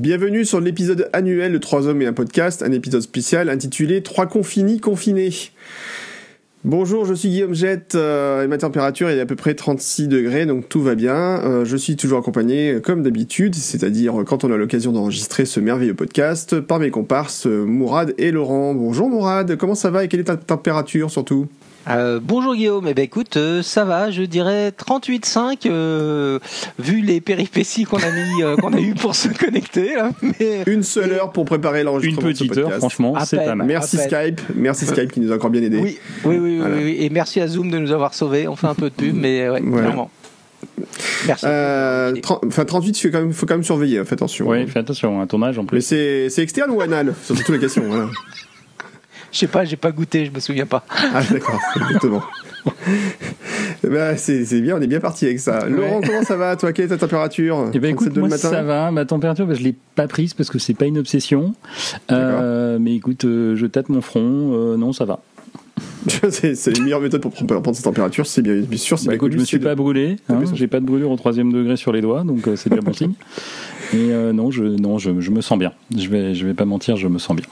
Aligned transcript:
Bienvenue 0.00 0.46
sur 0.46 0.62
l'épisode 0.62 1.10
annuel 1.12 1.52
de 1.52 1.58
3 1.58 1.86
hommes 1.86 2.00
et 2.00 2.06
un 2.06 2.14
podcast, 2.14 2.62
un 2.62 2.72
épisode 2.72 3.02
spécial 3.02 3.50
intitulé 3.50 4.02
3 4.02 4.24
confinis 4.24 4.80
confinés. 4.80 5.28
Bonjour, 6.64 7.04
je 7.04 7.12
suis 7.12 7.28
Guillaume 7.28 7.52
Jette 7.52 7.96
euh, 7.96 8.42
et 8.42 8.46
ma 8.46 8.56
température 8.56 9.10
est 9.10 9.20
à 9.20 9.26
peu 9.26 9.36
près 9.36 9.54
36 9.54 10.08
degrés, 10.08 10.46
donc 10.46 10.70
tout 10.70 10.80
va 10.80 10.94
bien. 10.94 11.44
Euh, 11.44 11.66
je 11.66 11.76
suis 11.76 11.96
toujours 11.96 12.18
accompagné, 12.18 12.72
euh, 12.72 12.80
comme 12.80 13.02
d'habitude, 13.02 13.54
c'est-à-dire 13.54 14.14
quand 14.26 14.42
on 14.42 14.50
a 14.50 14.56
l'occasion 14.56 14.90
d'enregistrer 14.92 15.44
ce 15.44 15.60
merveilleux 15.60 15.92
podcast, 15.92 16.60
par 16.60 16.78
mes 16.78 16.90
comparses 16.90 17.44
Mourad 17.44 18.14
et 18.16 18.30
Laurent. 18.30 18.72
Bonjour 18.72 19.10
Mourad, 19.10 19.54
comment 19.56 19.74
ça 19.74 19.90
va 19.90 20.02
et 20.04 20.08
quelle 20.08 20.20
est 20.20 20.24
ta 20.24 20.38
température 20.38 21.10
surtout? 21.10 21.46
Euh, 21.96 22.20
bonjour 22.22 22.54
Guillaume, 22.54 22.86
eh 22.88 22.94
ben 22.94 23.04
écoute, 23.04 23.36
euh, 23.36 23.62
ça 23.62 23.84
va, 23.84 24.10
je 24.10 24.22
dirais 24.22 24.70
38,5 24.70 25.58
euh, 25.66 26.38
vu 26.78 27.00
les 27.00 27.20
péripéties 27.20 27.84
qu'on 27.84 27.98
a 27.98 28.10
mis, 28.10 28.42
euh, 28.42 28.56
qu'on 28.56 28.72
a 28.72 28.80
eu 28.80 28.94
pour 28.94 29.14
se 29.14 29.28
connecter. 29.28 29.94
Là, 29.94 30.10
mais... 30.22 30.62
Une 30.66 30.82
seule 30.82 31.12
heure 31.12 31.32
pour 31.32 31.44
préparer 31.44 31.82
l'enregistrement. 31.82 32.28
Une 32.28 32.34
petite 32.34 32.56
heure, 32.56 32.72
franchement, 32.74 33.14
c'est 33.24 33.36
pas 33.36 33.54
mal. 33.54 33.66
Merci 33.66 33.98
Skype, 33.98 34.40
merci 34.54 34.86
Skype 34.86 35.12
qui 35.12 35.20
nous 35.20 35.32
a 35.32 35.36
encore 35.36 35.50
bien 35.50 35.62
aidé. 35.62 35.78
Oui, 35.78 35.98
oui, 36.24 36.38
oui, 36.38 36.58
voilà. 36.58 36.76
oui, 36.76 36.84
oui, 36.84 36.96
et 37.00 37.10
merci 37.10 37.40
à 37.40 37.48
Zoom 37.48 37.70
de 37.70 37.78
nous 37.78 37.92
avoir 37.92 38.14
sauvés. 38.14 38.48
On 38.48 38.56
fait 38.56 38.68
un 38.68 38.74
peu 38.74 38.90
de 38.90 38.94
pub, 38.94 39.14
mais 39.14 39.48
ouais, 39.48 39.60
voilà. 39.62 39.86
clairement. 39.86 40.10
Merci. 41.26 41.46
Euh, 41.48 42.14
enfin, 42.46 42.64
38, 42.64 42.90
il 42.90 43.02
faut 43.02 43.12
quand, 43.12 43.20
même, 43.20 43.32
faut 43.32 43.46
quand 43.46 43.54
même 43.54 43.64
surveiller, 43.64 44.04
fais 44.04 44.14
attention. 44.14 44.48
Oui, 44.48 44.66
fais 44.66 44.80
attention, 44.80 45.20
un 45.20 45.26
tournage 45.26 45.58
en 45.58 45.64
plus. 45.64 45.92
Mais 45.92 46.28
c'est 46.28 46.42
externe 46.42 46.70
ou 46.70 46.80
anal? 46.80 47.14
C'est 47.22 47.34
surtout 47.34 47.52
la 47.52 47.58
question. 47.58 47.82
Voilà. 47.86 48.08
Je 49.32 49.38
sais 49.38 49.46
pas, 49.46 49.64
j'ai 49.64 49.76
pas 49.76 49.92
goûté, 49.92 50.26
je 50.26 50.30
me 50.30 50.40
souviens 50.40 50.66
pas. 50.66 50.84
Ah 50.90 51.22
d'accord, 51.30 51.60
exactement. 51.76 52.22
bah, 53.84 54.16
c'est 54.16 54.60
bien, 54.60 54.76
on 54.76 54.80
est 54.80 54.86
bien 54.86 55.00
parti 55.00 55.26
avec 55.26 55.40
ça. 55.40 55.64
Ouais. 55.64 55.70
Laurent, 55.70 56.00
comment 56.04 56.22
ça 56.22 56.36
va 56.36 56.56
Toi, 56.56 56.72
quelle 56.72 56.86
est 56.86 56.88
ta 56.88 56.98
température? 56.98 57.70
Eh 57.72 57.78
ben 57.78 57.90
écoute, 57.90 58.16
moi 58.16 58.36
ça 58.36 58.62
va. 58.62 58.90
Ma 58.90 59.04
température, 59.04 59.46
bah, 59.46 59.54
je 59.54 59.62
l'ai 59.62 59.74
pas 59.94 60.08
prise 60.08 60.34
parce 60.34 60.50
que 60.50 60.58
c'est 60.58 60.74
pas 60.74 60.86
une 60.86 60.98
obsession. 60.98 61.54
Euh, 62.10 62.78
mais 62.80 62.94
écoute, 62.96 63.24
euh, 63.24 63.56
je 63.56 63.66
tâte 63.66 63.88
mon 63.88 64.00
front. 64.00 64.52
Euh, 64.52 64.76
non, 64.76 64.92
ça 64.92 65.04
va. 65.04 65.20
c'est 66.30 66.76
la 66.76 66.82
meilleure 66.82 67.00
méthode 67.00 67.20
pour 67.20 67.32
prendre 67.32 67.74
sa 67.74 67.82
température, 67.82 68.26
c'est 68.26 68.42
bien, 68.42 68.56
bien 68.56 68.78
sûr. 68.78 68.98
Bah 69.04 69.14
écoute, 69.14 69.32
je 69.32 69.38
me 69.38 69.44
suis 69.44 69.58
de... 69.58 69.64
pas 69.64 69.74
brûlé, 69.74 70.16
hein, 70.28 70.42
j'ai 70.54 70.66
pas 70.66 70.80
de 70.80 70.86
brûlure 70.86 71.10
au 71.10 71.16
troisième 71.16 71.52
degré 71.52 71.76
sur 71.76 71.92
les 71.92 72.00
doigts, 72.00 72.24
donc 72.24 72.46
euh, 72.46 72.56
c'est 72.56 72.70
déjà 72.70 72.82
bon 72.82 72.92
signe. 72.92 73.12
Et 73.92 74.12
euh, 74.12 74.32
non, 74.32 74.50
je, 74.50 74.64
non 74.64 74.98
je, 74.98 75.20
je, 75.20 75.30
me 75.30 75.40
sens 75.40 75.58
bien. 75.58 75.72
Je 75.96 76.08
vais, 76.08 76.34
je 76.34 76.46
vais 76.46 76.54
pas 76.54 76.64
mentir, 76.64 76.96
je 76.96 77.08
me 77.08 77.18
sens 77.18 77.36
bien. 77.36 77.46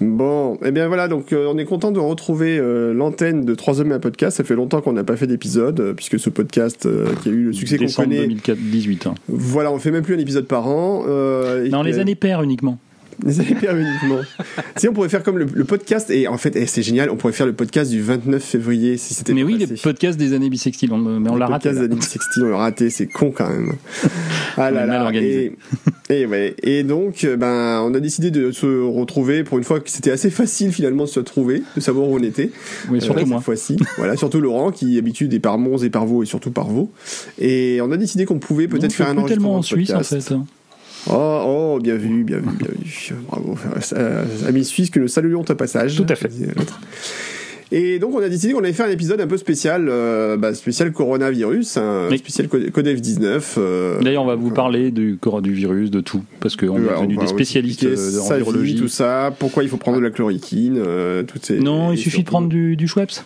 Bon, 0.00 0.56
et 0.56 0.68
eh 0.68 0.70
bien 0.72 0.88
voilà, 0.88 1.08
donc 1.08 1.32
euh, 1.32 1.46
on 1.50 1.56
est 1.56 1.64
content 1.64 1.90
de 1.90 1.98
retrouver 1.98 2.58
euh, 2.58 2.92
l'antenne 2.92 3.44
de 3.44 3.54
3 3.54 3.80
hommes 3.80 3.92
et 3.92 3.94
un 3.94 4.00
podcast. 4.00 4.36
Ça 4.36 4.44
fait 4.44 4.54
longtemps 4.54 4.80
qu'on 4.80 4.92
n'a 4.92 5.04
pas 5.04 5.16
fait 5.16 5.26
d'épisode, 5.26 5.80
euh, 5.80 5.94
puisque 5.94 6.18
ce 6.18 6.28
podcast 6.28 6.88
qui 7.22 7.28
a 7.28 7.32
eu 7.32 7.44
le 7.44 7.52
succès 7.52 7.78
qu'on 7.78 7.86
connaît. 7.86 8.26
2018. 8.26 9.06
Hein. 9.06 9.14
Voilà, 9.28 9.72
on 9.72 9.78
fait 9.78 9.90
même 9.90 10.02
plus 10.02 10.14
un 10.14 10.18
épisode 10.18 10.46
par 10.46 10.66
an. 10.68 11.04
non, 11.06 11.82
les 11.82 11.98
années 11.98 12.14
paires 12.14 12.42
uniquement. 12.42 12.78
Les 13.24 13.54
paires 13.54 13.76
uniquement. 13.76 14.20
si 14.76 14.88
on 14.88 14.92
pourrait 14.92 15.08
faire 15.08 15.22
comme 15.22 15.38
le, 15.38 15.46
le 15.52 15.64
podcast, 15.64 16.10
et 16.10 16.28
en 16.28 16.38
fait, 16.38 16.54
et 16.56 16.66
c'est 16.66 16.82
génial, 16.82 17.10
on 17.10 17.16
pourrait 17.16 17.32
faire 17.32 17.46
le 17.46 17.52
podcast 17.52 17.90
du 17.90 18.02
29 18.02 18.42
février 18.42 18.96
si 18.96 19.14
c'était. 19.14 19.32
Mais 19.32 19.42
oui, 19.42 19.56
les 19.58 19.66
podcasts 19.66 20.18
des 20.18 20.32
années 20.32 20.50
bissextiles, 20.50 20.92
on, 20.92 20.98
mais 20.98 21.30
on 21.30 21.36
l'a 21.36 21.46
raté. 21.46 21.68
Les 21.68 21.74
podcasts 21.74 21.78
des 21.78 21.84
années 21.84 22.00
bissextiles, 22.00 22.44
on 22.44 22.50
l'a 22.50 22.56
raté, 22.58 22.90
c'est 22.90 23.06
con 23.06 23.32
quand 23.34 23.48
même. 23.48 23.72
Ah 24.58 24.70
là 24.70 24.86
là. 24.86 25.10
Et, 25.12 25.52
et, 26.08 26.24
ouais. 26.24 26.54
Et 26.62 26.82
donc, 26.82 27.26
ben, 27.38 27.82
on 27.82 27.92
a 27.92 28.00
décidé 28.00 28.30
de 28.30 28.52
se 28.52 28.82
retrouver 28.82 29.44
pour 29.44 29.58
une 29.58 29.64
fois 29.64 29.80
que 29.80 29.90
c'était 29.90 30.10
assez 30.10 30.30
facile 30.30 30.72
finalement 30.72 31.04
de 31.04 31.10
se 31.10 31.20
trouver, 31.20 31.62
de 31.76 31.80
savoir 31.80 32.08
où 32.08 32.16
on 32.16 32.22
était. 32.22 32.50
Oui, 32.90 33.02
surtout 33.02 33.20
euh, 33.20 33.26
moi. 33.26 33.38
Cette 33.38 33.44
fois-ci. 33.44 33.76
voilà, 33.98 34.16
surtout 34.16 34.40
Laurent 34.40 34.70
qui 34.70 34.94
d'habitude 34.94 35.34
est 35.34 35.40
par 35.40 35.58
Mons 35.58 35.84
et 35.84 35.90
par 35.90 36.06
Vaux 36.06 36.22
et 36.22 36.26
surtout 36.26 36.50
par 36.50 36.68
Vaux. 36.68 36.90
Et 37.38 37.80
on 37.82 37.92
a 37.92 37.98
décidé 37.98 38.24
qu'on 38.24 38.38
pouvait 38.38 38.66
peut-être 38.66 38.94
faire 38.94 39.08
un 39.08 39.18
enregistrement 39.18 39.26
tellement 39.26 39.56
en 39.56 39.62
Suisse 39.62 39.90
en 39.92 40.02
fait. 40.02 40.34
Oh, 41.08 41.74
oh, 41.76 41.78
bien 41.80 41.96
vu, 41.96 42.24
bien 42.24 42.38
vu, 42.38 42.50
bien 42.58 42.68
vu. 42.68 43.14
Bravo. 43.28 43.56
Amis 44.46 44.64
suisses, 44.64 44.90
que 44.90 45.00
nous 45.00 45.08
saluons 45.08 45.40
au 45.40 45.54
passage. 45.54 45.96
Tout 45.96 46.06
à 46.08 46.14
fait. 46.14 46.30
Et 47.72 47.98
donc 47.98 48.14
on 48.14 48.22
a 48.22 48.28
décidé 48.28 48.52
qu'on 48.52 48.60
allait 48.60 48.72
faire 48.72 48.86
un 48.86 48.90
épisode 48.90 49.20
un 49.20 49.26
peu 49.26 49.36
spécial, 49.36 49.88
euh, 49.88 50.36
bah, 50.36 50.54
spécial 50.54 50.92
coronavirus, 50.92 51.78
oui. 52.10 52.18
spécial 52.18 52.48
Codef 52.48 53.00
19. 53.00 53.56
Euh, 53.58 54.00
D'ailleurs 54.02 54.22
on 54.22 54.26
va 54.26 54.36
vous 54.36 54.50
parler 54.50 54.92
du 54.92 55.18
du 55.42 55.52
virus, 55.52 55.90
de 55.90 56.00
tout, 56.00 56.22
parce 56.38 56.54
qu'on 56.54 56.76
est 56.76 56.88
devenu 56.88 57.16
des 57.16 57.26
spécialistes 57.26 57.84
en 57.84 58.36
virologie. 58.36 58.76
tout 58.76 58.88
ça, 58.88 59.34
pourquoi 59.36 59.64
il 59.64 59.68
faut 59.68 59.78
prendre 59.78 59.98
de 59.98 60.02
la 60.02 60.10
chloroquine, 60.10 60.78
euh, 60.78 61.24
toutes 61.24 61.44
ces. 61.44 61.58
Non, 61.58 61.90
il 61.90 61.98
suffit 61.98 62.10
surtout... 62.10 62.22
de 62.22 62.30
prendre 62.30 62.48
du, 62.48 62.76
du 62.76 62.86
Schweppes. 62.86 63.24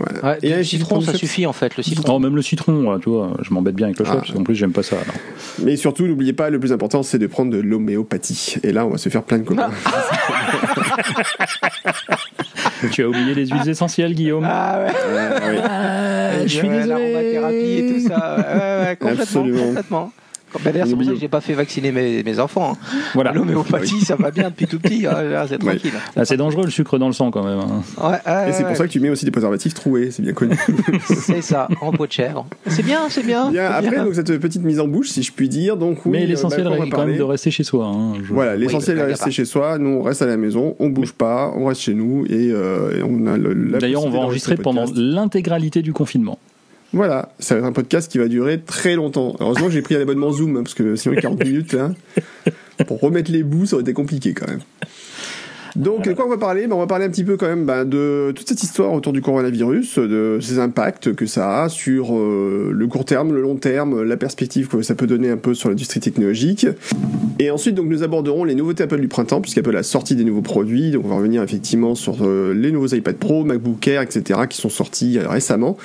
Ouais. 0.00 0.22
Ouais, 0.22 0.38
et 0.42 0.54
le 0.54 0.64
citron, 0.64 1.00
ça 1.02 1.12
suffit 1.14 1.46
en 1.46 1.52
fait. 1.52 1.76
Le 1.76 1.82
citron. 1.82 2.14
Oh, 2.14 2.18
même 2.18 2.34
le 2.34 2.42
citron, 2.42 2.98
tu 2.98 3.10
vois, 3.10 3.32
je 3.42 3.52
m'embête 3.52 3.74
bien 3.74 3.88
avec 3.88 3.98
le 3.98 4.04
Schweppes. 4.04 4.24
Ah. 4.34 4.38
En 4.38 4.42
plus, 4.42 4.54
j'aime 4.54 4.72
pas 4.72 4.82
ça. 4.82 4.96
Alors. 4.96 5.14
Mais 5.62 5.76
surtout, 5.76 6.06
n'oubliez 6.06 6.32
pas, 6.32 6.48
le 6.50 6.58
plus 6.58 6.72
important, 6.72 7.02
c'est 7.02 7.18
de 7.18 7.26
prendre 7.26 7.50
de 7.50 7.58
l'homéopathie. 7.58 8.56
Et 8.62 8.72
là, 8.72 8.86
on 8.86 8.90
va 8.90 8.98
se 8.98 9.08
faire 9.10 9.22
plein 9.22 9.38
de 9.38 9.44
copains. 9.44 9.70
tu 12.92 13.02
as 13.02 13.08
oublié 13.08 13.34
les 13.34 13.46
huiles 13.46 13.68
essentielles, 13.68 14.14
Guillaume? 14.14 14.46
Ah 14.48 14.80
ouais. 14.80 14.92
Ah, 14.92 15.40
oui. 15.50 15.56
Ah, 15.62 16.30
je 16.42 16.48
suis 16.48 16.68
désolé. 16.68 16.86
L'aromathérapie 16.86 17.56
et 17.56 17.92
tout 17.92 18.00
ça. 18.08 18.36
Ouais, 18.36 18.44
ouais, 18.88 18.96
complètement, 19.00 19.22
Absolument. 19.22 19.64
complètement. 19.66 20.12
D'ailleurs, 20.64 20.86
c'est 20.86 20.94
pour 20.94 21.04
ça 21.04 21.12
que 21.12 21.18
j'ai 21.18 21.28
pas 21.28 21.40
fait 21.40 21.54
vacciner 21.54 21.92
mes, 21.92 22.22
mes 22.22 22.38
enfants. 22.38 22.72
Hein. 22.72 22.98
Voilà. 23.14 23.32
L'homéopathie, 23.32 23.94
oui. 23.94 24.04
ça 24.04 24.16
va 24.16 24.30
bien 24.30 24.50
depuis 24.50 24.66
tout 24.66 24.78
petit. 24.78 25.06
Hein. 25.06 25.44
C'est 25.48 25.58
tranquille. 25.58 25.92
Ouais. 26.16 26.24
C'est 26.24 26.36
dangereux 26.36 26.64
le 26.64 26.70
sucre 26.70 26.98
dans 26.98 27.06
le 27.06 27.12
sang 27.12 27.30
quand 27.30 27.44
même. 27.44 27.58
Hein. 27.58 27.82
Ouais, 28.02 28.18
euh, 28.26 28.48
et 28.48 28.52
c'est 28.52 28.64
pour 28.64 28.76
ça 28.76 28.86
que 28.86 28.92
tu 28.92 29.00
mets 29.00 29.10
aussi 29.10 29.24
des 29.24 29.30
préservatifs 29.30 29.74
troués, 29.74 30.10
c'est 30.10 30.22
bien 30.22 30.32
connu. 30.32 30.56
c'est 31.06 31.42
ça, 31.42 31.68
en 31.80 31.92
peau 31.92 32.06
de 32.06 32.12
chèvre. 32.12 32.46
C'est 32.66 32.82
bien, 32.82 33.08
c'est 33.08 33.24
bien. 33.24 33.50
bien 33.50 33.70
après, 33.70 33.90
bien. 33.90 34.04
Donc, 34.04 34.14
cette 34.14 34.38
petite 34.38 34.62
mise 34.62 34.80
en 34.80 34.88
bouche, 34.88 35.10
si 35.10 35.22
je 35.22 35.32
puis 35.32 35.48
dire. 35.48 35.76
Donc, 35.76 36.04
oui, 36.04 36.12
Mais 36.12 36.26
l'essentiel 36.26 36.64
bah, 36.64 36.84
est 36.84 36.90
quand 36.90 37.06
même 37.06 37.16
de 37.16 37.22
rester 37.22 37.50
chez 37.50 37.64
soi. 37.64 37.86
Hein, 37.86 38.14
je... 38.22 38.32
Voilà, 38.32 38.56
l'essentiel 38.56 38.96
oui, 38.96 39.02
est 39.02 39.06
de 39.06 39.10
rester 39.10 39.30
chez 39.30 39.44
soi. 39.44 39.78
Nous, 39.78 39.90
on 39.90 40.02
reste 40.02 40.22
à 40.22 40.26
la 40.26 40.36
maison, 40.36 40.76
on 40.78 40.88
bouge 40.88 41.12
pas, 41.12 41.52
on 41.56 41.66
reste 41.66 41.82
chez 41.82 41.94
nous 41.94 42.24
et, 42.26 42.50
euh, 42.50 42.98
et 42.98 43.02
on 43.02 43.26
a 43.26 43.36
le. 43.36 43.54
D'ailleurs, 43.78 44.04
on 44.04 44.10
va 44.10 44.18
enregistrer 44.18 44.56
pendant 44.56 44.84
l'intégralité 44.94 45.82
du 45.82 45.92
confinement. 45.92 46.38
Voilà, 46.92 47.32
ça 47.38 47.54
va 47.54 47.60
être 47.60 47.66
un 47.66 47.72
podcast 47.72 48.10
qui 48.10 48.18
va 48.18 48.28
durer 48.28 48.60
très 48.60 48.96
longtemps. 48.96 49.34
Heureusement 49.40 49.66
que 49.66 49.72
j'ai 49.72 49.82
pris 49.82 49.94
un 49.94 50.00
abonnement 50.02 50.30
Zoom, 50.30 50.56
hein, 50.56 50.62
parce 50.62 50.74
que 50.74 50.94
sinon 50.96 51.14
40 51.14 51.44
minutes, 51.44 51.72
là, 51.72 51.92
pour 52.86 53.00
remettre 53.00 53.30
les 53.32 53.42
bouts, 53.42 53.66
ça 53.66 53.76
aurait 53.76 53.82
été 53.82 53.94
compliqué 53.94 54.34
quand 54.34 54.48
même. 54.48 54.60
Donc, 55.76 56.04
voilà. 56.04 56.14
quoi 56.14 56.26
on 56.26 56.28
va 56.28 56.36
parler? 56.36 56.66
Ben, 56.66 56.74
On 56.74 56.78
va 56.78 56.86
parler 56.86 57.06
un 57.06 57.10
petit 57.10 57.24
peu 57.24 57.36
quand 57.36 57.46
même 57.46 57.64
ben, 57.64 57.84
de 57.84 58.32
toute 58.34 58.46
cette 58.46 58.62
histoire 58.62 58.92
autour 58.92 59.12
du 59.12 59.22
coronavirus, 59.22 59.98
de 59.98 60.38
ses 60.40 60.58
impacts 60.58 61.14
que 61.14 61.24
ça 61.24 61.62
a 61.62 61.68
sur 61.68 62.14
euh, 62.14 62.70
le 62.72 62.86
court 62.86 63.04
terme, 63.04 63.32
le 63.32 63.40
long 63.40 63.56
terme, 63.56 64.02
la 64.02 64.16
perspective 64.16 64.68
que 64.68 64.82
ça 64.82 64.94
peut 64.94 65.06
donner 65.06 65.30
un 65.30 65.36
peu 65.36 65.54
sur 65.54 65.70
l'industrie 65.70 66.00
technologique. 66.00 66.66
Et 67.38 67.50
ensuite, 67.50 67.74
donc, 67.74 67.86
nous 67.86 68.02
aborderons 68.02 68.44
les 68.44 68.54
nouveautés 68.54 68.82
Apple 68.82 69.00
du 69.00 69.08
printemps, 69.08 69.40
puisqu'Apple 69.40 69.76
a 69.76 69.82
sorti 69.82 70.14
des 70.14 70.24
nouveaux 70.24 70.42
produits. 70.42 70.90
Donc, 70.90 71.06
on 71.06 71.08
va 71.08 71.16
revenir 71.16 71.42
effectivement 71.42 71.94
sur 71.94 72.18
euh, 72.20 72.52
les 72.52 72.70
nouveaux 72.70 72.88
iPad 72.88 73.16
Pro, 73.16 73.44
MacBook 73.44 73.86
Air, 73.88 74.02
etc., 74.02 74.40
qui 74.48 74.58
sont 74.58 74.68
sortis 74.68 75.18
euh, 75.18 75.28
récemment. 75.28 75.78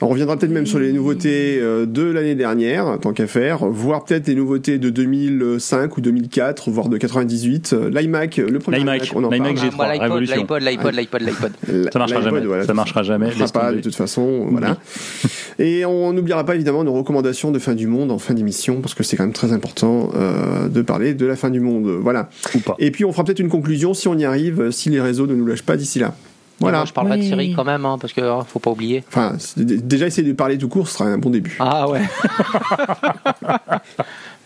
On 0.00 0.08
reviendra 0.08 0.38
peut-être 0.38 0.52
même 0.52 0.66
sur 0.66 0.78
les 0.78 0.92
nouveautés 0.92 1.60
de 1.60 2.02
l'année 2.02 2.34
dernière, 2.34 2.98
tant 3.00 3.12
qu'à 3.12 3.26
faire, 3.26 3.66
voire 3.66 4.04
peut-être 4.04 4.26
les 4.26 4.34
nouveautés 4.34 4.78
de 4.78 4.90
2005 4.90 5.96
ou 5.96 6.00
2004, 6.00 6.70
voire 6.70 6.88
de 6.88 6.96
98. 6.96 7.74
L'iMac, 7.92 8.36
le 8.38 8.58
premier 8.58 8.80
iMac, 8.80 9.12
on 9.14 9.24
en 9.24 9.33
l'iMac 9.34 9.56
G3, 9.56 9.76
moi, 9.76 9.86
révolution. 9.86 10.36
L'iPod, 10.36 10.62
l'iPod, 10.62 10.94
l'iPod, 10.94 11.22
l'iPod. 11.22 11.52
Ça 11.92 11.98
marchera 11.98 12.22
jamais. 12.22 12.40
Voilà, 12.40 12.64
ça 12.64 12.74
marchera 12.74 13.02
jamais. 13.02 13.32
Ça 13.32 13.48
pas 13.48 13.72
de 13.72 13.80
toute 13.80 13.94
façon, 13.94 14.46
voilà. 14.50 14.76
Et 15.58 15.84
on 15.84 16.12
n'oubliera 16.12 16.44
pas 16.44 16.54
évidemment 16.54 16.84
nos 16.84 16.92
recommandations 16.92 17.52
de 17.52 17.58
fin 17.58 17.74
du 17.74 17.86
monde 17.86 18.10
en 18.10 18.18
fin 18.18 18.34
d'émission 18.34 18.80
parce 18.80 18.94
que 18.94 19.02
c'est 19.02 19.16
quand 19.16 19.24
même 19.24 19.32
très 19.32 19.52
important 19.52 20.10
euh, 20.14 20.68
de 20.68 20.82
parler 20.82 21.14
de 21.14 21.26
la 21.26 21.36
fin 21.36 21.50
du 21.50 21.60
monde. 21.60 21.86
Voilà. 21.86 22.28
Ou 22.54 22.58
pas. 22.58 22.74
Et 22.78 22.90
puis 22.90 23.04
on 23.04 23.12
fera 23.12 23.24
peut-être 23.24 23.40
une 23.40 23.48
conclusion 23.48 23.94
si 23.94 24.08
on 24.08 24.16
y 24.16 24.24
arrive, 24.24 24.70
si 24.70 24.90
les 24.90 25.00
réseaux 25.00 25.26
ne 25.26 25.34
nous 25.34 25.46
lâchent 25.46 25.62
pas 25.62 25.76
d'ici 25.76 25.98
là. 25.98 26.14
Voilà. 26.60 26.78
Moi, 26.78 26.86
je 26.86 26.92
parlerai 26.92 27.16
oui. 27.16 27.24
de 27.24 27.28
série 27.28 27.54
quand 27.54 27.64
même, 27.64 27.84
hein, 27.84 27.98
parce 28.00 28.12
que 28.12 28.20
hein, 28.20 28.44
faut 28.46 28.60
pas 28.60 28.70
oublier. 28.70 29.04
Enfin, 29.08 29.36
déjà 29.56 30.06
essayer 30.06 30.26
de 30.26 30.32
parler 30.32 30.56
tout 30.56 30.68
court, 30.68 30.88
ce 30.88 30.94
sera 30.94 31.06
un 31.06 31.18
bon 31.18 31.30
début. 31.30 31.56
Ah 31.58 31.88
ouais. 31.88 32.00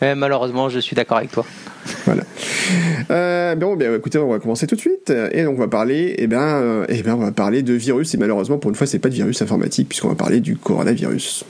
Mais 0.00 0.14
malheureusement, 0.14 0.68
je 0.68 0.78
suis 0.78 0.96
d'accord 0.96 1.18
avec 1.18 1.32
toi. 1.32 1.44
Voilà. 2.08 2.22
Euh, 3.10 3.54
bon, 3.54 3.76
bien, 3.76 3.94
écoutez, 3.94 4.18
on 4.18 4.30
va 4.30 4.38
commencer 4.38 4.66
tout 4.66 4.76
de 4.76 4.80
suite. 4.80 5.12
Et 5.32 5.44
donc, 5.44 5.56
on 5.56 5.60
va 5.60 5.68
parler, 5.68 6.14
eh 6.16 6.26
ben, 6.26 6.40
euh, 6.40 6.86
eh 6.88 7.02
ben, 7.02 7.14
on 7.14 7.18
va 7.18 7.32
parler 7.32 7.62
de 7.62 7.74
virus. 7.74 8.14
Et 8.14 8.16
malheureusement, 8.16 8.56
pour 8.56 8.70
une 8.70 8.74
fois, 8.76 8.86
c'est 8.86 8.98
pas 8.98 9.10
de 9.10 9.14
virus 9.14 9.42
informatique, 9.42 9.88
puisqu'on 9.90 10.08
va 10.08 10.14
parler 10.14 10.40
du 10.40 10.56
coronavirus. 10.56 11.44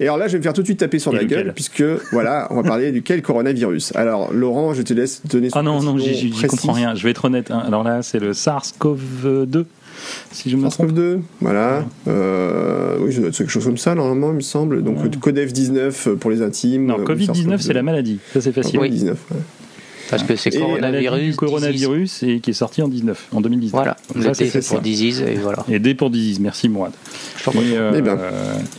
Et 0.00 0.04
alors 0.04 0.18
là, 0.18 0.26
je 0.26 0.32
vais 0.32 0.38
me 0.38 0.42
faire 0.42 0.52
tout 0.52 0.60
de 0.60 0.66
suite 0.66 0.80
taper 0.80 0.98
sur 0.98 1.14
Et 1.14 1.18
la 1.18 1.24
gueule, 1.24 1.52
puisque 1.54 1.84
voilà, 2.12 2.48
on 2.50 2.56
va 2.56 2.62
parler 2.64 2.90
duquel 2.90 3.22
coronavirus. 3.22 3.94
Alors, 3.94 4.32
Laurent, 4.32 4.74
je 4.74 4.82
te 4.82 4.92
laisse 4.92 5.24
donner 5.24 5.50
son 5.50 5.58
Ah 5.60 5.62
non, 5.62 5.80
non, 5.82 5.96
j'y 5.96 6.30
comprends 6.46 6.72
rien. 6.72 6.94
Je 6.94 7.04
vais 7.04 7.10
être 7.10 7.24
honnête. 7.24 7.50
hein. 7.50 7.62
Alors 7.66 7.84
là, 7.84 8.02
c'est 8.02 8.18
le 8.18 8.32
SARS-CoV-2, 8.32 9.64
si 10.32 10.50
je 10.50 10.56
me 10.56 10.68
trompe. 10.68 10.90
SARS-CoV-2, 10.90 11.20
voilà. 11.40 11.84
Euh, 12.08 12.96
oui, 13.00 13.12
ça 13.12 13.20
doit 13.20 13.28
être 13.30 13.36
quelque 13.38 13.50
chose 13.50 13.64
comme 13.64 13.78
ça, 13.78 13.94
normalement, 13.94 14.30
il 14.30 14.36
me 14.36 14.40
semble. 14.40 14.82
Donc, 14.82 14.98
Ouais. 15.02 15.08
Codef-19 15.08 16.16
pour 16.16 16.30
les 16.30 16.42
intimes. 16.42 16.86
Non, 16.86 16.98
euh, 17.00 17.04
Covid-19, 17.04 17.58
c'est 17.58 17.72
la 17.72 17.82
maladie. 17.82 18.18
Ça, 18.32 18.40
c'est 18.40 18.52
facile. 18.52 18.78
Oui. 18.80 18.90
Covid-19, 18.90 19.08
ouais. 19.10 19.16
Parce 20.10 20.22
que 20.22 20.36
c'est 20.36 20.50
coronavirus. 20.50 21.30
du 21.30 21.36
coronavirus 21.36 22.22
et 22.24 22.40
qui 22.40 22.50
est 22.50 22.54
sorti 22.54 22.82
en 22.82 22.88
19, 22.88 23.28
en 23.32 23.40
2019. 23.40 23.72
Voilà, 23.72 23.96
Ça, 24.22 24.34
c'est 24.34 24.50
c'est 24.50 24.60
pour 24.68 24.80
disease 24.82 25.22
et 25.22 25.34
voilà. 25.36 25.64
Et 25.68 25.78
D 25.78 25.94
pour 25.94 26.10
disease, 26.10 26.40
merci 26.40 26.68
Mourad. 26.68 26.92
Et, 26.92 27.76
euh, 27.76 28.00
ben. 28.00 28.18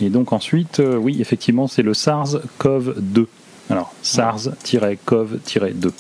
et 0.02 0.10
donc 0.10 0.34
ensuite, 0.34 0.80
euh, 0.80 0.98
oui, 0.98 1.18
effectivement, 1.20 1.68
c'est 1.68 1.82
le 1.82 1.94
SARS-CoV-2. 1.94 3.26
Alors, 3.70 3.94
SARS-CoV-2. 4.04 5.92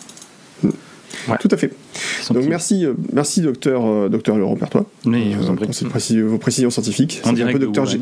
Ouais. 1.27 1.38
Tout 1.39 1.50
à 1.51 1.57
fait. 1.57 1.72
Donc 2.31 2.45
merci, 2.45 2.86
euh, 2.86 2.94
merci 3.13 3.42
docteur, 3.42 3.86
euh, 3.86 4.09
docteur 4.09 4.38
Laurent 4.38 4.56
Pertois. 4.56 4.86
Oui, 5.06 5.36
euh, 5.39 5.53
pour 5.53 5.74
ces 5.74 5.86
précis, 5.86 6.21
vos 6.21 6.38
précisions 6.38 6.69
scientifiques. 6.69 7.21
On 7.25 7.33
dirait 7.33 7.50
un 7.50 7.53
peu 7.53 7.59
docteur, 7.59 7.86
G, 7.86 8.00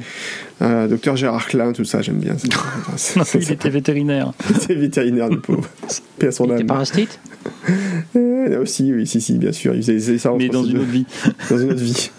euh, 0.61 0.87
docteur 0.87 1.15
Gérard 1.15 1.47
Klein, 1.47 1.73
tout 1.73 1.85
ça, 1.85 2.01
j'aime 2.01 2.17
bien. 2.17 2.33
non, 3.15 3.23
il 3.35 3.51
était 3.51 3.69
vétérinaire. 3.69 4.33
C'est 4.59 4.75
vétérinaire, 4.75 5.29
du 5.29 5.39
pauvre. 5.39 5.67
Paix 6.19 6.27
à 6.27 6.31
son 6.31 6.49
âme. 6.49 6.65
Un 6.69 6.85
street 6.85 7.07
euh, 8.15 8.61
Aussi, 8.61 8.93
oui, 8.93 9.07
si, 9.07 9.21
si, 9.21 9.37
bien 9.37 9.51
sûr. 9.51 9.73
Il 9.75 9.83
faisait 9.83 10.17
ça 10.17 10.31
Mais 10.37 10.49
dans 10.49 10.63
une 10.63 10.77
autre 10.77 10.89
vie. 10.89 11.05
dans 11.49 11.57
une 11.57 11.71
autre 11.71 11.81
vie. 11.81 12.11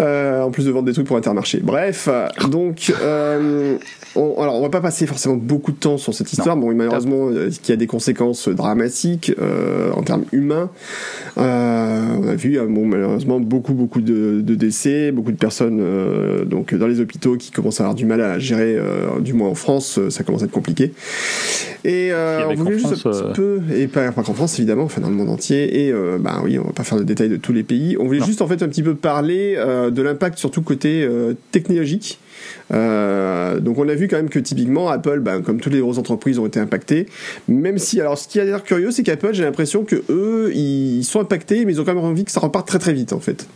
Euh, 0.00 0.42
en 0.42 0.50
plus 0.50 0.64
de 0.64 0.70
vendre 0.70 0.86
des 0.86 0.92
trucs 0.92 1.06
pour 1.06 1.16
Intermarché. 1.16 1.60
Bref, 1.62 2.08
donc, 2.48 2.92
euh, 3.02 3.76
on, 4.16 4.40
alors 4.40 4.56
on 4.56 4.62
va 4.62 4.70
pas 4.70 4.80
passer 4.80 5.06
forcément 5.06 5.36
beaucoup 5.36 5.72
de 5.72 5.76
temps 5.76 5.98
sur 5.98 6.14
cette 6.14 6.32
histoire. 6.32 6.56
Non. 6.56 6.62
Bon, 6.62 6.74
malheureusement, 6.74 7.28
euh, 7.30 7.50
qui 7.62 7.72
a 7.72 7.76
des 7.76 7.86
conséquences 7.86 8.48
dramatiques 8.48 9.32
euh, 9.40 9.92
en 9.92 10.02
termes 10.02 10.24
humains. 10.32 10.49
Euh, 10.52 12.16
on 12.18 12.28
a 12.28 12.34
vu, 12.34 12.58
bon, 12.68 12.86
malheureusement, 12.86 13.40
beaucoup, 13.40 13.74
beaucoup 13.74 14.00
de, 14.00 14.40
de 14.40 14.54
décès, 14.54 15.12
beaucoup 15.12 15.32
de 15.32 15.36
personnes 15.36 15.80
donc 16.46 16.74
dans 16.74 16.86
les 16.86 17.00
hôpitaux 17.00 17.36
qui 17.36 17.50
commencent 17.50 17.80
à 17.80 17.84
avoir 17.84 17.94
du 17.94 18.06
mal 18.06 18.20
à 18.20 18.38
gérer, 18.38 18.78
du 19.20 19.32
moins 19.32 19.48
en 19.48 19.54
France, 19.54 19.98
ça 20.08 20.24
commence 20.24 20.42
à 20.42 20.46
être 20.46 20.50
compliqué. 20.50 20.92
Et 21.84 22.10
on 22.12 22.54
voulait 22.54 22.78
juste 22.78 22.96
France, 22.96 23.16
un 23.22 23.28
petit 23.28 23.32
peu, 23.34 23.60
et 23.74 23.86
pas, 23.86 24.12
pas 24.12 24.22
qu'en 24.22 24.34
France 24.34 24.58
évidemment, 24.58 24.84
enfin 24.84 25.00
dans 25.00 25.08
le 25.08 25.14
monde 25.14 25.30
entier. 25.30 25.86
Et 25.86 25.92
bah 26.18 26.40
oui, 26.42 26.58
on 26.58 26.64
va 26.64 26.72
pas 26.72 26.84
faire 26.84 26.98
le 26.98 27.04
détail 27.04 27.28
de 27.28 27.36
tous 27.36 27.52
les 27.52 27.62
pays. 27.62 27.96
On 27.98 28.06
voulait 28.06 28.20
non. 28.20 28.26
juste 28.26 28.42
en 28.42 28.46
fait 28.46 28.62
un 28.62 28.68
petit 28.68 28.82
peu 28.82 28.94
parler 28.94 29.54
euh, 29.56 29.90
de 29.90 30.02
l'impact 30.02 30.38
surtout 30.38 30.62
côté 30.62 31.02
euh, 31.02 31.34
technologique. 31.52 32.18
Euh, 32.72 33.60
donc 33.60 33.78
on 33.78 33.88
a 33.88 33.94
vu 33.94 34.08
quand 34.08 34.16
même 34.16 34.28
que 34.28 34.38
typiquement 34.38 34.88
Apple, 34.88 35.20
ben, 35.20 35.42
comme 35.42 35.60
toutes 35.60 35.72
les 35.72 35.80
grosses 35.80 35.98
entreprises, 35.98 36.38
ont 36.38 36.46
été 36.46 36.60
impactées. 36.60 37.06
Même 37.48 37.78
si, 37.78 38.00
alors 38.00 38.18
ce 38.18 38.28
qui 38.28 38.40
a 38.40 38.44
l'air 38.44 38.62
curieux, 38.62 38.90
c'est 38.90 39.02
qu'Apple, 39.02 39.32
j'ai 39.32 39.44
l'impression 39.44 39.84
que 39.84 40.02
eux, 40.08 40.52
ils 40.54 41.04
sont 41.04 41.20
impactés, 41.20 41.64
mais 41.64 41.72
ils 41.72 41.80
ont 41.80 41.84
quand 41.84 41.94
même 41.94 42.04
envie 42.04 42.24
que 42.24 42.30
ça 42.32 42.40
reparte 42.40 42.66
très 42.66 42.78
très 42.78 42.92
vite 42.92 43.12
en 43.12 43.20
fait. 43.20 43.46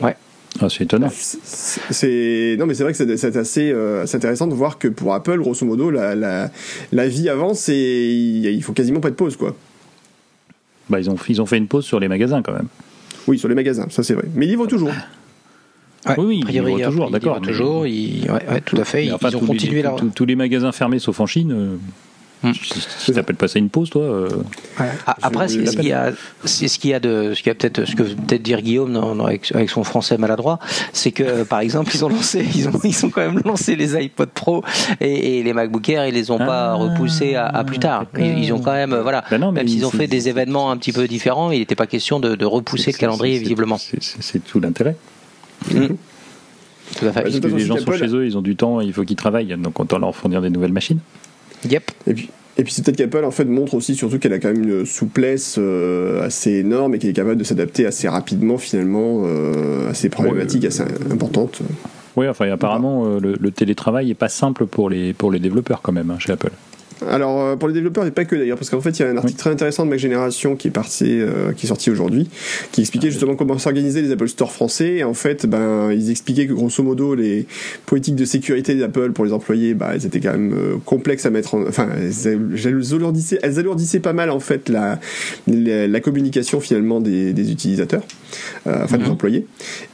Ouais. 0.00 0.16
Ah, 0.60 0.68
c'est 0.68 0.84
étonnant. 0.84 1.10
C'est 1.12 2.56
non, 2.58 2.66
mais 2.66 2.74
c'est 2.74 2.82
vrai 2.82 2.92
que 2.92 3.16
c'est 3.16 3.36
assez, 3.36 3.70
euh, 3.72 4.04
intéressant 4.12 4.46
de 4.46 4.54
voir 4.54 4.78
que 4.78 4.88
pour 4.88 5.14
Apple, 5.14 5.38
grosso 5.38 5.64
modo, 5.64 5.90
la, 5.90 6.14
la, 6.14 6.50
la 6.92 7.08
vie 7.08 7.28
avance 7.28 7.68
et 7.68 8.10
il 8.10 8.62
faut 8.62 8.72
quasiment 8.72 9.00
pas 9.00 9.10
de 9.10 9.14
pause, 9.14 9.36
quoi. 9.36 9.56
Bah, 10.88 10.98
ils 10.98 11.08
ont, 11.08 11.16
ils 11.28 11.40
ont 11.40 11.46
fait 11.46 11.56
une 11.56 11.68
pause 11.68 11.84
sur 11.84 12.00
les 12.00 12.08
magasins 12.08 12.42
quand 12.42 12.52
même. 12.52 12.66
Oui, 13.28 13.38
sur 13.38 13.48
les 13.48 13.54
magasins, 13.54 13.86
ça 13.90 14.02
c'est 14.02 14.14
vrai. 14.14 14.24
Mais 14.34 14.46
ils 14.46 14.50
livrent 14.50 14.66
toujours. 14.66 14.92
Ouais, 16.06 16.14
oui, 16.18 16.24
oui, 16.26 16.40
priori, 16.40 16.74
ils 16.78 16.84
toujours, 16.84 17.10
d'accord. 17.10 17.38
Mais... 17.40 17.46
toujours, 17.46 17.86
ils... 17.86 18.22
ouais, 18.30 18.42
ouais, 18.50 18.60
tout 18.62 18.76
à 18.76 18.84
fait. 18.84 19.06
Ils, 19.06 19.12
enfin, 19.12 19.28
ils 19.30 19.36
ont 19.36 19.40
continué 19.40 19.76
les, 19.76 19.82
là. 19.82 19.96
Tous 20.14 20.24
les 20.24 20.36
magasins 20.36 20.72
fermés 20.72 20.98
sauf 20.98 21.20
en 21.20 21.26
Chine. 21.26 21.52
Euh... 21.52 21.76
Hmm. 22.42 22.52
Tu 23.04 23.12
t'appelles 23.12 23.36
pas 23.36 23.48
ça 23.48 23.58
une 23.58 23.68
pause, 23.68 23.90
toi 23.90 24.00
euh... 24.00 24.28
ouais. 24.80 24.86
Après, 25.06 25.46
ce 25.46 25.58
qu'il 25.58 25.84
y 25.84 25.92
a, 25.92 26.12
c'est 26.46 26.68
ce 26.68 26.78
qu'il 26.78 26.88
y 26.88 26.94
a 26.94 27.00
de, 27.00 27.34
ce 27.34 27.42
qu'il 27.42 27.48
y 27.48 27.50
a 27.50 27.54
peut-être, 27.54 27.84
ce 27.84 27.94
que 27.94 28.02
peut-être 28.02 28.40
dire 28.40 28.62
Guillaume 28.62 28.90
non, 28.90 29.14
non, 29.14 29.26
avec, 29.26 29.52
avec, 29.54 29.68
son 29.68 29.84
français 29.84 30.16
maladroit, 30.16 30.58
c'est 30.94 31.12
que 31.12 31.42
par 31.42 31.60
exemple, 31.60 31.90
ils 31.94 32.02
ont 32.02 32.08
lancé, 32.08 32.42
ils 32.54 32.66
ont, 32.66 32.80
ils 32.82 33.04
ont 33.04 33.10
quand 33.10 33.20
même 33.20 33.42
lancé 33.44 33.76
les 33.76 33.94
iPod 33.94 34.30
Pro 34.30 34.64
et, 35.02 35.40
et 35.40 35.42
les 35.42 35.52
MacBook 35.52 35.86
Air, 35.90 36.06
ils 36.06 36.14
les 36.14 36.30
ont 36.30 36.38
ah, 36.40 36.46
pas 36.46 36.74
repoussés 36.74 37.34
à, 37.34 37.44
à, 37.44 37.62
plus 37.62 37.78
tard. 37.78 38.06
Ils, 38.18 38.38
ils, 38.44 38.52
ont 38.54 38.60
quand 38.60 38.72
même, 38.72 38.94
voilà, 38.94 39.22
ben 39.30 39.38
non, 39.38 39.52
même 39.52 39.68
s'ils 39.68 39.84
ont 39.84 39.90
fait 39.90 40.06
des 40.06 40.30
événements 40.30 40.70
un 40.70 40.78
petit 40.78 40.92
peu 40.92 41.06
différents, 41.06 41.50
il 41.50 41.58
n'était 41.58 41.74
pas 41.74 41.86
question 41.86 42.20
de, 42.20 42.36
de 42.36 42.46
repousser 42.46 42.92
le 42.92 42.96
calendrier 42.96 43.38
visiblement. 43.38 43.76
C'est 43.78 44.42
tout 44.42 44.60
l'intérêt. 44.60 44.96
Mmh. 45.72 45.86
Tout 46.98 47.06
à 47.06 47.12
fait. 47.12 47.22
Parce 47.22 47.40
que 47.40 47.46
les 47.46 47.60
gens 47.60 47.76
sont 47.76 47.92
chez 47.92 48.14
eux, 48.14 48.26
ils 48.26 48.36
ont 48.36 48.42
du 48.42 48.56
temps, 48.56 48.80
il 48.80 48.92
faut 48.92 49.04
qu'ils 49.04 49.16
travaillent, 49.16 49.56
donc 49.58 49.78
on 49.78 49.84
doit 49.84 49.98
leur 49.98 50.14
fournir 50.14 50.42
des 50.42 50.50
nouvelles 50.50 50.72
machines. 50.72 50.98
Yep. 51.68 51.90
Et 52.06 52.14
puis, 52.14 52.30
et 52.56 52.64
puis 52.64 52.72
c'est 52.72 52.84
peut-être 52.84 52.96
qu'Apple 52.96 53.24
en 53.24 53.30
fait 53.30 53.44
montre 53.44 53.74
aussi 53.74 53.94
surtout 53.94 54.18
qu'elle 54.18 54.32
a 54.32 54.38
quand 54.38 54.52
même 54.52 54.62
une 54.62 54.84
souplesse 54.84 55.56
euh, 55.58 56.22
assez 56.22 56.52
énorme 56.52 56.94
et 56.94 56.98
qu'elle 56.98 57.10
est 57.10 57.14
capable 57.14 57.36
de 57.36 57.44
s'adapter 57.44 57.86
assez 57.86 58.08
rapidement 58.08 58.58
finalement 58.58 59.22
euh, 59.24 59.90
à 59.90 59.94
ces 59.94 60.08
problématiques 60.08 60.62
ouais, 60.62 60.68
assez 60.68 60.82
importantes. 61.10 61.60
Oui, 62.16 62.28
enfin 62.28 62.50
apparemment 62.50 63.06
euh, 63.06 63.20
le, 63.20 63.36
le, 63.38 63.50
télétravail 63.50 64.08
n'est 64.08 64.14
pas 64.14 64.28
simple 64.28 64.66
pour 64.66 64.90
les, 64.90 65.12
pour 65.12 65.30
les 65.30 65.38
développeurs 65.38 65.80
quand 65.80 65.92
même 65.92 66.10
hein, 66.10 66.18
chez 66.18 66.32
Apple. 66.32 66.50
Alors 67.08 67.40
euh, 67.40 67.56
pour 67.56 67.68
les 67.68 67.74
développeurs 67.74 68.06
et 68.06 68.10
pas 68.10 68.24
que 68.24 68.36
d'ailleurs 68.36 68.58
parce 68.58 68.70
qu'en 68.70 68.80
fait 68.80 68.98
il 68.98 69.02
y 69.02 69.04
a 69.04 69.08
un 69.08 69.16
article 69.16 69.34
oui. 69.34 69.38
très 69.38 69.50
intéressant 69.50 69.84
de 69.84 69.90
Mac 69.90 69.98
Génération 69.98 70.56
qui 70.56 70.68
est 70.68 70.70
parti, 70.70 71.20
euh, 71.20 71.52
qui 71.52 71.66
est 71.66 71.68
sorti 71.68 71.90
aujourd'hui, 71.90 72.28
qui 72.72 72.80
expliquait 72.82 73.08
ah, 73.08 73.10
justement 73.10 73.36
comment 73.36 73.58
s'organiser 73.58 74.02
les 74.02 74.12
Apple 74.12 74.28
Store 74.28 74.52
français. 74.52 74.96
Et 74.96 75.04
en 75.04 75.14
fait, 75.14 75.46
ben 75.46 75.90
ils 75.92 76.10
expliquaient 76.10 76.46
que 76.46 76.52
grosso 76.52 76.82
modo 76.82 77.14
les 77.14 77.46
politiques 77.86 78.16
de 78.16 78.24
sécurité 78.24 78.74
d'Apple 78.74 79.12
pour 79.12 79.24
les 79.24 79.32
employés, 79.32 79.74
bah 79.74 79.92
elles 79.94 80.06
étaient 80.06 80.20
quand 80.20 80.32
même 80.32 80.52
euh, 80.52 80.76
complexes 80.84 81.26
à 81.26 81.30
mettre 81.30 81.54
en, 81.54 81.66
enfin 81.66 81.88
elles 81.96 82.66
alourdissaient, 82.66 83.38
elles 83.42 83.58
alourdissaient 83.58 84.00
pas 84.00 84.12
mal 84.12 84.30
en 84.30 84.40
fait 84.40 84.68
la 84.68 85.00
la, 85.46 85.86
la 85.86 86.00
communication 86.00 86.60
finalement 86.60 87.00
des, 87.00 87.32
des 87.32 87.50
utilisateurs, 87.50 88.04
euh, 88.66 88.84
enfin 88.84 88.96
mm 88.96 89.00
-hmm. 89.00 89.04
des 89.04 89.10
employés. 89.10 89.46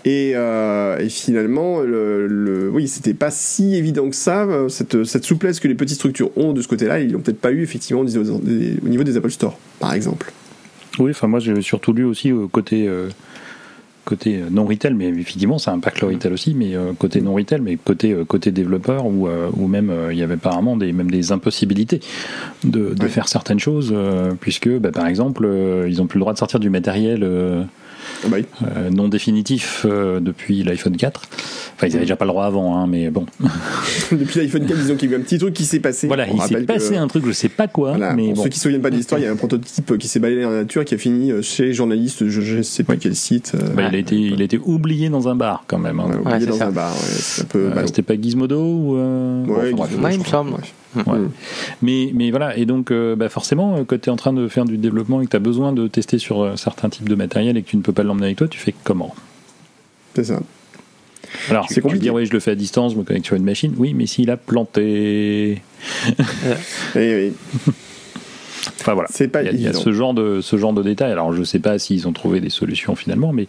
Et, 0.04 0.32
euh, 0.34 0.98
et 0.98 1.08
finalement 1.08 1.80
le, 1.80 2.26
le 2.26 2.68
oui 2.70 2.88
c'était 2.88 3.14
pas 3.14 3.30
si 3.30 3.74
évident 3.76 4.08
que 4.10 4.16
ça 4.16 4.46
cette 4.68 5.04
cette 5.04 5.24
souplesse 5.24 5.60
que 5.60 5.68
les 5.68 5.74
petites 5.74 5.96
structures 5.96 6.30
ont 6.36 6.52
de 6.52 6.62
ce 6.62 6.68
côté-là 6.68 6.95
ils 7.00 7.12
l'ont 7.12 7.20
peut-être 7.20 7.40
pas 7.40 7.52
eu 7.52 7.62
effectivement 7.62 8.02
au 8.02 8.04
niveau 8.04 9.04
des 9.04 9.16
Apple 9.16 9.30
Store, 9.30 9.58
par 9.78 9.94
exemple. 9.94 10.32
Oui, 10.98 11.10
enfin 11.10 11.26
moi 11.26 11.40
j'ai 11.40 11.60
surtout 11.62 11.92
lu 11.92 12.04
aussi 12.04 12.32
au 12.32 12.48
côté 12.48 12.88
euh, 12.88 13.08
côté 14.04 14.40
non 14.50 14.64
retail, 14.64 14.94
mais 14.94 15.08
effectivement 15.08 15.58
ça 15.58 15.72
impacte 15.72 16.00
le 16.00 16.08
retail 16.08 16.32
aussi, 16.32 16.54
mais 16.54 16.74
euh, 16.74 16.92
côté 16.98 17.20
non 17.20 17.34
retail, 17.34 17.60
mais 17.60 17.76
côté 17.76 18.12
euh, 18.12 18.24
côté 18.24 18.50
développeur 18.50 19.06
où 19.06 19.68
même 19.68 19.92
il 20.10 20.16
y 20.16 20.22
avait 20.22 20.34
apparemment 20.34 20.76
des 20.76 20.92
même 20.92 21.10
des 21.10 21.32
impossibilités 21.32 22.00
de, 22.64 22.94
de 22.94 23.02
ouais. 23.02 23.08
faire 23.08 23.28
certaines 23.28 23.58
choses 23.58 23.94
puisque 24.40 24.68
bah, 24.68 24.92
par 24.92 25.06
exemple 25.06 25.48
ils 25.86 26.00
ont 26.00 26.06
plus 26.06 26.18
le 26.18 26.22
droit 26.22 26.32
de 26.32 26.38
sortir 26.38 26.60
du 26.60 26.70
matériel 26.70 27.28
oui. 28.30 28.44
euh, 28.62 28.90
non 28.90 29.08
définitif 29.08 29.86
euh, 29.88 30.20
depuis 30.20 30.62
l'iPhone 30.62 30.96
4. 30.96 31.22
Enfin, 31.74 31.86
ils 31.86 31.90
n'avaient 31.90 32.04
déjà 32.04 32.16
pas 32.16 32.24
le 32.24 32.30
droit 32.30 32.46
avant, 32.46 32.76
hein, 32.76 32.86
mais 32.86 33.10
bon. 33.10 33.26
depuis 34.12 34.40
l'iPhone 34.40 34.66
4, 34.66 34.78
disons 34.78 34.96
qu'il 34.96 35.10
y 35.10 35.14
a 35.14 35.16
eu 35.16 35.20
un 35.20 35.22
petit 35.22 35.38
truc 35.38 35.54
qui 35.54 35.64
s'est 35.64 35.80
passé. 35.80 36.06
Voilà, 36.06 36.26
il 36.28 36.40
s'est 36.40 36.62
passé 36.62 36.94
que... 36.94 36.98
un 36.98 37.06
truc, 37.08 37.26
je 37.26 37.32
sais 37.32 37.48
pas 37.48 37.68
quoi. 37.68 37.90
Voilà, 37.90 38.14
mais 38.14 38.28
pour 38.28 38.36
bon. 38.36 38.42
ceux 38.44 38.48
qui 38.48 38.54
ne 38.54 38.58
se 38.58 38.62
souviennent 38.62 38.82
pas 38.82 38.90
de 38.90 38.96
l'histoire, 38.96 39.20
il 39.20 39.24
y 39.24 39.26
a 39.26 39.32
un 39.32 39.36
prototype 39.36 39.98
qui 39.98 40.08
s'est 40.08 40.20
balayé 40.20 40.42
dans 40.42 40.50
la 40.50 40.62
nature 40.62 40.84
qui 40.84 40.94
a 40.94 40.98
fini 40.98 41.32
chez 41.42 41.72
journaliste, 41.72 42.28
je 42.28 42.56
ne 42.56 42.62
sais 42.62 42.84
ouais. 42.88 42.96
quel 42.98 43.14
site. 43.14 43.54
Bah, 43.74 43.88
il, 43.88 43.94
a 43.94 43.98
été, 43.98 44.16
il 44.16 44.40
a 44.40 44.44
été 44.44 44.58
oublié 44.58 45.08
dans 45.08 45.28
un 45.28 45.36
bar 45.36 45.64
quand 45.66 45.78
même. 45.78 46.00
Hein. 46.00 46.08
Ouais, 46.24 46.34
oublié 46.34 46.46
dans 46.46 46.56
ça. 46.56 46.66
un 46.68 46.72
bar. 46.72 46.94
Euh, 47.54 47.86
C'était 47.86 48.02
pas 48.02 48.14
Gizmodo 48.20 48.60
ou. 48.60 48.96
Euh... 48.96 49.44
Ouais, 49.46 49.72
bon, 49.72 49.86
Gizmodo, 49.86 50.08
il 50.14 50.18
me 50.18 50.24
semble. 50.24 50.52
Ouais. 51.06 51.18
Mmh. 51.18 51.30
Mais, 51.82 52.10
mais 52.14 52.30
voilà, 52.30 52.56
et 52.56 52.66
donc 52.66 52.90
euh, 52.90 53.16
bah 53.16 53.28
forcément, 53.28 53.84
quand 53.84 54.00
tu 54.00 54.08
es 54.08 54.12
en 54.12 54.16
train 54.16 54.32
de 54.32 54.48
faire 54.48 54.64
du 54.64 54.78
développement 54.78 55.20
et 55.20 55.26
que 55.26 55.30
tu 55.30 55.36
as 55.36 55.40
besoin 55.40 55.72
de 55.72 55.88
tester 55.88 56.18
sur 56.18 56.42
euh, 56.42 56.56
certains 56.56 56.88
types 56.88 57.08
de 57.08 57.14
matériel 57.14 57.56
et 57.56 57.62
que 57.62 57.68
tu 57.68 57.76
ne 57.76 57.82
peux 57.82 57.92
pas 57.92 58.02
l'emmener 58.02 58.26
avec 58.26 58.38
toi, 58.38 58.48
tu 58.48 58.58
fais 58.58 58.74
comment? 58.84 59.14
C'est 60.14 60.24
ça. 60.24 60.40
Alors, 61.50 61.66
c'est 61.68 61.80
compliqué. 61.80 62.04
Dire, 62.04 62.14
oui, 62.14 62.26
je 62.26 62.32
le 62.32 62.40
fais 62.40 62.52
à 62.52 62.54
distance, 62.54 62.92
je 62.92 62.98
me 62.98 63.04
connecte 63.04 63.26
sur 63.26 63.36
une 63.36 63.44
machine. 63.44 63.74
Oui, 63.76 63.94
mais 63.94 64.06
s'il 64.06 64.30
a 64.30 64.36
planté. 64.36 65.60
oui, 66.08 66.14
oui. 66.94 67.32
Enfin 68.80 68.94
voilà, 68.94 69.08
c'est 69.12 69.28
pas 69.28 69.42
il 69.42 69.46
y 69.46 69.48
a, 69.48 69.52
il 69.52 69.60
y 69.60 69.66
a 69.66 69.72
ce 69.72 69.92
genre 69.92 70.14
de 70.14 70.40
ce 70.40 70.56
genre 70.56 70.72
de 70.72 70.82
détails. 70.82 71.12
Alors 71.12 71.32
je 71.32 71.42
sais 71.42 71.58
pas 71.58 71.78
s'ils 71.78 72.06
ont 72.08 72.12
trouvé 72.12 72.40
des 72.40 72.50
solutions 72.50 72.94
finalement, 72.94 73.32
mais 73.32 73.46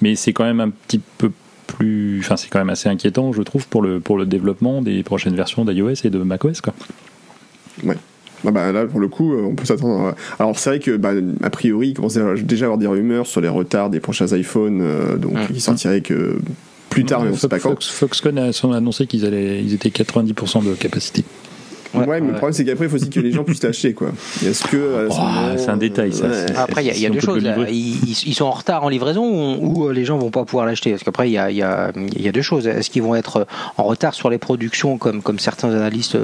mais 0.00 0.14
c'est 0.14 0.32
quand 0.32 0.44
même 0.44 0.60
un 0.60 0.70
petit 0.70 1.00
peu 1.18 1.30
plus, 1.66 2.20
enfin 2.20 2.36
c'est 2.36 2.48
quand 2.48 2.58
même 2.58 2.70
assez 2.70 2.88
inquiétant, 2.88 3.32
je 3.32 3.42
trouve, 3.42 3.66
pour 3.68 3.82
le 3.82 4.00
pour 4.00 4.18
le 4.18 4.26
développement 4.26 4.82
des 4.82 5.02
prochaines 5.02 5.34
versions 5.34 5.64
d'iOS 5.64 6.04
et 6.04 6.10
de 6.10 6.18
macOS 6.18 6.60
quoi. 6.60 6.74
Ouais. 7.84 7.96
Ah 8.46 8.50
bah 8.50 8.70
là, 8.70 8.86
pour 8.86 9.00
le 9.00 9.08
coup, 9.08 9.34
on 9.34 9.54
peut 9.54 9.64
s'attendre. 9.64 10.08
À... 10.08 10.42
Alors, 10.42 10.58
c'est 10.58 10.70
vrai 10.70 10.78
que, 10.78 10.96
bah, 10.96 11.12
a 11.42 11.50
priori, 11.50 11.88
il 11.88 11.94
commençait 11.94 12.20
déjà 12.42 12.64
à 12.64 12.66
avoir 12.66 12.78
des 12.78 12.86
rumeurs 12.86 13.26
sur 13.26 13.40
les 13.40 13.48
retards 13.48 13.90
des 13.90 13.98
prochains 13.98 14.26
iPhones, 14.26 14.80
euh, 14.82 15.16
donc 15.16 15.32
mmh. 15.32 15.54
ils 15.54 15.60
sortiraient 15.60 16.00
que 16.00 16.38
plus 16.90 17.04
tard, 17.04 17.22
mais 17.22 17.30
on 17.30 17.36
sait 17.36 17.48
pas 17.48 17.58
quand. 17.58 17.70
Fox, 17.70 17.88
Foxconn 17.88 18.38
a 18.38 18.50
annoncé 18.74 19.06
qu'ils 19.06 19.24
allaient, 19.24 19.62
ils 19.62 19.74
étaient 19.74 19.88
90% 19.88 20.64
de 20.64 20.74
capacité. 20.74 21.24
Ouais, 21.94 22.06
ouais, 22.06 22.20
mais 22.20 22.28
le 22.28 22.34
problème 22.34 22.52
c'est 22.52 22.64
qu'après 22.64 22.86
il 22.86 22.90
faut 22.90 22.96
aussi 22.96 23.10
que 23.10 23.20
les 23.20 23.32
gens 23.32 23.44
puissent 23.44 23.62
l'acheter 23.62 23.94
quoi. 23.94 24.08
Est-ce 24.44 24.64
que 24.64 25.08
oh, 25.10 25.14
c'est 25.56 25.70
un 25.70 25.76
détail 25.76 26.12
ça. 26.12 26.26
Ouais. 26.26 26.46
Après 26.56 26.84
il 26.84 26.88
y 26.88 26.90
a, 26.90 26.96
y 26.96 27.06
a 27.06 27.10
deux 27.10 27.20
choses. 27.20 27.42
Ils, 27.68 28.28
ils, 28.28 28.34
sont 28.34 28.44
en 28.44 28.50
retard 28.50 28.84
en 28.84 28.88
livraison 28.88 29.56
ou, 29.58 29.90
les 29.90 30.04
gens 30.04 30.18
vont 30.18 30.30
pas 30.30 30.44
pouvoir 30.44 30.66
l'acheter? 30.66 30.90
Parce 30.90 31.04
qu'après 31.04 31.28
il 31.28 31.32
y 31.32 31.38
a, 31.38 31.50
y, 31.50 31.62
a, 31.62 31.92
y 32.16 32.28
a 32.28 32.32
deux 32.32 32.42
choses. 32.42 32.66
Est-ce 32.66 32.90
qu'ils 32.90 33.02
vont 33.02 33.14
être 33.14 33.46
en 33.76 33.84
retard 33.84 34.14
sur 34.14 34.30
les 34.30 34.38
productions 34.38 34.98
comme 34.98 35.22
comme 35.22 35.38
certains 35.38 35.70
analystes 35.70 36.16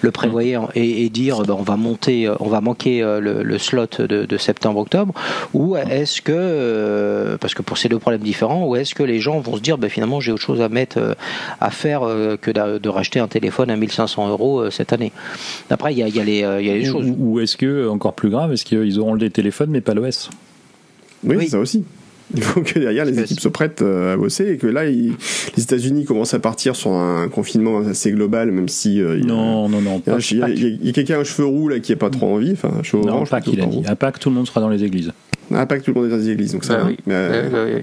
le 0.00 0.10
prévoyaient 0.10 0.58
et, 0.74 1.04
et 1.04 1.08
dire 1.08 1.42
ben, 1.42 1.54
on 1.58 1.62
va 1.62 1.76
monter, 1.76 2.30
on 2.40 2.48
va 2.48 2.60
manquer 2.60 3.00
le, 3.00 3.42
le 3.42 3.58
slot 3.58 3.86
de, 3.98 4.24
de 4.24 4.36
septembre-octobre 4.36 5.14
ou 5.54 5.76
est-ce 5.76 6.20
que 6.22 7.36
parce 7.40 7.54
que 7.54 7.62
pour 7.62 7.78
ces 7.78 7.88
deux 7.88 7.98
problèmes 7.98 8.22
différents 8.22 8.66
ou 8.66 8.76
est-ce 8.76 8.94
que 8.94 9.02
les 9.02 9.20
gens 9.20 9.40
vont 9.40 9.56
se 9.56 9.62
dire 9.62 9.78
ben, 9.78 9.90
finalement 9.90 10.20
j'ai 10.20 10.32
autre 10.32 10.42
chose 10.42 10.60
à 10.60 10.68
mettre 10.68 11.16
à 11.60 11.70
faire 11.70 12.00
que 12.40 12.50
de 12.78 12.88
racheter 12.88 13.20
un 13.20 13.28
téléphone 13.28 13.70
à 13.70 13.76
1500 13.76 14.28
euros 14.28 14.70
cette 14.70 14.92
année? 14.92 15.09
Après, 15.70 15.92
il 15.92 15.98
y 15.98 16.02
a, 16.02 16.08
y, 16.08 16.20
a 16.20 16.24
y 16.24 16.70
a, 16.70 16.74
les 16.74 16.84
choses. 16.84 17.06
Ou, 17.18 17.40
est-ce 17.40 17.56
que, 17.56 17.88
encore 17.88 18.14
plus 18.14 18.30
grave, 18.30 18.52
est-ce 18.52 18.64
qu'ils 18.64 18.98
auront 18.98 19.14
le 19.14 19.30
téléphone 19.30 19.70
mais 19.70 19.80
pas 19.80 19.94
l'OS 19.94 20.30
oui, 21.22 21.36
oui. 21.36 21.48
ça 21.48 21.58
aussi. 21.58 21.84
Il 22.34 22.42
faut 22.42 22.62
que 22.62 22.78
derrière 22.78 23.04
les 23.04 23.18
équipes 23.18 23.40
soient 23.40 23.52
prêtes 23.52 23.82
à 23.82 24.16
bosser 24.16 24.52
et 24.52 24.56
que 24.56 24.68
là, 24.68 24.84
les 24.84 25.12
États-Unis 25.58 26.04
commencent 26.04 26.32
à 26.32 26.38
partir 26.38 26.76
sur 26.76 26.92
un 26.92 27.28
confinement 27.28 27.80
assez 27.80 28.12
global, 28.12 28.52
même 28.52 28.68
si 28.68 29.00
non, 29.00 29.68
non, 29.68 29.80
non, 29.80 30.00
il 30.06 30.38
y 30.38 30.42
a, 30.42 30.48
il 30.48 30.86
y 30.86 30.88
a 30.88 30.92
quelqu'un 30.92 31.18
aux 31.18 31.24
cheveux 31.24 31.46
roux 31.46 31.68
là 31.68 31.80
qui 31.80 31.90
est 31.90 31.96
pas 31.96 32.08
trop 32.08 32.32
envie, 32.32 32.52
enfin 32.52 32.70
cheveux 32.84 33.02
non, 33.02 33.26
pas 33.26 33.40
qu'il 33.40 33.60
a 33.60 33.66
dit. 33.66 33.82
À 33.84 33.96
Pâques, 33.96 34.20
tout 34.20 34.30
le 34.30 34.36
monde 34.36 34.46
sera 34.46 34.60
dans 34.60 34.68
les 34.68 34.84
églises. 34.84 35.12
À 35.52 35.66
Pâques, 35.66 35.82
tout 35.82 35.92
le 35.92 36.00
monde 36.00 36.08
est 36.08 36.16
dans 36.16 36.22
les 36.22 36.30
églises, 36.30 36.52
donc 36.52 36.64
ça. 36.64 36.78
Bah 36.78 36.84
oui. 36.86 36.96
Mais, 37.06 37.14
Ouais, 37.14 37.48
ouais, 37.52 37.82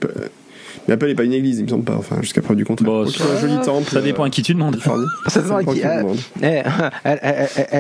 mais 0.88 0.94
Apple 0.94 1.08
n'est 1.08 1.15
pas 1.15 1.24
une 1.24 1.34
église, 1.34 1.60
il 1.60 1.63
me 1.65 1.70
semble 1.70 1.84
pas. 1.84 1.96
Enfin, 1.96 2.17
jusqu'à 2.22 2.41
preuve 2.41 2.58
du 2.58 2.65
contraire. 2.65 2.89
Bon, 2.89 3.06
Ok, 3.06 3.15
un 3.20 3.39
joli 3.39 3.60
temple. 3.63 3.89
Ça 3.91 4.01
dépend 4.01 4.24
à 4.24 4.29
qui 4.29 4.41
tu 4.41 4.53
demandes. 4.53 4.77
Ça 5.27 5.41
dépend 5.41 5.56
à 5.58 5.63
qui- 5.63 5.82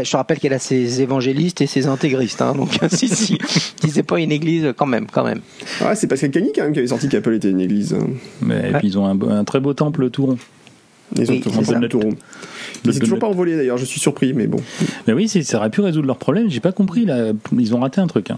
je 0.03 0.11
te 0.11 0.17
rappelle 0.17 0.39
qu'elle 0.39 0.53
a 0.53 0.59
ses 0.59 1.01
évangélistes 1.01 1.61
et 1.61 1.67
ses 1.67 1.87
intégristes. 1.87 2.41
Hein, 2.41 2.53
donc, 2.55 2.77
si, 2.91 3.07
si, 3.07 3.37
si 3.81 3.89
c'est 3.89 4.03
pas 4.03 4.19
une 4.19 4.31
église, 4.31 4.73
quand 4.75 4.85
même, 4.85 5.07
quand 5.11 5.23
même. 5.23 5.41
Ah, 5.81 5.95
c'est 5.95 6.07
Pascal 6.07 6.31
Cagny 6.31 6.51
quand 6.55 6.63
même 6.63 6.73
qui 6.73 6.79
avait 6.79 6.87
sorti 6.87 7.07
qu'Apple 7.09 7.33
était 7.35 7.49
une 7.49 7.61
église. 7.61 7.95
Mais, 8.41 8.69
Et 8.69 8.73
puis 8.73 8.87
ils 8.89 8.97
ont 8.97 9.05
un, 9.05 9.43
très 9.43 9.59
beau 9.59 9.73
temple 9.73 10.09
tout 10.09 10.25
rond. 10.25 10.37
Ils 11.15 11.29
ont 11.31 11.33
Oui, 11.35 11.39
tout 11.39 11.49
c'est 11.51 11.73
rond. 11.97 12.09
Mais 12.85 12.91
c'est 12.93 12.99
toujours 12.99 13.19
pas 13.19 13.27
envolé 13.27 13.55
d'ailleurs, 13.55 13.77
je 13.77 13.85
suis 13.85 13.99
surpris, 13.99 14.33
mais 14.33 14.45
bon. 14.47 14.59
Mais 15.07 15.13
oui, 15.13 15.27
c'est- 15.27 15.41
ça 15.43 15.57
aurait 15.57 15.69
pu 15.69 15.81
résoudre 15.81 16.07
leur 16.07 16.17
problème. 16.17 16.49
J'ai 16.49 16.59
pas 16.59 16.71
compris. 16.71 17.05
Là, 17.05 17.31
ils 17.57 17.73
ont 17.75 17.79
raté 17.79 18.01
un 18.01 18.07
truc. 18.07 18.29
Hein. 18.31 18.37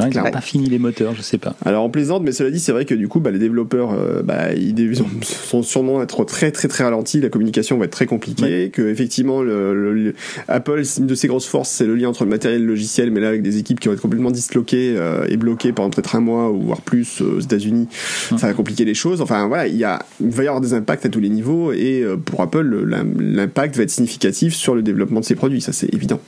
Ils 0.00 0.16
n'ont 0.16 0.22
Ouais. 0.24 0.30
pas 0.30 0.40
fini 0.40 0.68
les 0.68 0.78
moteurs, 0.78 1.14
je 1.14 1.22
sais 1.22 1.38
pas. 1.38 1.54
Alors 1.64 1.84
on 1.84 1.90
plaisante, 1.90 2.22
mais 2.22 2.32
cela 2.32 2.50
dit, 2.50 2.60
c'est 2.60 2.72
vrai 2.72 2.84
que 2.84 2.94
du 2.94 3.08
coup, 3.08 3.20
bah, 3.20 3.30
les 3.30 3.38
développeurs, 3.38 3.92
euh, 3.92 4.22
bah, 4.22 4.52
ils, 4.54 4.78
ils 4.78 5.02
ont- 5.02 5.06
sont 5.22 5.62
sûrement 5.62 6.02
être 6.02 6.24
très 6.24 6.50
très 6.50 6.68
très 6.68 6.84
ralentis. 6.84 7.20
La 7.20 7.28
communication 7.28 7.78
va 7.78 7.84
être 7.86 7.90
très 7.92 8.06
compliquée. 8.06 8.70
Que 8.72 8.82
effectivement, 8.88 9.42
le, 9.42 9.74
le- 9.74 9.94
le- 9.94 10.14
Apple, 10.48 10.82
une 10.98 11.06
de 11.06 11.14
ses 11.14 11.28
grosses 11.28 11.46
forces, 11.46 11.70
c'est 11.70 11.86
le 11.86 11.94
lien 11.94 12.08
entre 12.08 12.24
le 12.24 12.30
matériel 12.30 12.60
et 12.60 12.64
le 12.64 12.70
logiciel. 12.70 13.10
Mais 13.10 13.20
là, 13.20 13.28
avec 13.28 13.42
des 13.42 13.58
équipes 13.58 13.80
qui 13.80 13.88
vont 13.88 13.94
être 13.94 14.00
complètement 14.00 14.30
disloquées 14.30 14.94
euh, 14.96 15.24
et 15.28 15.36
bloquées 15.36 15.72
pendant 15.72 15.90
peut-être 15.90 16.14
un 16.16 16.20
mois 16.20 16.50
ou 16.50 16.60
voire 16.62 16.80
plus 16.80 17.20
euh, 17.20 17.36
aux 17.36 17.40
États-Unis, 17.40 17.88
ça 18.36 18.46
va 18.46 18.52
compliquer 18.52 18.84
les 18.84 18.94
choses. 18.94 19.20
Enfin 19.20 19.46
voilà, 19.48 19.66
il 19.66 19.76
y 19.76 19.84
a, 19.84 20.00
il 20.20 20.30
va 20.30 20.44
y 20.44 20.46
avoir 20.46 20.60
des 20.60 20.74
impacts 20.74 21.06
à 21.06 21.08
tous 21.08 21.20
les 21.20 21.28
niveaux 21.28 21.72
et 21.72 22.02
euh, 22.02 22.16
pour 22.16 22.40
Apple, 22.42 22.60
le- 22.62 22.84
l'im- 22.84 23.06
l'impact 23.18 23.76
va 23.76 23.82
être 23.82 23.90
significatif 23.90 24.54
sur 24.54 24.74
le 24.74 24.82
développement 24.82 25.20
de 25.20 25.24
ses 25.24 25.34
produits. 25.34 25.60
Ça, 25.60 25.72
c'est 25.72 25.92
évident. 25.94 26.20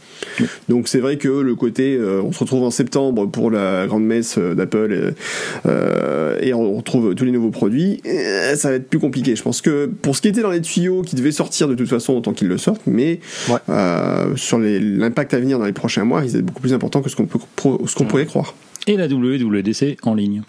Donc 0.69 0.89
c'est 0.89 1.01
vrai 1.01 1.17
que 1.17 1.29
le 1.29 1.55
côté, 1.55 1.99
on 2.01 2.33
se 2.33 2.39
retrouve 2.39 2.63
en 2.63 2.71
septembre 2.71 3.27
pour 3.27 3.42
la 3.51 3.87
grande 3.87 4.05
messe 4.05 4.37
euh, 4.39 4.55
d'Apple 4.55 4.77
euh, 4.93 5.11
euh, 5.67 6.39
et 6.41 6.55
on 6.55 6.75
retrouve 6.77 7.15
tous 7.15 7.25
les 7.25 7.31
nouveaux 7.33 7.51
produits, 7.51 8.01
euh, 8.07 8.55
ça 8.57 8.71
va 8.71 8.75
être 8.77 8.89
plus 8.89 8.99
compliqué. 8.99 9.37
Je 9.37 9.43
pense 9.43 9.61
que 9.61 9.87
pour 9.87 10.17
ce 10.17 10.23
qui 10.23 10.29
était 10.29 10.43
dans 10.43 10.51
les 10.51 10.61
tuyaux, 10.61 11.03
qui 11.03 11.17
devait 11.17 11.33
sortir 11.33 11.69
de 11.69 11.75
toute 11.75 11.89
façon 11.89 12.15
autant 12.15 12.33
qu'ils 12.33 12.49
le 12.49 12.59
sortent, 12.59 12.83
mais 12.87 13.21
Ouais. 13.49 13.57
euh, 13.69 14.37
sur 14.37 14.59
l'impact 14.59 15.35
à 15.35 15.39
venir 15.41 15.59
dans 15.59 15.65
les 15.67 15.73
prochains 15.73 16.05
mois, 16.05 16.23
il 16.25 16.37
est 16.37 16.43
beaucoup 16.43 16.61
plus 16.61 16.73
important 16.73 17.03
que 17.03 17.11
ce 17.11 17.17
qu'on 17.17 17.29
ce 17.87 17.95
qu'on 17.95 18.05
pourrait 18.05 18.27
croire. 18.27 18.55
Et 18.87 18.97
la 18.97 19.07
WWDC 19.09 19.97
en 20.03 20.15
ligne. 20.15 20.43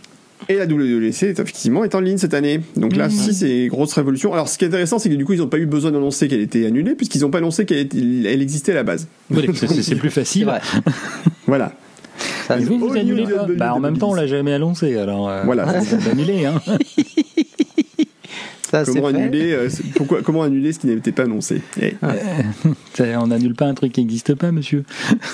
Et 0.50 0.56
la 0.56 0.66
WWDC 0.66 1.24
est 1.24 1.40
effectivement 1.40 1.86
est 1.86 1.96
en 1.96 2.02
ligne 2.02 2.18
cette 2.18 2.34
année. 2.34 2.60
Donc 2.76 2.98
là, 2.98 3.10
si 3.10 3.34
c'est 3.34 3.64
une 3.64 3.70
grosse 3.70 3.94
révolution. 3.94 4.34
Alors, 4.34 4.50
ce 4.50 4.58
qui 4.58 4.66
est 4.66 4.68
intéressant, 4.68 5.00
c'est 5.00 5.10
que 5.10 5.16
du 5.16 5.24
coup, 5.24 5.32
ils 5.34 5.40
n'ont 5.40 5.48
pas 5.48 5.58
eu 5.60 5.66
besoin 5.66 5.92
d'annoncer 5.92 6.28
qu'elle 6.28 6.42
était 6.42 6.66
annulée, 6.66 6.96
puisqu'ils 6.96 7.22
n'ont 7.22 7.30
pas 7.30 7.38
annoncé 7.38 7.64
qu'elle 7.66 7.88
existait 8.42 8.74
à 8.74 8.76
la 8.76 8.84
base. 8.84 9.08
Oui, 9.32 9.46
c'est- 9.54 9.96
plus 9.96 10.10
facile. 10.10 10.52
Voilà. 11.48 11.74
Ça, 12.48 12.58
Mais 12.58 12.64
vous, 12.66 12.78
vous 12.80 12.92
All 12.92 13.00
annulez 13.00 13.24
pas 13.24 13.48
Bah 13.58 13.74
en 13.74 13.80
même 13.80 13.98
temps, 13.98 14.12
on 14.12 14.14
l'a 14.14 14.28
jamais 14.28 14.54
annoncé, 14.54 14.98
alors. 14.98 15.30
euh, 15.30 15.44
Voilà. 15.46 15.82
c'est 15.82 16.08
annulé, 16.10 16.46
hein. 16.46 16.62
ça, 18.70 18.86
c'est 18.86 18.94
Comment 18.94 19.08
annuler, 19.08 19.54
euh, 19.54 19.70
pourquoi, 19.96 20.22
comment 20.22 20.44
annuler 20.44 20.74
ce 20.74 20.80
qui 20.80 20.88
n'était 20.88 21.12
pas 21.12 21.24
annoncé? 21.24 21.62
Eh, 21.82 21.96
Ça, 22.94 23.04
On 23.22 23.32
annule 23.32 23.56
pas 23.56 23.66
un 23.66 23.74
truc 23.74 23.94
qui 23.94 24.02
n'existe 24.02 24.36
pas, 24.36 24.52
monsieur. 24.52 24.84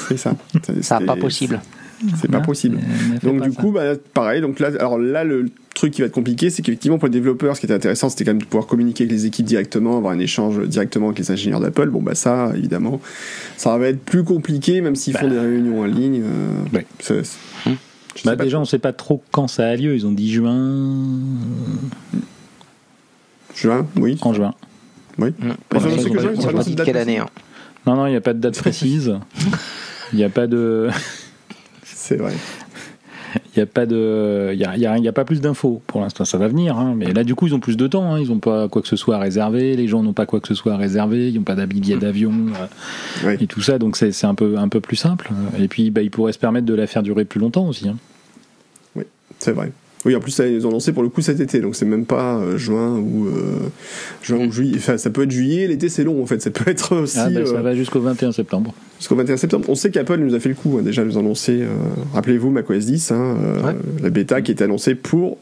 C'est 0.08 0.18
ça. 0.18 0.36
Ça 0.82 1.00
C'est- 1.00 1.06
pas 1.06 1.16
possible. 1.16 1.60
C'est 2.20 2.30
pas 2.32 2.40
possible. 2.40 2.78
Ne 2.78 3.20
Donc 3.20 3.40
pas 3.40 3.48
du 3.48 3.54
ça. 3.54 3.62
coup, 3.62 3.72
bah, 3.72 3.94
pareil. 4.14 4.42
Donc 4.42 4.60
là, 4.60 4.70
alors 4.80 4.98
là, 4.98 5.24
le 5.24 5.50
truc 5.76 5.94
qui 5.94 6.02
va 6.02 6.08
être 6.08 6.14
compliqué, 6.14 6.50
c'est 6.50 6.62
qu'effectivement 6.62 6.98
pour 6.98 7.08
les 7.08 7.14
développeurs, 7.14 7.56
ce 7.56 7.60
qui 7.62 7.66
était 7.66 7.74
intéressant, 7.76 8.10
c'était 8.10 8.26
quand 8.26 8.32
même 8.32 8.42
de 8.42 8.46
pouvoir 8.46 8.68
communiquer 8.68 9.04
avec 9.04 9.12
les 9.12 9.26
équipes 9.26 9.46
directement, 9.46 9.98
avoir 9.98 10.14
un 10.14 10.20
échange 10.20 10.60
directement 10.68 11.08
avec 11.08 11.20
les 11.20 11.32
ingénieurs 11.32 11.60
d'Apple. 11.60 11.90
Bon 11.90 12.02
bah 12.02 12.16
ça, 12.16 12.52
évidemment, 12.56 13.00
ça 13.58 13.78
va 13.78 13.88
être 13.90 14.00
plus 14.04 14.24
compliqué, 14.24 14.82
même 14.82 14.96
s'ils 14.96 15.16
font 15.18 15.28
Bah. 15.28 15.34
des 15.34 15.40
réunions 15.40 15.82
en 15.82 15.86
ligne. 15.86 16.22
euh, 16.24 16.50
Ouais. 16.74 16.86
Hmm. 17.66 17.74
Bah, 18.26 18.36
déjà, 18.36 18.60
on 18.60 18.66
sait 18.66 18.80
pas 18.80 18.92
trop 18.94 19.24
quand 19.32 19.48
ça 19.48 19.68
a 19.68 19.76
lieu. 19.76 19.96
Ils 19.96 20.06
ont 20.06 20.12
dit 20.12 20.32
juin. 20.32 21.08
Juin, 23.56 23.86
oui. 23.98 24.18
En 24.22 24.34
juin. 24.34 24.54
Oui. 25.18 25.34
Enfin, 25.74 25.90
Ouais, 25.90 25.96
je 25.96 26.02
sais 26.02 26.08
ils 26.08 26.14
que 26.14 26.18
ont 26.18 26.22
juin, 26.42 26.52
pas- 26.54 26.64
dit 26.64 26.76
quelle 26.76 26.98
année. 26.98 27.18
hein. 27.20 27.28
Non, 27.86 27.96
non, 27.96 28.08
il 28.08 28.12
n'y 28.12 28.16
a 28.18 28.22
pas 28.22 28.34
de 28.34 28.40
date 28.40 28.58
précise. 28.60 29.14
Il 30.14 30.18
n'y 30.18 30.24
a 30.24 30.30
pas 30.30 30.48
de. 30.48 30.90
C'est 32.10 32.18
vrai. 32.18 32.34
Il 33.56 33.58
n'y 33.58 33.62
a 33.62 33.68
pas 33.68 33.86
de, 33.86 34.50
il 34.54 34.60
y 34.60 34.66
a, 34.66 34.76
il 34.76 34.82
y 34.82 34.88
a- 34.88 34.98
il 34.98 35.04
y 35.04 35.08
a 35.08 35.12
pas 35.14 35.24
plus 35.26 35.42
d'infos 35.42 35.84
pour 35.86 36.02
l'instant. 36.02 36.26
Ça 36.26 36.40
va 36.40 36.48
venir, 36.48 36.76
hein. 36.80 36.96
mais 36.98 37.14
là 37.14 37.24
du 37.24 37.36
coup 37.36 37.46
ils 37.46 37.54
ont 37.54 37.60
plus 37.60 37.78
de 37.78 37.86
temps. 37.86 38.12
hein. 38.16 38.20
Ils 38.20 38.30
n'ont 38.30 38.40
pas 38.40 38.68
quoi 38.68 38.82
que 38.82 38.88
ce 38.88 38.96
soit 38.96 39.18
à 39.18 39.20
réserver. 39.20 39.76
Les 39.76 39.88
gens 39.88 40.02
n'ont 40.02 40.14
pas 40.14 40.26
quoi 40.26 40.40
que 40.40 40.48
ce 40.48 40.56
soit 40.56 40.74
à 40.74 40.78
réserver. 40.78 41.30
Ils 41.30 41.36
n'ont 41.36 41.44
pas 41.44 41.54
d'habillé 41.54 41.96
d'avion 41.98 42.34
euh, 43.24 43.38
et 43.40 43.46
tout 43.46 43.62
ça. 43.62 43.78
Donc 43.78 43.96
c'est 43.98 44.26
un 44.26 44.34
peu 44.34 44.58
un 44.58 44.68
peu 44.70 44.80
plus 44.82 44.96
simple. 44.96 45.30
Et 45.60 45.68
puis 45.68 45.92
bah, 45.92 46.02
ils 46.02 46.10
pourraient 46.10 46.34
se 46.34 46.40
permettre 46.40 46.66
de 46.66 46.74
la 46.74 46.88
faire 46.88 47.04
durer 47.04 47.24
plus 47.26 47.40
longtemps 47.40 47.68
aussi. 47.68 47.88
hein. 47.88 47.98
C'est 49.38 49.52
vrai. 49.52 49.72
Oui, 50.06 50.16
en 50.16 50.22
plus, 50.22 50.32
ça, 50.32 50.48
ils 50.48 50.66
ont 50.66 50.72
lancé 50.72 50.94
pour 50.94 51.04
le 51.04 51.10
coup 51.10 51.22
cet 51.22 51.42
été, 51.42 51.60
donc 51.60 51.76
c'est 51.76 51.84
même 51.86 52.06
pas 52.06 52.38
euh, 52.38 52.58
juin 52.58 52.98
ou 52.98 53.28
euh, 53.28 53.58
juin 54.24 54.38
ou 54.46 54.50
juillet. 54.52 54.78
Enfin, 54.78 54.98
ça 54.98 55.10
peut 55.10 55.24
être 55.24 55.32
juillet. 55.32 55.68
L'été, 55.68 55.90
c'est 55.90 56.06
long 56.06 56.24
en 56.24 56.26
fait. 56.26 56.42
Ça 56.42 56.52
peut 56.52 56.70
être 56.72 56.96
aussi 56.96 57.18
Ah, 57.20 57.30
bah, 57.30 57.46
ça 57.46 57.56
euh, 57.56 57.62
va 57.62 57.76
jusqu'au 57.76 58.00
21 58.00 58.32
septembre. 58.32 58.74
jusqu'au 58.98 59.16
21 59.16 59.36
septembre. 59.36 59.66
On 59.68 59.76
sait 59.76 59.92
qu'Apple 59.92 60.18
nous 60.20 60.34
a 60.36 60.40
fait 60.40 60.48
le 60.50 60.56
coup 60.56 60.78
hein, 60.80 60.84
déjà 60.84 61.04
nous 61.04 61.18
annoncer. 61.18 61.60
euh, 61.64 61.68
Rappelez-vous 62.14 62.50
macOS 62.50 62.86
10, 62.86 63.12
hein, 63.12 63.38
euh, 63.44 63.62
Ouais. 63.68 63.76
la 64.02 64.10
bêta 64.10 64.42
qui 64.42 64.52
était 64.54 64.64
annoncée 64.64 64.96
pour 64.96 65.38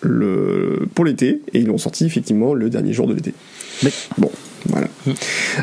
le 0.00 0.86
pour 0.94 1.04
l'été 1.04 1.40
et 1.52 1.60
ils 1.60 1.66
l'ont 1.66 1.78
sorti 1.78 2.04
effectivement 2.04 2.52
le 2.52 2.68
dernier 2.70 2.92
jour 2.92 3.06
de 3.06 3.14
l'été. 3.14 3.32
Mais- 3.84 3.90
Bon, 4.18 4.30
voilà. 4.68 4.88
Mm. 5.06 5.10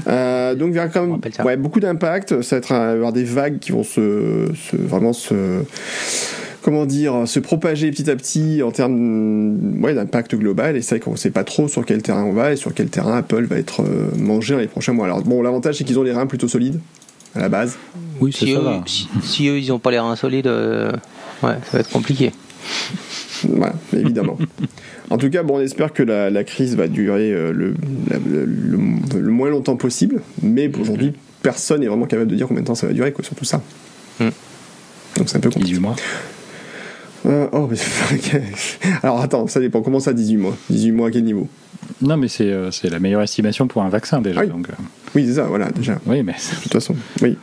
Euh, 0.08 0.56
donc 0.56 0.70
il 0.72 0.76
y 0.76 0.80
aura 0.80 0.88
quand 0.88 1.06
même 1.06 1.20
ouais, 1.46 1.58
beaucoup 1.58 1.80
d'impact. 1.82 2.42
Ça 2.44 2.56
va 2.56 2.60
être 2.60 2.72
avoir 2.72 3.12
des 3.14 3.24
vagues 3.26 3.60
qui 3.60 3.72
vont 3.72 3.84
se, 3.84 4.48
se- 4.56 4.76
vraiment 4.78 5.12
se 5.14 5.34
comment 6.62 6.86
dire 6.86 7.28
se 7.28 7.40
propager 7.40 7.90
petit 7.92 8.10
à 8.10 8.16
petit 8.16 8.62
en 8.64 8.72
termes 8.72 9.82
ouais, 9.84 9.94
d'impact 9.94 10.36
global 10.36 10.78
et 10.78 10.82
c'est 10.82 10.96
vrai 10.96 11.00
qu'on 11.00 11.16
sait 11.16 11.32
pas 11.32 11.44
trop 11.44 11.68
sur 11.68 11.86
quel 11.86 12.02
terrain 12.02 12.24
on 12.24 12.34
va 12.34 12.54
et 12.54 12.56
sur 12.56 12.74
quel 12.74 12.88
terrain 12.90 13.18
Apple 13.18 13.46
va 13.46 13.58
être 13.58 13.82
euh, 13.82 14.10
mangé 14.18 14.54
dans 14.54 14.60
les 14.60 14.68
prochains 14.68 14.94
mois. 14.94 15.06
Alors 15.06 15.22
bon, 15.24 15.42
l'avantage 15.42 15.76
c'est 15.78 15.84
qu'ils 15.84 15.98
ont 16.00 16.04
les 16.04 16.12
reins 16.14 16.28
plutôt 16.28 16.48
solides 16.48 16.80
à 17.36 17.40
la 17.40 17.50
base. 17.50 17.78
Oui, 18.20 18.32
Si 18.34 18.52
ça 18.54 18.60
eux, 18.60 18.64
va. 18.64 18.84
si, 18.86 19.08
si 19.24 19.48
eux, 19.48 19.58
ils 19.58 19.72
ont 19.72 19.80
pas 19.80 19.90
les 19.92 20.00
reins 20.00 20.16
solides, 20.16 20.48
euh, 20.48 20.92
ouais, 21.44 21.54
ça 21.64 21.72
va 21.74 21.80
être 21.80 21.90
compliqué. 21.90 22.32
Voilà, 23.48 23.74
évidemment. 23.98 24.38
en 25.10 25.18
tout 25.18 25.30
cas, 25.32 25.42
bon, 25.42 25.58
on 25.58 25.62
espère 25.62 25.94
que 25.94 26.04
la, 26.04 26.30
la 26.30 26.44
crise 26.44 26.76
va 26.76 26.88
durer 26.88 27.32
euh, 27.34 27.52
le, 27.52 27.74
la- 28.10 28.18
le, 28.20 28.46
le- 28.46 29.20
le 29.20 29.32
moins 29.32 29.50
longtemps 29.50 29.78
possible, 29.78 30.22
mais 30.44 30.70
aujourd'hui, 30.80 31.14
personne 31.42 31.82
n'est 31.82 31.88
vraiment 31.88 32.06
capable 32.06 32.30
de 32.30 32.36
dire 32.36 32.48
combien 32.48 32.62
de 32.62 32.68
temps 32.68 32.76
ça 32.76 32.86
va 32.86 32.94
durer, 32.94 33.12
quoi, 33.12 33.24
surtout 33.24 33.46
ça. 33.46 33.64
Mm. 34.20 34.26
Donc 35.18 35.30
c'est 35.30 35.38
un 35.38 35.40
peu 35.40 35.50
compliqué. 35.50 35.70
18 35.74 35.80
mois. 35.82 35.96
Euh, 37.26 37.48
oh, 37.52 37.68
mais 37.70 37.78
Alors 39.04 39.22
attends, 39.22 39.48
ça 39.48 39.60
dépend. 39.60 39.82
Comment 39.82 40.00
ça, 40.00 40.14
18 40.14 40.38
mois? 40.38 40.58
18 40.70 40.92
mois 40.92 41.08
à 41.08 41.12
quel 41.12 41.24
niveau? 41.24 41.48
Non, 42.02 42.18
mais 42.18 42.28
c'est 42.28 42.46
euh, 42.52 42.72
c'est 42.72 42.90
la 42.90 43.00
meilleure 43.00 43.22
estimation 43.22 43.68
pour 43.68 43.84
un 43.84 43.90
vaccin 43.90 44.22
déjà. 44.22 44.40
Ah 44.40 44.44
oui. 44.44 44.50
Donc, 44.50 44.70
euh, 44.70 44.74
Oui, 45.16 45.26
c'est 45.28 45.36
ça, 45.36 45.44
voilà, 45.44 45.70
déjà. 45.72 46.00
oui, 46.08 46.24
mais 46.24 46.34
De 46.34 46.64
toute 46.64 46.74
façon, 46.74 46.96
oui. 47.22 47.38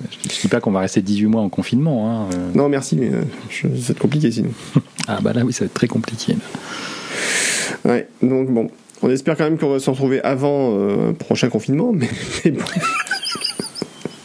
je, 0.00 0.34
je 0.34 0.40
dis 0.40 0.48
pas 0.48 0.60
qu'on 0.60 0.70
va 0.70 0.80
rester 0.80 1.02
18 1.02 1.26
mois 1.26 1.42
en 1.42 1.48
confinement. 1.50 2.10
hein, 2.10 2.26
euh. 2.34 2.50
Non, 2.54 2.68
merci, 2.68 2.96
mais 2.96 3.10
je- 3.50 3.62
ça 3.62 3.68
va 3.68 3.90
être 3.90 3.98
compliqué 3.98 4.30
sinon. 4.30 4.50
Ah 5.08 5.18
bah 5.22 5.32
là 5.32 5.42
oui, 5.44 5.52
ça 5.52 5.60
va 5.60 5.66
être 5.66 5.74
très 5.74 5.88
compliqué. 5.88 6.34
là. 6.34 7.90
Ouais, 7.92 8.08
donc 8.22 8.50
bon, 8.50 8.68
on 9.02 9.10
espère 9.10 9.36
quand 9.36 9.44
même 9.44 9.56
qu'on 9.58 9.70
va 9.70 9.78
se 9.78 9.88
retrouver 9.90 10.22
avant 10.22 10.74
prochain 11.18 11.48
confinement, 11.48 11.92
mais, 11.92 12.08
mais 12.44 12.50
bon. 12.52 12.64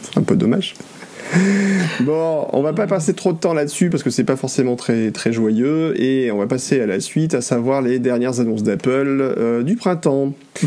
c'est 0.02 0.18
un 0.18 0.22
peu 0.22 0.36
dommage. 0.36 0.74
Bon, 2.00 2.46
on 2.52 2.62
va 2.62 2.72
pas 2.72 2.86
passer 2.86 3.14
trop 3.14 3.32
de 3.32 3.38
temps 3.38 3.54
là-dessus 3.54 3.90
parce 3.90 4.02
que 4.02 4.10
c'est 4.10 4.24
pas 4.24 4.36
forcément 4.36 4.76
très 4.76 5.10
très 5.10 5.32
joyeux 5.32 6.00
et 6.00 6.30
on 6.32 6.38
va 6.38 6.46
passer 6.46 6.80
à 6.80 6.86
la 6.86 7.00
suite, 7.00 7.34
à 7.34 7.40
savoir 7.40 7.82
les 7.82 7.98
dernières 7.98 8.40
annonces 8.40 8.62
d'Apple 8.62 9.18
euh, 9.20 9.62
du 9.62 9.76
printemps. 9.76 10.32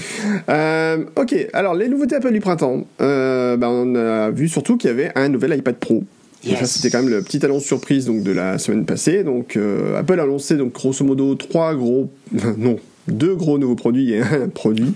Euh, 0.50 1.04
ok, 1.16 1.36
alors 1.54 1.74
les 1.74 1.88
nouveautés 1.88 2.16
Apple 2.16 2.32
du 2.32 2.40
printemps. 2.40 2.86
Euh, 3.02 3.58
bah, 3.58 3.70
on 3.70 3.96
a 3.96 4.30
vu 4.30 4.48
surtout 4.48 4.78
qu'il 4.78 4.90
y 4.90 4.94
avait 4.94 5.12
un 5.16 5.30
nouvel 5.30 5.58
iPad 5.58 5.76
Pro. 5.76 6.04
Ça, 6.44 6.66
c'était 6.66 6.90
quand 6.90 7.04
même 7.04 7.12
la 7.12 7.22
petite 7.22 7.44
annonce 7.44 7.64
surprise 7.64 8.06
donc 8.06 8.24
de 8.24 8.32
la 8.32 8.58
semaine 8.58 8.86
passée. 8.86 9.24
Donc 9.24 9.58
Apple 9.98 10.20
a 10.20 10.24
annoncé 10.24 10.56
donc 10.56 10.74
grosso 10.74 11.04
modo 11.04 11.36
trois 11.36 11.74
gros 11.76 12.10
non 12.58 12.78
deux 13.08 13.36
gros 13.36 13.58
nouveaux 13.58 13.76
produits 13.76 14.14
et 14.14 14.22
un 14.22 14.50
produit 14.50 14.94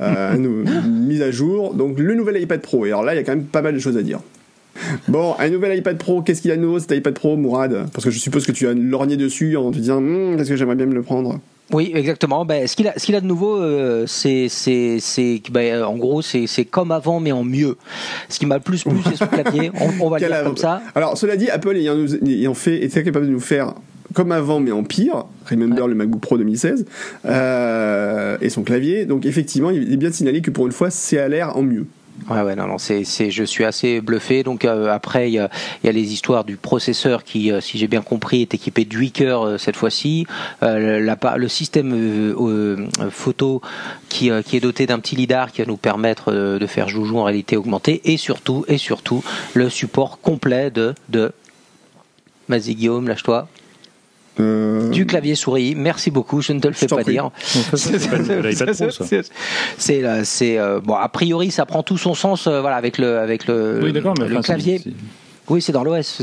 euh, 0.00 0.34
une 0.36 1.06
mise 1.06 1.22
à 1.22 1.30
jour. 1.30 1.74
Donc 1.74 1.98
le 1.98 2.14
nouvel 2.14 2.40
iPad 2.40 2.60
Pro. 2.60 2.86
Et 2.86 2.88
alors 2.88 3.02
là, 3.02 3.14
il 3.14 3.16
y 3.16 3.20
a 3.20 3.24
quand 3.24 3.34
même 3.34 3.44
pas 3.44 3.62
mal 3.62 3.74
de 3.74 3.78
choses 3.78 3.96
à 3.96 4.02
dire. 4.02 4.20
Bon, 5.08 5.34
un 5.38 5.48
nouvel 5.48 5.78
iPad 5.78 5.98
Pro, 5.98 6.22
qu'est-ce 6.22 6.42
qu'il 6.42 6.50
a 6.50 6.56
de 6.56 6.62
nouveau 6.62 6.78
cet 6.78 6.92
iPad 6.92 7.14
Pro, 7.14 7.36
Mourad? 7.36 7.88
Parce 7.92 8.04
que 8.04 8.10
je 8.10 8.18
suppose 8.18 8.46
que 8.46 8.52
tu 8.52 8.66
as 8.68 8.74
lorgné 8.74 9.16
dessus 9.16 9.56
en 9.56 9.70
te 9.70 9.78
disant, 9.78 9.98
Hum, 9.98 10.38
est-ce 10.38 10.48
que 10.48 10.56
j'aimerais 10.56 10.76
bien 10.76 10.86
me 10.86 10.94
le 10.94 11.02
prendre? 11.02 11.40
Oui, 11.72 11.92
exactement. 11.94 12.44
Ben, 12.44 12.66
ce 12.66 12.74
qu'il 12.74 12.88
a, 12.88 12.94
ce 12.96 13.06
qu'il 13.06 13.14
a 13.14 13.20
de 13.20 13.26
nouveau, 13.26 13.56
euh, 13.56 14.04
c'est, 14.06 14.48
c'est, 14.48 14.98
c'est, 15.00 15.40
ben, 15.52 15.84
en 15.84 15.96
gros, 15.96 16.20
c'est, 16.20 16.46
c'est 16.48 16.64
comme 16.64 16.90
avant, 16.90 17.20
mais 17.20 17.30
en 17.30 17.44
mieux. 17.44 17.76
Ce 18.28 18.38
qui 18.40 18.46
m'a 18.46 18.56
le 18.56 18.60
plus 18.60 18.82
plu, 18.82 18.98
c'est 19.04 19.16
ce 19.16 19.24
clavier. 19.24 19.70
On, 19.80 20.06
on 20.06 20.10
va 20.10 20.18
le 20.18 20.26
dire 20.26 20.42
comme 20.42 20.56
ça. 20.56 20.82
Alors, 20.96 21.16
cela 21.16 21.36
dit, 21.36 21.48
Apple 21.48 21.76
ayant, 21.76 21.96
ayant 22.26 22.54
fait, 22.54 22.82
était 22.82 23.04
capable 23.04 23.26
de 23.26 23.30
nous 23.30 23.40
faire 23.40 23.74
comme 24.14 24.32
avant, 24.32 24.60
mais 24.60 24.72
en 24.72 24.82
pire. 24.82 25.24
Remember 25.48 25.86
le 25.86 25.94
MacBook 25.94 26.20
Pro 26.20 26.38
2016 26.38 26.86
euh, 27.26 28.36
et 28.40 28.48
son 28.48 28.62
clavier. 28.62 29.04
Donc 29.04 29.26
effectivement, 29.26 29.70
il 29.70 29.92
est 29.92 29.96
bien 29.96 30.10
de 30.10 30.14
signaler 30.14 30.40
que 30.42 30.50
pour 30.50 30.66
une 30.66 30.72
fois, 30.72 30.90
c'est 30.90 31.18
à 31.18 31.28
l'air 31.28 31.56
en 31.56 31.62
mieux. 31.62 31.86
Ouais, 32.30 32.42
ouais, 32.42 32.54
non, 32.54 32.68
non, 32.68 32.78
c'est, 32.78 33.02
je 33.04 33.42
suis 33.42 33.64
assez 33.64 34.00
bluffé. 34.00 34.44
Donc 34.44 34.64
euh, 34.64 34.88
après, 34.92 35.28
il 35.30 35.34
y 35.34 35.38
a, 35.40 35.50
les 35.82 36.12
histoires 36.12 36.44
du 36.44 36.56
processeur 36.56 37.24
qui, 37.24 37.50
euh, 37.50 37.60
si 37.60 37.76
j'ai 37.76 37.88
bien 37.88 38.02
compris, 38.02 38.42
est 38.42 38.54
équipé 38.54 38.84
de 38.84 38.96
8 38.96 39.10
cœurs 39.10 39.42
euh, 39.42 39.58
cette 39.58 39.74
fois-ci. 39.74 40.26
Le 40.62 41.48
système 41.48 42.34
photo 43.10 43.60
qui, 44.08 44.30
qui 44.44 44.56
est 44.56 44.60
doté 44.60 44.86
d'un 44.86 45.00
petit 45.00 45.16
lidar 45.16 45.50
qui 45.50 45.60
va 45.60 45.66
nous 45.66 45.76
permettre 45.76 46.32
de 46.32 46.66
faire 46.66 46.88
joujou 46.88 47.18
en 47.18 47.24
réalité 47.24 47.56
augmentée. 47.56 48.00
Et 48.04 48.16
surtout, 48.16 48.64
et 48.68 48.78
surtout, 48.78 49.24
le 49.54 49.68
support 49.68 50.20
complet 50.20 50.70
de, 50.70 50.94
de 51.08 51.32
Vas-y 52.48 52.74
Guillaume, 52.74 53.08
lâche-toi. 53.08 53.48
Euh... 54.40 54.88
Du 54.88 55.06
clavier 55.06 55.34
souris, 55.34 55.74
merci 55.76 56.10
beaucoup, 56.10 56.40
je 56.40 56.52
ne 56.52 56.60
te 56.60 56.68
le 56.68 56.74
fais 56.74 56.86
pas 56.86 57.04
dire. 57.04 57.30
C'est 59.76 60.24
c'est 60.24 60.58
euh, 60.58 60.80
bon 60.80 60.94
a 60.94 61.08
priori 61.08 61.50
ça 61.50 61.66
prend 61.66 61.82
tout 61.82 61.98
son 61.98 62.14
sens 62.14 62.46
euh, 62.46 62.60
voilà 62.60 62.76
avec 62.76 62.98
le 62.98 63.18
avec 63.18 63.46
le, 63.46 63.80
oui, 63.82 63.92
mais 63.92 64.00
le 64.00 64.42
clavier. 64.42 64.80
Oui, 65.50 65.60
c'est 65.60 65.72
dans 65.72 65.82
l'OS. 65.82 66.20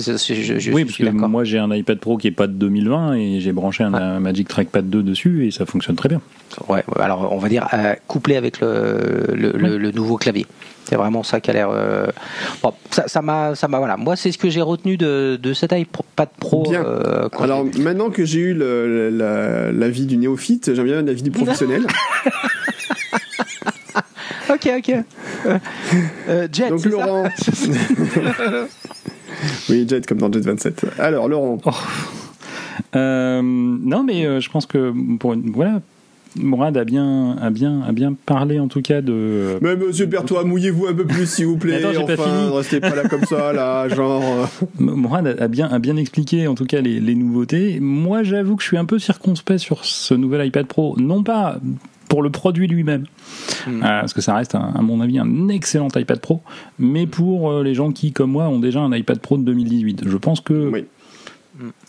Oui, 0.71 0.85
parce 0.85 0.97
que 0.97 1.09
moi 1.09 1.43
j'ai 1.43 1.59
un 1.59 1.69
iPad 1.73 1.99
Pro 1.99 2.15
qui 2.17 2.27
est 2.27 2.31
pas 2.31 2.47
de 2.47 2.53
2020 2.53 3.13
et 3.15 3.41
j'ai 3.41 3.51
branché 3.51 3.83
un, 3.83 4.19
Magic 4.21 4.47
Trackpad 4.47 4.89
2 4.89 5.03
dessus 5.03 5.45
et 5.45 5.51
ça 5.51 5.65
fonctionne 5.65 5.97
très 5.97 6.07
bien. 6.07 6.21
Ouais, 6.69 6.83
alors 6.97 7.33
on 7.33 7.37
va 7.37 7.49
dire 7.49 7.67
euh, 7.73 7.93
couplé 8.07 8.37
avec 8.37 8.61
le, 8.61 9.25
le, 9.33 9.77
le, 9.77 9.91
nouveau 9.91 10.15
clavier. 10.15 10.45
C'est 10.87 10.95
vraiment 10.95 11.23
ça 11.23 11.41
qui 11.41 11.49
a 11.49 11.53
l'air. 11.53 11.69
Euh... 11.69 12.07
Bon, 12.63 12.73
ça 12.89 13.21
m'a, 13.21 13.53
ça 13.55 13.67
m'a, 13.67 13.79
voilà. 13.79 13.97
Moi, 13.97 14.15
c'est 14.15 14.31
ce 14.31 14.37
que 14.37 14.49
j'ai 14.49 14.61
retenu 14.61 14.95
de, 14.95 15.37
de 15.41 15.53
cet 15.53 15.73
iPad 15.73 16.29
Pro. 16.39 16.63
Bien. 16.63 16.85
Euh, 16.85 17.27
alors 17.39 17.65
maintenant 17.77 18.09
que 18.09 18.23
j'ai 18.23 18.39
eu 18.39 18.53
l'avis 18.53 20.05
du 20.05 20.15
néophyte, 20.15 20.73
j'aime 20.73 20.85
bien 20.85 21.01
l'avis 21.01 21.23
du 21.23 21.31
professionnel. 21.31 21.81
ok, 24.49 24.69
ok. 24.77 24.93
Euh, 26.29 26.47
Jet. 26.51 26.69
Donc 26.69 26.85
Laurent. 26.85 27.25
oui, 29.69 29.85
Jet 29.89 30.07
comme 30.07 30.19
dans 30.19 30.31
Jet 30.31 30.39
27. 30.39 30.85
Alors 30.99 31.27
Laurent. 31.27 31.57
Oh. 31.65 31.71
Euh, 32.95 33.41
non, 33.43 34.03
mais 34.03 34.25
euh, 34.25 34.39
je 34.39 34.49
pense 34.49 34.65
que 34.65 34.93
pour 35.17 35.33
une, 35.33 35.51
voilà, 35.51 35.81
Mourad 36.41 36.77
a 36.77 36.83
bien, 36.83 37.35
a 37.41 37.49
bien, 37.49 37.81
a 37.87 37.91
bien 37.91 38.13
parlé 38.25 38.59
en 38.59 38.67
tout 38.67 38.81
cas 38.81 39.01
de. 39.01 39.57
Mais 39.61 39.75
Monsieur 39.75 40.05
Berthois, 40.05 40.43
mouillez-vous 40.43 40.87
un 40.87 40.93
peu 40.93 41.05
plus 41.05 41.29
s'il 41.29 41.45
vous 41.45 41.57
plaît. 41.57 41.83
Attends, 41.83 42.03
enfin, 42.03 42.15
pas 42.15 42.23
fini. 42.23 42.49
restez 42.51 42.79
pas 42.79 42.95
là 42.95 43.07
comme 43.07 43.25
ça, 43.25 43.53
là, 43.53 43.87
genre. 43.89 44.23
Mourad 44.79 45.27
a 45.39 45.47
bien, 45.47 45.67
a 45.67 45.79
bien 45.79 45.97
expliqué 45.97 46.47
en 46.47 46.55
tout 46.55 46.65
cas 46.65 46.81
les, 46.81 46.99
les 46.99 47.15
nouveautés. 47.15 47.79
Moi, 47.79 48.23
j'avoue 48.23 48.55
que 48.55 48.63
je 48.63 48.67
suis 48.67 48.77
un 48.77 48.85
peu 48.85 48.99
circonspect 48.99 49.59
sur 49.59 49.85
ce 49.85 50.13
nouvel 50.13 50.45
iPad 50.47 50.67
Pro, 50.67 50.95
non 50.97 51.23
pas 51.23 51.59
pour 52.07 52.23
le 52.23 52.29
produit 52.29 52.67
lui-même, 52.67 53.05
hmm. 53.67 53.77
euh, 53.77 53.81
parce 53.81 54.13
que 54.13 54.21
ça 54.21 54.35
reste, 54.35 54.55
à 54.55 54.81
mon 54.81 55.01
avis, 55.01 55.19
un 55.19 55.49
excellent 55.49 55.89
iPad 55.95 56.19
Pro, 56.19 56.41
mais 56.79 57.05
pour 57.05 57.51
euh, 57.51 57.63
les 57.63 57.73
gens 57.73 57.91
qui, 57.91 58.11
comme 58.11 58.31
moi, 58.31 58.47
ont 58.47 58.59
déjà 58.59 58.79
un 58.79 58.93
iPad 58.93 59.19
Pro 59.19 59.37
de 59.37 59.43
2018. 59.43 60.03
Je 60.07 60.17
pense 60.17 60.41
que, 60.41 60.69
oui. 60.71 60.85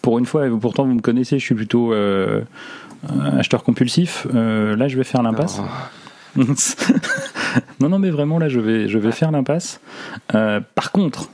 pour 0.02 0.18
une 0.18 0.26
fois, 0.26 0.46
et 0.46 0.50
pourtant 0.50 0.86
vous 0.86 0.94
me 0.94 1.00
connaissez, 1.00 1.38
je 1.38 1.44
suis 1.44 1.54
plutôt 1.54 1.92
euh, 1.92 2.42
acheteur 3.36 3.62
compulsif. 3.62 4.26
là, 4.32 4.88
je 4.88 4.96
vais 4.96 5.04
faire 5.04 5.22
l'impasse. 5.22 5.60
non, 6.36 7.88
non, 7.88 7.98
mais 7.98 8.10
vraiment, 8.10 8.38
là, 8.38 8.48
je 8.48 8.60
vais, 8.60 8.88
je 8.88 8.98
vais 8.98 9.12
faire 9.12 9.30
l'impasse. 9.30 9.80
par 10.28 10.92
contre, 10.92 11.30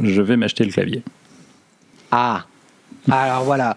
je 0.00 0.22
vais 0.22 0.36
m'acheter 0.36 0.64
le 0.64 0.72
clavier. 0.72 1.02
Ah 2.10 2.44
alors 3.10 3.44
voilà. 3.44 3.74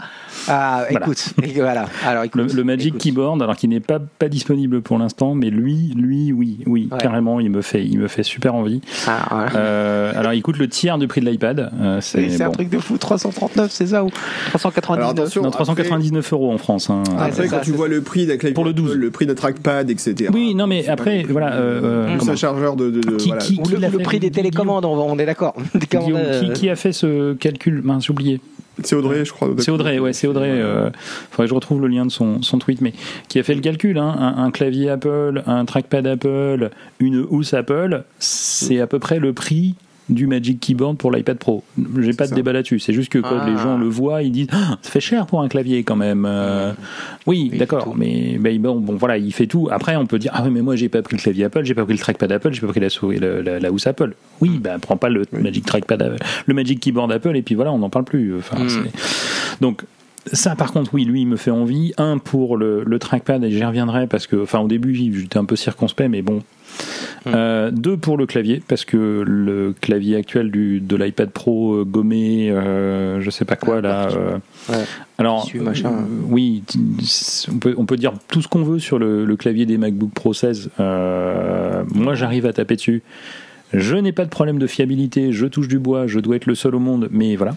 Ah, 0.48 0.86
écoute, 0.90 1.34
voilà. 1.56 1.86
Alors, 2.06 2.24
écoute, 2.24 2.54
le, 2.54 2.64
Magic 2.64 2.98
Keyboard, 2.98 3.42
alors 3.42 3.56
qui 3.56 3.68
n'est 3.68 3.80
pas, 3.80 4.00
pas 4.00 4.28
disponible 4.28 4.82
pour 4.82 4.98
l'instant, 4.98 5.36
mais 5.36 5.50
lui, 5.50 5.94
lui, 5.96 6.32
oui, 6.32 6.60
oui, 6.66 6.90
carrément, 7.00 7.40
il 7.40 7.50
me 7.52 7.62
fait, 7.62 7.86
il 7.86 8.00
me 8.00 8.08
fait 8.08 8.24
super 8.24 8.56
envie. 8.56 8.82
Ah, 9.08 9.48
euh, 9.56 10.14
alors, 10.16 10.34
il 10.34 10.42
coûte 10.42 10.58
le 10.58 10.68
tiers 10.68 10.98
du 10.98 11.08
prix 11.08 11.22
de 11.22 11.30
l'iPad. 11.30 11.72
Euh, 11.80 12.02
c'est 12.02 12.42
un 12.42 12.50
truc 12.50 12.70
de 12.70 12.80
fou, 12.80 12.98
339, 12.98 13.72
c'est 13.72 13.88
ça 13.88 14.04
ou 14.04 14.10
399 14.52 15.36
Non, 15.38 15.52
399 15.52 16.34
euros 16.34 16.52
en 16.52 16.58
France. 16.58 16.90
Hein. 16.90 17.04
après, 17.20 17.48
quand 17.48 17.62
tu 17.62 17.72
vois 17.72 17.88
le 17.88 18.02
prix 18.02 18.26
d'un 18.26 18.38
pour 18.54 18.66
le 18.66 18.74
12, 18.74 18.96
le 18.96 19.12
prix 19.12 19.26
d'un 19.26 19.36
trackpad, 19.36 19.90
etc. 19.90 20.32
Oui, 20.34 20.56
non, 20.56 20.68
mais 20.68 20.88
après, 20.88 21.24
voilà. 21.30 21.54
Euh, 21.54 22.18
un 22.28 22.36
chargeur 22.36 22.76
de, 22.76 22.90
de, 22.90 23.16
qui, 23.18 23.28
voilà. 23.28 23.44
qui, 23.44 23.58
qui 23.58 23.76
le, 23.76 23.98
prix 24.00 24.20
des 24.20 24.32
télécommandes, 24.32 24.86
on 24.86 25.20
est 25.20 25.26
d'accord. 25.26 25.56
Qui, 25.92 26.54
qui, 26.54 26.70
a 26.70 26.76
fait 26.76 26.94
ce 26.94 27.34
calcul? 27.34 27.82
Mince, 27.84 28.06
j'ai 28.06 28.12
oublié. 28.12 28.42
C'est 28.84 28.96
Audrey, 28.96 29.26
je 29.26 29.34
crois. 29.34 29.50
C'est 29.58 29.72
Audrey, 29.72 30.00
ouais, 30.00 30.14
c'est 30.14 30.28
Audrey. 30.28 30.50
Euh, 30.50 30.90
faudrait 31.30 31.46
que 31.46 31.50
je 31.50 31.54
retrouve 31.54 31.82
le 31.82 31.88
lien 31.88 32.06
de 32.06 32.12
son, 32.12 32.42
son 32.42 32.58
tweet, 32.58 32.82
mais 32.82 32.94
qui 33.28 33.40
a 33.40 33.44
fait 33.44 33.54
le 33.54 33.62
calcul. 33.62 33.98
Hein, 33.98 34.16
un, 34.18 34.44
un, 34.44 34.52
clavier 34.52 34.90
Apple, 34.90 35.44
un 35.46 35.66
trackpad 35.66 36.08
Apple, 36.08 36.70
une 37.00 37.26
housse 37.30 37.54
Apple, 37.54 38.04
c'est 38.20 38.80
à 38.80 38.88
peu 38.88 39.00
près 39.00 39.20
le 39.20 39.34
prix 39.34 39.76
du 40.10 40.28
Magic 40.28 40.60
Keyboard 40.60 40.98
pour 40.98 41.12
l'iPad 41.12 41.38
Pro. 41.38 41.64
J'ai 42.00 42.14
pas 42.14 42.28
de 42.28 42.36
débat 42.36 42.54
là-dessus. 42.54 42.80
C'est 42.80 42.94
juste 42.94 43.12
que 43.12 43.20
quand 43.20 43.46
les 43.46 43.54
ah. 43.54 43.64
gens 43.64 43.78
le 43.78 43.88
voient, 43.88 44.24
ils 44.24 44.32
disent 44.32 44.48
ah, 44.52 44.78
ça 44.82 44.90
fait 44.90 45.00
cher 45.00 45.26
pour 45.26 45.42
un 45.42 45.48
clavier 45.48 45.84
quand 45.84 45.96
même. 45.96 46.26
Euh, 46.28 46.74
oui, 47.28 47.52
d'accord, 47.58 47.96
mais 47.96 48.38
bon, 48.60 48.80
bon, 48.80 48.96
voilà, 48.96 49.18
il 49.18 49.34
fait 49.34 49.48
tout. 49.48 49.70
Après, 49.72 49.96
on 49.96 50.06
peut 50.06 50.20
dire 50.20 50.32
ah 50.34 50.44
oui, 50.44 50.52
mais 50.52 50.62
moi 50.62 50.76
j'ai 50.76 50.90
pas 50.90 51.02
pris 51.02 51.16
le 51.16 51.22
clavier 51.22 51.46
Apple, 51.46 51.64
j'ai 51.64 51.76
pas 51.76 51.86
pris 51.86 51.94
le 51.94 52.00
trackpad 52.00 52.32
Apple, 52.32 52.54
j'ai 52.54 52.62
pas 52.62 52.68
pris 52.68 52.80
la 52.80 52.90
souris, 52.90 53.20
la, 53.20 53.60
la, 53.60 53.72
housse 53.72 53.88
Apple. 53.88 54.14
Oui, 54.42 54.60
ben 54.60 54.80
prends 54.80 54.98
pas 54.98 55.10
le 55.10 55.26
Magic 55.32 55.66
Trackpad, 55.66 56.18
le 56.46 56.54
Magic 56.54 56.80
Keyboard 56.80 57.12
Apple 57.12 57.36
et 57.36 57.42
puis 57.42 57.56
voilà, 57.56 57.72
on 57.72 57.80
n'en 57.80 57.90
parle 57.90 58.06
plus. 58.06 58.38
Enfin, 58.38 58.58
hmm. 58.64 58.88
donc 59.62 59.84
ça, 60.32 60.56
par 60.56 60.72
contre, 60.72 60.94
oui, 60.94 61.06
lui, 61.06 61.22
il 61.22 61.28
me 61.28 61.38
fait 61.38 61.52
envie. 61.52 61.94
Un 61.98 62.18
pour 62.18 62.58
le, 62.58 62.84
le 62.84 63.00
trackpad, 63.00 63.44
et 63.44 63.52
j'y 63.52 63.64
reviendrai 63.64 64.08
parce 64.08 64.28
que, 64.28 64.42
enfin, 64.44 64.60
au 64.60 64.68
début, 64.68 64.94
j'étais 64.94 65.38
un 65.38 65.46
peu 65.46 65.56
circonspect, 65.56 66.10
mais 66.10 66.22
bon, 66.22 66.42
Hmm. 67.26 67.32
Euh, 67.36 67.72
deux 67.72 67.98
pour 67.98 68.18
le 68.18 68.26
clavier, 68.26 68.64
parce 68.68 68.84
que 68.84 69.24
le 69.26 69.76
clavier 69.80 70.16
actuel 70.16 70.50
du, 70.50 70.80
de 70.80 70.96
l'iPad 70.96 71.30
Pro 71.30 71.76
euh, 71.76 71.86
gommé, 71.86 72.50
euh, 72.50 73.22
je 73.22 73.30
sais 73.30 73.46
pas 73.46 73.56
quoi, 73.56 73.80
là. 73.82 74.10
Alors, 75.20 75.48
oui, 76.28 76.64
on 77.52 77.58
peut, 77.58 77.76
on 77.78 77.86
peut 77.86 77.98
dire 77.98 78.14
tout 78.28 78.42
ce 78.42 78.48
qu'on 78.48 78.64
veut 78.64 78.80
sur 78.80 78.98
le, 78.98 79.26
le, 79.26 79.36
clavier 79.36 79.68
des 79.68 79.78
MacBook 79.78 80.12
Pro 80.12 80.34
16. 80.34 80.72
moi, 80.80 82.16
j'arrive 82.16 82.48
à 82.48 82.54
taper 82.54 82.76
dessus. 82.76 83.04
Je 83.74 83.96
n'ai 83.96 84.12
pas 84.12 84.26
de 84.26 84.30
problème 84.30 84.60
de 84.60 84.68
fiabilité, 84.68 85.32
je 85.32 85.46
touche 85.46 85.68
du 85.68 85.80
bois, 85.80 86.06
je 86.06 86.20
dois 86.20 86.36
être 86.36 86.46
le 86.46 86.56
seul 86.56 86.76
au 86.76 86.80
monde, 86.80 87.08
mais 87.12 87.36
voilà. 87.36 87.56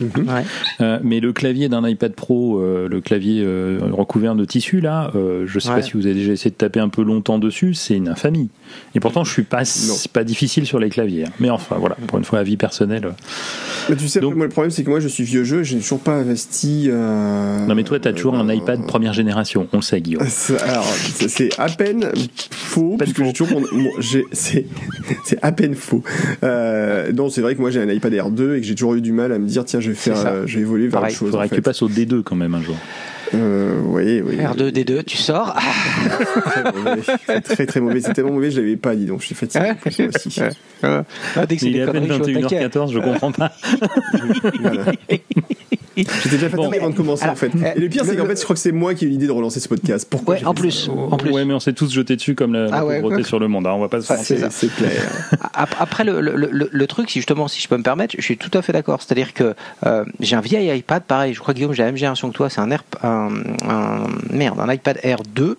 Mhm. 0.00 0.44
Euh, 0.80 0.98
mais 1.02 1.20
le 1.20 1.32
clavier 1.32 1.68
d'un 1.68 1.86
iPad 1.86 2.12
Pro, 2.12 2.60
euh, 2.60 2.88
le 2.88 3.00
clavier 3.00 3.42
euh, 3.44 3.78
recouvert 3.90 4.34
de 4.34 4.44
tissu, 4.44 4.80
là, 4.80 5.10
je 5.14 5.52
ne 5.52 5.60
sais 5.60 5.68
pas 5.68 5.82
si 5.82 5.92
vous 5.92 6.06
avez 6.06 6.14
déjà 6.14 6.32
essayé 6.32 6.50
de 6.50 6.56
taper 6.56 6.80
un 6.80 6.88
peu 6.88 7.02
longtemps 7.02 7.38
dessus, 7.38 7.74
c'est 7.74 7.96
une 7.96 8.08
infamie. 8.08 8.48
Et 8.94 9.00
pourtant, 9.00 9.24
je 9.24 9.32
suis 9.32 9.42
pas, 9.42 9.62
pas 10.12 10.24
difficile 10.24 10.66
sur 10.66 10.78
les 10.78 10.90
claviers. 10.90 11.26
Hein. 11.26 11.32
Mais 11.40 11.50
enfin, 11.50 11.76
voilà, 11.78 11.96
pour 12.06 12.18
une 12.18 12.24
fois, 12.24 12.38
avis 12.38 12.56
personnel. 12.56 13.14
Mais 13.88 13.96
tu 13.96 14.08
sais, 14.08 14.20
Donc, 14.20 14.34
moi, 14.34 14.46
le 14.46 14.52
problème, 14.52 14.70
c'est 14.70 14.84
que 14.84 14.90
moi, 14.90 15.00
je 15.00 15.08
suis 15.08 15.24
vieux 15.24 15.44
jeu, 15.44 15.62
je 15.62 15.74
n'ai 15.74 15.80
toujours 15.80 16.00
pas 16.00 16.14
investi. 16.14 16.88
Non, 16.90 17.74
mais 17.74 17.84
toi, 17.84 17.98
tu 17.98 18.08
as 18.08 18.12
toujours 18.12 18.34
un 18.34 18.48
iPad 18.52 18.86
première 18.86 19.12
génération, 19.12 19.68
on 19.72 19.78
le 19.78 19.82
sait, 19.82 20.00
Guillaume. 20.00 20.22
Alors, 20.66 20.84
c'est 21.28 21.58
à 21.58 21.68
peine 21.68 22.10
faux, 22.50 22.96
parce 22.98 23.12
que 23.12 23.24
j'ai 23.24 23.32
toujours 23.32 23.60
mon. 23.60 23.66
c'est 24.32 24.66
à 25.42 25.52
peine 25.52 25.74
faux. 25.74 26.02
non, 26.42 27.30
c'est 27.30 27.40
vrai 27.40 27.54
que 27.54 27.60
moi, 27.60 27.70
j'ai 27.70 27.80
un 27.80 27.88
iPad 27.88 28.12
Air 28.12 28.30
2 28.30 28.56
et 28.56 28.60
que 28.60 28.66
j'ai 28.66 28.74
toujours 28.74 28.94
eu 28.94 29.00
du 29.00 29.12
mal 29.12 29.32
à 29.32 29.38
me 29.38 29.46
dire, 29.46 29.64
tiens, 29.64 29.80
je 29.80 29.90
vais 29.90 29.96
faire, 29.96 30.26
euh, 30.26 30.46
je 30.46 30.56
vais 30.56 30.62
évoluer 30.62 30.88
vers 30.88 31.02
autre 31.02 31.10
chose. 31.10 31.28
Il 31.28 31.30
faudrait 31.30 31.48
que 31.48 31.54
tu 31.54 31.62
passes 31.62 31.82
au 31.82 31.88
D2 31.88 32.22
quand 32.22 32.36
même 32.36 32.54
un 32.54 32.62
jour. 32.62 32.76
Euh, 33.34 33.80
oui, 33.84 34.22
oui. 34.24 34.36
R2, 34.36 34.70
D2, 34.70 35.04
tu 35.04 35.16
sors. 35.16 35.54
très, 37.24 37.40
très, 37.40 37.66
très 37.66 37.80
mauvais. 37.80 38.00
C'est 38.00 38.12
tellement 38.12 38.32
mauvais, 38.32 38.50
je 38.50 38.60
l'avais 38.60 38.76
pas 38.76 38.94
dit, 38.94 39.06
donc 39.06 39.20
je 39.20 39.26
suis 39.26 39.34
fatigué. 39.34 39.74
aussi. 40.08 40.40
Ah, 40.82 41.04
dès 41.46 41.56
que 41.56 41.66
Il 41.66 41.76
est 41.76 41.82
à 41.82 41.92
peine 41.92 42.06
21h14, 42.06 42.92
je 42.92 42.98
comprends 42.98 43.32
pas. 43.32 43.52
J'étais 46.04 46.36
déjà 46.36 46.48
fatigué 46.48 46.78
avant 46.78 46.90
de 46.90 46.94
commencer 46.94 47.26
en 47.26 47.34
fait. 47.34 47.50
Et 47.76 47.80
le 47.80 47.88
pire, 47.88 48.04
c'est 48.04 48.16
qu'en 48.16 48.26
fait, 48.26 48.38
je 48.38 48.44
crois 48.44 48.54
que 48.54 48.60
c'est 48.60 48.72
moi 48.72 48.94
qui 48.94 49.04
ai 49.04 49.08
eu 49.08 49.10
l'idée 49.10 49.26
de 49.26 49.32
relancer 49.32 49.60
ce 49.60 49.68
podcast. 49.68 50.06
Pourquoi 50.08 50.36
ouais, 50.36 50.44
en 50.44 50.54
plus, 50.54 50.88
en 50.88 51.16
plus. 51.16 51.30
Ouais, 51.32 51.44
mais 51.44 51.54
on 51.54 51.60
s'est 51.60 51.72
tous 51.72 51.92
jetés 51.92 52.16
dessus 52.16 52.34
comme 52.34 52.52
la, 52.52 52.68
ah 52.72 52.80
pauvreté 52.80 53.22
sur 53.24 53.38
le 53.38 53.48
monde. 53.48 53.66
Hein. 53.66 53.72
On 53.72 53.80
va 53.80 53.88
pas 53.88 54.00
se 54.00 54.14
C'est 54.50 54.74
clair. 54.74 54.92
Après, 55.54 56.04
le, 56.04 56.20
le, 56.20 56.68
le, 56.70 56.86
truc, 56.86 57.10
si 57.10 57.18
justement, 57.18 57.48
si 57.48 57.60
je 57.60 57.68
peux 57.68 57.76
me 57.76 57.82
permettre, 57.82 58.14
je 58.16 58.22
suis 58.22 58.36
tout 58.36 58.56
à 58.56 58.62
fait 58.62 58.72
d'accord. 58.72 59.02
C'est-à-dire 59.02 59.34
que 59.34 59.54
euh, 59.86 60.04
j'ai 60.20 60.36
un 60.36 60.40
vieil 60.40 60.76
iPad, 60.76 61.02
pareil. 61.02 61.34
Je 61.34 61.40
crois 61.40 61.54
Guillaume, 61.54 61.72
j'ai 61.72 61.82
la 61.82 61.88
même 61.88 61.96
génération 61.96 62.28
que 62.30 62.34
toi. 62.34 62.48
C'est 62.48 62.60
un, 62.60 62.70
Air, 62.70 62.84
un, 63.02 63.17
un, 63.18 64.06
merde, 64.30 64.60
un 64.60 64.72
iPad 64.72 64.98
Air 65.02 65.22
2. 65.34 65.56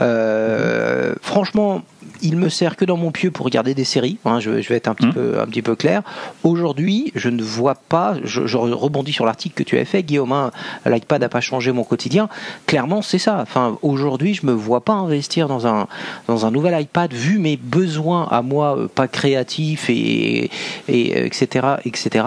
Euh, 0.00 1.14
franchement 1.22 1.82
il 2.22 2.36
me 2.36 2.48
sert 2.48 2.76
que 2.76 2.84
dans 2.84 2.96
mon 2.96 3.10
pieu 3.10 3.30
pour 3.30 3.44
regarder 3.44 3.74
des 3.74 3.84
séries. 3.84 4.18
Hein, 4.24 4.40
je, 4.40 4.50
vais 4.50 4.76
être 4.76 4.88
un 4.88 4.94
petit, 4.94 5.06
mmh. 5.06 5.12
peu, 5.12 5.40
un 5.40 5.46
petit 5.46 5.62
peu 5.62 5.74
clair. 5.74 6.02
Aujourd'hui, 6.42 7.12
je 7.14 7.28
ne 7.28 7.42
vois 7.42 7.74
pas, 7.74 8.16
je, 8.24 8.56
rebondis 8.56 9.12
sur 9.12 9.24
l'article 9.24 9.54
que 9.54 9.62
tu 9.62 9.76
avais 9.76 9.84
fait, 9.84 10.02
Guillaume, 10.02 10.32
hein, 10.32 10.50
l'iPad 10.86 11.20
n'a 11.20 11.28
pas 11.28 11.40
changé 11.40 11.72
mon 11.72 11.84
quotidien. 11.84 12.28
Clairement, 12.66 13.02
c'est 13.02 13.18
ça. 13.18 13.38
Enfin, 13.40 13.78
aujourd'hui, 13.82 14.34
je 14.34 14.46
me 14.46 14.52
vois 14.52 14.80
pas 14.80 14.94
investir 14.94 15.48
dans 15.48 15.66
un, 15.66 15.86
dans 16.26 16.46
un 16.46 16.50
nouvel 16.50 16.80
iPad 16.80 17.12
vu 17.12 17.38
mes 17.38 17.56
besoins 17.56 18.26
à 18.30 18.42
moi, 18.42 18.76
euh, 18.76 18.88
pas 18.88 19.08
créatifs 19.08 19.88
et, 19.90 20.50
et 20.88 21.26
etc., 21.26 21.66
etc 21.84 22.24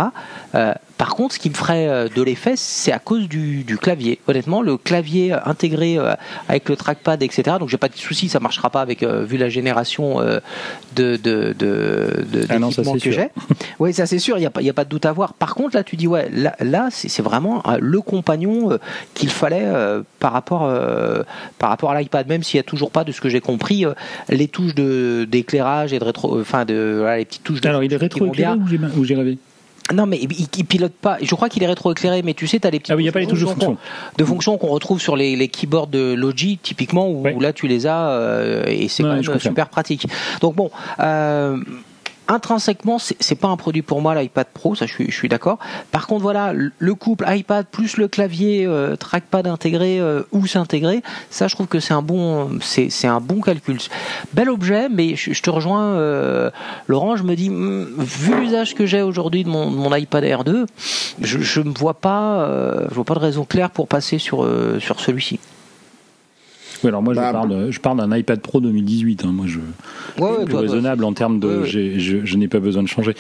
Par 1.02 1.16
contre, 1.16 1.34
ce 1.34 1.40
qui 1.40 1.50
me 1.50 1.56
ferait 1.56 2.10
de 2.16 2.22
l'effet, 2.22 2.54
c'est 2.56 2.92
à 2.92 3.00
cause 3.00 3.28
du, 3.28 3.66
clavier. 3.82 4.20
Honnêtement, 4.28 4.62
le 4.62 4.78
clavier 4.78 5.34
intégré 5.46 5.98
avec 6.48 6.70
le 6.70 6.76
trackpad, 6.76 7.24
etc. 7.24 7.58
Donc 7.60 7.70
j'ai 7.70 7.78
pas 7.78 7.90
de 7.90 7.96
souci, 7.96 8.30
ça 8.30 8.40
marchera 8.40 8.70
pas 8.70 8.82
avec 8.82 9.04
vu 9.04 9.38
la 9.38 9.50
génération 9.50 10.20
de 10.20 10.40
de 10.96 11.18
de, 11.18 11.56
de 11.58 12.46
ah 12.48 12.98
que 13.02 13.12
j'ai. 13.12 13.30
oui, 13.80 13.96
ça 13.96 14.06
c'est 14.06 14.20
sûr, 14.20 14.38
il 14.38 14.42
n'y 14.42 14.46
a, 14.46 14.52
a 14.70 14.74
pas 14.74 14.84
de 14.84 14.90
doute 14.90 15.08
à 15.08 15.10
avoir. 15.10 15.34
Par 15.34 15.56
contre, 15.56 15.76
là, 15.76 15.84
tu 15.84 15.96
dis 15.96 16.06
ouais, 16.06 16.30
là, 16.32 16.56
là 16.60 16.90
c'est 16.92 17.24
vraiment 17.24 17.64
le 17.80 18.00
compagnon 18.02 18.78
qu'il 19.16 19.32
fallait 19.32 19.72
par 20.20 20.34
rapport 20.34 20.72
par 21.58 21.72
rapport 21.72 21.90
à 21.90 22.00
l'iPad, 22.00 22.28
même 22.28 22.44
s'il 22.44 22.60
n'y 22.60 22.62
a 22.62 22.70
toujours 22.70 22.92
pas 22.92 23.04
de 23.04 23.12
ce 23.12 23.22
que 23.22 23.30
j'ai 23.30 23.42
compris 23.42 23.86
les 24.30 24.48
touches 24.48 24.76
de 24.76 25.28
d'éclairage 25.28 25.94
et 25.94 25.98
de 25.98 26.06
rétro, 26.06 26.40
enfin 26.40 26.64
de 26.64 26.98
voilà, 27.00 27.18
les 27.18 27.26
petites 27.26 27.44
touches. 27.44 27.62
De 27.62 27.70
Alors 27.70 27.84
il 27.84 27.92
est 27.92 27.98
rétro-éclairé 27.98 28.60
ou 28.96 29.04
j'ai 29.04 29.16
rêvé? 29.16 29.40
Non, 29.94 30.06
mais 30.06 30.20
il, 30.22 30.32
il, 30.32 30.66
pilote 30.66 30.94
pas. 30.94 31.18
Je 31.22 31.34
crois 31.36 31.50
qu'il 31.50 31.64
est 31.64 31.68
rétro-éclairé, 31.68 32.22
mais 32.22 32.34
tu 32.34 32.48
sais, 32.48 32.60
tu 32.60 32.68
as 32.68 32.70
les 32.70 32.80
petites. 32.80 32.92
Ah 32.92 32.96
oui, 32.96 33.04
il 33.04 33.06
n'y 33.06 33.10
a 33.10 33.12
pas 33.12 33.20
les 33.20 33.28
touches 33.28 33.42
de 33.42 33.46
fonction. 33.46 33.78
De 34.18 34.24
qu'on 34.58 34.68
retrouve 34.68 35.02
sur 35.02 35.16
les, 35.16 35.36
les, 35.36 35.48
keyboards 35.48 35.88
de 35.88 36.14
Logi, 36.14 36.60
typiquement, 36.62 37.10
où, 37.10 37.40
là 37.40 37.54
tu 37.54 37.68
les 37.68 37.88
as 37.88 38.10
euh, 38.10 38.64
et 38.68 38.88
c'est 38.88 39.04
quand 39.04 39.14
même 39.14 39.40
super 39.40 39.70
pratique. 39.70 40.08
Donc 40.40 40.56
bon. 40.56 40.72
Euh, 41.00 41.58
intrinsèquement, 42.32 42.98
c'est 43.00 43.36
pas 43.36 43.48
un 43.48 43.58
produit 43.58 43.82
pour 43.82 44.02
moi 44.02 44.16
l'iPad 44.16 44.48
Pro, 44.54 44.76
ça 44.76 44.86
je 44.86 44.94
suis, 44.94 45.12
je 45.12 45.28
d'accord. 45.28 45.60
Par 45.92 46.08
contre, 46.08 46.22
voilà, 46.22 46.54
le 46.54 46.96
couple 46.96 47.26
iPad 47.28 47.66
plus 47.66 47.98
le 47.98 48.08
clavier 48.08 48.66
euh, 48.66 48.96
trackpad 48.96 49.48
intégré 49.48 50.00
euh, 50.00 50.24
ou 50.32 50.48
s'intégrer, 50.48 51.02
ça 51.30 51.48
je 51.48 51.56
trouve 51.56 51.68
que 51.68 51.80
c'est 51.80 51.94
un 51.94 52.02
bon, 52.02 52.60
c'est 52.62 53.08
un 53.08 53.20
bon 53.20 53.42
calcul. 53.42 53.78
Bel 54.34 54.50
objet, 54.50 54.90
mais 54.90 55.16
je, 55.16 55.42
te 55.42 55.50
rejoins, 55.50 55.94
euh, 55.96 56.50
Laurent. 56.88 57.16
Je 57.16 57.24
me 57.24 57.36
dis, 57.36 57.50
hmm, 57.50 57.88
vu 57.98 58.40
l'usage 58.40 58.76
que 58.76 58.86
j'ai 58.86 59.02
aujourd'hui 59.02 59.44
de 59.44 59.50
mon, 59.50 59.92
iPad 59.94 60.24
Air 60.24 60.44
2, 60.44 60.66
je 61.22 61.62
ne 61.62 61.78
vois 61.78 61.96
pas, 61.96 62.48
je 62.90 62.94
vois 62.94 63.04
pas 63.04 63.16
de 63.16 63.20
raison 63.20 63.44
claire 63.44 63.70
pour 63.70 63.88
passer 63.88 64.20
sur 64.20 64.48
sur 64.80 65.00
celui-ci. 65.02 65.40
Oui, 66.84 66.90
alors 66.90 67.02
moi, 67.02 67.14
je, 67.14 67.20
bah, 67.20 67.32
parle, 67.32 67.72
je 67.72 67.80
parle 67.80 67.98
d'un 67.98 68.16
iPad 68.16 68.40
Pro 68.40 68.60
2018. 68.60 69.24
Hein. 69.26 69.32
Moi, 69.32 69.46
je, 69.48 69.60
ouais, 70.22 70.46
suis 70.46 70.56
raisonnable 70.56 71.04
en 71.04 71.14
termes 71.14 71.40
de. 71.40 71.64
Je, 71.64 72.22
je 72.24 72.38
n'ai 72.38 72.48
pas 72.48 72.60
besoin 72.60 72.84
de 72.84 72.88
changer. 72.88 73.16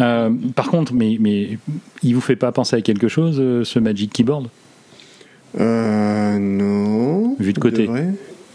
Euh, 0.00 0.30
par 0.54 0.68
contre, 0.68 0.92
mais, 0.92 1.16
mais 1.20 1.58
il 2.02 2.14
vous 2.14 2.20
fait 2.20 2.36
pas 2.36 2.52
penser 2.52 2.76
à 2.76 2.80
quelque 2.80 3.08
chose, 3.08 3.36
euh, 3.40 3.64
ce 3.64 3.78
Magic 3.78 4.12
Keyboard? 4.12 4.48
Euh, 5.58 6.38
Non. 6.38 7.36
Vu 7.38 7.52
de 7.52 7.58
côté. 7.58 7.88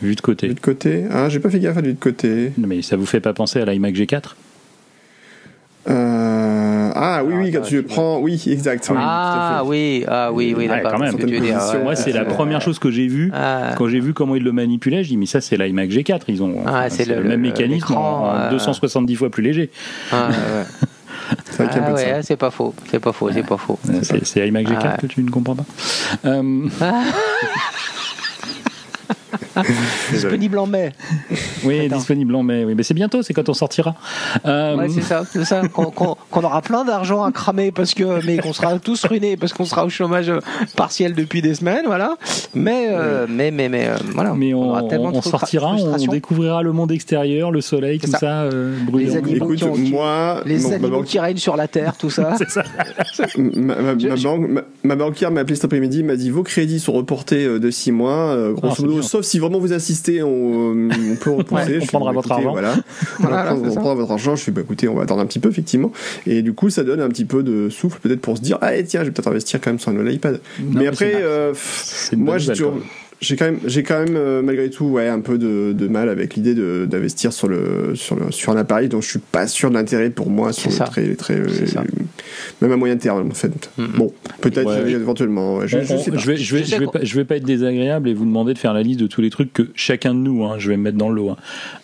Vu 0.02 0.16
de 0.16 0.22
côté. 0.22 0.48
Vu 0.48 0.54
de 0.54 0.60
côté. 0.60 1.06
Ah, 1.12 1.30
j'ai 1.30 1.40
pas 1.40 1.50
fait 1.50 1.60
gaffe 1.60 1.78
à 1.78 1.82
lui 1.82 1.94
de 1.94 2.00
côté. 2.00 2.52
Mais 2.58 2.82
ça 2.82 2.98
vous 2.98 3.06
fait 3.06 3.20
pas 3.20 3.34
penser 3.34 3.60
à 3.60 3.66
l'iMac 3.66 3.96
G4 3.96 4.36
euh, 5.90 6.51
ah 6.96 7.24
oui, 7.24 7.34
oui, 7.36 7.52
quand 7.52 7.62
tu 7.62 7.84
prends, 7.84 8.20
oui, 8.20 8.42
exact. 8.48 8.92
ah 8.96 9.64
oui, 9.66 10.04
ah 10.08 10.32
oui, 10.32 10.54
oui, 10.58 10.68
d'accord. 10.68 11.00
Moi, 11.84 11.96
c'est 11.96 12.12
la 12.12 12.26
première 12.26 12.62
chose 12.62 12.80
que 12.80 12.92
j'ai 12.92 13.08
vue 13.08 13.32
ah. 13.34 13.74
quand 13.78 13.88
j'ai 13.88 14.00
vu 14.00 14.14
comment 14.14 14.36
ils 14.36 14.44
le 14.44 14.52
manipulaient. 14.52 15.04
Je 15.04 15.10
dis, 15.10 15.18
mais 15.18 15.26
ça, 15.26 15.42
c'est 15.42 15.58
l'iMac 15.58 15.90
G4. 15.90 16.22
Ils 16.28 16.44
ont 16.44 16.64
ah, 16.66 16.90
c'est 16.90 17.06
le, 17.06 17.24
même 17.24 17.42
mécanisme 17.42 17.94
en, 17.96 18.50
270 18.50 19.14
euh. 19.14 19.18
fois 19.18 19.30
plus 19.30 19.44
léger. 19.44 19.70
Ah, 20.12 20.30
ouais. 20.30 20.88
ah 21.60 21.94
ouais, 21.94 22.20
c'est 22.24 22.38
pas 22.38 22.52
faux, 22.52 22.74
c'est 22.90 23.00
pas 23.00 23.12
faux, 23.12 23.30
c'est 23.32 23.46
pas 23.46 23.58
faux. 23.58 23.80
C'est 24.24 24.48
iMac 24.48 24.68
G4 24.68 24.98
que 25.00 25.08
tu 25.08 25.24
ne 25.24 25.30
comprends 25.30 25.56
pas. 25.56 25.66
Euh... 26.26 26.68
disponible 30.12 30.58
en 30.58 30.68
mai. 30.68 30.94
Oui, 31.64 31.88
disponible 31.90 32.36
en 32.36 32.44
mai. 32.44 32.66
Oui, 32.66 32.76
mais 32.76 32.84
c'est 32.84 32.94
bientôt, 32.94 33.22
c'est 33.22 33.34
quand 33.34 33.50
on 33.50 33.54
sortira. 33.54 33.96
Euh... 34.46 34.88
c'est 34.90 35.02
ça, 35.02 35.24
c'est 35.30 35.46
ça. 35.46 35.62
Qu'on 35.68 36.44
aura 36.44 36.62
plein 36.62 36.86
d'argent 36.86 37.24
à 37.24 37.32
cramer 37.32 37.72
parce 37.72 37.94
que, 37.94 38.26
mais 38.26 38.38
qu'on 38.38 38.54
sera 38.54 38.78
tous 38.80 39.04
ruinés 39.06 39.38
parce 39.38 39.54
qu'on 39.54 39.66
sera 39.66 39.86
au 39.86 39.90
chômage 39.90 40.32
partiel 40.76 41.14
depuis 41.14 41.42
des 41.42 41.56
semaines, 41.56 41.86
voilà. 41.86 42.18
Mais, 42.54 42.88
euh, 42.90 43.26
mais, 43.30 43.52
mais, 43.52 43.70
mais, 43.70 43.88
euh, 43.88 43.96
voilà. 44.14 44.34
Mais 44.34 44.54
on, 44.54 44.74
on, 44.74 45.22
sortira, 45.22 45.76
on 45.76 46.08
découvrira 46.08 46.64
le 46.64 46.72
monde 46.72 46.92
extérieur, 46.92 47.52
le 47.52 47.62
soleil, 47.62 48.00
tout 48.00 48.10
ça, 48.10 48.20
ça 48.20 48.42
euh, 48.44 48.76
Les 48.94 49.16
animaux, 49.16 49.54
Écoute, 49.54 49.74
qui, 49.74 49.92
moi, 49.92 50.42
les 50.46 50.72
animaux 50.74 51.04
qui 51.04 51.20
règnent 51.20 51.38
sur 51.38 51.56
la 51.56 51.68
terre, 51.68 51.98
tout 51.98 52.10
ça. 52.10 52.36
c'est 52.38 52.50
ça. 52.50 52.64
ma, 53.38 53.76
ma, 53.76 53.96
banque, 53.96 54.64
ma, 54.84 54.96
banquière 54.96 55.32
m'a 55.32 55.42
appelé 55.42 55.56
cet 55.56 55.66
après-midi, 55.66 56.04
m'a 56.04 56.16
dit 56.16 56.30
vos 56.30 56.44
crédits 56.44 56.80
sont 56.80 56.94
reportés 56.94 57.46
de 57.60 57.72
6 57.72 57.92
mois, 57.92 58.52
grosso 58.54 58.76
ah, 58.80 58.88
modo, 58.88 59.02
sauf 59.02 59.21
si 59.22 59.40
vraiment 59.40 59.60
vous 59.60 59.74
insistez, 59.74 60.24
on, 60.24 60.72
on 60.72 61.16
peut 61.20 61.32
repousser. 61.38 61.80
on 61.82 61.86
prendra 61.86 62.12
votre 62.12 62.32
argent. 62.32 62.52
Voilà. 62.52 62.76
voilà 63.20 63.56
on, 63.56 63.62
prendra 63.74 63.96
votre 63.96 64.12
argent. 64.12 64.36
Je 64.36 64.44
suis 64.44 64.52
bah, 64.52 64.62
écoutez, 64.62 64.88
on 64.88 64.96
va 64.96 65.04
attendre 65.04 65.22
un 65.22 65.26
petit 65.26 65.40
peu, 65.40 65.50
effectivement. 65.50 65.92
Et 66.26 66.42
du 66.42 66.54
coup, 66.54 66.70
ça 66.70 66.84
donne 66.84 67.02
un 67.02 67.10
petit 67.10 67.26
peu 67.26 67.44
de 67.44 67.70
souffle, 67.70 68.00
peut-être 68.00 68.22
pour 68.22 68.38
se 68.38 68.42
dire, 68.42 68.58
ah, 68.62 68.72
tiens, 68.84 69.02
je 69.02 69.06
vais 69.06 69.12
peut-être 69.12 69.28
investir 69.28 69.60
quand 69.62 69.72
même 69.72 69.80
sur 69.80 69.92
un 69.92 70.08
iPad. 70.08 70.40
mais 70.60 70.88
après, 70.88 71.14
euh, 71.16 71.54
moi, 72.16 72.38
j'ai 72.38 72.54
toujours, 72.54 72.76
j'ai 73.22 73.36
quand 73.36 73.46
même, 73.46 73.60
j'ai 73.66 73.84
quand 73.84 74.00
même 74.00 74.16
euh, 74.16 74.42
malgré 74.42 74.70
tout, 74.70 74.86
ouais, 74.86 75.08
un 75.08 75.20
peu 75.20 75.38
de, 75.38 75.74
de 75.74 75.88
mal 75.88 76.10
avec 76.10 76.36
l'idée 76.36 76.56
d'investir 76.88 77.32
sur 77.32 77.48
le, 77.48 77.94
sur 77.94 78.16
le, 78.16 78.32
sur 78.32 78.52
un 78.52 78.58
appareil 78.58 78.90
dont 78.90 79.00
je 79.00 79.10
suis 79.10 79.20
pas 79.20 79.46
sûr 79.46 79.70
de 79.70 79.76
l'intérêt 79.76 80.10
pour 80.10 80.30
moi 80.30 80.52
sur 80.54 80.72
le 80.72 80.78
très, 80.78 81.16
très, 81.16 81.36
euh, 81.36 81.48
même 82.62 82.72
à 82.72 82.78
moyen 82.78 82.98
terme 82.98 83.30
en 83.30 83.34
fait. 83.34 83.70
Mm-hmm. 83.78 83.98
Bon, 83.98 84.14
peut-être 84.42 84.88
éventuellement. 84.88 85.68
Je, 85.68 85.82
je, 85.82 86.18
je, 86.18 86.28
vais, 86.28 86.38
je 86.38 86.56
vais, 86.56 86.64
je 86.64 86.78
vais 86.78 86.88
pas, 86.88 87.04
je 87.04 87.16
vais 87.16 87.26
pas 87.26 87.36
être 87.36 87.46
désagréable 87.46 88.10
et 88.10 88.14
vous 88.16 88.26
demander 88.26 88.54
de 88.54 88.60
faire 88.60 88.74
la 88.74 88.82
liste 88.82 89.00
de 89.00 89.08
tous 89.08 89.22
les 89.22 89.30
trucs 89.30 89.54
que 89.54 89.70
chacun 89.76 90.16
de 90.16 90.20
nous, 90.20 90.44
hein, 90.44 90.56
je 90.58 90.70
vais 90.70 90.78
me 90.78 90.84
mettre 90.84 90.98
dans 90.98 91.10
le 91.10 91.16
lot, 91.16 91.30
hein, 91.30 91.38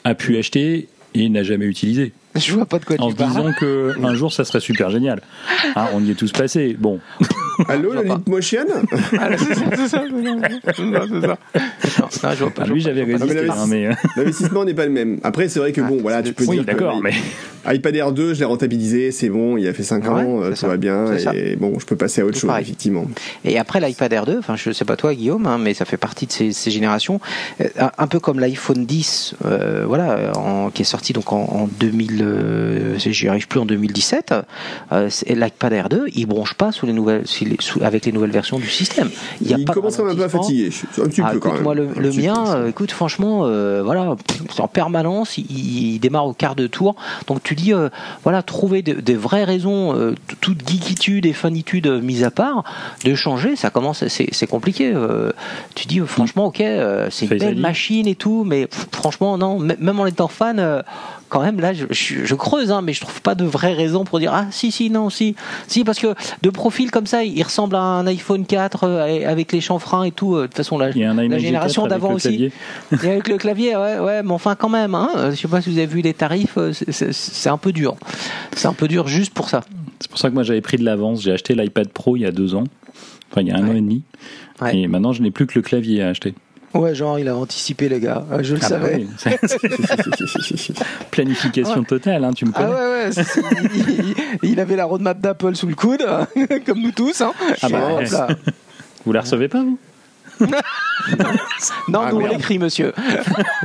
a 0.03 0.15
pu 0.15 0.37
acheter 0.37 0.87
et 1.13 1.29
n'a 1.29 1.43
jamais 1.43 1.65
utilisé. 1.65 2.13
Je 2.47 2.53
vois 2.53 2.65
pas 2.65 2.79
de 2.79 2.85
quoi 2.85 2.95
en 2.99 3.11
tu 3.11 3.23
En 3.23 3.27
disant 3.27 3.51
que 3.59 3.95
un 4.03 4.15
jour 4.15 4.31
ça 4.31 4.45
serait 4.45 4.59
super 4.59 4.89
génial. 4.89 5.21
Hein, 5.75 5.87
on 5.93 6.03
y 6.03 6.11
est 6.11 6.15
tous 6.15 6.31
passés. 6.31 6.75
Bon. 6.79 6.99
Allô, 7.67 7.93
Leap 8.01 8.27
Motion 8.27 8.65
ah, 9.19 9.29
C'est 9.37 9.55
ça, 9.55 9.65
c'est 9.75 9.87
ça. 9.87 10.03
C'est 10.75 11.89
ça. 11.89 12.09
Non, 12.23 12.33
je 12.33 12.43
vois 12.43 12.51
pas. 12.51 12.65
lui, 12.65 12.81
j'avais 12.81 13.03
résisté. 13.03 13.47
L'investissement 14.15 14.63
n'est 14.63 14.75
pas 14.75 14.85
le 14.85 14.91
même. 14.91 15.19
Après, 15.23 15.49
c'est 15.49 15.59
vrai 15.59 15.71
que 15.71 15.81
bon, 15.81 15.97
voilà, 16.01 16.21
tu 16.21 16.33
peux 16.33 16.45
oui, 16.45 16.57
dire. 16.57 16.65
d'accord, 16.65 17.01
mais. 17.01 17.13
iPad 17.67 17.95
Air 17.95 18.11
2, 18.11 18.33
je 18.33 18.39
l'ai 18.39 18.45
rentabilisé, 18.45 19.11
c'est 19.11 19.29
bon, 19.29 19.57
il 19.57 19.67
a 19.67 19.73
fait 19.73 19.83
5 19.83 20.03
ah 20.05 20.11
ans, 20.11 20.41
euh, 20.41 20.55
ça 20.55 20.67
va 20.67 20.77
bien, 20.77 21.13
et 21.33 21.55
bon, 21.55 21.79
je 21.79 21.85
peux 21.85 21.95
passer 21.95 22.21
à 22.21 22.25
autre 22.25 22.37
chose, 22.37 22.51
effectivement. 22.59 23.05
Et 23.43 23.57
après 23.57 23.79
l'iPad 23.79 24.13
Air 24.13 24.25
2, 24.25 24.39
enfin, 24.39 24.55
je 24.55 24.71
sais 24.71 24.85
pas 24.85 24.95
toi, 24.95 25.13
Guillaume, 25.13 25.45
hein, 25.45 25.57
mais 25.57 25.73
ça 25.73 25.85
fait 25.85 25.97
partie 25.97 26.27
de 26.27 26.31
ces, 26.31 26.53
ces 26.53 26.71
générations, 26.71 27.19
euh, 27.61 27.65
un, 27.97 28.07
peu 28.07 28.19
comme 28.19 28.39
l'iPhone 28.39 28.85
10, 28.85 29.35
euh, 29.45 29.83
voilà, 29.85 30.31
en, 30.37 30.69
qui 30.69 30.83
est 30.83 30.85
sorti 30.85 31.13
donc 31.13 31.33
en, 31.33 31.41
en 31.41 31.69
2000, 31.79 32.26
euh, 32.27 32.97
j'y 32.97 33.27
arrive 33.27 33.47
plus 33.47 33.59
en 33.59 33.65
2017, 33.65 34.33
euh, 34.91 35.09
l'iPad 35.27 35.73
Air 35.73 35.89
2, 35.89 36.05
il 36.13 36.25
bronche 36.25 36.53
pas 36.53 36.71
sous 36.71 36.85
les 36.85 36.93
nouvelles, 36.93 37.23
sous, 37.27 37.83
avec 37.83 38.05
les 38.05 38.11
nouvelles 38.11 38.31
versions 38.31 38.59
du 38.59 38.69
système. 38.69 39.09
Il, 39.41 39.49
y 39.49 39.53
a 39.53 39.57
il 39.57 39.65
commence 39.65 39.99
un 39.99 40.15
peu 40.15 40.23
à 40.23 40.29
fatiguer, 40.29 40.69
un 40.97 41.07
petit 41.07 41.21
ah, 41.23 41.31
peu 41.31 41.39
quand 41.39 41.53
même. 41.53 41.63
Moi, 41.63 41.75
le, 41.75 41.89
le 41.95 42.11
mien, 42.11 42.65
écoute, 42.67 42.91
franchement, 42.91 43.39
voilà, 43.83 44.15
en 44.59 44.67
permanence, 44.67 45.37
il, 45.37 45.45
il, 45.49 45.99
démarre 45.99 46.27
au 46.27 46.33
quart 46.33 46.55
de 46.55 46.67
tour, 46.67 46.95
donc 47.27 47.43
tu 47.43 47.55
dis, 47.55 47.73
euh, 47.73 47.89
voilà, 48.23 48.43
trouver 48.43 48.81
des 48.81 49.15
vraies 49.15 49.43
raisons, 49.43 49.95
euh, 49.95 50.15
toute 50.41 50.67
geekitude 50.67 51.25
et 51.25 51.33
fanitude 51.33 51.87
mise 51.87 52.23
à 52.23 52.31
part, 52.31 52.63
de 53.03 53.15
changer, 53.15 53.55
ça 53.55 53.69
commence, 53.69 54.07
c'est 54.07 54.47
compliqué. 54.47 54.91
Euh, 54.93 55.31
tu 55.75 55.87
dis, 55.87 55.99
franchement, 55.99 56.45
ok, 56.47 56.63
c'est 57.09 57.25
une 57.25 57.37
belle 57.37 57.57
machine 57.57 58.07
et 58.07 58.15
tout, 58.15 58.43
mais 58.45 58.67
franchement, 58.91 59.37
non, 59.37 59.59
même 59.59 59.99
en 59.99 60.05
étant 60.05 60.27
fan, 60.27 60.83
quand 61.29 61.41
même, 61.41 61.59
là, 61.59 61.73
je, 61.73 61.85
je, 61.89 62.35
creuse, 62.35 62.71
hein, 62.71 62.81
mais 62.81 62.93
je 62.93 63.01
trouve 63.01 63.21
pas 63.21 63.35
de 63.35 63.45
vraies 63.45 63.73
raisons 63.73 64.03
pour 64.03 64.19
dire, 64.19 64.31
ah, 64.33 64.45
si, 64.51 64.71
si, 64.71 64.89
non, 64.89 65.09
si, 65.09 65.35
si, 65.67 65.83
parce 65.83 65.99
que 65.99 66.15
de 66.41 66.49
profil 66.49 66.91
comme 66.91 67.05
ça, 67.05 67.23
il 67.23 67.41
ressemble 67.43 67.75
à 67.75 67.81
un 67.81 68.07
iPhone 68.07 68.45
4 68.45 68.87
avec 69.25 69.51
les 69.51 69.61
chanfrins 69.61 70.03
et 70.03 70.11
tout. 70.11 70.37
De 70.37 70.43
toute 70.43 70.55
façon, 70.55 70.77
la, 70.77 70.89
la 70.91 71.39
génération 71.39 71.87
d'avant 71.87 72.13
aussi. 72.13 72.51
Et 73.03 73.07
avec 73.09 73.27
le 73.27 73.37
clavier, 73.37 73.75
ouais, 73.75 73.99
ouais, 73.99 74.23
mais 74.23 74.31
enfin, 74.31 74.55
quand 74.55 74.69
même, 74.69 74.95
hein, 74.95 75.31
je 75.31 75.35
sais 75.35 75.47
pas 75.47 75.61
si 75.61 75.69
vous 75.69 75.77
avez 75.77 75.87
vu 75.87 76.01
les 76.01 76.13
tarifs, 76.13 76.57
c'est 76.71 77.49
un 77.49 77.57
peu 77.57 77.71
dur. 77.71 77.95
C'est 78.55 78.67
un 78.67 78.73
peu 78.73 78.87
dur 78.87 79.07
juste 79.07 79.33
pour 79.33 79.49
ça. 79.49 79.61
C'est 79.99 80.09
pour 80.09 80.19
ça 80.19 80.29
que 80.29 80.33
moi 80.33 80.43
j'avais 80.43 80.61
pris 80.61 80.77
de 80.77 80.83
l'avance. 80.83 81.23
J'ai 81.23 81.31
acheté 81.31 81.55
l'iPad 81.55 81.89
Pro 81.89 82.15
il 82.15 82.21
y 82.21 82.25
a 82.25 82.31
deux 82.31 82.55
ans, 82.55 82.65
enfin 83.31 83.41
il 83.41 83.47
y 83.47 83.51
a 83.51 83.57
un 83.57 83.67
an 83.67 83.73
et 83.73 83.81
demi. 83.81 84.03
Et 84.71 84.87
maintenant 84.87 85.13
je 85.13 85.21
n'ai 85.21 85.31
plus 85.31 85.47
que 85.47 85.57
le 85.57 85.61
clavier 85.61 86.03
à 86.03 86.09
acheter. 86.09 86.33
Ouais, 86.77 86.95
genre 86.95 87.19
il 87.19 87.27
a 87.27 87.35
anticipé 87.35 87.89
les 87.89 87.99
gars, 87.99 88.23
je 88.41 88.55
le 88.55 88.59
ah 88.63 88.69
bah 88.69 88.77
savais. 88.77 89.07
Planification 91.11 91.83
totale, 91.83 92.23
hein, 92.23 92.33
tu 92.33 92.45
me 92.45 92.51
connais. 92.51 92.67
Ah 92.67 93.09
ouais, 93.09 93.09
ouais, 93.09 94.13
il, 94.43 94.59
avait 94.59 94.75
la 94.75 94.85
roadmap 94.85 95.19
d'Apple 95.19 95.55
sous 95.55 95.67
le 95.67 95.75
coude, 95.75 96.05
comme 96.65 96.81
nous 96.81 96.91
tous. 96.91 97.21
Hein. 97.21 97.33
Ah 97.61 97.69
bah, 97.69 98.27
vous 99.05 99.11
la 99.11 99.21
recevez 99.21 99.47
pas 99.47 99.63
vous? 99.63 99.77
Non, 101.87 102.01
ah, 102.05 102.11
nous 102.11 102.21
on 102.21 102.27
l'écrit, 102.27 102.59
monsieur. 102.59 102.93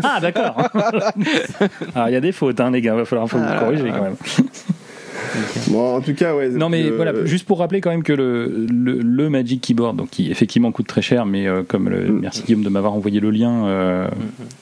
ah, 0.02 0.20
d'accord. 0.20 0.56
Alors, 0.74 1.12
il 2.08 2.12
y 2.12 2.16
a 2.16 2.20
des 2.20 2.32
fautes, 2.32 2.60
hein, 2.60 2.70
les 2.70 2.80
gars. 2.80 2.92
Il 2.94 2.98
va 2.98 3.04
falloir 3.04 3.28
faut 3.28 3.38
vous 3.38 3.58
corriger 3.58 3.90
quand 3.90 4.02
même. 4.02 4.16
Bon, 5.68 5.96
en 5.96 6.00
tout 6.00 6.14
cas, 6.14 6.34
ouais. 6.34 6.48
Non, 6.50 6.68
mais 6.68 6.90
voilà, 6.90 7.24
juste 7.24 7.46
pour 7.46 7.58
rappeler 7.58 7.80
quand 7.80 7.90
même 7.90 8.02
que 8.02 8.12
le, 8.12 8.66
le, 8.68 9.30
Magic 9.30 9.60
Keyboard, 9.60 9.96
donc 9.96 10.10
qui 10.10 10.30
effectivement 10.30 10.72
coûte 10.72 10.86
très 10.86 11.02
cher, 11.02 11.26
mais 11.26 11.46
euh, 11.46 11.62
comme 11.66 11.88
le, 11.88 12.08
mm. 12.08 12.20
merci 12.20 12.42
Guillaume 12.42 12.62
de 12.62 12.68
m'avoir 12.68 12.92
envoyé 12.92 13.20
le 13.20 13.30
lien 13.30 13.66
euh, 13.66 14.08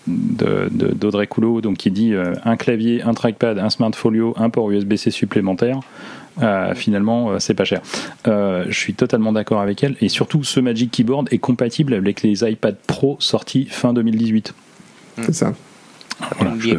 d'Audrey 0.06 1.26
de, 1.26 1.30
Coulot, 1.30 1.60
donc 1.60 1.78
qui 1.78 1.90
dit 1.90 2.14
euh, 2.14 2.34
un 2.44 2.56
clavier, 2.56 3.02
un 3.02 3.14
trackpad, 3.14 3.58
un 3.58 3.70
smart 3.70 3.92
folio, 3.94 4.34
un 4.36 4.50
port 4.50 4.70
USB-C 4.70 5.10
supplémentaire. 5.10 5.80
finalement, 6.74 7.38
c'est 7.38 7.54
pas 7.54 7.64
cher. 7.64 7.80
je 8.26 8.72
suis 8.72 8.94
totalement 8.94 9.32
d'accord 9.32 9.60
avec 9.60 9.82
elle. 9.84 9.96
Et 10.00 10.08
surtout, 10.08 10.44
ce 10.44 10.60
Magic 10.60 10.90
Keyboard 10.90 11.28
est 11.32 11.38
compatible 11.38 11.94
avec 11.94 12.22
les 12.22 12.44
iPad 12.44 12.76
Pro 12.86 13.16
sortis 13.20 13.66
fin 13.66 13.92
2018. 13.92 14.54
C'est 15.22 15.34
ça. 15.34 15.52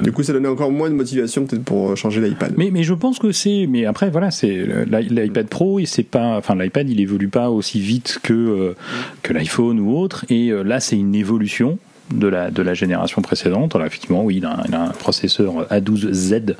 Du 0.03 0.11
coup, 0.11 0.23
ça 0.23 0.33
donnait 0.33 0.47
encore 0.47 0.71
moins 0.71 0.89
de 0.89 0.95
motivation 0.95 1.45
peut-être 1.45 1.63
pour 1.63 1.95
changer 1.97 2.21
l'iPad. 2.21 2.53
Mais, 2.57 2.69
mais 2.71 2.83
je 2.83 2.93
pense 2.93 3.19
que 3.19 3.31
c'est. 3.31 3.67
Mais 3.67 3.85
après, 3.85 4.09
voilà, 4.09 4.31
c'est 4.31 4.65
l'iPad 4.87 5.47
Pro 5.47 5.79
et 5.79 5.85
c'est 5.85 6.03
pas. 6.03 6.37
Enfin, 6.37 6.55
l'iPad, 6.55 6.89
il 6.89 6.99
évolue 6.99 7.27
pas 7.27 7.49
aussi 7.49 7.79
vite 7.79 8.19
que 8.23 8.33
euh, 8.33 8.75
que 9.23 9.33
l'iPhone 9.33 9.79
ou 9.79 9.97
autre. 9.97 10.25
Et 10.29 10.49
euh, 10.49 10.63
là, 10.63 10.79
c'est 10.79 10.97
une 10.97 11.15
évolution 11.15 11.79
de 12.13 12.27
la, 12.27 12.51
de 12.51 12.61
la 12.61 12.73
génération 12.73 13.21
précédente. 13.21 13.75
Alors 13.75 13.87
effectivement, 13.87 14.23
oui, 14.23 14.37
il 14.37 14.45
a, 14.45 14.63
un 14.73 14.89
processeur 14.89 15.67
A12Z 15.69 16.55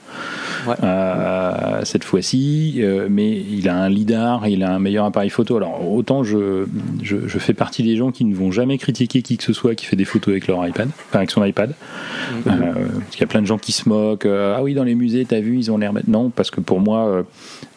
euh, 0.83 1.81
cette 1.83 2.03
fois-ci, 2.03 2.75
euh, 2.79 3.07
mais 3.09 3.31
il 3.31 3.67
a 3.67 3.75
un 3.75 3.89
lidar, 3.89 4.47
il 4.47 4.63
a 4.63 4.73
un 4.73 4.79
meilleur 4.79 5.05
appareil 5.05 5.29
photo. 5.29 5.57
Alors 5.57 5.91
autant 5.91 6.23
je, 6.23 6.65
je, 7.01 7.39
fais 7.39 7.53
partie 7.53 7.83
des 7.83 7.95
gens 7.95 8.11
qui 8.11 8.25
ne 8.25 8.35
vont 8.35 8.51
jamais 8.51 8.77
critiquer 8.77 9.21
qui 9.21 9.37
que 9.37 9.43
ce 9.43 9.53
soit 9.53 9.75
qui 9.75 9.85
fait 9.85 9.95
des 9.95 10.05
photos 10.05 10.33
avec 10.33 10.47
leur 10.47 10.65
iPad, 10.65 10.89
enfin 11.09 11.19
avec 11.19 11.31
son 11.31 11.43
iPad. 11.43 11.71
Mm-hmm. 11.71 12.47
Euh, 12.47 12.73
parce 12.99 13.11
qu'il 13.11 13.21
y 13.21 13.23
a 13.23 13.27
plein 13.27 13.41
de 13.41 13.47
gens 13.47 13.57
qui 13.57 13.71
se 13.71 13.89
moquent. 13.89 14.27
ah 14.27 14.61
oui, 14.61 14.73
dans 14.73 14.83
les 14.83 14.95
musées, 14.95 15.25
t'as 15.25 15.39
vu, 15.39 15.57
ils 15.57 15.71
ont 15.71 15.77
l'air. 15.77 15.93
Non, 16.07 16.29
parce 16.29 16.51
que 16.51 16.61
pour 16.61 16.79
moi, 16.79 17.23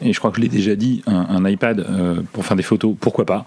et 0.02 0.12
je 0.12 0.18
crois 0.18 0.30
que 0.30 0.36
je 0.36 0.42
l'ai 0.42 0.48
déjà 0.48 0.76
dit, 0.76 1.02
un, 1.06 1.44
iPad 1.44 1.86
pour 2.32 2.44
faire 2.44 2.56
des 2.56 2.62
photos, 2.62 2.94
pourquoi 3.00 3.24
pas? 3.24 3.46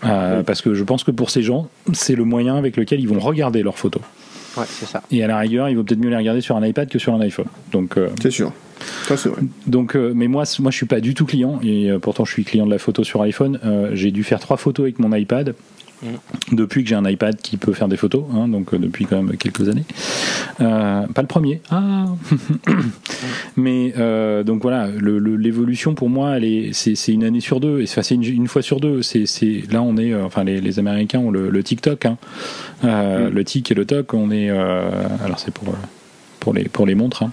Parce 0.00 0.60
que 0.60 0.74
je 0.74 0.84
pense 0.84 1.04
que 1.04 1.10
pour 1.10 1.30
ces 1.30 1.42
gens, 1.42 1.68
c'est 1.92 2.16
le 2.16 2.24
moyen 2.24 2.56
avec 2.56 2.76
lequel 2.76 3.00
ils 3.00 3.08
vont 3.08 3.20
regarder 3.20 3.61
leurs 3.62 3.78
photos. 3.78 4.02
Ouais, 4.56 4.64
c'est 4.68 4.86
ça. 4.86 5.02
Et 5.10 5.22
à 5.22 5.26
la 5.26 5.38
rigueur, 5.38 5.68
il 5.68 5.76
vaut 5.76 5.82
peut-être 5.82 6.00
mieux 6.00 6.10
les 6.10 6.16
regarder 6.16 6.40
sur 6.40 6.56
un 6.56 6.66
iPad 6.66 6.88
que 6.88 6.98
sur 6.98 7.14
un 7.14 7.20
iPhone. 7.20 7.46
Donc, 7.72 7.96
euh, 7.96 8.10
c'est 8.20 8.30
sûr. 8.30 8.52
Ça, 9.06 9.16
c'est 9.16 9.28
vrai. 9.28 9.42
Donc, 9.66 9.96
euh, 9.96 10.12
mais 10.14 10.28
moi, 10.28 10.44
moi, 10.58 10.70
je 10.70 10.76
suis 10.76 10.86
pas 10.86 11.00
du 11.00 11.14
tout 11.14 11.24
client, 11.24 11.60
et 11.62 11.90
euh, 11.90 11.98
pourtant, 11.98 12.24
je 12.24 12.32
suis 12.32 12.44
client 12.44 12.66
de 12.66 12.70
la 12.70 12.78
photo 12.78 13.04
sur 13.04 13.22
iPhone. 13.22 13.58
j'ai 13.94 14.10
dû 14.10 14.24
faire 14.24 14.40
trois 14.40 14.56
photos 14.56 14.84
avec 14.84 14.98
mon 14.98 15.14
iPad. 15.14 15.54
Mm. 16.02 16.56
Depuis 16.56 16.82
que 16.82 16.88
j'ai 16.88 16.94
un 16.94 17.08
iPad 17.08 17.36
qui 17.40 17.56
peut 17.56 17.72
faire 17.72 17.88
des 17.88 17.96
photos, 17.96 18.24
hein, 18.34 18.48
donc 18.48 18.74
depuis 18.74 19.06
quand 19.06 19.22
même 19.22 19.36
quelques 19.36 19.68
années. 19.68 19.84
pas 20.58 21.22
le 21.22 21.26
premier. 21.26 21.60
Ah. 21.70 22.06
Mais 23.56 23.92
donc 24.44 24.62
voilà, 24.62 24.88
l'évolution 24.88 25.94
pour 25.94 26.10
moi, 26.10 26.36
c'est 26.72 27.12
une 27.12 27.24
année 27.24 27.40
sur 27.40 27.60
deux, 27.60 27.80
et 27.80 27.86
c'est 27.86 28.14
une, 28.14 28.24
une, 28.24 28.48
fois 28.48 28.62
sur 28.62 28.80
deux. 28.80 29.02
C'est 29.02 29.62
là 29.70 29.82
on 29.82 29.96
est, 29.96 30.14
enfin 30.14 30.44
les, 30.44 30.60
les 30.60 30.78
Américains 30.78 31.20
ont 31.20 31.30
le, 31.30 31.62
TikTok. 31.62 32.06
Hein. 32.06 32.18
Euh, 32.84 33.28
mm. 33.28 33.34
Le 33.34 33.44
tic 33.44 33.70
et 33.70 33.74
le 33.74 33.84
toc, 33.84 34.14
on 34.14 34.30
est. 34.30 34.50
Euh, 34.50 34.90
alors 35.24 35.38
c'est 35.38 35.52
pour 35.52 35.74
pour 36.42 36.52
les, 36.52 36.64
pour 36.64 36.86
les 36.86 36.96
montres. 36.96 37.22
Hein. 37.22 37.32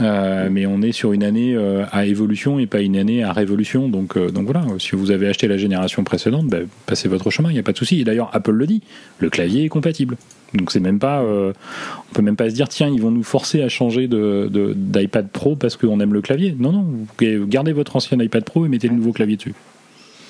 Euh, 0.00 0.48
mais 0.50 0.64
on 0.64 0.80
est 0.80 0.92
sur 0.92 1.12
une 1.12 1.22
année 1.22 1.56
à 1.92 2.06
évolution 2.06 2.58
et 2.58 2.66
pas 2.66 2.80
une 2.80 2.96
année 2.96 3.22
à 3.22 3.32
révolution. 3.32 3.88
Donc, 3.88 4.18
donc 4.18 4.46
voilà, 4.46 4.64
si 4.78 4.96
vous 4.96 5.10
avez 5.10 5.28
acheté 5.28 5.46
la 5.46 5.58
génération 5.58 6.02
précédente, 6.04 6.46
ben, 6.46 6.66
passez 6.86 7.08
votre 7.08 7.30
chemin, 7.30 7.50
il 7.50 7.54
n'y 7.54 7.58
a 7.58 7.62
pas 7.62 7.72
de 7.72 7.78
souci. 7.78 8.00
Et 8.00 8.04
d'ailleurs, 8.04 8.30
Apple 8.32 8.52
le 8.52 8.66
dit, 8.66 8.82
le 9.20 9.28
clavier 9.28 9.64
est 9.64 9.68
compatible. 9.68 10.16
Donc 10.54 10.72
c'est 10.72 10.80
même 10.80 10.98
pas, 10.98 11.22
on 11.22 12.14
peut 12.14 12.22
même 12.22 12.36
pas 12.36 12.48
se 12.48 12.54
dire 12.54 12.68
tiens 12.68 12.88
ils 12.88 13.02
vont 13.02 13.10
nous 13.10 13.24
forcer 13.24 13.62
à 13.62 13.68
changer 13.68 14.06
de, 14.06 14.48
d'iPad 14.76 15.28
Pro 15.28 15.56
parce 15.56 15.76
qu'on 15.76 16.00
aime 16.00 16.14
le 16.14 16.22
clavier. 16.22 16.54
Non 16.58 16.72
non, 16.72 16.82
vous 16.82 17.46
gardez 17.46 17.72
votre 17.72 17.96
ancien 17.96 18.18
iPad 18.18 18.44
Pro 18.44 18.64
et 18.64 18.68
mettez 18.68 18.88
le 18.88 18.94
nouveau 18.94 19.12
clavier 19.12 19.36
dessus. 19.36 19.54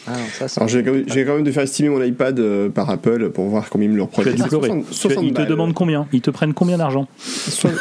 Ah, 0.09 0.13
Alors 0.57 0.69
j'ai 0.69 0.85
quand, 0.85 1.35
même 1.35 1.43
de 1.43 1.51
faire 1.51 1.65
estimer 1.65 1.89
mon 1.89 2.03
iPad 2.03 2.39
euh, 2.39 2.69
par 2.69 2.89
Apple 2.91 3.31
pour 3.31 3.47
voir 3.47 3.69
combien 3.69 3.89
ils 3.89 3.93
me 3.93 3.97
le 3.97 4.03
reprennent. 4.03 4.37
ils 5.23 5.33
te 5.33 5.43
demandent 5.43 5.75
combien? 5.75 6.07
Ils 6.13 6.21
te 6.21 6.31
prennent 6.31 6.55
combien 6.55 6.79
d'argent? 6.79 7.09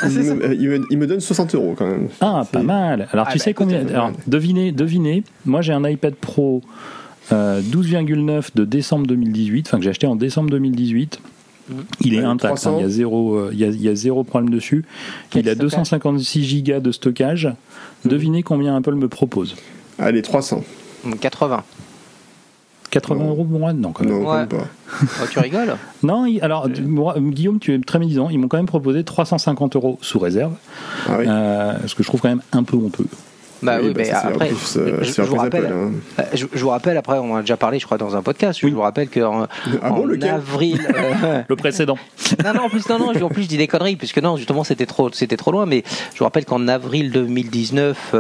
Ils, 0.04 0.70
me, 0.70 0.86
ils, 0.90 0.98
me, 0.98 1.08
donnent 1.08 1.20
60 1.20 1.56
euros 1.56 1.76
quand 1.78 1.86
même. 1.86 2.10
Ah, 2.22 2.44
pas 2.52 2.64
mal. 2.64 3.08
Alors 3.12 3.28
ah, 3.28 3.32
tu 3.32 3.38
bah, 3.38 3.44
sais 3.44 3.54
combien 3.54 3.88
Alors 3.88 4.12
devinez, 4.28 4.72
devinez. 4.72 5.24
Moi 5.46 5.62
j'ai 5.62 5.74
un 5.74 5.88
iPad 5.88 6.16
Pro 6.16 6.62
12,9 7.32 8.30
euh, 8.30 8.42
de 8.56 8.66
décembre 8.66 9.08
2018, 9.08 9.68
enfin 9.68 9.78
que 9.78 9.84
j'ai 9.84 9.90
acheté 9.90 10.08
en 10.08 10.16
décembre 10.16 10.50
2018. 10.50 11.22
Il 12.02 12.14
est 12.14 12.20
intact, 12.20 12.66
hein. 12.68 12.76
il, 12.78 12.84
y 12.84 12.86
a 12.86 12.90
zéro, 12.90 13.36
euh, 13.36 13.50
il, 13.52 13.60
y 13.60 13.64
a, 13.64 13.68
il 13.68 13.82
y 13.82 13.90
a 13.90 13.96
zéro 13.96 14.24
problème 14.24 14.52
dessus. 14.52 14.86
Il 15.36 15.50
a 15.50 15.56
256 15.56 16.64
Go 16.64 16.80
de 16.80 16.92
stockage. 16.92 17.48
Mmh. 17.48 18.10
Devinez 18.10 18.44
combien 18.44 18.76
Apple 18.76 18.94
me 18.94 19.08
propose 19.08 19.56
Allez, 19.98 20.22
300. 20.22 20.64
80. 21.20 21.64
80 22.96 23.26
euros 23.28 23.44
pour 23.44 23.60
moi 23.60 23.74
Non, 23.74 23.92
quand 23.92 24.06
même. 24.06 24.48
pas. 24.48 24.48
Oh, 25.04 25.26
tu 25.30 25.40
rigoles 25.40 25.76
Non, 26.04 26.26
alors, 26.42 26.70
Guillaume, 26.70 27.60
tu 27.60 27.74
es 27.74 27.80
très 27.80 28.00
médisant. 28.00 28.30
Ils 28.30 28.40
m'ont 28.40 28.48
quand 28.48 28.58
même 28.58 28.66
proposé 28.66 29.04
350 29.04 29.76
euros 29.76 29.98
sous 30.02 30.18
réserve. 30.18 30.54
Ah 31.08 31.18
oui. 31.20 31.26
euh, 31.28 31.74
ce 31.88 31.94
que 31.96 32.04
je 32.04 32.08
trouve 32.08 32.22
quand 32.22 32.30
même 32.30 32.42
un 32.54 32.64
peu 32.64 32.78
honteux. 32.78 33.06
Bah 33.66 33.78
oui, 33.82 33.94
bah 33.94 34.02
mais 34.04 34.12
après, 34.12 34.52
euh, 34.78 35.04
je, 35.04 35.22
vous 35.24 35.36
rappelle, 35.36 35.66
hein. 35.66 35.92
euh, 36.20 36.24
je, 36.34 36.46
vous 36.46 36.70
rappelle, 36.70 36.98
après, 36.98 37.18
on 37.18 37.36
a 37.36 37.42
déjà 37.42 37.58
parlé, 37.58 37.80
je 37.80 37.86
crois, 37.86 37.98
dans 37.98 38.16
un 38.16 38.22
podcast. 38.22 38.60
Je 38.62 38.68
vous 38.68 38.82
rappelle 38.82 39.10
qu'en 39.10 39.48
ah 39.82 39.92
en 39.92 40.22
avril. 40.22 40.82
Euh, 40.96 41.44
le 41.48 41.56
précédent. 41.56 41.98
non, 42.44 42.54
non, 42.54 42.62
en 42.64 42.70
plus, 42.70 42.88
non, 42.90 43.00
non, 43.00 43.24
en 43.24 43.30
plus, 43.30 43.44
je 43.44 43.48
dis 43.48 43.58
des 43.58 43.68
conneries, 43.68 43.96
puisque 43.96 44.20
non, 44.20 44.38
justement, 44.38 44.64
c'était 44.64 44.86
trop, 44.86 45.12
c'était 45.12 45.38
trop 45.38 45.52
loin. 45.52 45.66
Mais 45.66 45.84
je 46.14 46.20
vous 46.20 46.24
rappelle 46.24 46.46
qu'en 46.46 46.68
avril 46.68 47.12
2019, 47.12 48.16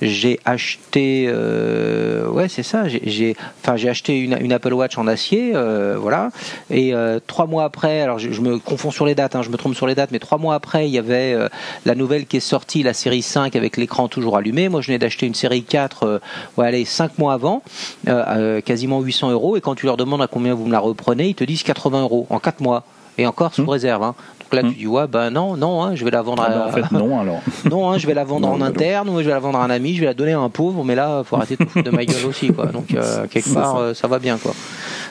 j'ai 0.00 0.40
acheté, 0.44 1.28
ouais, 1.28 2.48
c'est 2.48 2.62
ça, 2.62 2.84
j'ai, 2.88 3.36
enfin, 3.62 3.76
j'ai 3.76 3.88
acheté 3.88 4.18
une, 4.18 4.36
une, 4.40 4.52
Apple 4.52 4.72
Watch 4.72 4.98
en 4.98 5.06
acier, 5.06 5.54
voilà. 5.96 6.30
Et 6.70 6.92
trois 7.26 7.46
mois 7.46 7.64
après, 7.64 8.00
alors 8.00 8.18
je, 8.18 8.40
me 8.40 8.58
confonds 8.58 8.90
sur 8.90 9.06
les 9.06 9.14
dates, 9.14 9.34
hein, 9.34 9.42
je 9.42 9.50
me 9.50 9.56
trompe 9.56 9.74
sur 9.74 9.86
les 9.86 9.94
dates, 9.94 10.10
mais 10.12 10.18
trois 10.18 10.38
mois 10.38 10.54
après, 10.54 10.88
il 10.88 10.92
y 10.92 10.98
avait 10.98 11.36
la 11.84 11.94
nouvelle 11.94 12.26
qui 12.26 12.38
est 12.38 12.40
sortie, 12.40 12.82
la 12.82 12.94
série 12.94 13.22
5 13.22 13.56
avec 13.56 13.76
l'écran 13.76 14.08
toujours 14.08 14.36
allumé. 14.36 14.68
Moi, 14.68 14.79
je 14.80 14.88
venais 14.88 14.98
d'acheter 14.98 15.26
une 15.26 15.34
série 15.34 15.62
4, 15.62 16.02
euh, 16.04 16.18
ouais, 16.56 16.66
allez, 16.66 16.84
5 16.84 17.18
mois 17.18 17.32
avant, 17.32 17.62
euh, 18.08 18.60
quasiment 18.60 19.00
800 19.00 19.30
euros. 19.30 19.56
Et 19.56 19.60
quand 19.60 19.74
tu 19.74 19.86
leur 19.86 19.96
demandes 19.96 20.22
à 20.22 20.26
combien 20.26 20.54
vous 20.54 20.66
me 20.66 20.72
la 20.72 20.80
reprenez, 20.80 21.28
ils 21.28 21.34
te 21.34 21.44
disent 21.44 21.62
80 21.62 22.02
euros 22.02 22.26
en 22.30 22.38
4 22.38 22.60
mois. 22.60 22.84
Et 23.18 23.26
encore 23.26 23.52
sous 23.52 23.64
hmm. 23.64 23.68
réserve. 23.68 24.02
Hein. 24.02 24.14
Donc 24.40 24.54
là, 24.54 24.62
tu 24.62 24.68
hmm. 24.68 24.78
dis, 24.78 24.86
ouais, 24.86 25.06
ben 25.06 25.30
non, 25.30 25.56
non, 25.56 25.82
hein, 25.82 25.94
je 25.94 26.04
vais 26.04 26.10
la 26.10 26.22
vendre 26.22 26.42
ah, 26.46 26.52
à. 26.52 26.68
en 26.68 26.72
fait, 26.72 26.90
non, 26.90 27.20
alors. 27.20 27.40
non, 27.70 27.90
hein, 27.90 27.98
je 27.98 28.06
vais 28.06 28.14
la 28.14 28.24
vendre 28.24 28.48
en 28.48 28.60
interne, 28.62 29.10
ou 29.10 29.18
je 29.18 29.24
vais 29.24 29.30
la 29.30 29.38
vendre 29.38 29.58
à 29.58 29.64
un 29.64 29.70
ami, 29.70 29.94
je 29.94 30.00
vais 30.00 30.06
la 30.06 30.14
donner 30.14 30.32
à 30.32 30.40
un 30.40 30.48
pauvre, 30.48 30.84
mais 30.84 30.94
là, 30.94 31.22
faut 31.24 31.36
arrêter 31.36 31.56
de 31.56 31.64
foutre 31.64 31.84
de 31.84 31.94
ma 31.94 32.04
gueule 32.04 32.24
aussi, 32.24 32.48
quoi. 32.48 32.66
Donc, 32.66 32.94
euh, 32.94 33.26
quelque 33.30 33.52
part, 33.52 33.94
ça. 33.94 34.08
va 34.08 34.18
bien, 34.18 34.38
quoi. 34.38 34.52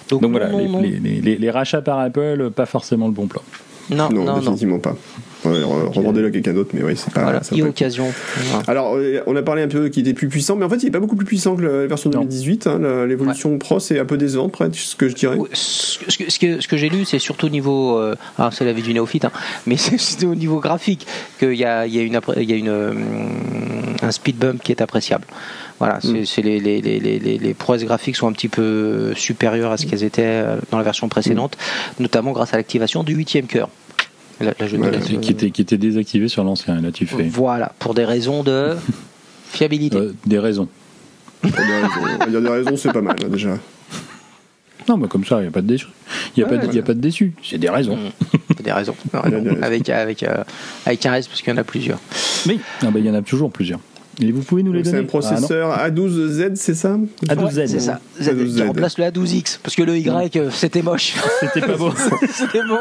Donc, 0.10 0.26
voilà, 0.26 0.50
les, 0.50 1.38
les, 1.38 1.52
rachats 1.52 1.82
par 1.82 2.00
Apple, 2.00 2.50
pas 2.50 2.66
forcément 2.66 3.06
le 3.06 3.14
bon 3.14 3.28
plan. 3.28 3.42
Non, 3.92 4.10
non, 4.10 4.24
non 4.24 4.36
définitivement 4.40 4.80
pas. 4.80 4.96
Revendez-le 5.44 6.28
à 6.28 6.32
quelqu'un 6.32 6.54
d'autre, 6.54 6.72
mais 6.74 6.84
oui, 6.84 6.94
c'est 6.96 7.14
pas. 7.14 7.24
Voilà, 7.24 7.44
ça 7.44 7.56
occasion. 7.56 8.12
Alors, 8.68 8.96
euh, 8.96 9.22
on 9.26 9.36
a 9.36 9.42
parlé 9.42 9.62
un 9.62 9.68
peu 9.68 9.90
qui 9.90 10.02
était 10.02 10.14
plus 10.14 10.28
puissant, 10.28 10.56
mais 10.56 10.66
en 10.66 10.70
fait, 10.70 10.78
il 10.78 10.86
n'est 10.86 10.92
pas 10.92 11.00
beaucoup 11.00 11.16
plus 11.16 11.26
puissant 11.26 11.56
que 11.56 11.62
la 11.62 11.88
version 11.88 12.10
2018. 12.10 12.68
Hein, 12.68 13.06
L'évolution 13.06 13.58
Pro, 13.58 13.80
c'est 13.80 14.00
un 14.00 14.06
peu 14.06 14.18
décevant, 14.18 14.50
près, 14.50 14.70
ce 14.74 14.96
que 14.96 15.08
je 15.08 15.16
dirais. 15.16 15.38
Ce 15.54 15.98
que, 16.00 16.30
ce 16.30 16.40
que, 16.40 16.62
ce 16.62 16.68
que 16.68 16.78
j'ai 16.78 16.90
lu, 16.90 17.06
c'est 17.06 17.20
surtout 17.20 17.48
au 17.48 17.50
niveau. 17.50 17.98
Euh, 17.98 18.16
ah, 18.38 18.50
c'est 18.52 18.66
la 18.66 18.74
vie 18.74 18.82
du 18.82 18.94
néophyte, 18.94 19.26
hein, 19.26 19.32
mais 19.66 19.78
c'est 19.78 20.26
au 20.26 20.36
niveau 20.36 20.60
graphique 20.60 21.08
qu'il 21.40 21.54
y 21.54 21.66
a, 21.66 21.88
il 21.88 21.96
y 21.96 22.00
a, 22.00 22.04
une, 22.04 22.20
il 22.38 22.50
y 22.50 22.54
a 22.54 22.56
une, 22.56 22.70
euh, 22.70 22.94
un 24.02 24.12
speed 24.12 24.38
bump 24.38 24.62
qui 24.62 24.72
est 24.72 24.82
appréciable. 24.82 25.26
Voilà, 25.80 26.00
c'est 26.02 26.42
mm. 26.42 26.46
les, 26.46 26.60
les, 26.60 26.82
les, 26.82 27.00
les, 27.00 27.38
les 27.38 27.54
prouesses 27.54 27.86
graphiques 27.86 28.18
sont 28.18 28.28
un 28.28 28.34
petit 28.34 28.50
peu 28.50 29.14
supérieures 29.16 29.72
à 29.72 29.78
ce 29.78 29.86
qu'elles 29.86 30.04
étaient 30.04 30.44
dans 30.72 30.78
la 30.78 30.84
version 30.84 31.08
précédente, 31.08 31.56
notamment 32.00 32.34
grâce 32.34 32.54
à 32.54 32.58
l'activation 32.58 33.04
du 33.04 33.14
huitième 33.14 33.48
cœur 33.48 33.70
qui, 35.22 35.32
était, 35.32 35.52
qui 35.52 35.62
était 35.62 35.78
désactivé 35.78 36.28
sur 36.28 36.44
l'ancien, 36.44 36.82
là 36.82 36.92
tu 36.92 37.06
fais. 37.06 37.24
Voilà, 37.24 37.74
pour 37.80 37.94
des 37.94 38.06
raisons 38.06 38.44
de 38.44 38.76
fiabilité. 39.52 39.98
Euh, 39.98 40.14
des 40.26 40.40
raisons. 40.40 40.68
Il 41.44 42.34
y 42.34 42.36
a 42.36 42.42
des 42.42 42.50
raisons, 42.50 42.78
c'est 42.78 42.92
pas 42.92 43.02
mal 43.02 43.16
hein, 43.24 43.28
déjà. 43.30 43.58
Non, 44.88 44.98
mais 44.98 45.08
comme 45.08 45.24
ça, 45.24 45.38
il 45.38 45.44
n'y 45.44 45.48
a 45.48 45.52
pas 45.52 45.62
de 45.62 45.68
déçu. 45.68 45.88
Il 46.36 46.40
n'y 46.40 46.44
a, 46.44 46.48
pas 46.48 46.58
de, 46.58 46.80
a 46.80 46.82
pas 46.82 46.94
de 46.94 47.00
déçu. 47.00 47.34
C'est 47.44 47.60
des 47.60 47.70
raisons. 47.70 47.98
C'est 48.58 48.64
des 48.64 48.72
raisons. 48.72 48.96
avec, 49.62 49.90
avec, 49.90 50.24
euh, 50.24 50.44
avec 50.86 51.06
un 51.06 51.14
S, 51.14 51.28
parce 51.28 51.42
qu'il 51.42 51.54
y 51.54 51.56
en 51.56 51.60
a 51.60 51.64
plusieurs. 51.64 52.00
Oui, 52.48 52.60
ah 52.82 52.90
bah, 52.90 53.00
il 53.00 53.06
y 53.06 53.10
en 53.10 53.14
a 53.14 53.22
toujours 53.22 53.52
plusieurs. 53.52 53.80
Et 54.22 54.32
vous 54.32 54.42
pouvez 54.42 54.64
nous 54.64 54.74
les 54.74 54.84
donner 54.84 54.98
C'est 54.98 55.04
un 55.04 55.08
processeur 55.08 55.78
A12Z, 55.78 56.56
c'est 56.56 56.76
ça 56.76 56.98
A12Z, 57.26 57.68
c'est 57.68 57.80
ça. 57.80 58.02
Z, 58.22 58.32
qui 58.54 58.62
remplace 58.64 58.98
le 58.98 59.06
A12X, 59.06 59.60
parce 59.64 59.76
que 59.76 59.84
le 59.84 59.98
Y, 59.98 60.36
euh, 60.38 60.50
c'était 60.52 60.82
moche. 60.82 61.16
C'était 61.40 61.62
pas 61.62 61.78
beau. 61.78 61.94
c'était 62.34 62.64
bon, 62.64 62.80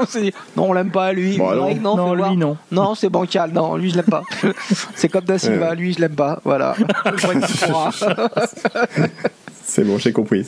non, 0.56 0.70
on 0.70 0.72
l'aime 0.72 0.90
pas, 0.90 1.12
lui. 1.12 1.36
Bon, 1.36 1.54
non, 1.76 1.96
non, 1.96 2.14
lui, 2.14 2.36
non. 2.36 2.56
Non, 2.72 2.94
c'est 2.96 3.08
bancal, 3.08 3.52
non, 3.52 3.76
lui, 3.76 3.90
je 3.90 3.96
l'aime 3.96 4.06
pas. 4.06 4.22
c'est 4.96 5.08
comme 5.08 5.24
Da 5.24 5.38
Silva, 5.38 5.74
lui, 5.74 5.92
je 5.92 6.00
l'aime 6.00 6.16
pas. 6.16 6.40
Voilà. 6.44 6.74
c'est 9.64 9.84
bon, 9.84 9.98
j'ai 9.98 10.12
compris. 10.12 10.44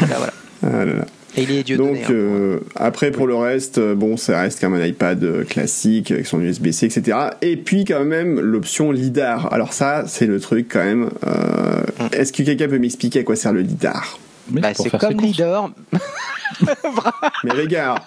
voilà. 0.00 0.32
Ah 0.62 0.84
là 0.84 0.94
là. 0.94 1.04
Et 1.36 1.42
il 1.42 1.50
est 1.50 1.62
Dieu 1.64 1.76
Donc 1.76 2.10
euh, 2.10 2.60
après 2.76 3.10
pour 3.10 3.26
le 3.26 3.34
reste, 3.34 3.78
euh, 3.78 3.94
bon 3.94 4.16
ça 4.16 4.40
reste 4.40 4.60
comme 4.60 4.74
un 4.74 4.84
iPad 4.84 5.22
euh, 5.24 5.44
classique 5.44 6.12
avec 6.12 6.26
son 6.26 6.40
USB-C, 6.40 6.86
etc. 6.86 7.18
Et 7.42 7.56
puis 7.56 7.84
quand 7.84 8.04
même 8.04 8.38
l'option 8.38 8.92
lidar. 8.92 9.52
Alors 9.52 9.72
ça 9.72 10.04
c'est 10.06 10.26
le 10.26 10.38
truc 10.38 10.68
quand 10.72 10.84
même. 10.84 11.10
Euh. 11.26 11.82
Est-ce 12.12 12.32
que 12.32 12.42
quelqu'un 12.42 12.68
peut 12.68 12.78
m'expliquer 12.78 13.20
à 13.20 13.22
quoi 13.24 13.34
sert 13.34 13.52
le 13.52 13.62
lidar? 13.62 14.18
Mais 14.50 14.60
Bah, 14.60 14.74
c'est 14.74 14.96
comme 14.96 15.20
leader. 15.20 15.70
Mais 17.44 17.50
regarde, 17.50 18.00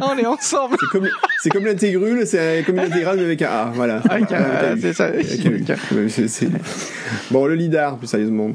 On 0.00 0.16
est 0.16 0.24
ensemble. 0.24 0.76
c'est 1.42 1.50
comme 1.50 1.66
l'intégrule, 1.66 2.26
c'est 2.26 2.62
comme 2.64 2.76
une 2.76 2.84
intégrale 2.84 3.18
mais 3.18 3.24
avec 3.24 3.42
un 3.42 3.48
A. 3.48 3.72
Voilà. 3.74 3.96
Avec 4.08 4.32
un 4.32 4.36
A, 4.36 4.58
Avec 4.58 4.84
un 5.46 5.50
U. 5.50 6.08
c'est 6.08 6.28
ça. 6.28 6.46
Bon 7.30 7.44
le 7.44 7.56
lidar 7.56 7.98
plus 7.98 8.06
sérieusement. 8.06 8.52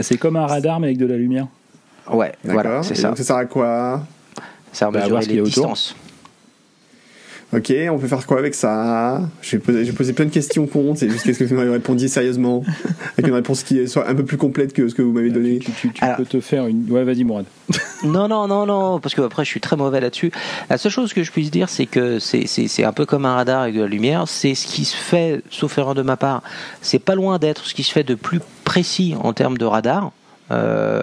C'est 0.00 0.18
comme 0.18 0.36
un 0.36 0.46
radar 0.46 0.80
mais 0.80 0.88
avec 0.88 0.98
de 0.98 1.06
la 1.06 1.16
lumière. 1.16 1.46
Ouais, 2.10 2.32
D'accord. 2.44 2.62
voilà, 2.62 2.82
c'est 2.82 2.94
ça. 2.94 3.08
Donc 3.08 3.18
ça 3.18 3.24
sert 3.24 3.36
à 3.36 3.44
quoi 3.44 4.02
Ça 4.72 4.86
va 4.86 4.90
Bah, 4.92 4.98
mesurer 5.00 5.10
voir 5.10 5.22
ce 5.22 5.28
qu'il 5.28 5.36
y 5.36 5.40
les 5.40 5.40
a 5.40 5.44
autour. 5.46 5.66
distances. 5.74 5.96
Ok, 7.54 7.70
on 7.90 7.98
peut 7.98 8.06
faire 8.08 8.26
quoi 8.26 8.38
avec 8.38 8.54
ça? 8.54 9.20
J'ai 9.42 9.58
posé, 9.58 9.84
j'ai 9.84 9.92
posé 9.92 10.14
plein 10.14 10.24
de 10.24 10.30
questions 10.30 10.66
cons, 10.66 10.94
c'est 10.96 11.10
juste 11.10 11.22
qu'est-ce 11.26 11.38
que 11.38 11.44
vous 11.44 11.54
m'avez 11.54 11.68
répondu 11.70 12.08
sérieusement 12.08 12.64
Avec 13.18 13.26
une 13.28 13.34
réponse 13.34 13.62
qui 13.62 13.86
soit 13.88 14.08
un 14.08 14.14
peu 14.14 14.24
plus 14.24 14.38
complète 14.38 14.72
que 14.72 14.88
ce 14.88 14.94
que 14.94 15.02
vous 15.02 15.12
m'avez 15.12 15.28
donné. 15.28 15.58
Tu, 15.58 15.70
tu- 15.72 15.92
tu 15.92 16.02
Alors- 16.02 16.16
peux 16.16 16.24
te 16.24 16.40
faire 16.40 16.66
une. 16.66 16.90
Ouais, 16.90 17.04
vas-y, 17.04 17.24
Mourad. 17.24 17.44
Non, 18.04 18.26
non, 18.26 18.48
non, 18.48 18.64
non, 18.64 18.98
parce 19.00 19.14
que 19.14 19.20
après 19.20 19.44
je 19.44 19.50
suis 19.50 19.60
très 19.60 19.76
mauvais 19.76 20.00
là-dessus. 20.00 20.32
La 20.70 20.78
seule 20.78 20.90
chose 20.90 21.12
que 21.12 21.22
je 21.22 21.30
puisse 21.30 21.50
dire, 21.50 21.68
c'est 21.68 21.84
que 21.86 22.18
c'est, 22.18 22.46
c'est, 22.46 22.66
c'est 22.68 22.84
un 22.84 22.92
peu 22.92 23.04
comme 23.06 23.26
un 23.26 23.34
radar 23.34 23.60
avec 23.62 23.74
de 23.76 23.82
la 23.82 23.86
lumière. 23.86 24.24
C'est 24.26 24.54
ce 24.54 24.66
qui 24.66 24.86
se 24.86 24.96
fait, 24.96 25.42
sauf 25.50 25.76
erreur 25.76 25.94
de 25.94 26.02
ma 26.02 26.16
part, 26.16 26.42
c'est 26.80 26.98
pas 26.98 27.14
loin 27.14 27.38
d'être 27.38 27.66
ce 27.66 27.74
qui 27.74 27.82
se 27.82 27.92
fait 27.92 28.02
de 28.02 28.14
plus 28.14 28.40
précis 28.64 29.14
en 29.22 29.34
termes 29.34 29.58
de 29.58 29.64
radar. 29.66 30.10
Euh, 30.52 31.02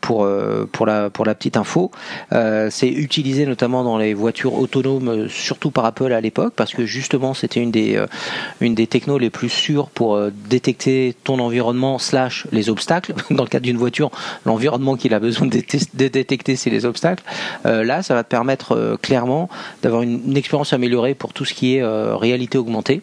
pour 0.00 0.24
euh, 0.24 0.66
pour 0.72 0.86
la 0.86 1.34
petite 1.34 1.58
info, 1.58 1.90
euh, 2.32 2.68
c'est 2.70 2.88
utilisé 2.88 3.44
notamment 3.44 3.84
dans 3.84 3.98
les 3.98 4.14
voitures 4.14 4.54
autonomes, 4.54 5.28
surtout 5.28 5.70
par 5.70 5.84
Apple 5.84 6.12
à 6.12 6.22
l'époque, 6.22 6.54
parce 6.56 6.72
que 6.72 6.86
justement 6.86 7.34
c'était 7.34 7.60
une 7.60 7.70
des 7.70 7.96
euh, 7.96 8.86
technos 8.86 9.18
les 9.18 9.28
plus 9.28 9.50
sûres 9.50 9.90
pour 9.90 10.18
détecter 10.48 11.14
ton 11.22 11.38
environnement 11.38 11.98
slash 11.98 12.46
les 12.50 12.70
obstacles. 12.70 13.14
Dans 13.30 13.42
le 13.42 13.48
cadre 13.48 13.64
d'une 13.64 13.76
voiture, 13.76 14.10
l'environnement 14.46 14.96
qu'il 14.96 15.12
a 15.12 15.20
besoin 15.20 15.46
de, 15.46 15.58
détec- 15.58 15.94
de 15.94 16.08
détecter, 16.08 16.56
c'est 16.56 16.70
les 16.70 16.86
obstacles. 16.86 17.22
Là, 17.64 18.02
ça 18.02 18.14
va 18.14 18.24
te 18.24 18.28
permettre 18.28 18.98
clairement 19.02 19.48
d'avoir 19.82 20.02
une, 20.02 20.36
expérience 20.36 20.72
améliorée 20.72 21.14
pour 21.14 21.32
tout 21.32 21.44
ce 21.44 21.54
qui 21.54 21.76
est 21.76 21.84
réalité 21.84 22.58
augmentée. 22.58 23.02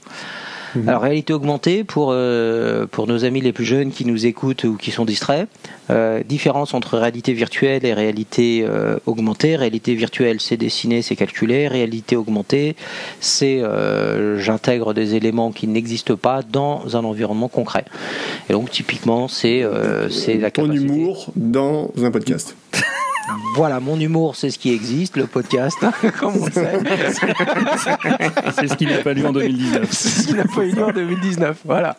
Alors 0.88 1.02
réalité 1.02 1.34
augmentée 1.34 1.84
pour 1.84 2.10
euh, 2.12 2.86
pour 2.90 3.08
nos 3.08 3.26
amis 3.26 3.42
les 3.42 3.54
plus 3.54 3.66
jeunes 3.66 3.92
qui 3.92 4.06
nous 4.06 4.26
écoutent 4.26 4.64
ou 4.64 4.76
qui 4.76 4.92
sont 4.92 5.06
distraits. 5.06 5.48
Euh, 5.90 6.22
différence 6.24 6.74
entre 6.74 6.98
réalité 6.98 7.34
virtuelle 7.34 7.86
et 7.86 7.94
réalité 7.94 8.66
euh, 8.68 8.98
augmentée. 9.06 9.56
Réalité 9.56 9.96
virtuelle, 9.96 10.42
c'est 10.42 10.58
dessiné, 10.58 11.02
c'est 11.02 11.16
calculé. 11.16 11.68
Réalité 11.68 12.16
augmentée, 12.16 12.76
c'est 13.20 13.62
euh, 13.62 14.38
j'intègre 14.40 14.94
des 14.94 15.16
éléments 15.16 15.52
qui 15.52 15.68
n'existent 15.68 16.18
pas 16.18 16.42
dans 16.42 16.98
un 16.98 17.04
environnement 17.04 17.48
concret. 17.48 17.86
Et 18.50 18.54
donc 18.54 18.70
typiquement, 18.72 19.28
c'est 19.28 19.64
euh, 19.64 20.10
c'est 20.10 20.36
la 20.36 20.52
Ton 20.52 20.64
capacité. 20.64 20.86
humour 20.86 21.32
dans 21.36 21.92
un 22.02 22.12
podcast. 22.12 22.56
Voilà, 23.56 23.80
mon 23.80 24.00
humour, 24.00 24.36
c'est 24.36 24.50
ce 24.50 24.60
qui 24.60 24.72
existe, 24.74 25.18
le 25.18 25.26
podcast, 25.28 25.78
comme 26.20 26.36
on 26.42 26.46
le 26.46 26.52
sait. 26.52 26.80
C'est 28.60 28.68
ce 28.68 28.76
qu'il 28.76 28.90
n'a 28.90 28.98
pas 29.00 29.14
lu 29.14 29.26
en 29.26 29.32
2019. 29.32 29.88
C'est 29.92 30.10
ce 30.10 30.28
qu'il 30.28 30.36
n'a 30.38 30.44
pas 30.46 30.64
eu 30.64 30.72
lieu 30.72 30.84
en 30.84 30.92
2019. 30.92 31.58
Voilà. 31.66 31.96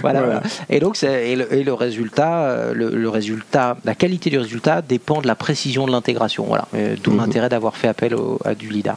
Voilà. 0.00 0.42
Et 0.68 0.80
donc, 0.80 1.02
et 1.02 1.36
le, 1.36 1.52
et 1.52 1.62
le 1.64 1.72
résultat, 1.74 2.42
euh, 2.44 2.74
le, 2.74 2.90
le 2.90 3.08
résultat, 3.08 3.76
la 3.84 3.94
qualité 3.94 4.30
du 4.30 4.38
résultat 4.38 4.82
dépend 4.82 5.20
de 5.20 5.26
la 5.26 5.34
précision 5.34 5.86
de 5.86 5.92
l'intégration. 5.92 6.44
Voilà. 6.46 6.66
Euh, 6.74 6.96
D'où 7.02 7.12
Mhm. 7.12 7.18
l'intérêt 7.18 7.48
d'avoir 7.48 7.76
fait 7.76 7.88
appel 7.88 8.14
au- 8.14 8.38
à 8.44 8.54
du 8.54 8.68
lidar. 8.68 8.96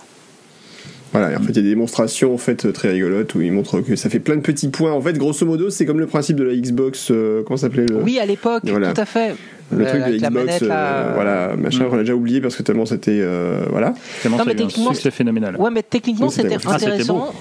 Voilà, 1.17 1.31
et 1.33 1.35
en 1.35 1.39
fait, 1.41 1.49
il 1.51 1.55
y 1.55 1.59
a 1.59 1.61
des 1.63 1.69
démonstrations 1.69 2.33
en 2.33 2.37
fait 2.37 2.71
très 2.73 2.91
rigolotes 2.91 3.33
où 3.35 3.41
ils 3.41 3.51
montrent 3.51 3.79
que 3.81 3.95
ça 3.95 4.09
fait 4.09 4.19
plein 4.19 4.35
de 4.35 4.41
petits 4.41 4.67
points. 4.67 4.91
En 4.91 5.01
fait, 5.01 5.17
grosso 5.17 5.45
modo, 5.45 5.69
c'est 5.69 5.85
comme 5.85 5.99
le 5.99 6.07
principe 6.07 6.35
de 6.35 6.43
la 6.43 6.55
Xbox. 6.55 7.09
euh, 7.11 7.41
comment 7.43 7.57
ça 7.57 7.67
s'appelait 7.67 7.85
le, 7.85 8.01
Oui, 8.01 8.19
à 8.19 8.25
l'époque, 8.25 8.63
Voilà. 8.65 8.93
tout 8.93 9.01
à 9.01 9.05
fait. 9.05 9.35
le 9.71 9.83
Euh, 9.83 9.89
truc 9.89 9.99
de 10.01 10.05
avec 10.05 10.21
la 10.21 10.27
Xbox, 10.29 10.45
manette, 10.45 10.61
euh, 10.63 10.67
là, 10.67 11.11
voilà, 11.15 11.55
machin, 11.57 11.85
Mm. 11.85 11.89
on 11.91 11.95
l'a 11.95 12.01
déjà 12.03 12.13
oublié 12.13 12.39
parce 12.39 12.55
que 12.55 12.61
tellement 12.61 12.85
c'était, 12.85 13.17
euh, 13.19 13.63
voilà. 13.71 13.95
Tellement 14.21 14.37
Non, 14.37 14.43
mais 14.45 14.53
techniquement, 14.55 14.93
succès 14.93 15.09
phénoménal. 15.09 15.55
Ouais, 15.57 15.71
mais 15.71 15.81
techniquement, 15.81 16.27
Oui, 16.27 16.31
c'était 16.33 16.49
c'était. 16.49 16.65
Ah, 16.67 16.77
c'était 16.77 16.91
intéressant. 16.91 17.33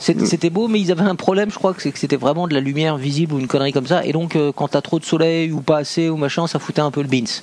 C'était 0.00 0.22
Mm. 0.22 0.26
c'était 0.26 0.50
beau, 0.50 0.66
mais 0.66 0.80
ils 0.80 0.90
avaient 0.90 1.02
un 1.02 1.14
problème, 1.14 1.50
je 1.52 1.54
crois, 1.56 1.74
que 1.74 1.82
c'est 1.82 1.92
que 1.92 1.98
c'était 2.00 2.16
vraiment 2.16 2.48
de 2.48 2.54
la 2.54 2.60
lumière 2.60 2.96
visible 2.96 3.34
ou 3.34 3.38
une 3.38 3.46
connerie 3.46 3.72
comme 3.72 3.86
ça. 3.86 4.04
Et 4.04 4.12
donc, 4.12 4.34
euh, 4.34 4.50
quand 4.54 4.66
t'as 4.68 4.80
trop 4.80 4.98
de 4.98 5.04
soleil 5.04 5.52
ou 5.52 5.60
pas 5.60 5.78
assez 5.78 6.08
ou 6.08 6.16
machin, 6.16 6.46
ça 6.48 6.58
foutait 6.58 6.80
un 6.80 6.90
peu 6.90 7.00
le 7.02 7.08
beans. 7.08 7.42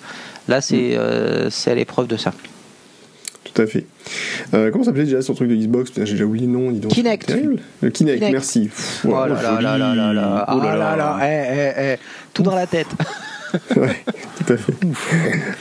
Là, 0.49 0.59
c'est 0.59 0.75
Mm. 0.75 0.97
euh, 0.99 1.49
c'est 1.49 1.71
à 1.71 1.75
l'épreuve 1.75 2.07
de 2.07 2.17
ça. 2.17 2.33
Tout 3.53 3.61
à 3.61 3.67
fait. 3.67 3.85
Euh, 4.53 4.69
comment 4.71 4.83
ça 4.83 4.89
s'appelait 4.89 5.05
déjà 5.05 5.21
son 5.21 5.33
truc 5.33 5.49
de 5.49 5.55
Xbox? 5.55 5.91
J'ai 5.95 6.13
déjà 6.13 6.25
oublié 6.25 6.45
le 6.47 6.51
nom, 6.51 6.71
dis 6.71 6.79
donc. 6.79 6.91
Kinect. 6.91 7.27
Terrible. 7.27 7.57
Le 7.81 7.89
Kinect, 7.89 8.17
Kinect. 8.17 8.33
merci. 8.33 8.65
Pff, 8.67 9.05
Oh 9.07 9.11
là 9.11 9.27
là 9.41 9.61
là 9.61 9.77
là 9.77 9.95
là 9.95 10.13
là. 10.13 10.45
Oh 10.51 10.57
là 10.59 10.71
Ah 10.71 10.75
là. 10.75 10.95
là 10.95 10.95
là. 10.97 11.19
Eh, 11.21 11.53
eh, 11.79 11.93
eh. 11.93 11.97
Tout 12.33 12.43
dans 12.43 12.55
la 12.55 12.67
tête. 12.67 12.87
Ouais, 13.77 13.95
tout 14.45 14.51
à 14.51 14.57
fait. 14.57 14.73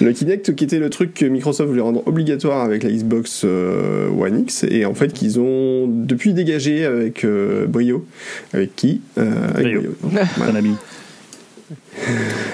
Le 0.01 0.11
Kinect 0.11 0.57
qui 0.57 0.65
était 0.65 0.81
le 0.81 0.91
truc 0.91 1.15
que 1.15 1.27
Microsoft 1.27 1.69
voulait 1.69 1.81
rendre 1.81 2.03
obligatoire 2.09 2.65
avec 2.65 2.83
la 2.83 2.91
Xbox 2.91 3.43
euh, 3.45 4.09
One 4.09 4.41
X 4.41 4.65
et 4.69 4.85
en 4.85 4.95
fait 4.95 5.13
qu'ils 5.13 5.39
ont 5.39 5.87
depuis 5.87 6.33
dégagé 6.33 6.85
avec 6.85 7.25
euh, 7.25 7.67
brio. 7.67 8.05
Avec 8.53 8.75
qui? 8.75 9.01
Euh, 9.17 9.31
Avec 9.55 9.77
Brio. 9.77 9.95
brio. 10.03 10.25
C'est 10.37 10.43
un 10.43 10.57
ami. 10.57 10.75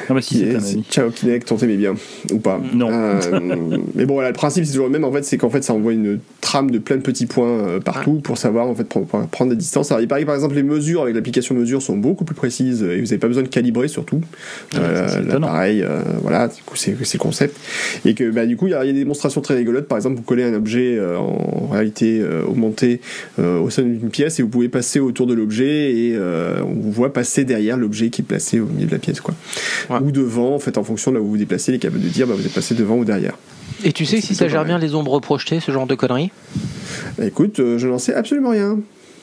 Ah 0.09 0.15
bah 0.15 0.21
si, 0.23 0.39
c'est 0.39 0.45
est- 0.47 0.57
un 0.57 0.59
ami. 0.59 0.85
Ciao 0.91 1.11
Kinect, 1.11 1.51
on 1.53 1.57
t'aimait 1.57 1.77
bien 1.77 1.95
ou 2.33 2.39
pas 2.39 2.61
Non. 2.75 2.89
Euh, 2.91 3.21
mais 3.95 4.07
bon, 4.07 4.15
voilà, 4.15 4.29
le 4.31 4.35
principe 4.35 4.65
c'est 4.65 4.73
toujours 4.73 4.87
le 4.87 4.93
même. 4.93 5.05
En 5.05 5.13
fait, 5.13 5.25
c'est 5.25 5.39
qu'en 5.39 5.51
fait, 5.51 5.63
ça 5.63 5.73
envoie 5.75 5.93
une 5.93 6.19
trame 6.41 6.71
de 6.71 6.79
plein 6.79 6.97
de 6.97 7.03
petits 7.03 7.27
points 7.27 7.49
euh, 7.49 7.81
partout 7.81 8.21
pour 8.23 8.39
savoir 8.39 8.67
en 8.67 8.75
fait 8.75 8.85
pour, 8.85 9.07
pour 9.07 9.27
prendre 9.29 9.51
des 9.51 9.57
distances. 9.57 9.91
Alors, 9.91 10.01
il 10.01 10.09
paraît 10.09 10.23
que, 10.23 10.27
par 10.27 10.35
exemple 10.35 10.55
les 10.55 10.63
mesures 10.63 11.03
avec 11.03 11.15
l'application 11.15 11.55
mesure 11.55 11.83
sont 11.83 11.97
beaucoup 11.97 12.25
plus 12.25 12.35
précises 12.35 12.83
et 12.83 12.97
vous 12.99 13.05
n'avez 13.05 13.19
pas 13.19 13.29
besoin 13.29 13.43
de 13.43 13.49
calibrer 13.49 13.89
surtout. 13.89 14.21
C'est 14.73 14.79
étonnant. 14.79 15.47
L'appareil, 15.47 15.83
euh, 15.83 16.03
voilà, 16.23 16.49
du 16.49 16.63
coup 16.63 16.77
c'est 16.77 16.97
le 16.97 17.19
concept. 17.19 17.57
Et 18.05 18.15
que 18.15 18.31
bah, 18.31 18.47
du 18.47 18.57
coup 18.57 18.67
il 18.67 18.71
y, 18.71 18.75
a 18.75 18.85
il 18.85 18.89
y 18.89 18.91
a 18.91 18.93
des 18.93 19.01
démonstrations 19.01 19.41
très 19.41 19.55
rigolotes. 19.57 19.89
Par 19.89 19.99
exemple, 19.99 20.17
vous 20.17 20.23
collez 20.23 20.45
un 20.45 20.55
objet 20.55 20.97
euh, 20.99 21.17
en 21.19 21.69
réalité 21.71 22.21
euh, 22.21 22.43
augmentée 22.45 23.01
euh, 23.39 23.59
au 23.61 23.71
sein 23.71 23.83
d'une 23.83 24.11
pièce 24.11 24.39
et 24.39 24.43
vous 24.43 24.49
pouvez 24.49 24.69
passer 24.69 25.01
autour 25.01 25.27
de 25.27 25.35
l'objet 25.35 25.93
et 25.93 26.15
euh, 26.17 26.61
on 26.63 26.75
vous 26.75 26.93
voit 26.93 27.13
passer 27.13 27.45
derrière 27.45 27.77
l'objet 27.77 28.11
qui 28.11 28.23
est 28.23 28.25
placé 28.25 28.61
au 28.61 28.67
milieu 28.67 28.87
de 28.87 28.93
la 28.93 28.99
pièce, 28.99 29.21
quoi. 29.21 29.30
Ouais. 29.89 29.99
Ou 30.01 30.11
devant, 30.13 30.55
en 30.55 30.59
fait, 30.59 30.79
en 30.79 30.85
fonction 30.85 31.11
de 31.11 31.17
là 31.17 31.23
où 31.23 31.25
vous 31.25 31.31
vous 31.33 31.37
déplacez, 31.37 31.73
il 31.73 31.77
est 31.77 31.79
capable 31.79 32.03
de 32.03 32.09
dire 32.09 32.27
bah, 32.27 32.35
vous 32.37 32.45
êtes 32.47 32.55
passé 32.55 32.75
devant 32.75 32.97
ou 32.97 33.05
derrière. 33.05 33.35
Et 33.85 33.93
tu 33.93 34.05
sais 34.05 34.21
si 34.21 34.35
ça 34.35 34.49
gère 34.49 34.65
bien 34.65 34.79
les 34.79 34.95
ombres 34.95 35.21
projetées, 35.21 35.61
ce 35.61 35.73
genre 35.73 35.87
de 35.87 35.95
conneries? 35.95 36.31
Bah, 37.17 37.25
écoute, 37.25 37.61
euh, 37.61 37.79
je 37.79 37.89
n'en 37.89 37.99
sais 37.99 38.15
absolument 38.15 38.51
rien. 38.51 38.79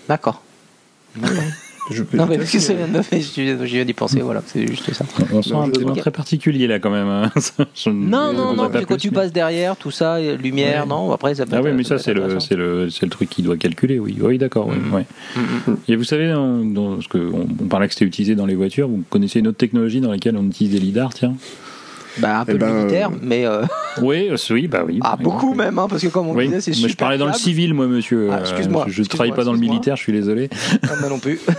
D'accord. 0.07 0.41
Je 1.89 2.03
peux 2.03 2.17
Non, 2.17 2.25
mais 2.27 2.37
parce 2.37 2.51
que 2.51 2.59
ça 2.59 2.73
vient 2.73 2.87
de 2.87 2.97
me 2.97 3.01
faire, 3.01 3.19
je 3.21 3.63
viens- 3.65 3.85
d'y 3.85 3.93
penser, 3.93 4.19
voilà, 4.19 4.41
c'est 4.45 4.67
juste 4.67 4.91
ça. 4.93 5.05
On 5.33 5.41
sent 5.41 5.51
Non, 5.53 5.61
un 5.61 5.67
besoin 5.69 5.93
très 5.95 6.11
particulier 6.11 6.67
là 6.67 6.79
quand 6.79 6.89
même. 6.89 7.07
hein. 7.07 7.31
Je- 7.75 7.89
Non, 7.89 8.31
je 8.31 8.37
non, 8.37 8.53
non, 8.55 8.69
que 8.69 8.83
quand 8.83 8.97
tu 8.97 9.09
mais- 9.09 9.15
passes 9.15 9.31
derrière, 9.31 9.75
tout 9.77 9.91
ça, 9.91 10.19
lumière, 10.19 10.83
Ouais. 10.83 10.89
non, 10.89 11.11
après 11.11 11.35
ça 11.35 11.45
peut 11.45 11.55
Ah 11.55 11.61
oui, 11.61 11.71
mais 11.73 11.83
ça 11.83 11.97
c'est 11.97 12.13
le, 12.13 12.39
c'est 12.39 12.55
le, 12.55 12.89
c'est 12.89 13.05
le 13.05 13.09
truc 13.11 13.29
qui 13.29 13.41
doit 13.41 13.55
calculer, 13.57 13.99
oui. 13.99 14.17
Oui, 14.19 14.37
d'accord. 14.37 14.67
oui, 14.67 14.75
ouais. 14.93 15.05
Et 15.87 15.95
vous 15.95 16.03
savez, 16.03 16.29
dans, 16.31 16.57
dans- 16.65 16.95
parce 16.95 17.07
que 17.07 17.17
on, 17.17 17.47
on 17.61 17.67
parlait 17.67 17.87
que 17.87 17.93
c'était 17.93 18.05
utilisé 18.05 18.35
dans 18.35 18.45
les 18.45 18.55
voitures, 18.55 18.87
vous 18.89 19.03
connaissez 19.09 19.39
une 19.39 19.47
autre 19.47 19.57
technologie 19.57 20.01
dans 20.01 20.11
laquelle 20.11 20.35
on 20.37 20.45
utilise 20.45 20.73
des 20.73 20.79
lidars, 20.79 21.13
tiens? 21.13 21.35
Bah, 22.19 22.39
un 22.39 22.45
peu 22.45 22.53
Eh 22.55 22.57
ben, 22.57 22.67
le 22.67 22.73
militaire, 22.75 23.09
euh, 23.09 23.17
mais. 23.21 23.45
euh, 23.45 23.63
Oui, 24.01 24.29
euh, 24.29 24.37
oui, 24.51 24.67
bah 24.67 24.83
oui. 24.85 24.99
Ah, 25.03 25.15
beaucoup 25.19 25.55
même, 25.55 25.79
hein, 25.79 25.87
parce 25.89 26.03
que 26.03 26.07
comme 26.07 26.27
on 26.27 26.35
Oui, 26.35 26.45
disait, 26.45 26.61
c'est 26.61 26.71
mais 26.71 26.75
super. 26.77 26.89
je 26.91 26.95
parlais 26.97 27.17
dans 27.17 27.25
le 27.27 27.33
civil, 27.33 27.73
moi, 27.73 27.87
monsieur. 27.87 28.29
Ah, 28.31 28.41
excuse-moi, 28.41 28.85
Je, 28.87 29.01
je 29.03 29.07
travaille 29.09 29.31
pas 29.33 29.43
dans 29.43 29.53
le 29.53 29.59
militaire, 29.59 29.95
je 29.95 30.01
suis 30.03 30.13
désolé. 30.13 30.49
Ah, 30.83 30.93
moi 30.99 31.09
non 31.09 31.19
plus. 31.19 31.39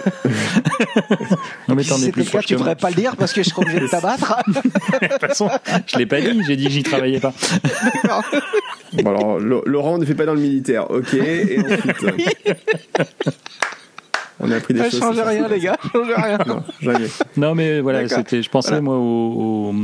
Non, 1.68 1.74
mais 1.74 1.82
si 1.82 1.90
t'en 1.90 2.00
es 2.02 2.10
plus 2.12 2.24
cas, 2.24 2.30
proche 2.30 2.46
tu 2.46 2.54
moi. 2.54 2.60
devrais 2.60 2.76
pas 2.76 2.88
le 2.90 2.94
dire 2.96 3.14
parce 3.16 3.32
que 3.32 3.42
je 3.42 3.50
serais 3.50 3.62
obligé 3.62 3.80
de 3.80 3.86
t'abattre. 3.90 4.36
De 4.46 5.06
toute 5.08 5.20
façon, 5.20 5.48
je 5.86 5.98
l'ai 5.98 6.06
pas 6.06 6.20
dit, 6.20 6.40
j'ai 6.46 6.56
dit 6.56 6.64
que 6.64 6.70
j'y 6.70 6.82
travaillais 6.82 7.20
pas. 7.20 7.34
Bon, 8.94 9.10
alors, 9.10 9.38
Lo- 9.38 9.62
Laurent 9.66 9.98
ne 9.98 10.04
fait 10.06 10.14
pas 10.14 10.24
dans 10.24 10.34
le 10.34 10.40
militaire, 10.40 10.90
ok. 10.90 11.12
Et 11.14 11.58
ensuite, 11.60 12.04
on 14.40 14.50
a 14.50 14.56
appris 14.56 14.74
des 14.74 14.80
Ça 14.80 14.90
choses. 14.90 15.00
change 15.00 15.16
c'est 15.16 15.22
rien, 15.22 15.48
les 15.48 15.60
gars. 15.60 15.76
Change 15.92 16.08
rien. 16.16 16.38
Non, 16.46 16.62
jamais. 16.80 17.06
Non, 17.36 17.54
mais 17.54 17.80
voilà, 17.80 18.08
c'était, 18.08 18.42
je 18.42 18.48
pensais 18.50 18.68
Voilà. 18.80 18.82
moi 18.82 18.96
aux, 18.96 19.70
aux- 19.70 19.74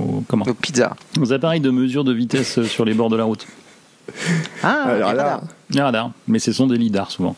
aux- 0.00 0.24
comment? 0.28 0.44
Donc, 0.44 0.56
pizza. 0.58 0.94
aux 1.20 1.32
appareils 1.32 1.60
de 1.60 1.70
mesure 1.70 2.04
de 2.04 2.12
vitesse 2.12 2.62
sur 2.64 2.84
les 2.84 2.94
bords 2.94 3.10
de 3.10 3.16
la 3.16 3.24
route. 3.24 3.46
Ah, 4.62 4.82
Alors 4.86 5.10
les 5.10 5.16
là, 5.16 5.24
radars. 5.24 5.42
Les 5.70 5.80
radars, 5.82 6.10
mais 6.28 6.38
ce 6.38 6.52
sont 6.52 6.66
des 6.66 6.76
lidars 6.78 7.10
souvent. 7.10 7.34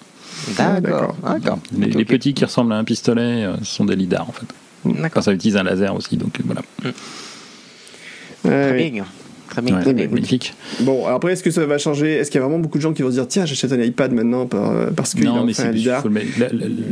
Ah, 0.59 0.81
D'accord. 0.81 1.17
d'accord. 1.23 1.59
Les, 1.77 1.87
les 1.91 2.05
petits 2.05 2.35
qui 2.35 2.45
ressemblent 2.45 2.73
à 2.73 2.77
un 2.77 2.85
pistolet, 2.85 3.45
euh, 3.45 3.57
ce 3.59 3.65
sont 3.77 3.85
des 3.87 3.97
lidars 3.97 4.29
en 4.29 4.33
fait. 4.33 4.47
Quand 4.85 4.93
D'accord. 5.03 5.23
ça 5.23 5.33
utilise 5.33 5.57
un 5.57 5.63
laser 5.65 5.95
aussi, 5.95 6.17
donc 6.17 6.39
euh, 6.39 6.43
voilà. 6.47 6.63
Très 8.45 8.71
ouais. 8.73 8.91
bien. 8.91 9.05
Très 9.51 9.63
bien, 9.63 9.81
magnifique. 9.81 10.55
Bon, 10.81 11.07
après, 11.07 11.33
est-ce 11.33 11.43
que 11.43 11.51
ça 11.51 11.65
va 11.67 11.79
changer? 11.79 12.15
Est-ce 12.15 12.31
qu'il 12.31 12.41
y 12.41 12.43
a 12.43 12.47
vraiment 12.47 12.61
beaucoup 12.61 12.79
de 12.79 12.83
gens 12.83 12.93
qui 12.93 13.03
vont 13.03 13.09
se 13.09 13.15
dire 13.15 13.29
tiens, 13.29 13.47
j'achète 13.47 13.73
un 13.73 13.81
iPad 13.81 14.13
maintenant 14.13 14.47
parce 14.97 15.15
qu'il 15.15 15.27
a 15.27 15.33
enfin 15.33 15.65
un 15.65 15.71
lidar 15.71 16.05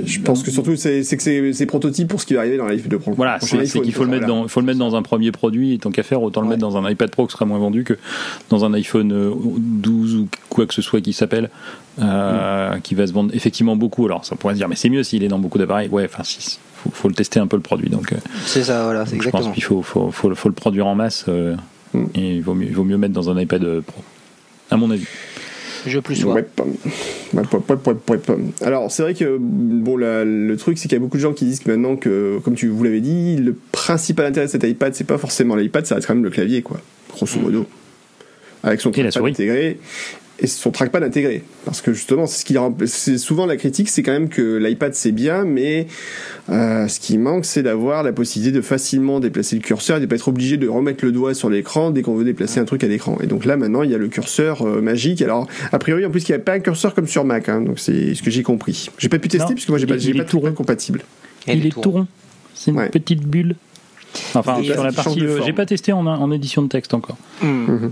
Je 0.05 0.21
pense 0.21 0.43
que 0.43 0.51
surtout, 0.51 0.77
c'est 0.77 1.03
que 1.03 1.53
c'est 1.53 1.67
prototype 1.67 2.09
pour 2.09 2.21
ce 2.21 2.27
qui 2.27 2.35
va 2.35 2.41
arriver 2.41 2.57
dans 2.57 2.67
l'iPhone 2.67 2.99
Pro. 2.99 3.13
Voilà, 3.13 3.39
c'est 3.41 3.63
qu'il 3.65 3.93
faut, 3.93 4.05
le 4.05 4.11
mettre 4.11 4.27
dans, 4.27 4.49
faut 4.49 4.61
le 4.61 4.67
mettre 4.67 4.79
dans 4.79 4.97
un 4.97 5.03
premier 5.03 5.33
produit, 5.33 5.75
et 5.75 5.79
tant 5.79 5.91
qu'à 5.91 6.03
faire, 6.03 6.23
autant 6.23 6.41
le 6.41 6.49
mettre 6.49 6.61
dans 6.61 6.77
un 6.77 6.89
iPad 6.89 7.11
Pro 7.11 7.27
qui 7.27 7.33
sera 7.33 7.45
moins 7.45 7.59
vendu 7.59 7.85
que 7.85 7.99
dans 8.51 8.65
un 8.65 8.73
iPhone 8.75 9.13
12 9.57 10.15
ou 10.17 10.29
quoi 10.49 10.67
que 10.67 10.75
ce 10.75 10.83
soit 10.83 11.01
qui 11.01 11.13
s'appelle, 11.13 11.51
euh, 12.01 12.77
mm. 12.77 12.81
qui 12.83 12.95
va 12.95 13.07
se 13.07 13.13
vendre 13.13 13.35
effectivement 13.35 13.77
beaucoup. 13.77 14.07
Alors, 14.07 14.25
ça 14.25 14.37
pourrait 14.37 14.55
se 14.55 14.59
dire, 14.59 14.69
mais 14.69 14.77
c'est 14.77 14.89
mieux 14.89 15.03
s'il 15.03 15.23
est 15.23 15.29
dans 15.29 15.39
beaucoup 15.39 15.59
d'appareils. 15.59 15.89
Ouais, 15.89 16.05
enfin, 16.05 16.23
si, 16.25 16.59
faut, 16.75 16.91
faut, 16.91 17.09
le 17.09 17.15
tester 17.15 17.41
un 17.41 17.47
peu 17.47 17.57
le 17.57 17.63
produit. 17.63 17.89
Donc, 17.89 18.13
euh, 18.13 18.17
c'est 18.45 18.65
ça, 18.65 18.85
voilà, 18.85 19.07
c'est 19.07 19.17
exactement. 19.17 19.43
Je 19.43 19.47
pense 19.49 19.55
qu'il 19.55 19.65
faut, 19.65 19.83
faut, 19.83 20.11
faut, 20.11 20.35
faut, 20.35 20.49
le 20.49 20.55
produire 20.55 20.87
en 20.87 20.95
masse. 20.95 21.27
Euh, 21.29 21.57
Mm. 21.97 22.07
Et 22.15 22.35
il 22.37 22.43
vaut, 22.43 22.55
mieux, 22.55 22.67
il 22.67 22.75
vaut 22.75 22.85
mieux 22.85 22.99
mettre 22.99 23.15
dans 23.15 23.31
un 23.31 23.41
iPad 23.41 23.81
Pro, 23.81 24.03
à 24.71 24.77
mon 24.77 24.91
avis. 24.91 25.07
Je 25.87 26.01
plus 26.01 26.17
sois. 26.17 26.37
Alors, 28.61 28.91
c'est 28.91 29.03
vrai 29.03 29.15
que 29.15 29.37
bon, 29.39 29.97
le 29.97 30.57
truc, 30.57 30.79
c'est 30.79 30.89
qu'il 30.89 30.97
y 30.97 31.01
a 31.01 31.01
beaucoup 31.01 31.17
de 31.17 31.23
gens 31.23 31.33
qui 31.33 31.45
disent 31.45 31.61
que 31.61 31.71
maintenant 31.71 31.97
que, 31.97 32.41
comme 32.45 32.55
tu 32.55 32.69
vous 32.69 32.83
l'avez 32.83 33.01
dit, 33.01 33.37
le 33.37 33.55
principal 33.73 34.27
intérêt 34.27 34.47
de 34.47 34.51
cet 34.51 34.65
iPad, 34.65 34.95
c'est 34.95 35.05
pas 35.07 35.19
forcément 35.19 35.55
l'iPad, 35.55 35.87
ça 35.87 35.95
reste 35.95 36.09
quand 36.09 36.15
même 36.15 36.25
le 36.25 36.31
clavier, 36.31 36.63
quoi, 36.63 36.81
grosso 37.11 37.39
modo. 37.39 37.61
Mm. 37.63 37.67
Avec 38.65 38.81
son 38.81 38.91
trackpad 38.91 39.25
intégré 39.25 39.79
et 40.39 40.47
son 40.47 40.70
trackpad 40.70 41.03
intégré. 41.03 41.43
Parce 41.64 41.80
que 41.80 41.93
justement, 41.93 42.26
c'est 42.26 42.41
ce 42.41 42.45
qui 42.45 42.57
c'est 42.87 43.18
souvent 43.18 43.47
la 43.47 43.57
critique, 43.57 43.89
c'est 43.89 44.03
quand 44.03 44.12
même 44.12 44.28
que 44.28 44.57
l'iPad 44.57 44.95
c'est 44.95 45.12
bien, 45.12 45.45
mais 45.45 45.87
euh, 46.51 46.89
ce 46.89 47.01
qui 47.01 47.18
manque, 47.18 47.45
c'est 47.45 47.62
d'avoir 47.62 48.03
la 48.03 48.12
possibilité 48.12 48.57
de 48.57 48.62
facilement 48.62 49.20
déplacer 49.20 49.57
le 49.57 49.62
curseur 49.62 49.97
et 49.97 50.01
de 50.01 50.07
pas 50.07 50.16
être 50.16 50.28
obligé 50.28 50.57
de 50.57 50.68
remettre 50.68 51.05
le 51.05 51.12
doigt 51.12 51.34
sur 51.34 51.49
l'écran 51.49 51.91
dès 51.91 52.03
qu'on 52.03 52.14
veut 52.14 52.24
déplacer 52.24 52.61
un 52.61 52.64
truc 52.64 52.84
à 52.84 52.89
l'écran. 52.89 53.18
Et 53.22 53.26
donc 53.26 53.45
là, 53.45 53.57
maintenant, 53.57 53.82
il 53.82 53.91
y 53.91 53.95
a 53.95 53.99
le 53.99 54.09
curseur 54.09 54.62
euh, 54.62 54.80
magique. 54.80 55.22
Alors, 55.22 55.47
a 55.72 55.78
priori, 55.78 56.05
en 56.05 56.11
plus, 56.11 56.28
il 56.28 56.32
n'y 56.32 56.37
a 56.37 56.41
pas 56.41 56.55
un 56.55 56.61
curseur 56.61 56.95
comme 56.95 57.07
sur 57.07 57.24
Mac, 57.24 57.49
hein, 57.49 57.62
donc 57.62 57.78
c'est 57.78 58.14
ce 58.14 58.22
que 58.22 58.30
j'ai 58.30 58.43
compris. 58.43 58.91
J'ai 58.99 59.09
pas 59.09 59.18
pu 59.18 59.28
tester 59.28 59.55
parce 59.55 59.64
que 59.64 59.72
moi, 59.72 59.78
j'ai 59.78 59.87
pas, 59.87 59.99
j'ai 59.99 60.14
pas 60.14 60.24
tout 60.24 60.41
compatible. 60.41 61.03
il, 61.47 61.66
est 61.66 61.70
tout 61.70 61.91
rond. 61.91 62.07
C'est 62.55 62.70
une 62.70 62.89
petite 62.89 63.26
bulle. 63.26 63.57
Enfin, 64.34 64.62
sur 64.62 64.82
la 64.82 64.93
partie, 64.93 65.20
euh, 65.20 65.41
j'ai 65.45 65.53
pas 65.53 65.66
testé 65.66 65.93
en, 65.93 66.07
en, 66.07 66.30
édition 66.32 66.62
de 66.62 66.68
texte 66.68 66.95
encore. 66.95 67.18
Mmh. 67.43 67.89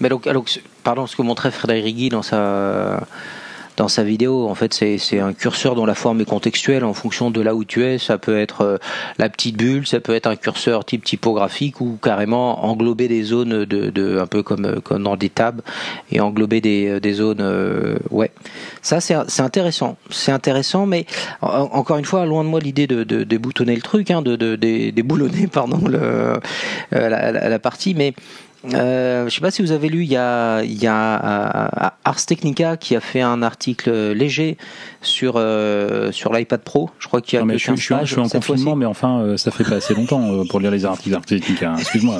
Mais 0.00 0.08
donc, 0.08 0.28
pardon, 0.84 1.06
ce 1.06 1.16
que 1.16 1.22
montrait 1.22 1.50
Frédéric 1.50 1.84
Rigui 1.84 2.08
dans 2.08 2.22
sa 2.22 3.00
dans 3.78 3.88
sa 3.88 4.02
vidéo. 4.02 4.48
En 4.48 4.54
fait, 4.54 4.74
c'est 4.74 5.20
un 5.20 5.32
curseur 5.32 5.74
dont 5.74 5.86
la 5.86 5.94
forme 5.94 6.20
est 6.20 6.24
contextuelle 6.24 6.84
en 6.84 6.92
fonction 6.92 7.30
de 7.30 7.40
là 7.40 7.54
où 7.54 7.64
tu 7.64 7.84
es. 7.84 7.96
Ça 7.96 8.18
peut 8.18 8.38
être 8.38 8.62
euh, 8.62 8.76
la 9.18 9.30
petite 9.30 9.56
bulle, 9.56 9.86
ça 9.86 10.00
peut 10.00 10.14
être 10.14 10.26
un 10.26 10.36
curseur 10.36 10.84
type 10.84 11.04
typographique 11.04 11.80
ou 11.80 11.96
carrément 12.02 12.64
englober 12.66 13.08
des 13.08 13.22
zones 13.22 13.64
de, 13.64 13.90
de 13.90 14.18
un 14.18 14.26
peu 14.26 14.42
comme, 14.42 14.64
euh, 14.66 14.80
comme 14.80 15.04
dans 15.04 15.16
des 15.16 15.30
tables 15.30 15.62
et 16.10 16.20
englober 16.20 16.60
des, 16.60 16.88
euh, 16.88 17.00
des 17.00 17.14
zones. 17.14 17.38
ouais, 18.10 18.32
ça 18.82 19.00
c'est 19.00 19.40
intéressant. 19.40 19.96
C'est 20.10 20.32
intéressant, 20.32 20.84
mais 20.86 21.06
encore 21.40 21.98
une 21.98 22.04
fois, 22.04 22.26
loin 22.26 22.42
de 22.42 22.48
moi 22.48 22.58
l'idée 22.58 22.88
de, 22.88 23.04
de, 23.04 23.22
de, 23.22 23.38
le 23.38 23.80
truc, 23.80 24.10
hein, 24.10 24.22
de, 24.22 24.34
de, 24.34 24.56
déboulonner 24.56 25.46
pardon 25.52 25.86
le, 25.86 26.40
la, 26.90 27.30
la, 27.30 27.58
partie, 27.60 27.94
mais 27.94 28.14
euh, 28.64 29.20
je 29.20 29.24
ne 29.26 29.30
sais 29.30 29.40
pas 29.40 29.50
si 29.50 29.62
vous 29.62 29.72
avez 29.72 29.88
lu, 29.88 30.02
il 30.02 30.10
y 30.10 30.16
a, 30.16 30.62
il 30.62 30.82
y 30.82 30.86
a 30.86 31.24
euh, 31.84 31.88
Ars 32.04 32.26
Technica 32.26 32.76
qui 32.76 32.96
a 32.96 33.00
fait 33.00 33.20
un 33.20 33.42
article 33.42 34.12
léger 34.12 34.56
sur 35.02 35.34
euh, 35.36 36.10
sur 36.12 36.32
l'iPad 36.32 36.60
Pro. 36.60 36.90
Je 36.98 37.06
crois 37.06 37.20
qu'il 37.20 37.36
y 37.36 37.38
a. 37.38 37.40
Non, 37.40 37.46
mais 37.46 37.58
je, 37.58 37.72
suis, 37.74 37.94
je 38.02 38.04
suis 38.04 38.20
en 38.20 38.28
confinement, 38.28 38.74
mais 38.74 38.86
enfin, 38.86 39.20
euh, 39.20 39.36
ça 39.36 39.50
fait 39.50 39.64
pas 39.64 39.76
assez 39.76 39.94
longtemps 39.94 40.32
euh, 40.32 40.44
pour 40.48 40.60
lire 40.60 40.70
les 40.70 40.84
articles 40.84 41.14
Ars 41.14 41.24
Technica. 41.24 41.72
Hein. 41.72 41.76
Excuse-moi, 41.78 42.18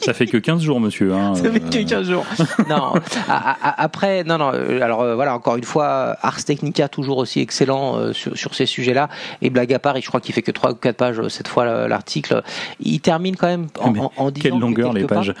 ça 0.00 0.12
fait 0.12 0.26
que 0.26 0.36
15 0.36 0.62
jours, 0.62 0.80
monsieur. 0.80 1.14
Hein, 1.14 1.34
ça 1.34 1.50
fait 1.50 1.60
que 1.60 1.84
15 1.84 2.08
jours. 2.08 2.26
non. 2.68 2.94
après, 3.28 4.24
non, 4.24 4.38
non. 4.38 4.48
Alors 4.80 5.14
voilà, 5.14 5.34
encore 5.34 5.56
une 5.56 5.64
fois, 5.64 6.16
Ars 6.22 6.44
Technica 6.44 6.88
toujours 6.88 7.18
aussi 7.18 7.40
excellent 7.40 8.12
sur 8.12 8.36
sur 8.36 8.54
ces 8.54 8.66
sujets-là. 8.66 9.08
Et 9.42 9.50
blague 9.50 9.72
à 9.72 9.78
part, 9.78 10.00
je 10.00 10.06
crois 10.06 10.20
qu'il 10.20 10.34
fait 10.34 10.42
que 10.42 10.50
3 10.50 10.72
ou 10.72 10.74
4 10.74 10.96
pages 10.96 11.28
cette 11.28 11.48
fois 11.48 11.86
l'article. 11.88 12.42
Il 12.80 13.00
termine 13.00 13.36
quand 13.36 13.46
même 13.46 13.66
en, 13.80 13.94
en, 13.96 14.12
en 14.16 14.30
disant 14.30 14.50
quelle 14.50 14.58
longueur 14.58 14.92
les 14.92 15.04
pages? 15.04 15.34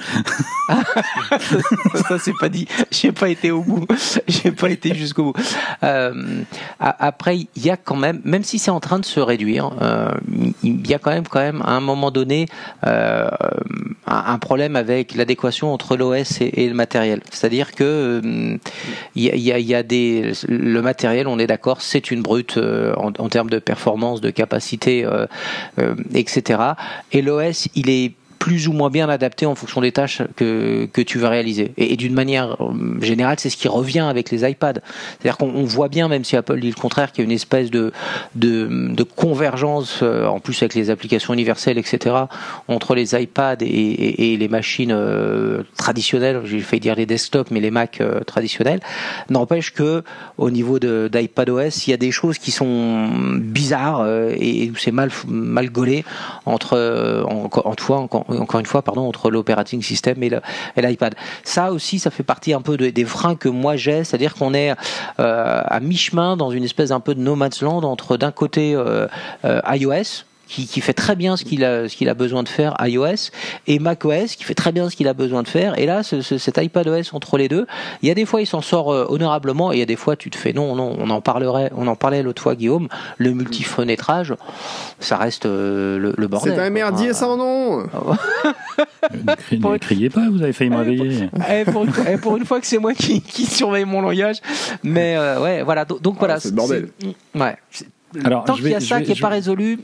Ça, 2.08 2.18
c'est 2.18 2.36
pas 2.38 2.48
dit. 2.48 2.66
J'ai 2.90 3.12
pas 3.12 3.28
été 3.28 3.50
au 3.50 3.62
bout. 3.62 3.86
J'ai 4.28 4.52
pas 4.52 4.70
été 4.70 4.94
jusqu'au 4.94 5.24
bout. 5.24 5.34
Euh, 5.82 6.42
après, 6.78 7.38
il 7.38 7.48
y 7.56 7.70
a 7.70 7.76
quand 7.76 7.96
même, 7.96 8.20
même 8.24 8.42
si 8.42 8.58
c'est 8.58 8.70
en 8.70 8.80
train 8.80 8.98
de 8.98 9.04
se 9.04 9.20
réduire, 9.20 9.70
euh, 9.80 10.10
il 10.62 10.86
y 10.86 10.94
a 10.94 10.98
quand 10.98 11.10
même, 11.10 11.26
quand 11.26 11.40
même, 11.40 11.62
à 11.62 11.72
un 11.72 11.80
moment 11.80 12.10
donné, 12.10 12.46
euh, 12.86 13.28
un 14.06 14.38
problème 14.38 14.76
avec 14.76 15.14
l'adéquation 15.14 15.72
entre 15.72 15.96
l'OS 15.96 16.40
et, 16.40 16.68
le 16.68 16.74
matériel. 16.74 17.20
C'est-à-dire 17.30 17.72
que 17.72 18.58
il 19.14 19.24
y, 19.24 19.74
a, 19.74 19.82
des, 19.82 20.32
le 20.48 20.80
matériel, 20.80 21.26
on 21.26 21.38
est 21.38 21.46
d'accord, 21.46 21.80
c'est 21.80 22.10
une 22.10 22.22
brute 22.22 22.58
en, 22.96 23.28
termes 23.28 23.50
de 23.50 23.58
performance, 23.58 24.20
de 24.20 24.30
capacité, 24.30 25.06
etc. 26.14 26.60
Et 27.12 27.22
l'OS, 27.22 27.68
il 27.74 27.90
est 27.90 28.12
plus 28.38 28.68
ou 28.68 28.72
moins 28.72 28.90
bien 28.90 29.08
adapté 29.08 29.46
en 29.46 29.54
fonction 29.54 29.80
des 29.80 29.92
tâches 29.92 30.22
que, 30.36 30.88
que 30.92 31.00
tu 31.00 31.18
veux 31.18 31.26
réaliser. 31.26 31.72
Et, 31.76 31.96
d'une 31.96 32.14
manière 32.14 32.56
euh, 32.60 33.00
générale, 33.00 33.36
c'est 33.38 33.50
ce 33.50 33.56
qui 33.56 33.68
revient 33.68 34.00
avec 34.00 34.30
les 34.30 34.48
iPads. 34.48 34.80
C'est-à-dire 35.18 35.38
qu'on 35.38 35.64
voit 35.64 35.88
bien, 35.88 36.08
même 36.08 36.24
si 36.24 36.36
Apple 36.36 36.60
dit 36.60 36.68
le 36.68 36.80
contraire, 36.80 37.12
qu'il 37.12 37.22
y 37.22 37.26
a 37.26 37.28
une 37.28 37.34
espèce 37.34 37.70
de, 37.70 37.92
de, 38.34 38.68
de 38.92 39.02
convergence, 39.02 40.00
euh, 40.02 40.26
en 40.26 40.40
plus 40.40 40.62
avec 40.62 40.74
les 40.74 40.90
applications 40.90 41.32
universelles, 41.34 41.78
etc., 41.78 42.14
entre 42.68 42.94
les 42.94 43.14
iPads 43.14 43.62
et, 43.62 44.32
et, 44.32 44.36
les 44.36 44.48
machines 44.48 44.92
euh, 44.92 45.62
traditionnelles, 45.76 46.42
j'ai 46.44 46.60
fait 46.60 46.78
dire 46.78 46.94
les 46.94 47.06
desktops, 47.06 47.50
mais 47.50 47.60
les 47.60 47.70
Mac 47.70 48.02
traditionnels. 48.26 48.80
N'empêche 49.30 49.72
que 49.72 50.02
au 50.38 50.50
niveau 50.50 50.78
d'iPadOS, 50.78 51.86
il 51.86 51.90
y 51.90 51.92
a 51.92 51.96
des 51.96 52.10
choses 52.10 52.38
qui 52.38 52.50
sont 52.50 53.08
bizarres 53.38 54.06
et 54.38 54.70
où 54.70 54.76
c'est 54.76 54.92
mal, 54.92 55.10
mal 55.26 55.70
gaulé 55.70 56.04
entre, 56.44 57.24
en, 57.28 57.50
en, 57.50 58.06
en, 58.28 58.35
encore 58.38 58.60
une 58.60 58.66
fois, 58.66 58.82
pardon, 58.82 59.08
entre 59.08 59.30
l'operating 59.30 59.82
system 59.82 60.22
et 60.22 60.30
l'iPad. 60.76 61.14
Ça 61.44 61.72
aussi, 61.72 61.98
ça 61.98 62.10
fait 62.10 62.22
partie 62.22 62.52
un 62.52 62.60
peu 62.60 62.76
des 62.76 63.04
freins 63.04 63.36
que 63.36 63.48
moi 63.48 63.76
j'ai, 63.76 64.04
c'est-à-dire 64.04 64.34
qu'on 64.34 64.54
est 64.54 64.72
euh, 65.20 65.62
à 65.64 65.80
mi-chemin 65.80 66.36
dans 66.36 66.50
une 66.50 66.64
espèce 66.64 66.90
un 66.90 67.00
peu 67.00 67.14
de 67.14 67.20
no 67.20 67.36
man's 67.36 67.62
land 67.62 67.82
entre 67.82 68.16
d'un 68.16 68.32
côté 68.32 68.74
euh, 68.74 69.06
euh, 69.44 69.60
iOS, 69.68 70.24
qui, 70.46 70.66
qui, 70.66 70.80
fait 70.80 70.92
très 70.92 71.16
bien 71.16 71.36
ce 71.36 71.44
qu'il 71.44 71.64
a, 71.64 71.88
ce 71.88 71.96
qu'il 71.96 72.08
a 72.08 72.14
besoin 72.14 72.42
de 72.42 72.48
faire 72.48 72.76
iOS 72.80 73.30
et 73.66 73.78
macOS 73.78 74.36
qui 74.36 74.44
fait 74.44 74.54
très 74.54 74.72
bien 74.72 74.88
ce 74.88 74.96
qu'il 74.96 75.08
a 75.08 75.14
besoin 75.14 75.42
de 75.42 75.48
faire. 75.48 75.78
Et 75.78 75.86
là 75.86 76.02
ce, 76.02 76.20
ce, 76.20 76.38
cet 76.38 76.58
iPadOS 76.58 77.12
entre 77.14 77.38
les 77.38 77.48
deux 77.48 77.66
il 78.02 78.08
y 78.08 78.10
a 78.10 78.14
des 78.14 78.24
fois 78.26 78.40
il 78.40 78.46
s'en 78.46 78.60
sort 78.60 78.92
euh, 78.92 79.06
honorablement 79.08 79.72
et 79.72 79.76
il 79.76 79.78
y 79.78 79.82
a 79.82 79.86
des 79.86 79.96
fois 79.96 80.16
tu 80.16 80.30
te 80.30 80.36
fais 80.36 80.52
non 80.52 80.74
non 80.76 80.96
on 80.98 81.10
en 81.10 81.20
parlerait 81.20 81.70
on 81.76 81.86
en 81.86 81.96
parlait 81.96 82.22
l'autre 82.22 82.42
fois 82.42 82.54
Guillaume 82.54 82.88
le 83.18 83.32
multifenêtrage 83.32 84.34
ça 85.00 85.16
reste 85.16 85.46
euh, 85.46 85.98
le, 85.98 86.14
le, 86.16 86.26
bordel 86.26 86.54
c'est 86.54 86.60
un 86.60 86.70
merdier 86.70 87.12
sans 87.12 87.36
nom. 87.36 87.86
Ne 89.12 89.78
criez 89.78 90.10
pas 90.10 90.28
vous 90.30 90.42
avez 90.42 90.52
failli 90.52 90.70
me 90.70 90.76
réveiller. 90.76 91.28
eh, 91.50 91.64
pour, 91.64 91.84
une, 91.84 91.92
eh, 92.08 92.16
pour, 92.16 92.36
une 92.36 92.44
fois 92.44 92.60
que 92.60 92.66
c'est 92.66 92.78
moi 92.78 92.94
qui, 92.94 93.20
qui 93.20 93.46
surveille 93.46 93.84
mon 93.84 94.00
langage. 94.00 94.36
Mais 94.82 95.16
euh, 95.16 95.40
ouais 95.40 95.62
voilà. 95.62 95.84
Donc, 95.84 96.18
voilà 96.18 96.34
ah, 96.34 96.40
c'est 96.40 96.50
le 96.50 96.54
bordel. 96.54 96.88
ouais 97.34 97.56
alors, 98.24 98.44
Tant 98.44 98.54
qu'il 98.54 98.68
y 98.68 98.74
a 98.74 98.80
ça 98.80 99.00
qui 99.00 99.10
n'est 99.10 99.20
pas 99.20 99.28
résolu, 99.28 99.80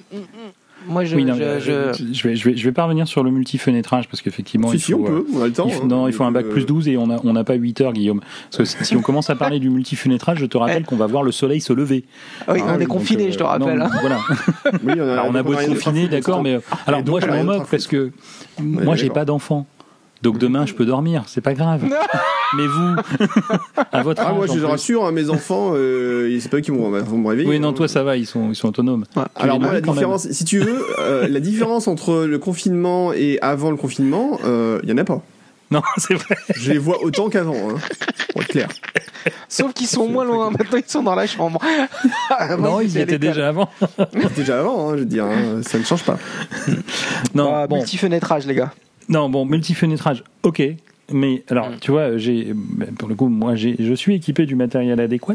moi 0.87 1.05
je, 1.05 1.17
je, 1.17 1.61
je... 1.61 2.29
vais, 2.29 2.37
je, 2.37 2.49
vais, 2.49 2.57
je 2.57 2.65
vais 2.65 2.73
pas 2.73 2.85
revenir 2.85 3.07
sur 3.07 3.23
le 3.23 3.31
multifenêtrage 3.31 4.09
parce 4.09 4.23
qu'effectivement. 4.23 4.69
Si, 4.69 4.77
il 4.77 4.81
si, 4.81 4.95
on 4.95 5.03
peut, 5.03 5.27
on 5.35 5.43
a 5.43 5.47
le 5.47 5.53
temps. 5.53 5.67
Il 5.69 5.75
faut, 5.75 5.87
non, 5.87 6.09
il 6.09 6.13
faut 6.13 6.25
un 6.25 6.33
bac 6.33 6.47
plus 6.47 6.67
12 6.67 6.89
et 6.89 6.97
on 6.97 7.07
n'a 7.07 7.21
on 7.25 7.37
a 7.37 7.45
pas 7.45 7.55
8 7.55 7.81
heures, 7.81 7.93
Guillaume. 7.93 8.21
Parce 8.57 8.75
que 8.75 8.85
si 8.85 8.97
on 8.97 9.03
commence 9.03 9.31
à 9.31 9.37
parler 9.37 9.59
du 9.59 9.71
multifenêtrage, 9.71 10.39
je 10.39 10.47
te 10.47 10.57
rappelle 10.57 10.85
qu'on 10.85 10.97
va 10.97 11.07
voir 11.07 11.23
le 11.23 11.33
soleil 11.33 11.61
se 11.61 11.73
lever. 11.73 12.05
Ah 12.47 12.53
oui, 12.55 12.61
on 12.67 12.81
est 12.81 12.87
confiné, 12.87 13.31
je 13.33 13.39
te 13.39 13.43
rappelle. 13.43 13.79
Non, 13.79 13.89
voilà. 14.01 14.19
oui, 14.85 14.95
on 14.97 15.09
a, 15.09 15.13
alors, 15.13 15.27
on 15.29 15.35
a 15.35 15.43
beau 15.43 15.55
être 15.55 15.69
confiné, 15.69 16.09
d'accord, 16.09 16.43
mais 16.43 16.59
alors 16.87 17.05
moi 17.05 17.21
je 17.21 17.27
m'en 17.27 17.45
moque 17.45 17.69
parce 17.71 17.87
que 17.87 18.11
moi 18.61 18.97
j'ai 18.97 19.11
pas 19.11 19.25
d'enfant. 19.25 19.67
Donc 20.23 20.39
demain, 20.39 20.67
je 20.67 20.75
peux 20.75 20.85
dormir, 20.85 21.25
c'est 21.27 21.41
pas 21.41 21.53
grave. 21.53 21.85
Mais 22.57 22.67
vous, 22.67 22.97
à 23.91 24.03
votre 24.03 24.23
ah, 24.25 24.33
moi, 24.33 24.47
je 24.47 24.53
vous 24.53 24.69
rassure, 24.69 25.05
hein, 25.05 25.11
mes 25.11 25.31
enfants, 25.31 25.73
euh, 25.75 26.39
c'est 26.39 26.49
pas 26.49 26.59
eux 26.59 26.61
qui 26.61 26.71
vont, 26.71 26.91
me 26.91 27.29
réveiller. 27.29 27.49
Oui, 27.49 27.59
non, 27.59 27.71
hein. 27.71 27.73
toi, 27.73 27.89
ça 27.89 28.05
va, 28.05 28.17
ils 28.17 28.27
sont, 28.27 28.51
ils 28.51 28.55
sont 28.55 28.69
autonomes. 28.69 29.05
Alors, 29.35 29.59
moi, 29.59 29.73
la 29.73 29.81
différence, 29.81 30.29
si 30.31 30.45
tu 30.45 30.61
veux, 30.61 30.85
euh, 31.01 31.27
la 31.29 31.41
différence 31.41 31.89
entre 31.89 32.25
le 32.25 32.39
confinement 32.39 33.13
et 33.13 33.39
avant 33.43 33.71
le 33.71 33.77
confinement, 33.77 34.39
il 34.41 34.47
euh, 34.47 34.81
y 34.85 34.93
en 34.93 34.99
a 34.99 35.05
pas. 35.05 35.23
Non, 35.73 35.83
c'est 35.97 36.15
vrai. 36.15 36.37
Je 36.55 36.71
les 36.71 36.79
vois 36.79 37.03
autant 37.03 37.29
qu'avant, 37.29 37.71
hein, 37.71 37.79
pour 38.31 38.43
être 38.43 38.49
clair. 38.49 38.69
Sauf 39.49 39.73
qu'ils 39.73 39.87
sont 39.87 40.07
moins 40.07 40.25
loin. 40.25 40.51
Maintenant, 40.51 40.79
ils 40.79 40.91
sont 40.91 41.03
dans 41.03 41.15
la 41.15 41.27
chambre. 41.27 41.59
non, 42.59 42.81
ils 42.81 42.97
y 42.97 43.01
étaient 43.01 43.19
déjà 43.19 43.49
avant. 43.49 43.71
Ils 44.15 44.21
étaient 44.21 44.43
déjà 44.43 44.61
avant, 44.61 44.91
hein, 44.91 44.93
je 44.95 45.01
veux 45.01 45.07
dire. 45.07 45.25
Hein, 45.25 45.63
ça 45.63 45.79
ne 45.79 45.85
change 45.85 46.05
pas. 46.05 46.19
Non, 47.35 47.53
ah, 47.55 47.67
bon. 47.67 47.77
multi-fenêtrage, 47.77 48.47
les 48.47 48.55
gars. 48.55 48.73
Non, 49.09 49.29
bon, 49.29 49.45
multi-fenêtrage, 49.45 50.25
ok. 50.43 50.63
Mais 51.13 51.43
alors, 51.51 51.71
mm. 51.71 51.77
tu 51.81 51.91
vois, 51.91 52.17
j'ai, 52.17 52.55
pour 52.99 53.09
le 53.09 53.15
coup, 53.15 53.29
moi, 53.29 53.55
j'ai, 53.55 53.77
je 53.79 53.95
suis 53.95 54.15
équipé 54.15 54.47
du 54.47 54.55
matériel 54.55 55.01
adéquat. 55.01 55.35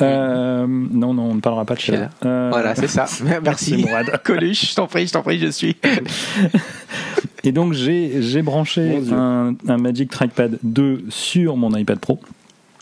Euh, 0.00 0.66
non, 0.66 1.14
non, 1.14 1.30
on 1.30 1.34
ne 1.34 1.40
parlera 1.40 1.64
pas 1.64 1.74
de. 1.74 1.80
Euh, 2.24 2.48
voilà, 2.50 2.74
c'est 2.74 2.88
ça. 2.88 3.06
Merci. 3.42 3.84
Coluche, 4.24 4.70
je 4.70 4.74
t'en 4.74 4.86
prie, 4.86 5.06
je 5.06 5.12
t'en 5.12 5.22
prie, 5.22 5.38
je 5.38 5.48
suis. 5.48 5.76
Et 7.46 7.52
donc 7.52 7.74
j'ai 7.74 8.40
branché 8.40 9.02
un, 9.12 9.54
un, 9.68 9.76
Magic 9.76 10.10
Trackpad 10.10 10.58
2 10.62 11.04
sur 11.10 11.58
mon 11.58 11.76
iPad 11.76 11.98
Pro 11.98 12.18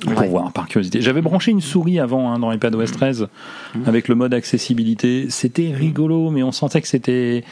pour 0.03 0.25
voir 0.27 0.53
par 0.53 0.69
curiosité. 0.69 1.01
J'avais 1.01 1.21
branché 1.21 1.51
une 1.51 1.61
souris 1.61 1.99
avant 1.99 2.33
hein, 2.33 2.39
dans 2.39 2.51
l'iPadOS 2.51 2.87
13 2.87 3.23
mmh. 3.75 3.79
avec 3.87 4.09
le 4.09 4.15
mode 4.15 4.35
accessibilité. 4.35 5.27
C'était 5.31 5.73
rigolo, 5.73 6.31
mais 6.31 6.43
on 6.43 6.53
sentait 6.53 6.81
que 6.81 6.89
c'était 6.89 7.45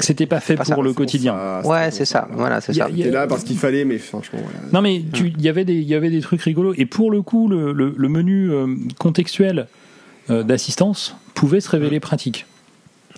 c'était 0.00 0.26
pas 0.26 0.40
fait 0.40 0.56
pour 0.56 0.82
le 0.82 0.92
quotidien. 0.92 1.60
ouais, 1.64 1.90
c'est 1.90 2.04
ça. 2.04 2.28
Voilà, 2.32 2.60
c'est 2.60 2.72
ça. 2.72 2.88
C'était 2.94 3.10
là 3.10 3.26
parce 3.26 3.44
qu'il 3.44 3.58
fallait, 3.58 3.84
mais 3.84 3.98
franchement. 3.98 4.38
Non, 4.72 4.80
mais 4.80 4.96
il 4.96 5.40
y 5.40 5.48
avait 5.48 5.64
des, 5.64 5.74
il 5.74 5.88
y 5.88 5.94
avait 5.94 6.10
des 6.10 6.20
trucs 6.20 6.42
rigolos. 6.42 6.74
Et 6.76 6.86
pour 6.86 7.10
le 7.10 7.22
coup, 7.22 7.48
le, 7.48 7.72
le, 7.72 8.08
menu 8.08 8.50
euh, 8.50 8.66
contextuel 8.98 9.66
euh, 10.30 10.42
d'assistance 10.42 11.16
pouvait 11.34 11.60
se 11.60 11.68
révéler 11.68 12.00
pratique. 12.00 12.46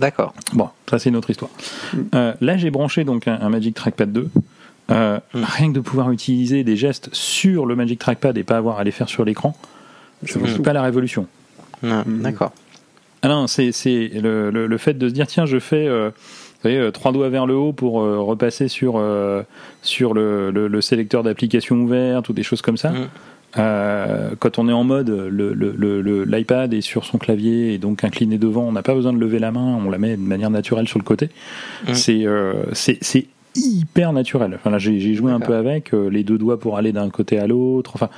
D'accord. 0.00 0.32
Bon, 0.52 0.70
ça 0.88 0.98
c'est 0.98 1.08
une 1.08 1.16
autre 1.16 1.30
histoire. 1.30 1.50
Mm. 1.92 1.98
Euh, 2.14 2.34
là, 2.40 2.56
j'ai 2.56 2.70
branché 2.70 3.04
donc 3.04 3.28
un, 3.28 3.48
Magic 3.48 3.74
Trackpad 3.74 4.12
2. 4.12 4.28
Mm. 4.90 4.94
Rien 5.34 5.68
que 5.68 5.74
de 5.74 5.80
pouvoir 5.80 6.10
utiliser 6.10 6.64
des 6.64 6.76
gestes 6.76 7.10
sur 7.12 7.66
le 7.66 7.76
Magic 7.76 7.98
Trackpad 7.98 8.38
et 8.38 8.44
pas 8.44 8.56
avoir 8.56 8.78
à 8.78 8.84
les 8.84 8.90
faire 8.90 9.08
sur 9.08 9.24
l'écran, 9.24 9.56
c'est 10.24 10.62
pas 10.62 10.72
la 10.72 10.82
révolution. 10.82 11.26
Mm. 11.82 12.22
D'accord. 12.22 12.52
Ah 13.22 13.28
non, 13.28 13.46
c'est 13.46 13.72
le, 13.82 14.50
le, 14.50 14.66
le, 14.66 14.78
fait 14.78 14.94
de 14.94 15.08
se 15.08 15.14
dire 15.14 15.26
tiens, 15.26 15.44
je 15.44 15.58
fais 15.58 15.86
euh, 15.88 16.10
vous 16.58 16.70
voyez, 16.70 16.78
euh, 16.78 16.90
trois 16.90 17.12
doigts 17.12 17.28
vers 17.28 17.46
le 17.46 17.54
haut 17.54 17.72
pour 17.72 18.00
euh, 18.00 18.18
repasser 18.18 18.66
sur, 18.66 18.94
euh, 18.96 19.42
sur 19.82 20.12
le, 20.12 20.50
le, 20.50 20.80
sélecteur 20.80 21.22
d'applications 21.22 21.76
ouvertes 21.76 22.28
ou 22.30 22.32
des 22.32 22.42
choses 22.42 22.62
comme 22.62 22.76
ça. 22.76 22.90
Mm. 22.90 23.08
Euh, 23.58 24.30
quand 24.40 24.58
on 24.58 24.68
est 24.68 24.72
en 24.72 24.82
mode, 24.82 25.08
l'iPad 25.08 26.74
est 26.74 26.80
sur 26.80 27.04
son 27.04 27.18
clavier 27.18 27.74
et 27.74 27.78
donc 27.78 28.02
incliné 28.02 28.38
devant, 28.38 28.64
on 28.64 28.72
n'a 28.72 28.82
pas 28.82 28.94
besoin 28.94 29.12
de 29.12 29.18
lever 29.18 29.38
la 29.38 29.52
main, 29.52 29.78
on 29.84 29.88
la 29.88 29.98
met 29.98 30.16
de 30.16 30.22
manière 30.22 30.50
naturelle 30.50 30.88
sur 30.88 30.98
le 30.98 31.04
côté. 31.04 31.30
Mm. 31.86 31.94
C'est 32.72 33.26
hyper 33.54 34.12
naturel. 34.12 34.54
Enfin, 34.56 34.70
là, 34.70 34.78
j'ai 34.78 35.14
joué 35.14 35.30
un 35.30 35.40
peu 35.40 35.54
avec 35.54 35.92
les 35.92 36.24
deux 36.24 36.38
doigts 36.38 36.58
pour 36.58 36.76
aller 36.76 36.90
d'un 36.90 37.08
côté 37.08 37.38
à 37.38 37.46
l'autre. 37.46 37.92
Enfin, 37.94 38.08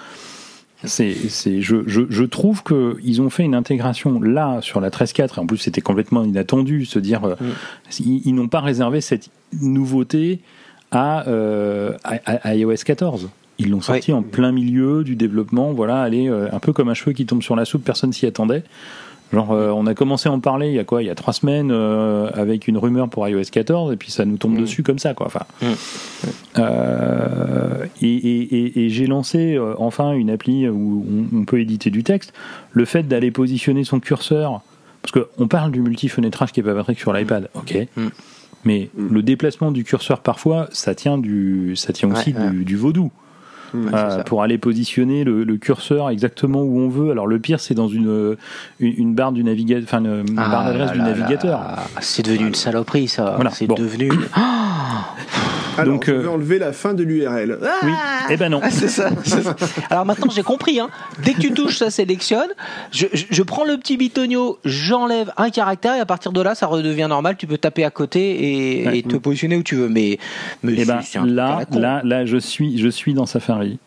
c'est, 0.85 1.14
c'est, 1.28 1.61
je, 1.61 1.76
je, 1.87 2.03
je 2.09 2.24
trouve 2.24 2.62
qu'ils 2.62 3.20
ont 3.20 3.28
fait 3.28 3.43
une 3.43 3.55
intégration 3.55 4.20
là 4.20 4.61
sur 4.62 4.81
la 4.81 4.91
13.4 4.91 5.37
et 5.37 5.39
en 5.39 5.47
plus 5.47 5.59
c'était 5.59 5.83
complètement 5.83 6.24
inattendu, 6.24 6.87
se 6.87 6.99
dire 6.99 7.24
euh, 7.24 7.35
mm. 7.41 8.20
ils, 8.24 8.35
n'ont 8.35 8.49
pas 8.49 8.61
réservé 8.61 9.01
cette 9.01 9.28
nouveauté 9.61 10.41
à, 10.91 11.28
euh, 11.28 11.93
à, 12.05 12.55
iOS 12.55 12.76
14. 12.85 13.28
Ils 13.59 13.70
l'ont 13.70 13.83
sorti 13.83 14.12
en 14.12 14.22
plein 14.22 14.53
milieu 14.53 15.05
du 15.05 15.16
développement, 15.16 15.74
voilà, 15.74 16.01
aller 16.01 16.28
euh, 16.28 16.49
un 16.51 16.61
peu 16.61 16.72
comme 16.72 16.89
un 16.89 16.95
cheveu 16.95 17.12
qui 17.12 17.26
tombe 17.26 17.43
sur 17.43 17.57
la 17.57 17.66
soupe, 17.66 17.85
personne 17.85 18.12
s'y 18.12 18.24
attendait. 18.24 18.64
Genre, 19.33 19.53
euh, 19.53 19.70
on 19.70 19.87
a 19.87 19.95
commencé 19.95 20.28
à 20.28 20.33
en 20.33 20.41
parler 20.41 20.68
il 20.68 20.74
y 20.74 20.78
a 20.78 20.85
quoi? 20.85 21.03
Il 21.03 21.07
y 21.07 21.11
a 21.11 21.14
trois 21.14 21.33
semaines 21.33 21.70
euh, 21.70 22.31
avec 22.35 22.66
une 22.66 22.76
rumeur 22.76 23.09
pour 23.09 23.26
iOS 23.28 23.45
14 23.53 23.93
et 23.93 23.97
puis 23.97 24.11
ça 24.11 24.24
nous 24.24 24.37
tombe 24.37 24.55
mm. 24.55 24.61
dessus 24.61 24.83
comme 24.83 24.99
ça, 24.99 25.14
quoi. 25.14 25.26
Enfin, 25.26 25.47
mm. 25.62 25.66
euh, 26.59 27.87
et, 28.03 28.09
et, 28.09 28.85
et 28.85 28.89
j'ai 28.89 29.07
lancé 29.07 29.59
enfin 29.78 30.12
une 30.12 30.31
appli 30.31 30.68
où 30.68 31.05
on, 31.33 31.45
peut 31.45 31.61
éditer 31.61 31.91
du 31.91 32.03
texte. 32.03 32.33
Le 32.72 32.85
fait 32.85 33.05
d'aller 33.05 33.31
positionner 33.31 33.85
son 33.85 34.01
curseur, 34.01 34.62
parce 35.03 35.12
qu'on 35.12 35.47
parle 35.47 35.70
du 35.70 35.81
multi-fenêtrage 35.81 36.53
qui 36.53 36.61
est 36.61 36.64
pas 36.64 36.85
sur 36.95 37.12
l'iPad, 37.12 37.49
mm. 37.55 37.59
ok. 37.59 37.89
Mais 38.64 38.91
le 38.95 39.22
déplacement 39.22 39.70
du 39.70 39.85
curseur 39.85 40.20
parfois, 40.20 40.68
ça 40.72 40.95
tient 40.95 41.16
du, 41.16 41.76
ça 41.76 41.93
tient 41.93 42.11
aussi 42.11 42.35
du, 42.35 42.64
du 42.64 42.76
vaudou. 42.76 43.11
Euh, 43.75 44.23
pour 44.25 44.43
aller 44.43 44.59
positionner 44.59 45.25
le, 45.25 45.45
le, 45.45 45.57
curseur 45.57 46.11
exactement 46.11 46.62
où 46.62 46.79
on 46.79 46.89
veut. 46.89 47.11
Alors 47.11 47.27
le 47.27 47.39
pire, 47.39 47.61
c'est 47.61 47.75
dans 47.75 47.89
une, 47.89 48.37
une, 48.81 49.14
barre 49.14 49.33
du 49.33 49.45
navigateur, 49.45 49.85
enfin 49.85 50.05
une, 50.05 50.35
barre 50.35 50.62
ah 50.66 50.73
d'adresse 50.73 50.93
du 50.93 50.99
navigateur. 50.99 51.61
C'est 52.01 52.25
devenu 52.25 52.49
une 52.49 52.55
saloperie, 52.55 53.09
ça. 53.09 53.39
C'est 53.53 53.68
devenu. 53.68 54.11
Alors, 55.79 55.95
Donc, 55.95 56.07
je 56.07 56.12
vais 56.12 56.27
euh, 56.27 56.31
enlever 56.31 56.59
la 56.59 56.73
fin 56.73 56.95
de 56.95 57.03
l'URL. 57.03 57.59
oui. 57.83 57.93
Eh 58.31 58.37
ben 58.37 58.49
non. 58.49 58.61
Ah, 58.71 58.71
c'est 58.71 58.89
ça, 58.89 59.11
Alors 59.89 60.05
maintenant, 60.05 60.31
j'ai 60.31 60.43
compris. 60.43 60.81
Hein. 60.81 60.91
Dès 61.25 61.33
que 61.33 61.41
tu 61.41 61.53
touches, 61.53 61.79
ça 61.79 61.91
sélectionne. 61.91 62.49
Je, 62.93 63.07
je, 63.12 63.43
prends 63.43 63.64
le 63.64 63.79
petit 63.79 63.97
bitonio, 63.97 64.59
j'enlève 64.64 65.33
un 65.39 65.51
caractère 65.51 65.97
et 65.97 66.01
à 66.01 66.07
partir 66.07 66.33
de 66.33 66.41
là, 66.41 66.55
ça 66.55 66.66
redevient 66.66 67.07
normal. 67.09 67.37
Tu 67.39 67.47
peux 67.47 67.59
taper 67.59 67.85
à 67.85 67.91
côté 67.91 68.97
et, 68.97 69.03
te 69.03 69.16
positionner 69.16 69.57
où 69.57 69.62
tu 69.62 69.77
veux. 69.77 69.89
Mais, 69.89 70.18
mais 70.62 70.75
eh 70.77 70.85
ben, 70.85 71.01
là, 71.25 71.64
là, 71.73 72.03
là, 72.05 72.27
je 72.27 72.37
suis, 72.37 72.79
je 72.79 72.89
suis 72.89 73.14
dans 73.14 73.27
Safari. 73.27 73.79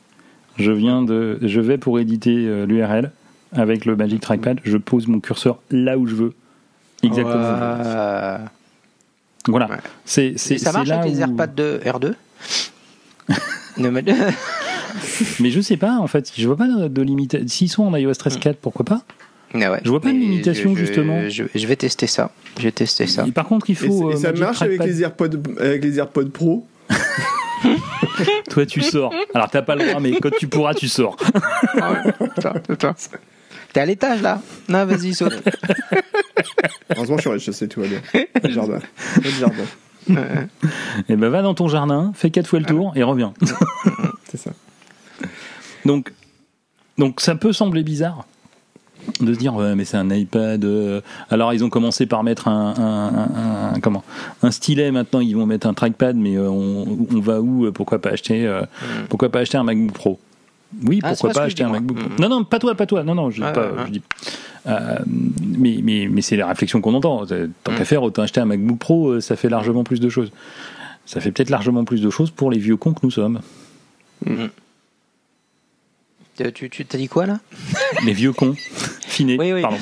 Je 0.57 0.71
viens 0.71 1.01
de, 1.01 1.39
je 1.41 1.59
vais 1.59 1.77
pour 1.77 1.99
éditer 1.99 2.35
euh, 2.35 2.65
l'URL 2.65 3.11
avec 3.51 3.85
le 3.85 3.95
Magic 3.95 4.21
Trackpad. 4.21 4.59
Je 4.63 4.77
pose 4.77 5.07
mon 5.07 5.19
curseur 5.19 5.59
là 5.71 5.97
où 5.97 6.07
je 6.07 6.15
veux. 6.15 6.33
Exactement. 7.03 8.47
Voilà. 9.47 9.69
C'est, 10.05 10.33
c'est, 10.37 10.57
ça 10.57 10.71
marche 10.71 10.89
avec 10.89 11.11
les 11.11 11.19
AirPods 11.19 11.53
de 11.55 11.81
R2 11.85 12.13
Mais 15.39 15.49
je 15.49 15.61
sais 15.61 15.77
pas, 15.77 15.97
en 15.97 16.07
fait. 16.07 16.31
Je 16.37 16.45
vois 16.47 16.57
pas 16.57 16.67
de, 16.67 17.01
limitation. 17.01 17.47
S'ils 17.47 17.69
sont 17.69 17.83
en 17.83 17.95
iOS 17.95 18.11
13.4, 18.11 18.55
pourquoi 18.61 18.85
pas? 18.85 19.01
Ah 19.55 19.71
ouais, 19.71 19.81
je 19.83 19.89
vois 19.89 20.01
pas 20.01 20.11
de 20.11 20.17
limitation 20.17 20.75
justement. 20.75 21.29
Je, 21.29 21.67
vais 21.67 21.75
tester 21.75 22.07
ça. 22.07 22.31
Je 22.57 22.63
vais 22.63 22.71
tester 22.71 23.05
ça. 23.05 23.25
par 23.33 23.45
contre, 23.45 23.69
il 23.69 23.75
faut. 23.75 24.11
Et, 24.11 24.17
ça 24.17 24.29
euh, 24.29 24.39
marche 24.39 24.61
avec 24.63 24.83
les 24.83 25.01
AirPods, 25.01 25.37
avec 25.59 25.83
les 25.83 25.99
AirPods 25.99 26.29
Pro? 26.29 26.65
Toi, 28.49 28.65
tu 28.65 28.81
sors. 28.81 29.13
Alors, 29.33 29.49
t'as 29.49 29.61
pas 29.61 29.75
le 29.75 29.87
droit, 29.87 29.99
mais 29.99 30.19
quand 30.19 30.31
tu 30.37 30.47
pourras, 30.47 30.73
tu 30.73 30.87
sors. 30.87 31.17
T'es 33.73 33.79
à 33.79 33.85
l'étage 33.85 34.21
là 34.21 34.39
Non, 34.69 34.85
vas-y, 34.85 35.15
saute. 35.15 35.33
Heureusement, 36.95 37.17
je 37.17 37.21
suis 37.21 37.29
rez-de-chaussée, 37.29 37.67
tout 37.67 37.81
va 37.81 37.87
bien. 37.87 38.01
Le 38.43 38.49
jardin. 38.51 38.79
Le 39.17 39.29
jardin. 39.29 39.63
Et 40.09 40.13
eh 41.09 41.15
ben 41.15 41.29
va 41.29 41.41
dans 41.41 41.53
ton 41.53 41.67
jardin, 41.67 42.11
fais 42.13 42.29
quatre 42.29 42.47
fois 42.47 42.59
le 42.59 42.65
tour 42.65 42.91
et 42.95 43.03
reviens. 43.03 43.33
C'est 44.29 44.37
ça. 44.37 44.51
Donc, 45.85 46.13
donc 46.97 47.19
ça 47.19 47.35
peut 47.35 47.53
sembler 47.53 47.83
bizarre 47.83 48.25
de 49.21 49.33
se 49.33 49.39
dire 49.39 49.55
ouais, 49.55 49.75
mais 49.75 49.85
c'est 49.85 49.97
un 49.97 50.09
iPad. 50.09 50.63
Euh. 50.63 51.01
Alors 51.29 51.53
ils 51.53 51.63
ont 51.63 51.69
commencé 51.69 52.05
par 52.05 52.23
mettre 52.23 52.47
un, 52.47 52.73
un, 52.77 53.73
un, 53.75 53.79
comment 53.79 54.03
un 54.41 54.51
stylet. 54.51 54.91
Maintenant 54.91 55.19
ils 55.19 55.35
vont 55.35 55.45
mettre 55.45 55.67
un 55.67 55.73
trackpad. 55.73 56.15
Mais 56.15 56.35
euh, 56.35 56.49
on, 56.49 57.07
on, 57.11 57.19
va 57.19 57.41
où 57.41 57.69
Pourquoi 57.73 57.99
pas 57.99 58.11
acheter 58.11 58.45
euh, 58.47 58.61
mm. 58.61 59.07
Pourquoi 59.09 59.29
pas 59.29 59.39
acheter 59.39 59.57
un 59.57 59.63
MacBook 59.63 59.91
Pro? 59.91 60.19
Oui, 60.85 60.99
ah, 61.03 61.09
pourquoi 61.09 61.31
pas, 61.31 61.43
acheter 61.43 61.63
un 61.63 61.69
MacBook 61.69 61.97
Pro. 61.97 62.09
Mm. 62.09 62.21
Non, 62.21 62.29
non, 62.29 62.43
pas 62.43 62.59
toi, 62.59 62.75
pas 62.75 62.85
toi. 62.85 63.03
Non, 63.03 63.15
non, 63.15 63.29
je, 63.29 63.41
pas, 63.41 63.85
je 63.85 63.91
dis. 63.91 64.01
Euh, 64.65 64.99
mais 65.05 65.79
mais, 65.83 66.07
mais 66.09 66.21
c'est 66.21 66.35
la 66.35 66.47
réflexion 66.47 66.81
qu'on 66.81 66.93
entend. 66.93 67.25
Tant 67.25 67.35
mm. 67.71 67.75
qu'à 67.75 67.85
faire, 67.85 68.03
autant 68.03 68.21
acheter 68.21 68.41
un 68.41 68.45
MacBook 68.45 68.79
Pro, 68.79 69.09
euh, 69.09 69.21
ça 69.21 69.35
fait 69.35 69.49
largement 69.49 69.83
plus 69.83 69.99
de 69.99 70.09
choses. 70.09 70.31
Ça 71.05 71.19
fait 71.19 71.31
peut-être 71.31 71.49
largement 71.49 71.83
plus 71.83 72.01
de 72.01 72.09
choses 72.09 72.31
pour 72.31 72.49
les 72.49 72.59
vieux 72.59 72.77
cons 72.77 72.93
que 72.93 73.01
nous 73.03 73.11
sommes. 73.11 73.41
Mm. 74.25 74.45
Tu, 76.35 76.69
tu 76.69 76.85
t'as 76.85 76.97
dit 76.97 77.07
quoi 77.07 77.27
là? 77.27 77.39
Les 78.05 78.13
vieux 78.13 78.33
cons. 78.33 78.55
Finé. 79.05 79.37
Oui, 79.39 79.53
oui. 79.53 79.61
Pardon. 79.61 79.77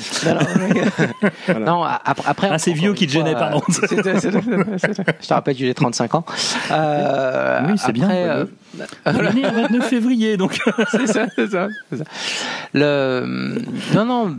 Non, 1.58 1.82
après. 2.04 2.50
Ah, 2.52 2.58
c'est 2.58 2.74
vieux 2.74 2.92
qui 2.92 3.06
te 3.06 3.12
gênait, 3.12 3.32
pardon. 3.32 3.62
je 3.68 5.26
te 5.26 5.32
rappelle, 5.32 5.56
j'ai 5.56 5.72
35 5.72 6.14
ans. 6.14 6.24
Euh, 6.70 7.60
oui, 7.66 7.78
c'est 7.78 7.92
bien. 7.92 8.10
Euh, 8.10 8.44
né 9.06 9.42
le 9.42 9.62
29 9.62 9.88
février, 9.88 10.36
donc. 10.36 10.60
c'est 10.90 11.06
ça, 11.06 11.26
c'est 11.34 11.50
ça, 11.50 11.68
ça, 11.90 12.04
Le, 12.74 13.58
non, 13.94 14.04
non, 14.04 14.36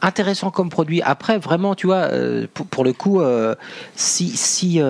intéressant 0.00 0.50
comme 0.50 0.70
produit. 0.70 1.02
Après, 1.02 1.36
vraiment, 1.38 1.74
tu 1.74 1.86
vois, 1.86 2.08
euh, 2.10 2.46
pour, 2.54 2.66
pour 2.66 2.84
le 2.84 2.94
coup, 2.94 3.20
euh, 3.20 3.54
si, 3.96 4.30
si, 4.30 4.80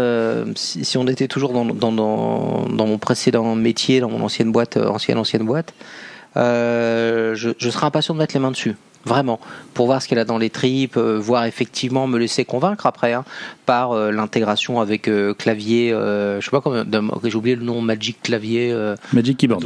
si, 0.54 0.84
si, 0.84 0.98
on 0.98 1.06
était 1.08 1.26
toujours 1.26 1.52
dans, 1.52 1.64
dans, 1.64 1.90
dans, 1.90 2.68
dans 2.68 2.86
mon 2.86 2.98
précédent 2.98 3.56
métier, 3.56 3.98
dans 3.98 4.10
mon 4.10 4.22
ancienne 4.22 4.52
boîte, 4.52 4.76
ancienne, 4.76 5.18
ancienne 5.18 5.44
boîte, 5.44 5.74
euh, 6.36 7.34
je, 7.34 7.50
je 7.58 7.70
serais 7.70 7.86
impatient 7.86 8.14
de 8.14 8.18
mettre 8.18 8.34
les 8.34 8.40
mains 8.40 8.50
dessus. 8.50 8.76
Vraiment, 9.06 9.40
pour 9.72 9.86
voir 9.86 10.02
ce 10.02 10.08
qu'elle 10.08 10.18
a 10.18 10.26
dans 10.26 10.36
les 10.36 10.50
tripes, 10.50 10.98
euh, 10.98 11.18
voir 11.18 11.46
effectivement 11.46 12.06
me 12.06 12.18
laisser 12.18 12.44
convaincre 12.44 12.84
après 12.84 13.14
hein, 13.14 13.24
par 13.64 13.92
euh, 13.92 14.12
l'intégration 14.12 14.78
avec 14.78 15.08
euh, 15.08 15.32
clavier, 15.32 15.88
je 15.90 16.40
sais 16.42 16.50
pas 16.50 16.60
comment, 16.60 16.84
j'ai 17.24 17.34
oublié 17.34 17.56
le 17.56 17.64
nom, 17.64 17.80
Magic 17.80 18.22
Clavier. 18.22 18.76
Magic 19.12 19.38
Keyboard. 19.38 19.64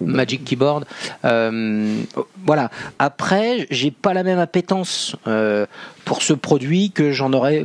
Magic 0.00 0.44
Keyboard. 0.44 0.84
voilà. 1.22 2.70
Après, 2.98 3.66
j'ai 3.70 3.90
pas 3.90 4.12
la 4.12 4.22
même 4.22 4.38
appétence 4.38 5.16
pour 6.04 6.22
ce 6.22 6.34
produit 6.34 6.90
que 6.90 7.12
j'en 7.12 7.32
aurais 7.32 7.64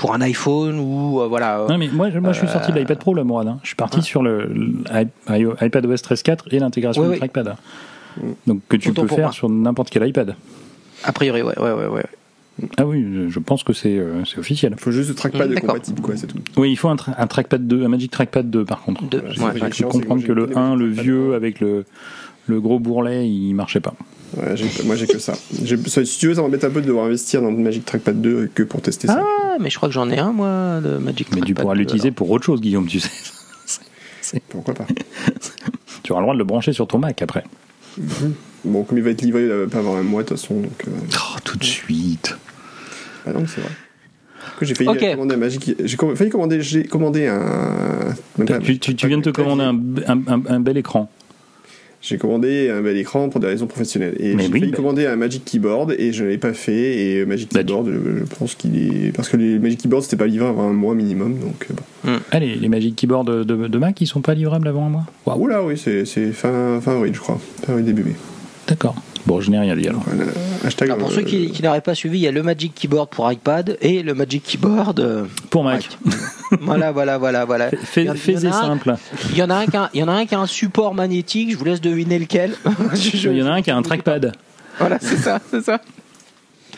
pour 0.00 0.14
un 0.14 0.22
iPhone 0.22 0.78
ou 0.78 1.20
voilà. 1.28 1.66
Non 1.68 1.76
mais 1.76 1.88
moi, 1.88 2.08
moi 2.20 2.32
je 2.32 2.38
suis 2.38 2.48
sorti 2.48 2.72
de 2.72 2.78
l'iPad 2.78 2.98
Pro 2.98 3.14
là, 3.14 3.22
Morad. 3.22 3.48
Hein. 3.48 3.58
Je 3.62 3.68
suis 3.68 3.76
parti 3.76 4.00
sur 4.00 4.22
le, 4.22 4.50
iPad 4.90 5.84
OS 5.84 6.02
13.4 6.02 6.38
et 6.52 6.58
l'intégration 6.58 7.06
du 7.06 7.18
trackpad. 7.18 7.54
Donc 8.46 8.62
que 8.68 8.76
tu 8.76 8.94
peux 8.94 9.06
faire 9.06 9.34
sur 9.34 9.50
n'importe 9.50 9.90
quel 9.90 10.08
iPad. 10.08 10.36
A 11.04 11.12
priori, 11.12 11.42
ouais, 11.42 11.58
ouais, 11.58 11.72
ouais, 11.72 11.86
ouais. 11.86 12.04
Ah 12.76 12.86
oui, 12.86 13.06
je 13.28 13.38
pense 13.38 13.62
que 13.62 13.72
c'est 13.72 13.96
euh, 13.96 14.22
officiel. 14.36 14.74
Il 14.76 14.80
faut 14.80 14.90
juste 14.90 15.10
le 15.10 15.14
trackpad 15.14 15.60
compatible, 15.60 16.00
quoi, 16.00 16.16
c'est 16.16 16.26
tout. 16.26 16.38
Oui, 16.56 16.70
il 16.70 16.76
faut 16.76 16.88
un, 16.88 16.96
un, 17.16 17.26
trackpad 17.26 17.66
2, 17.66 17.84
un 17.84 17.88
Magic 17.88 18.10
Trackpad 18.10 18.50
2 18.50 18.64
par 18.64 18.82
contre. 18.82 19.04
Deux. 19.04 19.22
je 19.30 19.84
comprends 19.84 20.18
que 20.18 20.32
le 20.32 20.56
1, 20.56 20.76
le 20.76 20.86
vieux, 20.86 21.34
avec 21.34 21.60
le, 21.60 21.84
le 22.46 22.60
gros 22.60 22.78
bourrelet, 22.78 23.28
il 23.28 23.54
marchait 23.54 23.80
pas. 23.80 23.94
Ouais, 24.36 24.54
moi 24.84 24.96
j'ai 24.96 25.06
que 25.06 25.18
ça. 25.18 25.34
Si 25.34 26.18
tu 26.18 26.28
veux, 26.28 26.34
ça 26.34 26.42
m'embête 26.42 26.64
un 26.64 26.70
peu 26.70 26.80
de 26.80 26.86
devoir 26.86 27.06
investir 27.06 27.42
dans 27.42 27.50
le 27.50 27.56
Magic 27.56 27.84
Trackpad 27.84 28.20
2 28.20 28.50
que 28.54 28.62
pour 28.62 28.80
tester 28.80 29.08
ça. 29.08 29.20
Ah, 29.20 29.56
mais 29.60 29.70
je 29.70 29.76
crois 29.76 29.88
que 29.88 29.94
j'en 29.94 30.08
ai 30.10 30.18
un, 30.18 30.32
moi, 30.32 30.80
de 30.80 30.98
Magic 30.98 31.26
Trackpad. 31.26 31.40
Mais 31.40 31.46
tu 31.46 31.54
pourras 31.54 31.74
l'utiliser 31.74 32.10
pour 32.10 32.30
autre 32.30 32.44
chose, 32.44 32.60
Guillaume, 32.60 32.86
tu 32.86 33.00
sais. 33.00 33.10
Pourquoi 34.48 34.74
pas 34.74 34.86
Tu 36.02 36.12
auras 36.12 36.20
le 36.20 36.24
droit 36.24 36.34
de 36.34 36.38
le 36.38 36.44
brancher 36.44 36.72
sur 36.72 36.86
ton 36.86 36.98
Mac 36.98 37.20
après. 37.22 37.44
Mhm. 37.98 38.34
Bon, 38.64 38.84
comme 38.84 38.98
il 38.98 39.04
va 39.04 39.10
être 39.10 39.22
livré, 39.22 39.42
il 39.42 39.48
va 39.48 39.66
pas 39.66 39.78
avoir 39.78 39.96
un 39.96 40.02
mois 40.02 40.22
de 40.22 40.28
toute 40.28 40.38
façon. 40.38 40.60
Donc, 40.60 40.84
euh. 40.86 40.90
oh, 41.14 41.38
tout 41.42 41.58
de 41.58 41.64
suite. 41.64 42.36
Bah 43.26 43.32
non, 43.32 43.44
c'est 43.46 43.60
vrai. 43.60 43.70
J'ai 44.62 44.74
failli 44.74 45.12
commander 45.12 45.34
un 45.34 45.38
Magic. 45.38 45.74
Failli 46.14 46.30
commander, 46.30 46.62
j'ai 46.62 46.84
commandé 46.84 47.26
un. 47.26 48.14
Tu, 48.62 48.78
tu, 48.78 49.06
viens 49.06 49.18
de 49.18 49.22
te 49.22 49.30
commander 49.30 49.64
un, 50.06 50.18
un, 50.28 50.42
un 50.46 50.60
bel 50.60 50.76
écran. 50.76 51.10
J'ai 52.02 52.16
commandé 52.16 52.70
un 52.70 52.80
bel 52.80 52.96
écran 52.96 53.28
pour 53.28 53.40
des 53.40 53.46
raisons 53.46 53.66
professionnelles. 53.66 54.14
Et 54.18 54.38
j'ai 54.38 54.48
oui, 54.48 54.70
bah. 54.70 54.76
commandé 54.76 55.06
un 55.06 55.16
Magic 55.16 55.44
Keyboard 55.44 55.94
et 55.98 56.12
je 56.12 56.24
ne 56.24 56.30
l'ai 56.30 56.38
pas 56.38 56.54
fait. 56.54 56.98
Et 56.98 57.26
Magic 57.26 57.52
bah, 57.52 57.60
Keyboard, 57.60 57.88
je, 57.88 58.24
pense 58.38 58.54
qu'il 58.54 58.76
est. 58.76 59.12
Parce 59.14 59.28
que 59.28 59.36
les 59.36 59.58
Magic 59.58 59.82
Keyboard, 59.82 60.02
c'était 60.02 60.16
pas 60.16 60.26
livré 60.26 60.48
avant 60.48 60.68
un 60.68 60.72
mois 60.72 60.94
minimum. 60.94 61.38
Donc 61.38 61.66
euh, 61.70 61.74
bon. 61.74 62.12
Hmm. 62.12 62.20
Allez, 62.30 62.54
les 62.54 62.68
Magic 62.68 62.96
Keyboard 62.96 63.44
de, 63.44 63.44
de, 63.44 63.78
Mac, 63.78 64.00
ils 64.00 64.06
sont 64.06 64.22
pas 64.22 64.34
livrables 64.34 64.66
avant 64.66 64.86
un 64.86 64.88
mois? 64.88 65.06
Oula, 65.36 65.62
oui, 65.62 65.76
c'est 65.76 66.04
fin, 66.32 66.80
fin 66.80 66.92
avril, 66.92 67.14
je 67.14 67.20
crois. 67.20 67.38
Fin 67.64 67.72
avril, 67.72 67.84
début 67.84 68.04
mai. 68.04 68.16
D'accord. 68.66 68.94
Bon, 69.26 69.40
je 69.40 69.50
n'ai 69.50 69.58
rien 69.58 69.76
dit 69.76 69.86
alors. 69.86 70.02
alors 70.80 70.98
pour 70.98 71.12
ceux 71.12 71.22
qui, 71.22 71.50
qui 71.50 71.62
n'auraient 71.62 71.80
pas 71.80 71.94
suivi, 71.94 72.18
il 72.18 72.22
y 72.22 72.28
a 72.28 72.32
le 72.32 72.42
Magic 72.42 72.74
Keyboard 72.74 73.10
pour 73.10 73.30
iPad 73.30 73.76
et 73.80 74.02
le 74.02 74.14
Magic 74.14 74.42
Keyboard 74.44 75.00
euh, 75.00 75.24
pour 75.50 75.64
Mac. 75.64 75.88
voilà, 76.60 76.90
voilà, 76.92 77.18
voilà, 77.18 77.44
voilà. 77.44 77.70
Fais, 77.70 78.06
simple. 78.38 78.94
Il 79.30 79.36
y 79.36 79.42
en 79.42 79.50
a 79.50 79.56
un 79.56 79.66
qui 79.66 79.76
a, 79.76 79.90
il 79.94 80.00
y 80.00 80.02
en 80.02 80.08
a 80.08 80.12
un 80.12 80.26
qui 80.26 80.34
a 80.34 80.40
un 80.40 80.46
support 80.46 80.94
magnétique. 80.94 81.52
Je 81.52 81.56
vous 81.56 81.64
laisse 81.64 81.80
deviner 81.80 82.18
lequel. 82.18 82.54
il 83.14 83.36
y 83.36 83.42
en 83.42 83.46
a 83.46 83.52
un 83.52 83.62
qui 83.62 83.70
a 83.70 83.76
un 83.76 83.82
trackpad. 83.82 84.32
Voilà, 84.78 84.98
c'est 85.00 85.16
ça, 85.16 85.40
c'est 85.50 85.62
ça. 85.62 85.80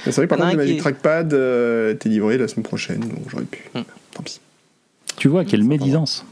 C'est 0.05 0.16
vrai, 0.16 0.26
par 0.26 0.38
contre, 0.38 0.51
le 0.51 0.57
Magic 0.57 0.80
Trackpad 0.80 1.32
euh, 1.32 1.93
était 1.93 2.09
livré 2.09 2.36
la 2.36 2.49
semaine 2.49 2.64
prochaine, 2.64 3.01
donc 3.01 3.20
j'aurais 3.28 3.45
pu. 3.45 3.61
Hmm. 3.74 3.82
Tant 4.12 4.22
pis. 4.24 4.40
Tu 5.16 5.28
vois, 5.28 5.45
quelle 5.45 5.62
médisance. 5.62 6.24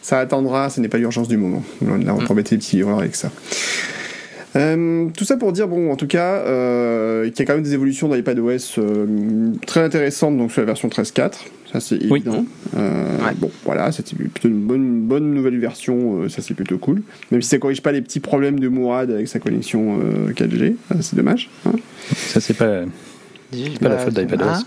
Ça 0.00 0.18
attendra, 0.18 0.70
ce 0.70 0.80
n'est 0.80 0.88
pas 0.88 0.98
l'urgence 0.98 1.28
du 1.28 1.36
moment. 1.36 1.62
On 1.82 1.92
a 1.92 2.12
hmm. 2.12 2.36
les 2.36 2.42
petits 2.42 2.76
livreurs 2.76 3.00
avec 3.00 3.14
ça. 3.14 3.30
Euh, 4.56 5.08
tout 5.16 5.24
ça 5.24 5.36
pour 5.36 5.52
dire, 5.52 5.68
bon, 5.68 5.90
en 5.90 5.96
tout 5.96 6.06
cas, 6.06 6.36
euh, 6.46 7.28
qu'il 7.30 7.38
y 7.38 7.42
a 7.42 7.44
quand 7.46 7.54
même 7.54 7.62
des 7.62 7.74
évolutions 7.74 8.08
dans 8.08 8.14
l'iPadOS 8.14 8.78
euh, 8.78 9.06
très 9.66 9.80
intéressantes 9.80 10.36
donc 10.36 10.52
sur 10.52 10.60
la 10.60 10.66
version 10.66 10.88
13.4. 10.88 11.32
Ça, 11.72 11.80
c'est 11.80 11.96
évident. 11.96 12.44
Euh, 12.76 13.06
Bon, 13.36 13.50
voilà, 13.64 13.90
c'était 13.92 14.14
plutôt 14.14 14.48
une 14.48 14.60
bonne, 14.60 15.00
bonne 15.00 15.32
nouvelle 15.32 15.58
version. 15.58 16.22
Euh, 16.22 16.28
ça, 16.28 16.42
c'est 16.42 16.52
plutôt 16.52 16.76
cool. 16.76 17.02
Même 17.30 17.40
si 17.40 17.48
ça 17.48 17.58
corrige 17.58 17.80
pas 17.80 17.92
les 17.92 18.02
petits 18.02 18.20
problèmes 18.20 18.60
de 18.60 18.68
Mourad 18.68 19.10
avec 19.10 19.26
sa 19.26 19.38
connexion 19.38 19.98
4G. 20.36 20.74
c'est 21.00 21.16
dommage. 21.16 21.48
Hein 21.66 21.72
ça, 22.14 22.40
c'est 22.40 22.54
pas, 22.54 22.82
pas 23.80 23.88
la 23.88 23.98
faute 23.98 24.14
d'iPadOS. 24.14 24.44
Ah. 24.46 24.60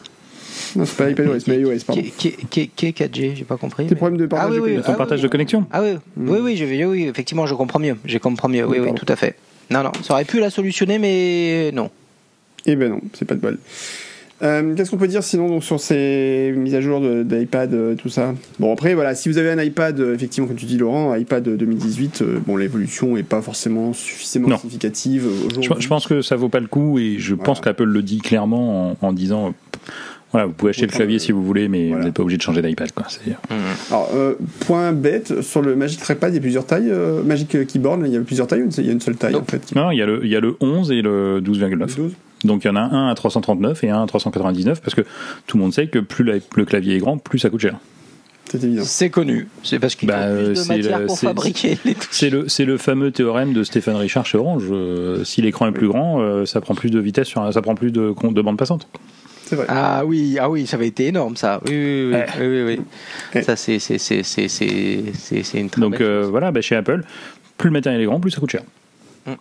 Non, 0.76 0.86
c'est 0.86 0.98
pas 0.98 1.10
iPadOS, 1.10 1.40
mais 1.48 1.60
iOS, 1.60 1.84
pardon. 1.86 2.02
Qui 2.18 2.62
est 2.62 2.80
4G 2.80 3.36
J'ai 3.36 3.44
pas 3.44 3.58
compris. 3.58 3.86
C'est 3.88 3.96
problème 3.96 4.18
de 4.20 4.26
partage, 4.26 4.50
ah, 4.50 4.54
oui, 4.54 4.72
oui, 4.72 4.78
de, 4.78 4.82
ton 4.82 4.94
ah, 4.94 4.96
partage 4.96 5.22
de 5.22 5.28
connexion 5.28 5.66
Ah 5.72 5.82
oui, 5.84 5.98
oui, 6.18 6.40
oui, 6.42 6.66
oui, 6.66 6.86
oui, 6.86 7.04
effectivement, 7.04 7.46
je 7.46 7.54
comprends 7.54 7.80
mieux. 7.80 7.98
Je 8.04 8.18
comprends 8.18 8.50
mieux. 8.50 8.66
Oui, 8.66 8.80
oui, 8.80 8.94
tout 8.96 9.06
à 9.08 9.16
fait. 9.16 9.36
Non, 9.70 9.84
non, 9.84 9.92
ça 10.04 10.14
aurait 10.14 10.26
pu 10.26 10.40
la 10.40 10.50
solutionner, 10.50 11.00
mais 11.00 11.72
non. 11.74 11.90
Eh 12.66 12.76
ben 12.76 12.90
non, 12.90 13.02
c'est 13.14 13.26
pas 13.26 13.36
de 13.36 13.40
bol. 13.40 13.58
Euh, 14.44 14.76
qu'est-ce 14.76 14.92
qu'on 14.92 14.98
peut 14.98 15.08
dire 15.08 15.24
sinon 15.24 15.48
donc, 15.48 15.64
sur 15.64 15.80
ces 15.80 16.54
mises 16.58 16.76
à 16.76 16.82
jour 16.82 17.00
d'iPad, 17.00 17.74
euh, 17.74 17.96
tout 17.96 18.10
ça? 18.10 18.34
Bon 18.60 18.74
après 18.74 18.94
voilà, 18.94 19.16
si 19.16 19.30
vous 19.30 19.38
avez 19.38 19.50
un 19.50 19.62
iPad, 19.64 19.98
euh, 20.00 20.14
effectivement 20.14 20.48
comme 20.48 20.58
tu 20.58 20.66
dis 20.66 20.78
Laurent, 20.78 21.16
iPad 21.16 21.44
2018, 21.44 22.24
bon 22.46 22.58
l'évolution 22.58 23.16
est 23.16 23.24
pas 23.24 23.42
forcément 23.42 23.94
suffisamment 23.94 24.58
significative. 24.58 25.30
Je, 25.62 25.70
je, 25.80 25.88
pense 25.88 26.06
que 26.06 26.22
ça 26.22 26.36
vaut 26.36 26.50
pas 26.50 26.60
le 26.60 26.68
coup 26.68 27.00
et 27.00 27.16
je 27.18 27.34
pense 27.34 27.62
qu'Apple 27.62 27.86
le 27.86 28.02
dit 28.02 28.20
clairement 28.20 28.92
en, 28.92 29.08
en 29.08 29.14
disant 29.14 29.54
voilà, 30.36 30.48
vous 30.48 30.54
pouvez 30.54 30.72
acheter 30.72 30.86
le 30.86 30.92
clavier 30.92 31.18
si 31.18 31.32
vous 31.32 31.46
voulez, 31.46 31.70
mais 31.70 31.92
vous 31.92 32.00
n'êtes 32.00 32.14
pas 32.14 32.22
obligé 32.22 32.36
de 32.36 32.42
changer 32.42 32.62
d'iPad. 32.62 32.92
Quoi. 32.92 33.06
Mmh. 33.06 33.54
Alors, 33.90 34.10
euh, 34.14 34.34
point 34.60 34.92
bête, 34.92 35.42
sur 35.42 35.62
le 35.62 35.78
Magic 35.78 36.02
Trackpad, 36.02 36.34
il 36.34 36.36
y 36.36 36.40
a 36.40 36.42
plusieurs 36.42 36.66
tailles. 36.66 36.92
Euh, 36.92 37.24
Magic 37.24 37.66
Keyboard, 37.66 38.02
il 38.06 38.12
y 38.12 38.18
a 38.18 38.20
plusieurs 38.20 38.46
tailles 38.46 38.64
ou 38.64 38.70
il 38.78 38.86
y 38.86 38.90
a 38.90 38.92
une 38.92 39.00
seule 39.00 39.16
taille 39.16 39.36
en 39.36 39.46
fait 39.46 39.74
Non, 39.74 39.92
il 39.92 39.98
y, 39.98 40.02
a 40.02 40.06
le, 40.06 40.26
il 40.26 40.30
y 40.30 40.36
a 40.36 40.42
le 40.42 40.58
11 40.60 40.92
et 40.92 41.02
le 41.02 41.40
12,9. 41.40 42.10
Donc 42.44 42.66
il 42.66 42.68
y 42.68 42.70
en 42.70 42.76
a 42.76 42.82
un 42.82 43.08
à 43.08 43.16
339 43.16 43.86
et 43.86 43.90
un 43.92 44.04
à 44.04 44.08
399 44.08 44.82
parce 44.82 44.94
que 44.94 45.04
tout 45.48 45.56
le 45.56 45.64
monde 45.64 45.74
sait 45.74 45.88
que 45.88 46.00
plus 46.00 46.26
le 46.26 46.66
clavier 46.66 46.98
est 46.98 47.00
grand, 47.00 47.18
plus 47.18 47.40
ça 47.40 47.50
coûte 47.50 47.62
cher. 47.62 47.78
C'est 48.52 48.62
évident. 48.62 48.84
C'est 48.84 49.10
connu. 49.10 49.48
C'est 49.64 49.80
parce 49.80 49.96
qu'il 49.96 50.10
y 50.10 50.12
a 50.12 50.36
plus 50.36 50.54
de 50.54 50.68
matière 50.68 51.06
pour 51.06 51.18
fabriquer 51.18 51.78
les 51.86 51.96
C'est 52.12 52.30
le, 52.30 52.46
le, 52.66 52.78
fameux 52.78 53.12
théorème 53.12 53.54
de 53.54 53.64
Stéphane 53.64 53.96
Richard 53.96 54.26
chez 54.26 54.38
Orange. 54.38 54.66
Euh, 54.70 55.24
si 55.24 55.42
l'écran 55.42 55.68
est 55.68 55.72
plus 55.72 55.88
grand, 55.88 56.46
ça 56.46 56.60
prend 56.60 56.76
plus 56.76 56.92
de 56.92 57.00
vitesse, 57.00 57.30
sur, 57.30 57.54
ça 57.54 57.62
prend 57.62 57.76
plus 57.76 57.92
de, 57.92 58.14
de 58.14 58.42
bande 58.42 58.58
passante. 58.58 58.90
Ah 59.68 60.04
oui, 60.06 60.38
ah 60.40 60.50
oui, 60.50 60.66
ça 60.66 60.78
avait 60.78 60.88
été 60.88 61.08
énorme 61.08 61.36
ça. 61.36 61.62
Oui, 61.66 61.74
oui, 61.74 62.14
oui. 62.14 62.20
oui, 62.40 62.64
oui, 62.64 62.80
oui. 63.34 63.44
Ça 63.44 63.56
c'est 63.56 63.80
c'est 63.80 63.98
c'est 63.98 64.24
c'est 64.24 64.48
c'est 64.48 65.60
une 65.60 65.70
très 65.70 65.82
Donc 65.82 66.02
euh, 66.02 66.28
voilà, 66.30 66.52
bah, 66.52 66.62
chez 66.62 66.76
Apple, 66.76 67.04
plus 67.58 67.70
le 67.70 67.74
matériel 67.74 68.02
est 68.02 68.06
grand, 68.06 68.20
plus 68.20 68.32
ça 68.32 68.40
coûte 68.40 68.52
cher. 68.52 68.64
Mm. 69.26 69.34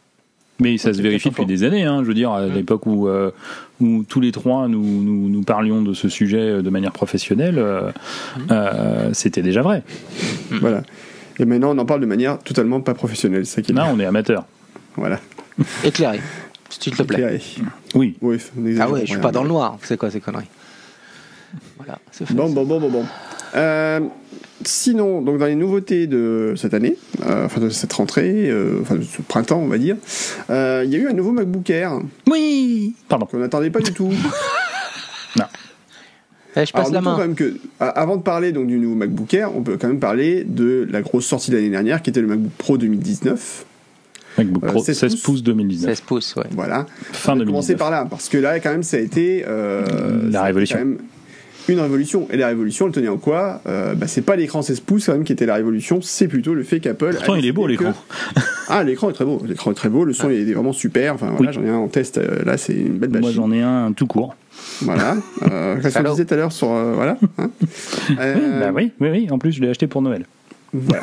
Mais 0.60 0.78
ça 0.78 0.92
se 0.92 1.02
vérifie 1.02 1.30
depuis 1.30 1.46
des 1.46 1.64
années. 1.64 1.84
Hein, 1.84 2.00
je 2.02 2.08
veux 2.08 2.14
dire, 2.14 2.32
à 2.32 2.46
mm. 2.46 2.54
l'époque 2.54 2.86
où, 2.86 3.08
euh, 3.08 3.30
où 3.80 4.04
tous 4.08 4.20
les 4.20 4.32
trois 4.32 4.68
nous, 4.68 5.02
nous, 5.02 5.28
nous, 5.28 5.42
parlions 5.42 5.82
de 5.82 5.94
ce 5.94 6.08
sujet 6.08 6.38
euh, 6.38 6.62
de 6.62 6.70
manière 6.70 6.92
professionnelle, 6.92 7.62
mm. 8.38 9.12
c'était 9.12 9.42
déjà 9.42 9.62
vrai. 9.62 9.82
Voilà. 10.50 10.82
Et 11.38 11.44
maintenant, 11.44 11.74
on 11.74 11.78
en 11.78 11.86
parle 11.86 12.00
de 12.00 12.06
manière 12.06 12.38
totalement 12.38 12.80
pas 12.80 12.94
professionnelle. 12.94 13.46
Ça 13.46 13.62
qui 13.62 13.72
est 13.72 13.74
non, 13.74 13.86
on 13.92 13.98
est 13.98 14.04
amateur. 14.04 14.44
Voilà. 14.96 15.18
Éclairé. 15.84 16.20
S'il 16.70 16.96
te 16.96 17.02
plaît. 17.02 17.40
Oui. 17.94 18.16
oui 18.20 18.40
ah 18.80 18.90
ouais, 18.90 19.00
je 19.00 19.12
suis 19.12 19.18
pas 19.18 19.32
dans 19.32 19.42
le 19.42 19.48
noir. 19.48 19.78
C'est 19.82 19.96
quoi 19.96 20.10
ces 20.10 20.20
conneries 20.20 20.48
Voilà. 21.78 21.98
Bon, 22.30 22.50
bon, 22.50 22.64
bon, 22.64 22.80
bon, 22.80 22.90
bon. 22.90 23.04
Euh, 23.54 24.00
sinon, 24.64 25.22
donc 25.22 25.38
dans 25.38 25.46
les 25.46 25.54
nouveautés 25.54 26.06
de 26.06 26.54
cette 26.56 26.74
année, 26.74 26.96
euh, 27.24 27.46
enfin 27.46 27.60
de 27.60 27.68
cette 27.68 27.92
rentrée, 27.92 28.48
euh, 28.50 28.80
enfin 28.82 28.96
de 28.96 29.02
ce 29.02 29.22
printemps, 29.22 29.60
on 29.60 29.68
va 29.68 29.78
dire, 29.78 29.96
il 30.48 30.54
y 30.90 30.96
a 30.96 30.98
eu 30.98 31.08
un 31.08 31.12
nouveau 31.12 31.32
MacBook 31.32 31.68
Air. 31.70 32.00
Oui. 32.30 32.94
Pardon. 33.08 33.26
Qu'on 33.26 33.38
n'attendait 33.38 33.70
pas 33.70 33.80
du 33.80 33.92
tout. 33.92 34.08
non. 35.38 35.44
Eh, 36.56 36.66
je 36.66 36.72
passe 36.72 36.90
la 36.90 37.00
main. 37.00 37.14
Quand 37.14 37.22
même 37.22 37.34
que, 37.34 37.56
avant 37.80 38.16
de 38.16 38.22
parler 38.22 38.52
donc 38.52 38.66
du 38.66 38.78
nouveau 38.78 38.94
MacBook 38.94 39.32
Air, 39.34 39.56
on 39.56 39.62
peut 39.62 39.76
quand 39.76 39.88
même 39.88 40.00
parler 40.00 40.44
de 40.44 40.86
la 40.90 41.02
grosse 41.02 41.26
sortie 41.26 41.50
de 41.50 41.56
l'année 41.56 41.70
dernière, 41.70 42.02
qui 42.02 42.10
était 42.10 42.20
le 42.20 42.28
MacBook 42.28 42.52
Pro 42.58 42.78
2019. 42.78 43.66
MacBook 44.38 44.66
Pro 44.66 44.82
16, 44.82 44.98
16 44.98 45.16
pouces 45.16 45.42
2019. 45.42 45.90
16 45.90 46.00
pouces, 46.02 46.36
ouais. 46.36 46.44
Voilà. 46.52 46.86
Fin 47.12 47.36
de 47.36 47.44
Commencer 47.44 47.76
par 47.76 47.90
là, 47.90 48.06
parce 48.08 48.28
que 48.28 48.38
là, 48.38 48.58
quand 48.60 48.70
même, 48.70 48.82
ça 48.82 48.96
a 48.96 49.00
été 49.00 49.44
euh, 49.46 50.30
la 50.30 50.42
révolution. 50.42 50.78
Quand 50.78 50.84
même 50.84 50.98
une 51.68 51.80
révolution. 51.80 52.28
Et 52.30 52.36
la 52.36 52.48
révolution, 52.48 52.86
elle 52.86 52.92
tenait 52.92 53.08
en 53.08 53.16
quoi? 53.16 53.60
Euh, 53.66 53.94
bah, 53.94 54.06
C'est 54.06 54.22
pas 54.22 54.36
l'écran 54.36 54.62
16 54.62 54.80
pouces 54.80 55.06
quand 55.06 55.12
même 55.12 55.24
qui 55.24 55.32
était 55.32 55.46
la 55.46 55.54
révolution, 55.54 56.00
c'est 56.02 56.28
plutôt 56.28 56.54
le 56.54 56.62
fait 56.62 56.80
qu'Apple. 56.80 57.14
Pourtant, 57.14 57.34
il 57.36 57.46
est 57.46 57.52
beau 57.52 57.66
l'écran. 57.66 57.92
ah, 58.68 58.84
l'écran 58.84 59.10
est 59.10 59.14
très 59.14 59.24
beau. 59.24 59.42
L'écran 59.46 59.70
est 59.70 59.74
très 59.74 59.88
beau. 59.88 60.04
Le 60.04 60.12
son, 60.12 60.30
est 60.30 60.44
vraiment 60.44 60.72
super. 60.72 61.14
Enfin, 61.14 61.32
voilà, 61.36 61.52
j'en 61.52 61.64
ai 61.64 61.68
un 61.68 61.76
en 61.76 61.88
test. 61.88 62.18
Euh, 62.18 62.44
là, 62.44 62.56
c'est 62.56 62.74
une 62.74 62.98
belle 62.98 63.10
machine. 63.10 63.22
Moi, 63.22 63.32
j'en 63.32 63.52
ai 63.52 63.62
un 63.62 63.92
tout 63.92 64.06
court. 64.06 64.34
Voilà. 64.82 65.16
Euh, 65.42 65.78
Qu'est-ce 65.80 65.98
qu'on 65.98 66.10
disait 66.10 66.24
tout 66.24 66.34
à 66.34 66.36
l'heure 66.36 66.52
sur. 66.52 66.70
Euh, 66.70 66.94
voilà. 66.94 67.18
Hein? 67.38 67.50
Bah 68.16 68.70
oui, 68.74 68.92
oui, 69.00 69.08
oui. 69.10 69.28
En 69.30 69.38
plus, 69.38 69.52
je 69.52 69.60
l'ai 69.60 69.68
acheté 69.68 69.86
pour 69.86 70.00
Noël. 70.00 70.24
Voilà. 70.72 71.02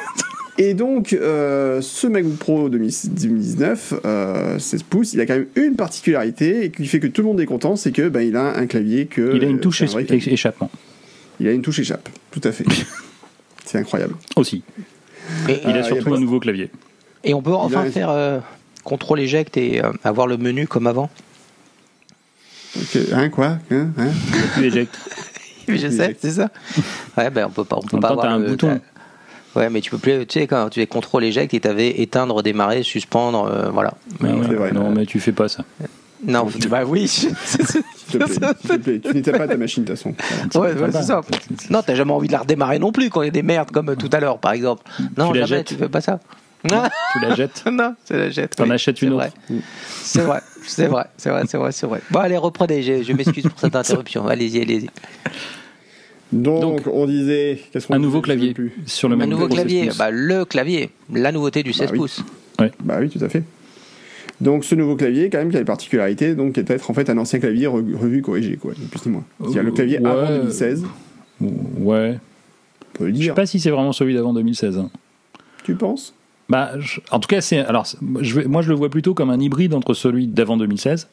Et 0.63 0.75
donc, 0.75 1.13
euh, 1.13 1.81
ce 1.81 2.05
MacBook 2.05 2.37
Pro 2.37 2.69
2019, 2.69 3.95
euh, 4.05 4.59
16 4.59 4.83
pouces, 4.83 5.13
il 5.13 5.19
a 5.19 5.25
quand 5.25 5.33
même 5.33 5.47
une 5.55 5.75
particularité 5.75 6.65
et 6.65 6.69
qui 6.69 6.85
fait 6.85 6.99
que 6.99 7.07
tout 7.07 7.23
le 7.23 7.29
monde 7.29 7.41
est 7.41 7.47
content, 7.47 7.75
c'est 7.75 7.91
que 7.91 8.09
ben, 8.09 8.21
il 8.21 8.35
a 8.35 8.59
un 8.59 8.67
clavier 8.67 9.07
que. 9.07 9.35
Il 9.35 9.43
a 9.43 9.47
une 9.47 9.59
touche 9.59 9.81
échappement. 9.81 10.69
Il 11.39 11.47
a 11.47 11.51
une 11.51 11.63
touche 11.63 11.79
échappe, 11.79 12.07
tout 12.29 12.41
à 12.43 12.51
fait. 12.51 12.65
c'est 13.65 13.79
incroyable. 13.79 14.13
Aussi. 14.35 14.61
Et, 15.49 15.61
il 15.63 15.71
a 15.71 15.77
euh, 15.77 15.83
surtout 15.83 16.13
un 16.13 16.19
nouveau 16.19 16.39
clavier. 16.39 16.69
Et 17.23 17.33
on 17.33 17.41
peut 17.41 17.55
enfin 17.55 17.85
faire 17.85 18.11
euh, 18.11 18.37
contrôle 18.83 19.19
éjecte 19.19 19.57
et 19.57 19.81
avoir 20.03 20.27
le 20.27 20.37
menu 20.37 20.67
comme 20.67 20.85
avant. 20.85 21.09
Hein, 23.13 23.29
quoi 23.29 23.57
hein, 23.71 23.87
hein 23.97 24.11
Plus 24.53 24.65
éjecte. 24.65 24.95
Je 25.67 25.87
sais, 25.89 26.15
c'est 26.19 26.31
ça. 26.31 26.51
Ouais, 27.17 27.31
ben 27.31 27.47
on 27.47 27.49
peut 27.49 27.63
pas, 27.63 27.77
on 27.77 27.81
peut 27.81 27.99
pas 27.99 28.09
avoir 28.09 28.25
un 28.27 28.39
bouton. 28.39 28.79
Ouais, 29.55 29.69
mais 29.69 29.81
tu 29.81 29.91
peux 29.91 29.97
plus, 29.97 30.25
tu 30.25 30.39
sais, 30.39 30.47
quand 30.47 30.69
tu 30.69 30.81
es 30.81 30.87
contrôle 30.87 31.23
éjecte, 31.23 31.53
il 31.53 31.59
t'avait 31.59 32.01
éteindre, 32.01 32.41
démarrer, 32.41 32.83
suspendre, 32.83 33.45
euh, 33.45 33.69
voilà. 33.69 33.93
Mais, 34.21 34.29
ah 34.29 34.71
non, 34.73 34.91
mais 34.91 35.05
tu 35.05 35.19
fais 35.19 35.33
pas 35.33 35.49
ça. 35.49 35.65
Non, 36.25 36.47
bah 36.69 36.83
oui. 36.85 37.07
S'il 37.07 37.33
te 38.19 38.77
plaît, 38.77 38.99
tu 38.99 39.13
n'étais 39.13 39.31
pas 39.31 39.47
ta 39.47 39.57
machine 39.57 39.83
de 39.83 39.93
toute 39.93 39.97
façon. 39.97 40.59
Ouais, 40.59 40.73
ouais 40.73 40.91
c'est 40.91 41.03
ça. 41.03 41.21
Non, 41.69 41.81
t'as 41.81 41.95
jamais 41.95 42.11
envie 42.11 42.27
de 42.27 42.33
la 42.33 42.39
redémarrer 42.39 42.79
non 42.79 42.91
plus 42.91 43.09
quand 43.09 43.21
il 43.21 43.25
y 43.25 43.29
a 43.29 43.31
des 43.31 43.43
merdes 43.43 43.71
comme 43.71 43.95
tout 43.95 44.09
à 44.11 44.19
l'heure, 44.19 44.37
par 44.37 44.53
exemple. 44.53 44.83
Non, 45.17 45.31
tu 45.31 45.45
jamais, 45.45 45.63
tu 45.63 45.75
fais 45.75 45.89
pas 45.89 46.01
ça. 46.01 46.19
tu 46.63 47.19
la 47.19 47.33
jettes 47.33 47.63
Non, 47.71 47.95
tu 48.05 48.13
la 48.13 48.29
jettes. 48.29 48.55
T'en 48.55 48.69
achètes 48.69 49.01
une 49.01 49.13
autre. 49.13 49.29
C'est 50.03 50.21
vrai, 50.21 50.41
c'est 50.63 50.85
vrai, 50.85 51.05
c'est 51.17 51.29
vrai, 51.29 51.43
c'est 51.47 51.57
vrai, 51.57 51.71
c'est 51.71 51.87
vrai. 51.87 52.01
Bon, 52.11 52.19
allez, 52.19 52.37
reprenez. 52.37 52.83
Je, 52.83 53.01
je 53.01 53.13
m'excuse 53.13 53.43
pour 53.43 53.59
cette 53.59 53.75
interruption. 53.75 54.27
Allez-y, 54.27 54.61
allez-y. 54.61 54.89
Donc, 56.31 56.87
on 56.91 57.05
disait 57.05 57.59
un 57.89 57.99
nouveau 57.99 58.21
clavier 58.21 58.53
sur 58.85 59.09
le 59.09 59.15
même 59.15 59.27
Un 59.27 59.31
nouveau 59.31 59.47
clavier, 59.47 59.89
bah, 59.97 60.11
le 60.11 60.45
clavier, 60.45 60.89
la 61.13 61.31
nouveauté 61.31 61.63
du 61.63 61.73
16 61.73 61.91
bah 61.91 61.97
pouces. 61.97 62.23
Bah 62.83 62.97
oui, 62.99 63.09
tout 63.09 63.23
à 63.23 63.29
fait. 63.29 63.43
Donc 64.39 64.65
ce 64.65 64.73
nouveau 64.73 64.95
clavier, 64.95 65.29
quand 65.29 65.37
même, 65.37 65.51
qui 65.51 65.57
a 65.57 65.59
la 65.59 65.65
particularité, 65.65 66.33
donc, 66.33 66.53
qui 66.53 66.61
est 66.61 66.63
peut-être 66.63 66.89
en 66.89 66.93
fait 66.93 67.09
un 67.09 67.17
ancien 67.17 67.39
clavier 67.39 67.67
revu, 67.67 68.21
corrigé, 68.21 68.57
quoi, 68.57 68.73
ni 68.79 68.87
plus 68.87 69.05
ni 69.05 69.11
moins. 69.11 69.23
C'est-à-dire 69.39 69.63
le 69.63 69.71
clavier 69.71 69.97
avant 69.97 70.27
2016. 70.27 70.85
Ouais. 71.79 72.19
On 72.19 72.97
peut 72.97 73.05
le 73.05 73.11
dire. 73.11 73.21
Je 73.21 73.27
sais 73.27 73.33
pas 73.33 73.45
si 73.45 73.59
c'est 73.59 73.69
vraiment 73.69 73.93
celui 73.93 74.13
d'avant 74.15 74.33
2016. 74.33 74.77
Hein. 74.77 74.89
Tu 75.63 75.75
penses? 75.75 76.15
Bah, 76.49 76.71
en 77.11 77.19
tout 77.19 77.27
cas, 77.27 77.39
c'est 77.39 77.59
alors 77.59 77.85
je 78.19 78.41
moi 78.41 78.61
je 78.61 78.67
le 78.67 78.75
vois 78.75 78.89
plutôt 78.89 79.13
comme 79.13 79.29
un 79.29 79.39
hybride 79.39 79.73
entre 79.73 79.93
celui 79.93 80.27
d'avant 80.27 80.57
2016 80.57 81.07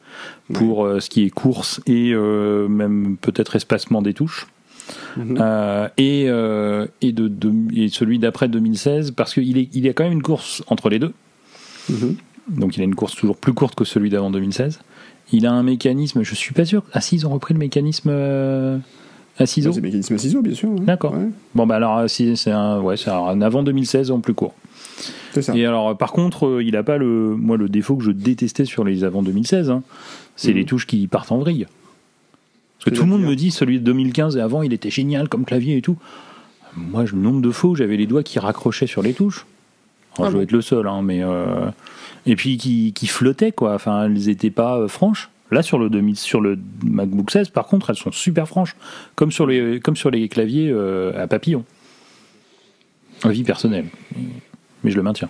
pour 0.53 0.83
euh, 0.83 0.99
ce 0.99 1.09
qui 1.09 1.23
est 1.23 1.29
course 1.29 1.79
et 1.87 2.11
euh, 2.13 2.67
même 2.67 3.15
peut-être 3.21 3.55
espacement 3.55 4.01
des 4.01 4.13
touches. 4.13 4.47
Mhm. 5.17 5.37
Euh, 5.39 5.87
et, 5.97 6.25
et, 7.05 7.11
de, 7.11 7.31
et 7.75 7.89
celui 7.89 8.19
d'après 8.19 8.47
2016 8.47 9.11
parce 9.11 9.33
qu'il 9.33 9.57
il 9.57 9.85
y 9.85 9.89
a 9.89 9.93
quand 9.93 10.03
même 10.03 10.13
une 10.13 10.21
course 10.21 10.63
entre 10.67 10.89
les 10.89 10.99
deux. 10.99 11.13
Mhm. 11.89 12.15
Donc 12.49 12.77
il 12.77 12.81
a 12.81 12.83
une 12.83 12.95
course 12.95 13.15
toujours 13.15 13.37
plus 13.37 13.53
courte 13.53 13.75
que 13.75 13.85
celui 13.85 14.09
d'avant 14.09 14.31
2016. 14.31 14.79
Il 15.31 15.45
a 15.45 15.51
un 15.51 15.63
mécanisme, 15.63 16.23
je 16.23 16.35
suis 16.35 16.53
pas 16.53 16.65
sûr. 16.65 16.83
Ah 16.93 17.01
si, 17.01 17.15
ils 17.15 17.27
ont 17.27 17.29
repris 17.29 17.53
le 17.53 17.59
mécanisme 17.59 18.09
à 19.37 19.45
ciseaux. 19.45 19.71
c'est 19.71 19.79
le 19.79 19.83
mécanisme 19.83 20.15
à 20.15 20.17
ciseaux, 20.17 20.41
bien 20.41 20.55
sûr. 20.55 20.69
D'accord. 20.71 21.15
Bon 21.53 21.67
bah 21.67 21.75
alors 21.75 22.09
c'est 22.09 22.51
un, 22.51 22.81
ouais, 22.81 22.95
un 23.07 23.41
avant 23.41 23.63
2016 23.63 24.11
en 24.11 24.19
plus 24.19 24.33
court. 24.33 24.55
Et 25.53 25.65
alors, 25.65 25.97
par 25.97 26.11
contre, 26.11 26.47
euh, 26.47 26.63
il 26.63 26.73
n'a 26.73 26.83
pas 26.83 26.97
le, 26.97 27.35
moi, 27.35 27.57
le 27.57 27.69
défaut 27.69 27.95
que 27.95 28.03
je 28.03 28.11
détestais 28.11 28.65
sur 28.65 28.83
les 28.83 29.03
avant 29.03 29.21
2016, 29.21 29.69
hein, 29.69 29.83
c'est 30.35 30.53
les 30.53 30.61
mhm. 30.61 30.67
touches 30.67 30.87
qui 30.87 31.07
partent 31.07 31.31
en 31.31 31.37
vrille. 31.37 31.67
Parce 32.79 32.91
que 32.91 32.95
tout 32.95 33.03
le 33.03 33.09
monde 33.09 33.23
me 33.23 33.35
dit 33.35 33.51
celui 33.51 33.79
de 33.79 33.83
2015 33.83 34.37
et 34.37 34.41
avant, 34.41 34.61
il 34.61 34.73
était 34.73 34.89
génial 34.89 35.27
comme 35.27 35.45
clavier 35.45 35.77
et 35.77 35.81
tout. 35.81 35.97
Moi, 36.75 37.03
le 37.03 37.17
nombre 37.17 37.41
de 37.41 37.51
fois 37.51 37.71
où 37.71 37.75
j'avais 37.75 37.97
les 37.97 38.07
doigts 38.07 38.23
qui 38.23 38.39
raccrochaient 38.39 38.87
sur 38.87 39.01
les 39.01 39.13
touches. 39.13 39.45
Ah 40.17 40.25
je 40.27 40.31
dois 40.31 40.43
être 40.43 40.51
le 40.51 40.61
seul, 40.61 40.87
hein, 40.87 41.01
mais 41.01 41.23
euh, 41.23 41.69
et 42.25 42.35
puis 42.35 42.57
qui, 42.57 42.93
qui, 42.93 43.07
flottaient 43.07 43.51
quoi. 43.51 43.73
Enfin, 43.73 44.05
elles 44.05 44.25
n'étaient 44.25 44.49
pas 44.49 44.77
euh, 44.77 44.87
franches. 44.87 45.29
Là, 45.51 45.61
sur 45.61 45.79
le, 45.79 45.89
sur 46.15 46.41
le 46.41 46.59
MacBook 46.83 47.31
16, 47.31 47.49
par 47.49 47.65
contre, 47.65 47.89
elles 47.89 47.95
sont 47.95 48.11
super 48.11 48.47
franches, 48.47 48.75
comme 49.15 49.31
sur 49.31 49.47
les, 49.47 49.79
comme 49.79 49.95
sur 49.95 50.11
les 50.11 50.29
claviers 50.29 50.71
à 51.17 51.25
papillon. 51.27 51.65
Avis 53.23 53.43
personnel 53.43 53.85
mais 54.83 54.91
je 54.91 54.95
le 54.95 55.03
maintiens. 55.03 55.29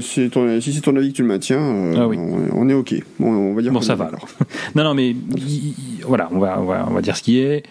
Si, 0.00 0.30
ton, 0.30 0.60
si 0.60 0.72
c'est 0.72 0.80
ton 0.80 0.96
avis 0.96 1.10
que 1.10 1.16
tu 1.16 1.22
le 1.22 1.28
maintiens, 1.28 1.60
euh, 1.60 1.94
ah 1.96 2.08
on, 2.08 2.68
est 2.68 2.74
ok. 2.74 2.94
Bon, 3.18 3.28
on 3.28 3.54
va 3.54 3.62
dire. 3.62 3.72
Bon, 3.72 3.80
ça 3.80 3.94
va. 3.94 4.10
non, 4.74 4.84
non, 4.84 4.94
mais 4.94 5.14
voilà, 6.06 6.28
on 6.32 6.38
va, 6.38 6.60
on 6.60 6.64
va, 6.64 6.86
on 6.88 6.94
va 6.94 7.02
dire 7.02 7.16
ce 7.16 7.22
qui 7.22 7.38
est. 7.38 7.64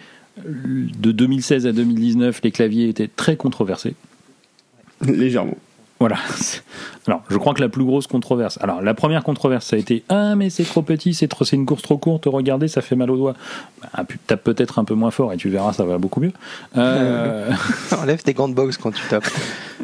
De 0.44 1.12
2016 1.12 1.66
à 1.66 1.72
2019, 1.72 2.40
les 2.42 2.50
claviers 2.50 2.88
étaient 2.88 3.08
très 3.08 3.36
controversés. 3.36 3.94
Légèrement. 5.06 5.56
Voilà. 6.04 6.18
Alors, 7.06 7.22
je 7.30 7.38
crois 7.38 7.54
que 7.54 7.62
la 7.62 7.70
plus 7.70 7.82
grosse 7.82 8.06
controverse. 8.06 8.58
Alors, 8.60 8.82
la 8.82 8.92
première 8.92 9.24
controverse, 9.24 9.64
ça 9.64 9.76
a 9.76 9.78
été 9.78 10.04
Ah, 10.10 10.36
mais 10.36 10.50
c'est 10.50 10.64
trop 10.64 10.82
petit, 10.82 11.14
c'est 11.14 11.28
trop, 11.28 11.46
c'est 11.46 11.56
une 11.56 11.64
course 11.64 11.80
trop 11.80 11.96
courte. 11.96 12.26
Regardez, 12.26 12.68
ça 12.68 12.82
fait 12.82 12.94
mal 12.94 13.10
aux 13.10 13.16
doigts. 13.16 13.34
Bah, 13.80 14.04
tape 14.26 14.44
peut-être 14.44 14.78
un 14.78 14.84
peu 14.84 14.92
moins 14.92 15.10
fort 15.10 15.32
et 15.32 15.38
tu 15.38 15.48
verras, 15.48 15.72
ça 15.72 15.84
va 15.84 15.96
beaucoup 15.96 16.20
mieux. 16.20 16.32
Euh... 16.76 17.50
Enlève 18.02 18.22
tes 18.22 18.34
gants 18.34 18.48
de 18.48 18.54
boxe 18.54 18.76
quand 18.76 18.90
tu 18.90 19.02
tapes. 19.08 19.24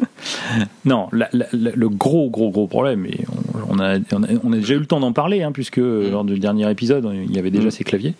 non, 0.85 1.09
le 1.11 1.87
gros, 1.87 2.29
gros, 2.29 2.51
gros 2.51 2.67
problème, 2.67 3.07
et 3.07 3.25
on, 3.71 3.79
a, 3.79 3.97
on, 4.43 4.51
a, 4.53 4.55
déjà 4.55 4.73
eu 4.75 4.79
le 4.79 4.85
temps 4.85 4.99
d'en 4.99 5.13
parler, 5.13 5.43
hein, 5.43 5.51
puisque 5.51 5.77
mm. 5.77 6.11
lors 6.11 6.23
du 6.23 6.39
dernier 6.39 6.69
épisode, 6.69 7.09
il 7.13 7.33
y 7.33 7.39
avait 7.39 7.51
déjà 7.51 7.67
mm. 7.67 7.71
ces 7.71 7.83
claviers. 7.83 8.13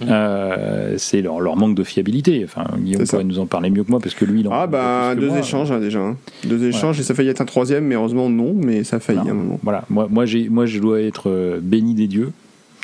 Mm. 0.00 0.04
Euh, 0.08 0.94
c'est 0.98 1.22
leur, 1.22 1.40
leur, 1.40 1.56
manque 1.56 1.74
de 1.74 1.84
fiabilité. 1.84 2.42
Enfin, 2.44 2.64
Guillaume 2.78 3.06
pourrait 3.06 3.24
nous 3.24 3.38
en 3.38 3.46
parler 3.46 3.70
mieux 3.70 3.84
que 3.84 3.90
moi, 3.90 4.00
parce 4.00 4.14
que 4.14 4.24
lui, 4.24 4.40
il 4.40 4.48
en 4.48 4.52
Ah, 4.52 4.66
bah, 4.66 5.14
deux 5.14 5.36
échanges 5.36 5.72
hein, 5.72 5.80
déjà. 5.80 6.00
Hein. 6.00 6.16
Deux 6.44 6.64
échanges, 6.64 6.98
et 7.00 7.02
ça 7.02 7.12
a 7.12 7.16
failli 7.16 7.28
être 7.28 7.40
un 7.42 7.44
troisième, 7.44 7.84
mais 7.84 7.94
heureusement 7.94 8.30
non, 8.30 8.54
mais 8.54 8.84
ça 8.84 8.96
a 8.96 9.00
failli 9.00 9.18
à 9.18 9.22
un 9.22 9.34
moment. 9.34 9.60
Voilà, 9.62 9.84
moi, 9.90 10.08
moi, 10.10 10.24
moi 10.50 10.66
je 10.66 10.78
dois 10.78 11.00
être 11.00 11.28
euh, 11.28 11.60
béni 11.60 11.94
des 11.94 12.06
dieux 12.06 12.32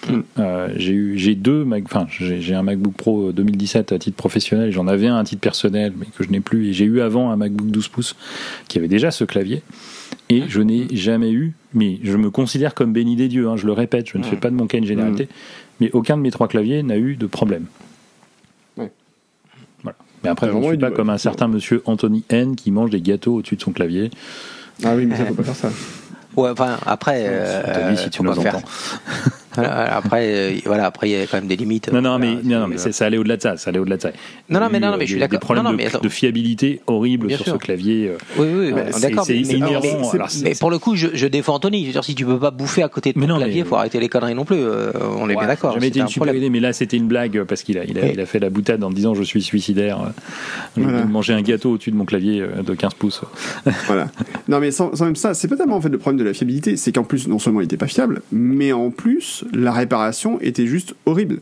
Mm. 0.06 0.20
Euh, 0.38 0.68
j'ai 0.76 0.92
eu, 0.92 1.18
j'ai 1.18 1.34
deux, 1.34 1.66
enfin, 1.84 2.06
j'ai 2.08 2.54
un 2.54 2.62
MacBook 2.62 2.94
Pro 2.94 3.32
2017 3.32 3.92
à 3.92 3.98
titre 3.98 4.16
professionnel. 4.16 4.70
J'en 4.70 4.86
avais 4.86 5.08
un 5.08 5.18
à 5.18 5.24
titre 5.24 5.40
personnel, 5.40 5.92
mais 5.96 6.06
que 6.06 6.24
je 6.24 6.30
n'ai 6.30 6.40
plus. 6.40 6.68
Et 6.68 6.72
j'ai 6.72 6.84
eu 6.84 7.00
avant 7.00 7.30
un 7.30 7.36
MacBook 7.36 7.70
12 7.70 7.88
pouces 7.88 8.16
qui 8.68 8.78
avait 8.78 8.88
déjà 8.88 9.10
ce 9.10 9.24
clavier. 9.24 9.62
Et 10.30 10.42
je 10.48 10.60
n'ai 10.60 10.86
jamais 10.94 11.30
eu, 11.30 11.54
mais 11.74 11.98
je 12.02 12.16
me 12.16 12.30
considère 12.30 12.74
comme 12.74 12.92
béni 12.92 13.16
des 13.16 13.28
dieux. 13.28 13.48
Hein, 13.48 13.56
je 13.56 13.66
le 13.66 13.72
répète, 13.72 14.08
je 14.10 14.18
ne 14.18 14.22
fais 14.22 14.36
mm. 14.36 14.40
pas 14.40 14.50
de 14.50 14.54
mon 14.54 14.66
cas 14.66 14.78
une 14.78 14.86
généralité, 14.86 15.24
mm. 15.24 15.28
mais 15.80 15.90
aucun 15.92 16.16
de 16.16 16.22
mes 16.22 16.30
trois 16.30 16.48
claviers 16.48 16.82
n'a 16.82 16.96
eu 16.96 17.16
de 17.16 17.26
problème. 17.26 17.64
Mais 20.28 20.32
après, 20.32 20.48
je 20.50 20.56
ne 20.56 20.62
suis 20.62 20.76
pas 20.76 20.90
comme 20.90 21.08
un 21.08 21.16
certain 21.16 21.48
monsieur 21.48 21.82
Anthony 21.86 22.22
N 22.28 22.54
qui 22.54 22.70
mange 22.70 22.90
des 22.90 23.00
gâteaux 23.00 23.36
au-dessus 23.36 23.56
de 23.56 23.62
son 23.62 23.72
clavier. 23.72 24.10
Ah 24.84 24.94
oui, 24.94 25.06
mais 25.06 25.16
ça, 25.16 25.24
faut 25.24 25.32
pas 25.32 25.42
faire 25.42 25.56
ça. 25.56 25.70
Ouais, 26.36 26.50
enfin, 26.50 26.76
après, 26.84 27.24
euh, 27.26 27.96
si 27.96 28.10
tu 28.10 28.22
nous 28.22 28.30
entends. 28.30 28.62
après, 29.64 30.24
euh, 30.26 30.58
voilà, 30.64 30.86
après 30.86 31.08
il 31.08 31.12
y 31.12 31.16
a 31.16 31.26
quand 31.26 31.38
même 31.38 31.46
des 31.46 31.56
limites. 31.56 31.92
Non, 31.92 32.00
non, 32.00 32.18
mais, 32.18 32.36
non, 32.44 32.66
mais 32.66 32.78
ça 32.78 33.06
allait 33.06 33.18
au-delà 33.18 33.36
de 33.36 33.42
ça. 33.42 33.56
Ça 33.56 33.70
allait 33.70 33.78
au-delà 33.78 33.96
de 33.96 34.02
ça. 34.02 34.10
Non, 34.48 34.60
non, 34.60 34.68
mais 34.70 34.80
non, 34.80 34.96
mais 34.98 35.06
je 35.06 35.12
suis 35.12 35.20
d'accord. 35.20 35.38
Des 35.38 35.44
problèmes 35.44 35.76
de, 36.02 36.08
fiabilité 36.08 36.80
horribles 36.86 37.30
sur 37.30 37.44
ce 37.44 37.56
clavier. 37.56 38.08
Euh, 38.08 38.16
oui, 38.38 38.72
oui, 38.72 39.00
d'accord. 39.00 39.24
C'est 39.24 39.36
inhérent. 39.36 39.82
Mais, 40.42 40.54
pour 40.54 40.70
le 40.70 40.78
coup, 40.78 40.96
je, 40.96 41.26
défends 41.26 41.54
Anthony. 41.54 41.82
Je 41.82 41.86
veux 41.86 41.92
dire, 41.92 42.04
si 42.04 42.14
tu 42.14 42.24
peux 42.24 42.38
pas 42.38 42.50
bouffer 42.50 42.82
à 42.82 42.88
côté 42.88 43.12
de 43.12 43.20
ton 43.20 43.36
clavier, 43.36 43.60
il 43.60 43.64
faut 43.64 43.76
arrêter 43.76 44.00
les 44.00 44.08
conneries 44.08 44.34
non 44.34 44.44
plus. 44.44 44.58
Euh, 44.58 44.92
on 45.18 45.28
est 45.28 45.36
bien 45.36 45.46
d'accord. 45.46 45.74
Jamais 45.74 45.88
été 45.88 46.00
une 46.00 46.08
super 46.08 46.34
idée, 46.34 46.50
mais 46.50 46.60
là, 46.60 46.72
c'était 46.72 46.96
une 46.96 47.08
blague 47.08 47.44
parce 47.44 47.62
qu'il 47.62 47.78
a, 47.78 47.84
il 47.84 48.20
a, 48.20 48.26
fait 48.26 48.38
la 48.38 48.50
boutade 48.50 48.82
en 48.84 48.90
disant 48.90 49.14
je 49.14 49.22
suis 49.22 49.42
suicidaire. 49.42 50.12
Je 50.76 50.82
manger 50.82 51.32
un 51.32 51.42
gâteau 51.42 51.72
au-dessus 51.72 51.90
de 51.90 51.96
mon 51.96 52.04
clavier 52.04 52.44
de 52.64 52.74
15 52.74 52.94
pouces. 52.94 53.22
Voilà. 53.86 54.08
Non, 54.48 54.60
mais 54.60 54.70
sans 54.70 54.90
même 55.02 55.16
ça, 55.16 55.34
c'est 55.34 55.48
pas 55.48 55.56
tellement 55.56 55.76
en 55.76 55.80
fait 55.80 55.88
le 55.88 55.98
problème 55.98 56.18
de 56.18 56.24
la 56.24 56.34
fiabilité, 56.34 56.76
c'est 56.76 56.92
qu'en 56.92 57.04
plus, 57.04 57.28
non 57.28 57.38
seulement 57.38 57.60
il 57.60 57.64
était 57.64 57.76
pas 57.76 57.86
fiable, 57.86 58.22
mais 58.32 58.72
en 58.72 58.90
plus, 58.90 59.44
la 59.52 59.72
réparation 59.72 60.40
était 60.40 60.66
juste 60.66 60.94
horrible. 61.06 61.40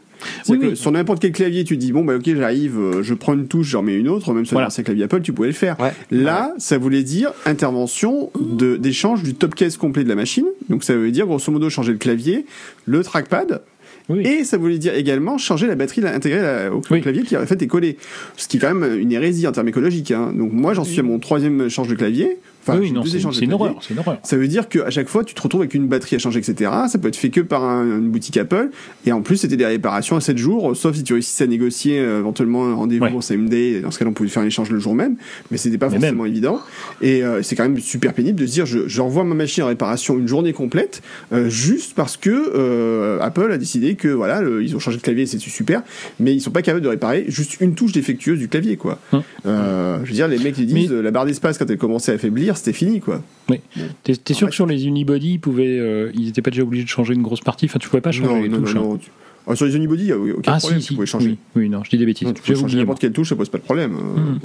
Sur 0.74 0.92
n'importe 0.92 1.20
quel 1.20 1.32
clavier, 1.32 1.64
tu 1.64 1.76
dis 1.76 1.92
bon 1.92 2.04
bah 2.04 2.16
ok 2.16 2.34
j'arrive, 2.34 2.78
euh, 2.78 3.02
je 3.02 3.14
prends 3.14 3.34
une 3.34 3.48
touche, 3.48 3.68
j'en 3.68 3.82
mets 3.82 3.94
une 3.94 4.08
autre, 4.08 4.32
même 4.32 4.46
sur 4.46 4.58
un 4.58 4.68
clavier 4.68 5.04
Apple, 5.04 5.20
tu 5.20 5.32
pouvais 5.32 5.48
le 5.48 5.54
faire. 5.54 5.76
Là, 6.10 6.54
ça 6.58 6.78
voulait 6.78 7.02
dire 7.02 7.32
intervention 7.44 8.30
de 8.40 8.76
d'échange 8.76 9.22
du 9.22 9.34
top 9.34 9.54
case 9.54 9.76
complet 9.76 10.04
de 10.04 10.08
la 10.08 10.14
machine. 10.14 10.46
Donc 10.68 10.84
ça 10.84 10.94
veut 10.94 11.10
dire 11.10 11.26
grosso 11.26 11.52
modo 11.52 11.68
changer 11.70 11.92
le 11.92 11.98
clavier, 11.98 12.46
le 12.86 13.02
trackpad, 13.02 13.62
Et 14.10 14.44
ça 14.44 14.56
voulait 14.56 14.78
dire 14.78 14.94
également 14.94 15.36
changer 15.36 15.66
la 15.66 15.74
batterie 15.74 16.06
intégrée 16.06 16.68
au 16.68 16.80
clavier 16.80 17.22
qui 17.22 17.36
en 17.36 17.44
fait 17.46 17.60
est 17.60 17.66
collé. 17.66 17.98
Ce 18.36 18.48
qui 18.48 18.56
est 18.56 18.60
quand 18.60 18.74
même 18.74 18.98
une 18.98 19.12
hérésie 19.12 19.46
en 19.46 19.52
termes 19.52 19.68
écologiques. 19.68 20.12
Hein. 20.12 20.32
Donc 20.34 20.52
moi 20.52 20.74
j'en 20.74 20.84
suis 20.84 21.00
à 21.00 21.02
mon 21.02 21.18
troisième 21.18 21.68
change 21.68 21.88
de 21.88 21.94
clavier 21.94 22.38
oui, 22.74 22.92
non, 22.92 23.02
c'est 23.04 23.18
une, 23.44 23.52
horreur, 23.52 23.80
Ça 24.22 24.36
veut 24.36 24.48
dire 24.48 24.68
qu'à 24.68 24.90
chaque 24.90 25.08
fois, 25.08 25.24
tu 25.24 25.34
te 25.34 25.40
retrouves 25.40 25.60
avec 25.60 25.74
une 25.74 25.86
batterie 25.86 26.16
à 26.16 26.18
changer, 26.18 26.40
etc. 26.40 26.70
Ça 26.88 26.98
peut 26.98 27.08
être 27.08 27.16
fait 27.16 27.30
que 27.30 27.40
par 27.40 27.62
une 27.62 28.10
boutique 28.10 28.36
Apple. 28.36 28.70
Et 29.04 29.12
en 29.12 29.22
plus, 29.22 29.36
c'était 29.38 29.56
des 29.56 29.66
réparations 29.66 30.16
à 30.16 30.20
7 30.20 30.36
jours, 30.36 30.76
sauf 30.76 30.96
si 30.96 31.04
tu 31.04 31.12
réussissais 31.12 31.44
à 31.44 31.46
négocier 31.46 31.98
euh, 31.98 32.20
éventuellement 32.20 32.66
un 32.66 32.74
rendez-vous 32.74 33.16
au 33.16 33.20
CMD. 33.20 33.82
Dans 33.82 33.90
ce 33.90 33.98
cas-là, 33.98 34.10
on 34.10 34.14
pouvait 34.14 34.28
faire 34.28 34.42
un 34.42 34.46
échange 34.46 34.70
le 34.70 34.78
jour 34.78 34.94
même. 34.94 35.16
Mais 35.50 35.56
c'était 35.56 35.78
pas 35.78 35.90
forcément 35.90 36.26
évident. 36.26 36.60
Et 37.00 37.22
euh, 37.22 37.42
c'est 37.42 37.56
quand 37.56 37.62
même 37.62 37.78
super 37.78 38.12
pénible 38.14 38.38
de 38.38 38.46
se 38.46 38.52
dire, 38.52 38.66
j'envoie 38.66 39.24
ma 39.24 39.34
machine 39.34 39.64
en 39.64 39.68
réparation 39.68 40.18
une 40.18 40.28
journée 40.28 40.52
complète, 40.52 41.02
euh, 41.32 41.48
juste 41.48 41.94
parce 41.94 42.16
que 42.16 43.18
Apple 43.20 43.50
a 43.52 43.58
décidé 43.58 43.94
que 43.94 44.08
voilà, 44.08 44.42
ils 44.60 44.74
ont 44.74 44.78
changé 44.78 44.96
de 44.96 45.02
clavier, 45.02 45.26
c'est 45.26 45.38
super. 45.38 45.82
Mais 46.20 46.34
ils 46.34 46.40
sont 46.40 46.50
pas 46.50 46.62
capables 46.62 46.84
de 46.84 46.88
réparer 46.88 47.24
juste 47.28 47.60
une 47.60 47.74
touche 47.74 47.92
défectueuse 47.92 48.38
du 48.38 48.48
clavier, 48.48 48.76
quoi. 48.76 48.98
Hum. 49.12 49.22
je 49.44 50.08
veux 50.08 50.14
dire, 50.14 50.28
les 50.28 50.38
mecs 50.38 50.58
ils 50.58 50.66
disent, 50.66 50.92
la 50.92 51.10
barre 51.10 51.26
d'espace 51.26 51.58
quand 51.58 51.70
elle 51.70 51.78
commençait 51.78 52.12
à 52.12 52.18
c'était 52.56 52.72
fini, 52.72 53.00
quoi. 53.00 53.22
Oui. 53.48 53.60
T'es, 54.02 54.34
sûr 54.34 54.48
que 54.48 54.54
sur 54.54 54.66
les 54.66 54.86
unibody, 54.86 55.34
ils 55.34 55.38
pouvaient, 55.38 55.78
euh, 55.78 56.10
ils 56.14 56.28
étaient 56.28 56.42
pas 56.42 56.50
déjà 56.50 56.62
obligés 56.62 56.84
de 56.84 56.88
changer 56.88 57.14
une 57.14 57.22
grosse 57.22 57.40
partie? 57.40 57.66
Enfin, 57.66 57.78
tu 57.78 57.88
pouvais 57.88 58.00
pas 58.00 58.12
changer 58.12 58.48
les 58.48 58.50
touches. 58.50 58.74
Non, 58.74 58.94
hein. 58.94 58.98
ah, 59.46 59.54
sur 59.54 59.66
les 59.66 59.76
unibody, 59.76 60.04
il 60.04 60.06
n'y 60.06 60.30
a 60.30 60.34
aucun 60.34 60.52
ah, 60.52 60.58
problème. 60.58 60.80
Si, 60.80 60.86
si. 60.86 60.88
Tu 60.88 60.94
pouvais 60.94 61.06
changer. 61.06 61.28
Oui, 61.28 61.36
oui, 61.56 61.68
non, 61.68 61.84
je 61.84 61.90
dis 61.90 61.98
des 61.98 62.06
bêtises. 62.06 62.28
tu 62.34 62.42
pouvais 62.42 62.58
changer 62.58 62.78
n'importe 62.78 63.00
quelle 63.00 63.12
touche, 63.12 63.28
ça 63.28 63.36
pose 63.36 63.48
pas 63.48 63.58
de 63.58 63.64
problème. 63.64 63.92
Mmh 63.92 64.38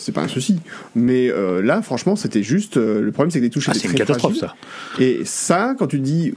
c'est 0.00 0.12
pas 0.12 0.22
un 0.22 0.28
souci. 0.28 0.56
Mais 0.94 1.30
euh, 1.30 1.62
là, 1.62 1.82
franchement, 1.82 2.16
c'était 2.16 2.42
juste. 2.42 2.76
Euh, 2.76 3.00
le 3.00 3.12
problème, 3.12 3.30
c'est 3.30 3.38
que 3.38 3.44
les 3.44 3.50
touches 3.50 3.68
ah, 3.68 3.72
étaient 3.72 3.80
très 3.80 3.90
une 3.90 3.98
catastrophe, 3.98 4.36
ça. 4.36 4.54
Et 4.98 5.20
ça, 5.24 5.74
quand 5.78 5.86
tu 5.86 6.00
dis 6.00 6.32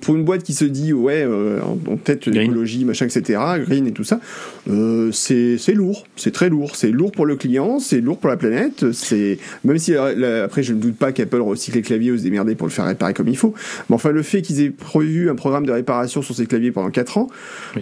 pour 0.00 0.16
une 0.16 0.24
boîte 0.24 0.42
qui 0.42 0.54
se 0.54 0.64
dit 0.64 0.92
ouais, 0.92 1.22
euh, 1.24 1.60
en, 1.62 1.96
tête 1.96 2.26
l'écologie, 2.26 2.84
machin, 2.84 3.06
etc., 3.06 3.38
green 3.60 3.86
et 3.86 3.92
tout 3.92 4.04
ça, 4.04 4.20
c'est 5.12 5.58
c'est 5.58 5.74
lourd, 5.74 6.04
c'est 6.16 6.32
très 6.32 6.48
lourd, 6.48 6.74
c'est 6.74 6.90
lourd 6.90 7.12
pour 7.12 7.26
le 7.26 7.36
client, 7.36 7.78
c'est 7.78 8.00
lourd 8.00 8.18
pour 8.18 8.30
la 8.30 8.36
planète. 8.36 8.92
C'est 8.92 9.38
même 9.64 9.78
si 9.78 9.94
après, 9.94 10.62
je 10.62 10.72
ne 10.72 10.80
doute 10.80 10.96
pas 10.96 11.12
qu'Apple 11.12 11.40
recycle 11.40 11.76
les 11.76 11.82
claviers 11.82 12.12
ou 12.12 12.18
se 12.18 12.22
démerder 12.22 12.54
pour 12.54 12.66
le 12.66 12.72
faire 12.72 12.86
réparer 12.86 13.12
comme 13.12 13.28
il 13.28 13.36
faut. 13.36 13.54
Mais 13.90 13.94
enfin, 13.94 14.10
le 14.10 14.22
fait 14.22 14.40
qu'ils 14.42 14.62
aient 14.62 14.70
prévu 14.70 15.28
un 15.28 15.34
programme 15.34 15.66
de 15.66 15.72
réparation 15.72 16.22
sur 16.22 16.34
ces 16.34 16.46
claviers 16.46 16.72
pendant 16.72 16.90
4 16.90 17.18
ans, 17.18 17.28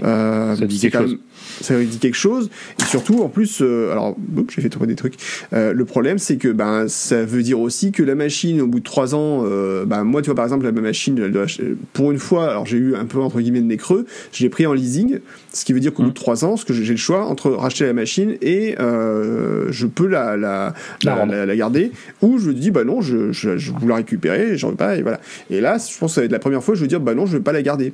ça 0.03 0.57
dit 0.67 0.81
quelque 0.81 0.99
chose. 0.99 1.19
Ça 1.61 1.79
dit 1.83 1.99
quelque 1.99 2.17
chose. 2.17 2.51
Et 2.81 2.85
surtout, 2.85 3.23
en 3.23 3.29
plus, 3.29 3.61
alors, 3.61 4.17
j'ai 4.49 4.63
fait 4.63 4.69
trouver 4.69 4.87
des 4.87 4.97
trucs. 4.97 5.15
le 5.53 5.85
problème, 5.85 6.19
c'est 6.19 6.37
que 6.37 6.49
ben 6.49 6.89
ça 6.89 7.25
veut 7.25 7.43
dire 7.43 7.61
aussi 7.61 7.93
que 7.93 8.03
la 8.03 8.15
machine, 8.15 8.61
au 8.61 8.67
bout 8.67 8.81
de 8.81 8.85
trois 8.85 9.15
ans, 9.15 9.45
ben 9.87 10.05
moi, 10.05 10.23
tu 10.23 10.27
vois, 10.27 10.35
par 10.35 10.45
exemple, 10.45 10.65
la 10.65 10.73
machine, 10.73 11.21
pour 11.93 12.13
une 12.13 12.19
fois, 12.19 12.51
alors 12.51 12.67
j'ai 12.67 12.79
eu 12.79 12.95
un 12.95 13.05
peu 13.05 13.19
entre 13.19 13.41
guillemets 13.41 13.61
de 13.61 13.67
mes 13.67 13.77
creux, 13.77 14.07
je 14.33 14.43
l'ai 14.43 14.49
pris 14.49 14.67
en 14.67 14.73
leasing, 14.73 15.19
ce 15.53 15.65
qui 15.65 15.73
veut 15.73 15.81
dire 15.81 15.93
qu'au 15.93 16.03
bout 16.03 16.11
de 16.11 16.13
mmh. 16.13 16.15
trois 16.15 16.45
ans, 16.45 16.57
ce 16.57 16.65
que 16.65 16.73
j'ai 16.73 16.93
le 16.93 16.97
choix 16.97 17.25
entre 17.27 17.51
racheter 17.51 17.87
la 17.87 17.93
machine 17.93 18.37
et 18.43 18.77
je 18.79 19.87
peux 19.87 20.07
la 20.07 20.37
la, 20.37 20.75
la, 21.05 21.57
garder, 21.57 21.93
ou 22.23 22.39
je 22.39 22.51
dis 22.51 22.71
bah 22.71 22.85
non, 22.85 23.01
je, 23.01 23.33
je, 23.33 23.57
je 23.57 23.73
vous 23.73 23.89
la 23.89 23.97
récupérer, 23.97 24.57
j'en 24.57 24.71
veux 24.71 24.77
pas, 24.77 24.97
et 24.97 25.03
voilà. 25.03 25.21
Et 25.51 25.61
là, 25.61 25.79
je 25.79 25.99
pense 25.99 26.13
que 26.13 26.15
ça 26.17 26.21
va 26.21 26.25
être 26.27 26.33
la 26.33 26.39
première 26.39 26.63
fois, 26.63 26.75
je 26.75 26.81
veux 26.81 26.87
dire 26.87 27.01
bah 27.01 27.15
non, 27.15 27.27
je 27.27 27.37
vais 27.37 27.43
pas 27.43 27.53
la 27.53 27.63
garder. 27.63 27.93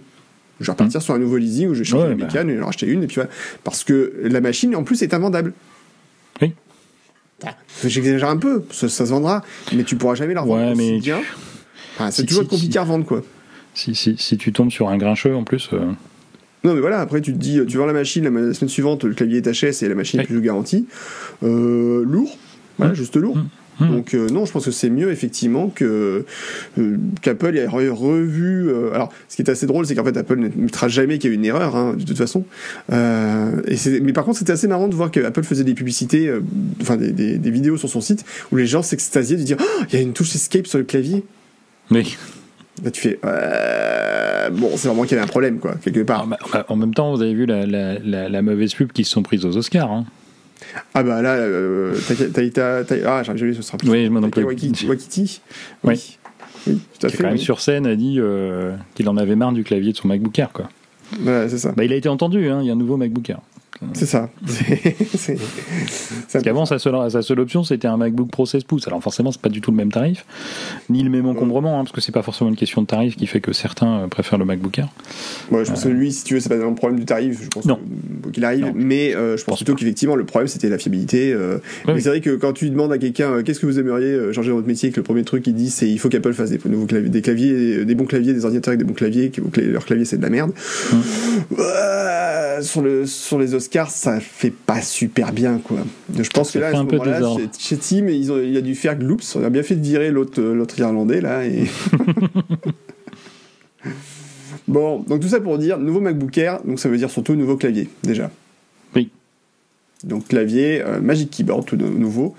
Je 0.60 0.66
vais 0.66 0.72
repartir 0.72 1.00
mmh. 1.00 1.02
sur 1.02 1.14
un 1.14 1.18
nouveau 1.18 1.36
leasing 1.36 1.68
où 1.68 1.74
je 1.74 1.80
vais 1.80 1.84
changer 1.84 2.04
ouais, 2.04 2.16
la 2.16 2.24
mécane 2.24 2.50
et 2.50 2.60
en 2.60 2.66
racheter 2.66 2.86
une, 2.86 3.02
et 3.02 3.06
puis 3.06 3.16
voilà. 3.16 3.30
Parce 3.62 3.84
que 3.84 4.14
la 4.22 4.40
machine, 4.40 4.74
en 4.74 4.84
plus, 4.84 5.02
est 5.02 5.12
invendable. 5.12 5.52
Oui. 6.40 6.54
J'exagère 7.84 8.28
un 8.28 8.38
peu, 8.38 8.64
ça, 8.70 8.88
se 8.88 9.02
vendra, 9.04 9.42
mais 9.74 9.84
tu 9.84 9.96
pourras 9.96 10.14
jamais 10.14 10.34
la 10.34 10.40
revendre 10.40 10.68
ouais, 10.68 10.74
mais 10.74 10.98
bien. 10.98 11.20
c'est 12.10 12.24
toujours 12.24 12.48
compliqué 12.48 12.78
à 12.78 12.82
revendre, 12.82 13.04
quoi. 13.04 13.22
Si, 13.74 13.94
si, 13.94 14.16
si, 14.18 14.38
tu 14.38 14.52
tombes 14.52 14.70
sur 14.70 14.88
un 14.88 14.96
grincheux 14.96 15.36
en 15.36 15.44
plus. 15.44 15.68
Euh, 15.74 15.80
non, 16.64 16.74
mais 16.74 16.80
voilà, 16.80 17.00
après 17.00 17.20
tu 17.20 17.32
te 17.34 17.38
dis, 17.38 17.60
tu 17.68 17.76
vends 17.76 17.84
la 17.84 17.92
machine, 17.92 18.24
la, 18.24 18.54
semaine 18.54 18.70
suivante, 18.70 19.04
le 19.04 19.12
clavier 19.12 19.38
est 19.38 19.46
HS 19.46 19.84
et 19.84 19.88
la 19.88 19.94
machine 19.94 20.18
est 20.18 20.24
plus 20.24 20.40
garantie. 20.40 20.86
Euh, 21.42 22.02
lourd, 22.06 22.38
voilà, 22.78 22.92
mmh. 22.92 22.96
juste 22.96 23.16
lourd. 23.16 23.36
Mmh. 23.36 23.48
Mmh. 23.78 23.88
Donc 23.88 24.14
euh, 24.14 24.28
non, 24.28 24.46
je 24.46 24.52
pense 24.52 24.64
que 24.64 24.70
c'est 24.70 24.88
mieux 24.88 25.10
effectivement 25.10 25.68
que 25.68 26.24
euh, 26.78 26.96
qu'Apple 27.20 27.56
ait 27.56 27.66
revu. 27.66 28.68
Euh, 28.68 28.94
alors, 28.94 29.12
ce 29.28 29.36
qui 29.36 29.42
est 29.42 29.50
assez 29.50 29.66
drôle, 29.66 29.86
c'est 29.86 29.94
qu'en 29.94 30.04
fait 30.04 30.16
Apple 30.16 30.36
n'admettra 30.36 30.88
jamais 30.88 31.18
qu'il 31.18 31.30
y 31.30 31.32
a 31.32 31.34
eu 31.34 31.38
une 31.38 31.44
erreur, 31.44 31.76
hein, 31.76 31.94
de 31.94 32.04
toute 32.04 32.16
façon. 32.16 32.44
et 32.90 34.00
mais 34.02 34.12
par 34.12 34.24
contre, 34.24 34.38
c'était 34.38 34.52
assez 34.52 34.68
marrant 34.68 34.88
de 34.88 34.94
voir 34.94 35.10
qu'Apple 35.10 35.42
faisait 35.42 35.64
des 35.64 35.74
publicités, 35.74 36.32
enfin 36.80 36.96
des, 36.96 37.12
des, 37.12 37.50
vidéos 37.50 37.76
sur 37.76 37.88
son 37.88 38.00
site 38.00 38.24
où 38.52 38.56
les 38.56 38.66
gens 38.66 38.82
s'extasiaient 38.82 39.36
de 39.36 39.42
dire, 39.42 39.56
oh, 39.60 39.82
il 39.88 39.94
y 39.94 39.98
a 39.98 40.02
une 40.02 40.12
touche 40.12 40.34
Escape 40.34 40.66
sur 40.66 40.78
le 40.78 40.84
clavier. 40.84 41.24
Oui. 41.90 42.16
Là, 42.84 42.90
tu 42.90 43.00
fais 43.00 43.18
bon, 44.52 44.70
c'est 44.76 44.88
vraiment 44.88 45.02
qu'il 45.02 45.12
y 45.12 45.14
avait 45.14 45.24
un 45.24 45.30
problème, 45.30 45.58
quoi, 45.58 45.74
quelque 45.82 46.00
part. 46.00 46.28
Ah, 46.30 46.36
bah, 46.52 46.66
en 46.68 46.76
même 46.76 46.94
temps, 46.94 47.14
vous 47.14 47.22
avez 47.22 47.34
vu 47.34 47.46
la, 47.46 47.66
la, 47.66 48.28
la, 48.28 48.42
mauvaise 48.42 48.74
pub 48.74 48.92
qui 48.92 49.04
se 49.04 49.10
sont 49.10 49.22
prises 49.22 49.44
aux 49.44 49.56
Oscars. 49.56 49.90
Hein. 49.90 50.04
Ah 50.94 51.02
bah 51.02 51.22
là, 51.22 51.34
euh, 51.34 51.94
ah 53.06 53.22
j'arrive 53.22 53.38
jamais, 53.38 53.52
ce 53.54 53.62
sera 53.62 53.78
plus. 53.78 53.88
Oui, 53.88 54.08
moi 54.08 54.20
non 54.20 54.30
plus. 54.30 54.44
Wakiti. 54.44 54.86
Wakiti. 54.86 55.40
Oui. 55.84 56.18
Oui, 56.66 56.80
tout 56.98 57.06
à 57.06 57.10
fait. 57.10 57.18
Quand 57.18 57.28
même 57.28 57.38
sur 57.38 57.60
scène 57.60 57.86
a 57.86 57.94
dit 57.94 58.16
euh, 58.18 58.74
qu'il 58.94 59.08
en 59.08 59.16
avait 59.16 59.36
marre 59.36 59.52
du 59.52 59.62
clavier 59.62 59.92
de 59.92 59.96
son 59.96 60.08
MacBook 60.08 60.38
Air, 60.38 60.52
quoi. 60.52 60.68
Ouais, 61.20 61.46
c'est 61.48 61.58
ça. 61.58 61.72
Bah, 61.72 61.84
il 61.84 61.92
a 61.92 61.96
été 61.96 62.08
entendu, 62.08 62.48
hein, 62.48 62.60
il 62.62 62.66
y 62.66 62.70
a 62.70 62.72
un 62.72 62.76
nouveau 62.76 62.96
MacBook 62.96 63.30
Air. 63.30 63.40
C'est 63.92 64.06
ça. 64.06 64.30
Parce 66.32 66.44
qu'avant, 66.44 66.66
sa 66.66 66.78
seule, 66.78 67.10
sa 67.10 67.22
seule 67.22 67.40
option, 67.40 67.64
c'était 67.64 67.88
un 67.88 67.96
MacBook 67.96 68.30
Pro 68.30 68.46
16 68.46 68.64
pouces. 68.64 68.86
Alors 68.86 69.02
forcément, 69.02 69.32
c'est 69.32 69.40
pas 69.40 69.48
du 69.48 69.60
tout 69.60 69.70
le 69.70 69.76
même 69.76 69.92
tarif, 69.92 70.24
ni 70.88 71.02
le 71.02 71.10
même 71.10 71.26
encombrement, 71.26 71.78
hein, 71.78 71.84
parce 71.84 71.92
que 71.92 72.00
c'est 72.00 72.12
pas 72.12 72.22
forcément 72.22 72.50
une 72.50 72.56
question 72.56 72.82
de 72.82 72.86
tarif 72.86 73.16
qui 73.16 73.26
fait 73.26 73.40
que 73.40 73.52
certains 73.52 74.00
euh, 74.00 74.06
préfèrent 74.06 74.38
le 74.38 74.44
MacBook 74.44 74.78
Air. 74.78 74.88
Ouais, 75.50 75.64
je 75.64 75.70
pense 75.70 75.84
que 75.84 75.88
lui, 75.88 76.12
si 76.12 76.24
tu 76.24 76.34
veux, 76.34 76.40
c'est 76.40 76.48
pas 76.48 76.64
un 76.64 76.72
problème 76.72 76.98
du 76.98 77.06
tarif. 77.06 77.42
Je 77.42 77.48
pense 77.48 77.64
non. 77.66 77.78
qu'il 78.32 78.44
arrive, 78.44 78.72
mais 78.74 79.14
euh, 79.14 79.36
je 79.36 79.44
pense, 79.44 79.56
plutôt 79.56 79.74
qu'effectivement, 79.74 80.16
le 80.16 80.24
problème, 80.24 80.48
c'était 80.48 80.68
la 80.68 80.78
fiabilité. 80.78 81.32
Euh. 81.32 81.58
mais 81.86 82.00
c'est 82.00 82.08
vrai 82.08 82.20
que 82.20 82.36
quand 82.36 82.52
tu 82.52 82.70
demandes 82.70 82.92
à 82.92 82.98
quelqu'un, 82.98 83.42
qu'est-ce 83.42 83.60
que 83.60 83.66
vous 83.66 83.78
aimeriez 83.78 84.32
changer 84.32 84.50
dans 84.50 84.56
votre 84.56 84.68
métier, 84.68 84.90
que 84.90 84.96
le 84.96 85.04
premier 85.04 85.24
truc 85.24 85.42
qu'il 85.42 85.54
dit, 85.54 85.70
c'est 85.70 85.88
il 85.88 85.98
faut 85.98 86.08
qu'Apple 86.08 86.32
fasse 86.32 86.50
des 86.50 86.60
nouveaux 86.66 86.86
claviers, 86.86 87.10
des 87.10 87.22
claviers, 87.22 87.84
des 87.84 87.94
bons 87.94 88.06
claviers, 88.06 88.32
des 88.32 88.44
ordinateurs 88.44 88.72
avec 88.72 88.80
des 88.80 88.84
bons 88.84 88.94
claviers, 88.94 89.30
que 89.30 89.60
leur 89.60 89.84
clavier 89.84 90.04
c'est 90.04 90.16
de 90.16 90.22
la 90.22 90.30
merde. 90.30 90.52
Hum. 90.92 91.02
sur 92.62 92.82
le 92.82 93.06
sur 93.06 93.38
les 93.38 93.54
Oscars, 93.66 93.90
ça 93.90 94.20
fait 94.20 94.52
pas 94.52 94.80
super 94.80 95.32
bien 95.32 95.58
quoi. 95.58 95.78
Je 96.16 96.28
pense 96.30 96.52
que 96.52 96.58
là, 96.58 96.68
à 96.68 96.72
ce 96.72 96.76
moment-là, 96.78 97.36
chez, 97.58 97.76
Tim, 97.76 98.08
ils 98.08 98.30
ont, 98.30 98.40
il 98.40 98.56
a 98.56 98.60
dû 98.60 98.74
faire 98.74 98.96
gloops. 98.96 99.36
On 99.36 99.44
a 99.44 99.50
bien 99.50 99.62
fait 99.62 99.74
de 99.74 99.82
virer 99.82 100.10
l'autre, 100.10 100.40
euh, 100.40 100.54
l'autre 100.54 100.78
irlandais 100.78 101.20
là. 101.20 101.44
Et... 101.44 101.64
bon, 104.68 105.00
donc 105.00 105.20
tout 105.20 105.28
ça 105.28 105.40
pour 105.40 105.58
dire 105.58 105.78
nouveau 105.78 106.00
MacBook 106.00 106.38
Air, 106.38 106.60
donc 106.64 106.78
ça 106.78 106.88
veut 106.88 106.96
dire 106.96 107.10
surtout 107.10 107.34
nouveau 107.34 107.56
clavier 107.56 107.88
déjà. 108.04 108.30
Oui. 108.94 109.10
Donc 110.04 110.28
clavier, 110.28 110.82
euh, 110.82 111.00
Magic 111.00 111.30
Keyboard 111.30 111.66
tout 111.66 111.76
nouveau. 111.76 112.34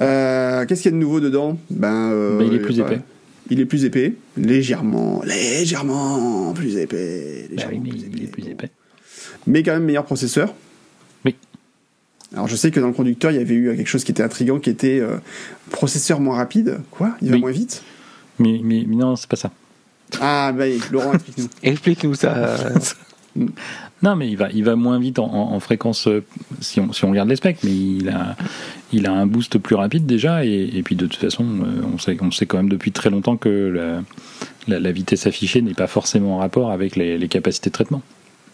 Euh, 0.00 0.64
qu'est-ce 0.66 0.82
qu'il 0.82 0.92
y 0.92 0.94
a 0.94 0.96
de 0.96 1.02
nouveau 1.02 1.20
dedans? 1.20 1.58
Ben, 1.70 2.10
ben 2.38 2.46
il 2.46 2.54
est 2.54 2.60
plus 2.60 2.78
épais. 2.78 3.00
Il 3.52 3.58
est 3.58 3.66
plus 3.66 3.84
épais, 3.84 4.14
légèrement, 4.36 5.22
légèrement 5.24 6.52
plus 6.52 6.76
épais. 6.76 7.48
Ben 7.50 7.80
plus 7.80 8.04
épais. 8.04 8.10
Il 8.14 8.22
est 8.22 8.26
plus 8.28 8.46
épais. 8.48 8.70
Mais 9.46 9.62
quand 9.62 9.72
même 9.72 9.84
meilleur 9.84 10.04
processeur. 10.04 10.54
Alors 12.34 12.46
je 12.46 12.54
sais 12.54 12.70
que 12.70 12.78
dans 12.78 12.86
le 12.86 12.92
conducteur, 12.92 13.32
il 13.32 13.38
y 13.38 13.40
avait 13.40 13.54
eu 13.54 13.76
quelque 13.76 13.88
chose 13.88 14.04
qui 14.04 14.12
était 14.12 14.22
intriguant, 14.22 14.60
qui 14.60 14.70
était 14.70 15.00
euh, 15.00 15.16
processeur 15.70 16.20
moins 16.20 16.36
rapide. 16.36 16.80
Quoi? 16.90 17.16
Il 17.22 17.30
va 17.30 17.38
moins 17.38 17.50
vite? 17.50 17.82
Mais, 18.38 18.60
mais, 18.62 18.84
non, 18.84 19.16
c'est 19.16 19.28
pas 19.28 19.36
ça. 19.36 19.50
Ah 20.20 20.52
bah 20.52 20.64
Laurent, 20.90 21.12
explique-nous. 21.12 21.48
explique-nous 21.62 22.14
ça. 22.14 22.56
non, 24.02 24.16
mais 24.16 24.28
il 24.28 24.36
va, 24.36 24.48
il 24.50 24.64
va 24.64 24.76
moins 24.76 24.98
vite 24.98 25.18
en, 25.18 25.58
fréquence 25.60 26.06
euh, 26.06 26.24
si 26.60 26.80
on, 26.80 26.92
si 26.92 27.04
on 27.04 27.10
regarde 27.10 27.28
les 27.28 27.36
specs, 27.36 27.58
mais 27.64 27.72
il 27.72 28.08
a, 28.08 28.36
il 28.92 29.06
a 29.06 29.12
un 29.12 29.26
boost 29.26 29.58
plus 29.58 29.74
rapide 29.74 30.06
déjà, 30.06 30.44
et, 30.44 30.82
puis 30.84 30.94
de 30.94 31.06
toute 31.06 31.20
façon, 31.20 31.44
euh, 31.44 31.82
on 31.92 31.98
sait, 31.98 32.16
on 32.20 32.30
sait 32.30 32.46
quand 32.46 32.56
même 32.56 32.68
depuis 32.68 32.92
très 32.92 33.10
longtemps 33.10 33.36
que 33.36 34.02
la, 34.68 34.80
la, 34.80 34.92
vitesse 34.92 35.26
affichée 35.26 35.62
n'est 35.62 35.74
pas 35.74 35.86
forcément 35.86 36.36
en 36.36 36.38
rapport 36.38 36.70
avec 36.70 36.96
les, 36.96 37.18
les 37.18 37.28
capacités 37.28 37.70
de 37.70 37.74
traitement. 37.74 38.02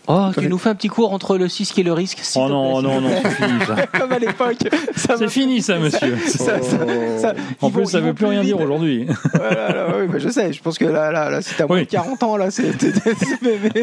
Oh, 0.08 0.28
tu 0.38 0.48
nous 0.48 0.58
fais 0.58 0.68
un 0.68 0.74
petit 0.74 0.88
cours 0.88 1.12
entre 1.12 1.36
le 1.36 1.48
6 1.48 1.74
et 1.78 1.82
le 1.82 1.92
risque 1.92 2.22
Oh 2.36 2.48
non, 2.48 2.80
non, 2.80 3.00
non, 3.00 3.10
c'est 3.22 3.30
fini 3.30 3.64
ça. 3.66 3.86
Comme 3.98 4.12
à 4.12 4.18
l'époque. 4.18 4.58
C'est 4.94 5.28
fini 5.28 5.62
ça, 5.62 5.78
monsieur. 5.78 6.16
Ça, 6.26 6.60
ça, 6.62 7.34
en 7.60 7.70
plus, 7.70 7.86
ça 7.86 8.00
veut 8.00 8.14
plus 8.14 8.26
rien 8.26 8.42
dire 8.42 8.60
aujourd'hui. 8.60 9.06
Voilà, 9.34 9.88
oui, 9.98 10.06
bah, 10.06 10.18
je 10.18 10.28
sais. 10.28 10.52
Je 10.52 10.62
pense 10.62 10.78
que 10.78 10.84
là, 10.84 11.10
là, 11.10 11.30
là 11.30 11.42
si 11.42 11.54
t'as 11.56 11.66
moins 11.66 11.80
de 11.80 11.84
40 11.84 12.22
ans, 12.22 12.36
là, 12.36 12.50
c'est. 12.50 12.72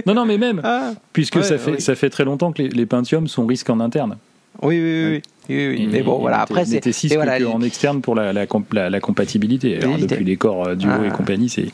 non, 0.06 0.14
non, 0.14 0.26
mais 0.26 0.38
même. 0.38 0.62
Ah. 0.64 0.92
puisque 1.12 1.44
ça, 1.44 1.58
fait, 1.58 1.82
ça 1.82 1.96
fait 1.96 2.10
très 2.10 2.24
longtemps 2.24 2.52
que 2.52 2.62
les, 2.62 2.70
les 2.70 2.86
Pentium 2.86 3.28
sont 3.28 3.46
risques 3.46 3.70
en 3.70 3.80
interne. 3.80 4.18
Oui, 4.62 4.80
oui, 4.82 5.08
oui. 5.12 5.22
Oui. 5.50 5.88
mais 5.92 6.02
bon, 6.02 6.20
voilà. 6.20 6.42
Après, 6.42 6.66
c'est. 6.66 6.92
6 6.92 7.16
voilà, 7.16 7.38
en 7.50 7.62
externe 7.62 8.02
pour 8.02 8.16
la, 8.16 8.34
la, 8.34 8.46
la, 8.90 9.00
compatibilité. 9.00 9.80
Alors, 9.82 9.98
depuis 9.98 10.24
les 10.24 10.38
corps 10.38 10.68
euh, 10.68 10.76
duo 10.76 10.92
et 11.04 11.10
ah. 11.10 11.12
compagnie, 11.12 11.50
c'est. 11.50 11.72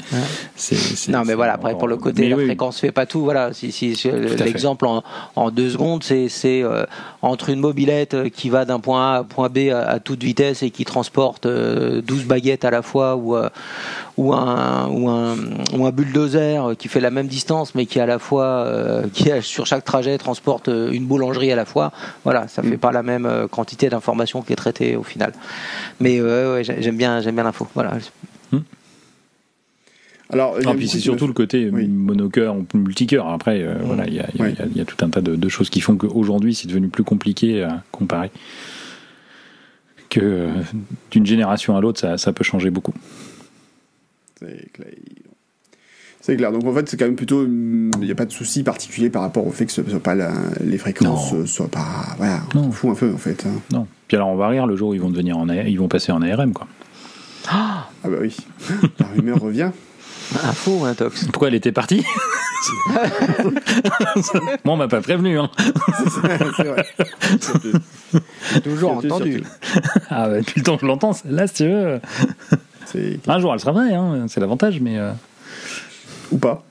Non, 1.09 1.24
mais 1.26 1.34
voilà. 1.34 1.53
Après, 1.53 1.78
pour 1.78 1.88
le 1.88 1.97
côté, 1.97 2.30
la 2.30 2.38
fréquence 2.38 2.80
fait 2.80 2.91
pas 2.91 3.05
tout. 3.05 3.22
Voilà. 3.24 3.53
Si, 3.53 3.72
si, 3.72 3.95
l'exemple 4.39 4.86
en, 4.86 5.03
en, 5.36 5.51
deux 5.51 5.70
secondes, 5.70 6.03
c'est 6.03 6.30
euh, 6.43 6.86
entre 7.22 7.49
une 7.49 7.59
mobilette 7.59 8.13
euh, 8.13 8.30
qui 8.30 8.49
va 8.49 8.65
d'un 8.65 8.80
point 8.80 9.13
A 9.13 9.17
à 9.20 9.24
point 9.24 9.49
B 9.49 9.70
à, 9.74 9.99
toute 9.99 10.24
vitesse 10.24 10.63
et 10.63 10.70
qui 10.70 10.86
transporte 10.86 11.47
12 11.47 12.26
baguettes 12.26 12.65
à 12.65 12.72
la 12.72 12.82
fois 12.82 13.15
ou 13.15 13.36
ou 14.17 14.34
un 14.34 14.88
ou 14.88 15.09
un 15.09 15.36
ou 15.74 15.86
un 15.86 15.91
bulldozer 15.91 16.76
qui 16.78 16.88
fait 16.88 16.99
la 16.99 17.11
même 17.11 17.28
distance 17.28 17.76
mais 17.76 17.86
qui 17.86 17.99
à 17.99 18.05
la 18.05 18.20
fois 18.20 18.67
qui 19.13 19.30
sur 19.41 19.65
chaque 19.65 19.84
trajet 19.84 20.17
transporte 20.17 20.67
une 20.67 21.05
boulangerie 21.05 21.51
à 21.51 21.55
la 21.55 21.65
fois. 21.65 21.91
Voilà, 22.24 22.47
ça 22.47 22.61
fait 22.61 22.78
pas 22.78 22.91
la 22.91 23.03
même 23.03 23.26
euh, 23.26 23.47
quantité 23.60 23.89
d'informations 23.89 24.41
qui 24.41 24.53
est 24.53 24.55
traitée 24.55 24.95
au 24.95 25.03
final. 25.03 25.34
Mais 25.99 26.22
ouais, 26.22 26.64
j'aime 26.64 26.95
bien, 26.95 27.20
j'aime 27.22 27.36
bien 27.36 27.43
l'info. 27.43 27.68
Voilà. 27.76 27.97
Hmm. 28.51 28.60
Alors, 30.32 30.55
puis 30.78 30.88
c'est 30.88 30.99
surtout 30.99 31.28
le 31.28 31.34
côté 31.34 31.70
oui. 31.70 31.88
monocœur 31.88 32.55
ou 32.55 32.66
multicœur. 32.74 33.28
Après, 33.28 33.62
euh, 33.62 33.76
voilà, 33.82 34.07
il 34.07 34.14
y, 34.14 34.78
y, 34.78 34.82
a 34.82 34.86
tout 34.86 35.03
un 35.03 35.10
tas 35.10 35.22
de, 35.22 35.49
choses 35.49 35.70
qui 35.70 35.82
font 35.82 35.97
qu'aujourd'hui, 35.97 36.55
c'est 36.55 36.68
devenu 36.68 36.88
plus 36.88 37.03
compliqué 37.03 37.64
à 37.64 37.84
comparer. 37.91 38.32
Que 40.10 40.20
euh, 40.22 40.47
d'une 41.12 41.26
génération 41.26 41.76
à 41.76 41.82
l'autre, 41.82 41.99
ça, 41.99 42.18
ça, 42.18 42.32
peut 42.32 42.43
changer 42.43 42.70
beaucoup. 42.70 42.93
C'est 44.39 44.72
clair. 44.72 44.88
C'est 46.30 46.38
clair. 46.38 46.51
Donc 46.51 46.63
en 46.65 46.73
fait, 46.73 46.88
c'est 46.88 46.95
quand 46.95 47.05
même 47.05 47.15
plutôt. 47.15 47.43
Il 47.43 47.89
n'y 48.01 48.11
a 48.11 48.15
pas 48.15 48.25
de 48.25 48.32
souci 48.32 48.61
particulier 48.61 49.09
par 49.09 49.23
rapport 49.23 49.47
au 49.47 49.51
fait 49.51 49.65
que 49.65 49.71
ce 49.71 49.82
soit 49.84 49.99
pas 49.99 50.15
les 50.61 50.77
fréquences 50.77 51.34
ne 51.34 51.45
soient 51.47 51.69
pas. 51.69 52.15
Voilà, 52.17 52.41
on 52.53 52.71
fout 52.71 52.91
un 52.91 52.93
peu 52.93 53.11
en 53.11 53.17
fait. 53.17 53.47
Hein. 53.47 53.59
Non. 53.71 53.88
Puis 54.07 54.15
alors 54.15 54.30
on 54.30 54.36
va 54.36 54.47
rire 54.47 54.67
le 54.67 54.75
jour 54.75 54.89
où 54.89 54.93
ils 54.93 55.01
vont 55.01 55.09
devenir 55.09 55.39
en 55.39 55.49
ils 55.49 55.80
vont 55.80 55.88
passer 55.88 56.11
en 56.11 56.21
ARM 56.21 56.53
quoi. 56.53 56.67
Ah 57.49 57.88
bah 58.03 58.17
oui. 58.21 58.38
La 58.99 59.07
rumeur 59.07 59.39
revient. 59.39 59.71
Un 60.43 60.53
faux, 60.53 60.86
un 60.86 60.93
tox. 60.93 61.25
Pourquoi 61.25 61.47
elle 61.47 61.55
était 61.55 61.71
partie 61.71 62.05
Moi, 62.93 64.73
on 64.73 64.77
m'a 64.77 64.88
pas 64.88 65.01
prévenu. 65.01 65.39
Hein. 65.39 65.49
c'est 66.55 66.67
vrai. 66.67 66.86
toujours 68.63 68.97
entendu. 68.97 69.43
ah 70.11 70.30
bah, 70.30 70.39
depuis 70.41 70.59
le 70.59 70.65
temps 70.65 70.75
que 70.75 70.82
je 70.82 70.86
l'entends, 70.86 71.17
là, 71.25 71.47
si 71.47 71.53
tu 71.55 71.63
veux. 71.63 71.99
Un 73.27 73.39
jour, 73.39 73.51
elle 73.53 73.59
sera 73.59 73.71
vraie, 73.71 73.95
hein. 73.95 74.25
c'est 74.27 74.39
l'avantage, 74.39 74.80
mais. 74.82 74.99
Euh, 74.99 75.11
ou 76.32 76.38
pas. 76.38 76.63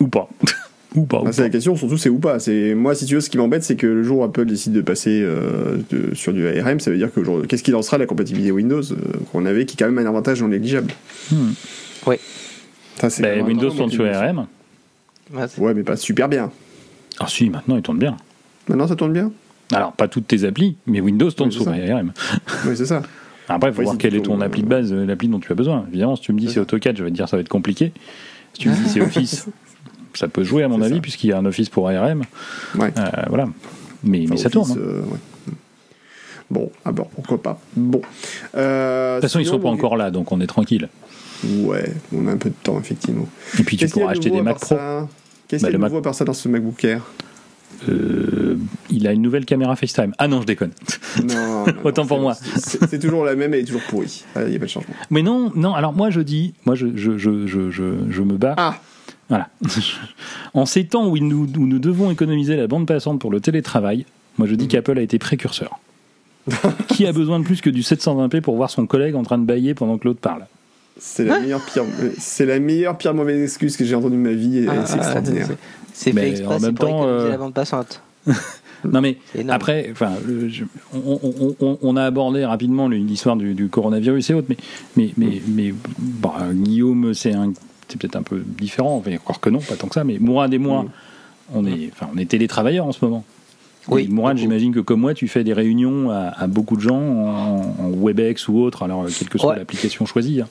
Ou 0.00 0.08
pas. 0.08 0.28
ou 0.94 1.04
pas. 1.04 1.22
c'est 1.32 1.42
la 1.42 1.50
question, 1.50 1.76
surtout, 1.76 1.96
c'est 1.98 2.08
ou 2.08 2.18
pas. 2.18 2.38
C'est 2.38 2.74
moi, 2.74 2.94
si 2.94 3.06
tu 3.06 3.14
veux, 3.14 3.20
ce 3.20 3.30
qui 3.30 3.38
m'embête, 3.38 3.62
c'est 3.62 3.76
que 3.76 3.86
le 3.86 4.02
jour 4.02 4.18
où 4.18 4.24
Apple 4.24 4.46
décide 4.46 4.72
de 4.72 4.80
passer 4.80 5.20
euh, 5.22 5.78
sur 6.14 6.32
du 6.32 6.46
ARM, 6.46 6.80
ça 6.80 6.90
veut 6.90 6.96
dire 6.96 7.12
que 7.12 7.46
qu'est-ce 7.46 7.62
qui 7.62 7.70
lancera 7.70 7.98
la 7.98 8.06
compatibilité 8.06 8.50
Windows 8.50 8.82
euh, 8.92 8.96
qu'on 9.32 9.46
avait, 9.46 9.66
qui 9.66 9.74
est 9.74 9.78
quand 9.78 9.90
même 9.90 10.04
un 10.04 10.08
avantage 10.08 10.42
non 10.42 10.48
négligeable. 10.48 10.92
Hmm. 11.30 11.52
Oui. 12.06 12.16
Ben, 13.20 13.44
Windows 13.44 13.70
tourne 13.70 13.90
sur 13.90 14.04
ARM. 14.04 14.46
Ouais, 15.32 15.74
mais 15.74 15.82
pas 15.82 15.96
super 15.96 16.28
bien. 16.28 16.50
Ah 17.20 17.26
si, 17.28 17.50
maintenant 17.50 17.76
il 17.76 17.82
tourne 17.82 17.98
bien. 17.98 18.16
Maintenant 18.68 18.88
ça 18.88 18.96
tourne 18.96 19.12
bien 19.12 19.30
Alors, 19.72 19.92
pas 19.92 20.08
toutes 20.08 20.26
tes 20.26 20.44
applis, 20.44 20.76
mais 20.86 21.00
Windows 21.00 21.30
tourne 21.30 21.50
Oui, 21.50 21.64
ça. 21.64 21.70
ARM. 21.70 22.12
Oui, 22.66 22.76
c'est 22.76 22.86
ça. 22.86 23.02
Après, 23.48 23.70
il 23.70 23.72
faut 23.72 23.80
Oui, 23.80 23.84
voir 23.86 23.98
quelle 23.98 24.14
est 24.14 24.22
ton 24.22 24.40
appli 24.40 24.62
de 24.62 24.68
base, 24.68 24.92
euh, 24.92 25.06
l'appli 25.06 25.28
dont 25.28 25.40
tu 25.40 25.50
as 25.50 25.54
besoin. 25.54 25.86
Évidemment, 25.88 26.16
si 26.16 26.22
tu 26.22 26.32
me 26.32 26.38
dis 26.38 26.46
C'est 26.46 26.54
c'est 26.54 26.54
ça. 26.56 26.62
AutoCAD, 26.62 26.96
je 26.98 27.04
vais 27.04 27.10
te 27.10 27.14
dire 27.14 27.28
ça 27.28 27.36
va 27.36 27.40
être 27.40 27.48
compliqué. 27.48 27.92
Si 28.54 28.60
tu 28.60 28.68
me 28.70 28.74
dis 28.74 28.88
c'est 28.88 29.00
Office, 29.00 29.46
ça 30.14 30.28
peut 30.28 30.42
jouer 30.44 30.62
à 30.64 30.68
mon 30.68 30.80
avis, 30.82 30.96
ça. 30.96 31.00
puisqu'il 31.00 31.28
y 31.30 31.32
a 31.32 31.38
un 31.38 31.44
Office 31.46 31.68
pour 31.68 31.88
ARM. 31.88 32.22
Ouais. 32.76 32.92
Euh, 32.98 33.04
voilà. 33.28 33.48
Mais, 34.04 34.26
ça 34.36 34.50
tourne. 34.50 34.72
Hein. 34.72 34.76
euh, 34.78 35.00
ouais. 35.02 35.52
Bon, 36.50 36.70
ah 36.84 36.92
bon, 36.92 37.06
pourquoi 37.14 37.42
pas. 37.42 37.60
Bon. 37.76 38.00
Euh, 38.56 39.16
De 39.16 39.20
toute 39.20 39.28
façon, 39.28 39.38
ils 39.38 39.44
sinon, 39.44 39.58
sont 39.58 39.62
pas 39.62 39.68
encore 39.68 39.96
là, 39.96 40.10
donc 40.10 40.32
on 40.32 40.40
est 40.40 40.46
tranquille. 40.46 40.88
Ouais, 41.60 41.92
on 42.12 42.26
a 42.26 42.32
un 42.32 42.36
peu 42.36 42.48
de 42.48 42.54
temps, 42.62 42.80
effectivement. 42.80 43.28
Et 43.58 43.62
puis 43.64 43.76
tu 43.76 43.84
Qu'est-ce 43.84 43.92
pourras 43.94 44.12
acheter 44.12 44.30
des 44.30 44.40
Mac 44.42 44.58
Pro. 44.58 44.76
Qu'est-ce 45.46 45.62
Bah, 45.62 45.66
qu'il 45.66 45.66
y 45.66 45.66
a 45.66 45.72
de 45.72 45.76
Mac- 45.78 45.90
nouveau 45.90 45.98
à 45.98 46.02
part 46.02 46.14
ça 46.14 46.24
dans 46.24 46.32
ce 46.32 46.48
MacBook 46.48 46.82
Air? 46.84 47.02
Euh, 47.88 48.56
il 48.90 49.06
a 49.06 49.12
une 49.12 49.22
nouvelle 49.22 49.44
caméra 49.44 49.76
FaceTime. 49.76 50.12
Ah 50.18 50.26
non, 50.28 50.40
je 50.40 50.46
déconne. 50.46 50.72
Non, 51.24 51.66
non, 51.66 51.74
Autant 51.84 52.02
non, 52.02 52.08
pour 52.08 52.20
moi. 52.20 52.34
C'est 52.34 52.98
toujours 52.98 53.24
la 53.24 53.34
même, 53.36 53.54
elle 53.54 53.60
est 53.60 53.64
toujours 53.64 53.82
pourrie. 53.82 54.24
Ah, 54.34 54.42
Il 54.44 54.50
n'y 54.50 54.56
a 54.56 54.58
pas 54.58 54.64
de 54.66 54.70
changement. 54.70 54.94
Mais 55.10 55.22
non, 55.22 55.52
non. 55.54 55.74
Alors 55.74 55.92
moi, 55.92 56.10
je 56.10 56.20
dis, 56.20 56.54
moi, 56.66 56.74
je, 56.74 56.88
je, 56.96 57.16
je, 57.18 57.46
je, 57.46 57.70
je, 57.70 58.22
me 58.22 58.36
bats. 58.36 58.54
Ah 58.56 58.76
Voilà. 59.28 59.48
en 60.54 60.66
ces 60.66 60.86
temps 60.86 61.06
où 61.06 61.16
nous, 61.18 61.44
où 61.56 61.66
nous 61.66 61.78
devons 61.78 62.10
économiser 62.10 62.56
la 62.56 62.66
bande 62.66 62.86
passante 62.86 63.20
pour 63.20 63.30
le 63.30 63.40
télétravail, 63.40 64.06
moi 64.38 64.48
je 64.48 64.54
dis 64.54 64.64
Mm. 64.64 64.68
qu'Apple 64.68 64.98
a 64.98 65.02
été 65.02 65.18
précurseur. 65.18 65.78
Qui 66.88 67.06
a 67.06 67.12
besoin 67.12 67.38
de 67.38 67.44
plus 67.44 67.60
que 67.60 67.70
du 67.70 67.82
720p 67.82 68.40
pour 68.40 68.56
voir 68.56 68.70
son 68.70 68.86
collègue 68.86 69.14
en 69.14 69.22
train 69.22 69.36
de 69.38 69.44
bailler 69.44 69.74
pendant 69.74 69.98
que 69.98 70.08
l'autre 70.08 70.20
parle? 70.20 70.46
C'est 70.98 71.24
la 71.24 71.38
meilleure 71.40 71.64
pire, 71.64 71.84
c'est 72.18 72.46
la 72.46 72.58
meilleure 72.58 72.96
pire 72.98 73.14
mauvaise 73.14 73.42
excuse 73.42 73.76
que 73.76 73.84
j'ai 73.84 73.94
entendue 73.94 74.16
de 74.16 74.20
ma 74.20 74.32
vie 74.32 74.58
et 74.58 74.66
Ah, 74.68 74.84
c'est 74.84 74.96
extraordinaire. 74.96 75.48
c'est- 75.92 76.12
fait 76.12 76.20
en 76.20 76.22
exprès, 76.24 76.48
même 76.54 76.60
c'est 76.60 76.72
pour 76.72 76.88
temps, 76.88 76.98
économiser 77.02 77.26
euh, 77.26 77.30
la 77.30 77.36
bande 77.38 77.54
passante. 77.54 78.02
Non 78.84 79.00
mais 79.00 79.16
après, 79.48 79.88
enfin, 79.90 80.12
je- 80.46 80.62
on, 80.94 81.18
on- 81.20 81.56
on- 81.60 81.78
on 81.82 81.96
a 81.96 82.04
abordé 82.04 82.44
rapidement 82.44 82.86
l'histoire 82.88 83.34
du, 83.34 83.52
du 83.54 83.68
coronavirus 83.68 84.30
et 84.30 84.34
autres, 84.34 84.46
mais 84.48 84.56
mais 84.96 85.10
mais, 85.16 85.42
mais 85.48 85.74
bah, 85.98 86.36
Guillaume, 86.52 87.12
c'est 87.12 87.32
un, 87.32 87.52
c'est 87.88 87.98
peut-être 88.00 88.14
un 88.14 88.22
peu 88.22 88.40
différent. 88.46 88.96
Enfin, 88.98 89.16
encore 89.16 89.40
que 89.40 89.50
non, 89.50 89.58
pas 89.58 89.74
tant 89.74 89.88
que 89.88 89.94
ça. 89.94 90.04
Mais 90.04 90.18
Mourad 90.20 90.54
et 90.54 90.58
moi, 90.58 90.84
Mm. 90.84 90.88
on 91.54 91.66
est, 91.66 91.90
enfin, 91.92 92.06
on 92.14 92.18
est 92.18 92.26
télétravailleurs 92.30 92.86
en 92.86 92.92
ce 92.92 93.04
moment. 93.04 93.24
Oui, 93.88 94.04
Et 94.04 94.08
Mourad, 94.08 94.36
j'imagine 94.36 94.74
que 94.74 94.80
comme 94.80 95.00
moi, 95.00 95.14
tu 95.14 95.28
fais 95.28 95.44
des 95.44 95.52
réunions 95.52 96.10
à, 96.10 96.32
à 96.36 96.46
beaucoup 96.46 96.76
de 96.76 96.82
gens 96.82 97.00
en, 97.00 97.74
en 97.78 97.90
WebEx 97.90 98.48
ou 98.48 98.58
autre, 98.60 98.82
alors 98.82 99.04
euh, 99.04 99.08
quelle 99.16 99.28
que 99.28 99.38
soit 99.38 99.52
Ouais. 99.52 99.58
l'application 99.58 100.04
choisie. 100.06 100.40
hein. 100.42 100.48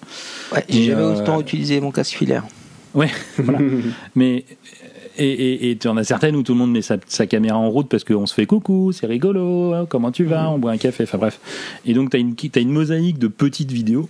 Ouais, 0.53 0.63
j'ai 0.69 0.83
jamais 0.83 1.01
euh, 1.03 1.21
autant 1.21 1.39
utilisé 1.41 1.79
mon 1.79 1.91
casque 1.91 2.15
filaire. 2.15 2.43
Ouais, 2.95 3.09
voilà. 3.37 3.59
Mais 4.15 4.43
et 5.19 5.75
tu 5.79 5.87
en 5.87 5.97
as 5.97 6.03
certaines 6.03 6.35
où 6.35 6.43
tout 6.43 6.51
le 6.53 6.59
monde 6.59 6.71
met 6.71 6.83
sa, 6.83 6.97
sa 7.07 7.25
caméra 7.25 7.57
en 7.57 7.69
route 7.71 7.89
parce 7.89 8.03
qu'on 8.03 8.27
se 8.27 8.33
fait 8.35 8.45
coucou, 8.45 8.91
c'est 8.91 9.07
rigolo, 9.07 9.73
hein, 9.73 9.87
comment 9.89 10.11
tu 10.11 10.25
vas, 10.25 10.49
on 10.51 10.59
boit 10.59 10.71
un 10.71 10.77
café, 10.77 11.05
enfin 11.05 11.17
bref. 11.17 11.39
Et 11.87 11.93
donc 11.95 12.11
tu 12.11 12.17
as 12.17 12.19
une, 12.19 12.35
t'as 12.35 12.61
une 12.61 12.69
mosaïque 12.71 13.17
de 13.17 13.27
petites 13.27 13.71
vidéos. 13.71 14.09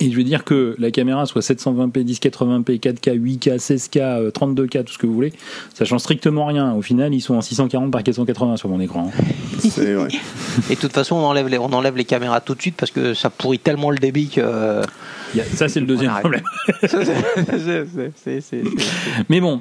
Et 0.00 0.10
je 0.10 0.16
veux 0.16 0.24
dire 0.24 0.42
que 0.44 0.74
la 0.78 0.90
caméra 0.90 1.24
soit 1.24 1.40
720p, 1.40 2.04
1080p, 2.04 2.80
4K, 2.80 3.16
8K, 3.16 3.56
16K, 3.58 3.98
euh, 4.00 4.30
32K, 4.32 4.82
tout 4.84 4.92
ce 4.92 4.98
que 4.98 5.06
vous 5.06 5.14
voulez, 5.14 5.32
ça 5.72 5.84
change 5.84 6.00
strictement 6.00 6.46
rien. 6.46 6.72
Au 6.74 6.82
final, 6.82 7.14
ils 7.14 7.20
sont 7.20 7.34
en 7.36 7.40
640 7.40 7.92
par 7.92 8.02
480 8.02 8.56
sur 8.56 8.68
mon 8.68 8.80
écran. 8.80 9.10
C'est 9.60 9.94
vrai. 9.94 10.08
Et 10.70 10.74
de 10.74 10.80
toute 10.80 10.92
façon, 10.92 11.14
on 11.16 11.24
enlève 11.24 11.48
les, 11.48 11.58
on 11.58 11.72
enlève 11.72 11.96
les 11.96 12.04
caméras 12.04 12.40
tout 12.40 12.56
de 12.56 12.60
suite 12.60 12.74
parce 12.76 12.90
que 12.90 13.14
ça 13.14 13.30
pourrit 13.30 13.60
tellement 13.60 13.90
le 13.92 13.98
débit 13.98 14.28
que. 14.28 14.82
Il 15.32 15.38
y 15.38 15.40
a- 15.40 15.44
ça, 15.44 15.68
c'est 15.68 15.80
le 15.80 15.86
deuxième 15.86 16.10
problème. 16.20 16.42
Mais 19.28 19.40
bon, 19.40 19.60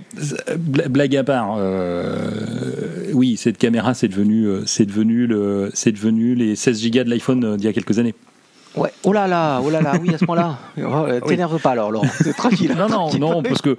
bla- 0.57 0.87
blague 0.87 1.15
à 1.15 1.23
part, 1.23 1.55
euh, 1.59 3.11
oui, 3.13 3.37
cette 3.37 3.57
caméra, 3.57 3.93
c'est 3.93 4.07
devenu, 4.07 4.45
euh, 4.47 4.61
c'est 4.65 4.85
devenu 4.85 5.27
le, 5.27 5.69
c'est 5.73 5.91
devenu 5.91 6.35
les 6.35 6.55
16 6.55 6.81
gigas 6.81 7.03
de 7.03 7.09
l'iPhone 7.09 7.43
euh, 7.43 7.57
d'il 7.57 7.65
y 7.65 7.69
a 7.69 7.73
quelques 7.73 7.99
années. 7.99 8.15
Ouais. 8.75 8.91
Oh 9.03 9.13
là 9.13 9.27
là, 9.27 9.61
oh 9.63 9.69
là 9.69 9.81
là, 9.81 9.93
oui, 10.01 10.13
à 10.13 10.17
ce. 10.17 10.25
Oh, 10.27 10.33
euh, 10.79 11.19
T'énerve 11.21 11.59
pas 11.59 11.71
alors, 11.71 11.91
Laurent. 11.91 12.07
C'est 12.23 12.33
tranquille. 12.35 12.73
Non, 12.77 12.87
non, 12.89 13.09
non, 13.19 13.43
parce 13.43 13.61
que 13.61 13.77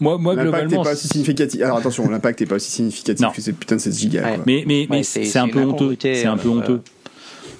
moi, 0.00 0.16
moi 0.16 0.34
L'impact 0.34 0.54
n'est 0.54 0.60
globalement, 0.68 0.82
pas 0.84 0.92
aussi 0.92 1.08
significatif. 1.08 1.60
Alors 1.62 1.76
attention, 1.76 2.08
l'impact 2.08 2.40
n'est 2.40 2.46
pas 2.46 2.54
aussi 2.54 2.70
significatif 2.70 3.20
Non. 3.24 3.32
que 3.32 3.40
cette 3.42 3.58
putain 3.58 3.76
de 3.76 3.80
16 3.82 3.98
gigas. 3.98 4.22
Ouais. 4.22 4.40
mais 4.46 4.64
mais 4.66 4.86
mais 4.88 4.96
Ouais, 4.98 5.02
c'est 5.02 5.36
un 5.38 5.48
peu 5.48 5.58
honteux. 5.60 5.74
incongruité, 5.74 6.14
C'est 6.14 6.26
un 6.26 6.36
peu 6.38 6.48
euh, 6.48 6.52
honteux. 6.52 6.80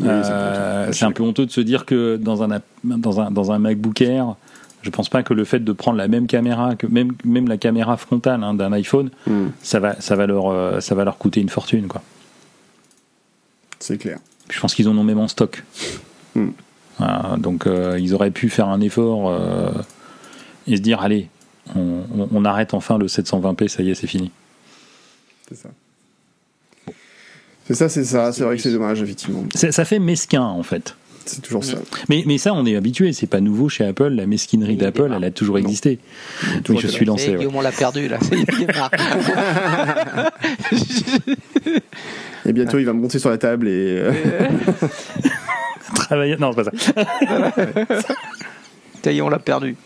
C'est 0.00 0.04
un 0.04 0.06
peu 0.06 0.10
Euh, 0.10 0.82
honteux. 0.84 0.92
c'est 0.94 1.04
un 1.04 1.12
peu 1.12 1.22
honteux 1.22 1.44
de 1.46 1.50
se 1.50 1.60
dire 1.60 1.84
que 1.84 2.16
dans 2.16 2.42
un 2.42 2.60
dans 2.84 3.20
un 3.20 3.30
dans 3.30 3.52
un 3.52 3.58
MacBook 3.58 4.00
Air, 4.00 4.34
je 4.80 4.88
pense 4.88 5.10
pas 5.10 5.22
que 5.22 5.34
le 5.34 5.44
fait 5.44 5.60
de 5.60 5.72
prendre 5.72 5.98
la 5.98 6.08
même 6.08 6.26
caméra 6.26 6.76
que 6.76 6.86
même 6.86 7.12
même 7.24 7.46
la 7.48 7.58
caméra 7.58 7.98
frontale 7.98 8.42
hein, 8.42 8.54
d'un 8.54 8.72
iPhone, 8.72 9.10
Hmm, 9.26 9.48
ça 9.62 9.80
va 9.80 10.00
ça 10.00 10.16
va 10.16 10.26
leur 10.26 10.48
euh, 10.48 10.80
ça 10.80 10.94
va 10.94 11.04
leur 11.04 11.18
coûter 11.18 11.42
une 11.42 11.50
fortune 11.50 11.88
quoi. 11.88 12.00
c'est 13.78 13.98
clair. 13.98 14.18
Je 14.48 14.58
pense 14.58 14.74
qu'ils 14.74 14.88
en 14.88 14.96
ont 14.96 15.04
même 15.04 15.18
en 15.18 15.28
stock. 15.28 15.62
Hmm. 16.34 16.48
Euh, 17.00 17.36
donc 17.38 17.66
euh, 17.66 17.98
ils 18.00 18.14
auraient 18.14 18.30
pu 18.30 18.48
faire 18.48 18.68
un 18.68 18.80
effort 18.80 19.30
euh, 19.30 19.70
et 20.66 20.76
se 20.76 20.82
dire 20.82 21.00
allez, 21.00 21.28
on, 21.74 22.02
on- 22.16 22.28
on 22.32 22.44
arrête 22.44 22.74
enfin 22.74 22.98
le 22.98 23.06
720p, 23.06 23.68
ça 23.68 23.82
y 23.82 23.90
est, 23.90 23.94
c'est 23.94 24.06
fini. 24.06 24.30
C'est 25.48 25.56
ça. 25.56 25.68
C'est 27.66 27.74
ça, 27.74 27.88
c'est 27.88 28.04
ça. 28.04 28.32
C'est 28.32 28.42
vrai 28.44 28.56
que 28.56 28.62
c'est 28.62 28.72
dommage, 28.72 29.00
effectivement. 29.02 29.44
Ça, 29.54 29.70
ça 29.72 29.84
fait 29.84 29.98
mesquin 30.00 30.42
en 30.42 30.62
fait. 30.62 30.96
C'est 31.26 31.42
toujours 31.42 31.62
ça. 31.62 31.76
Mais, 32.08 32.24
mais 32.26 32.38
ça, 32.38 32.52
on 32.54 32.66
est 32.66 32.74
habitué, 32.74 33.12
c'est 33.12 33.26
pas 33.28 33.40
nouveau 33.40 33.68
chez 33.68 33.84
Apple. 33.84 34.08
La 34.08 34.26
mesquinerie 34.26 34.76
d'Apple, 34.76 35.12
elle 35.14 35.22
a 35.22 35.30
toujours 35.30 35.56
Non. 35.56 35.60
existé. 35.62 36.00
Oui, 36.42 36.62
toujours 36.62 36.80
je 36.80 36.88
suis 36.88 37.04
lancé. 37.04 37.26
Et 37.26 37.30
ouais. 37.32 37.36
Guillaume, 37.38 37.54
on 37.56 37.60
l'a 37.60 37.70
perdu 37.70 38.08
là. 38.08 38.18
Et 42.46 42.52
bientôt, 42.52 42.78
il 42.78 42.86
va 42.86 42.92
monter 42.94 43.18
sur 43.18 43.30
la 43.30 43.38
table 43.38 43.68
et. 43.68 44.02
Travailler- 46.10 46.36
Non, 46.38 46.50
c'est 46.52 46.64
pas 46.64 46.70
ça. 46.70 46.72
Ça 49.02 49.12
y 49.12 49.18
est, 49.18 49.22
on 49.22 49.28
l'a 49.28 49.38
perdu. 49.38 49.76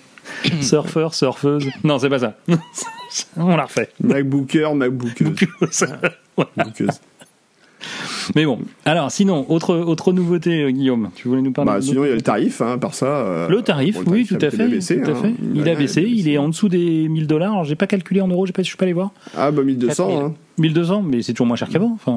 Surfeur, 0.63 1.15
surfeuse. 1.15 1.69
Non, 1.85 1.99
c'est 1.99 2.09
pas 2.09 2.19
ça. 2.19 2.35
on 3.37 3.57
l'a 3.57 3.65
refait. 3.65 3.91
MacBooker, 4.03 4.71
MacBookeuse. 4.75 5.87
Bookeuse. 6.57 7.01
Mais 8.35 8.47
bon, 8.47 8.59
alors 8.85 9.11
sinon, 9.11 9.45
autre, 9.51 9.75
autre 9.77 10.13
nouveauté, 10.13 10.63
euh, 10.63 10.71
Guillaume, 10.71 11.11
tu 11.15 11.29
voulais 11.29 11.43
nous 11.43 11.53
parler 11.53 11.71
Bah, 11.73 11.81
sinon, 11.83 12.05
il 12.05 12.09
y 12.09 12.13
a 12.13 12.15
le 12.15 12.23
tarif, 12.23 12.61
hein, 12.63 12.79
par 12.79 12.95
ça. 12.95 13.07
euh, 13.07 13.49
Le 13.49 13.63
tarif, 13.63 13.97
bon, 13.97 14.11
le 14.11 14.17
oui, 14.19 14.27
tout 14.27 14.35
à 14.35 14.39
il 14.39 14.45
a 14.47 14.51
fait. 14.51 14.69
baissé, 14.69 15.01
tout 15.03 15.11
à 15.11 15.15
hein. 15.15 15.17
fait. 15.23 15.35
Il 15.55 15.69
a 15.69 15.75
baissé, 15.75 16.03
il 16.03 16.29
est 16.29 16.39
en 16.39 16.49
dessous 16.49 16.69
des 16.69 17.09
1000 17.09 17.27
dollars. 17.27 17.53
Alors, 17.53 17.65
j'ai 17.65 17.75
pas 17.77 17.87
calculé 17.87 18.21
en 18.21 18.29
euros, 18.29 18.47
je 18.47 18.63
suis 18.63 18.77
pas 18.77 18.85
allé 18.85 18.93
voir. 18.95 19.11
Ah, 19.37 19.51
bah, 19.51 19.63
1200, 19.63 20.07
4000. 20.09 20.25
hein. 20.27 20.35
1200, 20.57 21.03
mais 21.03 21.21
c'est 21.23 21.33
toujours 21.33 21.49
moins 21.49 21.57
cher 21.57 21.69
qu'avant. 21.69 21.93
Enfin, 21.95 22.13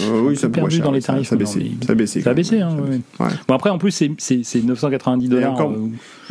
Euh, 0.00 0.20
oui, 0.22 0.36
ça 0.36 0.48
perdu 0.48 0.76
cher, 0.76 0.84
dans 0.84 0.92
les 0.92 1.02
tarifs. 1.02 1.28
Ça 1.28 1.34
a 1.34 1.38
baissé. 1.38 1.58
non, 1.58 1.64
mais- 1.80 1.86
Ça 1.86 1.92
a 1.92 1.94
baissé. 1.96 2.20
Ça 2.20 2.30
a 2.30 2.32
quand 2.32 2.36
baissé, 2.36 2.56
même, 2.58 2.68
hein, 2.68 2.70
ça 2.76 2.78
a 2.78 2.86
baissé. 2.86 3.00
Ouais. 3.20 3.40
Bon, 3.48 3.54
après, 3.54 3.70
en 3.70 3.78
plus, 3.78 3.90
c'est- 3.90 4.12
c'est 4.18 4.40
c'est 4.44 4.62
990 4.62 5.28
dollars. 5.28 5.56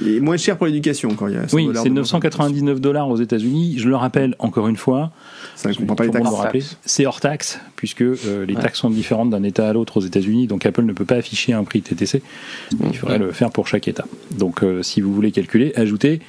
est 0.06 0.20
moins 0.22 0.38
cher 0.38 0.58
pour 0.58 0.66
l'éducation 0.68 1.10
quand 1.16 1.28
il 1.28 1.34
y 1.34 1.38
a 1.38 1.48
100 1.50 1.58
Oui, 1.58 1.70
c'est 1.76 1.90
de- 1.90 1.94
999 1.94 2.80
dollars 2.80 3.10
aux 3.10 3.18
États-Unis. 3.18 3.76
Je 3.78 3.90
le 3.90 3.96
rappelle 3.98 4.36
encore 4.40 4.68
une 4.70 4.78
fois, 4.78 5.12
Ça 5.62 5.70
ne 5.70 5.76
comprend 5.76 5.96
pas 5.96 6.06
les 6.06 6.10
taxes. 6.12 6.78
c'est 6.86 7.06
hors 7.06 7.20
taxe 7.22 7.60
puisque 7.76 8.02
euh, 8.02 8.46
les 8.48 8.56
taxes 8.56 8.80
sont 8.80 8.90
différentes 8.90 9.30
d'un 9.30 9.44
État 9.44 9.70
à 9.70 9.74
l'autre 9.74 9.98
aux 9.98 10.02
États-Unis. 10.02 10.48
Donc 10.48 10.66
Apple 10.66 10.82
ne 10.84 10.94
peut 10.94 11.06
pas 11.06 11.16
afficher 11.18 11.54
un 11.54 11.64
prix 11.64 11.84
TTC. 11.84 12.24
Il 12.84 12.98
faudrait 12.98 13.20
le 13.20 13.32
faire 13.32 13.52
pour 13.52 13.68
chaque 13.68 13.88
État. 13.88 14.06
Donc 14.32 14.64
euh, 14.64 14.82
si 14.82 15.02
vous 15.02 15.14
voulez 15.14 15.32
calculer, 15.32 15.72
ajoutez 15.76 16.20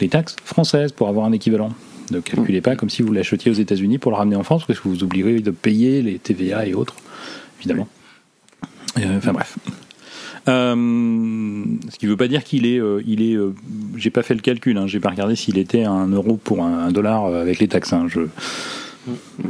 les 0.00 0.08
taxes 0.08 0.36
françaises 0.44 0.92
pour 0.92 1.08
avoir 1.08 1.24
un 1.24 1.32
équivalent. 1.32 1.70
Ne 2.10 2.20
calculez 2.20 2.60
pas 2.60 2.76
comme 2.76 2.90
si 2.90 3.00
vous 3.00 3.12
l'achetiez 3.12 3.50
aux 3.50 3.54
États-Unis 3.54 3.96
pour 3.96 4.10
le 4.12 4.18
ramener 4.18 4.36
en 4.36 4.42
France 4.42 4.64
parce 4.66 4.78
que 4.80 4.88
vous 4.88 5.02
oublierez 5.04 5.40
de 5.40 5.50
payer 5.50 6.02
les 6.02 6.18
TVA 6.18 6.66
et 6.66 6.74
autres, 6.74 6.96
évidemment. 7.60 7.88
Euh, 8.98 9.16
Enfin 9.16 9.32
bref. 9.32 9.56
Euh, 10.48 10.74
ce 11.88 11.98
qui 11.98 12.06
ne 12.06 12.10
veut 12.10 12.16
pas 12.16 12.26
dire 12.28 12.42
qu'il 12.44 12.66
est, 12.66 12.78
euh, 12.80 13.00
il 13.06 13.22
est. 13.22 13.34
euh, 13.36 13.54
j'ai 13.96 14.10
pas 14.10 14.22
fait 14.22 14.34
le 14.34 14.40
calcul, 14.40 14.76
hein, 14.76 14.86
j'ai 14.88 14.98
pas 15.00 15.10
regardé 15.10 15.36
s'il 15.36 15.56
était 15.56 15.84
un 15.84 16.08
euro 16.08 16.36
pour 16.36 16.64
un, 16.64 16.86
un 16.86 16.90
dollar 16.92 17.26
avec 17.26 17.60
les 17.60 17.68
taxes. 17.68 17.92
hein, 17.92 18.06
je, 18.08 18.22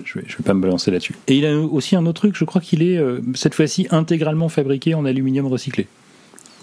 je 0.04 0.18
vais, 0.18 0.24
je 0.26 0.36
vais 0.36 0.42
pas 0.44 0.54
me 0.54 0.60
balancer 0.62 0.90
là-dessus. 0.90 1.14
Et 1.28 1.36
il 1.36 1.46
a 1.46 1.58
aussi 1.58 1.94
un 1.96 2.06
autre 2.06 2.20
truc, 2.22 2.36
je 2.36 2.44
crois 2.44 2.60
qu'il 2.60 2.82
est 2.82 2.96
euh, 2.96 3.20
cette 3.34 3.54
fois-ci 3.54 3.86
intégralement 3.90 4.48
fabriqué 4.48 4.94
en 4.94 5.04
aluminium 5.04 5.46
recyclé. 5.46 5.86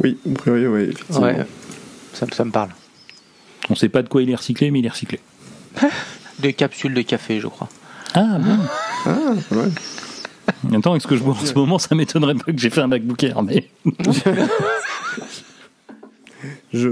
Oui, 0.04 0.18
a 0.30 0.34
priori, 0.38 0.68
oui, 0.68 0.82
effectivement. 0.92 1.22
Ouais. 1.28 1.46
Ça, 2.14 2.26
me- 2.26 2.32
ça 2.32 2.46
me 2.46 2.52
parle. 2.52 2.70
On 3.70 3.76
sait 3.76 3.90
pas 3.90 4.02
de 4.02 4.10
quoi 4.10 4.24
il 4.24 4.30
est 4.30 4.36
recyclé, 4.36 4.72
mais 4.72 4.80
il 4.80 4.86
est 4.86 4.90
recyclé. 4.90 5.20
Des 6.40 6.54
capsules 6.54 6.94
de 6.94 7.02
café, 7.02 7.40
je 7.40 7.48
crois. 7.48 7.70
Ah 8.14 8.38
bon 8.40 8.58
Ah, 9.06 9.34
mal. 9.52 9.72
En 10.66 10.70
même 10.70 10.82
temps, 10.82 10.92
avec 10.92 11.02
ce 11.04 11.08
que 11.08 11.16
je 11.16 11.22
vois 11.24 11.36
en 11.36 11.46
ce 11.46 11.54
moment, 11.54 11.78
ça 11.78 11.94
m'étonnerait 11.94 12.34
pas 12.34 12.52
que 12.52 12.58
j'ai 12.58 12.70
fait 12.72 12.82
un 12.82 12.88
MacBook 12.88 13.22
Air, 13.24 13.44
mais 13.44 13.70
Je. 16.74 16.90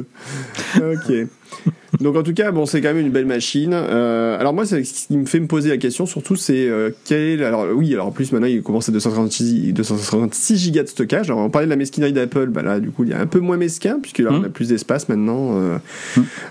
Ok. 0.78 1.28
Donc 2.02 2.16
en 2.16 2.24
tout 2.24 2.34
cas, 2.34 2.52
bon, 2.52 2.66
c'est 2.66 2.82
quand 2.82 2.94
même 2.94 3.06
une 3.06 3.12
belle 3.12 3.26
machine. 3.26 3.72
Euh, 3.74 4.40
alors 4.40 4.54
moi, 4.54 4.66
ce 4.66 4.76
qui 4.76 5.18
me 5.18 5.26
fait 5.26 5.40
me 5.40 5.48
poser 5.48 5.70
la 5.70 5.78
question, 5.78 6.06
surtout, 6.06 6.36
c'est 6.36 6.68
euh, 6.68 6.92
quel 7.06 7.22
est... 7.22 7.44
Alors 7.44 7.66
oui, 7.74 7.94
alors 7.94 8.08
en 8.08 8.12
plus 8.12 8.32
maintenant, 8.32 8.48
il 8.48 8.62
commence 8.62 8.90
à 8.90 8.92
256, 8.92 9.74
256 9.74 10.58
gigas 10.58 10.84
de 10.84 10.90
stockage. 10.90 11.30
Alors 11.30 11.42
on 11.42 11.50
parlait 11.50 11.66
de 11.66 11.72
la 11.72 11.78
mesquinerie 11.78 12.14
d'Apple, 12.14 12.48
bah 12.48 12.62
là, 12.62 12.80
du 12.80 12.92
coup, 12.92 13.04
il 13.04 13.10
y 13.10 13.14
a 13.14 13.20
un 13.20 13.26
peu 13.26 13.40
moins 13.40 13.58
mesquin, 13.58 14.00
puisque 14.02 14.20
là, 14.20 14.30
on 14.32 14.44
a 14.44 14.50
plus 14.50 14.70
d'espace 14.70 15.10
maintenant, 15.10 15.54
euh, 15.56 15.78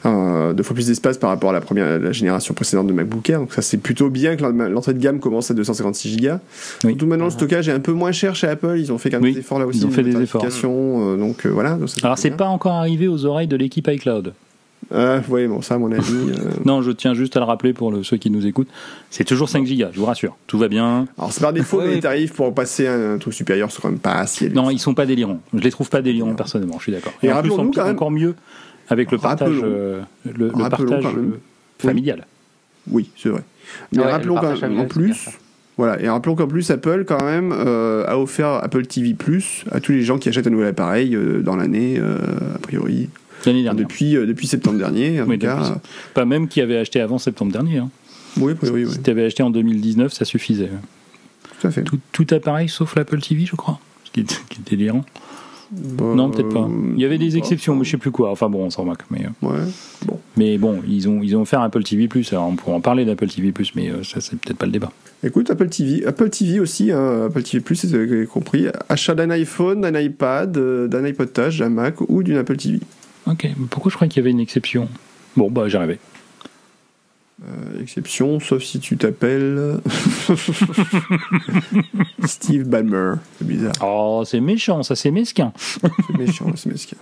euh, 0.07 0.53
deux 0.53 0.63
fois 0.63 0.75
plus 0.75 0.87
d'espace 0.87 1.19
par 1.19 1.31
rapport 1.31 1.51
à 1.51 1.53
la 1.53 1.61
première, 1.61 1.99
la 1.99 2.13
génération 2.13 2.55
précédente 2.55 2.87
de 2.87 2.93
MacBook 2.93 3.29
Air. 3.31 3.41
Donc 3.41 3.53
ça, 3.53 3.63
c'est 3.63 3.79
plutôt 3.79 4.11
bien 4.11 4.37
que 4.37 4.45
l'entrée 4.45 4.95
de 4.95 5.01
gamme 5.01 5.21
commence 5.21 5.51
à 5.51 5.55
256 5.55 6.09
gigas. 6.09 6.41
Oui. 6.85 6.91
Surtout 6.91 7.07
maintenant, 7.07 7.27
le 7.27 7.31
stockage 7.31 7.69
est 7.69 7.73
un 7.73 7.81
peu 7.81 7.93
moins 7.93 8.13
cher 8.13 8.35
chez 8.35 8.49
Apple. 8.49 8.77
Ils 8.79 8.93
ont 8.93 8.99
fait 8.99 9.11
quand 9.11 9.21
même 9.21 9.33
des 9.33 9.41
efforts 9.41 9.59
là 9.59 9.67
aussi. 9.67 9.81
Ils 9.81 9.87
ont 9.87 9.91
fait 9.91 10.03
des 10.03 10.21
efforts. 10.21 10.47
Donc 11.19 11.47
voilà. 11.47 11.75
Donc 11.75 11.91
alors 12.03 12.19
c'est 12.19 12.31
pas 12.31 12.47
encore 12.47 12.73
arrivé 12.73 13.07
aux 13.07 13.25
oreilles 13.27 13.49
de 13.49 13.57
l'équipe 13.57 13.87
iCloud. 13.89 14.33
Euh, 14.93 15.21
oui, 15.29 15.47
bon, 15.47 15.63
ça, 15.63 15.75
à 15.75 15.79
mon 15.79 15.91
avis. 15.91 16.15
Euh... 16.15 16.51
non, 16.65 16.81
je 16.81 16.93
tiens 16.93 17.15
juste 17.15 17.37
à 17.37 17.41
le 17.41 17.47
rappeler 17.47 17.73
pour 17.73 17.91
le, 17.91 18.05
ceux 18.05 18.17
qui 18.17 18.31
nous 18.31 18.47
écoutent. 18.47 18.69
C'est 19.11 19.25
toujours 19.25 19.49
5 19.49 19.67
gigas, 19.67 19.91
je 19.93 19.99
vous 19.99 20.07
rassure. 20.07 20.37
Tout 20.47 20.59
va 20.59 20.69
bien. 20.69 21.07
Alors, 21.19 21.33
c'est 21.33 21.41
par 21.41 21.53
défaut, 21.53 21.79
ouais, 21.81 21.95
les 21.95 22.01
tarifs 22.01 22.33
pour 22.33 22.55
passer 22.55 22.87
à 22.87 22.95
un 22.95 23.19
truc 23.19 23.35
supérieur 23.35 23.71
sont 23.71 23.83
quand 23.83 23.91
même 23.91 23.99
pas 23.99 24.27
si 24.27 24.49
Non, 24.51 24.71
ils 24.71 24.79
sont 24.79 24.95
pas 24.95 25.07
délirants. 25.07 25.41
Je 25.53 25.59
les 25.59 25.71
trouve 25.71 25.89
pas 25.89 26.03
délirants, 26.03 26.35
personnellement, 26.35 26.79
je 26.79 26.85
suis 26.85 26.93
d'accord. 26.93 27.13
Et, 27.23 27.27
Et 27.27 27.33
en 27.33 27.43
plus, 27.43 27.53
on, 27.53 27.71
encore 27.71 28.11
mieux 28.11 28.35
avec 28.89 29.11
le 29.11 29.19
partage, 29.19 29.59
euh, 29.63 30.03
le, 30.25 30.47
le 30.47 30.53
partage 30.53 31.05
euh, 31.05 31.41
familial. 31.79 32.25
Oui, 32.89 33.11
c'est 33.17 33.31
vrai. 33.31 33.43
Mais 33.93 33.99
ouais, 33.99 34.13
rappelons 34.13 34.37
qu'en 34.37 34.85
plus. 34.87 35.29
Voilà, 35.77 36.01
et 36.01 36.09
rappelons 36.09 36.35
qu'en 36.35 36.47
plus, 36.47 36.71
Apple, 36.71 37.05
quand 37.07 37.23
même, 37.23 37.53
euh, 37.53 38.07
a 38.07 38.19
offert 38.19 38.49
Apple 38.63 38.87
TV 38.87 39.13
Plus 39.13 39.65
à 39.71 39.81
tous 39.81 39.93
les 39.93 40.03
gens 40.03 40.17
qui 40.17 40.29
achètent 40.29 40.47
un 40.47 40.51
nouvel 40.51 40.69
appareil 40.69 41.15
euh, 41.15 41.43
dans 41.43 41.57
l'année, 41.57 41.97
euh, 41.99 42.19
a 42.55 42.59
priori. 42.59 43.11
L'année 43.47 43.63
dernière. 43.63 43.87
Depuis, 43.87 44.17
euh, 44.17 44.27
depuis 44.27 44.47
septembre 44.47 44.79
dernier, 44.79 45.21
en 45.21 45.27
oui, 45.27 45.39
cas. 45.39 45.81
Pas 46.15 46.25
même 46.25 46.49
qui 46.49 46.61
avait 46.61 46.77
acheté 46.77 47.01
avant 47.01 47.19
septembre 47.19 47.53
dernier. 47.53 47.79
Hein. 47.79 47.91
Oui, 48.39 48.55
oui, 48.63 48.69
oui. 48.71 48.87
Si 48.91 49.01
tu 49.01 49.11
avais 49.11 49.25
acheté 49.25 49.43
en 49.43 49.51
2019, 49.51 50.13
ça 50.13 50.25
suffisait. 50.25 50.71
Tout 51.61 51.69
à 51.69 51.71
fait. 51.71 51.85
Tout, 51.85 51.99
tout 52.13 52.27
appareil 52.33 52.69
sauf 52.69 52.95
l'Apple 52.97 53.21
TV, 53.21 53.47
je 53.47 53.57
crois. 53.57 53.81
Ce 54.05 54.11
qui 54.11 54.21
est, 54.21 54.43
qui 54.49 54.61
est 54.61 54.71
délirant. 54.71 55.05
Bah, 55.71 56.05
non, 56.15 56.31
peut-être 56.31 56.53
pas. 56.53 56.69
Il 56.95 57.01
y 57.01 57.05
avait 57.05 57.19
des 57.19 57.37
exceptions, 57.37 57.75
mais 57.75 57.85
je 57.85 57.91
sais 57.91 57.97
plus 57.97 58.11
quoi. 58.11 58.31
Enfin 58.31 58.49
bon, 58.49 58.65
on 58.65 58.71
s'en 58.71 58.85
moque. 58.85 59.03
Mais, 59.11 59.27
ouais. 59.43 59.59
bon. 60.05 60.21
mais 60.37 60.59
bon, 60.59 60.81
ils 60.87 61.09
ont, 61.09 61.23
ils 61.23 61.37
ont 61.37 61.43
offert 61.43 61.61
Apple 61.61 61.83
TV+. 61.83 62.09
Alors 62.31 62.49
on 62.49 62.57
pourra 62.57 62.77
en 62.77 62.81
parler 62.81 63.05
d'Apple 63.05 63.27
TV+, 63.27 63.53
mais 63.75 63.91
euh, 63.91 64.03
ça, 64.05 64.21
c'est 64.21 64.39
peut-être 64.39 64.59
pas 64.59 64.67
le 64.67 64.73
débat. 64.73 64.93
Écoute, 65.25 65.51
Apple 65.51 65.69
TV, 65.69 66.07
Apple 66.07 66.31
TV 66.31 66.61
aussi, 66.61 66.93
hein, 66.93 67.27
Apple 67.27 67.43
TV+, 67.43 67.63
vous 67.69 67.95
avez 67.95 68.27
compris. 68.27 68.67
Achat 68.89 69.15
d'un 69.15 69.31
iPhone, 69.31 69.81
d'un 69.81 69.99
iPad, 69.99 70.57
euh, 70.57 70.87
d'un 70.87 71.05
iPod 71.05 71.33
Touch, 71.33 71.59
d'un 71.59 71.71
Mac 71.71 72.01
ou 72.09 72.23
d'une 72.23 72.37
Apple 72.37 72.57
TV. 72.57 72.81
Ok, 73.27 73.49
pourquoi 73.71 73.91
je 73.91 73.97
crois 73.97 74.09
qu'il 74.09 74.19
y 74.19 74.25
avait 74.25 74.31
une 74.31 74.41
exception 74.41 74.89
Bon, 75.37 75.51
bah 75.51 75.69
j'y 75.69 75.77
arrivais. 75.77 75.99
Euh, 77.45 77.83
exception, 77.83 78.41
sauf 78.41 78.63
si 78.63 78.81
tu 78.81 78.97
t'appelles 78.97 79.79
Steve 82.25 82.65
Ballmer. 82.65 83.15
C'est 83.39 83.47
bizarre. 83.47 83.75
Oh, 83.83 84.23
c'est 84.25 84.41
méchant, 84.41 84.83
ça 84.83 84.97
c'est 84.97 85.11
mesquin. 85.11 85.53
c'est 85.57 86.17
méchant, 86.19 86.51
c'est 86.57 86.71
mesquin. 86.71 86.97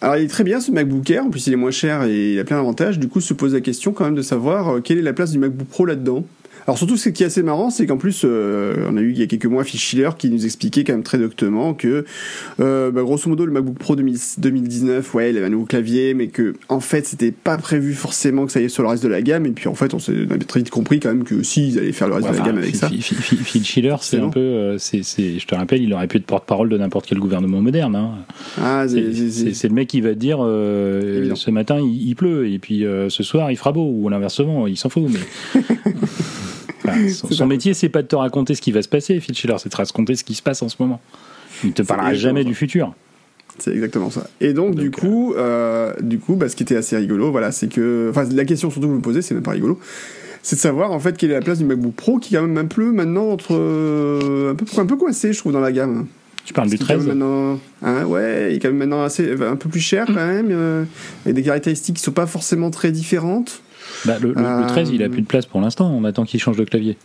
Alors 0.00 0.16
il 0.16 0.24
est 0.24 0.28
très 0.28 0.44
bien 0.44 0.60
ce 0.60 0.70
MacBook 0.70 1.10
Air, 1.10 1.24
en 1.24 1.30
plus 1.30 1.46
il 1.46 1.52
est 1.52 1.56
moins 1.56 1.72
cher 1.72 2.04
et 2.04 2.34
il 2.34 2.38
a 2.38 2.44
plein 2.44 2.56
d'avantages. 2.56 2.98
Du 2.98 3.08
coup, 3.08 3.20
se 3.20 3.34
pose 3.34 3.52
la 3.52 3.60
question 3.60 3.92
quand 3.92 4.04
même 4.04 4.14
de 4.14 4.22
savoir 4.22 4.76
euh, 4.76 4.80
quelle 4.80 4.98
est 4.98 5.02
la 5.02 5.12
place 5.12 5.32
du 5.32 5.38
MacBook 5.38 5.68
Pro 5.68 5.84
là-dedans. 5.84 6.24
Alors 6.68 6.76
surtout, 6.76 6.98
ce 6.98 7.08
qui 7.08 7.22
est 7.22 7.26
assez 7.26 7.42
marrant, 7.42 7.70
c'est 7.70 7.86
qu'en 7.86 7.96
plus, 7.96 8.26
euh, 8.26 8.74
on 8.90 8.98
a 8.98 9.00
eu 9.00 9.12
il 9.12 9.18
y 9.18 9.22
a 9.22 9.26
quelques 9.26 9.46
mois 9.46 9.64
Phil 9.64 9.80
Schiller 9.80 10.10
qui 10.18 10.28
nous 10.28 10.44
expliquait 10.44 10.84
quand 10.84 10.92
même 10.92 11.02
très 11.02 11.16
doctement 11.16 11.72
que, 11.72 12.04
euh, 12.60 12.90
bah, 12.90 13.00
grosso 13.00 13.30
modo, 13.30 13.46
le 13.46 13.52
MacBook 13.52 13.78
Pro 13.78 13.96
2000, 13.96 14.18
2019, 14.36 15.14
ouais, 15.14 15.30
il 15.30 15.38
avait 15.38 15.46
un 15.46 15.48
nouveau 15.48 15.64
clavier, 15.64 16.12
mais 16.12 16.26
que 16.26 16.56
en 16.68 16.80
fait, 16.80 17.06
c'était 17.06 17.32
pas 17.32 17.56
prévu 17.56 17.94
forcément 17.94 18.44
que 18.44 18.52
ça 18.52 18.60
y 18.60 18.64
est 18.64 18.68
sur 18.68 18.82
le 18.82 18.90
reste 18.90 19.02
de 19.02 19.08
la 19.08 19.22
gamme. 19.22 19.46
Et 19.46 19.52
puis 19.52 19.66
en 19.66 19.74
fait, 19.74 19.94
on, 19.94 19.98
s'est, 19.98 20.12
très 20.46 20.60
vite 20.60 20.68
compris 20.68 21.00
quand 21.00 21.08
même 21.08 21.24
que 21.24 21.42
si 21.42 21.68
ils 21.68 21.78
allaient 21.78 21.92
faire 21.92 22.06
le 22.06 22.16
reste 22.16 22.28
ouais, 22.28 22.34
de 22.34 22.38
la 22.38 22.44
gamme 22.44 22.58
avec 22.58 22.76
ça. 22.76 22.90
Phil, 22.90 23.64
Schiller, 23.64 23.96
c'est 24.02 24.20
un 24.20 24.28
peu, 24.28 24.38
euh, 24.38 24.76
c'est, 24.76 25.02
je 25.02 25.46
te 25.46 25.54
rappelle, 25.54 25.82
il 25.82 25.94
aurait 25.94 26.06
pu 26.06 26.18
être 26.18 26.26
porte-parole 26.26 26.68
de 26.68 26.76
n'importe 26.76 27.06
quel 27.06 27.18
gouvernement 27.18 27.62
moderne. 27.62 27.96
Hein. 27.96 28.10
Ah, 28.60 28.84
c'est, 28.86 28.98
le 28.98 29.74
mec 29.74 29.88
qui 29.88 30.02
va 30.02 30.10
te 30.10 30.18
dire 30.18 30.40
ce 30.40 31.50
matin 31.50 31.80
il, 31.80 32.08
il, 32.08 32.14
pleut 32.14 32.46
et 32.50 32.58
puis 32.58 32.84
ce 33.08 33.22
soir 33.22 33.50
il 33.50 33.56
fera 33.56 33.72
beau 33.72 33.90
ou 33.90 34.10
l'inversement, 34.10 34.66
il 34.66 34.76
s'en 34.76 34.90
fout. 34.90 35.04
Mais 35.08 35.62
Enfin, 36.88 37.08
son, 37.10 37.30
son 37.30 37.46
métier, 37.46 37.74
c'est 37.74 37.88
pas 37.88 38.02
de 38.02 38.08
te 38.08 38.16
raconter 38.16 38.54
ce 38.54 38.60
qui 38.60 38.72
va 38.72 38.82
se 38.82 38.88
passer, 38.88 39.20
Phil 39.20 39.34
Schiller, 39.34 39.54
c'est 39.58 39.68
de 39.68 39.72
te 39.72 39.76
raconter 39.76 40.16
ce 40.16 40.24
qui 40.24 40.34
se 40.34 40.42
passe 40.42 40.62
en 40.62 40.68
ce 40.68 40.76
moment. 40.80 41.00
Il 41.64 41.68
ne 41.68 41.74
te 41.74 41.82
parlera 41.82 42.14
jamais 42.14 42.44
du 42.44 42.54
futur. 42.54 42.94
C'est 43.58 43.72
exactement 43.72 44.10
ça. 44.10 44.28
Et 44.40 44.52
donc, 44.52 44.74
donc 44.74 44.80
du 44.80 44.90
coup, 44.90 45.34
euh, 45.34 45.92
du 46.00 46.18
coup, 46.18 46.36
bah, 46.36 46.48
ce 46.48 46.56
qui 46.56 46.62
était 46.62 46.76
assez 46.76 46.96
rigolo, 46.96 47.30
voilà, 47.30 47.50
c'est 47.50 47.68
que, 47.68 48.08
enfin, 48.10 48.24
la 48.32 48.44
question 48.44 48.70
surtout 48.70 48.86
que 48.86 48.92
vous 48.92 48.98
me 48.98 49.02
posez, 49.02 49.22
c'est 49.22 49.34
même 49.34 49.42
pas 49.42 49.50
rigolo, 49.52 49.80
c'est 50.42 50.56
de 50.56 50.60
savoir 50.60 50.92
en 50.92 51.00
fait 51.00 51.16
quelle 51.16 51.30
est 51.30 51.34
la 51.34 51.40
place 51.40 51.58
du 51.58 51.64
MacBook 51.64 51.94
Pro, 51.94 52.18
qui 52.18 52.34
est 52.34 52.38
quand 52.38 52.46
même 52.46 52.58
un 52.58 52.66
peu 52.66 52.92
maintenant 52.92 53.30
entre 53.30 53.54
euh, 53.54 54.52
un 54.52 54.54
peu 54.54 54.64
un 54.80 54.86
peu 54.86 54.96
coincé, 54.96 55.32
je 55.32 55.38
trouve, 55.38 55.52
dans 55.52 55.60
la 55.60 55.72
gamme. 55.72 56.06
Tu 56.44 56.54
parles 56.54 56.70
du 56.70 56.78
13 56.78 57.06
maintenant, 57.06 57.58
hein, 57.82 58.04
Ouais, 58.04 58.48
il 58.50 58.56
est 58.56 58.58
quand 58.58 58.68
même 58.68 58.78
maintenant 58.78 59.02
assez, 59.02 59.32
un 59.32 59.56
peu 59.56 59.68
plus 59.68 59.80
cher 59.80 60.06
quand 60.06 60.14
même, 60.14 60.48
euh, 60.50 60.84
et 61.26 61.32
des 61.32 61.42
caractéristiques 61.42 61.96
qui 61.96 62.02
sont 62.02 62.12
pas 62.12 62.26
forcément 62.26 62.70
très 62.70 62.92
différentes. 62.92 63.60
Bah, 64.04 64.18
le, 64.20 64.32
le, 64.32 64.38
Euh, 64.38 64.60
le 64.62 64.66
13, 64.66 64.90
il 64.92 65.02
a 65.02 65.08
plus 65.08 65.22
de 65.22 65.26
place 65.26 65.46
pour 65.46 65.60
l'instant. 65.60 65.90
On 65.92 66.04
attend 66.04 66.24
qu'il 66.24 66.40
change 66.40 66.56
de 66.56 66.64
clavier. 66.64 66.96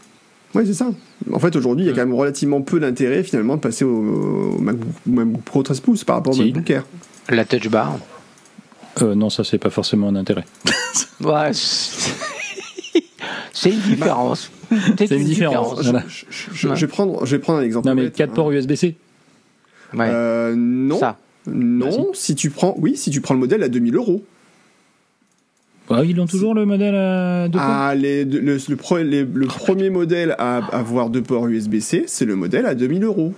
Oui, 0.56 0.64
c'est 0.68 0.74
ça. 0.74 0.90
En 1.32 1.40
fait, 1.40 1.56
aujourd'hui, 1.56 1.86
il 1.86 1.88
y 1.88 1.92
a 1.92 1.94
quand 1.94 2.06
même 2.06 2.14
relativement 2.14 2.62
peu 2.62 2.80
d'intérêt 2.80 3.24
finalement 3.24 3.56
de 3.56 3.62
passer 3.62 3.84
au, 3.86 4.54
au 4.56 4.60
MacBook, 4.60 4.88
MacBook 5.08 5.42
Pro 5.44 5.64
13 5.64 5.80
pouces 5.80 6.04
par 6.04 6.18
rapport 6.18 6.34
au 6.34 6.36
Si. 6.36 6.44
MacBook 6.46 6.70
Air. 6.70 6.86
La 7.30 7.46
touch 7.46 7.68
bar. 7.70 7.98
Euh, 9.02 9.16
non, 9.16 9.30
ça, 9.32 9.44
c'est 9.44 9.58
pas 9.58 9.72
forcément 9.72 10.08
un 10.10 10.16
intérêt. 10.16 10.46
Ouais, 11.22 11.52
c'est 13.54 13.70
une 13.70 13.80
différence. 13.80 14.52
C'est 14.98 15.12
une 15.12 15.24
différence. 15.24 15.82
Voilà. 15.84 16.04
Je, 16.08 16.26
je- 16.30 16.68
je 16.76 16.82
vais 16.86 16.88
prendre, 16.88 17.26
je 17.26 17.36
vais 17.36 17.40
prendre 17.42 17.60
un 17.60 17.62
exemple. 17.64 17.88
Non, 17.88 17.96
mais 17.96 18.04
bête, 18.06 18.16
4 18.16 18.30
hein. 18.30 18.34
ports 18.34 18.52
USB-C. 18.52 18.96
Ouais. 19.94 20.08
Euh, 20.10 20.54
non. 20.58 20.98
Ça. 21.00 21.18
Non, 21.48 22.10
si 22.14 22.34
tu 22.36 22.50
prends, 22.50 22.74
oui, 22.80 22.98
si 22.98 23.10
tu 23.12 23.22
prends 23.22 23.36
le 23.36 23.40
modèle 23.40 23.62
à 23.64 23.70
2000 23.70 23.96
euros. 23.96 24.24
Ah, 25.94 26.04
ils 26.04 26.20
ont 26.20 26.26
toujours 26.26 26.54
le 26.54 26.66
modèle 26.66 26.96
à 26.96 27.48
deux 27.48 27.58
ports 27.58 27.68
Ah, 27.68 27.96
les, 27.96 28.26
le, 28.26 28.58
le, 28.68 28.76
pro- 28.76 28.98
les- 28.98 29.24
le 29.26 29.46
premier 29.48 29.90
modèle 29.90 30.36
à 30.40 30.58
avoir 30.76 31.10
deux 31.10 31.22
ports 31.22 31.48
USB-C, 31.48 32.04
c'est 32.08 32.26
le 32.26 32.36
modèle 32.36 32.66
à 32.66 32.76
2000 32.76 33.04
euros. 33.04 33.34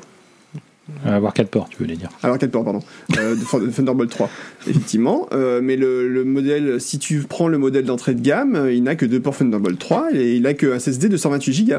À 1.04 1.16
avoir 1.16 1.34
4 1.34 1.50
ports, 1.50 1.68
tu 1.70 1.78
veux 1.80 1.86
les 1.88 1.96
dire. 1.96 2.10
Alors 2.22 2.38
4 2.38 2.52
ports, 2.52 2.64
pardon. 2.64 2.80
Euh, 3.18 3.36
de 3.36 3.72
Thunderbolt 3.72 4.10
3, 4.12 4.30
effectivement. 4.68 5.28
Euh, 5.34 5.60
mais 5.64 5.78
le, 5.78 6.08
le 6.08 6.24
modèle, 6.24 6.80
si 6.80 7.00
tu 7.00 7.22
prends 7.28 7.48
le 7.48 7.58
modèle 7.58 7.86
d'entrée 7.86 8.14
de 8.14 8.22
gamme, 8.22 8.68
il 8.72 8.84
n'a 8.84 8.96
que 8.96 9.06
deux 9.08 9.20
ports 9.20 9.36
Thunderbolt 9.36 9.80
3 9.80 10.10
et 10.14 10.36
il 10.36 10.44
n'a 10.44 10.54
que 10.54 10.72
un 10.74 10.78
SSD 10.80 11.10
de 11.10 11.18
128 11.18 11.66
Go. 11.66 11.74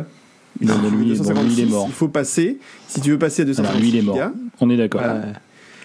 Non, 0.61 0.75
mais 0.83 0.91
lui, 0.91 1.15
bon, 1.19 1.33
lui, 1.45 1.53
il 1.53 1.61
est 1.61 1.67
mort. 1.67 1.85
Il 1.89 1.93
faut 1.93 2.09
passer, 2.09 2.59
si 2.89 3.01
tu 3.01 3.11
veux 3.11 3.19
passer 3.19 3.43
à 3.43 3.45
Alors, 3.45 3.57
256 3.75 3.81
lui, 3.83 3.89
il 3.91 3.97
est 3.99 4.03
mort. 4.03 4.17
Go, 4.17 4.23
On 4.61 4.71
est 4.71 4.77
d'accord. 4.77 5.03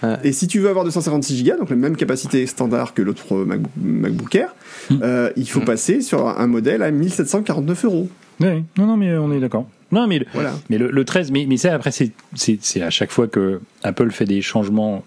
Ouais. 0.04 0.18
et 0.24 0.32
si 0.32 0.48
tu 0.48 0.60
veux 0.60 0.70
avoir 0.70 0.84
256 0.86 1.44
Go, 1.44 1.52
donc 1.60 1.70
la 1.70 1.76
même 1.76 1.96
capacité 1.96 2.46
standard 2.48 2.94
que 2.94 3.02
l'autre 3.02 3.36
MacBook, 3.38 3.72
MacBook 3.78 4.36
Air, 4.36 4.56
Hmm. 4.90 4.98
euh, 5.04 5.30
il 5.38 5.48
faut 5.48 5.60
passer 5.62 6.02
sur 6.02 6.28
un 6.28 6.48
modèle 6.48 6.82
à 6.82 6.90
1749 6.92 7.86
euros. 7.86 8.10
Ouais, 8.40 8.64
non, 8.78 8.88
non, 8.88 8.98
mais 8.98 9.16
on 9.16 9.32
est 9.32 9.40
d'accord. 9.40 9.68
Non, 9.92 10.08
mais, 10.08 10.20
le- 10.20 10.26
Voilà. 10.34 10.54
mais 10.72 10.78
le, 10.80 10.90
le 10.90 11.06
13, 11.06 11.30
mais, 11.32 11.46
mais 11.48 11.58
ça, 11.58 11.76
après, 11.76 11.92
c'est- 11.92 12.82
à 12.82 12.90
chaque 12.90 13.12
fois 13.12 13.28
que 13.28 13.62
Apple 13.84 14.10
fait 14.12 14.26
des 14.26 14.42
changements, 14.42 15.04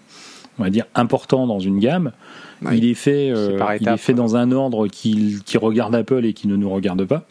on 0.57 0.63
va 0.63 0.69
dire, 0.69 0.85
importants 0.95 1.45
dans 1.45 1.59
une 1.59 1.79
gamme, 1.79 2.11
Ouais. 2.63 2.77
il 2.77 2.85
est 2.85 2.93
fait, 2.93 3.31
euh, 3.35 3.59
il 3.81 3.89
est 3.89 3.97
fait 3.97 4.13
dans 4.13 4.37
un 4.37 4.53
ordre 4.53 4.87
qui, 4.87 5.39
qui 5.45 5.57
regarde 5.57 5.93
Apple 5.93 6.23
et 6.23 6.31
qui 6.31 6.47
ne 6.47 6.55
nous 6.55 6.69
regarde 6.69 7.03
pas. 7.03 7.27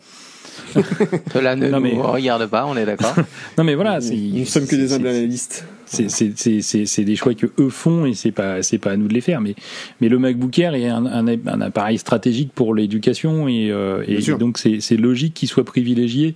Cela 1.32 1.56
ne 1.56 1.68
Non, 1.68 1.78
nous 1.78 1.82
mais- 1.84 1.98
regarde 2.00 2.46
pas, 2.46 2.66
on 2.66 2.76
est 2.76 2.84
d'accord. 2.84 3.14
Non, 3.58 3.64
mais 3.64 3.74
voilà. 3.74 4.00
Nous 4.00 4.40
ne 4.40 4.44
sommes 4.44 4.66
que 4.66 4.76
des 4.76 4.92
analystes. 4.92 5.64
C'est- 5.86 7.04
des 7.04 7.16
choix 7.16 7.34
que 7.34 7.46
eux 7.58 7.68
font 7.68 8.06
et 8.06 8.14
c'est 8.14 8.30
pas 8.32 8.62
c'est 8.62 8.78
pas 8.78 8.92
à 8.92 8.96
nous 8.96 9.08
de 9.08 9.14
les 9.14 9.20
faire. 9.20 9.40
Mais 9.40 9.54
mais 10.00 10.08
le 10.08 10.18
MacBook 10.18 10.58
Air 10.58 10.74
est 10.74 10.86
un, 10.88 11.04
un, 11.06 11.26
un 11.26 11.60
appareil 11.60 11.98
stratégique 11.98 12.50
pour 12.54 12.74
l'éducation 12.74 13.48
et, 13.48 13.70
euh, 13.70 14.02
et 14.06 14.18
donc 14.38 14.58
c'est 14.58 14.96
logique 14.96 15.34
qu'il 15.34 15.48
soit 15.48 15.64
privilégié 15.64 16.34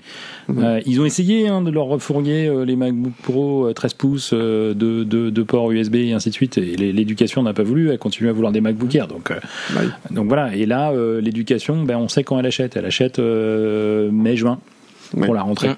Mhm. 0.49 0.65
Euh, 0.65 0.81
ils 0.87 0.99
ont 1.01 1.05
essayé 1.05 1.47
hein, 1.49 1.61
de 1.61 1.71
leur 1.71 1.85
refourguer 1.87 2.47
euh, 2.49 2.65
les 2.65 2.75
MacBook 2.75 3.13
Pro 3.23 3.67
euh, 3.69 3.75
13 3.75 3.93
pouces 3.95 4.31
euh, 4.33 4.73
de, 4.73 5.05
de, 5.05 5.29
de 5.29 5.43
ports 5.43 5.71
USB 5.71 5.97
et 5.97 6.13
ainsi 6.15 6.31
de 6.31 6.35
suite. 6.35 6.57
Et 6.57 6.75
l'éducation 6.77 7.43
n'a 7.43 7.53
pas 7.53 7.63
voulu 7.65 7.91
elle 7.91 7.99
continue 7.99 8.31
à 8.31 8.33
vouloir 8.33 8.51
des 8.53 8.61
MacBook 8.63 8.95
Air. 8.95 9.09
Donc 9.09 9.31
euh, 9.31 9.35
Bah 9.75 9.81
oui. 9.85 9.91
donc 10.15 10.29
voilà. 10.29 10.55
Et 10.57 10.65
là 10.65 10.91
euh, 10.93 11.21
l'éducation 11.21 11.83
ben 11.83 11.99
on 11.99 12.09
sait 12.09 12.25
quand 12.25 12.39
elle 12.39 12.47
achète. 12.47 12.77
Elle 12.77 12.87
achète 12.87 13.19
euh, 13.19 14.11
mai 14.11 14.37
juin 14.37 14.59
pour 15.21 15.35
la 15.35 15.43
rentrée. 15.43 15.71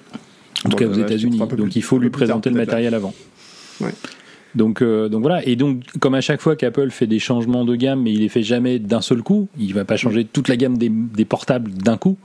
En 0.65 0.69
tout 0.69 0.77
cas 0.77 0.87
aux 0.87 0.93
États-Unis. 0.93 1.39
donc 1.57 1.75
il 1.75 1.83
faut 1.83 1.99
lui 1.99 2.11
présenter 2.11 2.51
le 2.51 2.57
matériel 2.57 2.95
avant 2.95 3.15
Ouais. 3.81 3.93
donc, 4.55 4.83
euh, 4.83 5.09
donc 5.09 5.23
voilà, 5.23 5.45
et 5.47 5.57
donc 5.57 5.83
comme 6.01 6.15
à 6.15 6.21
chaque 6.21 6.41
fois 6.41 6.57
qu'Apple 6.57 6.91
fait 6.91 7.07
des 7.07 7.19
changements 7.19 7.65
de 7.65 7.75
gamme, 7.77 8.03
mais 8.03 8.13
il 8.13 8.21
les 8.21 8.29
fait 8.29 8.43
jamais 8.43 8.79
d'un 8.79 9.01
seul 9.01 9.23
coup, 9.23 9.49
il 9.59 9.75
va 9.75 9.85
pas 9.85 9.97
changer 9.97 10.25
toute 10.25 10.49
la 10.49 10.57
gamme 10.57 10.77
des, 10.79 10.89
des 10.89 11.25
portables 11.25 11.71
d'un 11.71 11.97
coup, 11.97 12.17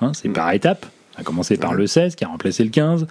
hein, 0.00 0.12
c'est 0.14 0.28
par 0.28 0.50
étapes. 0.52 0.86
On 1.16 1.20
a 1.20 1.24
commencé 1.24 1.56
par 1.56 1.70
Ouais. 1.70 1.78
le 1.78 1.86
16 1.86 2.14
qui 2.14 2.24
a 2.24 2.28
remplacé 2.28 2.62
le 2.64 2.70
15, 2.70 3.06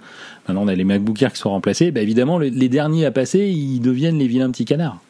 maintenant 0.46 0.62
on 0.64 0.68
a 0.68 0.74
les 0.74 0.84
MacBook 0.84 1.20
Air 1.22 1.32
qui 1.32 1.38
sont 1.40 1.50
remplacés, 1.50 1.90
bah 1.90 2.00
évidemment 2.02 2.38
les, 2.38 2.50
les 2.50 2.68
derniers 2.68 3.04
à 3.06 3.10
passer, 3.10 3.48
ils 3.48 3.80
deviennent 3.80 4.18
les 4.18 4.28
vilains 4.28 4.50
petits 4.50 4.64
canards. 4.64 5.00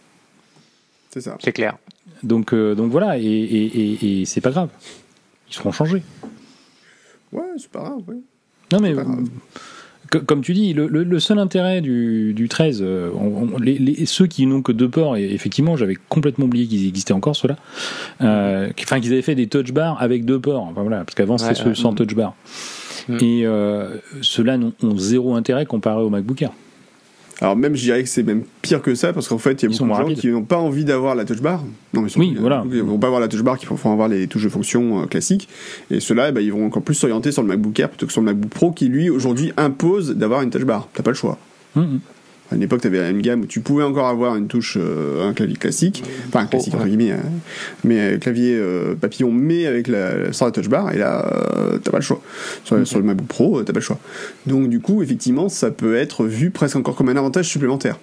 C'est 1.10 1.20
ça. 1.22 1.36
C'est 1.42 1.52
clair. 1.52 1.76
Donc, 2.22 2.54
donc 2.54 2.90
voilà, 2.90 3.18
et, 3.18 3.22
et, 3.24 4.20
et, 4.20 4.24
c'est 4.24 4.40
pas 4.40 4.50
grave. 4.50 4.68
Ils 5.50 5.54
seront 5.54 5.72
changés. 5.72 6.02
Ouais, 7.32 7.42
c'est 7.58 7.70
pas 7.70 7.80
grave, 7.80 8.00
ouais. 8.08 8.16
Non, 8.72 8.80
mais 8.80 8.94
comme 10.10 10.42
tu 10.42 10.52
dis, 10.52 10.72
le, 10.72 11.20
seul 11.20 11.38
intérêt 11.38 11.80
du, 11.80 12.32
du 12.34 12.48
13, 12.48 12.84
les, 13.60 14.06
ceux 14.06 14.26
qui 14.26 14.46
n'ont 14.46 14.62
que 14.62 14.72
deux 14.72 14.88
ports, 14.88 15.16
et 15.16 15.32
effectivement, 15.32 15.76
j'avais 15.76 15.96
complètement 16.08 16.46
oublié 16.46 16.66
qu'ils 16.66 16.86
existaient 16.86 17.14
encore, 17.14 17.36
ceux-là, 17.36 17.56
enfin, 18.20 19.00
qu'ils 19.00 19.12
avaient 19.12 19.22
fait 19.22 19.34
des 19.34 19.46
touch 19.46 19.72
bars 19.72 20.00
avec 20.00 20.24
deux 20.24 20.38
ports, 20.40 20.62
enfin, 20.62 20.82
voilà, 20.82 21.04
parce 21.04 21.14
qu'avant 21.14 21.38
c'était 21.38 21.54
ceux 21.54 21.74
sans 21.74 21.94
touch 21.94 22.14
bar. 22.14 22.34
Mm. 23.08 23.16
Et 23.20 23.46
euh, 23.46 23.96
ceux-là 24.20 24.58
ont, 24.82 24.98
zéro 24.98 25.34
intérêt 25.34 25.66
comparé 25.66 26.02
au 26.02 26.10
MacBook 26.10 26.42
Air. 26.42 26.52
Alors 27.40 27.56
même, 27.56 27.76
je 27.76 27.82
dirais 27.82 28.02
que 28.02 28.08
c'est 28.08 28.22
même 28.22 28.44
pire 28.62 28.80
que 28.80 28.94
ça, 28.94 29.12
parce 29.12 29.28
qu'en 29.28 29.38
fait, 29.38 29.62
il 29.62 29.70
y 29.70 29.74
a 29.74 29.78
beaucoup 29.78 29.90
de 29.90 30.08
gens 30.08 30.20
qui 30.20 30.28
n'ont 30.28 30.42
pas 30.42 30.56
envie 30.56 30.84
d'avoir 30.84 31.14
la 31.14 31.24
touch 31.24 31.40
bar. 31.40 31.62
Non, 31.92 32.00
mais 32.00 32.08
oui, 32.16 32.36
voilà. 32.38 32.64
Ils 32.70 32.82
vont 32.82 32.98
pas 32.98 33.08
avoir 33.08 33.20
la 33.20 33.28
touch 33.28 33.42
bar, 33.42 33.58
qui 33.58 33.66
vont 33.66 33.76
avoir 33.92 34.08
les 34.08 34.26
touches 34.26 34.44
de 34.44 34.48
fonction 34.48 35.02
euh, 35.02 35.06
classiques. 35.06 35.48
Et 35.90 36.00
ceux-là, 36.00 36.30
eh 36.30 36.32
ben, 36.32 36.40
ils 36.40 36.52
vont 36.52 36.64
encore 36.64 36.82
plus 36.82 36.94
s'orienter 36.94 37.32
sur 37.32 37.42
le 37.42 37.48
MacBook 37.48 37.78
Air 37.78 37.90
plutôt 37.90 38.06
que 38.06 38.12
sur 38.12 38.22
le 38.22 38.26
MacBook 38.26 38.50
Pro, 38.50 38.72
qui 38.72 38.88
lui, 38.88 39.10
aujourd'hui, 39.10 39.52
impose 39.58 40.12
d'avoir 40.16 40.40
une 40.42 40.50
touch 40.50 40.64
bar. 40.64 40.88
T'as 40.94 41.02
pas 41.02 41.10
le 41.10 41.16
choix. 41.16 41.38
Mm, 41.74 41.80
mm. 41.80 42.00
À 42.50 42.54
une 42.54 42.62
époque, 42.62 42.80
tu 42.80 42.86
avais 42.86 43.10
une 43.10 43.22
gamme 43.22 43.42
où 43.42 43.46
tu 43.46 43.60
pouvais 43.60 43.82
encore 43.82 44.06
avoir 44.06 44.36
une 44.36 44.46
touche, 44.46 44.78
euh, 44.80 45.28
un 45.28 45.32
clavier 45.32 45.56
classique, 45.56 46.04
enfin 46.28 46.40
un 46.40 46.46
classique 46.46 46.74
entre 46.74 46.86
guillemets, 46.86 47.10
hein. 47.10 47.20
mais 47.82 48.14
un 48.14 48.18
clavier 48.18 48.56
euh, 48.56 48.94
papillon, 48.94 49.32
mais 49.32 49.66
avec 49.66 49.88
la, 49.88 50.32
sans 50.32 50.44
la 50.44 50.52
touch 50.52 50.68
bar, 50.68 50.92
et 50.92 50.98
là, 50.98 51.26
euh, 51.26 51.78
t'as 51.78 51.90
pas 51.90 51.98
le 51.98 52.04
choix. 52.04 52.22
Sur, 52.64 52.76
le 52.76 53.02
MacBook 53.02 53.26
Pro, 53.26 53.62
t'as 53.64 53.72
pas 53.72 53.80
le 53.80 53.84
choix. 53.84 53.98
Donc 54.46 54.68
du 54.68 54.78
coup, 54.78 55.02
effectivement, 55.02 55.48
ça 55.48 55.72
peut 55.72 55.96
être 55.96 56.24
vu 56.24 56.50
presque 56.50 56.76
encore 56.76 56.94
comme 56.94 57.08
un 57.08 57.16
avantage 57.16 57.48
supplémentaire. 57.48 57.98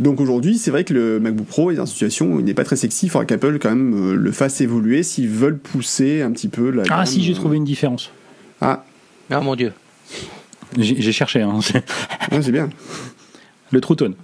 Donc 0.00 0.20
aujourd'hui, 0.20 0.56
c'est 0.56 0.70
vrai 0.70 0.84
que 0.84 0.94
le 0.94 1.20
MacBook 1.20 1.46
Pro 1.46 1.70
est 1.70 1.74
dans 1.74 1.84
une 1.84 1.92
situation 1.92 2.32
où 2.32 2.40
il 2.40 2.44
n'est 2.46 2.54
pas 2.54 2.64
très 2.64 2.76
sexy. 2.76 3.06
Il 3.06 3.08
faudra 3.10 3.26
qu'Apple 3.26 3.58
quand 3.58 3.70
même 3.70 4.14
le 4.14 4.32
fasse 4.32 4.60
évoluer 4.62 5.02
s'ils 5.02 5.28
veulent 5.28 5.58
pousser 5.58 6.22
un 6.22 6.30
petit 6.32 6.48
peu 6.48 6.70
la. 6.70 6.84
Ah 6.90 7.04
si, 7.04 7.22
j'ai 7.22 7.34
trouvé 7.34 7.56
une 7.58 7.64
différence. 7.64 8.10
Ah. 8.62 8.84
Ah 9.30 9.40
mon 9.40 9.56
dieu. 9.56 9.72
J'ai 10.76 11.12
cherché. 11.12 11.42
Hein. 11.42 11.60
c'est 12.42 12.52
bien. 12.52 12.68
Le 13.70 13.80
True 13.80 13.96
Tone. 13.96 14.14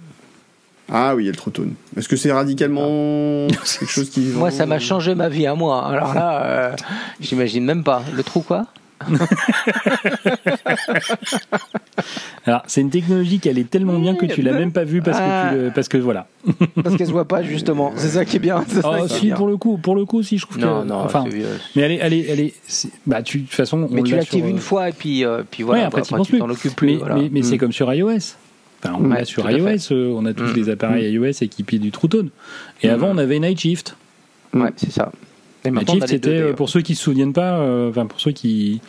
Ah 0.91 1.15
oui, 1.15 1.23
il 1.23 1.25
y 1.25 1.29
a 1.29 1.31
le 1.31 1.37
True 1.37 1.51
Tone. 1.51 1.73
Est-ce 1.97 2.07
que 2.07 2.15
c'est 2.15 2.31
radicalement 2.31 3.47
quelque 3.47 3.85
chose 3.91 4.09
qui. 4.09 4.21
Moi, 4.35 4.51
ça 4.51 4.65
m'a 4.65 4.79
changé 4.79 5.15
ma 5.15 5.29
vie 5.29 5.47
à 5.47 5.55
moi. 5.55 5.87
Alors 5.87 6.13
là, 6.13 6.45
euh, 6.45 6.75
j'imagine 7.19 7.63
même 7.63 7.83
pas. 7.83 8.03
Le 8.13 8.23
trou 8.23 8.41
quoi? 8.41 8.67
Alors, 12.45 12.63
c'est 12.67 12.81
une 12.81 12.89
technologie 12.89 13.39
qui 13.39 13.49
est 13.49 13.69
tellement 13.69 13.99
bien 13.99 14.15
que 14.15 14.25
tu 14.25 14.41
l'as 14.41 14.53
même 14.53 14.71
pas 14.71 14.83
vue 14.83 15.01
parce 15.01 15.17
que 15.17 15.23
ah. 15.23 15.71
parce 15.73 15.87
que 15.87 15.97
voilà. 15.97 16.27
parce 16.83 16.95
qu'elle 16.95 17.07
se 17.07 17.11
voit 17.11 17.27
pas 17.27 17.43
justement. 17.43 17.93
C'est 17.95 18.09
ça 18.09 18.25
qui 18.25 18.37
est 18.37 18.39
bien. 18.39 18.63
Oh, 18.83 19.07
si 19.07 19.29
pour 19.29 19.47
le 19.47 19.57
coup, 19.57 19.77
pour 19.77 19.95
le 19.95 20.05
coup, 20.05 20.23
si 20.23 20.37
je 20.37 20.45
trouve 20.45 20.59
non, 20.59 20.81
que 20.81 20.87
non, 20.87 20.95
enfin, 20.95 21.25
mais 21.75 21.81
elle 21.81 21.91
est, 21.91 21.99
elle 22.01 22.13
est, 22.13 22.25
elle 22.29 22.39
est, 22.39 22.53
bah 23.05 23.21
tu 23.21 23.39
de 23.39 23.45
toute 23.45 23.53
façon. 23.53 23.87
Mais 23.89 24.03
tu 24.03 24.15
l'actives 24.15 24.47
une 24.47 24.57
euh, 24.57 24.59
fois 24.59 24.89
et 24.89 24.93
puis 24.93 25.25
euh, 25.25 25.43
puis 25.49 25.63
voilà. 25.63 25.87
après, 25.87 26.01
après, 26.01 26.21
tu 26.23 26.39
t'en 26.39 26.49
occupes 26.49 26.75
plus. 26.75 26.99
Mais, 27.15 27.29
mais, 27.31 27.43
c'est 27.43 27.55
mm. 27.55 27.59
comme 27.59 27.71
sur 27.71 27.93
iOS. 27.93 28.35
Enfin, 28.83 28.97
on 28.99 29.11
a 29.11 29.23
sur 29.23 29.49
iOS, 29.49 29.91
euh, 29.91 30.13
on 30.15 30.25
a 30.25 30.33
tous 30.33 30.51
mm. 30.51 30.53
des 30.53 30.69
appareils 30.69 31.17
mm. 31.17 31.23
iOS 31.23 31.41
équipés 31.41 31.79
du 31.79 31.91
True 31.91 32.09
Tone. 32.09 32.29
Et 32.81 32.89
avant, 32.89 33.07
on 33.07 33.17
avait 33.17 33.39
Night 33.39 33.59
Shift. 33.59 33.95
Ouais, 34.53 34.71
c'est 34.75 34.91
ça. 34.91 35.11
Night 35.65 35.89
Shift, 35.89 36.07
c'était 36.07 36.53
pour 36.53 36.69
ceux 36.69 36.81
qui 36.81 36.95
se 36.95 37.03
souviennent 37.03 37.33
pas, 37.33 37.59
enfin 37.89 38.05
pour 38.05 38.19
ceux 38.19 38.31
qui 38.31 38.81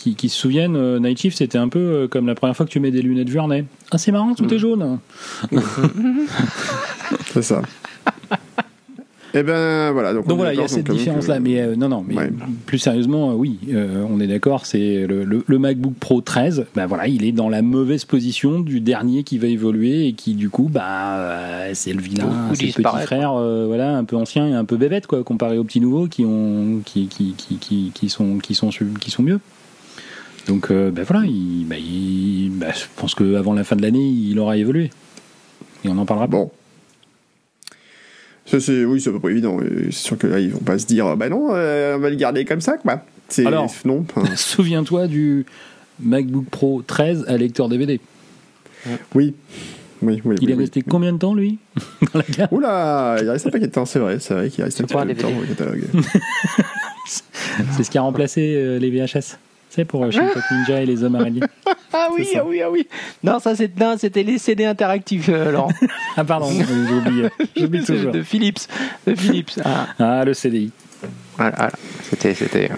qui, 0.00 0.28
se 0.28 0.38
souviennent, 0.38 0.76
euh, 0.76 0.98
Night 0.98 1.18
Shift, 1.18 1.38
c'était 1.38 1.58
un 1.58 1.68
peu 1.68 1.78
euh, 1.78 2.08
comme 2.08 2.26
la 2.26 2.34
première 2.34 2.56
fois 2.56 2.66
que 2.66 2.70
tu 2.70 2.80
mets 2.80 2.90
des 2.90 3.02
lunettes 3.02 3.28
Vuarnet. 3.28 3.64
Ah, 3.90 3.98
c'est 3.98 4.12
marrant, 4.12 4.34
tout 4.34 4.52
est 4.52 4.56
mm. 4.56 4.58
jaune. 4.58 4.98
c'est 7.32 7.42
ça. 7.42 7.62
Et 9.32 9.38
eh 9.38 9.42
ben 9.42 9.92
voilà. 9.92 10.12
Donc, 10.12 10.24
voilà, 10.26 10.54
il 10.54 10.60
y 10.60 10.62
a 10.62 10.68
cette 10.68 10.90
différence-là. 10.90 11.38
Mais 11.40 11.60
euh, 11.60 11.76
non, 11.76 11.88
non, 11.88 12.04
mais 12.06 12.16
plus 12.66 12.78
sérieusement, 12.78 13.34
oui, 13.34 13.58
on 14.08 14.20
est 14.20 14.26
d'accord. 14.26 14.66
C'est 14.66 15.06
le, 15.06 15.58
MacBook 15.58 15.94
Pro 15.94 16.20
13. 16.20 16.66
Ben 16.74 16.86
voilà, 16.86 17.06
il 17.06 17.24
est 17.24 17.32
dans 17.32 17.48
la 17.48 17.62
mauvaise 17.62 18.04
position 18.04 18.60
du 18.60 18.80
dernier 18.80 19.22
qui 19.22 19.38
va 19.38 19.46
évoluer 19.46 20.06
et 20.06 20.12
qui 20.14 20.34
du 20.34 20.50
coup, 20.50 20.68
bah, 20.72 21.72
c'est 21.74 21.92
le 21.92 22.00
vilain, 22.00 22.50
c'est 22.54 22.66
le 22.66 22.72
petit 22.72 23.02
frère, 23.02 23.34
voilà, 23.34 23.96
un 23.96 24.04
peu 24.04 24.16
ancien 24.16 24.48
et 24.48 24.54
un 24.54 24.64
peu 24.64 24.76
bébête 24.76 25.06
quoi, 25.06 25.22
comparé 25.22 25.58
aux 25.58 25.64
petits 25.64 25.80
nouveaux 25.80 26.06
qui 26.06 26.24
ont, 26.24 26.80
qui, 26.84 27.06
qui, 27.06 27.34
qui, 27.36 27.56
qui, 27.56 27.92
qui 27.94 28.08
sont, 28.08 28.38
qui 28.38 28.54
sont, 28.54 28.70
qui 29.00 29.10
sont 29.10 29.22
mieux. 29.22 29.40
Donc 30.50 30.70
euh, 30.70 30.90
ben 30.90 31.04
voilà, 31.04 31.26
ben, 31.26 31.78
ben, 32.50 32.72
je 32.74 32.84
pense 32.96 33.14
qu'avant 33.14 33.54
la 33.54 33.64
fin 33.64 33.76
de 33.76 33.82
l'année, 33.82 34.06
il 34.06 34.38
aura 34.38 34.56
évolué. 34.56 34.90
Et 35.84 35.88
on 35.88 35.98
en 35.98 36.04
parlera 36.04 36.26
Bon. 36.26 36.50
Ça, 38.46 38.58
c'est, 38.58 38.84
oui, 38.84 39.00
c'est 39.00 39.12
pas 39.12 39.28
évident. 39.28 39.58
C'est 39.86 39.92
sûr 39.92 40.18
que 40.18 40.26
là, 40.26 40.40
ils 40.40 40.50
vont 40.50 40.58
pas 40.58 40.78
se 40.78 40.86
dire, 40.86 41.16
bah 41.16 41.28
non, 41.28 41.50
euh, 41.52 41.96
on 41.96 42.00
va 42.00 42.10
le 42.10 42.16
garder 42.16 42.44
comme 42.44 42.60
ça, 42.60 42.76
quoi. 42.76 43.04
Alors, 43.44 43.72
non. 43.84 44.04
souviens-toi 44.36 45.06
du 45.06 45.46
MacBook 46.00 46.46
Pro 46.46 46.82
13 46.82 47.26
à 47.28 47.36
lecteur 47.36 47.68
DVD. 47.68 48.00
Oui. 49.14 49.34
Oui, 50.02 50.22
oui, 50.24 50.36
il 50.40 50.50
est 50.50 50.54
resté 50.54 50.80
combien 50.80 51.12
de 51.12 51.18
temps, 51.18 51.34
lui 51.34 51.58
dans 52.14 52.20
la 52.20 52.24
gamme 52.30 52.48
Oula, 52.52 53.18
il 53.20 53.28
reste 53.28 53.46
un 53.46 53.50
paquet 53.50 53.66
de 53.66 53.72
temps, 53.72 53.84
c'est 53.84 53.98
vrai. 53.98 54.18
C'est 54.18 54.32
vrai 54.32 54.48
qu'il 54.48 54.64
reste 54.64 54.80
un 54.80 54.84
paquet 54.84 55.12
de 55.12 55.20
temps 55.20 55.30
dans 55.30 55.40
le 55.40 55.46
catalogue. 55.46 55.84
c'est 57.06 57.84
ce 57.84 57.90
qui 57.90 57.98
a 57.98 58.00
remplacé 58.00 58.54
euh, 58.56 58.78
les 58.78 58.90
VHS 58.90 59.36
sais, 59.74 59.84
pour 59.84 60.04
euh, 60.04 60.10
Shin 60.10 60.28
Ninja 60.50 60.82
et 60.82 60.86
les 60.86 61.04
hommes 61.04 61.14
araignées. 61.14 61.42
ah 61.92 62.08
oui, 62.16 62.28
ah 62.36 62.44
oui, 62.44 62.62
ah 62.62 62.70
oui. 62.70 62.86
Non, 63.22 63.38
ça 63.38 63.54
c'était 63.54 64.22
les 64.22 64.38
CD 64.38 64.64
interactifs, 64.64 65.28
euh, 65.28 65.52
Laurent. 65.52 65.72
ah 66.16 66.24
pardon, 66.24 66.50
j'ai 66.50 66.94
oublié. 66.94 67.28
J'oublie 67.56 67.84
toujours. 67.84 68.12
De 68.12 68.22
Philips. 68.22 68.60
De 69.06 69.14
Philips. 69.14 69.60
Ah, 69.64 69.88
ah 69.98 70.24
le 70.24 70.34
CDI. 70.34 70.70
Voilà, 71.36 71.70
C'était, 72.02 72.34
c'était. 72.34 72.70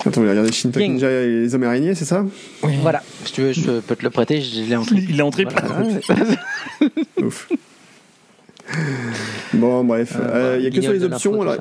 Attends, 0.00 0.20
vous 0.20 0.28
regardez 0.28 0.52
Shin 0.52 0.70
Ninja 0.74 1.10
et 1.10 1.26
les 1.26 1.54
hommes 1.54 1.64
araignées, 1.64 1.94
c'est 1.94 2.04
ça? 2.04 2.24
Oui. 2.62 2.74
Voilà. 2.80 3.02
Si 3.24 3.32
tu 3.32 3.42
veux, 3.42 3.52
je 3.52 3.80
peux 3.80 3.96
te 3.96 4.02
le 4.02 4.10
prêter. 4.10 4.40
Je 4.40 4.62
l'ai 4.62 4.76
en 4.76 4.84
triple. 4.84 5.06
Il 5.08 5.18
est 5.18 5.22
en 5.22 5.30
triple. 5.30 5.54
Ouf. 7.22 7.48
Bon, 9.54 9.82
bref. 9.84 10.14
Euh, 10.20 10.56
il 10.58 10.62
n'y 10.62 10.66
a 10.66 10.70
que 10.70 10.80
sur 10.80 10.92
les 10.92 11.02
options. 11.04 11.40
Alors, 11.40 11.56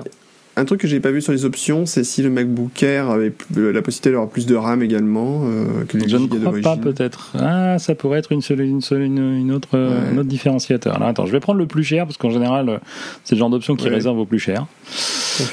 un 0.58 0.66
truc 0.66 0.82
que 0.82 0.88
j'ai 0.88 1.00
pas 1.00 1.12
vu 1.12 1.22
sur 1.22 1.32
les 1.32 1.46
options, 1.46 1.86
c'est 1.86 2.04
si 2.04 2.24
le 2.24 2.32
MacBook 2.32 2.82
Air 2.82 3.12
avait 3.12 3.32
la 3.56 3.82
possibilité 3.84 4.10
d'avoir 4.10 4.28
plus 4.28 4.48
de 4.48 4.56
RAM 4.56 4.82
également 4.82 5.44
euh, 5.46 5.86
que 5.88 5.98
les 5.98 6.10
Je 6.10 6.18
ne 6.18 6.28
crois 6.28 6.62
pas 6.62 6.78
peut-être. 6.78 7.34
Ah, 7.40 7.78
ça 7.78 7.94
pourrait 7.94 8.18
être 8.18 8.32
une, 8.32 8.42
seule, 8.42 8.62
une, 8.62 8.82
une, 8.92 9.52
autre, 9.52 9.70
euh, 9.76 10.12
un 10.12 10.18
autre 10.18 10.28
différenciateur. 10.28 10.96
Alors 10.96 11.10
attends, 11.10 11.28
je 11.28 11.32
vais 11.32 11.40
prendre 11.40 11.60
le 11.60 11.68
plus 11.68 11.84
cher 11.84 12.06
parce 12.06 12.18
qu'en 12.18 12.32
général, 12.32 12.70
euh, 12.70 12.78
c'est 13.24 13.36
le 13.36 13.40
genre 13.40 13.52
d'option 13.52 13.76
qui 13.76 13.88
réserve 13.88 14.18
au 14.18 14.26
plus 14.26 14.40
cher. 14.40 14.66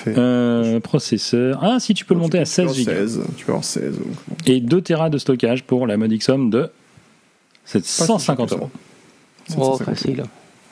Euh, 0.09 0.81
processeur. 0.81 1.59
Ah, 1.63 1.77
si 1.79 1.93
tu 1.93 2.07
peux 2.07 2.15
le 2.15 2.21
monter 2.21 2.39
à 2.39 2.47
16 2.47 2.67
Go. 2.67 2.73
Tu 3.37 3.45
peux 3.45 3.53
avoir 3.53 3.65
16. 3.65 4.01
Et 4.47 4.61
2 4.61 4.81
Tera 4.81 5.11
de 5.11 5.19
stockage 5.19 5.65
pour 5.65 5.87
la 5.87 5.99
modique 5.99 6.23
somme 6.23 6.49
de 6.49 6.71
750 7.67 8.53
euros. 8.53 8.71
Oh, 9.59 9.77
facile. 9.77 10.25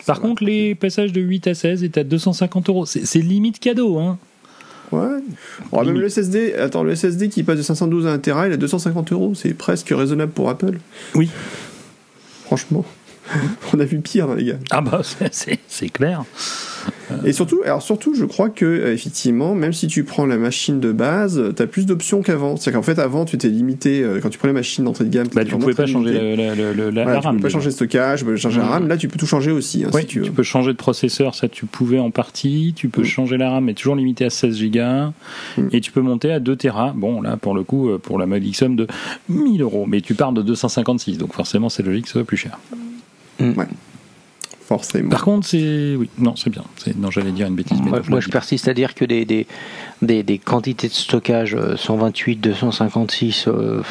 Par 0.07 0.21
contre, 0.21 0.45
les 0.45 0.75
passages 0.75 1.13
de 1.13 1.21
8 1.21 1.47
à 1.49 1.55
16 1.55 1.85
est 1.85 1.99
à 1.99 2.05
250 2.05 2.69
euros. 2.69 2.87
C'est 2.87 3.19
limite 3.19 3.59
cadeau, 3.59 3.99
hein. 3.99 4.19
Ouais. 4.91 5.23
même 5.85 5.99
le 5.99 6.09
SSD, 6.09 6.55
attends, 6.55 6.83
le 6.83 6.95
SSD 6.95 7.31
qui 7.31 7.43
passe 7.43 7.57
de 7.57 7.63
512 7.63 8.07
à 8.07 8.13
1 8.13 8.19
Tera, 8.19 8.47
il 8.47 8.51
est 8.51 8.55
à 8.55 8.59
250 8.59 9.13
euros. 9.13 9.35
C'est 9.35 9.55
presque 9.55 9.89
raisonnable 9.89 10.33
pour 10.33 10.51
Apple. 10.51 10.79
Oui. 11.15 11.31
Franchement. 12.45 12.85
On 13.75 13.81
a 13.81 13.85
vu 13.85 13.99
pire, 14.01 14.31
hein, 14.31 14.37
les 14.37 14.45
gars. 14.45 14.59
Ah 14.71 14.81
bah, 14.81 15.03
c'est 15.33 15.89
clair. 15.89 16.25
Et 17.25 17.33
surtout, 17.33 17.61
alors 17.65 17.83
surtout, 17.83 18.15
je 18.15 18.25
crois 18.25 18.49
que 18.49 18.65
euh, 18.65 18.93
effectivement, 18.93 19.55
même 19.55 19.73
si 19.73 19.87
tu 19.87 20.05
prends 20.05 20.27
la 20.27 20.37
machine 20.37 20.81
de 20.81 20.93
base, 20.93 21.53
tu 21.55 21.63
as 21.63 21.67
plus 21.67 21.87
d'options 21.87 22.23
qu'avant. 22.23 22.57
C'est-à-dire 22.57 22.81
qu'en 22.81 22.85
fait, 22.85 22.99
avant, 22.99 23.25
tu 23.25 23.37
étais 23.37 23.49
limité 23.49 24.03
euh, 24.03 24.21
quand 24.21 24.31
tu 24.31 24.39
prenais 24.39 24.53
la 24.53 24.61
machine 24.61 24.85
d'entrée 24.85 25.05
de 25.05 25.11
gamme. 25.11 25.29
Bah, 25.35 25.45
tu 25.45 25.57
pouvais 25.57 25.75
pas 25.75 25.87
changer 25.87 26.37
la, 26.37 26.55
la, 26.55 27.21
RAM. 27.21 27.21
Tu 27.21 27.29
pouvais 27.29 27.43
pas 27.43 27.49
changer 27.49 27.67
le 27.67 27.73
stockage, 27.73 28.37
changer 28.37 28.61
la 28.61 28.67
RAM. 28.67 28.89
Là, 28.89 28.97
tu 28.97 29.09
peux 29.09 29.19
tout 29.19 29.27
changer 29.27 29.51
aussi. 29.51 29.85
Hein, 29.85 29.91
si 29.93 30.07
tu, 30.07 30.23
tu, 30.23 30.31
peux 30.31 30.43
changer 30.43 30.73
de 30.73 30.77
processeur, 30.77 31.35
ça 31.35 31.49
tu 31.49 31.67
pouvais 31.67 31.99
en 31.99 32.11
partie. 32.11 32.73
Tu 32.75 32.89
peux 32.89 33.03
mm. 33.03 33.07
changer 33.07 33.37
la 33.37 33.51
RAM, 33.51 33.65
mais 33.65 33.75
toujours 33.75 33.97
limité 33.97 34.25
à 34.25 34.31
16 34.31 34.63
Go. 34.71 34.81
Mm. 35.59 35.69
Et 35.73 35.81
tu 35.81 35.93
peux 35.93 36.01
monter 36.01 36.33
à 36.33 36.41
2 36.41 36.57
Tera. 36.57 36.93
Bon, 36.97 37.21
là, 37.21 37.37
pour 37.37 37.55
le 37.55 37.63
coup, 37.63 37.91
euh, 37.91 37.99
pour 37.99 38.19
la 38.19 38.27
modique 38.27 38.57
somme 38.57 38.77
de 38.77 38.87
1000 39.29 39.63
euros. 39.63 39.87
Mais 39.87 40.01
tu 40.01 40.15
pars 40.15 40.33
de 40.33 40.43
256, 40.43 41.19
donc 41.19 41.35
forcément, 41.35 41.69
c'est 41.69 41.83
logique 41.83 42.05
que 42.05 42.09
ça 42.09 42.15
soit 42.15 42.25
plus 42.25 42.37
cher. 42.37 42.59
Mm. 43.39 43.59
Ouais. 43.59 43.67
Par 45.11 45.25
contre, 45.25 45.47
c'est. 45.47 45.97
Oui, 45.97 46.09
non, 46.19 46.37
c'est 46.37 46.51
bien. 46.51 46.65
Non, 46.97 47.11
j'allais 47.11 47.33
dire 47.33 47.47
une 47.47 47.55
bêtise. 47.55 47.79
Mais 47.83 47.91
moi, 48.09 48.21
je, 48.21 48.29
persiste 48.29 48.69
à 48.69 48.75
dire 48.75 48.95
que 48.95 49.05
des, 49.05 49.25
des, 49.25 50.23
des, 50.23 50.39
quantités 50.39 50.89
de 50.89 50.93
stockage 50.93 51.57
128, 51.77 52.37
256, 52.37 53.49
euh, 53.49 53.83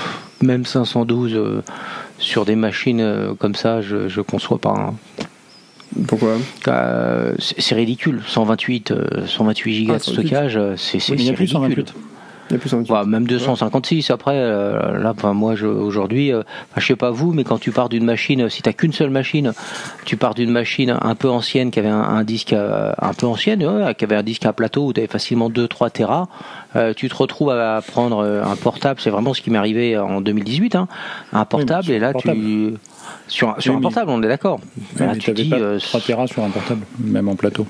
même 0.41 0.65
512 0.65 1.34
euh, 1.34 1.61
sur 2.18 2.45
des 2.45 2.55
machines 2.55 3.01
euh, 3.01 3.34
comme 3.35 3.55
ça, 3.55 3.81
je 3.81 3.95
ne 3.95 4.22
conçois 4.22 4.59
pas. 4.59 4.76
Hein. 4.77 5.27
Pourquoi? 6.07 6.38
C'est 7.39 7.76
ridicule. 7.76 8.22
128, 8.26 8.93
128 9.27 9.73
gigas 9.73 9.97
de 9.97 10.03
stockage, 10.03 10.59
c'est 10.77 10.97
ridicule. 10.97 11.19
Il 11.19 11.26
y 11.26 11.30
a 11.30 11.34
plus 11.34 11.47
128. 11.47 11.93
Même 13.05 13.25
256 13.27 14.09
après, 14.11 14.35
euh, 14.35 14.97
là, 14.99 15.11
enfin, 15.15 15.33
moi 15.33 15.53
aujourd'hui, 15.63 16.33
euh, 16.33 16.43
je 16.77 16.85
sais 16.85 16.95
pas 16.95 17.11
vous, 17.11 17.33
mais 17.33 17.43
quand 17.43 17.59
tu 17.59 17.71
pars 17.71 17.89
d'une 17.89 18.03
machine, 18.05 18.49
si 18.49 18.61
t'as 18.61 18.73
qu'une 18.73 18.93
seule 18.93 19.09
machine, 19.09 19.53
tu 20.05 20.17
pars 20.17 20.33
d'une 20.33 20.51
machine 20.51 20.95
un 21.01 21.15
peu 21.15 21.29
ancienne 21.29 21.71
qui 21.71 21.79
avait 21.79 21.87
un, 21.89 21.99
un 22.01 22.23
disque 22.23 22.53
euh, 22.53 22.91
un 23.01 23.13
peu 23.13 23.25
ancienne, 23.27 23.65
ouais, 23.65 23.95
qui 23.95 24.03
avait 24.03 24.15
un 24.15 24.23
disque 24.23 24.45
à 24.45 24.53
plateau 24.53 24.87
où 24.87 24.93
tu 24.93 24.99
avais 24.99 25.07
facilement 25.07 25.49
2-3 25.49 25.91
terras, 25.91 26.27
euh, 26.75 26.93
tu 26.93 27.09
te 27.09 27.15
retrouves 27.15 27.51
à 27.51 27.81
prendre 27.81 28.23
un 28.25 28.55
portable, 28.55 28.99
c'est 29.01 29.09
vraiment 29.09 29.33
ce 29.33 29.41
qui 29.41 29.49
m'est 29.51 29.57
arrivé 29.57 29.97
en 29.97 30.21
2018, 30.21 30.75
hein, 30.75 30.87
un 31.33 31.45
portable, 31.45 31.89
et 31.91 31.99
là 31.99 32.11
portable. 32.13 32.39
tu... 32.39 32.73
Sur, 33.27 33.49
un- 33.49 33.55
sur 33.59 33.73
Oui, 33.73 33.79
un 33.79 33.81
portable, 33.81 34.11
on 34.11 34.21
est 34.23 34.27
d'accord. 34.27 34.59
Mais 34.99 35.17
tu 35.17 35.31
dis, 35.33 35.49
pas 35.49 35.55
euh, 35.57 35.79
3 35.79 35.99
Tera 36.01 36.27
sur 36.27 36.43
un 36.43 36.49
portable, 36.49 36.81
même 36.99 37.27
en 37.29 37.35
plateau. 37.35 37.65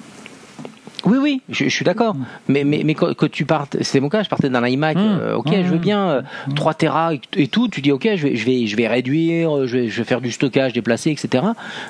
Oui, 1.05 1.17
oui, 1.19 1.41
je, 1.49 1.65
je 1.65 1.69
suis 1.69 1.83
d'accord. 1.85 2.15
Mais, 2.47 2.63
mais, 2.63 2.83
mais 2.85 2.93
quand, 2.93 3.13
quand 3.15 3.29
tu 3.31 3.45
partes, 3.45 3.77
c'était 3.81 3.99
mon 3.99 4.09
cas, 4.09 4.21
je 4.23 4.29
partais 4.29 4.49
d'un 4.49 4.65
iMac, 4.65 4.97
Mmh. 4.97 4.99
euh, 4.99 5.35
ok, 5.35 5.47
Mmh. 5.47 5.63
je 5.65 5.67
veux 5.71 5.77
bien 5.79 6.09
euh, 6.09 6.21
3 6.55 6.73
Tera 6.75 7.11
et, 7.35 7.47
tout, 7.47 7.67
tu 7.67 7.81
dis 7.81 7.91
ok, 7.91 8.07
je 8.15 8.27
vais, 8.27 8.35
je 8.35 8.45
vais, 8.45 8.67
je 8.67 8.75
vais 8.75 8.87
réduire, 8.87 9.55
euh, 9.57 9.67
je 9.67 9.77
vais, 9.77 9.87
je 9.89 9.97
vais 9.97 10.03
faire 10.03 10.21
du 10.21 10.31
stockage 10.31 10.73
déplacé, 10.73 11.09
etc. 11.11 11.43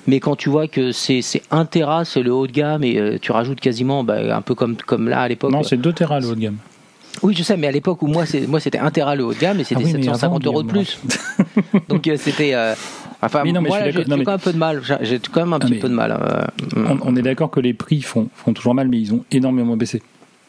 Mais 0.07 0.19
quand 0.19 0.35
tu 0.35 0.49
vois 0.49 0.67
que 0.67 0.91
c'est, 0.91 1.21
c'est 1.21 1.41
1 1.51 1.65
Tera, 1.65 2.05
c'est 2.05 2.23
le 2.23 2.33
haut 2.33 2.47
de 2.47 2.51
gamme 2.53 2.83
et 2.83 2.97
euh, 2.97 3.17
tu 3.21 3.31
rajoutes 3.31 3.59
quasiment, 3.59 4.03
bah, 4.03 4.35
un 4.35 4.41
peu 4.41 4.55
comme, 4.55 4.75
comme 4.77 5.09
là 5.09 5.21
à 5.21 5.27
l'époque. 5.27 5.51
Non, 5.51 5.63
c'est 5.63 5.77
2 5.77 5.91
Tera 5.93 6.19
le 6.19 6.27
haut 6.27 6.35
de 6.35 6.39
gamme. 6.41 6.57
Oui, 7.23 7.35
je 7.37 7.43
sais, 7.43 7.57
mais 7.57 7.67
à 7.67 7.71
l'époque 7.71 8.01
où 8.03 8.07
moi, 8.07 8.25
c'est, 8.25 8.47
moi 8.47 8.59
c'était 8.61 8.79
1 8.79 8.89
Tera 8.91 9.15
le 9.15 9.25
haut 9.25 9.33
de 9.33 9.39
gamme 9.39 9.59
et 9.59 9.63
c'était 9.65 9.81
Ah 9.83 9.85
oui, 9.85 9.93
mais 9.93 10.03
750 10.03 10.23
avant, 10.41 10.51
euros 10.51 10.63
de 10.63 10.69
plus. 10.69 10.99
Donc 11.89 12.09
c'était. 12.15 12.53
euh, 12.53 12.73
enfin, 13.21 13.43
Mais 13.43 13.51
non, 13.51 13.61
mais 13.61 13.69
moi 13.69 13.89
j'ai 13.91 14.03
quand 14.03 14.17
même 14.17 14.27
un 14.27 14.37
peu 14.37 14.53
de 14.53 14.57
mal. 14.57 14.81
J'ai- 15.01 15.19
quand 15.19 15.41
même 15.41 15.53
un 15.53 15.59
petit 15.59 15.75
peu 15.75 15.89
de 15.89 15.93
mal. 15.93 16.11
euh, 16.11 16.45
On, 16.75 16.97
on 17.03 17.15
est 17.15 17.21
d'accord 17.21 17.51
que 17.51 17.59
les 17.59 17.73
prix 17.73 18.01
font, 18.01 18.29
font 18.35 18.53
toujours 18.53 18.73
mal, 18.73 18.87
mais 18.87 18.99
ils 18.99 19.13
ont 19.13 19.23
énormément 19.31 19.77
baissé. 19.77 20.01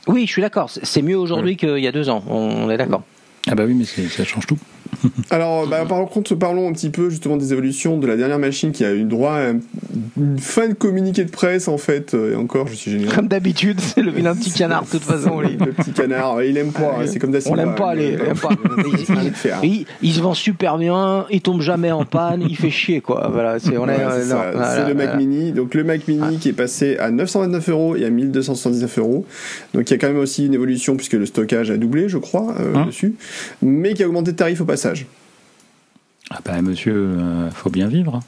Oui, 0.06 0.26
je 0.26 0.32
suis 0.32 0.42
d'accord. 0.42 0.70
C'est 0.70 1.02
mieux 1.02 1.16
aujourd'hui 1.18 1.56
qu'il 1.56 1.78
y 1.78 1.86
a 1.86 1.92
deux 1.92 2.08
ans. 2.08 2.24
On, 2.28 2.68
est 2.70 2.76
d'accord. 2.76 3.02
Ah 3.48 3.54
bah 3.54 3.64
oui, 3.66 3.74
mais 3.74 3.84
ça 3.84 4.24
change 4.24 4.46
tout. 4.46 4.58
Alors, 5.30 5.66
bah, 5.66 5.84
par 5.88 6.04
contre, 6.06 6.34
parlons 6.34 6.68
un 6.68 6.72
petit 6.72 6.90
peu 6.90 7.10
justement 7.10 7.36
des 7.36 7.52
évolutions 7.52 7.98
de 7.98 8.06
la 8.06 8.16
dernière 8.16 8.38
machine 8.38 8.72
qui 8.72 8.84
a 8.84 8.92
eu 8.94 9.04
droit 9.04 9.34
à 9.34 9.52
une 10.16 10.38
fin 10.38 10.68
de 10.68 10.74
communiqué 10.74 11.24
de 11.24 11.30
presse 11.30 11.68
en 11.68 11.78
fait. 11.78 12.14
euh, 12.14 12.32
Et 12.32 12.36
encore, 12.36 12.68
je 12.68 12.74
suis 12.74 12.90
génial. 12.90 13.14
Comme 13.14 13.28
d'habitude, 13.28 13.80
c'est 13.80 14.02
le 14.02 14.10
vilain 14.10 14.34
petit 14.34 14.52
canard 14.52 14.84
de 14.84 14.90
toute 14.90 15.02
façon. 15.02 15.40
Le 15.40 15.72
petit 15.72 15.92
canard, 15.92 16.42
il 16.42 16.56
aime 16.56 16.72
pas, 16.72 16.96
hein, 16.98 17.06
c'est 17.06 17.18
comme 17.18 17.36
On 17.46 17.54
l'aime 17.54 17.74
pas, 17.74 17.94
les, 17.94 18.16
l'aime 18.16 18.36
pas. 18.40 18.50
Il, 19.62 20.12
se 20.12 20.20
vend 20.20 20.34
super 20.34 20.78
bien, 20.78 21.26
il 21.30 21.40
tombe 21.40 21.60
jamais 21.60 21.90
en 21.90 22.04
panne, 22.04 22.42
il 22.48 22.56
fait 22.56 22.70
chier 22.70 23.00
quoi. 23.00 23.28
Voilà, 23.32 23.58
c'est 23.58 23.76
Ouais, 23.76 23.96
euh, 23.98 24.24
voilà, 24.26 24.88
le 24.88 24.94
Mac 24.94 25.06
voilà. 25.06 25.16
Mini. 25.16 25.52
Donc 25.52 25.74
le 25.74 25.84
Mac 25.84 26.06
Mini 26.08 26.38
qui 26.38 26.48
est 26.48 26.54
passé 26.54 26.96
à 26.98 27.10
929 27.10 27.68
euros 27.70 27.96
et 27.96 28.04
à 28.04 28.10
1279 28.10 28.98
euros. 28.98 29.26
Donc 29.74 29.90
il 29.90 29.92
y 29.92 29.94
a 29.94 29.98
quand 29.98 30.08
même 30.08 30.18
aussi 30.18 30.46
une 30.46 30.54
évolution 30.54 30.96
puisque 30.96 31.14
le 31.14 31.26
stockage 31.26 31.70
a 31.70 31.76
doublé, 31.76 32.08
je 32.08 32.18
crois, 32.18 32.54
euh, 32.60 32.74
Hein 32.74 32.86
dessus, 32.86 33.14
mais 33.60 33.94
qui 33.94 34.02
a 34.02 34.06
augmenté 34.08 34.32
de 34.32 34.36
tarif 34.36 34.60
au 34.60 34.64
passage. 34.64 34.81
Ah 36.30 36.38
bah 36.44 36.60
monsieur, 36.62 36.94
euh, 36.94 37.50
faut 37.50 37.70
bien 37.70 37.88
vivre. 37.88 38.20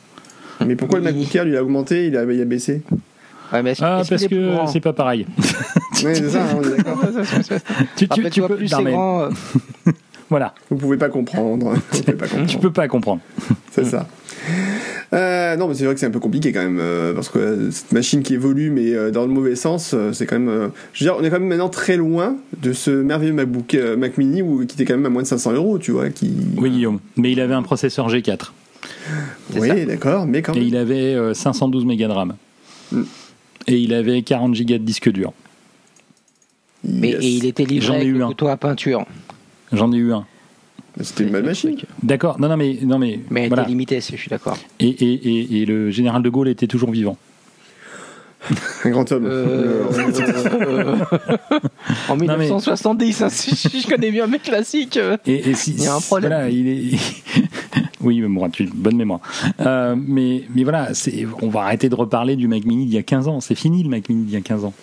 Mais 0.64 0.76
pourquoi 0.76 0.98
le. 0.98 1.04
MacBook 1.04 1.34
Air 1.34 1.44
lui 1.44 1.56
a 1.56 1.62
augmenté, 1.62 2.06
il 2.08 2.16
a, 2.16 2.24
il 2.24 2.40
a 2.40 2.44
baissé? 2.44 2.82
Ouais, 3.52 3.62
mais 3.62 3.72
est-ce- 3.72 3.82
Ah 3.84 4.02
parce 4.08 4.26
que 4.26 4.52
c'est 4.72 4.80
pas 4.80 4.92
pareil. 4.92 5.26
Oui, 6.04 6.10
c'est 6.14 6.28
ça, 6.30 6.42
hein, 6.44 6.56
on 6.58 6.62
est 6.62 6.76
d'accord. 6.76 6.98
tu, 7.96 8.08
tu, 8.08 8.08
tu 8.08 8.40
Rappelle-toi, 8.40 8.48
peux, 8.48 8.56
plus 8.56 8.68
grand. 8.68 9.20
euh, 9.22 9.30
voilà, 10.28 10.52
Vous 10.68 10.76
pouvez 10.76 10.96
pas 10.96 11.08
comprendre. 11.08 11.72
Vous 11.72 11.80
pouvez 12.02 12.12
pas 12.14 12.26
comprendre. 12.26 12.50
tu 12.50 12.58
peux 12.58 12.72
pas 12.72 12.88
comprendre. 12.88 13.20
C'est 13.70 13.84
ça. 13.84 14.06
Euh, 15.12 15.56
non, 15.56 15.68
mais 15.68 15.74
c'est 15.74 15.84
vrai 15.84 15.94
que 15.94 16.00
c'est 16.00 16.06
un 16.06 16.10
peu 16.10 16.18
compliqué 16.20 16.52
quand 16.52 16.62
même, 16.62 16.78
euh, 16.80 17.14
parce 17.14 17.28
que 17.28 17.38
euh, 17.38 17.70
cette 17.70 17.92
machine 17.92 18.22
qui 18.22 18.34
évolue, 18.34 18.70
mais 18.70 18.92
euh, 18.94 19.10
dans 19.10 19.22
le 19.22 19.28
mauvais 19.28 19.54
sens, 19.56 19.92
euh, 19.94 20.12
c'est 20.12 20.26
quand 20.26 20.38
même. 20.38 20.48
euh, 20.48 20.68
je 20.92 21.04
veux 21.04 21.10
dire, 21.10 21.16
on 21.20 21.24
est 21.24 21.30
quand 21.30 21.38
même 21.38 21.48
maintenant 21.48 21.68
très 21.68 21.96
loin 21.96 22.36
de 22.62 22.72
ce 22.72 22.90
merveilleux 22.90 23.32
MacBook 23.32 23.74
euh, 23.74 23.96
Mac 23.96 24.18
Mini 24.18 24.42
où, 24.42 24.64
qui 24.66 24.74
était 24.74 24.84
quand 24.84 24.94
même 24.94 25.06
à 25.06 25.10
moins 25.10 25.22
de 25.22 25.26
500 25.28 25.52
euros, 25.52 25.78
tu 25.78 25.92
vois. 25.92 26.10
Qui... 26.10 26.32
Oui 26.56 26.70
Guillaume, 26.70 26.98
mais 27.16 27.30
il 27.32 27.40
avait 27.40 27.54
un 27.54 27.62
processeur 27.62 28.08
G4 28.08 28.50
c'est 29.50 29.60
Oui, 29.60 29.86
d'accord, 29.86 30.26
mais 30.26 30.42
quand 30.42 30.52
et 30.54 30.58
même. 30.58 30.68
il 30.68 30.76
avait 30.76 31.14
euh, 31.14 31.32
512 31.32 31.84
mégas 31.86 32.08
de 32.08 32.12
RAM. 32.12 32.34
Mm. 32.92 33.02
Et 33.66 33.78
il 33.78 33.94
avait 33.94 34.20
40 34.22 34.54
gigas 34.54 34.78
de 34.78 34.82
disque 34.84 35.10
dur. 35.10 35.32
Mais 36.82 37.10
Yes. 37.10 37.24
et 37.24 37.28
il 37.28 37.46
était 37.46 37.64
livré 37.64 37.96
avec 37.96 38.08
eu 38.08 38.12
le 38.12 38.24
un. 38.24 38.28
couteau 38.28 38.48
à 38.48 38.56
peinture. 38.58 39.06
J'en 39.72 39.90
ai 39.92 39.96
eu 39.96 40.12
un. 40.12 40.26
C'était 41.00 41.24
une 41.24 41.30
bonne 41.30 41.44
machine. 41.46 41.76
D'accord. 42.02 42.38
Non, 42.40 42.48
non, 42.48 42.56
mais 42.56 42.78
non, 42.82 42.98
mais, 42.98 43.18
Mais 43.30 43.42
elle 43.42 43.48
voilà. 43.48 43.62
était 43.62 43.70
limitée, 43.70 44.00
je 44.00 44.16
suis 44.16 44.28
d'accord. 44.28 44.56
Et, 44.78 44.88
et, 44.88 45.12
et, 45.12 45.62
et 45.62 45.66
le 45.66 45.90
général 45.90 46.22
de 46.22 46.28
Gaulle 46.28 46.48
était 46.48 46.66
toujours 46.68 46.90
vivant. 46.92 47.16
Un 48.84 48.90
grand 48.90 49.10
homme. 49.10 49.24
Euh, 49.26 49.84
euh, 49.90 50.96
en 52.08 52.16
mais- 52.16 52.26
1970, 52.26 53.22
hein, 53.22 53.28
si 53.30 53.80
je 53.80 53.86
connais 53.88 54.10
bien 54.10 54.26
mes 54.26 54.38
classiques. 54.38 54.98
euh. 54.98 55.16
Et, 55.26 55.50
et 55.50 55.54
si, 55.54 55.72
Il 55.72 55.82
y 55.82 55.86
a 55.86 55.94
un 55.94 56.00
problème. 56.00 56.30
Voilà, 56.30 56.50
il 56.50 56.68
est. 56.68 56.98
oui, 58.02 58.20
mais 58.20 58.28
bon, 58.28 58.48
tu 58.50 58.68
bonne 58.74 58.96
mémoire. 58.96 59.20
Euh, 59.60 59.96
mais, 59.96 60.44
mais 60.54 60.62
voilà, 60.62 60.92
c'est, 60.92 61.26
on 61.40 61.48
va 61.48 61.62
arrêter 61.62 61.88
de 61.88 61.94
reparler 61.94 62.36
du 62.36 62.46
Mac 62.46 62.64
Mini 62.64 62.84
d'il 62.84 62.94
y 62.94 62.98
a 62.98 63.02
15 63.02 63.28
ans. 63.28 63.40
C'est 63.40 63.54
fini 63.54 63.82
le 63.82 63.88
Mac 63.88 64.08
Mini 64.08 64.24
d'il 64.24 64.34
y 64.34 64.36
a 64.36 64.42
15 64.42 64.64
ans. 64.66 64.74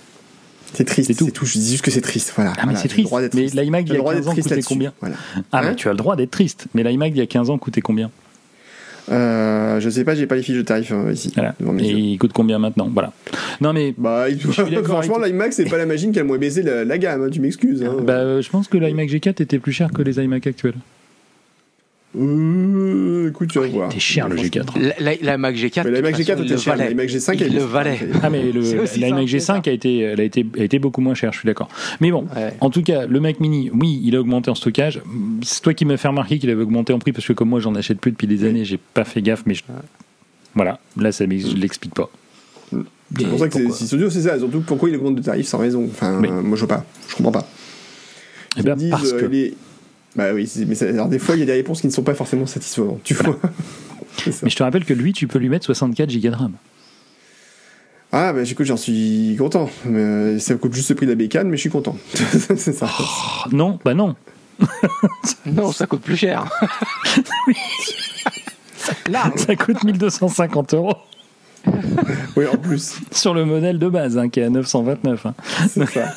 C'est 0.73 0.85
triste, 0.85 1.11
C'est 1.13 1.31
tout. 1.31 1.45
Je 1.45 1.57
dis 1.59 1.71
juste 1.71 1.83
que 1.83 1.91
c'est 1.91 2.01
triste. 2.01 2.31
Voilà. 2.35 2.51
Ah, 2.53 2.61
mais 2.61 2.73
Voilà, 2.73 2.79
c'est 2.79 2.87
triste. 2.87 3.11
Mais 3.55 3.63
l'iMac 3.63 3.85
d'il 3.85 3.93
y 3.93 3.97
a 3.97 3.99
droit 3.99 4.13
15 4.13 4.21
d'être 4.23 4.31
ans 4.31 4.35
coûtait 4.41 4.61
combien 4.61 4.93
Voilà. 5.01 5.15
Ah, 5.51 5.59
Hein 5.59 5.61
mais 5.69 5.75
tu 5.75 5.87
as 5.87 5.91
le 5.91 5.97
droit 5.97 6.15
d'être 6.15 6.31
triste. 6.31 6.67
Mais 6.73 6.83
l'iMac 6.83 7.11
d'il 7.13 7.19
y 7.19 7.23
a 7.23 7.27
15 7.27 7.49
ans 7.49 7.57
coûtait 7.57 7.81
combien 7.81 8.09
Euh, 9.11 9.79
je 9.79 9.89
sais 9.89 10.03
pas, 10.03 10.15
j'ai 10.15 10.27
pas 10.27 10.35
les 10.35 10.43
fiches 10.43 10.55
de 10.57 10.61
tarifs 10.61 10.91
euh, 10.91 11.11
ici. 11.11 11.31
Voilà. 11.35 11.55
Et 11.79 11.89
il 11.91 12.17
coûte 12.17 12.31
combien 12.33 12.59
maintenant? 12.59 12.89
Voilà. 12.93 13.11
Non, 13.59 13.73
mais. 13.73 13.93
Bah, 13.97 14.29
il- 14.29 14.39
franchement, 14.39 15.15
avec 15.17 15.31
l'iMac, 15.33 15.53
c'est 15.53 15.65
pas 15.65 15.77
la 15.77 15.85
machine 15.85 16.11
qui 16.11 16.19
a 16.19 16.21
le 16.21 16.27
moins 16.27 16.37
baissé 16.37 16.61
la, 16.61 16.85
la 16.85 16.97
gamme, 16.97 17.23
hein, 17.23 17.29
tu 17.31 17.41
m'excuses. 17.41 17.83
Hein. 17.83 17.97
Bah, 18.03 18.13
euh, 18.13 18.41
je 18.41 18.49
pense 18.49 18.67
que 18.67 18.77
l'iMac 18.77 19.09
G4 19.09 19.41
était 19.41 19.59
plus 19.59 19.73
cher 19.73 19.91
que 19.91 20.01
les 20.01 20.17
iMac 20.23 20.45
actuels. 20.47 20.75
Euh, 22.19 23.29
écoute, 23.29 23.49
tu 23.49 23.59
vas 23.59 23.67
voir. 23.67 23.89
C'était 23.89 24.01
cher 24.01 24.27
le 24.27 24.35
G4. 24.35 24.77
La, 24.79 24.93
la- 24.99 25.15
la 25.21 25.37
Mac 25.37 25.55
G4. 25.55 25.83
Mais 25.89 26.01
toute 26.01 26.11
façon, 26.11 26.21
G4 26.33 26.35
il 26.39 26.45
était 26.45 26.57
cher, 26.57 26.75
valait. 26.75 26.89
l'iMac 26.89 27.09
G5 27.09 27.33
Il 27.35 27.43
elle- 27.43 27.53
le 27.55 27.61
valait. 27.61 27.99
Ah 28.21 28.29
mais 28.29 28.51
le- 28.51 28.61
que 28.61 28.85
ça. 29.39 29.57
G5 29.59 29.69
a 29.69 29.71
été, 29.71 29.99
elle 29.99 30.19
a 30.19 30.23
été, 30.23 30.45
a 30.59 30.63
été 30.63 30.77
beaucoup 30.79 30.99
moins 31.01 31.13
cher, 31.13 31.31
je 31.31 31.39
suis 31.39 31.47
d'accord. 31.47 31.69
Mais 32.01 32.11
bon, 32.11 32.25
Ouais. 32.35 32.53
en 32.59 32.69
tout 32.69 32.81
cas, 32.83 33.05
le 33.05 33.19
Mac 33.21 33.39
Mini, 33.39 33.71
oui, 33.73 34.01
il 34.03 34.15
a 34.15 34.19
augmenté 34.19 34.49
en 34.51 34.55
stockage. 34.55 35.01
C'est 35.43 35.61
toi 35.61 35.73
qui 35.73 35.85
m'as 35.85 35.97
fait 35.97 36.09
remarquer 36.09 36.37
qu'il 36.37 36.49
avait 36.49 36.63
augmenté 36.63 36.91
en 36.91 36.99
prix 36.99 37.13
parce 37.13 37.25
que 37.25 37.33
comme 37.33 37.49
moi, 37.49 37.59
j'en 37.61 37.75
achète 37.75 37.99
plus 37.99 38.11
depuis 38.11 38.27
des 38.27 38.43
années, 38.43 38.65
j'ai 38.65 38.77
pas 38.93 39.05
fait 39.05 39.21
gaffe, 39.21 39.43
mais 39.45 39.53
je- 39.53 39.63
voilà, 40.53 40.79
là, 40.97 41.11
ça 41.13 41.23
je 41.25 41.55
l'explique 41.55 41.93
pas. 41.95 42.09
C'est 43.17 43.27
pour 43.27 43.39
ça 43.39 43.47
que 43.47 43.53
c'est 43.53 43.71
si 43.71 43.87
studio, 43.87 44.09
c'est 44.09 44.21
ça. 44.21 44.37
Surtout 44.37 44.61
pourquoi 44.61 44.89
il 44.89 44.95
augmente 44.95 45.15
de 45.15 45.21
tarif 45.21 45.45
sans 45.47 45.57
raison. 45.59 45.85
Enfin, 45.89 46.19
Oui. 46.21 46.29
euh, 46.29 46.41
moi 46.41 46.55
je 46.57 46.65
vois 46.65 46.77
pas. 46.77 46.85
Je 47.09 47.15
comprends 47.15 47.31
pas. 47.33 47.47
Eh 48.57 48.63
ben, 48.63 48.73
Ils 48.77 48.79
disent, 48.83 48.89
parce 48.91 49.11
euh, 49.13 49.19
que. 49.21 49.25
les- 49.25 49.53
Bah 50.15 50.33
oui, 50.33 50.45
c'est- 50.47 50.65
mais 50.65 50.75
ça- 50.75 50.85
alors, 50.89 51.07
des 51.07 51.19
fois 51.19 51.35
il 51.35 51.39
y 51.39 51.43
a 51.43 51.45
des 51.45 51.53
réponses 51.53 51.81
qui 51.81 51.87
ne 51.87 51.91
sont 51.91 52.03
pas 52.03 52.13
forcément 52.15 52.45
satisfaisantes. 52.45 53.01
Tu 53.03 53.13
vois. 53.13 53.37
Mais 54.43 54.49
je 54.49 54.55
te 54.57 54.61
rappelle 54.61 54.83
que 54.83 54.93
lui, 54.93 55.13
tu 55.13 55.25
peux 55.27 55.39
lui 55.39 55.47
mettre 55.49 55.65
64 55.65 56.11
Go 56.13 56.29
de 56.29 56.35
RAM. 56.35 56.51
Ah 58.11 58.33
bah 58.33 58.41
écoute, 58.43 58.65
j'en 58.65 58.75
suis 58.77 59.35
content. 59.39 59.69
Mais, 59.85 59.99
euh, 59.99 60.39
ça 60.39 60.53
coûte 60.55 60.73
juste 60.73 60.89
le 60.89 60.95
prix 60.95 61.05
de 61.05 61.11
la 61.11 61.15
bécane, 61.15 61.47
mais 61.49 61.55
je 61.55 61.61
suis 61.61 61.69
content. 61.69 61.95
c'est 62.13 62.73
ça. 62.73 62.89
Oh, 62.99 63.49
non, 63.53 63.79
bah 63.85 63.93
non. 63.93 64.15
Non, 65.45 65.71
ça 65.71 65.87
coûte 65.87 66.01
plus 66.01 66.17
cher. 66.17 66.45
Là, 69.09 69.31
Ça 69.35 69.55
coûte 69.55 69.83
1250 69.83 70.73
euros 70.73 70.93
Oui, 72.35 72.45
en 72.51 72.57
plus, 72.57 72.95
sur 73.11 73.33
le 73.33 73.45
modèle 73.45 73.79
de 73.79 73.87
base, 73.87 74.17
hein, 74.17 74.29
qui 74.29 74.39
est 74.39 74.43
à 74.43 74.49
929. 74.49 75.25
hein. 75.25 75.33
c'est 75.69 75.89
ça. 75.89 76.13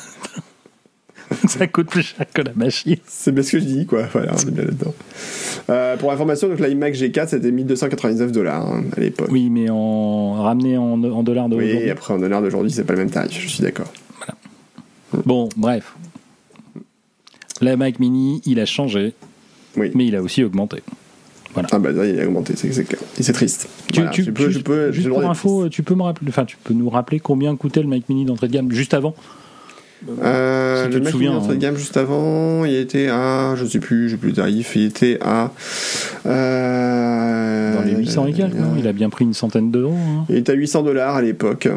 Ça 1.49 1.67
coûte 1.67 1.87
plus 1.89 2.01
cher 2.03 2.25
que 2.33 2.41
la 2.41 2.51
machine. 2.55 2.97
C'est 3.07 3.31
bien 3.33 3.43
ce 3.43 3.51
que 3.53 3.59
je 3.59 3.65
dis, 3.65 3.85
quoi. 3.85 4.03
Voilà, 4.11 4.33
on 4.33 4.47
est 4.47 4.51
bien 4.51 4.63
là-dedans. 4.65 4.93
Euh, 5.69 5.97
pour 5.97 6.11
information, 6.11 6.47
donc 6.49 6.59
l'iMac 6.59 6.93
G4, 6.95 7.27
c'était 7.29 7.51
1299 7.51 8.31
dollars 8.31 8.65
hein, 8.67 8.83
à 8.95 8.99
l'époque. 8.99 9.29
Oui, 9.31 9.49
mais 9.49 9.69
en 9.69 10.33
ramené 10.41 10.77
en, 10.77 11.03
en 11.03 11.23
dollars 11.23 11.45
Oui, 11.45 11.51
d'aujourd'hui. 11.57 11.89
après 11.89 12.13
en 12.13 12.17
dollars 12.19 12.41
d'aujourd'hui, 12.41 12.71
c'est 12.71 12.83
pas 12.83 12.93
le 12.93 12.99
même 12.99 13.09
tarif, 13.11 13.39
je 13.41 13.47
suis 13.47 13.63
d'accord. 13.63 13.91
Bon, 15.25 15.49
bref. 15.55 15.95
La 17.61 17.77
Mac 17.77 17.99
Mini, 17.99 18.41
il 18.45 18.59
a 18.59 18.65
changé, 18.65 19.13
Oui. 19.77 19.91
mais 19.95 20.05
il 20.07 20.15
a 20.15 20.21
aussi 20.21 20.43
augmenté. 20.43 20.83
Ah 21.71 21.79
bah 21.79 21.91
là, 21.93 22.05
il 22.05 22.19
a 22.19 22.25
augmenté, 22.25 22.53
c'est 22.57 22.83
clair. 22.83 22.99
Et 23.17 23.23
c'est 23.23 23.31
triste. 23.31 23.69
Tu, 23.93 24.01
Voilà, 24.01 24.11
tu- 24.11 24.29
peux, 24.33 24.51
juste, 24.51 24.65
peux, 24.65 24.91
pour 25.09 25.23
info, 25.29 25.69
tu 25.69 25.83
peux 25.83 25.95
me 25.95 26.01
rappeler, 26.03 26.27
enfin, 26.27 26.43
tu 26.43 26.57
peux 26.61 26.73
nous 26.73 26.89
rappeler 26.89 27.21
combien 27.21 27.55
coûtait 27.55 27.81
le 27.81 27.87
Mac 27.87 28.09
Mini 28.09 28.25
d'entrée 28.25 28.49
de 28.49 28.53
gamme 28.53 28.71
juste 28.73 28.93
avant? 28.93 29.15
Euh, 30.23 30.85
Si 30.85 30.89
le 30.93 30.99
te 30.99 31.03
Mac 31.03 31.11
souviens, 31.11 31.39
de 31.39 31.51
hein. 31.51 31.55
gamme 31.55 31.77
juste 31.77 31.97
avant, 31.97 32.63
il 32.65 32.75
était 32.75 33.07
à, 33.07 33.55
je 33.55 33.65
sais 33.65 33.79
plus, 33.79 34.09
j'ai 34.09 34.17
plus 34.17 34.29
le 34.29 34.35
tarif, 34.35 34.75
il 34.75 34.85
était 34.85 35.17
à 35.21 35.51
euh, 36.25 37.75
Dans 37.75 37.81
les 37.83 37.95
800 37.95 38.27
et 38.27 38.33
quelques, 38.33 38.55
non 38.55 38.73
Il 38.77 38.87
a 38.87 38.93
bien 38.93 39.09
pris 39.09 39.25
une 39.25 39.33
centaine 39.33 39.71
d'euros. 39.71 39.93
hein. 39.95 40.25
Il 40.29 40.35
était 40.35 40.51
à 40.51 40.55
800 40.55 40.83
dollars 40.83 41.15
à 41.15 41.21
l'époque. 41.21 41.67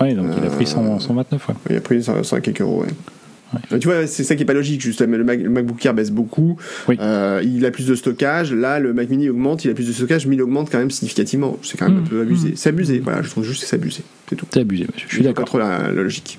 Ouais, 0.00 0.14
donc 0.14 0.26
il 0.36 0.46
a 0.46 0.50
pris 0.50 0.64
Euh, 0.64 0.68
100 0.68 1.00
129. 1.00 1.48
Ouais. 1.48 1.54
Il 1.70 1.76
a 1.76 1.80
pris 1.80 2.02
100 2.02 2.22
100 2.22 2.40
quelques 2.40 2.60
euros. 2.60 2.82
Ouais. 2.84 3.78
Tu 3.80 3.88
vois, 3.88 4.06
c'est 4.06 4.24
ça 4.24 4.36
qui 4.36 4.42
est 4.42 4.46
pas 4.46 4.52
logique. 4.52 4.82
Justement, 4.82 5.16
le, 5.16 5.24
Mac- 5.24 5.40
le 5.40 5.48
MacBook 5.48 5.84
Air 5.86 5.94
baisse 5.94 6.10
beaucoup. 6.10 6.58
Oui. 6.86 6.98
Euh, 7.00 7.40
il 7.42 7.64
a 7.64 7.70
plus 7.70 7.86
de 7.86 7.94
stockage. 7.94 8.52
Là, 8.52 8.78
le 8.78 8.92
Mac 8.92 9.08
Mini 9.08 9.30
augmente. 9.30 9.64
Il 9.64 9.70
a 9.70 9.74
plus 9.74 9.88
de 9.88 9.92
stockage, 9.92 10.26
mais 10.26 10.36
il 10.36 10.42
augmente 10.42 10.68
quand 10.70 10.76
même 10.78 10.90
significativement. 10.90 11.56
C'est 11.62 11.78
quand 11.78 11.88
même 11.88 12.00
Mmh. 12.00 12.04
un 12.04 12.08
peu 12.08 12.20
abusé. 12.20 12.52
C'est 12.56 12.68
abusé. 12.68 13.00
Voilà, 13.02 13.22
je 13.22 13.30
trouve 13.30 13.44
juste 13.44 13.62
que 13.62 13.66
c'est 13.68 13.76
abusé. 13.76 14.02
C'est 14.28 14.36
tout. 14.36 14.44
C'est 14.52 14.60
abusé, 14.60 14.86
monsieur. 14.92 15.06
Je 15.08 15.14
suis 15.14 15.24
d'accord. 15.24 15.46
trop 15.46 15.58
la, 15.58 15.78
la 15.90 16.02
logique. 16.02 16.38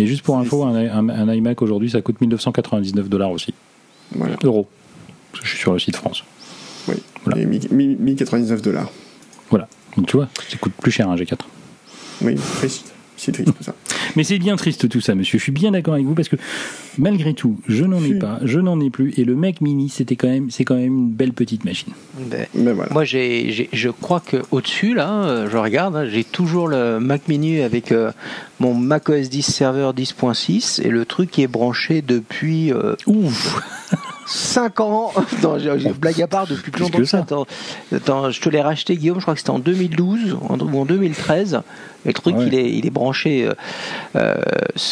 Et 0.00 0.06
juste 0.06 0.22
pour 0.22 0.38
info, 0.38 0.64
un, 0.64 0.74
un, 0.74 1.34
iMac 1.34 1.60
aujourd'hui, 1.60 1.90
ça 1.90 2.00
coûte 2.00 2.22
1999 2.22 3.10
dollars 3.10 3.30
aussi. 3.30 3.52
Voilà. 4.12 4.36
Euros. 4.42 4.66
je 5.34 5.46
suis 5.46 5.58
sur 5.58 5.74
le 5.74 5.78
site 5.78 5.94
France. 5.94 6.24
Oui. 6.88 6.94
Voilà. 7.24 7.44
1099 7.44 8.62
dollars. 8.62 8.90
Voilà. 9.50 9.68
Donc 9.98 10.06
tu 10.06 10.16
vois, 10.16 10.28
ça 10.48 10.56
coûte 10.56 10.72
plus 10.80 10.90
cher 10.90 11.10
un 11.10 11.16
G4. 11.16 11.40
Oui, 12.22 12.34
triste. 12.34 12.94
C'est 13.20 13.32
triste 13.32 13.52
tout 13.54 13.62
ça. 13.62 13.74
Mais 14.16 14.24
c'est 14.24 14.38
bien 14.38 14.56
triste 14.56 14.88
tout 14.88 15.02
ça, 15.02 15.14
monsieur. 15.14 15.38
Je 15.38 15.42
suis 15.42 15.52
bien 15.52 15.72
d'accord 15.72 15.92
avec 15.92 16.06
vous 16.06 16.14
parce 16.14 16.30
que 16.30 16.36
malgré 16.96 17.34
tout, 17.34 17.60
je 17.68 17.84
n'en 17.84 18.02
ai 18.02 18.14
pas, 18.14 18.38
je 18.42 18.58
n'en 18.58 18.80
ai 18.80 18.88
plus. 18.88 19.12
Et 19.18 19.24
le 19.24 19.36
Mac 19.36 19.60
Mini, 19.60 19.90
c'était 19.90 20.16
quand 20.16 20.28
même, 20.28 20.50
c'est 20.50 20.64
quand 20.64 20.76
même 20.76 20.86
une 20.86 21.10
belle 21.10 21.34
petite 21.34 21.66
machine. 21.66 21.92
Ben, 22.18 22.46
ben 22.54 22.74
moi, 22.90 23.04
j'ai, 23.04 23.68
je 23.72 23.88
crois 23.90 24.20
que 24.20 24.38
au 24.50 24.62
dessus 24.62 24.94
là, 24.94 25.46
je 25.50 25.56
regarde, 25.58 25.96
hein, 25.96 26.06
j'ai 26.10 26.24
toujours 26.24 26.66
le 26.66 26.98
Mac 26.98 27.28
Mini 27.28 27.60
avec 27.60 27.92
euh, 27.92 28.10
mon 28.58 28.72
Mac 28.72 29.10
OS 29.10 29.28
10 29.28 29.42
serveur 29.42 29.92
10.6 29.92 30.80
et 30.82 30.88
le 30.88 31.04
truc 31.04 31.30
qui 31.30 31.42
est 31.42 31.48
branché 31.48 32.00
depuis. 32.00 32.72
Euh, 32.72 32.96
Ouf 33.06 33.60
5 34.30 34.80
ans. 34.80 35.12
Non, 35.42 35.56
blague 35.98 36.22
à 36.22 36.26
part 36.26 36.46
depuis 36.46 36.70
plus 36.70 36.82
longtemps 36.82 36.98
que 36.98 37.04
ça. 37.04 37.26
Attends, 37.94 38.30
je 38.30 38.40
te 38.40 38.48
l'ai 38.48 38.60
racheté, 38.60 38.96
Guillaume, 38.96 39.18
je 39.18 39.22
crois 39.22 39.34
que 39.34 39.40
c'était 39.40 39.50
en 39.50 39.58
2012 39.58 40.36
ou 40.40 40.78
en 40.78 40.84
2013. 40.84 41.62
Le 42.04 42.12
truc, 42.14 42.34
il, 42.40 42.54
est, 42.54 42.70
il 42.70 42.86
est 42.86 42.90
branché 42.90 43.46
euh, 44.16 44.34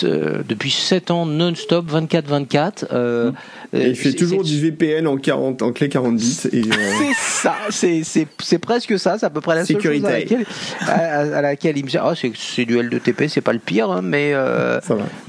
euh 0.05 0.43
depuis 0.47 0.70
7 0.70 1.10
ans 1.10 1.24
non-stop, 1.24 1.90
24-24. 1.90 2.86
Euh, 2.93 3.32
il 3.72 3.97
fait 3.97 4.12
toujours 4.12 4.43
du 4.43 4.60
VPN 4.60 5.06
en, 5.06 5.16
40, 5.16 5.62
en 5.62 5.72
clé 5.72 5.89
40 5.89 6.16
bits. 6.16 6.40
Euh, 6.52 6.62
c'est 7.72 8.02
ça, 8.02 8.24
c'est 8.43 8.59
presque 8.59 8.98
ça, 8.98 9.18
c'est 9.18 9.26
à 9.26 9.30
peu 9.30 9.40
près 9.40 9.55
la 9.55 9.64
seule 9.64 9.80
chose 9.80 10.05
à 10.05 10.10
laquelle, 10.10 10.44
à, 10.86 11.43
laquelle 11.43 11.78
il 11.78 11.85
me 11.85 11.90
dit 11.90 11.97
oh, 12.02 12.12
c'est 12.14 12.64
du 12.64 12.76
L2TP, 12.76 13.28
c'est 13.28 13.40
pas 13.40 13.52
le 13.55 13.59
pire, 13.59 13.90
hein, 13.90 14.02
mais, 14.02 14.35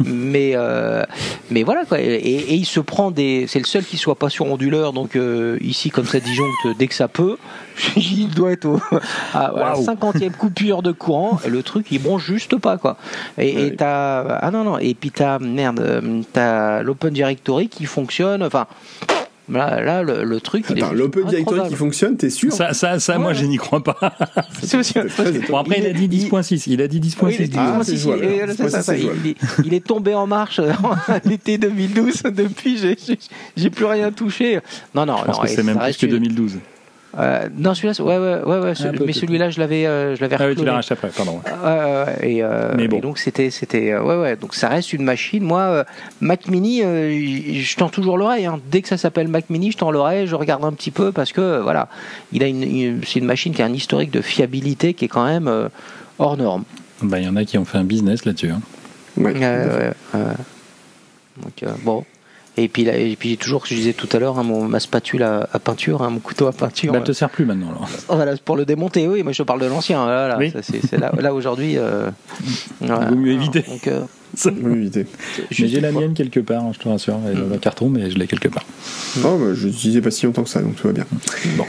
mais, 0.04 0.56
mais 1.50 1.64
voilà, 1.64 1.86
quoi. 1.86 2.02
Et, 2.02 2.06
et, 2.06 2.56
il 2.56 2.66
se 2.66 2.82
prend 2.82 3.12
des. 3.12 3.46
C'est 3.48 3.60
le 3.60 3.66
seul 3.66 3.84
qui 3.84 3.98
soit 3.98 4.16
pas 4.16 4.30
sur 4.30 4.46
onduleur, 4.52 4.92
donc 4.92 5.18
ici, 5.62 5.92
comme 5.92 6.06
ça 6.06 6.20
disjoncte 6.20 6.78
dès 6.78 6.88
que 6.88 6.96
ça 6.96 7.08
peut, 7.08 7.38
il 7.96 8.30
doit 8.30 8.52
être 8.52 8.66
au, 8.66 8.80
à, 9.34 9.52
la 9.56 9.74
50e 9.74 10.32
coupure 10.32 10.82
de 10.82 10.92
courant, 10.92 11.40
et 11.46 11.50
le 11.50 11.64
truc, 11.64 11.88
il 11.92 12.02
bronche 12.02 12.26
juste 12.26 12.58
pas, 12.58 12.78
quoi. 12.78 12.98
Et 13.38 13.76
t'as. 13.76 14.22
Ah 14.22 14.52
non, 14.52 14.64
non, 14.64 14.78
et 14.78 14.94
puis 14.94 15.12
t'as, 15.12 15.40
merde, 15.40 15.80
euh, 15.80 16.22
t'as 16.34 16.82
l'Open 16.84 17.14
Directory 17.14 17.70
qui 17.70 17.86
fonctionne, 17.86 18.44
enfin. 18.44 18.68
Là, 19.52 19.82
là 19.82 20.04
le, 20.04 20.40
truc. 20.40 20.70
l'Open 20.70 21.26
Directory 21.26 21.70
qui 21.70 21.76
fonctionne, 21.76 22.18
t'es 22.18 22.30
sûr 22.30 22.54
Ça, 22.54 22.74
ça, 22.74 23.00
ça 23.00 23.18
moi, 23.18 23.34
je 23.34 23.46
n'y 23.46 23.58
crois 23.58 23.84
pas. 23.84 23.98
bon, 25.50 25.58
après, 25.58 25.80
il, 25.80 25.88
a 25.88 25.94
dit 25.94 26.08
10.6. 26.08 26.66
Il 26.68 26.82
a 26.84 26.88
dit 26.88 27.00
10.6. 27.00 27.50
Ah, 27.58 28.96
il, 29.66 29.74
est 29.74 29.84
tombé 29.84 30.14
en 30.14 30.28
marche 30.28 30.62
l'été 31.26 31.58
2012. 31.58 32.24
Depuis, 32.26 32.96
j'ai 33.58 33.70
plus 33.72 33.86
rien 33.86 34.12
touché. 34.12 34.60
Non, 34.94 35.08
non, 35.08 35.18
je 35.18 35.26
pense 35.26 35.40
que 35.40 35.48
c'est 35.48 35.64
même 35.64 35.80
plus 35.80 35.98
que 35.98 36.06
2012. 36.06 36.60
Euh, 37.18 37.50
non, 37.58 37.74
celui-là, 37.74 37.94
ouais, 38.04 38.18
ouais, 38.18 38.44
ouais, 38.44 38.60
ouais 38.60 38.92
mais 39.06 39.14
celui-là, 39.14 39.50
je 39.50 39.60
l'avais, 39.60 39.88
euh, 39.88 40.16
je 40.16 40.22
l'avais. 40.22 40.36
Ah 40.40 40.48
oui, 40.48 40.56
tu 40.56 40.64
l'as 40.64 40.74
racheté 40.74 40.94
après, 40.94 41.10
pardon. 41.10 41.42
et, 42.22 42.44
euh, 42.44 42.74
mais 42.78 42.88
bon. 42.88 42.98
et 42.98 43.02
donc 43.02 43.18
c'était, 43.18 43.50
c'était, 43.50 43.98
ouais, 43.98 44.16
ouais, 44.16 44.36
donc 44.36 44.54
ça 44.54 44.70
reste 44.70 44.94
une 44.94 45.04
machine. 45.04 45.44
Moi, 45.44 45.86
Mac 46.22 46.48
Mini, 46.48 46.82
je 46.82 47.76
tends 47.76 47.90
toujours 47.90 48.18
l'oreille. 48.18 48.46
Hein. 48.46 48.60
Dès 48.70 48.82
que 48.82 48.88
ça 48.88 48.98
s'appelle 48.98 49.28
Mac 49.28 49.50
Mini, 49.50 49.72
je 49.72 49.78
tends 49.78 49.92
l'oreille, 49.92 50.28
je 50.28 50.36
regarde 50.36 50.64
un 50.64 50.74
petit 50.74 50.92
peu 50.92 51.12
parce 51.12 51.32
que 51.32 51.60
voilà, 51.60 51.90
il 52.32 52.44
a 52.44 52.48
une, 52.48 53.02
c'est 53.04 53.20
une 53.20 53.26
machine 53.26 53.54
qui 53.54 53.62
a 53.64 53.66
un 53.66 53.74
historique 53.74 54.12
de 54.12 54.22
fiabilité 54.22 54.94
qui 54.94 55.06
est 55.06 55.10
quand 55.10 55.26
même 55.26 55.70
hors 56.20 56.38
norme. 56.38 56.64
Bah, 57.02 57.20
il 57.20 57.26
y 57.26 57.30
en 57.30 57.36
a 57.36 57.44
qui 57.44 57.58
ont 57.58 57.66
fait 57.66 57.80
un 57.80 57.86
business 57.86 58.26
là-dessus. 58.26 58.52
Hein. 58.52 58.62
Ouais. 59.18 59.34
donc 61.42 61.66
bon. 61.84 62.06
Et 62.60 62.68
puis, 62.68 62.84
là, 62.84 62.98
et 62.98 63.16
puis 63.16 63.38
toujours, 63.38 63.66
je 63.66 63.74
disais 63.74 63.94
tout 63.94 64.10
à 64.12 64.20
l'heure, 64.20 64.38
hein, 64.38 64.44
ma 64.44 64.80
spatule 64.80 65.24
à, 65.24 65.48
peinture, 65.64 66.02
hein, 66.02 66.10
mon 66.10 66.20
couteau 66.20 66.48
à 66.48 66.52
peinture. 66.52 66.94
Elle 66.96 67.04
te 67.04 67.12
sert 67.12 67.30
plus 67.30 67.46
maintenant. 67.46 67.74
Voilà, 68.08 68.36
pour 68.38 68.58
le 68.58 68.66
démonter, 68.66 69.08
oui, 69.08 69.24
moi 69.24 69.32
je 69.32 69.44
parle 69.44 69.62
de 69.62 69.68
l'ancien. 69.68 70.06
Là, 70.06 70.38
oui. 70.38 70.54
c'est, 70.62 70.98
là, 70.98 71.12
là 71.18 71.34
aujourd'hui. 71.34 71.78
Euh, 71.78 72.10
Vaut 72.82 73.16
mieux 73.16 73.34
éviter. 73.34 73.62
Donc, 73.62 73.88
euh, 73.88 74.02
mieux 74.52 74.78
éviter. 74.78 75.06
j'ai 75.52 75.80
la 75.80 75.92
mienne 75.92 76.14
quelque 76.14 76.40
part, 76.40 76.64
hein, 76.64 76.72
je 76.74 76.80
te 76.80 76.90
rassure. 76.90 77.18
Elle 77.26 77.38
est 77.38 77.42
dans 77.42 77.56
un 77.56 77.58
carton, 77.58 77.90
mais 77.90 78.12
je 78.12 78.18
l'ai 78.18 78.28
quelque 78.28 78.50
part. 78.50 78.66
Oh, 79.24 79.38
bah, 79.38 79.54
je 79.54 79.68
l'utilisais 79.68 80.02
pas 80.02 80.12
si 80.12 80.26
longtemps 80.26 80.44
que 80.44 80.50
ça, 80.50 80.62
donc 80.62 80.76
tout 80.76 80.88
va 80.88 80.94
bien. 80.94 81.06
Bon. 81.58 81.66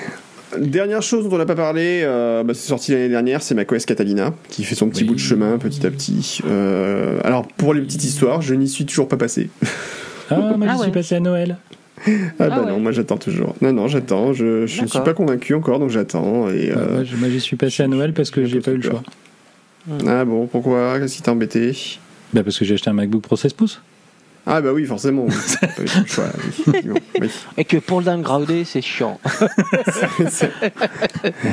Dernière 0.58 1.00
chose 1.00 1.28
dont 1.28 1.36
on 1.36 1.38
n'a 1.38 1.46
pas 1.46 1.54
parlé, 1.54 2.00
euh, 2.02 2.42
bah, 2.42 2.54
c'est 2.54 2.66
sorti 2.66 2.90
l'année 2.90 3.08
dernière, 3.08 3.40
c'est 3.40 3.54
macOS 3.54 3.86
Catalina, 3.86 4.34
qui 4.48 4.64
fait 4.64 4.74
son 4.74 4.88
petit 4.88 5.04
bout 5.04 5.14
de 5.14 5.20
chemin 5.20 5.58
petit 5.58 5.86
à 5.86 5.90
petit. 5.90 6.40
Euh, 6.44 7.20
alors, 7.22 7.46
pour 7.46 7.72
les 7.72 7.80
petites 7.82 8.02
histoires, 8.02 8.42
je 8.42 8.54
n'y 8.54 8.68
suis 8.68 8.84
toujours 8.84 9.08
pas 9.08 9.16
passé. 9.16 9.50
Ah, 10.30 10.36
moi 10.56 10.66
je 10.66 10.72
ah 10.72 10.82
suis 10.82 10.90
passé 10.92 11.14
à 11.16 11.20
Noël. 11.20 11.56
Ah, 12.06 12.10
bah 12.38 12.48
ah 12.50 12.70
non, 12.70 12.80
moi 12.80 12.92
j'attends 12.92 13.18
toujours. 13.18 13.54
Non, 13.60 13.72
non, 13.72 13.88
j'attends. 13.88 14.32
Je, 14.32 14.66
je 14.66 14.82
ne 14.82 14.86
suis 14.86 15.00
pas 15.00 15.12
convaincu 15.12 15.54
encore, 15.54 15.78
donc 15.78 15.90
j'attends. 15.90 16.48
Et, 16.48 16.70
bah, 16.70 16.80
euh, 16.80 17.04
moi 17.18 17.28
j'y 17.28 17.40
suis 17.40 17.56
passé 17.56 17.82
à 17.82 17.88
Noël 17.88 18.14
parce 18.14 18.30
que 18.30 18.44
j'ai 18.44 18.60
pas 18.60 18.70
eu 18.70 18.76
le 18.76 18.82
choix. 18.82 19.02
Ah 20.06 20.24
bon, 20.24 20.46
pourquoi? 20.46 20.98
Qu'est-ce 20.98 21.16
qui 21.16 21.22
t'a 21.22 21.32
embêté? 21.32 21.76
Bah 22.32 22.42
Parce 22.44 22.58
que 22.58 22.64
j'ai 22.64 22.74
acheté 22.74 22.90
un 22.90 22.92
MacBook 22.92 23.22
Pro 23.22 23.36
16 23.36 23.52
pouces. 23.54 23.82
Ah 24.46 24.60
bah 24.60 24.72
oui, 24.72 24.84
forcément. 24.84 25.26
Et 27.56 27.64
que 27.64 27.76
pour 27.76 28.00
le 28.00 28.06
downgradé, 28.06 28.64
c'est 28.64 28.80
chiant. 28.80 29.20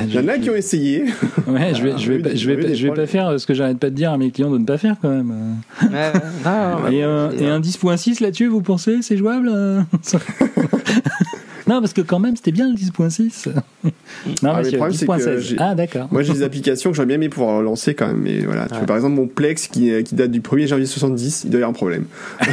Il 0.04 0.14
y 0.14 0.20
en 0.20 0.28
a 0.28 0.38
qui 0.38 0.50
ont 0.50 0.56
essayé. 0.56 1.06
Ouais, 1.48 1.74
je 1.76 1.84
vais, 1.84 1.98
je 1.98 2.12
vais, 2.12 2.20
pas, 2.20 2.36
je 2.36 2.52
vais, 2.52 2.76
je 2.76 2.88
vais 2.88 2.94
pas 2.94 3.06
faire 3.06 3.40
ce 3.40 3.46
que 3.46 3.54
j'arrête 3.54 3.78
pas 3.78 3.90
de 3.90 3.96
dire 3.96 4.12
à 4.12 4.18
mes 4.18 4.32
clients 4.32 4.52
de 4.52 4.58
ne 4.58 4.66
pas 4.66 4.78
faire 4.78 4.96
quand 5.02 5.10
même. 5.10 5.58
et, 6.92 7.04
un, 7.04 7.32
et 7.32 7.48
un 7.48 7.60
10.6 7.60 8.24
là-dessus, 8.24 8.48
vous 8.48 8.62
pensez, 8.62 9.02
c'est 9.02 9.18
jouable 9.18 9.52
Non, 11.68 11.80
parce 11.82 11.94
que 11.94 12.02
quand 12.02 12.20
même, 12.20 12.36
c'était 12.36 12.52
bien 12.52 12.70
le 12.70 12.76
10.6. 12.76 13.50
non, 13.54 13.92
ah, 14.44 14.62
mais 14.62 14.72
le 14.72 14.78
problème, 14.78 14.98
c'est 14.98 15.06
que 15.06 15.62
ah, 15.62 15.76
d'accord. 15.76 16.08
Moi, 16.12 16.24
j'ai 16.24 16.34
des 16.34 16.44
applications 16.44 16.92
que 16.92 16.96
j'aurais 16.96 17.08
bien 17.08 17.16
aimé 17.16 17.30
pouvoir 17.30 17.62
lancer 17.62 17.94
quand 17.94 18.08
même. 18.08 18.22
Mais 18.22 18.40
voilà, 18.40 18.68
tu 18.68 18.76
vois, 18.76 18.86
par 18.86 18.96
exemple, 18.96 19.16
mon 19.16 19.28
Plex 19.28 19.68
qui, 19.68 19.92
qui 20.04 20.16
date 20.16 20.32
du 20.32 20.42
1er 20.42 20.68
janvier 20.68 20.86
70, 20.86 21.44
il 21.44 21.50
doit 21.50 21.60
y 21.60 21.64
avoir 21.64 21.72
un 21.72 21.74
problème. 21.74 22.06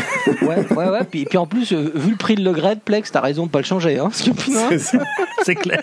ouais, 0.43 0.67
ouais, 0.77 0.89
ouais. 0.89 1.05
Puis, 1.11 1.25
puis 1.25 1.39
en 1.39 1.47
plus, 1.47 1.73
euh, 1.73 1.93
vu 1.95 2.11
le 2.11 2.17
prix 2.17 2.35
de 2.35 2.45
le 2.45 2.53
grade, 2.53 2.81
Plex, 2.85 3.11
t'as 3.13 3.21
raison 3.21 3.47
de 3.47 3.51
pas 3.51 3.61
le 3.61 3.65
changer. 3.65 3.99
Hein, 3.99 4.11
c'est 5.43 5.55
clair. 5.55 5.83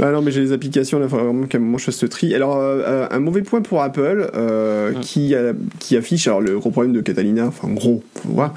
Ah 0.00 0.10
non, 0.10 0.22
mais 0.22 0.30
j'ai 0.30 0.40
des 0.40 0.52
applications, 0.52 0.98
là, 0.98 1.06
vraiment 1.06 1.46
qu'à 1.46 1.58
un 1.58 1.60
moment 1.60 1.78
je 1.78 1.84
fasse 1.84 1.96
ce 1.96 2.06
tri. 2.06 2.34
Alors, 2.34 2.56
euh, 2.56 2.82
euh, 2.84 3.06
un 3.10 3.20
mauvais 3.20 3.42
point 3.42 3.62
pour 3.62 3.82
Apple, 3.82 4.30
euh, 4.34 4.92
qui, 5.00 5.34
qui 5.78 5.96
affiche, 5.96 6.26
alors 6.26 6.40
le 6.40 6.58
gros 6.58 6.70
problème 6.70 6.92
de 6.92 7.00
Catalina, 7.00 7.46
enfin 7.46 7.68
gros, 7.68 8.02
faut 8.22 8.28
voir, 8.28 8.54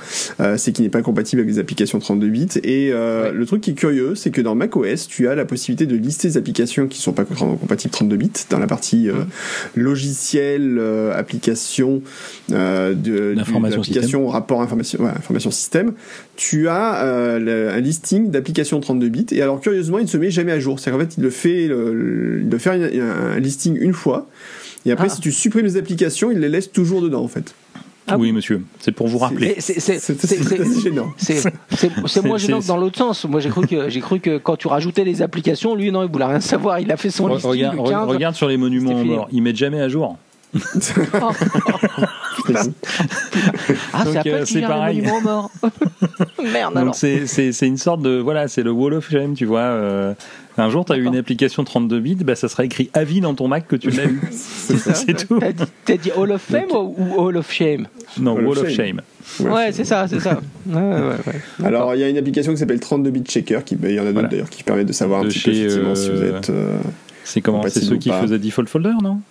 c'est 0.57 0.71
qu'il 0.71 0.83
n'est 0.83 0.89
pas 0.89 1.01
compatible 1.01 1.41
avec 1.41 1.53
les 1.53 1.59
applications 1.59 1.99
32 1.99 2.27
bits. 2.27 2.47
Et 2.63 2.91
le 2.91 3.43
truc 3.45 3.61
qui 3.61 3.71
est 3.71 3.75
curieux, 3.75 4.15
c'est 4.15 4.31
que 4.31 4.41
dans 4.41 4.55
macOS, 4.55 5.07
tu 5.07 5.27
as 5.27 5.35
la 5.35 5.45
possibilité 5.45 5.85
de 5.85 5.95
lister 5.95 6.29
les 6.29 6.37
applications 6.37 6.87
qui 6.87 6.99
sont 7.01 7.13
pas 7.13 7.25
compatibles 7.25 7.91
32 7.91 8.15
bits 8.17 8.31
dans 8.49 8.59
la 8.59 8.67
partie 8.67 9.07
mm. 9.07 9.81
logiciel, 9.81 10.81
application, 11.15 12.01
de, 12.49 13.35
l'application 13.35 14.27
rapport 14.27 14.61
information, 14.61 15.03
ouais, 15.03 15.11
information 15.11 15.51
système. 15.51 15.93
Tu 16.35 16.67
as 16.67 17.01
un 17.01 17.79
listing 17.79 18.31
d'applications 18.31 18.79
32 18.79 19.09
bits. 19.09 19.25
Et 19.31 19.41
alors, 19.41 19.59
curieusement, 19.59 19.99
il 19.99 20.03
ne 20.03 20.09
se 20.09 20.17
met 20.17 20.31
jamais 20.31 20.51
à 20.51 20.59
jour. 20.59 20.79
C'est 20.79 20.91
qu'en 20.91 20.99
fait, 20.99 21.18
le 21.19 21.29
fait, 21.29 21.67
doit 21.67 22.59
faire 22.59 22.73
un 22.73 23.39
listing 23.39 23.77
une 23.79 23.93
fois, 23.93 24.27
et 24.85 24.91
après, 24.91 25.07
ah. 25.09 25.13
si 25.13 25.21
tu 25.21 25.31
supprimes 25.31 25.65
les 25.65 25.77
applications, 25.77 26.31
il 26.31 26.39
les 26.39 26.49
laisse 26.49 26.71
toujours 26.71 27.01
dedans, 27.01 27.23
en 27.23 27.27
fait. 27.27 27.53
Ah 28.11 28.17
oui, 28.17 28.31
monsieur, 28.31 28.63
c'est 28.79 28.91
pour 28.91 29.07
vous 29.07 29.19
rappeler. 29.19 29.55
C'est 29.59 29.79
gênant. 30.81 31.13
C'est 31.19 32.23
moins 32.23 32.37
gênant 32.37 32.59
que 32.59 32.67
dans 32.67 32.77
l'autre 32.77 32.97
sens. 32.97 33.25
Moi, 33.25 33.39
j'ai 33.39 33.49
cru 33.49 33.67
que 33.67 33.89
j'ai 33.89 33.99
cru 33.99 34.19
que 34.19 34.37
quand 34.37 34.55
tu 34.55 34.67
rajoutais 34.67 35.03
les 35.03 35.21
applications, 35.21 35.75
lui, 35.75 35.91
non, 35.91 36.03
il 36.03 36.11
voulait 36.11 36.25
rien 36.25 36.39
savoir. 36.39 36.79
Il 36.79 36.91
a 36.91 36.97
fait 36.97 37.11
son 37.11 37.27
listing. 37.27 37.49
Regarde, 37.49 38.09
regarde 38.09 38.35
sur 38.35 38.47
les 38.47 38.57
monuments 38.57 38.95
en 38.95 39.05
mort, 39.05 39.27
ils 39.31 39.43
mettent 39.43 39.57
jamais 39.57 39.79
à 39.79 39.89
jour. 39.89 40.17
ah, 41.13 41.29
c'est 44.03 44.63
euh, 44.63 44.67
pareil. 44.67 45.03
Merde 46.43 46.73
Donc 46.73 46.95
c'est 46.95 47.67
une 47.67 47.77
sorte 47.77 48.01
de 48.01 48.17
voilà, 48.17 48.47
c'est 48.47 48.63
le 48.63 48.71
wall 48.71 48.95
of 48.95 49.07
shame, 49.07 49.35
tu 49.35 49.45
vois. 49.45 49.59
Euh, 49.59 50.15
un 50.59 50.69
jour, 50.69 50.85
tu 50.85 50.93
as 50.93 50.97
eu 50.97 51.03
une 51.03 51.15
application 51.15 51.63
32 51.63 51.99
bits, 51.99 52.15
bah, 52.15 52.35
ça 52.35 52.47
sera 52.47 52.65
écrit 52.65 52.89
avis 52.93 53.21
dans 53.21 53.33
ton 53.33 53.47
Mac 53.47 53.67
que 53.67 53.75
tu 53.75 53.89
l'as 53.89 54.05
eu. 54.05 54.19
c'est 54.31 55.27
tout. 55.27 55.39
T'as 55.85 55.97
dit, 55.97 56.11
Hall 56.15 56.31
of 56.31 56.41
Fame 56.41 56.71
ou 56.71 57.13
Hall 57.17 57.37
of 57.37 57.51
Shame? 57.51 57.87
Non, 58.19 58.33
Wall, 58.33 58.57
of 58.57 58.69
Shame. 58.69 59.01
Ouais, 59.39 59.71
c'est 59.71 59.85
ça, 59.85 60.07
c'est 60.07 60.19
ça. 60.19 60.39
Alors, 61.63 61.95
il 61.95 62.01
y 62.01 62.03
a 62.03 62.09
une 62.09 62.17
application 62.17 62.51
qui 62.51 62.57
s'appelle 62.57 62.79
32 62.79 63.09
bit 63.11 63.29
checker, 63.29 63.59
qui, 63.65 63.77
il 63.81 63.91
y 63.91 63.99
en 63.99 64.07
a 64.07 64.11
d'autres 64.11 64.29
d'ailleurs, 64.29 64.49
qui 64.49 64.63
permet 64.63 64.85
de 64.85 64.93
savoir 64.93 65.21
un 65.21 65.27
petit 65.27 65.39
peu 65.39 65.51
effectivement 65.51 65.95
si 65.95 66.09
vous 66.09 66.23
êtes. 66.23 66.49
Euh, 66.49 66.77
c'est 67.23 67.41
comment? 67.41 67.61
C'est 67.67 67.81
ceux 67.81 67.97
qui 67.97 68.09
faisaient 68.09 68.39
default 68.39 68.67
folder, 68.67 68.93
non? 69.01 69.21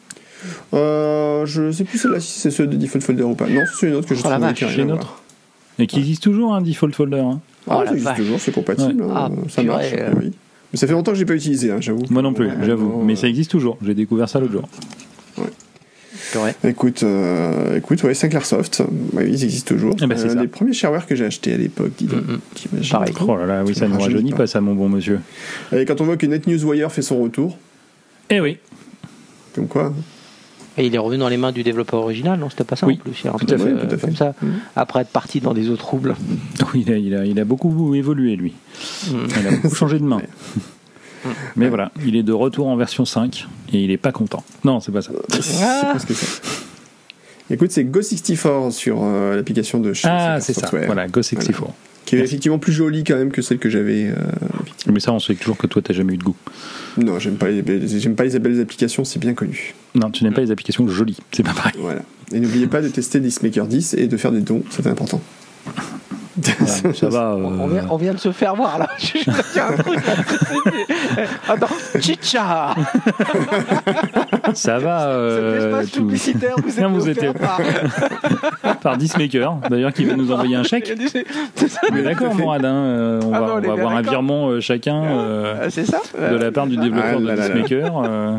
Euh, 0.74 1.46
Je 1.46 1.72
sais 1.72 1.84
plus 1.84 1.98
celle-là 1.98 2.20
si 2.20 2.38
c'est 2.38 2.50
ceux 2.50 2.66
de 2.66 2.76
default 2.76 3.00
folder 3.00 3.24
ou 3.24 3.34
pas. 3.34 3.48
Non, 3.48 3.62
c'est 3.78 3.88
une 3.88 3.94
autre 3.94 4.08
que 4.08 4.14
je 4.14 4.22
oh, 4.24 4.28
trouve 4.30 4.52
qui 4.52 4.80
une 4.80 4.92
autre. 4.92 5.20
Et 5.80 5.86
qui 5.86 5.98
existe 5.98 6.22
toujours 6.22 6.54
un 6.54 6.60
default 6.60 6.92
folder. 6.92 7.20
Hein? 7.20 7.40
Ah, 7.68 7.84
ça 7.86 7.92
existe 7.92 8.16
toujours, 8.16 8.40
c'est 8.40 8.52
compatible. 8.52 9.02
Hein. 9.04 9.12
Ah, 9.14 9.30
ça 9.48 9.62
marche. 9.62 9.86
Oui. 10.16 10.32
Mais 10.72 10.78
ça 10.78 10.86
fait 10.86 10.92
longtemps 10.92 11.12
que 11.12 11.18
j'ai 11.18 11.24
pas 11.24 11.34
utilisé, 11.34 11.70
hein, 11.70 11.78
j'avoue. 11.80 12.02
Moi 12.10 12.20
non 12.22 12.34
plus, 12.34 12.48
j'avoue. 12.64 13.02
Mais 13.02 13.16
ça 13.16 13.28
existe 13.28 13.50
toujours. 13.50 13.78
J'ai 13.84 13.94
découvert 13.94 14.28
ça 14.28 14.38
l'autre 14.40 14.52
jour. 14.52 14.68
Écoute, 16.62 17.02
euh, 17.04 17.78
écoute, 17.78 18.02
ouais, 18.02 18.12
Sinclairsoft, 18.12 18.82
oui, 19.14 19.24
ils 19.28 19.44
existent 19.44 19.74
toujours. 19.74 19.96
Eh 20.02 20.06
ben, 20.06 20.18
c'est 20.18 20.26
Euh, 20.26 20.34
ça. 20.34 20.42
les 20.42 20.48
premiers 20.48 20.74
shareware 20.74 21.06
que 21.06 21.14
j'ai 21.16 21.24
achetés 21.24 21.54
à 21.54 21.56
l'époque, 21.56 21.92
dis 21.96 22.04
donc. 22.04 22.20
Mm, 22.22 22.80
Pareil. 22.90 23.14
Oh 23.26 23.36
là 23.36 23.46
là, 23.46 23.64
oui, 23.64 23.72
ça 23.74 23.80
Ça 23.80 23.88
ne 23.88 23.92
rajeunit 23.94 24.14
rajeunit 24.14 24.32
pas 24.32 24.46
ça, 24.46 24.60
mon 24.60 24.74
bon 24.74 24.90
monsieur. 24.90 25.20
Et 25.74 25.86
quand 25.86 26.00
on 26.02 26.04
voit 26.04 26.18
que 26.18 26.26
NetNewsWire 26.26 26.92
fait 26.92 27.00
son 27.02 27.22
retour, 27.22 27.56
Eh 28.28 28.40
oui, 28.40 28.58
comme 29.54 29.68
quoi. 29.68 29.94
Et 30.78 30.86
il 30.86 30.94
est 30.94 30.98
revenu 30.98 31.18
dans 31.18 31.28
les 31.28 31.36
mains 31.36 31.52
du 31.52 31.62
développeur 31.62 32.00
original, 32.00 32.38
non 32.38 32.48
C'était 32.50 32.64
pas 32.64 32.76
ça 32.76 32.86
Oui, 32.86 32.98
en 32.98 33.10
plus. 33.10 33.26
un 33.26 33.32
tout 33.32 33.52
à 33.52 33.58
fait, 33.58 33.64
euh, 33.68 33.84
tout 33.86 33.94
à 33.94 33.98
fait. 33.98 34.06
Comme 34.06 34.16
ça. 34.16 34.34
Mhm. 34.40 34.52
Après 34.76 35.00
être 35.00 35.10
parti 35.10 35.40
dans 35.40 35.52
des 35.54 35.68
eaux 35.70 35.76
troubles. 35.76 36.14
Oui, 36.74 36.84
il 36.86 36.92
a, 36.92 36.96
il 36.98 37.14
a, 37.14 37.24
il 37.24 37.40
a 37.40 37.44
beaucoup 37.44 37.94
évolué, 37.94 38.36
lui. 38.36 38.52
Mm. 39.08 39.14
Il 39.40 39.46
a 39.46 39.50
beaucoup 39.60 39.74
changé 39.74 39.98
de 39.98 40.04
main. 40.04 40.20
Mais 41.56 41.68
voilà, 41.68 41.90
il 42.06 42.14
est 42.16 42.22
de 42.22 42.32
retour 42.32 42.68
en 42.68 42.76
version 42.76 43.04
5 43.04 43.46
et 43.72 43.82
il 43.82 43.90
est 43.90 43.96
pas 43.96 44.12
content. 44.12 44.42
Non, 44.64 44.80
c'est 44.80 44.92
pas 44.92 45.02
ça. 45.02 45.10
C'est 45.40 45.62
Ah. 45.64 45.86
presque 45.90 46.12
ça. 46.12 46.26
Écoute, 47.50 47.70
c'est 47.70 47.82
Go64 47.84 48.70
sur 48.72 48.98
euh, 49.02 49.34
l'application 49.36 49.80
de 49.80 49.94
chez 49.94 50.06
Ah, 50.08 50.38
c'est 50.40 50.52
ça. 50.52 50.68
Voilà, 50.70 51.06
Go64. 51.08 51.54
Qui 52.08 52.16
est 52.16 52.20
effectivement 52.20 52.58
plus 52.58 52.72
jolie 52.72 53.04
quand 53.04 53.16
même 53.16 53.30
que 53.30 53.42
celle 53.42 53.58
que 53.58 53.68
j'avais. 53.68 54.06
euh, 54.06 54.14
Mais 54.90 54.98
ça, 54.98 55.12
on 55.12 55.18
sait 55.18 55.34
toujours 55.34 55.58
que 55.58 55.66
toi, 55.66 55.82
t'as 55.84 55.92
jamais 55.92 56.14
eu 56.14 56.16
de 56.16 56.22
goût. 56.22 56.36
Non, 56.96 57.18
j'aime 57.18 57.34
pas, 57.36 57.48
les, 57.50 57.62
j'aime 58.00 58.14
pas 58.14 58.24
les 58.24 58.38
belles 58.38 58.60
applications, 58.62 59.04
c'est 59.04 59.18
bien 59.18 59.34
connu. 59.34 59.74
Non, 59.94 60.10
tu 60.10 60.24
n'aimes 60.24 60.32
pas 60.32 60.40
les 60.40 60.50
applications 60.50 60.88
jolies. 60.88 61.18
C'est 61.32 61.42
pas 61.42 61.52
pareil. 61.52 61.74
Voilà. 61.78 62.00
Et 62.32 62.40
n'oubliez 62.40 62.66
pas 62.66 62.80
de 62.80 62.88
tester 62.88 63.20
Dismaker 63.20 63.66
10 63.66 63.94
et 63.94 64.06
de 64.06 64.16
faire 64.16 64.32
des 64.32 64.40
dons, 64.40 64.62
c'est 64.70 64.86
important. 64.86 65.20
Voilà, 66.60 66.94
ça 66.94 67.08
va. 67.10 67.32
euh, 67.32 67.36
On, 67.60 67.66
vient, 67.66 67.86
on 67.90 67.96
vient 67.96 68.12
de 68.14 68.18
se 68.18 68.32
faire 68.32 68.54
voir 68.54 68.78
là. 68.78 68.88
Un 69.56 69.76
truc. 69.76 69.98
Attends, 71.48 71.66
chicha 72.00 72.74
Ça 74.54 74.78
va. 74.78 75.08
euh, 75.08 75.82
tout- 75.84 76.00
publicitaire, 76.04 76.54
vous 76.62 76.68
êtes 76.68 76.74
Tiens, 76.76 76.88
vous 76.88 77.08
êtes- 77.08 77.38
par- 77.38 77.60
Par 78.82 78.96
Dismaker, 78.96 79.56
d'ailleurs, 79.70 79.92
qui 79.92 80.04
va 80.04 80.14
nous 80.16 80.30
envoyer 80.32 80.56
un 80.56 80.62
chèque. 80.62 80.92
Mais 81.92 82.02
d'accord, 82.02 82.34
Morad, 82.34 82.64
hein, 82.64 82.72
euh, 82.74 83.20
on 83.24 83.32
Ah 83.34 83.40
va, 83.40 83.46
non, 83.46 83.52
on 83.52 83.56
on 83.56 83.62
est 83.62 83.66
va 83.66 83.72
avoir 83.72 83.92
un 83.96 84.02
virement 84.02 84.48
euh, 84.48 84.60
chacun 84.60 85.02
euh, 85.04 85.54
Ah, 85.64 85.70
C'est 85.70 85.84
ça 85.84 86.00
de 86.18 86.36
la 86.36 86.50
part 86.52 86.66
du 86.66 86.76
développeur 86.76 87.16
Ah 87.16 87.20
de 87.20 87.26
là 87.26 87.34
là 87.34 87.48
là. 87.48 87.54
Dismaker. 87.54 88.02
euh, 88.04 88.36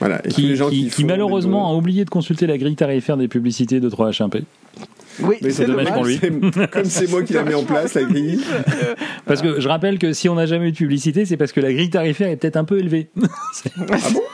Voilà. 0.00 0.20
Et 0.24 0.28
tous 0.28 0.34
qui, 0.36 0.42
les 0.42 0.56
gens 0.56 0.68
qui- 0.68 0.84
qui, 0.84 0.90
qui 0.90 1.02
font 1.02 1.08
malheureusement 1.08 1.70
a 1.70 1.74
oublié 1.74 2.04
de 2.04 2.10
consulter 2.10 2.46
la 2.46 2.56
grille 2.58 2.76
tarifaire 2.76 3.16
des 3.16 3.28
publicités 3.28 3.80
de 3.80 3.88
3H1P. 3.90 4.42
Oui, 5.20 5.36
Mais 5.42 5.50
c'est 5.50 5.66
dommage 5.66 5.92
pour 5.92 6.04
lui. 6.04 6.18
c'est- 6.20 6.70
Comme 6.70 6.84
c'est 6.84 7.10
moi 7.10 7.22
qui 7.22 7.32
l'ai 7.34 7.42
mis 7.42 7.54
en 7.54 7.64
place, 7.64 7.94
la 7.94 8.04
grille. 8.04 8.40
Parce 9.26 9.42
que 9.42 9.60
je 9.60 9.68
rappelle 9.68 9.98
que 9.98 10.12
si 10.12 10.28
on 10.28 10.34
n'a 10.34 10.46
jamais 10.46 10.68
eu 10.68 10.72
de 10.72 10.76
publicité, 10.76 11.24
c'est 11.24 11.36
parce 11.36 11.52
que 11.52 11.60
la 11.60 11.72
grille 11.72 11.90
tarifaire 11.90 12.28
est 12.28 12.36
peut-être 12.36 12.56
un 12.56 12.64
peu 12.64 12.78
élevée. 12.78 13.10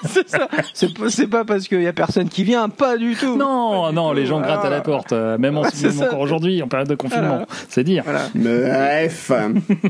C'est 0.09 0.29
ça. 0.29 0.49
C'est 0.73 0.95
pas, 0.97 1.11
c'est 1.11 1.27
pas 1.27 1.45
parce 1.45 1.69
qu'il 1.69 1.83
y 1.83 1.87
a 1.87 1.93
personne 1.93 2.29
qui 2.29 2.45
vient, 2.45 2.69
pas 2.69 2.97
du 2.97 3.15
tout. 3.15 3.37
non, 3.37 3.93
non, 3.93 4.13
les 4.13 4.25
gens 4.27 4.41
Ah. 4.43 4.47
grattent 4.47 4.65
à 4.65 4.71
la 4.71 4.81
porte, 4.81 5.13
euh, 5.13 5.37
même, 5.39 5.59
en, 5.59 5.63
encore 5.63 6.21
aujourd'hui, 6.21 6.63
en 6.63 6.69
période 6.69 6.89
de 6.89 6.95
confinement. 6.95 7.47
C'est 7.69 7.85
dire. 7.85 8.03
Voilà. 8.05 8.29
Bref. 8.35 9.31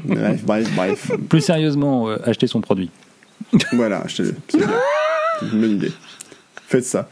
bref, 0.05 0.43
bref, 0.45 0.71
bref. 0.75 1.11
Plus 1.29 1.41
sérieusement, 1.41 2.09
euh, 2.09 2.17
acheter 2.25 2.47
son 2.47 2.61
produit. 2.61 2.91
Voilà, 3.73 4.03
je 4.07 4.23
te 4.23 4.29
c'est 4.49 4.59
une 5.53 5.61
bonne 5.61 5.71
idée. 5.73 5.93
Faites 6.67 6.85
ça. 6.85 7.09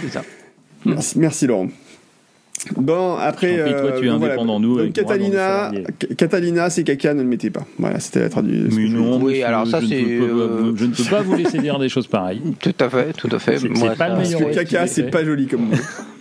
C'est 0.00 0.08
ça. 0.12 0.22
Merci, 0.84 1.18
merci 1.18 1.46
Laurent. 1.46 1.68
Bon, 2.76 3.16
après. 3.16 3.56
Je 3.56 3.62
prie, 3.62 3.72
toi, 3.72 3.92
tu 3.98 4.06
es 4.06 4.08
donc 4.08 4.22
indépendant, 4.22 4.60
nous, 4.60 4.78
Donc, 4.78 4.92
Catalina, 4.92 5.72
Catalina, 6.16 6.70
c'est 6.70 6.84
caca, 6.84 7.12
ne 7.14 7.22
le 7.22 7.28
mettez 7.28 7.50
pas. 7.50 7.66
Voilà, 7.78 7.98
c'était 8.00 8.20
la 8.20 8.28
traduction. 8.28 8.68
Mais 8.80 8.88
non, 8.88 9.20
Oui, 9.20 9.42
alors 9.42 9.66
ça, 9.66 9.80
je 9.80 9.86
ne 9.86 9.90
c'est, 9.90 10.02
peux 10.02 10.26
pas- 10.28 10.34
euh, 10.34 10.72
Je 10.76 10.84
ne 10.86 10.90
peux 10.92 11.04
pas 11.04 11.22
vous 11.22 11.34
laisser 11.36 11.58
dire 11.58 11.78
des 11.78 11.88
choses 11.88 12.06
pareilles. 12.06 12.40
Tout 12.60 12.74
à 12.78 12.88
fait, 12.88 13.12
tout 13.14 13.28
à 13.32 13.38
fait. 13.38 13.58
C'est- 13.58 13.68
pas 13.68 13.74
le 14.08 14.14
Parce 14.14 14.18
meilleur 14.28 14.40
que 14.40 14.44
OS 14.46 14.54
caca, 14.54 14.86
c'est 14.86 15.10
pas 15.10 15.24
joli 15.24 15.46
comme 15.48 15.62
mot. 15.66 15.72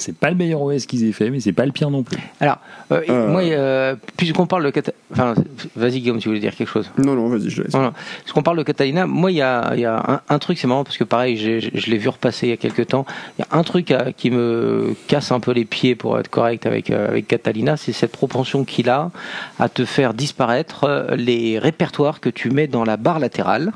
C'est 0.00 0.16
pas 0.16 0.30
le 0.30 0.36
meilleur 0.36 0.62
OS 0.62 0.86
qu'ils 0.86 1.04
aient 1.04 1.12
fait, 1.12 1.28
mais 1.28 1.40
c'est 1.40 1.52
pas 1.52 1.66
le 1.66 1.72
pire 1.72 1.90
non 1.90 2.02
plus. 2.02 2.16
Alors, 2.40 2.58
euh, 2.90 3.02
Euh. 3.08 3.28
moi, 3.28 3.42
euh, 3.42 3.94
puisqu'on 4.16 4.46
parle 4.46 4.64
de 4.64 4.70
Catalina, 4.70 4.98
enfin, 5.12 5.34
vas-y 5.76 6.00
Guillaume, 6.00 6.18
si 6.20 6.24
vous 6.24 6.30
voulez 6.30 6.40
dire 6.40 6.56
quelque 6.56 6.70
chose. 6.70 6.90
Non, 6.96 7.14
non, 7.14 7.28
vas-y, 7.28 7.50
je 7.50 7.62
laisse. 7.62 7.74
Non, 7.74 7.82
non. 7.82 7.92
Parce 7.92 8.32
qu'on 8.32 8.42
parle 8.42 8.56
de 8.56 8.62
Catalina, 8.62 9.06
moi, 9.06 9.30
il 9.30 9.36
y 9.36 9.42
a, 9.42 9.72
il 9.74 9.80
y 9.80 9.84
a 9.84 9.96
un, 9.96 10.20
un 10.26 10.38
truc, 10.38 10.58
c'est 10.58 10.66
marrant 10.66 10.84
parce 10.84 10.96
que 10.96 11.04
pareil, 11.04 11.36
je, 11.36 11.90
l'ai 11.90 11.98
vu 11.98 12.08
repasser 12.08 12.46
il 12.46 12.50
y 12.50 12.52
a 12.54 12.56
quelques 12.56 12.86
temps. 12.88 13.04
Il 13.38 13.42
y 13.42 13.44
a 13.44 13.58
un 13.58 13.62
truc 13.62 13.90
euh, 13.90 14.12
qui 14.16 14.30
me 14.30 14.94
casse 15.06 15.32
un 15.32 15.40
peu 15.40 15.52
les 15.52 15.66
pieds 15.66 15.94
pour 15.94 16.18
être 16.18 16.28
correct 16.28 16.64
avec, 16.64 16.90
euh, 16.90 17.08
avec 17.08 17.28
Catalina, 17.28 17.76
c'est 17.76 17.92
cette 17.92 18.12
propension 18.12 18.64
qu'il 18.64 18.88
a 18.88 19.10
à 19.58 19.68
te 19.68 19.84
faire 19.84 20.14
disparaître 20.14 20.84
euh, 20.84 21.14
les 21.14 21.58
répertoires 21.58 22.20
que 22.20 22.30
tu 22.30 22.50
mets 22.50 22.68
dans 22.68 22.84
la 22.84 22.96
barre 22.96 23.18
latérale 23.18 23.72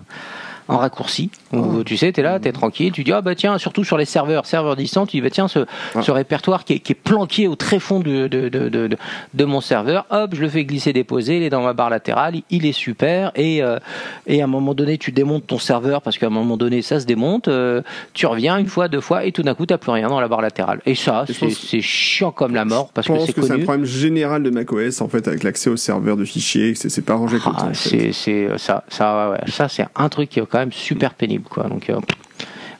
en 0.69 0.79
raccourci. 0.79 1.31
Où, 1.53 1.83
Tu 1.85 1.97
sais, 1.97 2.13
tu 2.13 2.21
es 2.21 2.23
là, 2.23 2.39
tu 2.41 2.49
es 2.49 2.53
tranquille, 2.53 2.93
tu 2.93 3.05
dis, 3.05 3.13
ah 3.13 3.21
bah 3.21 3.35
tiens, 3.35 3.59
surtout 3.59 3.85
sur 3.85 3.97
les 3.99 4.05
serveurs, 4.05 4.47
serveurs 4.47 4.77
distants, 4.77 5.07
tu 5.07 5.17
dis, 5.19 5.21
bah 5.21 5.31
tiens, 5.31 5.49
ce, 5.49 5.67
ce 6.01 6.11
répertoire 6.11 6.65
qui 6.65 6.75
est, 6.75 6.79
qui 6.79 6.93
est 6.93 6.97
planqué 6.97 7.49
au 7.49 7.55
très 7.57 7.79
fond 7.79 8.01
de, 8.01 8.29
de, 8.29 8.49
de, 8.49 8.69
de, 8.69 8.89
de- 9.35 9.45
mon 9.45 9.61
serveur, 9.61 10.07
hop, 10.11 10.31
je 10.35 10.41
le 10.41 10.49
fais 10.49 10.65
glisser, 10.65 10.93
déposer, 10.93 11.37
il 11.37 11.43
est 11.43 11.51
dans 11.51 11.63
ma 11.63 11.73
barre 11.75 11.91
latérale, 11.91 12.35
il 12.51 12.65
est 12.67 12.73
super, 12.73 13.31
et, 13.35 13.63
euh, 13.63 13.79
et 14.27 14.41
à 14.41 14.45
un 14.45 14.49
moment 14.49 14.75
donné, 14.75 14.97
tu 14.99 15.13
démontes 15.13 15.47
ton 15.47 15.59
serveur, 15.59 16.01
parce 16.03 16.17
qu'à 16.19 16.27
un 16.27 16.31
moment 16.31 16.57
donné, 16.57 16.81
ça 16.83 16.99
se 17.01 17.05
démonte, 17.07 17.49
euh, 17.49 17.83
tu 18.15 18.27
reviens 18.27 18.57
une 18.59 18.67
fois, 18.69 18.89
deux 18.89 19.01
fois, 19.03 19.25
et 19.25 19.33
tout 19.33 19.43
d'un 19.43 19.55
coup, 19.55 19.67
tu 19.67 19.77
plus 19.77 19.91
rien 19.91 20.09
dans 20.09 20.21
la 20.21 20.29
barre 20.29 20.41
latérale. 20.41 20.81
Et 20.87 20.95
ça, 20.95 21.25
c'est 21.29 21.81
chiant 21.81 22.31
comme 22.31 22.55
la 22.55 22.65
mort, 22.65 22.91
parce 22.95 23.07
que 23.07 23.19
c'est 23.21 23.33
que 23.33 23.43
c'est 23.43 23.49
un 23.51 23.55
connu. 23.55 23.65
problème 23.65 23.85
général 23.85 24.43
de 24.43 24.51
macOS 24.51 25.01
en 25.01 25.09
fait 25.09 25.27
avec 25.29 25.43
l'accès 25.43 25.69
au 25.69 25.77
serveur 25.77 26.17
de 26.17 26.25
fichiers, 26.25 26.75
c'est 26.75 27.05
pas 27.05 27.15
rangé 27.15 27.39
comme 27.39 27.55
ça. 27.59 27.67
Ah, 27.71 27.75
fait. 27.75 28.13
c'est 28.13 28.13
c'est 28.13 28.59
ça 28.59 28.85
ça 28.89 29.31
ouais. 29.31 29.51
ça 29.51 29.69
c'est 29.69 29.85
un 29.97 30.09
truc 30.09 30.29
qui 30.31 30.39
est 30.39 30.43
quand 30.55 30.61
même 30.61 30.71
super 30.73 31.15
pénible 31.15 31.47
quoi 31.51 31.65
donc 31.65 31.91
euh, 31.91 31.99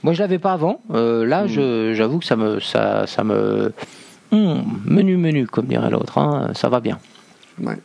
moi 0.05 0.13
je 0.13 0.21
l'avais 0.21 0.39
pas 0.39 0.53
avant 0.53 0.81
Euh, 0.93 1.27
là 1.27 1.49
je 1.49 1.93
j'avoue 1.93 2.21
que 2.21 2.25
ça 2.25 2.37
me 2.37 2.61
ça 2.61 3.05
ça 3.09 3.25
me 3.25 3.73
Hum, 4.31 4.63
menu 4.85 5.17
menu 5.17 5.47
comme 5.49 5.67
dirait 5.67 5.91
l'autre 5.91 6.19
hein, 6.19 6.53
ça 6.55 6.69
va 6.69 6.79
bien 6.79 6.99
Ouais. 7.61 7.77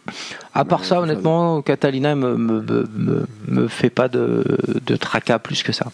à 0.53 0.63
part 0.65 0.81
Ouais, 0.81 0.85
ça 0.85 1.01
honnêtement 1.01 1.61
Catalina 1.63 2.13
me 2.15 2.35
me, 2.37 2.85
me, 3.47 3.67
fait 3.67 3.89
pas 3.89 4.07
de, 4.09 4.43
de 4.85 4.95
tracas 4.95 5.39
plus 5.39 5.63
que 5.63 5.71
ça 5.71 5.87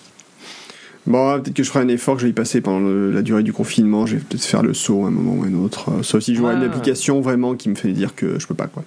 Bon, 1.07 1.39
peut-être 1.39 1.53
que 1.55 1.61
je 1.63 1.69
ferai 1.69 1.83
un 1.83 1.87
effort, 1.87 2.15
que 2.15 2.21
je 2.21 2.25
vais 2.25 2.31
y 2.31 2.33
passer 2.33 2.61
pendant 2.61 2.79
le- 2.79 3.11
la 3.11 3.21
durée 3.21 3.43
du 3.43 3.53
confinement. 3.53 4.05
Je 4.07 4.15
vais 4.15 4.23
peut-être 4.23 4.43
faire 4.43 4.63
le 4.63 4.73
saut 4.73 5.05
à 5.05 5.09
un 5.09 5.11
moment 5.11 5.33
ou 5.39 5.43
à 5.43 5.47
un 5.47 5.53
autre. 5.53 5.89
Euh, 5.91 6.03
Sauf 6.03 6.23
si 6.23 6.33
je 6.35 6.41
vois 6.41 6.53
une 6.53 6.63
application 6.63 7.21
vraiment 7.21 7.53
qui 7.55 7.69
me 7.69 7.75
fait 7.75 7.91
dire 7.91 8.15
que 8.15 8.39
je 8.39 8.47
peux 8.47 8.55
pas, 8.55 8.65
quoi. 8.67 8.83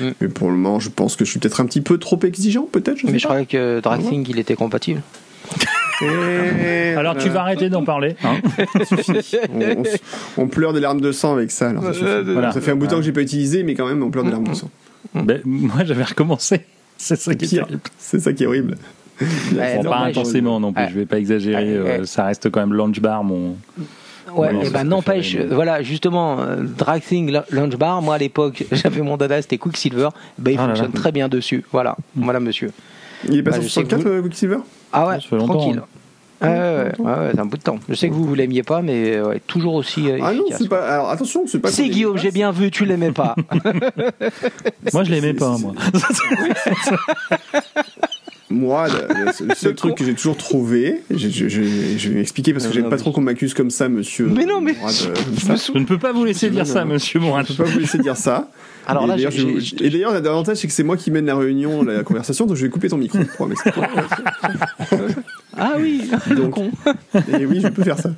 Mm. 0.00 0.08
Mais 0.20 0.28
pour 0.28 0.50
le 0.50 0.56
moment, 0.56 0.80
je 0.80 0.90
pense 0.90 1.16
que 1.16 1.24
je 1.24 1.30
suis 1.30 1.40
peut-être 1.40 1.60
un 1.60 1.66
petit 1.66 1.80
peu 1.80 1.98
trop 1.98 2.18
exigeant, 2.22 2.66
peut-être. 2.70 2.98
Mais 3.04 3.18
je 3.18 3.24
pas. 3.24 3.28
croyais 3.30 3.46
que 3.46 3.80
Dragthing 3.80 4.24
il 4.28 4.38
était 4.38 4.54
compatible 4.56 5.02
Et 6.02 6.94
Alors 6.96 7.16
tu 7.16 7.28
vas 7.28 7.40
arrêter 7.40 7.68
d'en 7.70 7.84
parler. 7.84 8.14
hein. 8.22 8.36
on, 8.42 9.60
on 9.80 9.84
s- 9.84 9.98
on 10.36 10.46
pleure 10.46 10.72
des 10.72 10.80
larmes 10.80 11.00
de 11.00 11.10
sang 11.10 11.32
avec 11.32 11.50
ça. 11.50 11.70
alors 11.70 11.82
ça, 11.84 11.92
suffit. 11.92 12.06
Voilà. 12.32 12.52
Ça 12.52 12.60
fait 12.60 12.70
un 12.70 12.76
bout 12.76 12.86
de 12.86 12.90
temps 12.92 12.98
que 12.98 13.02
j'ai 13.02 13.12
pas 13.12 13.22
utilisé, 13.22 13.62
mais 13.64 13.74
quand 13.74 13.86
même, 13.88 14.02
on 14.02 14.10
pleure 14.10 14.24
des 14.24 14.30
larmes 14.30 14.46
de 14.46 14.54
sang. 14.54 14.70
Ben, 15.14 15.40
moi 15.44 15.84
j'avais 15.84 16.04
recommencé. 16.04 16.60
C'est 16.98 17.16
ça 17.16 17.34
qui 17.34 17.56
est. 17.56 17.62
C'est 17.98 18.20
ça 18.20 18.32
qui 18.32 18.44
est 18.44 18.46
horrible. 18.46 18.76
Ouais, 19.20 19.76
Bon, 19.76 19.82
non, 19.84 19.90
pas 19.90 19.98
intensément 19.98 20.60
non 20.60 20.72
plus, 20.72 20.82
Ouais. 20.84 20.90
je 20.92 20.98
vais 20.98 21.06
pas 21.06 21.18
exagérer. 21.18 21.80
Ouais, 21.80 21.88
euh, 22.00 22.04
ça 22.06 22.24
reste 22.24 22.50
quand 22.50 22.60
même 22.60 22.72
Launch 22.72 23.00
Bar, 23.00 23.24
mon. 23.24 23.56
Ouais, 24.34 24.66
et 24.66 24.70
ben 24.70 24.84
n'empêche, 24.84 25.36
voilà, 25.36 25.82
justement, 25.82 26.40
euh, 26.40 26.56
Dragthing 26.62 27.40
Launch 27.50 27.76
Bar, 27.76 28.02
moi 28.02 28.16
à 28.16 28.18
l'époque, 28.18 28.64
j'avais 28.72 29.00
mon 29.00 29.16
dada, 29.16 29.40
c'était 29.42 29.58
Quicksilver, 29.58 30.08
ben 30.38 30.52
il 30.52 30.58
Ah 30.58 30.62
là 30.62 30.68
fonctionne 30.68 30.92
là. 30.92 31.00
très 31.00 31.12
bien 31.12 31.28
dessus. 31.28 31.64
Voilà, 31.72 31.96
voilà 32.14 32.40
monsieur. 32.40 32.70
Il 33.28 33.38
est 33.38 33.42
passé 33.42 33.58
Bah, 33.58 33.62
sur 33.64 33.72
sais 33.72 33.82
que 33.84 33.88
64, 33.90 34.06
euh, 34.12 34.22
Quicksilver 34.22 34.58
Ah 34.92 35.06
ouais, 35.08 35.14
Ça 35.14 35.20
fait 35.22 35.36
longtemps, 35.36 35.54
tranquille. 35.58 35.80
hein. 35.82 35.86
Ouais, 36.40 36.92
ouais, 37.04 37.30
c'est 37.34 37.40
un 37.40 37.46
bout 37.46 37.56
de 37.56 37.62
temps. 37.62 37.80
Je 37.88 37.94
sais 37.94 38.08
que 38.08 38.14
vous 38.14 38.24
vous 38.24 38.34
l'aimiez 38.36 38.62
pas, 38.62 38.80
mais 38.80 39.16
euh, 39.16 39.26
ouais, 39.30 39.40
toujours 39.44 39.74
aussi 39.74 40.08
euh, 40.08 40.18
Ah 40.22 40.32
non, 40.32 40.44
c'est 40.56 40.68
pas. 40.68 40.86
Alors 40.86 41.10
attention, 41.10 41.42
c'est 41.48 41.58
pas. 41.58 41.68
Si 41.72 41.82
qu'on 41.88 41.92
Guillaume, 41.92 42.16
j'ai 42.16 42.30
bien 42.30 42.52
vu, 42.52 42.70
tu 42.70 42.84
l'aimais 42.84 43.10
pas. 43.10 43.34
Moi 44.92 45.02
je 45.02 45.10
l'aimais 45.10 45.32
c'est- 45.32 45.34
pas, 45.34 45.56
c'est- 45.56 45.62
moi. 45.62 45.74
Moi, 48.50 48.88
le, 48.88 48.94
le- 49.26 49.46
le 49.48 49.54
seul 49.54 49.74
truc 49.74 49.94
que 49.96 50.04
j'ai 50.04 50.14
toujours 50.14 50.36
trouvé, 50.36 51.02
je, 51.10 51.28
je- 51.28 51.48
je- 51.48 51.62
je 51.98 52.08
vais 52.08 52.14
m'expliquer 52.14 52.52
parce 52.54 52.66
que 52.66 52.72
j'aime 52.72 52.88
pas 52.88 52.96
trop 52.96 53.12
qu'on 53.12 53.20
m'accuse 53.20 53.52
comme 53.54 53.70
ça, 53.70 53.88
monsieur. 53.88 54.26
Mais 54.26 54.46
non, 54.46 54.60
mais- 54.60 54.72
Mourad, 54.72 54.94
euh, 55.08 55.14
Je 55.72 55.78
ne 55.78 55.84
peux 55.84 55.98
pas 55.98 56.12
vous 56.12 56.24
laisser 56.24 56.48
dire 56.50 56.64
Non, 56.64 56.72
ça, 56.72 56.84
non. 56.84 56.94
monsieur 56.94 57.20
Morin. 57.20 57.42
Je 57.46 57.52
peux 57.54 57.64
pas 57.64 57.70
vous 57.70 57.78
laisser 57.78 57.98
dire 57.98 58.16
ça. 58.16 58.50
Alors 58.86 59.04
et 59.04 59.06
là, 59.08 59.16
d'ailleurs, 59.16 59.32
et 59.82 59.90
d'ailleurs, 59.90 60.12
l'avantage, 60.14 60.56
c'est 60.56 60.66
que 60.66 60.72
c'est 60.72 60.82
moi 60.82 60.96
qui 60.96 61.10
mène 61.10 61.26
la 61.26 61.36
réunion, 61.36 61.82
la 61.82 62.02
conversation, 62.04 62.46
donc 62.46 62.56
je 62.56 62.62
vais 62.62 62.70
couper 62.70 62.88
ton 62.88 62.96
micro. 62.96 63.18
pour. 63.36 63.48
Ah 65.56 65.72
oui, 65.78 66.08
le 66.30 66.36
Donc- 66.36 66.50
con. 66.54 66.70
Et 67.38 67.44
oui, 67.44 67.60
je 67.62 67.68
peux 67.68 67.82
faire 67.82 67.98
ça. 67.98 68.10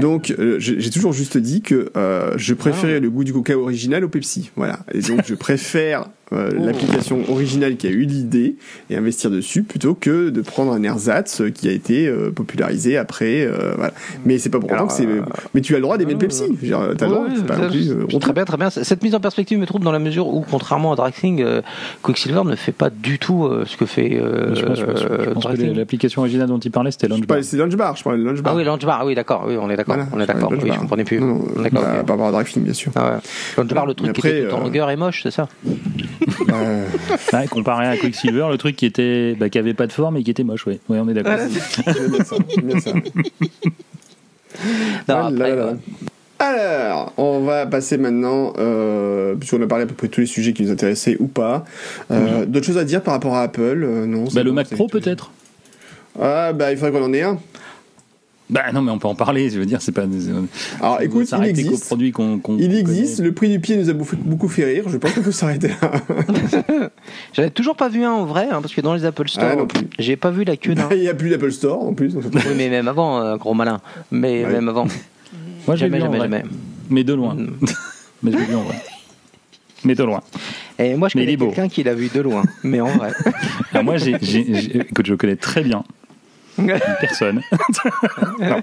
Donc, 0.00 0.32
euh, 0.38 0.56
j'ai 0.58 0.90
toujours 0.90 1.12
juste 1.12 1.38
dit 1.38 1.62
que 1.62 1.90
euh, 1.96 2.34
je 2.36 2.54
préférais 2.54 3.00
le 3.00 3.10
goût 3.10 3.24
du 3.24 3.32
coca 3.32 3.56
original 3.56 4.04
au 4.04 4.08
Pepsi. 4.08 4.50
Voilà. 4.54 4.80
Et 4.92 5.00
donc, 5.00 5.22
je 5.26 5.34
préfère 5.34 6.06
euh, 6.34 6.50
l'application 6.54 7.20
originale 7.30 7.76
qui 7.76 7.86
a 7.86 7.90
eu 7.90 8.02
l'idée 8.04 8.56
et 8.90 8.96
investir 8.96 9.30
dessus 9.30 9.62
plutôt 9.62 9.94
que 9.94 10.30
de 10.30 10.40
prendre 10.40 10.72
un 10.72 10.82
ersatz 10.82 11.42
qui 11.54 11.68
a 11.68 11.72
été 11.72 12.06
euh, 12.06 12.30
popularisé 12.30 12.96
après. 12.96 13.44
euh, 13.46 13.72
voilà. 13.76 13.92
Mais 14.24 14.38
c'est 14.38 14.50
pas 14.50 14.58
pour 14.60 14.70
autant 14.72 14.86
que 14.86 14.92
c'est. 14.92 15.06
Mais 15.54 15.60
tu 15.60 15.74
as 15.74 15.78
le 15.78 15.82
droit 15.82 15.98
d'aimer 15.98 16.12
le 16.12 16.18
Pepsi. 16.18 16.44
T'as 16.60 17.06
le 17.06 17.12
droit. 17.12 17.24
Ouais, 17.26 17.42
pas 17.46 17.68
plus, 17.68 17.90
euh, 17.90 18.18
très 18.20 18.32
bien, 18.32 18.44
très 18.44 18.56
bien. 18.56 18.70
Cette 18.70 19.02
mise 19.02 19.14
en 19.14 19.20
perspective 19.20 19.58
me 19.58 19.66
trouble 19.66 19.84
dans 19.84 19.92
la 19.92 19.98
mesure 19.98 20.26
où, 20.28 20.44
contrairement 20.48 20.92
à 20.92 20.96
Draxing, 20.96 21.42
euh, 21.42 21.62
Quicksilver 22.02 22.42
ne 22.44 22.56
fait 22.56 22.72
pas 22.72 22.90
du 22.90 23.18
tout 23.18 23.44
euh, 23.46 23.64
ce 23.66 23.76
que 23.76 23.86
fait 23.86 24.18
euh, 24.20 24.54
je 24.54 24.64
pense, 24.64 24.78
je 24.78 24.84
pense- 24.84 25.00
je 25.00 25.04
euh, 25.06 25.32
pense 25.34 25.44
que 25.44 25.48
Draxing. 25.48 25.74
l'application 25.74 26.22
originale 26.22 26.48
dont 26.48 26.58
il 26.58 26.70
parlait, 26.70 26.90
c'était 26.90 27.08
Launchbar. 27.08 27.38
C'est 27.42 27.56
Lunch 27.56 27.76
Bar, 27.76 27.96
je 27.96 28.02
parlais 28.04 28.18
de 28.18 28.24
Lunch 28.24 28.40
Bar. 28.42 28.52
Ah 28.54 28.56
oui, 28.56 28.64
Launchbar, 28.64 29.04
oui, 29.06 29.14
d'accord, 29.14 29.44
oui, 29.46 29.56
on 29.60 29.70
est 29.70 29.76
d'accord, 29.76 29.94
Voilà, 29.96 30.08
on 30.12 30.18
est 30.18 30.22
je 30.22 30.26
d'accord. 30.26 30.52
Oui, 30.52 30.70
je 30.72 30.78
comprenais 30.78 31.04
plus. 31.04 31.20
Non, 31.20 31.26
non, 31.26 31.44
D'accord, 31.62 31.82
bah, 31.82 31.96
ok. 32.00 32.06
Par 32.06 32.16
rapport 32.16 32.26
à 32.28 32.30
Dragfing, 32.32 32.62
bien 32.62 32.72
sûr. 32.72 32.92
Ah 32.94 33.04
ouais. 33.14 33.18
Launchbar, 33.58 33.86
le 33.86 33.94
truc 33.94 34.08
Mais 34.08 34.12
qui 34.14 34.20
était 34.26 34.28
après, 34.38 34.48
tout 34.48 34.54
en 34.54 34.60
euh, 34.60 34.64
longueur 34.64 34.90
et 34.90 34.96
moche, 34.96 35.20
c'est 35.22 35.30
ça? 35.30 35.48
Euh, 36.50 36.86
Ouais, 37.32 37.46
comparé 37.48 37.86
à 37.86 37.96
Quicksilver, 37.96 38.46
le 38.50 38.58
truc 38.58 38.76
qui 38.76 38.86
était, 38.86 39.34
bah, 39.34 39.48
qui 39.48 39.58
avait 39.58 39.74
pas 39.74 39.86
de 39.86 39.92
forme 39.92 40.16
et 40.16 40.22
qui 40.22 40.30
était 40.30 40.44
moche, 40.44 40.66
ouais. 40.66 40.80
Ouais, 40.88 40.98
on 41.00 41.08
est 41.08 41.14
d'accord. 41.14 41.38
Ah 45.08 45.28
euh, 45.30 45.74
Alors, 46.38 47.12
on 47.16 47.40
va 47.40 47.66
passer 47.66 47.98
maintenant, 47.98 48.52
euh, 48.58 49.34
puisqu'on 49.34 49.62
a 49.62 49.66
parlé 49.66 49.84
à 49.84 49.86
peu 49.86 49.94
près 49.94 50.08
de 50.08 50.12
tous 50.12 50.20
les 50.20 50.26
sujets 50.26 50.52
qui 50.52 50.62
nous 50.62 50.70
intéressaient 50.70 51.16
ou 51.18 51.26
pas. 51.26 51.64
Euh, 52.10 52.46
D'autres 52.46 52.66
choses 52.66 52.78
à 52.78 52.84
dire 52.84 53.02
par 53.02 53.14
rapport 53.14 53.34
à 53.34 53.42
Apple 53.42 53.84
euh, 53.84 54.06
Non. 54.06 54.24
Bah, 54.32 54.42
le 54.42 54.52
Mac 54.52 54.68
Pro 54.70 54.86
peut-être. 54.86 55.30
Ah 56.20 56.52
bah 56.52 56.70
il 56.70 56.78
faudrait 56.78 56.92
qu'on 56.92 57.04
en 57.04 57.12
ait 57.12 57.22
un. 57.22 57.38
Bah 58.54 58.70
non, 58.72 58.82
mais 58.82 58.92
on 58.92 58.98
peut 58.98 59.08
en 59.08 59.16
parler. 59.16 59.50
Je 59.50 59.58
veux 59.58 59.66
dire, 59.66 59.82
c'est 59.82 59.90
pas. 59.90 60.04
Alors 60.80 61.02
écoute, 61.02 61.22
il 61.22 61.26
s'arrêter 61.26 61.64
qu'aux 61.64 61.70
existe. 61.70 61.86
produits 61.86 62.12
qu'on. 62.12 62.40
Il 62.56 62.72
existe. 62.76 63.16
connaît. 63.16 63.28
Le 63.28 63.34
prix 63.34 63.48
du 63.50 63.58
pied 63.58 63.76
nous 63.76 63.90
a 63.90 63.92
beaucoup 63.92 64.14
beaucoup 64.16 64.46
fait 64.48 64.64
rire. 64.64 64.84
Je 64.88 64.96
pense 64.96 65.12
qu'on 65.12 65.22
peut 65.22 65.32
s'arrêter 65.32 65.68
là. 65.68 65.90
J'avais 67.32 67.50
toujours 67.50 67.74
pas 67.74 67.88
vu 67.88 68.04
un 68.04 68.12
en 68.12 68.24
vrai, 68.26 68.46
hein, 68.50 68.60
parce 68.62 68.72
que 68.72 68.80
dans 68.80 68.94
les 68.94 69.04
Apple 69.04 69.28
Store, 69.28 69.56
Ah, 69.62 69.66
plus. 69.66 69.88
j'ai 69.98 70.14
pas 70.16 70.30
vu 70.30 70.44
la 70.44 70.56
queue 70.56 70.74
d'un. 70.76 70.88
il 70.92 71.00
n'y 71.00 71.08
a 71.08 71.14
plus 71.14 71.30
d'Apple 71.30 71.50
Store 71.50 71.82
en 71.82 71.94
plus. 71.94 72.14
Oui, 72.14 72.22
mais 72.56 72.68
même 72.68 72.86
avant, 72.86 73.20
euh, 73.20 73.36
gros 73.36 73.54
malin. 73.54 73.80
Mais 74.12 74.44
Ouais. 74.44 74.52
même 74.52 74.68
avant. 74.68 74.86
Moi, 75.66 75.74
j'ai 75.76 75.86
Jamais, 75.86 75.98
jamais, 76.00 76.18
jamais. 76.18 76.44
Mais 76.90 77.02
de 77.02 77.12
loin. 77.14 77.34
Mm. 77.34 77.50
mais 78.22 78.30
je 78.32 78.36
l'ai 78.36 78.44
vu 78.44 78.54
en 78.54 78.62
vrai. 78.62 78.76
Mais 79.84 79.94
de 79.96 80.04
loin. 80.04 80.22
Et 80.78 80.94
moi, 80.94 81.08
je 81.08 81.18
Mais 81.18 81.24
il 81.24 81.26
connais 81.26 81.32
est 81.32 81.36
beau. 81.36 81.46
quelqu'un 81.46 81.68
qui 81.68 81.82
l'a 81.82 81.94
vu 81.94 82.08
de 82.14 82.20
loin, 82.20 82.42
mais 82.62 82.80
en 82.80 82.86
vrai. 82.86 83.10
Ah, 83.72 83.82
moi, 83.82 83.96
j'ai, 83.96 84.14
écoute, 84.76 85.06
je 85.06 85.14
connais 85.14 85.36
très 85.36 85.62
bien 85.62 85.82
une 86.58 86.78
personne. 87.00 87.40
Non. 88.40 88.62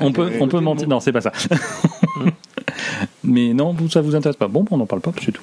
On 0.00 0.12
peut, 0.12 0.30
on 0.40 0.48
peut 0.48 0.60
mentir. 0.60 0.88
Non, 0.88 1.00
c'est 1.00 1.12
pas 1.12 1.20
ça. 1.20 1.32
Mais 3.22 3.54
non, 3.54 3.74
ça 3.90 4.00
vous 4.00 4.14
intéresse 4.14 4.36
pas. 4.36 4.48
Bon, 4.48 4.64
on 4.70 4.76
n'en 4.76 4.86
parle 4.86 5.00
pas, 5.00 5.12
c'est 5.22 5.32
tout. 5.32 5.42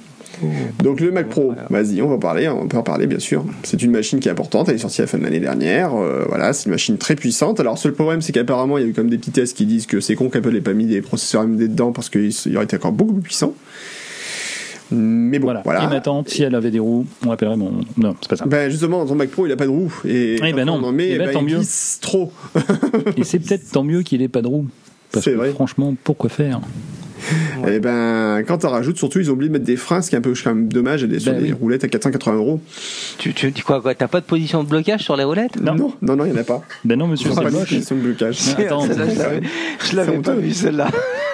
Donc 0.82 1.00
le 1.00 1.12
Mac 1.12 1.30
Pro, 1.30 1.54
vas-y, 1.70 2.02
on 2.02 2.08
va 2.08 2.16
en 2.16 2.20
parler, 2.20 2.48
on 2.50 2.68
peut 2.68 2.78
en 2.78 2.84
parler 2.84 3.06
bien 3.06 3.20
sûr. 3.20 3.46
C'est 3.64 3.84
une 3.84 3.92
machine 3.92 4.20
qui 4.20 4.28
est 4.28 4.32
importante, 4.32 4.70
elle 4.70 4.76
est 4.76 4.80
sortie 4.80 5.02
à 5.02 5.04
la 5.04 5.08
fin 5.08 5.20
de 5.20 5.24
l'année 5.24 5.40
dernière, 5.40 5.94
euh, 5.96 6.26
voilà, 6.28 6.54
c'est 6.54 6.66
une 6.66 6.72
machine 6.72 6.98
très 6.98 7.16
puissante. 7.16 7.60
Alors 7.60 7.78
seul 7.78 7.94
problème 7.94 8.22
c'est 8.22 8.32
qu'apparemment 8.32 8.80
il 8.80 8.84
y 8.84 8.88
a 8.88 8.90
eu 8.90 8.94
comme 8.94 9.10
des 9.10 9.20
petits 9.20 9.32
tests 9.32 9.56
qui 9.56 9.68
disent 9.68 9.86
que 9.86 10.00
c'est 10.00 10.16
con 10.16 10.30
qu'Apple 10.30 10.52
n'ait 10.52 10.62
pas 10.62 10.74
mis 10.74 10.86
des 10.86 11.02
processeurs 11.02 11.42
AMD 11.42 11.60
dedans 11.60 11.92
parce 11.92 12.10
qu'il 12.10 12.32
aurait 12.56 12.64
été 12.64 12.76
encore 12.76 12.92
beaucoup 12.92 13.14
plus 13.14 13.22
puissant. 13.22 13.54
Mais 14.92 15.40
bon, 15.40 15.46
Voilà. 15.46 15.62
voilà. 15.64 16.02
Et 16.26 16.30
si 16.30 16.44
elle 16.44 16.56
avait 16.56 16.72
des 16.72 16.80
roues, 16.80 17.06
on 17.26 17.32
appellerait 17.32 17.58
mon. 17.58 17.72
Non, 17.98 18.16
c'est 18.22 18.30
pas 18.30 18.36
ça. 18.36 18.46
Ben 18.46 18.70
justement, 18.70 19.06
ton 19.06 19.16
Mac 19.16 19.30
Pro 19.30 19.46
il 19.46 19.52
a 19.52 19.56
pas 19.56 19.66
de 19.66 19.70
roue 19.70 19.94
et 20.06 20.38
quand 20.40 20.66
non. 20.66 20.80
on 20.82 20.84
en 20.88 20.92
met, 20.92 21.12
Eh 21.12 21.18
ben, 21.18 21.32
tant 21.32 21.42
il 21.42 21.56
mieux. 21.56 21.62
trop. 22.02 22.32
Et 23.18 23.24
c'est 23.24 23.40
peut-être 23.40 23.72
tant 23.72 23.84
mieux 23.84 24.02
qu'il 24.02 24.22
ait 24.22 24.28
pas 24.28 24.42
de 24.42 24.48
roues. 24.48 24.68
Parce 25.12 25.26
que 25.26 25.32
vrai. 25.32 25.52
franchement, 25.52 25.96
pourquoi 26.04 26.30
faire? 26.30 26.62
Et 27.68 27.80
ben 27.80 28.44
quand 28.48 28.60
t'en 28.60 28.70
rajoutes, 28.70 28.98
surtout 28.98 29.20
ils 29.20 29.30
ont 29.30 29.34
oublié 29.34 29.50
de 29.50 29.54
mettre 29.54 29.66
des 29.66 29.76
freins, 29.76 30.02
ce 30.02 30.10
qui 30.10 30.16
est 30.16 30.20
un 30.20 30.22
peu 30.22 30.34
quand 30.44 30.54
même 30.56 30.68
dommage, 30.68 31.04
et 31.04 31.20
sur 31.20 31.34
Ben 31.34 31.40
des 31.42 31.48
oui. 31.50 31.54
roulettes 31.60 31.84
à 31.84 31.88
480 31.88 32.38
euros. 32.38 32.60
tu, 33.18 33.34
tu 33.34 33.52
dis 33.52 33.62
quoi, 33.62 33.82
quoi 33.82 33.94
T'as 33.96 34.08
pas 34.08 34.20
de 34.22 34.26
position 34.26 34.64
de 34.64 34.70
blocage 34.70 35.02
sur 35.02 35.16
les 35.16 35.24
roulettes? 35.24 35.60
Non. 35.62 35.76
non, 35.76 35.94
non, 36.02 36.16
non, 36.16 36.26
il 36.26 36.32
y 36.32 36.34
en 36.34 36.38
a 36.42 36.44
pas. 36.44 36.62
Ben 36.86 36.98
non, 36.98 37.08
monsieur, 37.08 37.30
c'est 37.30 37.42
pas 37.42 37.50
de 37.50 37.56
moche. 37.56 37.70
question 37.70 37.96
de 37.96 38.02
blocage. 38.02 38.40
Attends, 38.58 38.86
je 39.92 39.96
l'avais- 39.96 40.18
pas 40.20 40.36
vu 40.36 40.52
celle-là. 40.52 40.90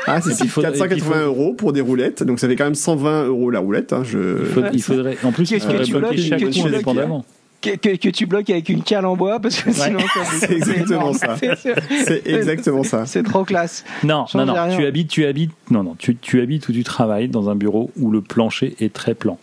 Ah, 0.10 0.22
c'est 0.22 0.32
Et 0.32 0.36
puis, 0.36 0.44
il 0.46 0.50
faudrait- 0.50 0.72
480 0.72 0.86
et 0.86 0.88
puis, 0.90 0.98
il 0.98 1.04
faut- 1.04 1.26
euros 1.26 1.54
pour 1.54 1.74
des 1.74 1.82
roulettes, 1.82 2.24
donc 2.24 2.40
ça 2.40 2.48
fait 2.48 2.56
quand 2.56 2.64
même 2.64 2.76
120 2.76 3.26
euros 3.26 3.50
la 3.52 3.60
roulette. 3.60 3.92
Hein, 3.94 4.04
je... 4.06 4.18
Il, 4.40 4.46
faut- 4.46 4.62
il 4.74 4.82
faudrait. 4.82 5.18
En 5.24 5.32
plus, 5.32 5.44
il 5.52 5.56
Qu'est-ce 5.56 5.66
que 5.66 5.72
faudrait 5.72 5.84
tu 5.86 5.92
bloquer 5.92 6.16
bloques, 6.16 6.26
chaque 6.26 6.40
que 6.40 6.46
roue 6.46 6.52
tu 6.52 6.62
bloques, 6.62 6.74
indépendamment. 6.74 7.26
Que, 7.60 7.76
que, 7.76 7.96
que 7.96 8.10
tu 8.10 8.28
bloques 8.28 8.50
avec 8.52 8.70
une 8.70 8.84
cale 8.84 9.06
en 9.06 9.16
bois, 9.16 9.40
parce 9.40 9.62
que 9.62 9.72
sinon 9.72 10.00
ça 10.00 10.26
C'est 10.40 10.52
exactement 10.52 11.12
exactement 12.26 12.84
ça. 12.84 13.06
C'est 13.08 13.24
trop 13.24 13.44
classe. 13.44 13.84
Non, 14.04 14.26
non, 14.36 14.46
non. 14.46 14.78
Tu 14.78 14.86
habites, 14.86 15.10
tu 15.10 15.26
habites. 15.26 15.52
Non, 15.72 15.84
non. 15.84 15.96
Tu, 15.98 16.16
tu 16.16 16.40
habites 16.42 16.70
ou 16.70 16.72
tu 16.72 16.84
travailles 16.84 17.30
dans 17.30 17.50
un 17.50 17.56
bureau 17.56 17.90
où 17.98 18.12
le 18.12 18.22
plancher 18.22 18.76
est 18.80 18.94
très 18.94 19.16
plan. 19.16 19.40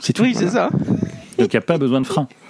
C'est 0.00 0.12
tout. 0.12 0.22
Oui, 0.22 0.34
c'est 0.36 0.48
ça. 0.48 0.70
Donc 1.38 1.52
il 1.52 1.56
n'y 1.56 1.58
a 1.58 1.60
pas 1.60 1.78
besoin 1.78 2.00
de 2.00 2.06
frein. 2.06 2.26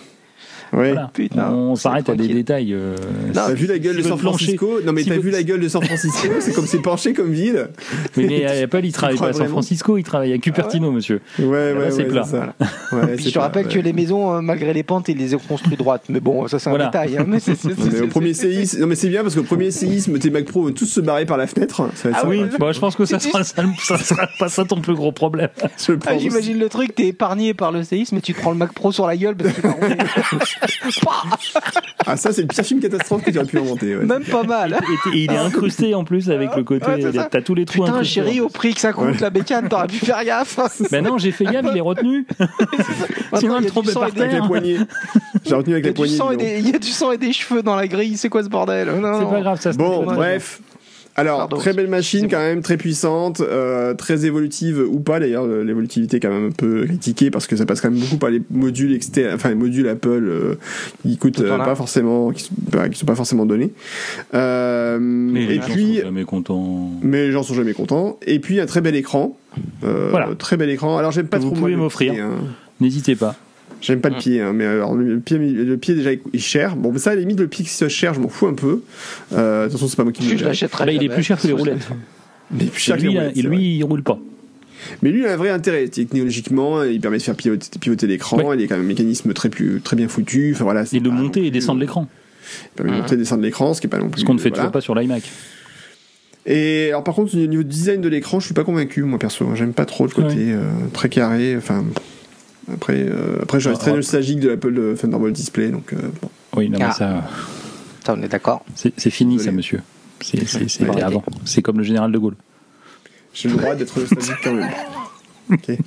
Ouais. 0.72 0.92
Voilà. 0.92 1.10
Putain, 1.12 1.50
On 1.52 1.76
s'arrête 1.76 2.08
à 2.08 2.14
des 2.14 2.28
détails. 2.28 2.72
euh, 2.72 2.96
T'as 3.34 3.52
vu 3.52 3.66
la 3.66 3.78
gueule 3.78 3.96
si 3.96 4.02
de 4.02 4.08
San 4.08 4.18
plancher- 4.18 4.22
Francisco 4.56 4.80
Non 4.86 4.92
mais 4.92 5.02
si 5.02 5.10
t'as 5.10 5.18
vu 5.18 5.30
la 5.30 5.42
gueule 5.42 5.60
de 5.60 5.68
San 5.68 5.82
Francisco 5.84 6.28
C'est 6.40 6.54
comme 6.54 6.66
c'est 6.66 6.78
penché 6.80 7.12
comme 7.12 7.30
ville. 7.30 7.68
Mais, 8.16 8.26
mais 8.26 8.62
Apple, 8.62 8.80
il 8.84 8.92
travaille 8.92 9.16
pas 9.18 9.28
à 9.28 9.32
San 9.34 9.48
Francisco, 9.48 9.98
il 9.98 10.02
travaille 10.04 10.32
à 10.32 10.38
Cupertino, 10.38 10.90
monsieur. 10.90 11.20
Ouais, 11.38 11.46
ouais, 11.46 11.74
Là, 11.74 11.80
ouais. 11.80 11.90
c'est 11.90 12.04
plat. 12.04 12.24
ça. 12.24 12.54
Ouais, 12.92 13.14
Puis 13.16 13.24
c'est 13.24 13.30
je 13.30 13.34
te 13.34 13.38
rappelle 13.38 13.68
que 13.68 13.76
ouais. 13.76 13.82
les 13.82 13.92
maisons, 13.92 14.34
euh, 14.34 14.40
malgré 14.42 14.72
les 14.74 14.82
pentes, 14.82 15.08
ils 15.08 15.16
les 15.16 15.34
ont 15.34 15.38
construites 15.38 15.78
droites. 15.78 16.04
Mais 16.08 16.20
bon, 16.20 16.46
ça 16.48 16.58
c'est 16.58 16.68
un 16.70 16.76
détail. 16.78 17.16
hein. 17.18 17.24
Non, 17.26 17.36
au 18.04 18.06
premier 18.08 18.34
séisme, 18.34 18.80
non 18.80 18.86
mais 18.86 18.94
c'est 18.94 19.08
bien 19.08 19.22
parce 19.22 19.34
qu'au 19.34 19.42
premier 19.42 19.70
séisme, 19.70 20.18
tes 20.18 20.30
Mac 20.30 20.44
Pro 20.44 20.64
vont 20.64 20.72
tous 20.72 20.86
se 20.86 21.00
barrer 21.00 21.24
par 21.26 21.36
la 21.38 21.46
fenêtre. 21.46 21.82
Ah 22.12 22.22
oui. 22.26 22.40
ouais. 22.42 22.48
Bon, 22.58 22.72
je 22.72 22.80
pense 22.80 22.96
que 22.96 23.04
ça 23.06 23.18
sera, 23.18 23.40
pas 24.38 24.48
ça 24.48 24.64
ton 24.64 24.80
plus 24.80 24.94
gros 24.94 25.12
problème. 25.12 25.48
Ah. 25.62 25.68
J'imagine 26.18 26.58
le 26.58 26.68
truc, 26.68 26.94
t'es 26.94 27.08
épargné 27.08 27.54
par 27.54 27.72
le 27.72 27.82
séisme, 27.82 28.16
mais 28.16 28.20
tu 28.20 28.34
te 28.34 28.40
prends 28.40 28.50
le 28.50 28.56
Mac 28.56 28.72
Pro 28.72 28.92
sur 28.92 29.06
la 29.06 29.16
gueule 29.16 29.36
parce 29.36 29.54
rouler. 29.74 29.96
Ah 32.06 32.16
ça 32.16 32.32
c'est 32.32 32.42
le 32.42 32.48
pire 32.48 32.64
film 32.64 32.80
catastrophe 32.80 33.22
que 33.22 33.30
tu 33.30 33.38
aurais 33.38 33.46
pu 33.46 33.58
inventer. 33.58 33.96
Ouais. 33.96 34.04
Même 34.04 34.24
pas 34.24 34.42
mal. 34.42 34.78
Et, 35.12 35.16
et 35.16 35.24
il 35.24 35.32
est 35.32 35.36
incrusté 35.36 35.94
en 35.94 36.04
plus 36.04 36.30
avec 36.30 36.54
le 36.56 36.64
côté. 36.64 36.86
Ouais. 36.86 37.12
T'as 37.30 37.40
tous 37.42 37.54
les 37.54 37.64
trous 37.64 37.84
Putain, 37.84 38.02
chérie, 38.02 38.40
au 38.40 38.48
prix 38.48 38.74
que 38.74 38.80
ça 38.80 38.92
coûte 38.92 39.02
Ouais. 39.04 39.16
la 39.20 39.30
bécane, 39.30 39.68
t'aurais 39.68 39.86
pu 39.86 39.96
faire 39.96 40.24
gaffe. 40.24 40.58
Ben 40.90 41.04
non, 41.04 41.18
j'ai 41.18 41.30
fait 41.32 41.44
gaffe, 41.44 41.66
il 41.70 41.76
est 41.76 41.80
retenu. 41.80 42.26
Sinon, 43.38 43.58
il 43.60 43.64
y 43.64 43.66
a 43.68 43.70
tombait 43.70 43.86
du 43.88 43.92
sang 43.92 44.00
par 44.00 44.08
et 44.08 44.12
des- 44.12 44.20
Avec 44.20 44.32
les 44.32 44.38
terre. 44.38 44.46
poignets. 44.48 44.76
J'ai 45.44 45.54
retenu 45.54 45.74
avec 45.74 45.84
Il 45.84 45.86
y, 45.86 45.88
a 45.88 45.90
les 45.90 45.90
du 45.90 45.92
poignets. 45.94 46.16
sang 46.16 46.30
et 46.32 46.36
dis 46.36 46.44
donc. 46.44 46.52
des, 46.54 46.58
il 46.60 46.68
y 46.70 46.74
a 46.74 46.78
du 46.78 46.88
sang 46.90 47.12
et 47.12 47.18
des 47.18 47.32
cheveux 47.32 47.62
dans 47.62 47.76
la 47.76 47.86
grille, 47.88 48.16
c'est 48.16 48.28
quoi 48.28 48.42
ce 48.42 48.48
bordel? 48.48 48.88
Non, 48.88 49.14
C'est 49.18 49.24
non. 49.24 49.30
pas 49.30 49.40
grave, 49.40 49.60
ça 49.60 49.72
se 49.72 49.78
Bon, 49.78 50.04
bref. 50.04 50.60
Alors, 51.14 51.40
Pardon. 51.40 51.56
très 51.58 51.74
belle 51.74 51.88
machine, 51.88 52.26
quand 52.30 52.38
même, 52.38 52.62
très 52.62 52.78
puissante, 52.78 53.40
euh, 53.42 53.92
très 53.92 54.24
évolutive 54.24 54.82
ou 54.88 54.98
pas. 55.00 55.20
D'ailleurs, 55.20 55.44
euh, 55.44 55.62
l'évolutivité 55.62 56.16
est 56.16 56.20
quand 56.20 56.30
même 56.30 56.46
un 56.46 56.50
peu 56.52 56.86
critiquée 56.86 57.30
parce 57.30 57.46
que 57.46 57.54
ça 57.54 57.66
passe 57.66 57.82
quand 57.82 57.90
même 57.90 58.00
beaucoup 58.00 58.16
par 58.16 58.30
les 58.30 58.40
modules 58.50 58.94
externes, 58.94 59.34
enfin 59.34 59.50
les 59.50 59.54
modules 59.54 59.86
Apple 59.88 60.08
euh, 60.26 60.54
qui 61.02 61.18
coûtent 61.18 61.40
euh, 61.40 61.58
pas 61.58 61.74
forcément, 61.74 62.30
qui 62.30 62.44
sont, 62.44 62.54
bah, 62.72 62.88
qui 62.88 62.98
sont 62.98 63.04
pas 63.04 63.14
forcément 63.14 63.44
donnés. 63.44 63.72
Euh, 64.34 64.98
Mais 65.00 65.42
et 65.44 65.46
les 65.48 65.54
gens 65.56 65.62
puis, 65.68 65.96
sont 65.98 66.02
jamais 66.04 66.24
contents. 66.24 66.90
mais 67.02 67.26
les 67.26 67.32
gens 67.32 67.42
sont 67.42 67.54
jamais 67.54 67.74
contents. 67.74 68.18
Et 68.26 68.38
puis 68.38 68.58
un 68.60 68.66
très 68.66 68.80
bel 68.80 68.94
écran. 68.96 69.36
Euh, 69.84 70.08
Voilà. 70.10 70.28
Très 70.38 70.56
bel 70.56 70.70
écran. 70.70 70.96
Alors 70.96 71.12
j'aime 71.12 71.26
pas 71.26 71.36
Que 71.38 71.42
vous 71.42 71.50
trop 71.50 71.58
pouvez 71.60 71.76
m'offrir. 71.76 72.14
hein. 72.14 72.30
N'hésitez 72.80 73.16
pas. 73.16 73.36
J'aime 73.82 74.00
pas 74.00 74.08
le 74.08 74.14
Mm. 74.14 74.18
pied, 74.18 74.40
hein, 74.40 74.52
mais 74.54 74.64
alors, 74.64 74.94
le 74.94 75.18
pied, 75.18 75.36
le 75.38 75.76
pied 75.76 75.94
déjà 75.94 76.12
est 76.12 76.38
cher. 76.38 76.76
Bon, 76.76 76.90
mais 76.92 76.98
ça, 76.98 77.10
à 77.10 77.14
la 77.14 77.20
limite, 77.20 77.38
le 77.40 77.48
pied 77.48 77.64
qui 77.64 77.70
soit 77.70 77.88
cher, 77.88 78.14
je 78.14 78.20
m'en 78.20 78.28
fous 78.28 78.46
un 78.46 78.54
peu. 78.54 78.82
Euh, 79.32 79.64
de 79.64 79.68
toute 79.68 79.72
façon, 79.78 79.88
c'est 79.88 79.96
pas 79.96 80.04
moi 80.04 80.12
qui 80.12 80.22
le 80.22 80.42
l'achèterai. 80.44 80.82
Ah 80.82 80.86
bah, 80.86 80.92
il 80.92 81.02
est 81.02 81.08
plus 81.08 81.22
cher 81.22 81.38
que 81.40 81.46
les 81.48 81.52
roulettes. 81.52 81.88
Mais 82.52 82.64
plus 82.66 82.76
Et 82.78 82.80
cher 82.80 82.96
que 82.96 83.02
les 83.02 83.08
lui, 83.08 83.18
roulettes, 83.18 83.36
et 83.36 83.42
lui 83.42 83.76
il 83.76 83.82
roule 83.84 84.02
pas. 84.02 84.18
Mais 85.02 85.10
lui, 85.10 85.20
il 85.20 85.26
a 85.26 85.32
un 85.34 85.36
vrai 85.36 85.50
intérêt 85.50 85.86
technologiquement. 85.88 86.82
Il 86.84 87.00
permet 87.00 87.18
de 87.18 87.22
faire 87.22 87.34
pivoter, 87.36 87.68
pivoter 87.78 88.06
l'écran. 88.06 88.36
Ouais. 88.42 88.56
Il 88.56 88.62
est 88.62 88.66
quand 88.66 88.76
même 88.76 88.84
un 88.84 88.88
mécanisme 88.88 89.32
très, 89.32 89.48
plus, 89.48 89.80
très 89.82 89.96
bien 89.96 90.08
foutu. 90.08 90.52
Enfin, 90.54 90.64
voilà, 90.64 90.84
Et 90.92 91.00
de 91.00 91.08
monter 91.10 91.40
et 91.40 91.42
plus, 91.44 91.50
descendre 91.52 91.78
euh, 91.78 91.82
l'écran. 91.82 92.08
Il 92.64 92.76
permet 92.76 92.92
de 92.92 92.96
monter 92.98 93.14
et 93.14 93.18
descendre 93.18 93.42
l'écran, 93.42 93.74
ce 93.74 93.80
qui 93.80 93.86
est 93.86 93.90
pas 93.90 93.98
non 93.98 94.08
plus. 94.10 94.20
Ce 94.20 94.26
qu'on 94.26 94.34
ne 94.34 94.38
fait 94.38 94.48
voilà. 94.48 94.62
toujours 94.64 94.72
pas 94.72 94.80
sur 94.80 94.94
l'iMac. 94.94 95.22
Et 96.46 96.88
alors, 96.88 97.04
par 97.04 97.14
contre, 97.14 97.34
au 97.34 97.38
niveau 97.38 97.62
du 97.62 97.68
design 97.68 98.00
de 98.00 98.08
l'écran, 98.08 98.40
je 98.40 98.46
suis 98.46 98.54
pas 98.54 98.64
convaincu, 98.64 99.02
moi 99.04 99.18
perso. 99.18 99.46
J'aime 99.54 99.72
pas 99.72 99.84
trop 99.86 100.04
le 100.06 100.12
côté 100.12 100.34
Ouais. 100.36 100.52
euh, 100.54 100.70
très 100.92 101.08
carré. 101.08 101.54
Enfin. 101.56 101.84
Après, 102.72 103.00
euh, 103.00 103.38
après, 103.42 103.58
je 103.60 103.68
reste 103.68 103.80
très 103.80 103.90
ah. 103.92 103.96
nostalgique 103.96 104.40
de 104.40 104.48
l'Apple 104.50 104.94
Thunderbolt 104.96 105.32
Display, 105.34 105.68
donc 105.70 105.92
euh, 105.92 105.96
bon. 106.20 106.28
Oui, 106.56 106.68
non, 106.68 106.78
mais 106.78 106.84
Ah. 106.88 106.92
ça, 106.92 107.24
Ça, 108.06 108.14
on 108.16 108.22
est 108.22 108.28
d'accord. 108.28 108.64
c'est 108.74 109.10
fini, 109.10 109.36
Désolé. 109.36 109.50
ça, 109.50 109.56
monsieur. 109.56 109.80
C'est- 110.20 110.82
Ouais. 110.88 111.02
avant. 111.02 111.24
C'est 111.44 111.62
comme 111.62 111.78
le 111.78 111.84
général 111.84 112.12
de 112.12 112.18
Gaulle. 112.18 112.36
j'ai 113.34 113.48
le 113.48 113.56
droit 113.56 113.74
d'être 113.74 113.98
nostalgique 113.98 114.36
quand 114.44 114.52
même. 114.54 114.70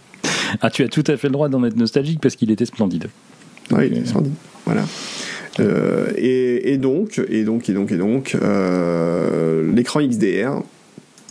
Ah, 0.62 0.70
tu 0.70 0.84
as 0.84 0.88
tout 0.88 1.04
à 1.08 1.18
fait 1.18 1.28
le 1.28 1.34
droit 1.34 1.50
d'en 1.50 1.64
être 1.66 1.76
nostalgique 1.76 2.20
parce 2.22 2.36
qu'il 2.36 2.50
était 2.52 2.66
splendide. 2.66 3.08
Oui, 3.72 3.90
il 3.92 3.98
est 4.00 4.06
splendide. 4.06 4.34
Voilà. 4.66 4.84
Euh, 5.60 6.12
et, 6.18 6.74
et 6.74 6.78
donc, 6.78 7.22
et 7.30 7.44
donc, 7.44 7.70
et 7.70 7.74
donc, 7.74 7.92
et 7.92 7.98
donc, 7.98 8.36
euh, 8.42 9.72
l'écran 9.74 10.02
XDR, 10.02 10.62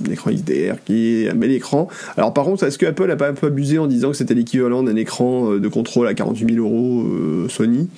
l'écran 0.06 0.30
XDR 0.32 0.82
qui 0.84 1.24
est 1.24 1.30
un 1.30 1.34
bel 1.34 1.50
écran. 1.50 1.88
Alors 2.16 2.32
par 2.34 2.44
contre, 2.44 2.64
est-ce 2.64 2.78
que 2.78 2.86
Apple 2.86 3.10
a 3.10 3.16
pas 3.16 3.28
un 3.28 3.34
peu 3.34 3.46
abusé 3.46 3.78
en 3.78 3.86
disant 3.86 4.10
que 4.10 4.16
c'était 4.16 4.34
l'équivalent 4.34 4.82
d'un 4.82 4.96
écran 4.96 5.52
euh, 5.52 5.60
de 5.60 5.68
contrôle 5.68 6.08
à 6.08 6.14
48 6.14 6.54
000 6.54 6.66
euros 6.66 7.02
euh, 7.02 7.48
Sony? 7.48 7.88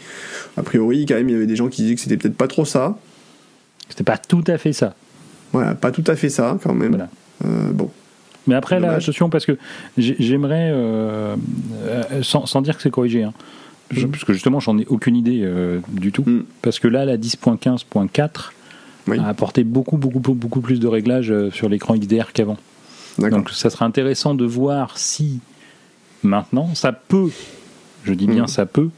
A 0.56 0.62
priori, 0.62 1.06
quand 1.06 1.14
même, 1.14 1.28
il 1.28 1.32
y 1.32 1.36
avait 1.36 1.46
des 1.46 1.56
gens 1.56 1.68
qui 1.68 1.82
disaient 1.82 1.94
que 1.94 2.00
c'était 2.00 2.16
peut-être 2.16 2.36
pas 2.36 2.48
trop 2.48 2.64
ça. 2.64 2.96
C'était 3.88 4.04
pas 4.04 4.18
tout 4.18 4.44
à 4.46 4.58
fait 4.58 4.72
ça. 4.72 4.94
Voilà, 5.52 5.74
pas 5.74 5.90
tout 5.90 6.04
à 6.06 6.16
fait 6.16 6.28
ça 6.28 6.58
quand 6.62 6.74
même. 6.74 6.90
Voilà. 6.90 7.08
Euh, 7.44 7.70
bon. 7.72 7.90
Mais 8.46 8.54
après, 8.54 8.78
là, 8.78 8.92
attention, 8.92 9.28
parce 9.28 9.44
que 9.44 9.56
j'aimerais, 9.96 10.72
sans, 12.22 12.62
dire 12.62 12.76
que 12.76 12.82
c'est 12.82 12.90
corrigé, 12.90 13.24
hein, 13.24 13.32
mm. 13.92 14.06
parce 14.06 14.24
que 14.24 14.32
justement, 14.32 14.60
j'en 14.60 14.78
ai 14.78 14.86
aucune 14.86 15.16
idée 15.16 15.44
du 15.88 16.12
tout, 16.12 16.22
mm. 16.24 16.44
parce 16.62 16.78
que 16.78 16.86
là, 16.86 17.04
la 17.04 17.16
10.15.4 17.16 18.52
a 19.08 19.26
apporté 19.26 19.64
beaucoup, 19.64 19.96
beaucoup, 19.96 20.34
beaucoup 20.34 20.60
plus 20.60 20.80
de 20.80 20.86
réglages 20.86 21.32
sur 21.50 21.68
l'écran 21.68 21.96
XDR 21.96 22.32
qu'avant. 22.32 22.58
Donc, 23.18 23.50
ça 23.50 23.70
serait 23.70 23.84
intéressant 23.84 24.34
de 24.34 24.44
voir 24.44 24.98
si 24.98 25.40
maintenant, 26.22 26.74
ça 26.74 26.92
peut, 26.92 27.30
je 28.04 28.12
dis 28.12 28.26
bien 28.26 28.44
mm. 28.44 28.48
ça 28.48 28.66
peut, 28.66 28.90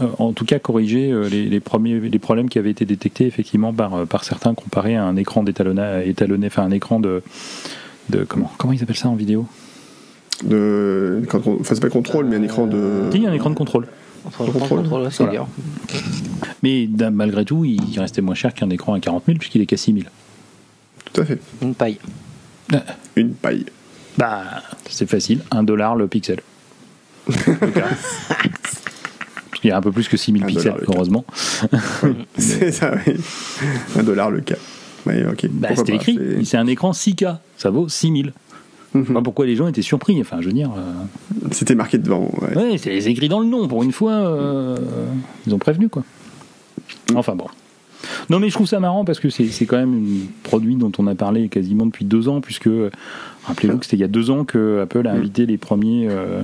euh, 0.00 0.06
en 0.18 0.32
tout 0.32 0.44
cas 0.44 0.58
corriger 0.58 1.10
euh, 1.10 1.28
les, 1.28 1.60
premiers 1.60 1.98
les 1.98 2.18
problèmes 2.18 2.50
qui 2.50 2.58
avaient 2.58 2.70
été 2.70 2.84
détectés 2.84 3.26
effectivement 3.26 3.72
par, 3.72 3.94
euh, 3.94 4.04
par 4.04 4.24
certains 4.24 4.52
comparés 4.54 4.94
à 4.94 5.04
un 5.04 5.16
écran 5.16 5.42
d'étalonnage 5.42 6.06
étalonné, 6.06 6.48
enfin 6.48 6.64
un 6.64 6.70
écran 6.70 7.00
de, 7.00 7.22
de 8.10 8.24
comment 8.24 8.50
comment 8.58 8.74
ils 8.74 8.82
appellent 8.82 8.96
ça 8.96 9.08
en 9.08 9.14
vidéo? 9.14 9.46
De 10.44 11.22
enfin 11.32 11.74
c'est 11.74 11.80
pas 11.80 11.88
contrôle 11.88 12.26
mais 12.26 12.36
un 12.36 12.42
écran 12.42 12.66
de 12.66 13.04
oui 13.10 13.26
un 13.26 13.32
écran 13.32 13.48
de 13.48 13.54
contrôle 13.54 13.86
contrôle, 14.30 15.08
c'est 15.10 15.26
bien. 15.26 15.46
Mais 16.62 16.88
malgré 17.10 17.44
tout, 17.44 17.64
il 17.64 17.98
restait 17.98 18.22
moins 18.22 18.34
cher 18.34 18.54
qu'un 18.54 18.70
écran 18.70 18.94
à 18.94 19.00
40 19.00 19.24
000 19.26 19.38
puisqu'il 19.38 19.60
est 19.60 19.66
qu'à 19.66 19.76
6 19.76 19.92
000. 19.92 20.04
Tout 21.12 21.20
à 21.20 21.24
fait. 21.24 21.40
Une 21.62 21.74
paille. 21.74 21.98
Une 23.16 23.34
paille. 23.34 23.66
Bah, 24.18 24.44
c'est 24.88 25.08
facile, 25.08 25.42
1 25.50 25.62
dollar 25.62 25.94
le 25.96 26.08
pixel. 26.08 26.40
Il 29.64 29.70
y 29.70 29.72
a 29.72 29.78
un 29.78 29.80
peu 29.80 29.90
plus 29.90 30.06
que 30.06 30.16
6000 30.16 30.44
pixels, 30.46 30.76
heureusement. 30.86 31.24
c'est 32.38 32.70
ça, 32.70 32.92
oui. 33.04 33.14
Un 33.98 34.04
dollar 34.04 34.30
le 34.30 34.40
cas. 34.40 34.54
ok. 35.06 35.48
Bah, 35.50 35.70
C'était 35.74 35.96
écrit. 35.96 36.18
C'est 36.44 36.56
un 36.56 36.68
écran 36.68 36.92
6K. 36.92 37.38
Ça 37.56 37.70
vaut 37.70 37.88
6000. 37.88 38.32
Pourquoi 39.24 39.46
les 39.46 39.56
gens 39.56 39.68
étaient 39.68 39.82
surpris. 39.82 40.20
Enfin, 40.20 40.38
je 40.40 40.46
veux 40.46 40.52
dire. 40.52 40.70
Euh, 40.76 40.92
C'était 41.50 41.74
marqué 41.74 41.98
devant. 41.98 42.30
Ouais, 42.54 42.78
c'est 42.78 43.04
écrit 43.04 43.28
dans 43.28 43.40
le 43.40 43.46
nom. 43.46 43.68
Pour 43.68 43.82
une 43.82 43.92
fois, 43.92 44.12
euh, 44.12 44.76
ils 45.46 45.54
ont 45.54 45.58
prévenu, 45.58 45.88
quoi. 45.88 46.04
Mhm. 47.10 47.16
Enfin, 47.16 47.34
bon. 47.34 47.46
Non, 48.30 48.38
mais 48.38 48.48
je 48.48 48.54
trouve 48.54 48.66
ça 48.66 48.80
marrant 48.80 49.04
parce 49.04 49.20
que 49.20 49.30
c'est 49.30 49.66
quand 49.66 49.78
même 49.78 49.94
un 49.94 50.26
produit 50.42 50.76
dont 50.76 50.92
on 50.98 51.06
a 51.06 51.14
parlé 51.14 51.48
quasiment 51.48 51.86
depuis 51.86 52.04
deux 52.04 52.28
ans, 52.28 52.40
puisque 52.40 52.68
rappelez-vous 53.44 53.78
que 53.78 53.84
c'était 53.84 53.96
il 53.96 54.00
y 54.00 54.04
a 54.04 54.08
deux 54.08 54.30
ans 54.30 54.44
que 54.44 54.80
Apple 54.82 55.06
a 55.06 55.12
mhm. 55.12 55.18
invité 55.18 55.46
les 55.46 55.56
premiers. 55.56 56.08
Euh, 56.08 56.42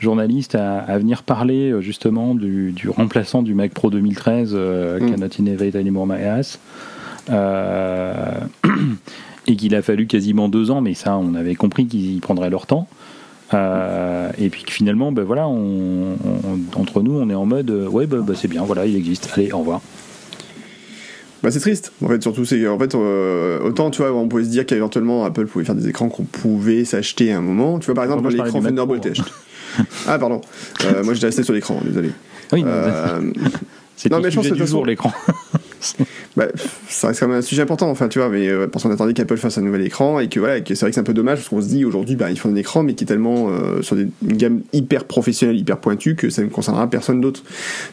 journaliste 0.00 0.54
à, 0.54 0.98
venir 0.98 1.22
parler 1.22 1.74
justement 1.80 2.34
du, 2.34 2.74
remplaçant 2.88 3.42
du 3.42 3.54
Mac 3.54 3.72
Pro 3.72 3.90
2013, 3.90 4.52
euh, 4.54 5.00
mm. 5.00 5.10
Cannot 5.10 5.28
Innovate 5.38 5.74
Anymore 5.74 6.06
My 6.06 6.22
Ass. 6.22 6.58
Euh, 7.30 8.40
et 9.46 9.56
qu'il 9.56 9.74
a 9.74 9.82
fallu 9.82 10.06
quasiment 10.06 10.48
deux 10.48 10.70
ans, 10.70 10.80
mais 10.80 10.94
ça, 10.94 11.16
on 11.16 11.34
avait 11.34 11.54
compris 11.54 11.86
qu'ils 11.86 12.20
prendraient 12.20 12.50
leur 12.50 12.66
temps. 12.66 12.88
Euh, 13.54 14.30
et 14.38 14.50
puis 14.50 14.64
que 14.64 14.70
finalement, 14.70 15.10
ben 15.10 15.24
voilà, 15.24 15.48
on, 15.48 16.16
entre 16.76 17.02
nous, 17.02 17.12
on 17.12 17.30
est 17.30 17.34
en 17.34 17.46
mode, 17.46 17.70
ouais, 17.70 18.06
bah, 18.06 18.18
bah, 18.20 18.34
c'est 18.36 18.48
bien, 18.48 18.62
voilà, 18.62 18.84
il 18.84 18.94
existe. 18.96 19.30
Allez, 19.34 19.52
au 19.52 19.58
revoir. 19.58 19.80
Bah 21.42 21.52
c'est 21.52 21.60
triste. 21.60 21.92
En 22.04 22.08
fait, 22.08 22.20
surtout 22.20 22.44
c'est 22.44 22.66
en 22.66 22.76
fait 22.80 22.96
autant 22.96 23.92
tu 23.92 24.02
vois, 24.02 24.12
on 24.12 24.26
pouvait 24.26 24.42
se 24.42 24.48
dire 24.48 24.66
qu'éventuellement 24.66 25.24
Apple 25.24 25.46
pouvait 25.46 25.64
faire 25.64 25.76
des 25.76 25.88
écrans 25.88 26.08
qu'on 26.08 26.24
pouvait 26.24 26.84
s'acheter 26.84 27.30
à 27.32 27.38
un 27.38 27.40
moment. 27.40 27.78
Tu 27.78 27.86
vois 27.86 27.94
par 27.94 28.02
exemple 28.02 28.28
l'écran 28.28 28.60
Thunderbolt 28.60 29.06
ah, 30.06 30.18
pardon. 30.18 30.40
Euh, 30.84 31.04
moi, 31.04 31.14
j'étais 31.14 31.26
resté 31.26 31.42
sur 31.42 31.54
l'écran, 31.54 31.80
désolé. 31.84 32.10
Oui, 32.52 32.62
non, 32.62 32.70
euh, 32.70 33.32
c'est 33.96 34.10
non, 34.10 34.20
mais 34.20 34.30
je 34.30 34.36
pense 34.36 34.48
que 34.48 34.54
du 34.54 34.66
jour 34.66 34.86
l'écran. 34.86 35.12
bah, 36.36 36.46
ça 36.88 37.08
reste 37.08 37.20
quand 37.20 37.28
même 37.28 37.38
un 37.38 37.42
sujet 37.42 37.62
important, 37.62 37.90
enfin, 37.90 38.08
tu 38.08 38.18
vois, 38.18 38.28
mais 38.28 38.48
euh, 38.48 38.66
parce 38.66 38.82
qu'on 38.82 38.90
attendait 38.90 39.14
qu'Apple 39.14 39.36
fasse 39.36 39.58
un 39.58 39.62
nouvel 39.62 39.82
écran 39.82 40.18
et 40.18 40.28
que 40.28 40.40
voilà, 40.40 40.60
que 40.60 40.74
c'est 40.74 40.80
vrai 40.80 40.90
que 40.90 40.94
c'est 40.94 41.00
un 41.00 41.04
peu 41.04 41.14
dommage 41.14 41.38
parce 41.38 41.48
qu'on 41.48 41.62
se 41.62 41.68
dit 41.68 41.84
aujourd'hui, 41.84 42.16
bah, 42.16 42.30
ils 42.30 42.38
font 42.38 42.50
un 42.50 42.56
écran, 42.56 42.82
mais 42.82 42.94
qui 42.94 43.04
est 43.04 43.06
tellement 43.06 43.48
euh, 43.48 43.82
sur 43.82 43.96
des, 43.96 44.08
une 44.26 44.36
gamme 44.36 44.60
hyper 44.72 45.04
professionnelle, 45.04 45.56
hyper 45.56 45.78
pointue 45.78 46.14
que 46.14 46.30
ça 46.30 46.42
ne 46.42 46.48
concernera 46.48 46.88
personne 46.88 47.20
d'autre. 47.20 47.42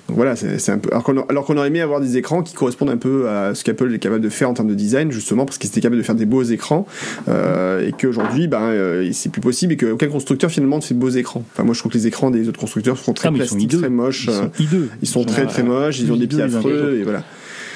Donc 0.07 0.17
voilà, 0.17 0.35
c'est 0.35 0.69
un 0.69 0.77
peu. 0.77 0.89
Alors 0.91 1.03
qu'on, 1.03 1.21
alors 1.29 1.45
qu'on 1.45 1.57
aurait 1.57 1.67
aimé 1.67 1.81
avoir 1.81 2.01
des 2.01 2.17
écrans 2.17 2.43
qui 2.43 2.53
correspondent 2.53 2.89
un 2.89 2.97
peu 2.97 3.29
à 3.29 3.55
ce 3.55 3.63
qu'Apple 3.63 3.93
est 3.93 3.99
capable 3.99 4.21
de 4.21 4.29
faire 4.29 4.49
en 4.49 4.53
termes 4.53 4.69
de 4.69 4.75
design, 4.75 5.11
justement, 5.11 5.45
parce 5.45 5.57
qu'ils 5.57 5.69
étaient 5.69 5.81
capables 5.81 5.97
de 5.97 6.05
faire 6.05 6.15
des 6.15 6.25
beaux 6.25 6.43
écrans 6.43 6.85
euh, 7.27 7.87
et 7.87 7.91
qu'aujourd'hui, 7.91 8.47
bah, 8.47 8.61
euh, 8.61 9.09
c'est 9.13 9.31
plus 9.31 9.41
possible 9.41 9.73
et 9.73 9.77
qu'aucun 9.77 10.07
constructeur 10.07 10.49
finalement 10.49 10.77
ne 10.77 10.81
fait 10.81 10.93
de 10.93 10.99
beaux 10.99 11.09
écrans. 11.09 11.43
Enfin, 11.53 11.63
moi, 11.63 11.73
je 11.73 11.79
trouve 11.79 11.91
que 11.91 11.97
les 11.97 12.07
écrans 12.07 12.31
des 12.31 12.47
autres 12.47 12.59
constructeurs 12.59 12.97
sont 12.97 13.13
très 13.13 13.29
ah, 13.29 13.31
plastiques, 13.31 13.77
très 13.77 13.89
moches. 13.89 14.27
Ils 14.27 14.67
sont. 14.67 14.77
Ils 15.01 15.07
sont 15.07 15.23
très 15.23 15.45
très 15.45 15.63
moches, 15.63 15.99
ils 15.99 16.11
ont 16.11 16.17
des 16.17 16.27
pieds 16.27 16.41
affreux 16.41 16.97
et 16.99 17.03
voilà. 17.03 17.23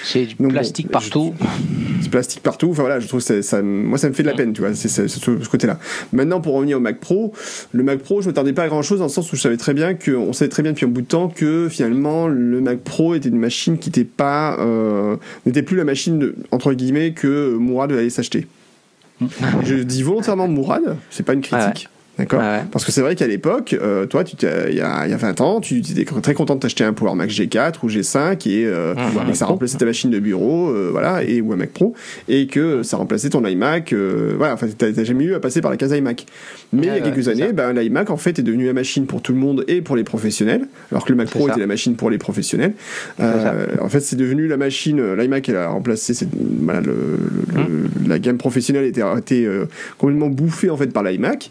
C'est 0.04 0.26
du 0.26 0.36
plastique 0.36 0.90
partout. 0.90 1.34
C'est 2.02 2.10
plastique 2.10 2.42
partout. 2.42 2.70
Enfin 2.72 2.84
voilà, 2.84 3.00
je 3.00 3.08
trouve 3.08 3.20
ça, 3.20 3.42
ça, 3.42 3.62
moi 3.62 3.98
ça 3.98 4.10
me 4.10 4.14
fait 4.14 4.24
de 4.24 4.28
la 4.28 4.34
peine, 4.34 4.54
tu 4.54 4.62
vois, 4.62 4.74
c'est 4.74 4.88
ce, 4.88 5.50
côté-là. 5.50 5.80
Maintenant, 6.14 6.42
pour 6.42 6.56
revenir 6.56 6.78
au 6.78 6.80
Mac 6.80 7.00
Pro, 7.00 7.34
le 7.72 7.84
Mac 7.84 8.00
Pro, 8.00 8.22
je 8.22 8.28
ne 8.28 8.32
m'attendais 8.32 8.54
pas 8.54 8.64
à 8.64 8.68
grand-chose 8.68 9.00
dans 9.00 9.06
le 9.06 9.12
sens 9.12 9.32
où 9.32 9.36
je 9.36 9.42
savais 9.42 9.58
très 9.58 9.74
bien 9.74 9.94
que, 9.94 10.12
on 10.12 10.34
savait 10.34 10.50
très 10.50 10.64
bien 10.64 10.72
depuis 10.72 10.86
un 10.86 10.90
bout 10.90 11.02
de 11.02 11.08
temps 11.08 11.30
que 11.30 11.68
finalement 11.70 12.28
le 12.28 12.62
Mac 12.62 12.80
Pro 12.80 13.16
était 13.16 13.30
une 13.30 13.40
machine 13.40 13.78
qui 13.78 13.90
n'était 13.90 14.06
pas, 14.06 14.58
euh, 14.60 15.18
n'était 15.46 15.64
plus 15.64 15.78
la 15.78 15.84
machine 15.84 16.20
de, 16.20 16.36
entre 16.52 16.74
guillemets 16.74 17.12
que 17.12 17.56
Mourad 17.56 17.92
allait 17.92 18.10
s'acheter. 18.10 18.48
Mmh. 19.22 19.28
je 19.66 19.76
dis 19.76 20.02
volontairement 20.02 20.48
Mourad, 20.48 20.96
c'est 21.10 21.24
pas 21.24 21.34
une 21.34 21.42
critique. 21.42 21.90
D'accord 22.20 22.42
Parce 22.72 22.84
que 22.84 22.92
c'est 22.92 23.02
vrai 23.02 23.16
qu'à 23.16 23.28
l'époque, 23.28 23.76
euh, 23.82 24.06
toi, 24.06 24.24
tu 24.24 24.36
il 24.42 24.76
y 24.76 24.82
a, 24.82 25.08
y 25.08 25.14
a 25.14 25.18
20 25.18 25.42
ans, 25.42 25.62
tu 25.62 25.78
étais 25.78 26.06
très 26.22 26.34
content 26.34 26.56
de 26.56 26.60
t'acheter 26.60 26.84
un 26.84 26.94
Power 26.94 27.16
Mac 27.16 27.30
G4 27.30 27.76
ou 27.84 27.88
G5 27.88 28.48
et, 28.50 28.66
euh, 28.66 28.94
et 29.30 29.34
ça 29.34 29.46
remplaçait 29.46 29.78
ta 29.78 29.86
machine 29.86 30.10
de 30.10 30.20
bureau, 30.20 30.70
euh, 30.70 30.90
voilà, 30.92 31.24
et 31.24 31.42
ou 31.42 31.54
un 31.54 31.56
Mac 31.56 31.70
Pro, 31.70 31.94
et 32.28 32.48
que 32.48 32.84
ça 32.84 32.98
remplaçait 32.98 33.30
ton 33.30 33.46
iMac, 33.46 33.94
euh, 33.94 34.34
voilà, 34.38 34.54
enfin, 34.54 34.68
t'as 34.78 35.04
jamais 35.04 35.24
eu 35.24 35.34
à 35.34 35.40
passer 35.40 35.62
par 35.62 35.72
la 35.72 35.78
case 35.78 35.92
iMac. 35.92 36.26
Mais 36.74 36.88
il 36.88 36.88
y 36.88 36.90
a 36.90 37.00
quelques 37.00 37.28
années, 37.30 37.54
ben, 37.54 37.74
l'iMac, 37.74 38.10
en 38.10 38.18
fait, 38.18 38.38
est 38.40 38.44
devenu 38.44 38.66
la 38.66 38.74
machine 38.74 39.06
pour 39.06 39.22
tout 39.22 39.34
le 39.34 39.40
monde 39.40 39.64
et 39.68 39.82
pour 39.82 39.96
les 39.96 40.04
professionnels, 40.04 40.68
alors 40.92 41.06
que 41.06 41.12
le 41.12 41.18
Mac 41.18 41.30
Pro 41.30 41.48
était 41.48 41.60
la 41.60 41.68
machine 41.68 41.96
pour 41.96 42.10
les 42.10 42.18
professionnels. 42.18 42.74
en 43.20 43.90
fait, 43.90 44.02
c'est 44.02 44.18
devenu 44.18 44.48
la 44.48 44.58
machine, 44.58 45.14
l'iMac, 45.16 45.48
elle 45.50 45.56
a 45.56 45.70
remplacé, 45.70 46.14
voilà, 46.62 46.82
le, 46.82 46.94
hum. 47.56 47.90
la 48.08 48.20
gamme 48.20 48.38
professionnelle 48.38 48.86
était, 48.86 49.04
été 49.18 49.50
complètement 49.98 50.30
bouffée, 50.30 50.70
en 50.70 50.78
fait, 50.78 50.92
par 50.92 51.04
l'iMac. 51.04 51.50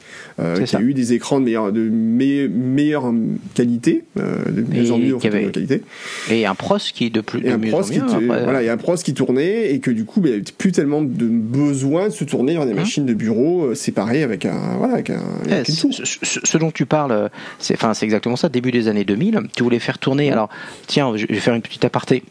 Euh, 0.58 0.64
qui 0.64 0.76
a 0.76 0.80
eu 0.80 0.94
des 0.94 1.12
écrans 1.12 1.40
de 1.40 1.44
meilleure, 1.44 1.72
de 1.72 1.88
meilleure 1.88 3.12
qualité, 3.54 4.04
euh, 4.18 4.44
de 4.50 4.62
mieux 4.62 4.90
en 4.92 4.98
mieux 4.98 5.16
en 5.16 5.18
avait, 5.18 5.50
qualité. 5.50 5.82
Et 6.30 6.46
un 6.46 6.54
pros 6.54 6.78
qui 6.78 7.06
est 7.06 7.10
de 7.10 7.20
plus 7.20 7.40
de 7.40 7.48
un 7.48 7.58
mieux 7.58 7.74
en 7.74 7.80
mieux. 7.80 8.26
voilà, 8.26 8.62
il 8.62 8.66
y 8.66 8.68
a 8.68 8.72
un 8.72 8.78
pros 8.78 8.96
qui 8.96 9.14
tournait 9.14 9.72
et 9.72 9.80
que 9.80 9.90
du 9.90 10.04
coup, 10.04 10.20
bah, 10.20 10.28
il 10.28 10.32
n'y 10.32 10.36
avait 10.36 10.52
plus 10.56 10.72
tellement 10.72 11.02
de 11.02 11.26
besoin 11.26 12.08
de 12.08 12.12
se 12.12 12.24
tourner 12.24 12.54
vers 12.54 12.66
des 12.66 12.72
hein 12.72 12.76
machines 12.76 13.06
de 13.06 13.14
bureau 13.14 13.66
euh, 13.66 13.74
séparées 13.74 14.22
avec 14.22 14.44
un 14.44 14.76
voilà 14.78 14.94
avec 14.94 15.10
un. 15.10 15.22
Eh, 15.48 15.70
ce, 15.70 16.58
dont 16.58 16.70
tu 16.70 16.86
parles, 16.86 17.30
c'est 17.58 17.74
enfin 17.74 17.94
c'est 17.94 18.04
exactement 18.04 18.36
ça. 18.36 18.48
Début 18.48 18.72
des 18.72 18.88
années 18.88 19.04
2000, 19.04 19.40
tu 19.54 19.62
voulais 19.62 19.78
faire 19.78 19.98
tourner. 19.98 20.30
Alors 20.32 20.48
tiens, 20.86 21.16
je 21.16 21.26
vais 21.26 21.34
faire 21.34 21.54
une 21.54 21.62
petite 21.62 21.84
aparté 21.84 22.22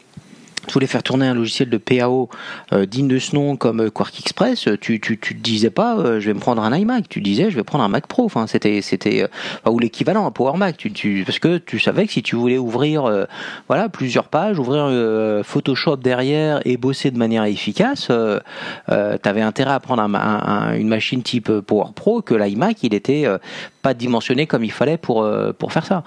tu 0.68 0.74
voulais 0.74 0.86
faire 0.86 1.02
tourner 1.02 1.26
un 1.26 1.34
logiciel 1.34 1.70
de 1.70 1.78
PAO 1.78 2.28
euh, 2.72 2.86
digne 2.86 3.08
de 3.08 3.18
ce 3.18 3.34
nom 3.34 3.56
comme 3.56 3.80
euh, 3.80 3.90
Quark 3.90 4.18
Express, 4.20 4.68
euh, 4.68 4.76
tu, 4.78 5.00
tu, 5.00 5.18
tu 5.18 5.34
te 5.34 5.40
disais 5.40 5.70
pas 5.70 6.20
je 6.20 6.26
vais 6.26 6.34
me 6.34 6.38
prendre 6.40 6.62
un 6.62 6.76
iMac, 6.76 7.08
tu 7.08 7.20
disais 7.20 7.50
je 7.50 7.56
vais 7.56 7.64
prendre 7.64 7.82
un 7.82 7.88
Mac 7.88 8.06
Pro. 8.06 8.24
Enfin, 8.24 8.46
c'était 8.46 8.82
c'était 8.82 9.26
ou 9.66 9.78
l'équivalent 9.78 10.26
un 10.26 10.30
Power 10.30 10.56
Mac. 10.56 10.76
Tu, 10.76 10.92
tu, 10.92 11.24
parce 11.24 11.38
que 11.38 11.58
tu 11.58 11.78
savais 11.78 12.06
que 12.06 12.12
si 12.12 12.22
tu 12.22 12.36
voulais 12.36 12.58
ouvrir 12.58 13.26
voilà 13.66 13.88
plusieurs 13.88 14.28
pages, 14.28 14.58
ouvrir 14.58 15.44
Photoshop 15.44 15.96
derrière 15.96 16.60
et 16.66 16.76
bosser 16.76 17.10
de 17.10 17.18
manière 17.18 17.44
efficace, 17.44 18.08
tu 18.08 18.92
avais 19.28 19.40
intérêt 19.40 19.72
à 19.72 19.80
prendre 19.80 20.02
un, 20.02 20.74
une 20.74 20.88
machine 20.88 21.22
type 21.22 21.50
Power 21.60 21.92
Pro 21.94 22.20
que 22.20 22.34
l'iMac 22.34 22.82
il 22.82 22.94
était 22.94 23.26
pas 23.82 23.94
dimensionné 23.94 24.46
comme 24.46 24.64
il 24.64 24.72
fallait 24.72 24.98
pour 24.98 25.26
pour 25.58 25.72
faire 25.72 25.86
ça. 25.86 26.02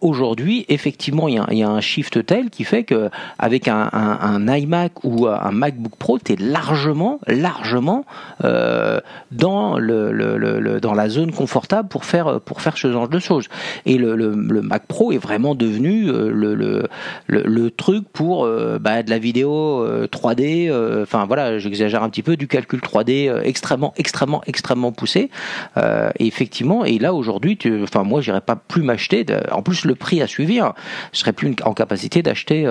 Aujourd'hui, 0.00 0.64
effectivement, 0.68 1.28
il 1.28 1.34
y, 1.34 1.38
a, 1.38 1.52
y 1.52 1.62
a 1.62 1.68
un 1.68 1.80
shift 1.80 2.24
tel 2.24 2.50
qui 2.50 2.64
fait 2.64 2.84
que 2.84 3.10
avec 3.38 3.68
un 3.68 3.73
un, 3.92 4.46
iMac 4.48 5.04
ou 5.04 5.26
un 5.26 5.50
MacBook 5.50 5.96
Pro, 5.96 6.18
tu 6.18 6.32
es 6.32 6.36
largement, 6.36 7.20
largement 7.26 8.04
euh, 8.44 9.00
dans, 9.30 9.78
le, 9.78 10.78
dans 10.80 10.94
la 10.94 11.08
zone 11.08 11.32
confortable 11.32 11.88
pour 11.88 12.04
faire, 12.04 12.40
pour 12.40 12.60
faire 12.60 12.76
ce 12.76 12.90
genre 12.92 13.08
de 13.08 13.18
choses. 13.18 13.48
Et 13.86 13.98
le, 13.98 14.14
Mac 14.62 14.86
Pro 14.86 15.12
est 15.12 15.18
vraiment 15.18 15.54
devenu 15.54 16.08
euh, 16.08 16.30
le, 16.30 16.88
le, 17.28 17.70
truc 17.70 18.04
pour 18.12 18.44
euh, 18.44 18.78
bah, 18.78 19.02
de 19.02 19.10
la 19.10 19.18
vidéo 19.18 19.86
3D, 20.06 20.72
enfin 21.02 21.24
voilà, 21.26 21.58
j'exagère 21.58 22.02
un 22.02 22.10
petit 22.10 22.22
peu, 22.22 22.36
du 22.36 22.48
calcul 22.48 22.80
3D 22.80 23.40
extrêmement, 23.42 23.92
extrêmement, 23.96 24.42
extrêmement 24.46 24.92
poussé. 24.92 25.30
et 25.76 26.26
effectivement, 26.26 26.84
et 26.84 26.98
là 26.98 27.14
aujourd'hui, 27.14 27.58
enfin 27.82 28.02
moi, 28.04 28.20
j'irais 28.20 28.40
pas 28.40 28.56
plus 28.56 28.82
m'acheter. 28.82 29.26
En 29.50 29.62
plus, 29.62 29.84
le 29.84 29.94
prix 29.94 30.22
a 30.22 30.26
suivi. 30.26 30.60
Hein. 30.60 30.74
je 31.12 31.18
serais 31.18 31.32
plus 31.32 31.54
en 31.64 31.74
capacité 31.74 32.22
d'acheter 32.22 32.66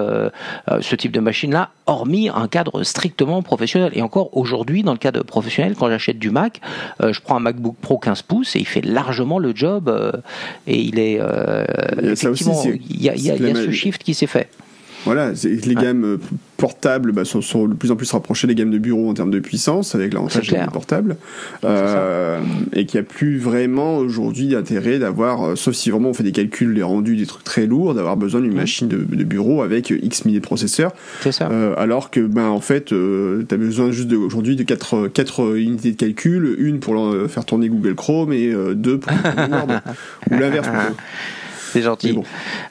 ce 0.93 0.95
type 0.95 1.11
de 1.11 1.19
machine-là, 1.19 1.71
hormis 1.87 2.29
un 2.29 2.47
cadre 2.47 2.83
strictement 2.83 3.41
professionnel. 3.41 3.91
Et 3.95 4.03
encore 4.03 4.37
aujourd'hui, 4.37 4.83
dans 4.83 4.91
le 4.91 4.99
cadre 4.99 5.23
professionnel, 5.23 5.73
quand 5.75 5.89
j'achète 5.89 6.19
du 6.19 6.29
Mac, 6.29 6.61
euh, 7.01 7.11
je 7.11 7.19
prends 7.19 7.37
un 7.37 7.39
MacBook 7.39 7.75
Pro 7.81 7.97
15 7.97 8.21
pouces 8.21 8.55
et 8.55 8.59
il 8.59 8.67
fait 8.67 8.81
largement 8.81 9.39
le 9.39 9.55
job. 9.55 9.89
Euh, 9.89 10.11
et 10.67 10.79
il 10.79 10.99
est 10.99 11.17
euh, 11.19 11.65
effectivement, 11.99 12.61
il 12.63 13.01
y 13.01 13.09
a, 13.09 13.55
ce 13.55 13.71
shift 13.71 14.03
qui 14.03 14.13
s'est 14.13 14.27
fait. 14.27 14.49
Voilà, 15.05 15.31
les 15.43 15.75
gammes 15.75 16.17
portables 16.57 17.11
bah, 17.11 17.25
sont, 17.25 17.67
de 17.67 17.73
plus 17.73 17.91
en 17.91 17.97
plus 17.97 18.09
rapprochées 18.11 18.47
des 18.47 18.55
gammes 18.55 18.71
de 18.71 18.77
bureau 18.77 19.09
en 19.09 19.13
termes 19.13 19.31
de 19.31 19.39
puissance, 19.39 19.95
avec 19.95 20.13
l'avantage 20.13 20.49
des 20.49 20.57
portables. 20.71 21.17
Euh, 21.65 22.39
et 22.71 22.85
qu'il 22.85 23.01
n'y 23.01 23.05
a 23.05 23.09
plus 23.09 23.37
vraiment 23.37 23.97
aujourd'hui 23.97 24.47
d'intérêt 24.47 24.99
d'avoir, 24.99 25.57
sauf 25.57 25.75
si 25.75 25.89
vraiment 25.89 26.09
on 26.09 26.13
fait 26.13 26.23
des 26.23 26.31
calculs, 26.31 26.73
des 26.73 26.83
rendus, 26.83 27.17
des 27.17 27.25
trucs 27.25 27.43
très 27.43 27.65
lourds, 27.65 27.93
d'avoir 27.93 28.15
besoin 28.15 28.39
d'une 28.39 28.53
machine 28.53 28.87
de, 28.87 29.23
bureau 29.23 29.61
avec 29.61 29.89
X 29.89 30.25
milliers 30.25 30.39
de 30.39 30.45
processeurs. 30.45 30.93
C'est 31.21 31.31
ça. 31.31 31.49
alors 31.77 32.09
que, 32.09 32.19
ben, 32.21 32.47
en 32.47 32.61
fait, 32.61 32.85
tu 32.85 33.45
as 33.51 33.57
besoin 33.57 33.91
juste 33.91 34.11
aujourd'hui 34.13 34.55
de 34.55 34.63
4, 34.63 35.07
4 35.07 35.57
unités 35.57 35.91
de 35.91 35.97
calcul, 35.97 36.55
une 36.59 36.79
pour 36.79 37.13
faire 37.27 37.45
tourner 37.45 37.67
Google 37.67 37.95
Chrome 37.95 38.31
et 38.31 38.53
deux 38.73 38.99
pour 38.99 39.11
Word, 39.13 39.81
ou 40.31 40.37
l'inverse 40.37 40.69
c'est 41.73 41.81
gentil. 41.81 42.17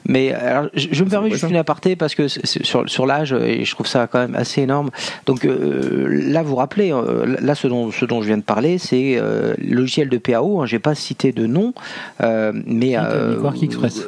Mais, 0.05 0.31
alors, 0.31 0.69
je, 0.73 1.03
me 1.03 1.09
permets 1.09 1.29
juste 1.29 1.49
une 1.49 1.57
aparté 1.57 1.95
parce 1.95 2.15
que 2.15 2.27
sur, 2.27 2.89
sur 2.89 3.05
l'âge, 3.05 3.33
et 3.33 3.65
je 3.65 3.71
trouve 3.71 3.87
ça 3.87 4.07
quand 4.07 4.19
même 4.19 4.35
assez 4.35 4.61
énorme. 4.61 4.89
Donc 5.25 5.45
euh, 5.45 6.07
là, 6.09 6.41
vous 6.41 6.55
rappelez, 6.55 6.93
euh, 6.93 7.35
là, 7.41 7.53
ce 7.53 7.67
dont, 7.67 7.91
ce 7.91 8.05
dont 8.05 8.21
je 8.21 8.27
viens 8.27 8.37
de 8.37 8.43
parler, 8.43 8.77
c'est 8.77 9.17
euh, 9.17 9.55
logiciel 9.59 10.07
de 10.07 10.17
PAO. 10.17 10.61
Hein, 10.61 10.65
J'ai 10.65 10.79
pas 10.79 10.95
cité 10.95 11.33
de 11.33 11.45
nom, 11.45 11.73
mais 12.19 12.95
Quark 13.41 13.61
Express. 13.61 14.03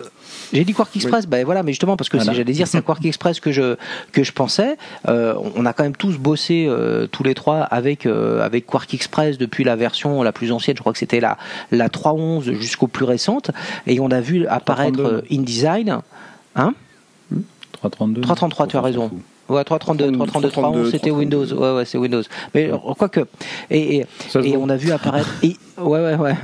J'ai 0.56 0.64
dit 0.64 0.74
Quark 0.74 0.96
Express, 0.96 1.28
ben 1.28 1.44
voilà, 1.44 1.64
mais 1.64 1.72
justement 1.72 1.98
parce 1.98 2.10
que 2.10 2.20
si 2.20 2.34
j'allais 2.34 2.54
dire 2.54 2.68
c'est 2.68 2.82
Quark 2.82 3.04
Express 3.06 3.40
que 3.40 3.52
je 3.52 3.76
que 4.12 4.24
je 4.24 4.32
pensais. 4.32 4.78
Euh, 5.08 5.36
on 5.56 5.66
a 5.66 5.74
quand 5.74 5.84
même 5.84 5.96
tous 5.96 6.18
bossé 6.18 6.66
euh, 6.68 7.08
tous 7.08 7.24
les 7.24 7.36
trois 7.36 7.60
avec 7.60 8.06
euh, 8.06 8.42
avec 8.42 8.66
Quark 8.66 8.94
Express 8.94 9.38
depuis 9.38 9.64
la 9.64 9.76
version 9.76 10.24
la 10.24 10.32
plus 10.32 10.52
ancienne, 10.52 10.78
je 10.78 10.82
crois 10.82 10.94
que 10.94 11.00
c'était 11.00 11.20
la 11.20 11.38
la 11.72 11.90
3.11 11.90 12.54
jusqu'au 12.60 12.88
plus 12.88 13.06
récente, 13.06 13.52
et 13.86 14.00
on 14.00 14.12
a 14.12 14.22
vu 14.22 14.48
apparaître 14.48 15.24
InDesign, 15.30 16.00
hein? 16.56 16.74
3.32. 17.84 18.22
3.33, 18.22 18.68
tu 18.68 18.78
as 18.78 18.82
raison. 18.82 19.12
Ouais, 19.48 19.64
332, 19.64 20.12
332, 20.12 20.50
311, 20.50 20.92
c'était 20.92 21.12
Windows. 21.12 21.46
Ouais, 21.54 21.76
ouais, 21.76 21.86
c'est 21.86 21.98
Windows. 22.00 22.24
Mais 22.56 22.72
quoi 22.98 23.10
que, 23.10 23.22
et, 23.70 23.98
et, 23.98 24.06
et 24.44 24.58
on 24.58 24.70
a 24.70 24.76
vu 24.76 24.92
apparaître, 24.92 25.30
et, 25.44 25.56
ouais, 25.78 26.00
ouais, 26.00 26.16
ouais, 26.16 26.36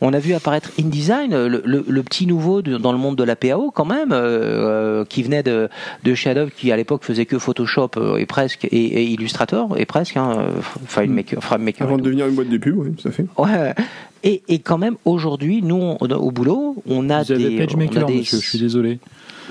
on 0.00 0.12
a 0.12 0.18
vu 0.20 0.34
apparaître 0.34 0.70
InDesign, 0.78 1.30
le, 1.30 1.62
le, 1.64 1.84
le 1.86 2.02
petit 2.04 2.26
nouveau 2.26 2.62
de, 2.62 2.76
dans 2.76 2.92
le 2.92 2.98
monde 2.98 3.16
de 3.16 3.24
la 3.24 3.34
PAO 3.34 3.72
quand 3.72 3.84
même, 3.84 4.12
euh, 4.12 5.00
euh, 5.00 5.04
qui 5.04 5.24
venait 5.24 5.42
de, 5.42 5.68
de 6.04 6.14
Shadow, 6.14 6.46
qui 6.56 6.70
à 6.70 6.76
l'époque 6.76 7.04
faisait 7.04 7.26
que 7.26 7.38
Photoshop 7.38 7.90
euh, 7.96 8.16
et 8.18 8.26
presque 8.26 8.64
et, 8.66 8.68
et, 8.70 9.04
Illustrator 9.04 9.76
et 9.76 9.84
presque, 9.84 10.16
hein, 10.16 10.46
FileMaker, 10.86 11.42
FrameMaker. 11.42 11.86
Avant 11.86 11.98
de 11.98 12.02
devenir 12.02 12.28
une 12.28 12.34
boîte 12.36 12.50
de 12.50 12.58
pub, 12.58 12.78
oui, 12.78 12.92
tout 12.92 13.08
à 13.08 13.10
fait. 13.10 13.26
Ouais. 13.36 13.74
Et, 14.22 14.42
et 14.48 14.60
quand 14.60 14.78
même 14.78 14.96
aujourd'hui, 15.04 15.60
nous, 15.60 15.96
au 16.00 16.30
boulot, 16.30 16.82
on 16.88 17.10
a 17.10 17.22
Vous 17.22 17.34
des, 17.34 17.44
avez 17.44 17.56
PageMaker, 17.58 18.04
on 18.04 18.06
a 18.06 18.12
des... 18.12 18.18
monsieur, 18.18 18.40
je 18.40 18.48
suis 18.48 18.58
désolé. 18.58 18.98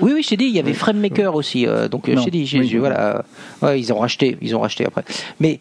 Oui, 0.00 0.12
oui, 0.14 0.22
je 0.22 0.30
t'ai 0.30 0.36
dit, 0.36 0.46
il 0.46 0.54
y 0.54 0.58
avait 0.58 0.72
FrameMaker 0.72 1.34
aussi. 1.34 1.66
Euh, 1.66 1.88
donc, 1.88 2.04
je 2.08 2.22
t'ai 2.24 2.30
dit, 2.30 2.50
oui, 2.54 2.76
voilà. 2.76 3.24
Ouais, 3.62 3.78
ils 3.80 3.92
ont 3.92 3.98
racheté, 3.98 4.36
ils 4.40 4.54
ont 4.56 4.60
racheté 4.60 4.86
après. 4.86 5.04
Mais 5.40 5.60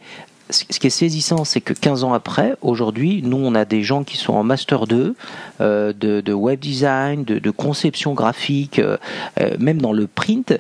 ce 0.54 0.80
qui 0.80 0.88
est 0.88 0.92
saisissant, 0.92 1.46
c'est 1.46 1.62
que 1.62 1.74
15 1.74 2.04
ans 2.04 2.14
après, 2.14 2.56
aujourd'hui, 2.62 3.22
nous, 3.24 3.38
on 3.38 3.56
a 3.56 3.66
des 3.66 3.84
gens 3.84 4.04
qui 4.04 4.18
sont 4.18 4.34
en 4.34 4.44
Master 4.44 4.88
2, 4.88 5.16
euh, 5.62 5.94
de, 5.94 6.34
web 6.34 6.60
design, 6.60 7.24
de, 7.24 7.52
conception 7.52 8.14
graphique, 8.14 8.80
euh, 8.80 8.98
euh 9.40 9.56
même 9.60 9.82
dans 9.82 9.94
le 9.94 10.08
print, 10.08 10.52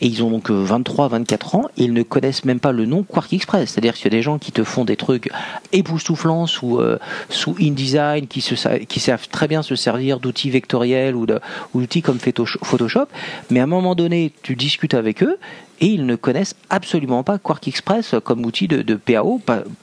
et 0.00 0.06
ils 0.06 0.22
ont 0.22 0.30
donc 0.30 0.50
23, 0.50 1.06
euh, 1.06 1.08
24 1.08 1.54
ans, 1.54 1.64
ils 1.76 1.92
ne 1.92 2.02
connaissent 2.02 2.44
même 2.44 2.60
pas 2.60 2.72
le 2.72 2.86
nom 2.86 3.02
Quark 3.02 3.32
Express. 3.32 3.70
C'est-à-dire 3.70 3.94
qu'il 3.94 4.04
y 4.04 4.08
a 4.08 4.16
des 4.16 4.22
gens 4.22 4.38
qui 4.38 4.52
te 4.52 4.64
font 4.64 4.84
des 4.84 4.96
trucs 4.96 5.30
époustouflants 5.72 6.46
sous, 6.46 6.80
sous 7.28 7.56
InDesign, 7.60 8.26
qui, 8.26 8.44
qui 8.88 9.00
savent 9.00 9.28
très 9.28 9.48
bien 9.48 9.62
se 9.62 9.76
servir 9.76 10.20
d'outils 10.20 10.50
vectoriels 10.50 11.14
ou 11.16 11.26
d'outils 11.26 12.02
comme 12.02 12.18
Photoshop, 12.18 13.06
mais 13.50 13.60
à 13.60 13.64
un 13.64 13.66
moment 13.66 13.94
donné, 13.94 14.32
tu 14.42 14.56
discutes 14.56 14.94
avec 14.94 15.22
eux, 15.22 15.38
et 15.82 15.86
ils 15.86 16.06
ne 16.06 16.14
connaissent 16.14 16.54
absolument 16.70 17.24
pas 17.24 17.38
Quark 17.38 17.66
Express 17.66 18.14
comme 18.24 18.46
outil 18.46 18.68
de, 18.68 18.82
de 18.82 18.94
PAO 18.94 19.40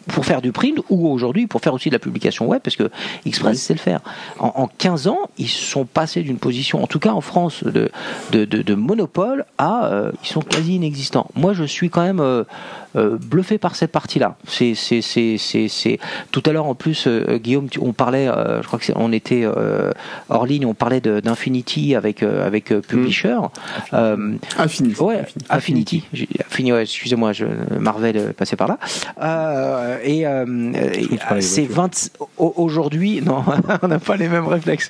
pour 0.07 0.25
faire 0.25 0.41
du 0.41 0.53
print 0.53 0.79
ou 0.89 1.09
aujourd'hui 1.09 1.45
pour 1.45 1.59
faire 1.59 1.73
aussi 1.73 1.89
de 1.89 1.95
la 1.95 1.99
publication 1.99 2.47
web 2.47 2.61
parce 2.63 2.77
que 2.77 2.89
Express 3.25 3.61
sait 3.61 3.73
le 3.73 3.79
faire. 3.79 3.99
En, 4.39 4.53
en, 4.55 4.67
15 4.67 5.07
ans, 5.07 5.29
ils 5.37 5.49
sont 5.49 5.83
passés 5.85 6.23
d'une 6.23 6.37
position, 6.37 6.81
en 6.81 6.87
tout 6.87 6.99
cas 6.99 7.11
en 7.11 7.19
France, 7.19 7.65
de, 7.65 7.91
de, 8.31 8.45
de, 8.45 8.61
de 8.61 8.75
monopole 8.75 9.43
à 9.57 9.87
euh, 9.87 10.11
ils 10.23 10.27
sont 10.27 10.41
quasi 10.41 10.75
inexistants. 10.75 11.27
Moi, 11.35 11.51
je 11.51 11.65
suis 11.65 11.89
quand 11.89 12.03
même 12.03 12.21
euh, 12.21 12.45
euh, 12.95 13.17
bluffé 13.19 13.59
par 13.59 13.75
cette 13.75 13.91
partie-là. 13.91 14.35
C'est, 14.47 14.73
c'est, 14.73 15.01
c'est, 15.01 15.37
c'est, 15.37 15.99
tout 16.31 16.41
à 16.47 16.51
l'heure 16.51 16.65
en 16.65 16.73
plus, 16.73 17.05
euh, 17.05 17.37
Guillaume, 17.37 17.67
on 17.79 17.93
parlait, 17.93 18.25
je 18.25 18.65
crois 18.65 18.79
que 18.79 18.91
on 18.95 19.11
était 19.11 19.45
hors 20.29 20.45
ligne, 20.47 20.65
on 20.65 20.73
parlait 20.73 20.99
de, 20.99 21.21
avec 21.95 22.23
avec 22.23 22.73
Publisher. 22.87 23.37
Hmm. 23.91 24.37
Affinity. 24.57 25.01
Ouais, 25.01 25.21
Affinity. 25.49 26.03
Affinity. 26.39 26.73
excusez-moi, 26.81 27.33
je 27.33 27.45
Marvel 27.79 28.33
passait 28.33 28.55
par 28.55 28.67
là. 28.67 29.99
et, 30.03 30.25
c'est 31.41 31.65
20 31.65 32.11
aujourd'hui. 32.37 33.21
Non, 33.29 33.43
on 33.83 33.87
n'a 33.87 33.99
pas 33.99 34.15
les 34.15 34.27
mêmes 34.29 34.47
réflexes. 34.47 34.89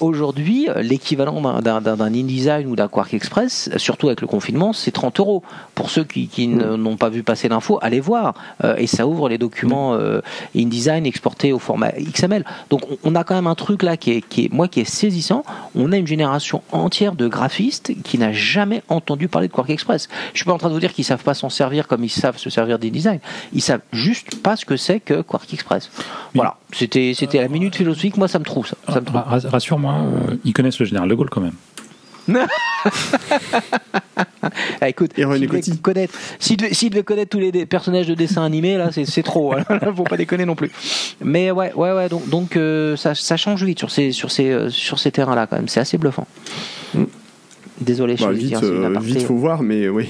aujourd'hui, 0.00 0.68
l'équivalent 0.76 1.60
d'un, 1.60 1.80
d'un, 1.80 2.00
InDesign 2.00 2.66
ou 2.66 2.74
d'un 2.74 2.88
Quark 2.88 3.14
Express, 3.14 3.70
surtout 3.76 4.08
avec 4.08 4.20
le 4.22 4.26
confinement, 4.26 4.72
c'est 4.72 4.90
30 4.90 5.20
euros 5.20 5.42
pour 5.76 5.90
ceux 5.90 6.04
qui, 6.04 6.26
qui 6.26 6.48
hmm. 6.48 6.58
ne 6.58 6.87
n'ont 6.90 6.96
pas 6.96 7.08
vu 7.08 7.22
passer 7.22 7.48
l'info, 7.48 7.78
allez 7.82 8.00
voir. 8.00 8.34
Euh, 8.64 8.76
et 8.76 8.86
ça 8.86 9.06
ouvre 9.06 9.28
les 9.28 9.38
documents 9.38 9.94
euh, 9.94 10.20
InDesign 10.56 11.06
exportés 11.06 11.52
au 11.52 11.58
format 11.58 11.92
XML. 11.92 12.44
Donc 12.70 12.82
on, 13.04 13.14
a 13.14 13.24
quand 13.24 13.34
même 13.34 13.46
un 13.46 13.54
truc 13.54 13.82
là 13.82 13.96
qui 13.96 14.12
est, 14.12 14.52
moi, 14.52 14.68
qui 14.68 14.80
est 14.80 14.88
saisissant. 14.88 15.44
On 15.74 15.92
a 15.92 15.96
une 15.96 16.06
génération 16.06 16.62
entière 16.72 17.14
de 17.14 17.28
graphistes 17.28 17.92
qui 18.02 18.18
n'a 18.18 18.32
jamais 18.32 18.82
entendu 18.88 19.28
parler 19.28 19.48
de 19.48 19.52
Quark 19.52 19.70
Express. 19.70 20.08
Je 20.32 20.38
suis 20.38 20.44
pas 20.44 20.52
en 20.52 20.58
train 20.58 20.68
de 20.68 20.74
vous 20.74 20.80
dire 20.80 20.92
qu'ils 20.92 21.04
savent 21.04 21.24
pas 21.24 21.34
s'en 21.34 21.50
servir 21.50 21.86
comme 21.88 22.04
ils 22.04 22.08
savent 22.10 22.38
se 22.38 22.50
servir 22.50 22.78
d'InDesign. 22.78 23.20
Ils 23.52 23.62
savent 23.62 23.80
juste 23.92 24.42
pas 24.42 24.56
ce 24.56 24.64
que 24.64 24.76
c'est 24.76 25.00
que 25.00 25.20
Quark 25.22 25.52
Express. 25.52 25.90
Voilà. 26.34 26.56
C'était, 26.72 27.12
c'était 27.14 27.40
la 27.40 27.48
minute 27.48 27.76
philosophique. 27.76 28.16
Moi, 28.16 28.28
ça 28.28 28.38
me 28.38 28.44
trouve 28.44 28.66
ça. 28.66 28.76
ça 28.88 29.00
Rassure-moi, 29.48 29.94
euh, 29.94 30.36
ils 30.44 30.52
connaissent 30.52 30.78
le 30.78 30.86
général 30.86 31.08
de 31.08 31.14
Gaulle 31.14 31.30
quand 31.30 31.40
même. 31.40 31.54
Ah, 34.80 34.88
écoute, 34.88 35.12
s'il 35.62 35.80
connaître, 35.80 36.14
s'il 36.38 37.04
connaître 37.04 37.30
tous 37.30 37.38
les 37.38 37.66
personnages 37.66 38.06
de 38.06 38.14
dessins 38.14 38.44
animés, 38.44 38.76
là, 38.76 38.90
c'est 38.92 39.22
trop. 39.22 39.54
Hein. 39.54 39.64
Faut 39.96 40.04
pas 40.04 40.16
déconner 40.16 40.44
non 40.44 40.54
plus. 40.54 40.70
Mais 41.22 41.50
ouais, 41.50 41.72
ouais, 41.74 41.92
ouais. 41.92 42.08
Donc, 42.08 42.28
donc 42.28 42.56
euh, 42.56 42.96
ça, 42.96 43.14
ça, 43.14 43.36
change 43.36 43.64
vite 43.64 43.78
sur 43.78 43.90
ces, 43.90 44.12
sur 44.12 44.30
ces, 44.30 44.50
euh, 44.50 44.70
sur 44.70 44.98
ces 44.98 45.10
terrains-là 45.10 45.46
quand 45.46 45.56
même. 45.56 45.68
C'est 45.68 45.80
assez 45.80 45.98
bluffant. 45.98 46.26
Mm. 46.94 47.04
Désolé, 47.80 48.16
je 48.16 48.24
bah, 48.24 48.32
vite, 48.32 48.56
euh, 48.62 48.98
vite, 49.00 49.22
faut 49.22 49.36
voir, 49.36 49.62
mais 49.62 49.88
oui. 49.88 50.08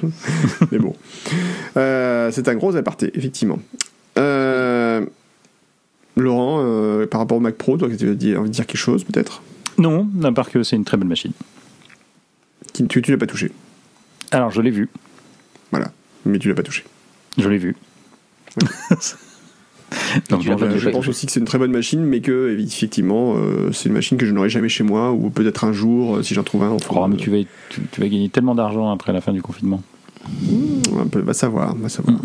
mais 0.70 0.78
bon, 0.78 0.94
c'est 1.74 2.48
un 2.48 2.54
gros 2.54 2.76
aparté, 2.76 3.10
effectivement. 3.14 3.58
Laurent, 6.16 7.06
par 7.10 7.20
rapport 7.20 7.38
au 7.38 7.40
Mac 7.40 7.54
Pro, 7.54 7.78
toi, 7.78 7.88
tu 7.88 8.06
veux 8.06 8.14
dire, 8.14 8.42
dire 8.42 8.66
quelque 8.66 8.76
chose, 8.76 9.04
peut-être? 9.04 9.40
Non, 9.78 10.08
à 10.24 10.32
part 10.32 10.50
que 10.50 10.62
c'est 10.62 10.76
une 10.76 10.84
très 10.84 10.96
belle 10.96 11.08
machine. 11.08 11.32
tu, 12.74 12.86
tu 12.86 13.10
l'as 13.10 13.18
pas 13.18 13.26
touché 13.26 13.52
Alors, 14.30 14.50
je 14.50 14.60
l'ai 14.60 14.70
vu. 14.70 14.88
Voilà, 15.70 15.92
mais 16.26 16.38
tu 16.38 16.48
l'as 16.48 16.54
pas 16.54 16.62
touché. 16.62 16.84
Je 17.36 17.48
l'ai 17.48 17.58
vu. 17.58 17.76
Donc, 20.28 20.42
je 20.42 20.88
pense 20.90 21.08
aussi 21.08 21.26
que 21.26 21.32
c'est 21.32 21.40
une 21.40 21.46
très 21.46 21.58
bonne 21.58 21.70
machine, 21.70 22.04
mais 22.04 22.20
que 22.20 22.56
effectivement, 22.58 23.36
euh, 23.36 23.72
c'est 23.72 23.88
une 23.88 23.94
machine 23.94 24.18
que 24.18 24.26
je 24.26 24.32
n'aurai 24.32 24.50
jamais 24.50 24.68
chez 24.68 24.84
moi, 24.84 25.12
ou 25.12 25.30
peut-être 25.30 25.64
un 25.64 25.72
jour, 25.72 26.16
euh, 26.16 26.22
si 26.22 26.34
j'en 26.34 26.42
trouve 26.42 26.64
un. 26.64 26.76
Oh, 26.90 27.06
mais 27.06 27.16
tu 27.16 27.30
vas, 27.30 27.38
tu, 27.70 28.00
vas 28.00 28.08
gagner 28.08 28.28
tellement 28.28 28.54
d'argent 28.54 28.90
après 28.90 29.12
la 29.12 29.20
fin 29.20 29.32
du 29.32 29.40
confinement. 29.40 29.82
on 30.92 31.20
va 31.20 31.32
savoir, 31.32 31.74
on 31.74 31.82
va 31.82 31.88
savoir. 31.88 32.18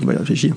On 0.00 0.04
va 0.04 0.14
y 0.14 0.16
réfléchir. 0.16 0.54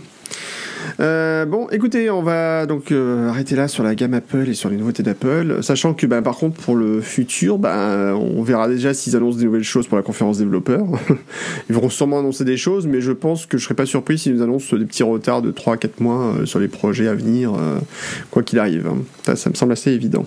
Euh, 0.99 1.45
bon, 1.45 1.68
écoutez, 1.72 2.10
on 2.10 2.22
va 2.22 2.65
donc 2.65 2.91
euh, 2.91 3.30
arrêter 3.30 3.55
là 3.55 3.68
sur 3.68 3.84
la 3.84 3.95
gamme 3.95 4.14
Apple 4.14 4.47
et 4.47 4.53
sur 4.53 4.69
les 4.69 4.77
nouveautés 4.77 5.03
d'Apple, 5.03 5.60
sachant 5.61 5.93
que 5.93 6.05
ben, 6.05 6.22
par 6.22 6.38
contre 6.38 6.61
pour 6.61 6.76
le 6.76 7.01
futur, 7.01 7.57
ben, 7.57 8.14
on 8.14 8.43
verra 8.43 8.68
déjà 8.68 8.93
s'ils 8.93 9.15
annoncent 9.15 9.38
des 9.38 9.45
nouvelles 9.45 9.64
choses 9.64 9.88
pour 9.88 9.97
la 9.97 10.03
conférence 10.03 10.38
développeur. 10.38 10.85
ils 11.69 11.76
vont 11.76 11.89
sûrement 11.89 12.19
annoncer 12.19 12.45
des 12.45 12.57
choses, 12.57 12.88
mais 12.88 13.01
je 13.01 13.11
pense 13.11 13.45
que 13.45 13.57
je 13.57 13.64
serais 13.64 13.76
pas 13.76 13.85
surpris 13.85 14.18
s'ils 14.18 14.35
nous 14.35 14.43
annoncent 14.43 14.76
des 14.76 14.85
petits 14.85 15.03
retards 15.03 15.41
de 15.41 15.51
3-4 15.51 15.89
mois 15.99 16.34
euh, 16.39 16.45
sur 16.45 16.60
les 16.60 16.68
projets 16.68 17.07
à 17.07 17.15
venir, 17.15 17.53
quoi 18.31 18.43
qu'il 18.43 18.60
arrive. 18.60 18.89
Ça, 19.26 19.35
ça, 19.35 19.49
me 19.49 19.55
semble 19.55 19.72
assez 19.72 19.91
évident. 19.91 20.26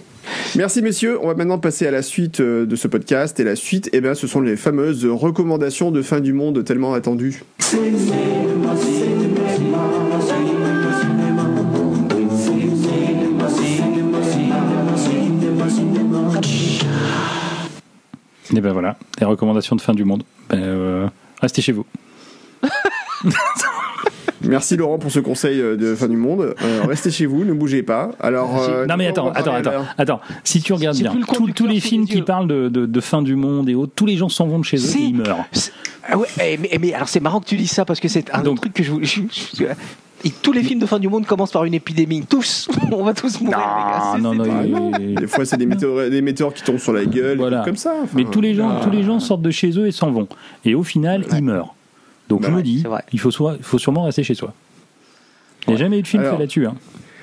Merci 0.56 0.82
messieurs, 0.82 1.18
on 1.22 1.28
va 1.28 1.34
maintenant 1.34 1.58
passer 1.58 1.86
à 1.86 1.90
la 1.90 2.02
suite 2.02 2.40
de 2.40 2.76
ce 2.76 2.88
podcast 2.88 3.38
et 3.40 3.44
la 3.44 3.56
suite, 3.56 3.88
eh 3.92 4.00
ben, 4.00 4.14
ce 4.14 4.26
sont 4.26 4.40
les 4.40 4.56
fameuses 4.56 5.06
recommandations 5.06 5.90
de 5.90 6.02
fin 6.02 6.20
du 6.20 6.32
monde 6.32 6.64
tellement 6.64 6.94
attendues. 6.94 7.42
Et 18.54 18.60
ben 18.60 18.72
voilà, 18.72 18.96
les 19.18 19.26
recommandations 19.26 19.76
de 19.76 19.80
fin 19.80 19.94
du 19.94 20.04
monde. 20.04 20.22
Ben, 20.48 20.60
euh, 20.60 21.08
restez 21.40 21.62
chez 21.62 21.72
vous. 21.72 21.86
Merci 24.48 24.76
Laurent 24.76 24.98
pour 24.98 25.10
ce 25.10 25.20
conseil 25.20 25.58
de 25.58 25.94
fin 25.94 26.08
du 26.08 26.16
monde. 26.16 26.54
restez 26.88 27.10
chez 27.10 27.26
vous, 27.26 27.44
ne 27.44 27.52
bougez 27.52 27.82
pas. 27.82 28.10
Alors, 28.20 28.68
non 28.88 28.96
mais 28.96 29.08
attends, 29.08 29.30
attends, 29.32 29.54
attends, 29.54 29.84
attends. 29.98 30.20
Si 30.44 30.60
tu 30.60 30.72
regardes 30.72 30.96
bien, 30.96 31.14
tous 31.54 31.66
les 31.66 31.80
films 31.80 32.06
qui 32.06 32.22
parlent 32.22 32.48
de, 32.48 32.68
de, 32.68 33.00
fin 33.00 33.22
du 33.22 33.36
monde 33.36 33.68
et 33.68 33.74
autres, 33.74 33.92
tous 33.94 34.06
les 34.06 34.16
gens 34.16 34.28
s'en 34.28 34.46
vont 34.46 34.58
de 34.58 34.64
chez 34.64 34.78
eux 34.78 34.96
et 34.98 35.02
ils 35.02 35.14
meurent. 35.14 35.44
Ah 36.08 36.16
ouais, 36.16 36.28
eh, 36.40 36.56
mais, 36.56 36.70
mais, 36.80 36.94
alors 36.94 37.08
c'est 37.08 37.20
marrant 37.20 37.40
que 37.40 37.46
tu 37.46 37.56
dises 37.56 37.72
ça 37.72 37.84
parce 37.84 37.98
que 37.98 38.06
c'est 38.06 38.32
un 38.32 38.42
truc 38.54 38.72
que 38.72 38.82
je, 38.84 38.92
je, 39.02 39.64
et 40.24 40.30
tous 40.30 40.50
les 40.50 40.64
films 40.64 40.80
de 40.80 40.86
fin 40.86 40.98
du 40.98 41.08
monde 41.08 41.24
commencent 41.24 41.52
par 41.52 41.64
une 41.64 41.74
épidémie. 41.74 42.24
Tous, 42.28 42.68
on 42.92 43.04
va 43.04 43.14
tous 43.14 43.40
mourir. 43.40 44.18
Non, 44.18 44.34
non, 44.34 44.44
non, 44.44 44.90
Des 44.90 45.28
fois, 45.28 45.44
c'est 45.44 45.56
des 45.56 45.66
météores, 45.66 46.10
des 46.10 46.20
météores 46.20 46.52
qui 46.52 46.64
tombent 46.64 46.78
sur 46.78 46.92
la 46.92 47.04
gueule, 47.04 47.38
voilà. 47.38 47.62
comme 47.64 47.76
ça. 47.76 47.94
mais 48.14 48.24
tous 48.24 48.40
les 48.40 48.54
gens, 48.54 48.80
tous 48.80 48.90
les 48.90 49.04
gens 49.04 49.20
sortent 49.20 49.42
de 49.42 49.52
chez 49.52 49.78
eux 49.78 49.86
et 49.86 49.92
s'en 49.92 50.10
vont. 50.10 50.26
Et 50.64 50.74
au 50.74 50.82
final, 50.82 51.24
ils 51.32 51.44
meurent. 51.44 51.75
Donc 52.28 52.42
bah 52.42 52.48
je 52.50 52.54
me 52.54 52.62
dis, 52.62 52.84
il 53.12 53.20
faut, 53.20 53.30
soit, 53.30 53.56
il 53.58 53.64
faut 53.64 53.78
sûrement 53.78 54.04
rester 54.04 54.22
chez 54.22 54.34
soi. 54.34 54.52
Il 55.66 55.70
n'y 55.70 55.76
a 55.76 55.78
jamais 55.78 55.98
eu 55.98 56.02
de 56.02 56.06
film 56.06 56.22
fait 56.22 56.38
là-dessus. 56.38 56.66
Hein. 56.66 56.74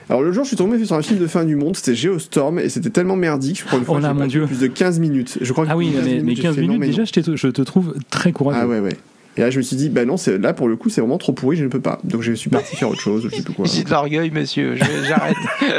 Alors 0.10 0.22
le 0.22 0.32
jour, 0.32 0.44
je 0.44 0.50
suis 0.50 0.58
tombé 0.58 0.84
sur 0.84 0.96
un 0.96 1.02
film 1.02 1.20
de 1.20 1.28
fin 1.28 1.46
du 1.46 1.56
monde, 1.56 1.76
c'était 1.76 1.96
Geostorm, 1.96 2.60
et 2.60 2.70
c'était 2.70 2.90
tellement 2.90 3.16
merdique, 3.16 3.60
je 3.60 3.66
crois 3.66 3.80
une 3.80 3.86
fois, 3.86 3.98
oh 3.98 4.02
là, 4.02 4.14
mon 4.14 4.28
Dieu. 4.28 4.46
plus 4.46 4.60
de 4.60 4.68
15 4.68 5.00
minutes. 5.00 5.38
Je 5.42 5.54
crois 5.54 5.66
ah 5.70 5.78
oui, 5.78 5.94
mais, 6.24 6.34
15 6.34 6.58
minutes, 6.58 6.82
déjà, 6.82 7.04
je, 7.06 7.48
te 7.48 7.62
trouve 7.62 7.96
très 8.10 8.32
courageux. 8.32 8.60
Ah 8.62 8.68
ouais, 8.68 8.80
ouais. 8.80 8.98
Et 9.36 9.42
là, 9.42 9.50
je 9.50 9.58
me 9.58 9.64
suis 9.64 9.76
dit, 9.76 9.90
bah 9.90 10.06
non, 10.06 10.16
là 10.40 10.54
pour 10.54 10.68
le 10.68 10.76
coup, 10.76 10.90
c'est 10.90 11.02
vraiment 11.02 11.18
trop 11.18 11.34
pourri, 11.34 11.58
je 11.58 11.64
ne 11.64 11.70
peux 11.70 11.80
pas. 11.80 12.00
Donc 12.04 12.22
je 12.22 12.34
suis 12.34 12.52
parti 12.52 12.76
faire 12.76 12.90
autre 12.90 13.02
chose, 13.02 13.24
je 13.24 13.36
sais 13.36 13.42
plus 13.42 13.54
quoi. 13.54 13.66
C'est 13.68 13.84
de 13.84 13.90
l'orgueil, 13.90 14.30
monsieur. 14.30 14.76
J'arrête. 15.08 15.38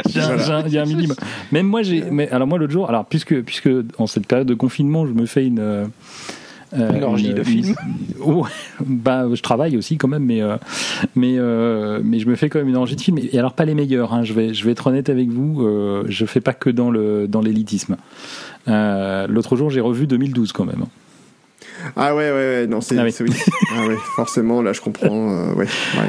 Il 0.09 0.73
y 0.73 0.77
a 0.77 0.81
un 0.81 0.85
minimum. 0.85 1.15
Même 1.53 1.67
moi, 1.67 1.81
j'ai. 1.81 2.03
Mais 2.11 2.29
alors 2.31 2.47
moi, 2.47 2.57
l'autre 2.57 2.73
jour, 2.73 2.89
alors 2.89 3.05
puisque 3.05 3.41
puisque 3.43 3.69
en 3.97 4.07
cette 4.07 4.27
période 4.27 4.47
de 4.47 4.55
confinement, 4.55 5.07
je 5.07 5.13
me 5.13 5.25
fais 5.25 5.45
une. 5.45 5.59
Euh, 5.59 5.85
une 6.75 7.03
orgie 7.03 7.33
de 7.33 7.43
film. 7.43 7.75
bah, 8.85 9.25
je 9.33 9.41
travaille 9.41 9.77
aussi 9.77 9.97
quand 9.97 10.07
même, 10.07 10.25
mais 10.25 10.41
euh, 10.41 10.57
mais 11.15 11.35
euh, 11.37 12.01
mais 12.03 12.19
je 12.19 12.27
me 12.27 12.35
fais 12.35 12.49
quand 12.49 12.59
même 12.59 12.69
une 12.69 12.77
orgie 12.77 12.95
de 12.95 13.01
film. 13.01 13.17
Et 13.19 13.37
alors 13.37 13.53
pas 13.53 13.65
les 13.65 13.75
meilleurs. 13.75 14.13
Hein, 14.13 14.23
je 14.23 14.33
vais 14.33 14.53
je 14.53 14.65
vais 14.65 14.71
être 14.71 14.87
honnête 14.87 15.09
avec 15.09 15.29
vous. 15.29 15.61
Euh, 15.61 16.03
je 16.07 16.25
fais 16.25 16.41
pas 16.41 16.53
que 16.53 16.69
dans 16.69 16.91
le 16.91 17.27
dans 17.27 17.41
l'élitisme. 17.41 17.97
L'autre 18.67 19.55
jour, 19.55 19.69
j'ai 19.69 19.81
revu 19.81 20.07
2012 20.07 20.51
quand 20.51 20.65
même. 20.65 20.85
Ah 21.95 22.15
ouais, 22.15 22.31
ouais, 22.31 22.31
ouais, 22.31 22.67
non, 22.67 22.81
c'est 22.81 22.97
ah 22.97 23.03
oui. 23.03 23.13
ah 23.75 23.85
ouais, 23.85 23.95
forcément, 24.15 24.61
là, 24.61 24.73
je 24.73 24.81
comprends. 24.81 25.29
Euh, 25.29 25.53
ouais, 25.53 25.67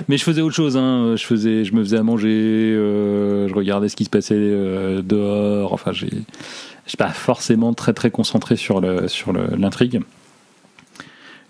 Mais 0.09 0.17
je 0.17 0.25
faisais 0.25 0.41
autre 0.41 0.55
chose, 0.55 0.77
hein. 0.77 1.15
Je, 1.17 1.25
faisais, 1.25 1.65
je 1.65 1.75
me 1.75 1.83
faisais 1.83 1.99
à 1.99 2.03
manger, 2.03 2.29
euh, 2.29 3.49
je 3.49 3.55
regardais 3.55 3.89
ce 3.89 3.97
qui 3.97 4.05
se 4.05 4.11
passait 4.11 4.35
euh, 4.37 5.03
dehors. 5.03 5.73
Enfin, 5.73 5.93
j'ai, 5.93 6.09
je 6.09 6.89
suis 6.89 6.97
pas 6.97 7.11
forcément 7.11 7.75
très, 7.75 7.93
très 7.93 8.11
concentré 8.11 8.57
sur, 8.57 8.81
le, 8.81 9.09
sur 9.09 9.33
l'intrigue, 9.33 10.01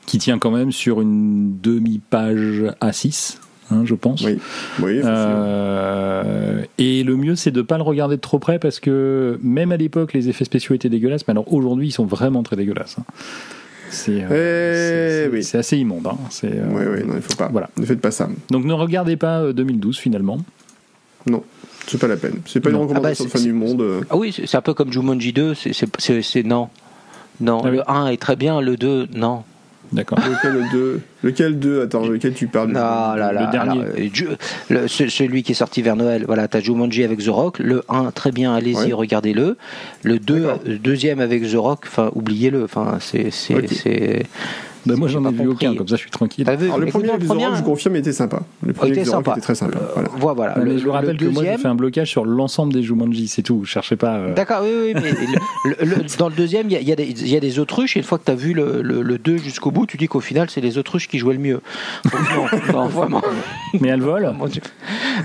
qui 0.07 0.19
tient 0.19 0.39
quand 0.39 0.51
même 0.51 0.73
sur 0.73 1.01
une 1.01 1.59
demi-page 1.61 2.65
A6. 2.81 3.39
Hein, 3.71 3.83
je 3.85 3.95
pense. 3.97 4.23
Oui, 4.23 4.39
oui 4.81 5.01
euh, 5.05 6.63
Et 6.79 7.03
le 7.03 7.17
mieux, 7.17 7.35
c'est 7.35 7.51
de 7.51 7.59
ne 7.59 7.67
pas 7.67 7.77
le 7.77 7.83
regarder 7.83 8.17
de 8.17 8.21
trop 8.21 8.39
près 8.39 8.61
parce 8.61 8.79
que 8.79 9.39
même 9.43 9.73
à 9.73 9.77
l'époque, 9.77 10.13
les 10.13 10.29
effets 10.29 10.45
spéciaux 10.45 10.75
étaient 10.75 10.89
dégueulasses, 10.89 11.27
mais 11.27 11.33
alors 11.33 11.53
aujourd'hui, 11.53 11.89
ils 11.89 11.93
sont 11.93 12.07
vraiment 12.07 12.45
très 12.45 12.55
dégueulasses. 12.55 12.97
Hein. 13.01 13.05
Euh, 14.09 15.29
eh 15.33 15.43
c'est 15.43 15.59
assez 15.59 15.79
immonde. 15.79 16.07
Hein. 16.07 16.19
oui, 16.43 16.51
oui, 16.53 17.05
non, 17.07 17.15
il 17.17 17.23
faut 17.23 17.37
pas. 17.37 17.49
Voilà. 17.49 17.71
Ne 17.77 17.87
faites 17.87 18.01
pas 18.01 18.11
ça. 18.11 18.29
Donc 18.51 18.65
ne 18.65 18.73
regardez 18.73 19.17
pas 19.17 19.53
2012 19.53 19.97
euh, 19.97 20.01
finalement. 20.01 20.39
Non. 21.27 21.43
C'est 21.87 21.99
pas 21.99 22.09
la 22.09 22.17
peine. 22.17 22.41
C'est 22.47 22.61
pas 22.61 22.71
une 22.71 22.77
recommandation 22.77 23.27
ah 23.27 23.33
bah, 23.33 23.39
de 23.39 23.45
fin 23.45 23.45
du 23.45 23.53
monde. 23.53 23.81
Euh. 23.81 24.01
Ah 24.11 24.17
oui, 24.17 24.33
c'est 24.33 24.57
un 24.57 24.61
peu 24.61 24.75
comme 24.75 24.93
Jumanji 24.93 25.33
2. 25.33 25.55
C'est 25.55 26.43
non. 26.45 26.69
Non, 27.41 27.63
ah 27.65 27.71
le 27.71 27.91
1 27.91 28.09
est 28.09 28.17
très 28.17 28.35
bien, 28.35 28.61
le 28.61 28.77
2, 28.77 29.09
non. 29.15 29.45
D'accord. 29.93 30.19
Lequel 30.19 30.69
2 30.71 31.01
Lequel 31.27 31.59
2 31.59 31.83
Attends, 31.83 32.07
lequel 32.07 32.35
tu 32.35 32.47
parles 32.47 32.69
Non, 32.69 32.75
là, 32.75 33.33
là, 33.33 33.47
le 33.47 33.51
dernier. 33.51 34.13
le, 34.71 34.87
celui 34.87 35.43
qui 35.43 35.53
est 35.53 35.57
sorti 35.57 35.83
vers 35.83 35.97
Noël. 35.97 36.25
Voilà, 36.27 36.47
t'as 36.47 36.61
Jumanji 36.61 37.03
avec 37.03 37.19
The 37.19 37.29
Rock. 37.29 37.59
Le 37.59 37.83
1, 37.89 38.13
très 38.13 38.31
bien, 38.31 38.55
allez-y, 38.55 38.93
regardez-le. 38.93 39.57
Le 40.05 40.19
2, 40.19 40.79
deuxième 40.83 41.21
avec 41.21 41.43
The 41.51 41.57
Rock, 41.57 41.81
enfin, 41.87 42.11
oubliez-le. 42.15 42.63
Enfin, 42.63 42.99
c'est. 43.01 43.31
Ben 44.87 44.97
moi 44.97 45.09
j'en 45.09 45.25
ai 45.25 45.33
vu 45.33 45.49
aucun, 45.49 45.75
comme 45.75 45.89
ça 45.89 45.97
je 45.97 46.03
suis 46.03 46.11
tranquille. 46.11 46.49
Alors, 46.49 46.79
le 46.79 46.87
premier, 46.87 47.13
le 47.19 47.27
premier 47.27 47.47
je 47.57 47.63
confirme, 47.63 47.97
était 47.97 48.13
sympa. 48.13 48.43
Le 48.65 48.73
premier 48.73 48.93
était, 48.93 49.05
sympa. 49.05 49.33
était 49.33 49.41
très 49.41 49.55
sympa. 49.57 49.79
Euh, 49.79 50.03
voilà. 50.17 50.55
voilà. 50.55 50.79
je 50.79 50.85
vous 50.85 50.93
rappelle 50.93 51.17
que 51.17 51.25
moi 51.25 51.43
j'ai 51.45 51.59
fait 51.59 51.67
un 51.67 51.75
blocage 51.75 52.09
sur 52.09 52.25
l'ensemble 52.25 52.73
des 52.73 52.83
Jumanji, 52.83 53.27
c'est 53.27 53.43
tout. 53.43 53.65
Cherchez 53.65 53.97
pas. 53.97 54.17
Euh. 54.17 54.35
D'accord, 54.35 54.63
oui, 54.63 54.95
oui, 54.95 55.01
mais 55.65 55.87
dans 56.19 56.29
le 56.29 56.35
deuxième, 56.35 56.71
il 56.71 56.81
y, 56.81 56.85
y, 56.85 57.37
a 57.37 57.41
des 57.41 57.59
autruches, 57.59 57.97
et 57.97 58.01
une 58.01 58.05
fois 58.05 58.19
que 58.19 58.25
tu 58.25 58.31
as 58.31 58.37
vu 58.37 58.53
le, 58.53 59.19
2 59.19 59.39
jusqu'au 59.39 59.71
bout, 59.71 59.87
tu 59.87 59.97
dis 59.97 60.07
qu'au 60.07 60.21
final 60.21 60.49
c'est 60.51 60.61
les 60.61 60.79
autruches 60.79 61.09
qui 61.09 61.16
jouaient 61.19 61.35
le 61.35 61.41
mieux. 61.41 61.61
non, 62.73 62.87
vraiment. 62.87 63.23
Mais 63.81 63.89
elles 63.89 64.01
volent 64.01 64.35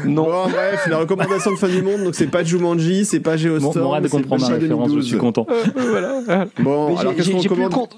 Non. 0.06 0.24
Bon, 0.24 0.50
bref, 0.50 0.88
la 0.90 0.98
recommandation 0.98 1.52
de 1.52 1.58
fin 1.58 1.70
du 1.70 1.82
monde, 1.82 2.04
donc 2.04 2.16
c'est 2.16 2.28
pas 2.28 2.44
Jumanji, 2.44 3.06
c'est 3.06 3.20
pas 3.20 3.38
Geostorm. 3.38 3.74
Bon, 3.74 4.02
de 4.02 4.08
comprendre 4.08 4.50
ma 4.50 4.56
référence, 4.56 4.92
je 4.96 5.02
suis 5.02 5.18
content. 5.18 5.46
voilà. 5.76 6.48
Bon, 6.60 6.98
alors 6.98 7.16
qu'est-ce 7.16 7.32
qu'on 7.32 7.40
recommande 7.40 7.90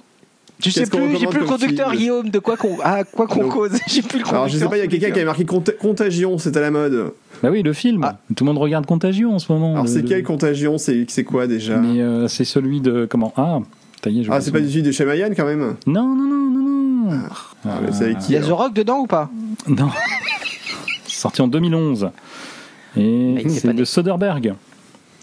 je 0.59 0.69
sais 0.69 0.85
plus, 0.85 1.17
j'ai 1.17 1.27
plus 1.27 1.41
le 1.41 1.45
conducteur 1.45 1.93
Guillaume 1.93 2.29
de 2.29 2.39
quoi 2.39 2.55
qu'on 2.55 2.77
ah, 2.83 3.03
quoi 3.03 3.27
qu'on 3.27 3.49
cause. 3.49 3.71
J'ai 3.87 4.01
plus 4.01 4.19
le 4.19 4.23
conducteur. 4.23 4.33
Alors 4.33 4.47
je 4.47 4.57
sais 4.57 4.67
pas, 4.67 4.77
il 4.77 4.81
y 4.81 4.83
a 4.83 4.87
quelqu'un 4.87 5.11
qui 5.11 5.19
a 5.19 5.25
marqué 5.25 5.45
Contagion, 5.45 6.37
c'est 6.37 6.55
à 6.55 6.61
la 6.61 6.71
mode. 6.71 7.11
Bah 7.41 7.49
oui, 7.51 7.63
le 7.63 7.73
film. 7.73 8.03
Ah. 8.03 8.17
Tout 8.35 8.45
le 8.45 8.53
monde 8.53 8.59
regarde 8.59 8.85
Contagion 8.85 9.35
en 9.35 9.39
ce 9.39 9.51
moment. 9.51 9.73
Alors 9.73 9.87
c'est 9.87 10.03
quelle 10.03 10.23
Contagion? 10.23 10.77
C'est 10.77 11.05
c'est 11.09 11.23
quoi 11.23 11.47
déjà? 11.47 11.77
Mais 11.77 12.01
euh, 12.01 12.27
c'est 12.27 12.45
celui 12.45 12.79
de 12.79 13.05
comment? 13.09 13.33
Ah, 13.35 13.59
ah 14.29 14.41
c'est 14.41 14.51
pas 14.51 14.59
du 14.59 14.69
celui 14.69 14.83
de 14.83 14.91
Shyamalan 14.91 15.31
quand 15.35 15.45
même? 15.45 15.75
Non, 15.85 16.15
non, 16.15 16.23
non, 16.23 16.49
non, 16.49 16.61
non. 16.61 16.72
Ah, 17.11 17.29
ah 17.65 17.79
Il 18.27 18.31
y 18.31 18.37
a 18.37 18.41
The 18.41 18.49
Rock 18.51 18.73
dedans 18.73 18.99
ou 18.99 19.07
pas 19.07 19.29
Non. 19.67 19.89
Sorti 21.05 21.41
en 21.41 21.47
2011. 21.47 22.09
Et 22.97 23.45
c'est 23.49 23.73
de 23.73 23.85
Soderbergh. 23.85 24.53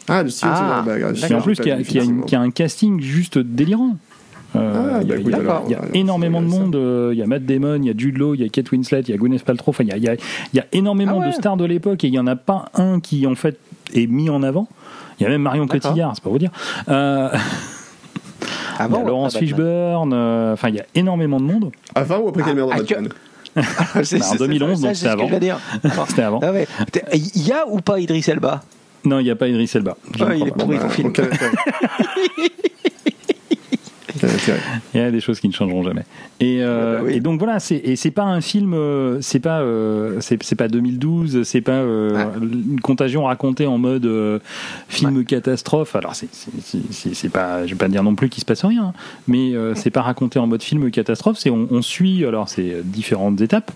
Ah, 0.08 0.24
de 0.24 0.28
Steven 0.28 0.56
Soderbergh. 0.56 1.30
Et 1.30 1.34
en 1.34 1.40
plus, 1.40 1.60
qui 1.60 1.70
a, 1.70 2.38
a 2.38 2.42
un 2.42 2.50
casting 2.50 3.00
juste 3.00 3.38
délirant. 3.38 3.96
Euh, 4.56 5.00
il 5.02 5.30
y 5.70 5.74
a, 5.74 5.80
énormément 5.94 6.42
de 6.42 6.46
monde. 6.46 6.74
Euh, 6.74 7.10
il 7.12 7.18
y 7.18 7.22
a 7.22 7.26
Matt 7.26 7.44
Damon, 7.44 7.76
il 7.76 7.86
y 7.86 7.90
a 7.90 7.94
Jude 7.96 8.18
Law, 8.18 8.34
il 8.34 8.40
y 8.40 8.44
a 8.44 8.48
Kate 8.48 8.70
Winslet, 8.72 9.02
il 9.02 9.10
y 9.10 9.12
a 9.12 9.16
Gwyneth 9.16 9.44
Paltrow. 9.44 9.70
Enfin, 9.70 9.84
il 9.84 10.02
y 10.02 10.58
a, 10.58 10.64
énormément 10.72 11.20
ah 11.22 11.28
de 11.28 11.32
stars 11.32 11.56
de 11.56 11.64
l'époque 11.64 12.02
et 12.04 12.08
il 12.08 12.10
n'y 12.10 12.18
en 12.18 12.26
a 12.26 12.36
pas 12.36 12.66
un 12.74 13.00
qui 13.00 13.26
en 13.26 13.34
fait 13.34 13.58
est 13.94 14.06
mis 14.06 14.28
en 14.28 14.42
avant. 14.42 14.68
Il 15.18 15.24
y 15.24 15.26
a 15.26 15.28
même 15.28 15.42
Marion 15.42 15.66
Cotillard, 15.66 16.12
c'est 16.14 16.24
pas 16.24 16.30
vous 16.30 16.38
dire. 16.38 16.50
Euh, 16.88 17.30
Avant, 18.78 19.04
Laurence 19.04 19.36
Fishburne. 19.36 20.12
Enfin, 20.52 20.68
il 20.68 20.76
y 20.76 20.80
a 20.80 20.86
énormément 20.94 21.38
de 21.38 21.44
monde. 21.44 21.70
Avant 21.94 22.18
ou 22.18 22.28
après 22.28 22.42
quelle 22.42 22.54
merde 22.56 22.70
bah, 23.56 23.62
En 24.30 24.34
2011, 24.36 24.80
donc 24.80 24.96
c'était 24.96 25.08
avant. 25.08 25.28
C'était 26.08 26.22
avant. 26.22 26.40
Il 27.12 27.46
y 27.46 27.52
a 27.52 27.66
ou 27.66 27.80
pas 27.80 27.98
Idriss 27.98 28.28
Elba? 28.28 28.62
Non, 29.04 29.18
il 29.18 29.24
n'y 29.24 29.30
a 29.30 29.36
pas 29.36 29.48
Idriss 29.48 29.74
Elba. 29.74 29.96
Ah, 30.20 30.34
il 30.34 30.48
est 30.48 30.50
pourri 30.50 30.78
ton 30.78 30.88
film. 30.88 31.12
Il 34.94 35.00
y 35.00 35.02
a 35.02 35.10
des 35.10 35.20
choses 35.20 35.40
qui 35.40 35.48
ne 35.48 35.52
changeront 35.52 35.82
jamais. 35.82 36.04
Et, 36.40 36.58
euh, 36.60 37.02
bah 37.02 37.10
et 37.10 37.20
donc 37.20 37.38
voilà, 37.38 37.60
c'est 37.60 37.76
et 37.76 37.96
c'est 37.96 38.10
pas 38.10 38.24
un 38.24 38.40
film, 38.40 38.74
euh, 38.74 39.20
c'est 39.20 39.40
pas 39.40 39.60
euh, 39.60 40.20
c'est 40.20 40.54
pas 40.54 40.68
2012, 40.68 41.42
c'est 41.44 41.60
pas 41.60 41.80
une 41.80 42.80
contagion 42.82 43.24
racontée 43.24 43.66
en 43.66 43.78
mode 43.78 44.40
film 44.88 45.24
catastrophe. 45.24 45.96
Alors 45.96 46.14
c'est 46.14 47.28
pas, 47.28 47.66
je 47.66 47.70
vais 47.70 47.78
pas 47.78 47.88
dire 47.88 48.02
non 48.02 48.14
plus 48.14 48.28
qu'il 48.28 48.40
se 48.40 48.46
passe 48.46 48.64
rien, 48.64 48.84
hein, 48.84 48.92
mais 49.28 49.52
c'est 49.74 49.90
pas 49.90 50.02
raconté 50.02 50.38
en 50.38 50.46
mode 50.46 50.62
film 50.62 50.90
catastrophe. 50.90 51.38
C'est 51.38 51.50
on, 51.50 51.68
on, 51.70 51.82
suit 51.82 52.24
alors 52.24 52.48
c'est 52.48 52.82
différentes 52.84 53.40
étapes. 53.40 53.72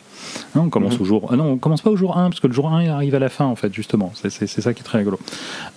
Hein, 0.54 0.62
on 0.64 0.68
commence 0.68 0.96
mhm. 0.96 1.02
au 1.02 1.04
jour, 1.04 1.36
non, 1.36 1.52
on 1.52 1.56
commence 1.56 1.82
pas 1.82 1.90
au 1.90 1.96
jour 1.96 2.16
1 2.16 2.30
parce 2.30 2.40
que 2.40 2.46
le 2.46 2.52
jour 2.52 2.68
1 2.68 2.82
il 2.82 2.88
arrive 2.88 3.14
à 3.14 3.18
la 3.18 3.28
fin 3.28 3.44
en 3.44 3.56
fait 3.56 3.72
justement. 3.72 4.12
C'est 4.14 4.30
ça 4.30 4.74
qui 4.74 4.80
est 4.80 4.84
très 4.84 4.98
rigolo. 4.98 5.18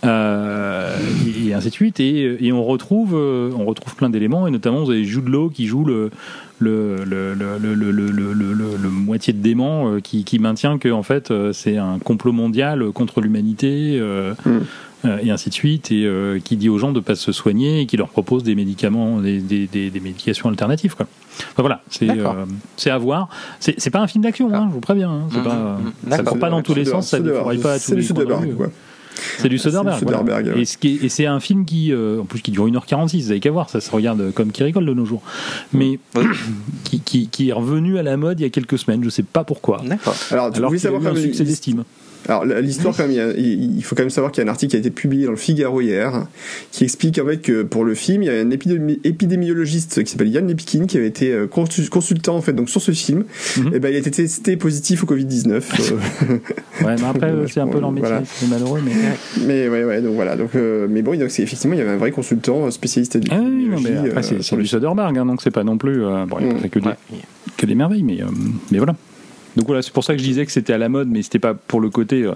et, 0.04 1.54
ainsi 1.54 1.70
de 1.70 1.74
suite 1.74 2.00
et, 2.00 2.46
et 2.46 2.52
on 2.52 2.64
retrouve 2.64 3.14
on 3.14 3.66
retrouve 3.66 3.96
plein 3.96 4.10
d'éléments 4.10 4.48
et 4.48 4.52
notamment 4.52 4.84
vous 4.84 4.92
avez 4.92 5.04
Jude 5.04 5.28
Law 5.28 5.50
qui 5.50 5.66
joue 5.66 5.86
le 5.86 6.12
le, 6.60 7.04
le, 7.04 7.34
le, 7.34 7.58
le 7.58 8.90
moitié 8.90 9.34
de 9.34 9.40
dément 9.40 9.90
euh, 9.90 10.00
qui, 10.00 10.24
qui, 10.24 10.40
maintient 10.40 10.78
que 10.78 10.90
en 10.90 11.04
fait 11.04 11.32
euh, 11.32 11.54
c'est 11.54 11.78
un 11.78 12.00
complot 12.00 12.32
mondial 12.32 12.92
contre 12.92 13.22
l'humanité 13.22 13.98
euh, 14.00 14.34
mm. 14.46 15.10
et 15.22 15.32
ainsi 15.32 15.50
de 15.50 15.54
suite 15.54 15.92
et 15.92 16.10
qui 16.44 16.58
dit 16.58 16.70
aux 16.70 16.78
gens 16.78 16.92
de 16.92 17.00
pas 17.00 17.16
se 17.16 17.32
soigner 17.32 17.82
et 17.82 17.86
qui 17.86 17.98
leur 17.98 18.10
propose 18.10 18.44
des 18.44 18.56
médicaments 18.56 19.22
des, 19.22 19.40
des, 19.40 19.68
des, 19.68 20.00
médications 20.00 20.50
alternatives 20.50 20.96
quoi. 20.96 21.08
Enfin, 21.38 21.62
voilà 21.62 21.82
c'est 21.90 22.08
c'est 22.76 22.90
à 22.90 22.98
voir. 22.98 23.30
C'est 23.60 23.90
pas 23.92 24.00
un 24.00 24.08
film 24.08 24.24
d'action 24.24 24.52
hein, 24.54 24.68
je 24.70 24.74
vous 24.74 24.82
préviens 24.82 25.12
hein, 25.12 25.28
mm, 25.32 25.44
pas, 25.44 25.54
mm, 25.54 26.12
ça 26.12 26.24
court 26.24 26.40
pas 26.40 26.50
dans 26.50 26.62
tous 26.62 26.74
les 26.74 26.86
sens 26.86 27.08
ça 27.08 27.20
ne 27.20 27.32
pas 27.62 27.74
à 27.74 27.80
tous 27.80 27.94
les 27.94 28.08
quoi. 28.56 28.68
C'est 29.40 29.50
du 29.50 29.58
Soderbergh. 29.58 30.58
Et, 30.84 31.10
c'est 31.10 31.26
un 31.26 31.40
film 31.40 31.66
qui, 31.66 31.92
euh, 31.92 32.22
en 32.22 32.26
plus, 32.26 32.42
qui 32.42 32.52
dure 32.52 32.68
1h46, 32.68 33.24
vous 33.24 33.32
avez 33.32 33.40
qu'à 33.40 33.52
voir, 33.52 33.70
ça 33.70 33.82
se 33.82 33.90
regarde 33.92 34.32
comme 34.34 34.52
qui 34.52 34.64
rigole 34.64 34.86
de 34.86 34.94
nos 34.94 35.06
jours. 35.06 35.22
Mais 35.74 36.00
qui, 36.84 37.28
qui, 37.28 37.50
est 37.50 37.54
revenu 37.54 37.98
à 37.98 38.04
la 38.04 38.18
mode 38.18 38.40
il 38.40 38.44
y 38.44 38.46
a 38.46 38.50
quelques 38.50 38.78
semaines, 38.78 39.04
je 39.04 39.10
sais 39.10 39.24
pas 39.24 39.44
pourquoi. 39.44 39.82
D'accord. 39.86 40.16
Alors, 40.32 40.52
tu 40.52 40.60
Alors 40.60 40.78
savoir 40.78 41.06
un 41.06 41.16
succès 41.16 41.44
d'estime. 41.44 41.84
Alors 42.28 42.46
l'histoire 42.46 42.96
quand 42.96 43.08
même, 43.08 43.34
il, 43.38 43.84
faut 43.84 43.96
quand 43.96 44.04
même 44.04 44.10
savoir 44.10 44.32
qu'il 44.32 44.44
y 44.44 44.48
a 44.48 44.50
un 44.50 44.52
article 44.52 44.72
qui 44.72 44.76
a 44.76 44.80
été 44.80 44.90
publié 44.90 45.26
dans 45.26 45.32
le 45.32 45.38
Figaro 45.38 45.82
hier, 45.82 46.28
qui 46.72 46.84
explique 46.84 47.20
en 47.20 47.26
fait 47.26 47.38
que 47.38 47.64
pour 47.64 47.86
le 47.86 47.96
film, 47.96 48.24
il 48.24 48.26
y 48.26 48.30
a 48.30 48.34
un 48.34 48.52
épidémiologiste 48.52 50.04
qui 50.04 50.12
s'appelle 50.12 50.30
Yann 50.30 50.48
Lepkin 50.48 50.86
qui 50.86 50.98
avait 50.98 51.08
été 51.08 51.32
euh, 51.32 51.48
consultant 51.48 52.36
en 52.36 52.42
fait 52.42 52.54
donc 52.54 52.70
sur 52.70 52.82
ce 52.82 52.92
film. 52.92 53.24
Mhm. 53.58 53.74
Et 53.74 53.80
ben 53.80 53.90
il 53.90 53.96
a 53.96 54.00
été 54.00 54.12
testé 54.12 54.58
positif 54.58 55.04
au 55.04 55.06
Covid 55.06 55.26
19. 55.26 55.72
Euh. 55.80 56.86
ouais, 56.86 56.96
mais 56.98 57.04
après 57.04 57.34
c'est 57.48 57.60
un 57.62 57.68
peu 57.68 57.80
leur 57.80 57.92
métier, 57.92 58.10
c'est 58.26 58.50
malheureux, 58.50 58.82
mais. 58.84 58.92
Mais 59.46 59.70
ouais, 59.70 59.84
ouais, 59.84 60.02
donc 60.02 60.16
voilà, 60.16 60.36
donc 60.36 60.52
mais 60.54 61.02
bon, 61.02 61.18
donc 61.18 61.32
c'est 61.32 61.44
effectivement 61.44 61.76
il 61.76 61.80
y 61.80 61.82
avait 61.82 61.92
un 61.92 61.98
vrai 61.98 62.12
consultant 62.12 62.70
spécialiste 62.72 63.18
ah, 63.32 63.36
oui, 63.40 63.70
non, 63.70 63.80
mais 63.80 64.10
après 64.10 64.24
c'est 64.24 64.56
du 64.56 64.68
Soderbergh, 64.68 65.18
hein, 65.18 65.26
donc 65.26 65.42
c'est 65.42 65.52
pas 65.52 65.64
non 65.64 65.78
plus 65.78 66.00
bon, 66.28 66.38
il 66.40 66.48
n'y 66.48 66.52
a 66.52 66.56
pas 66.56 66.68
que, 66.68 66.80
des, 66.80 66.90
que 67.58 67.66
des 67.66 67.76
merveilles, 67.76 68.04
mais 68.04 68.20
mais 68.72 68.78
voilà. 68.78 68.96
Donc 69.58 69.66
voilà, 69.66 69.82
c'est 69.82 69.92
pour 69.92 70.04
ça 70.04 70.14
que 70.14 70.20
je 70.20 70.24
disais 70.24 70.46
que 70.46 70.52
c'était 70.52 70.74
à 70.74 70.78
la 70.78 70.88
mode, 70.88 71.08
mais 71.08 71.24
c'était 71.24 71.40
pas 71.40 71.56
pour 71.56 71.82
le 71.82 71.90
côté. 71.90 72.22
Euh, 72.22 72.34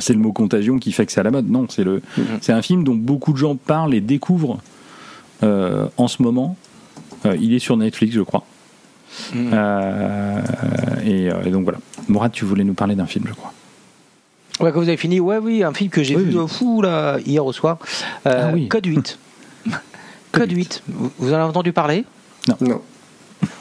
c'est 0.00 0.12
le 0.12 0.18
mot 0.18 0.32
contagion 0.32 0.80
qui 0.80 0.90
fait 0.90 1.06
que 1.06 1.12
c'est 1.12 1.20
à 1.20 1.22
la 1.22 1.30
mode. 1.30 1.48
Non, 1.48 1.66
c'est 1.70 1.84
le, 1.84 1.98
mm-hmm. 2.18 2.38
c'est 2.40 2.52
un 2.52 2.62
film 2.62 2.82
dont 2.82 2.96
beaucoup 2.96 3.32
de 3.32 3.38
gens 3.38 3.54
parlent 3.54 3.94
et 3.94 4.00
découvrent 4.00 4.58
euh, 5.44 5.86
en 5.96 6.08
ce 6.08 6.20
moment. 6.20 6.56
Euh, 7.26 7.36
il 7.40 7.54
est 7.54 7.60
sur 7.60 7.76
Netflix, 7.76 8.12
je 8.12 8.22
crois. 8.22 8.44
Mm-hmm. 9.36 11.06
Et, 11.06 11.50
donc 11.52 11.62
voilà. 11.62 11.78
Mourad, 12.08 12.32
tu 12.32 12.44
voulais 12.44 12.64
nous 12.64 12.74
parler 12.74 12.96
d'un 12.96 13.06
film, 13.06 13.26
je 13.28 13.32
crois. 13.32 13.52
Ouais, 14.58 14.72
quand 14.72 14.80
vous 14.80 14.88
avez 14.88 14.96
fini, 14.96 15.20
ouais, 15.20 15.38
oui, 15.38 15.62
un 15.62 15.72
film 15.72 15.90
que 15.90 16.02
j'ai 16.02 16.16
vu 16.16 16.36
fou 16.48 16.82
là 16.82 17.18
hier 17.24 17.46
au 17.46 17.52
soir. 17.52 17.78
Ah 18.24 18.50
Code 18.68 18.86
8. 18.86 19.18
Code 20.32 20.50
8. 20.50 20.82
Vous 21.18 21.30
en 21.30 21.36
avez 21.36 21.44
entendu 21.44 21.72
parler? 21.72 22.04
Non. 22.48 22.56
Non. 22.60 22.82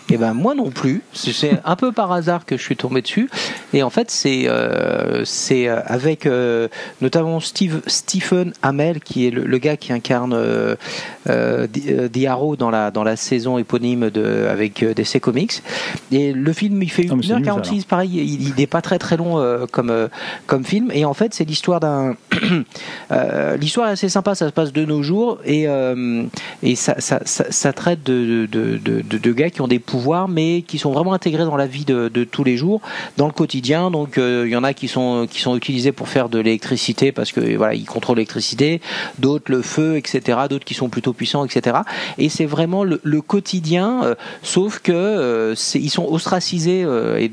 Et 0.09 0.15
eh 0.15 0.17
ben 0.17 0.33
moi 0.33 0.53
non 0.53 0.69
plus. 0.69 1.01
C'est 1.13 1.61
un 1.63 1.75
peu 1.77 1.93
par 1.93 2.11
hasard 2.11 2.45
que 2.45 2.57
je 2.57 2.61
suis 2.61 2.75
tombé 2.75 3.01
dessus. 3.01 3.29
Et 3.73 3.83
en 3.83 3.89
fait, 3.89 4.11
c'est 4.11 4.49
euh, 4.49 5.23
c'est 5.23 5.69
euh, 5.69 5.79
avec 5.85 6.25
euh, 6.25 6.67
notamment 7.01 7.39
Steve 7.39 7.81
Stephen 7.87 8.51
Amell 8.61 8.99
qui 8.99 9.27
est 9.27 9.31
le, 9.31 9.57
gars 9.57 9.77
qui 9.77 9.93
incarne 9.93 10.33
euh 10.33 11.67
Diaro 12.11 12.57
dans 12.57 12.69
la 12.69 12.91
dans 12.91 13.05
la 13.05 13.15
saison 13.15 13.57
éponyme 13.57 14.09
de 14.09 14.45
avec 14.49 14.83
DC 14.83 15.21
Comics. 15.21 15.63
Et 16.11 16.33
le 16.33 16.51
film 16.51 16.83
il 16.83 16.91
fait 16.91 17.03
1h46 17.03 17.81
ah, 17.81 17.85
pareil. 17.87 18.39
Il 18.41 18.53
n'est 18.55 18.67
pas 18.67 18.81
très 18.81 18.99
très 18.99 19.15
long 19.15 19.41
comme 19.71 20.09
comme 20.47 20.65
film. 20.65 20.91
Et 20.93 21.05
en 21.05 21.13
fait, 21.13 21.33
c'est 21.33 21.45
l'histoire 21.45 21.79
d'un 21.79 22.15
l'histoire 23.57 23.87
est 23.87 23.93
assez 23.93 24.09
sympa. 24.09 24.35
Ça 24.35 24.47
se 24.47 24.53
passe 24.53 24.73
de 24.73 24.83
nos 24.83 25.01
jours 25.01 25.39
et 25.45 25.65
et 26.61 26.75
ça 26.75 26.95
ça, 26.99 27.21
ça, 27.23 27.45
ça 27.49 27.73
traite 27.73 28.03
de 28.03 28.47
de, 28.51 28.77
de 28.77 29.01
de, 29.01 29.17
de 29.17 29.31
gars 29.31 29.49
qui 29.49 29.61
ont 29.61 29.67
des 29.67 29.79
mais 30.27 30.61
qui 30.61 30.77
sont 30.77 30.91
vraiment 30.91 31.13
intégrés 31.13 31.45
dans 31.45 31.55
la 31.55 31.67
vie 31.67 31.85
de, 31.85 32.09
tous 32.23 32.43
les 32.43 32.57
jours, 32.57 32.81
dans 33.17 33.27
le 33.27 33.31
quotidien. 33.31 33.91
Donc 33.91 34.17
euh, 34.17 34.43
il 34.45 34.51
y 34.51 34.55
en 34.55 34.63
a 34.63 34.73
qui 34.73 34.87
sont 34.87 35.27
utilisés 35.55 35.91
pour 35.91 36.07
faire 36.07 36.29
de 36.29 36.39
l'électricité 36.39 37.11
parce 37.11 37.31
que 37.31 37.41
ils 37.73 37.85
contrôlent 37.85 38.17
l'électricité, 38.17 38.81
d'autres 39.19 39.51
le 39.51 39.61
feu, 39.61 39.97
etc. 39.97 40.39
D'autres 40.49 40.65
qui 40.65 40.73
sont 40.73 40.89
plutôt 40.89 41.13
puissants, 41.13 41.45
etc. 41.45 41.77
Et 42.17 42.29
c'est 42.29 42.45
vraiment 42.45 42.83
le, 42.83 43.21
quotidien, 43.21 44.03
euh, 44.03 44.15
sauf 44.41 44.79
que 44.79 44.91
euh, 44.91 45.55
ils 45.75 45.89
sont 45.89 46.05
ostracisés 46.05 46.81
et 46.81 47.31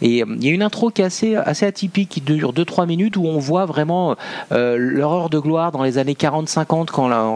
il 0.00 0.16
y 0.16 0.22
a 0.22 0.50
une 0.50 0.62
intro 0.62 0.90
qui 0.90 1.02
est 1.02 1.04
assez 1.04 1.66
atypique 1.66 2.08
qui 2.08 2.20
dure 2.20 2.52
2-3 2.52 2.86
minutes 2.86 3.16
où 3.16 3.26
on 3.26 3.38
voit 3.38 3.66
vraiment 3.66 4.16
leur 4.50 5.12
heure 5.12 5.30
de 5.30 5.38
gloire 5.38 5.72
dans 5.72 5.82
les 5.82 5.98
années 5.98 6.14
40-50 6.14 6.86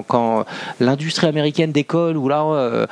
quand 0.07 0.45
l'industrie 0.81 1.27
américaine 1.27 1.73
décolle 1.73 2.17
où 2.17 2.29
là 2.29 2.87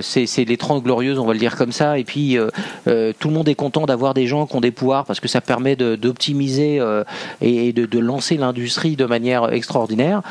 c'est 0.00 0.44
les 0.44 0.56
30 0.56 0.83
glorieuses, 0.84 1.18
on 1.18 1.26
va 1.26 1.32
le 1.32 1.40
dire 1.40 1.56
comme 1.56 1.72
ça. 1.72 1.98
Et 1.98 2.04
puis 2.04 2.38
euh, 2.38 2.48
euh, 2.86 3.12
tout 3.18 3.28
le 3.28 3.34
monde 3.34 3.48
est 3.48 3.54
content 3.54 3.86
d'avoir 3.86 4.14
des 4.14 4.26
gens 4.26 4.46
qui 4.46 4.54
ont 4.54 4.60
des 4.60 4.70
pouvoirs 4.70 5.04
parce 5.04 5.18
que 5.18 5.28
ça 5.28 5.40
permet 5.40 5.74
d'optimiser 5.74 6.78
euh, 6.78 7.02
et 7.40 7.72
de, 7.72 7.98
lancer 7.98 8.36
l'industrie 8.36 8.96
de 8.96 9.06
manière 9.06 9.52
extraordinaire. 9.52 10.22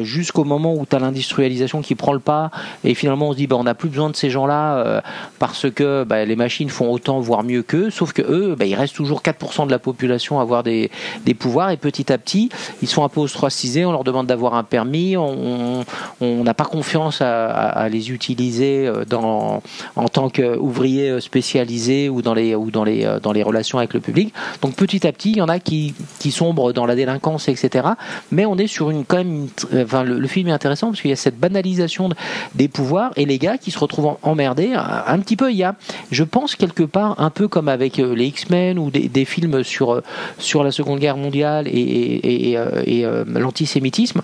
Jusqu'au 0.00 0.44
moment 0.44 0.74
où 0.74 0.86
tu 0.88 0.96
as 0.96 0.98
l'industrialisation 0.98 1.82
qui 1.82 1.94
prend 1.94 2.12
le 2.12 2.18
pas 2.18 2.50
et 2.82 2.94
finalement 2.94 3.28
on 3.28 3.32
se 3.32 3.36
dit 3.36 3.46
bah, 3.46 3.56
on 3.56 3.64
n'a 3.64 3.74
plus 3.74 3.90
besoin 3.90 4.08
de 4.08 4.16
ces 4.16 4.30
gens-là 4.30 5.02
parce 5.38 5.70
que 5.70 6.04
bah, 6.04 6.24
les 6.24 6.36
machines 6.36 6.70
font 6.70 6.90
autant, 6.90 7.20
voire 7.20 7.42
mieux 7.42 7.62
qu'eux. 7.62 7.90
Sauf 7.90 8.12
que 8.12 8.22
eux, 8.22 8.56
bah, 8.58 8.64
il 8.64 8.74
reste 8.74 8.94
toujours 8.94 9.22
4% 9.22 9.66
de 9.66 9.70
la 9.70 9.78
population 9.78 10.38
à 10.38 10.42
avoir 10.42 10.62
des, 10.62 10.90
pouvoirs 11.38 11.70
et 11.70 11.76
petit 11.76 12.12
à 12.12 12.18
petit, 12.18 12.48
ils 12.80 12.88
sont 12.88 13.04
un 13.04 13.08
peu 13.08 13.20
ostracisés. 13.20 13.84
On 13.84 13.92
leur 13.92 14.04
demande 14.04 14.26
d'avoir 14.26 14.54
un 14.54 14.64
permis. 14.64 15.16
On 15.16 15.84
n'a 16.20 16.54
pas 16.54 16.64
confiance 16.64 17.20
à, 17.20 17.88
les 17.90 18.10
utiliser 18.10 18.90
dans, 19.08 19.62
en 19.96 20.08
tant 20.08 20.28
qu'ouvrier 20.30 21.20
spécialisé 21.20 22.08
ou 22.08 22.22
dans 22.22 22.34
les 22.34 22.54
ou 22.54 22.70
dans 22.70 22.84
les 22.84 23.04
euh, 23.04 23.20
dans 23.20 23.32
les 23.32 23.42
relations 23.42 23.78
avec 23.78 23.94
le 23.94 24.00
public. 24.00 24.32
Donc 24.62 24.74
petit 24.74 25.06
à 25.06 25.12
petit, 25.12 25.32
il 25.32 25.38
y 25.38 25.42
en 25.42 25.48
a 25.48 25.58
qui 25.58 25.94
qui 26.18 26.30
sombrent 26.30 26.72
dans 26.72 26.86
la 26.86 26.94
délinquance, 26.94 27.48
etc. 27.48 27.88
Mais 28.30 28.46
on 28.46 28.56
est 28.56 28.66
sur 28.66 28.90
une 28.90 29.04
quand 29.04 29.18
même, 29.18 29.48
enfin 29.74 30.02
le, 30.02 30.26
film 30.26 30.48
est 30.48 30.52
intéressant 30.52 30.88
parce 30.88 31.00
qu'il 31.00 31.10
y 31.10 31.12
a 31.12 31.16
cette 31.16 31.38
banalisation 31.38 32.08
des 32.54 32.68
pouvoirs 32.68 33.12
et 33.16 33.24
les 33.24 33.38
gars 33.38 33.58
qui 33.58 33.70
se 33.70 33.78
retrouvent 33.78 34.16
emmerdés. 34.22 34.72
Un, 34.74 35.18
petit 35.18 35.36
peu, 35.36 35.50
il 35.50 35.56
y 35.56 35.64
a, 35.64 35.74
je 36.10 36.22
pense 36.24 36.54
quelque 36.54 36.82
part, 36.82 37.20
un 37.20 37.30
peu 37.30 37.48
comme 37.48 37.68
avec 37.68 37.98
euh, 37.98 38.14
les 38.14 38.26
X-Men 38.26 38.78
ou 38.78 38.90
des, 38.90 39.24
films 39.24 39.62
sur 39.64 39.92
euh, 39.92 40.02
sur 40.38 40.64
la 40.64 40.70
Seconde 40.70 41.00
Guerre 41.00 41.16
mondiale 41.16 41.66
et, 41.68 41.70
et, 41.70 42.58
et, 42.86 43.06
l'antisémitisme. 43.26 44.20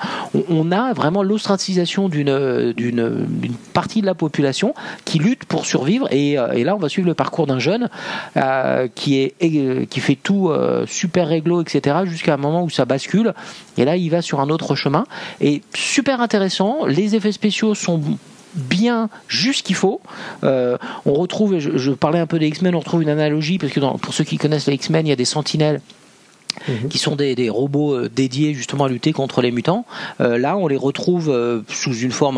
On, 0.49 0.73
a 0.73 0.93
vraiment 0.93 1.23
l'ostracisation 1.23 2.09
d'une 2.09 2.73
d'une 2.73 3.55
partie 3.73 4.01
de 4.01 4.07
la 4.07 4.15
population 4.15 4.75
qui 5.05 5.19
lutte 5.19 5.45
pour 5.45 5.56
survivre. 5.65 6.09
Euh, 6.13 6.53
et, 6.53 6.65
là, 6.65 6.75
on 6.75 6.79
va 6.79 6.89
suivre 6.89 7.09
le 7.09 7.15
parcours 7.15 7.47
d'un 7.47 7.59
jeune 7.59 7.89
euh, 8.37 8.89
qui, 8.95 9.21
est, 9.21 9.35
euh, 9.43 9.85
qui 9.87 10.01
fait 10.01 10.17
tout 10.17 10.51
super 10.87 11.29
réglo, 11.29 11.63
etc., 11.63 11.99
jusqu'à 12.05 12.35
un 12.35 12.39
moment 12.39 12.65
où 12.65 12.71
ça 12.71 12.85
bascule. 12.85 13.35
Et 13.79 13.85
là, 13.85 13.97
il 13.97 14.11
va 14.11 14.23
sur 14.23 14.41
un 14.41 14.49
autre 14.49 14.75
chemin. 14.75 15.07
Et 15.41 15.63
super 15.75 16.21
intéressant. 16.21 16.87
Les 16.87 17.15
effets 17.15 17.33
spéciaux 17.33 17.75
sont 17.75 18.01
bien 18.55 19.09
juste 19.29 19.67
qu'il 19.67 19.77
faut. 19.77 20.01
on 20.43 21.15
retrouve, 21.15 21.59
je, 21.59 21.91
parlais 21.93 22.19
un 22.19 22.27
peu 22.27 22.39
des 22.39 22.49
X-Men, 22.49 22.75
on 22.75 22.81
retrouve 22.81 23.03
une 23.03 23.09
analogie, 23.09 23.59
parce 23.59 23.73
que 23.73 23.81
pour 23.81 24.15
ceux 24.15 24.25
qui 24.25 24.39
connaissent 24.39 24.67
les 24.67 24.75
X-Men, 24.75 25.07
il 25.07 25.11
y 25.11 25.13
a 25.13 25.17
des 25.17 25.25
sentinelles 25.25 25.81
Mhm. 26.69 26.89
qui 26.89 26.99
sont 26.99 27.17
des, 27.17 27.49
robots 27.51 27.95
euh, 27.95 28.09
dédiés 28.09 28.55
justement 28.55 28.85
à 28.85 28.89
lutter 28.89 29.13
contre 29.13 29.41
les 29.43 29.51
mutants. 29.51 29.85
Euh, 30.21 30.39
là, 30.39 30.57
on 30.57 30.67
les 30.67 30.77
retrouve 30.77 31.31
euh, 31.31 31.63
sous 31.69 31.95
une 31.95 32.11
forme 32.11 32.37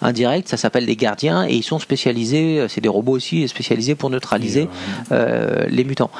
indirecte, 0.00 0.48
ça 0.48 0.56
s'appelle 0.56 0.86
des 0.86 0.96
gardiens, 0.96 1.46
et 1.46 1.54
ils 1.54 1.62
sont 1.62 1.78
spécialisés, 1.78 2.66
c'est 2.68 2.80
des 2.80 2.88
robots 2.88 3.12
aussi, 3.12 3.46
spécialisés 3.48 3.94
pour 3.94 4.10
neutraliser 4.10 4.68
les 5.10 5.84
mutants. 5.84 6.10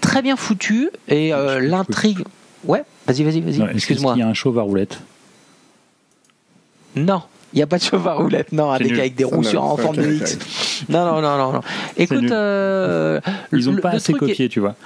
Très 0.00 0.22
bien 0.22 0.36
foutu, 0.36 0.90
et 1.08 1.30
l'intrigue... 1.60 2.20
Ouais, 2.64 2.82
vas-y, 3.06 3.22
vas-y, 3.22 3.40
vas-y, 3.40 3.70
excuse-moi. 3.72 4.14
Il 4.16 4.20
y 4.20 4.22
a 4.22 4.28
un 4.28 4.34
chauve 4.34 4.58
à 4.58 4.62
roulette 4.62 5.00
Non. 6.94 7.22
Il 7.52 7.56
n'y 7.56 7.62
a 7.62 7.66
pas 7.66 7.78
de 7.78 8.08
à 8.08 8.12
roulette, 8.12 8.52
non, 8.52 8.70
avec, 8.70 8.92
avec 8.92 9.16
des 9.16 9.24
roues 9.24 9.44
en 9.56 9.76
forme 9.76 9.96
de 9.96 10.12
X. 10.12 10.38
Non, 10.88 11.04
non, 11.04 11.20
non, 11.20 11.36
non, 11.36 11.52
non. 11.52 11.60
Écoute, 11.96 12.30
euh, 12.30 13.20
ils 13.52 13.68
ont 13.68 13.76
pas 13.76 13.90
assez 13.90 14.12
copié, 14.12 14.48
tu 14.48 14.60
vois. 14.60 14.76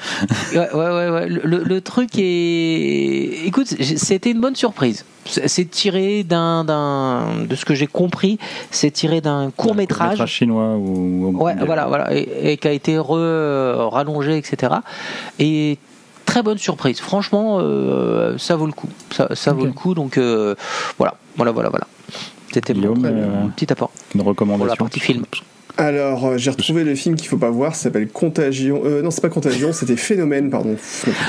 ouais, 0.55 0.73
ouais, 0.73 1.11
ouais. 1.11 1.29
Le, 1.29 1.63
le, 1.63 1.81
truc 1.83 2.11
est, 2.17 3.47
écoute, 3.47 3.67
c'était 3.67 4.31
une 4.31 4.41
bonne 4.41 4.57
surprise. 4.57 5.05
C'est 5.27 5.71
tiré 5.71 6.23
d'un, 6.23 6.65
de 6.65 7.55
ce 7.55 7.65
que 7.65 7.75
j'ai 7.75 7.87
compris, 7.87 8.39
c'est 8.71 8.91
tiré 8.91 9.21
d'un 9.21 9.51
court 9.51 9.75
métrage. 9.75 10.25
chinois 10.27 10.77
ou. 10.77 11.33
Ouais, 11.37 11.55
voilà, 11.65 11.87
voilà, 11.87 12.15
et, 12.15 12.57
qui 12.57 12.69
a 12.69 12.73
été 12.73 12.99
re, 12.99 13.91
rallongé, 13.91 14.39
etc. 14.39 14.73
Et 15.39 15.79
très 16.25 16.43
bonne 16.43 16.59
surprise. 16.59 17.01
Franchement, 17.01 17.59
euh, 17.61 18.37
ça 18.39 18.57
vaut 18.57 18.67
le 18.67 18.73
coup. 18.73 18.89
Ça, 19.11 19.29
ça 19.35 19.53
vaut 19.53 19.67
le 19.67 19.73
coup. 19.73 19.95
Donc 19.95 20.19
euh, 20.19 20.55
voilà, 20.99 21.15
voilà, 21.37 21.53
voilà, 21.53 21.69
voilà. 21.69 21.87
C'était 22.55 22.73
mon 22.73 22.95
euh, 23.05 23.49
petit 23.57 23.73
apport. 23.73 23.91
Une 24.15 24.21
recommandation. 24.21 24.59
Pour 24.59 24.67
la 24.67 24.77
partie 24.77 25.01
film. 25.01 25.25
Alors, 25.77 26.25
euh, 26.25 26.39
j'ai 26.39 26.51
retrouvé 26.51 26.85
le 26.85 26.95
film 26.95 27.17
qu'il 27.17 27.27
faut 27.27 27.37
pas 27.37 27.51
voir, 27.51 27.75
ça 27.75 27.85
s'appelle 27.85 28.07
Contagion. 28.07 28.83
Euh, 28.85 29.03
non, 29.03 29.11
c'est 29.11 29.23
pas 29.23 29.29
Contagion, 29.29 29.73
c'était 29.73 29.97
Phénomène, 29.97 30.51
pardon. 30.51 30.77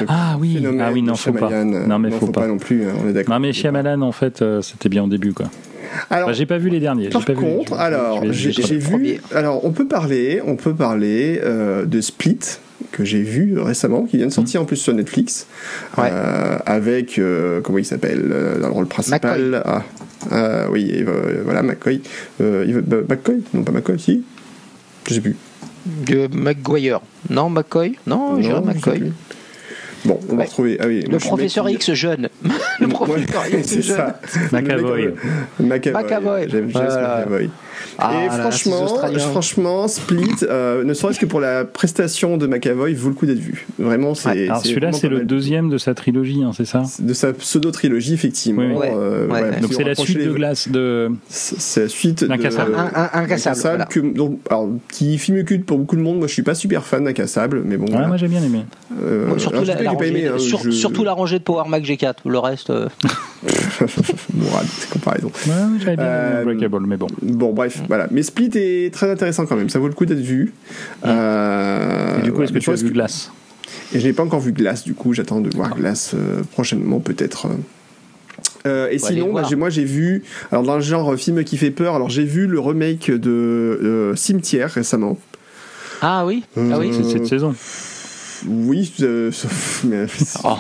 Ah 0.08 0.38
oui, 0.40 0.64
ah 0.80 0.92
oui, 0.94 1.02
non, 1.02 1.16
faut 1.16 1.34
pas. 1.34 1.64
Non, 1.64 1.98
mais 1.98 2.12
faut, 2.12 2.28
pas. 2.28 2.46
non 2.46 2.60
plus, 2.60 2.84
hein, 2.86 2.94
on 3.04 3.10
est 3.10 3.14
d'accord. 3.14 3.34
Non, 3.34 3.40
mais 3.40 3.54
Shyamalan, 3.54 4.04
en 4.04 4.12
fait, 4.12 4.44
c'était 4.62 4.88
bien 4.88 5.04
au 5.04 5.08
début, 5.08 5.34
quoi. 5.34 5.48
Alors, 6.12 6.32
j'ai 6.32 6.46
pas 6.46 6.60
vu 6.60 6.70
les 6.70 6.80
derniers. 6.80 7.10
Par 7.10 7.26
pas 7.26 7.34
contre, 7.34 7.74
vu 7.74 7.80
alors, 7.80 8.24
j'ai 8.32 8.78
vu. 8.78 9.20
Alors, 9.34 9.66
on 9.66 9.72
peut 9.72 9.88
parler, 9.88 10.44
on 10.46 10.58
peut 10.58 10.76
parler 10.76 11.42
de 11.42 12.02
Split 12.02 12.60
que 12.92 13.04
j'ai 13.04 13.24
vu 13.24 13.60
récemment, 13.60 14.04
qui 14.04 14.18
vient 14.18 14.28
de 14.28 14.32
sortir 14.32 14.62
en 14.62 14.66
plus 14.66 14.78
sur 14.78 14.94
Netflix, 14.94 15.48
euh, 15.98 16.60
avec 16.68 17.20
comment 17.64 17.80
il 17.80 17.86
s'appelle 17.86 18.30
dans 18.62 18.68
le 18.68 18.74
rôle 18.74 18.88
principal. 18.88 19.64
Ah, 19.66 19.82
euh, 20.32 20.68
oui, 20.70 20.92
euh, 21.08 21.42
voilà, 21.44 21.64
McCoy. 21.64 22.02
Euh, 22.42 22.82
McCoy 23.08 23.44
Non, 23.54 23.64
pas 23.64 23.72
McCoy, 23.72 24.00
si 24.00 24.24
Je 25.08 25.14
sais 25.14 25.22
plus. 25.22 25.36
De 25.86 26.28
McGuire. 26.34 27.02
Non, 27.30 27.50
McCoy? 27.50 27.98
Non, 28.08 28.38
non 28.38 28.62
McCoy. 28.62 29.12
Bon, 30.06 30.20
on 30.30 30.36
va 30.36 30.44
retrouver. 30.44 30.78
Ah 30.80 30.88
oui, 30.88 31.02
le 31.02 31.18
professeur 31.18 31.68
X 31.68 31.94
jeune. 31.94 32.30
le 32.80 32.88
professeur 32.88 33.44
X 33.52 33.80
jeune. 33.82 34.14
McAvoy. 34.52 35.14
McAvoy. 35.60 36.50
J'aime 36.50 36.70
voilà. 36.70 37.26
McAvoy. 37.26 37.50
Ah, 37.98 38.26
et 38.26 38.30
franchement, 38.30 38.88
franchement, 39.18 39.88
Split, 39.88 40.44
euh, 40.44 40.84
ne 40.84 40.94
serait-ce 40.94 41.20
que 41.20 41.26
pour 41.26 41.40
la 41.40 41.66
prestation 41.66 42.38
de 42.38 42.48
McAvoy, 42.48 42.94
vaut 42.94 43.10
le 43.10 43.16
coup 43.16 43.26
d'être 43.26 43.40
vu. 43.40 43.66
Vraiment, 43.80 44.16
c'est. 44.16 44.48
alors 44.48 44.64
celui-là, 44.64 44.92
c'est 44.92 45.10
le 45.10 45.26
deuxième 45.26 45.70
de 45.70 45.78
sa 45.78 45.94
trilogie, 45.94 46.44
hein, 46.44 46.52
c'est 46.56 46.66
ça 46.66 46.84
De 47.00 47.14
sa 47.14 47.34
pseudo-trilogie, 47.34 48.14
effectivement. 48.14 48.82
Euh, 48.84 49.28
donc 49.62 49.74
c'est 49.74 49.84
la 49.84 49.96
suite 49.96 50.20
de 50.20 50.32
Glace 50.32 50.70
de. 50.70 51.12
C'est 51.30 51.84
la 51.84 51.90
suite 51.90 52.24
d'Incassable. 52.24 52.76
Incassable. 53.14 53.86
donc, 54.14 54.40
alors, 54.50 54.70
qui 54.92 55.18
film 55.18 55.44
culte 55.44 55.66
pour 55.66 55.78
beaucoup 55.78 55.96
de 55.96 56.02
monde. 56.02 56.18
Moi, 56.18 56.28
je 56.28 56.34
suis 56.34 56.44
pas 56.44 56.56
super 56.56 56.86
fan 56.86 57.04
d'Incassable, 57.04 57.62
mais 57.66 57.78
bon. 57.78 57.86
Ouais, 57.86 58.08
moi 58.08 58.18
j'ai 58.18 58.28
bien 58.28 58.44
aimé. 58.44 58.66
Euh, 59.02 59.38
surtout, 59.38 59.64
la, 59.64 59.82
la 59.82 59.92
rangée, 59.92 60.28
hein, 60.28 60.38
surtout 60.72 61.04
la 61.04 61.14
rangée 61.14 61.40
de 61.40 61.44
Power 61.44 61.68
Mac 61.68 61.84
G4. 61.84 62.16
Le 62.26 62.40
reste. 62.40 62.72
Mourad, 64.34 64.66
c'est 64.68 64.90
comparaison. 64.90 65.32
Ouais, 65.48 65.80
j'avais 65.80 65.96
bien 65.96 66.42
aimé 66.42 66.44
Breakable, 66.44 66.86
mais 66.88 66.98
bon. 66.98 67.08
Bon, 67.22 67.54
bref, 67.54 67.75
voilà. 67.88 68.08
Mais 68.12 68.24
Split 68.24 68.52
est 68.56 68.94
très 68.94 69.10
intéressant 69.10 69.46
quand 69.46 69.56
même. 69.56 69.70
Ça 69.70 69.80
vaut 69.80 69.88
le 69.88 69.94
coup 69.94 70.06
d'être 70.06 70.20
vu. 70.20 70.54
Euh, 71.06 72.20
et 72.20 72.22
du 72.24 72.32
coup, 72.32 72.42
est-ce 72.44 72.54
que 72.54 72.60
tu 72.60 72.70
as 72.70 72.76
vu 72.76 72.92
Glace 72.92 73.32
Et 73.94 74.00
je 74.00 74.08
n'ai 74.08 74.14
pas 74.14 74.24
encore 74.24 74.40
vu 74.40 74.52
Glace, 74.52 74.84
du 74.84 74.94
coup, 74.94 75.14
j'attends 75.14 75.42
de 75.42 75.56
voir 75.56 75.76
Glace 75.76 76.14
euh, 76.14 76.42
prochainement, 76.52 77.00
peut-être. 77.00 77.48
Euh, 78.66 78.90
et 78.90 78.98
sinon, 78.98 79.32
bah, 79.32 79.48
moi 79.56 79.70
j'ai 79.70 79.84
vu, 79.84 80.24
alors 80.52 80.64
dans 80.64 80.76
le 80.76 80.82
genre 80.82 81.16
film 81.16 81.44
qui 81.44 81.56
fait 81.56 81.70
peur, 81.70 81.96
alors 81.96 82.10
j'ai 82.10 82.24
vu 82.24 82.48
le 82.48 82.60
remake 82.60 83.12
de 83.12 84.14
Cimetière 84.16 84.72
récemment. 84.72 85.20
Ah 86.02 86.26
oui, 86.26 86.44
ah 86.58 86.80
oui. 86.80 86.92
C'est 86.92 87.04
cette 87.04 87.28
saison. 87.28 87.56
Oui, 88.48 88.92
euh, 89.02 89.32
mais, 89.86 90.06
oh. 90.44 90.56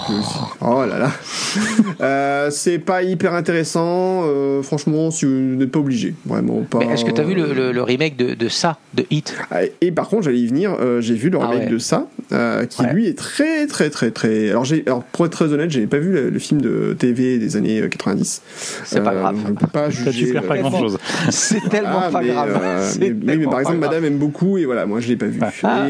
oh. 0.61 0.85
là 0.85 0.99
là. 0.99 1.11
euh, 2.01 2.49
c'est 2.51 2.79
pas 2.79 3.03
hyper 3.03 3.33
intéressant. 3.33 4.23
Euh, 4.25 4.61
franchement, 4.61 5.11
si 5.11 5.25
vous 5.25 5.31
n'êtes 5.31 5.71
pas 5.71 5.79
obligé, 5.79 6.15
vraiment 6.25 6.61
pas. 6.61 6.79
Mais 6.79 6.93
est-ce 6.93 7.05
que 7.05 7.11
tu 7.11 7.21
as 7.21 7.23
vu 7.23 7.35
le, 7.35 7.71
le, 7.71 7.81
remake 7.83 8.15
de, 8.15 8.33
de, 8.33 8.49
ça, 8.49 8.77
de 8.93 9.05
Hit 9.09 9.35
ah, 9.51 9.61
Et 9.81 9.91
par 9.91 10.07
contre, 10.07 10.23
j'allais 10.23 10.39
y 10.39 10.47
venir. 10.47 10.75
Euh, 10.79 11.01
j'ai 11.01 11.15
vu 11.15 11.29
le 11.29 11.39
ah 11.41 11.47
remake 11.47 11.69
de 11.69 11.77
ça, 11.77 12.07
euh, 12.31 12.65
qui 12.65 12.83
lui 12.85 13.07
est 13.07 13.17
très 13.17 13.67
très 13.67 13.89
très 13.89 14.11
très. 14.11 14.49
Alors, 14.49 14.65
j'ai, 14.65 14.83
alors 14.85 15.03
pour 15.03 15.25
être 15.25 15.31
très 15.31 15.51
honnête, 15.51 15.71
j'ai 15.71 15.87
pas 15.87 15.99
vu 15.99 16.11
le, 16.13 16.39
film 16.39 16.61
de 16.61 16.95
TV 16.97 17.37
des 17.37 17.57
années 17.57 17.87
90. 17.89 18.41
C'est 18.83 19.03
pas 19.03 19.15
grave. 19.15 19.37
Je 19.47 19.53
peux 19.53 19.67
pas 19.67 19.89
juger. 19.89 20.33
Pas 20.45 20.57
grand 20.57 20.79
chose. 20.79 20.97
C'est 21.29 21.69
tellement 21.69 22.01
ah, 22.03 22.11
pas 22.11 22.23
grave. 22.23 22.97
mais, 22.99 23.09
mais, 23.09 23.45
par 23.45 23.59
exemple, 23.59 23.77
Madame 23.77 24.05
aime 24.05 24.17
beaucoup 24.17 24.57
et 24.57 24.65
voilà, 24.65 24.85
moi 24.85 24.99
je 24.99 25.07
l'ai 25.07 25.15
pas 25.15 25.25
vu. 25.25 25.39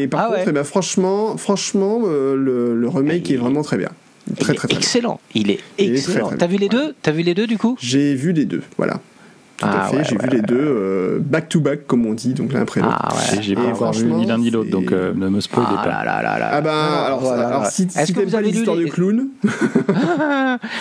et 0.00 0.08
par 0.08 0.28
contre, 0.28 0.40
eh 0.46 0.52
ben, 0.52 0.64
franchement, 0.64 1.36
franchement 1.36 1.76
euh, 2.06 2.34
le, 2.74 2.88
remake 2.88 3.30
est 3.30 3.36
vraiment 3.36 3.62
très 3.62 3.76
bien. 3.76 3.90
Très, 4.38 4.54
très, 4.54 4.68
excellent. 4.72 5.20
Il 5.34 5.50
est 5.50 5.60
excellent. 5.78 6.32
T'as 6.36 6.46
vu 6.46 6.56
les 6.56 6.68
deux 6.68 6.94
T'as 7.02 7.12
vu 7.12 7.22
les 7.22 7.34
deux 7.34 7.46
du 7.46 7.58
coup 7.58 7.76
J'ai 7.80 8.14
vu 8.14 8.32
les 8.32 8.44
deux. 8.44 8.62
Voilà. 8.76 9.00
Tout 9.56 9.64
à 9.64 9.84
ah 9.84 9.88
fait, 9.88 10.04
j'ai 10.04 10.18
vu 10.18 10.28
les 10.30 10.42
deux 10.42 10.54
euh, 10.60 11.18
back 11.18 11.48
to 11.48 11.60
back 11.60 11.86
comme 11.86 12.04
on 12.04 12.12
dit, 12.12 12.34
donc 12.34 12.52
l'un 12.52 12.60
après 12.60 12.82
l'autre. 12.82 12.98
Ah 13.00 13.14
J'ai 13.40 13.54
pas 13.54 13.62
encore 13.62 13.92
vu 13.94 14.12
ni 14.12 14.26
l'un 14.26 14.36
ni 14.36 14.50
l'autre, 14.50 14.68
donc 14.68 14.92
euh, 14.92 15.14
ne 15.14 15.30
me 15.30 15.40
spoilez 15.40 15.68
ah 15.78 15.82
pas. 15.82 16.04
Là 16.04 16.22
là 16.22 16.38
là 16.38 16.50
ah 16.52 16.60
ben 16.60 16.70
alors, 16.70 17.32
alors 17.32 17.66
si, 17.66 17.88
si 17.88 18.12
t'aimes 18.12 18.30
pas 18.30 18.42
l'histoire 18.42 18.76
de 18.76 18.84
clown. 18.84 19.28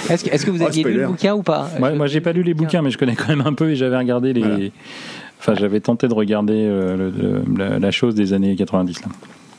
est-ce 0.09 0.25
que, 0.25 0.29
est 0.35 0.45
que, 0.45 0.51
vous 0.51 0.61
oh, 0.61 0.67
aviez 0.67 0.83
lu 0.83 0.93
le 0.95 1.07
bouquin 1.07 1.35
ou 1.35 1.41
pas 1.41 1.69
Moi, 1.79 1.91
moi 1.91 2.07
j'ai 2.07 2.19
pas 2.19 2.33
lu 2.33 2.43
les 2.43 2.53
bouquins, 2.53 2.81
mais 2.81 2.91
je 2.91 2.97
connais 2.97 3.15
quand 3.15 3.29
même 3.29 3.43
un 3.45 3.53
peu 3.53 3.69
et 3.69 3.77
j'avais 3.77 3.97
regardé 3.97 4.33
les. 4.33 4.73
Enfin, 5.39 5.55
j'avais 5.55 5.79
tenté 5.79 6.09
de 6.09 6.13
regarder 6.13 6.69
la, 7.57 7.79
la, 7.79 7.91
chose 7.91 8.13
des 8.13 8.33
années 8.33 8.57
90 8.57 9.03
là. 9.03 9.07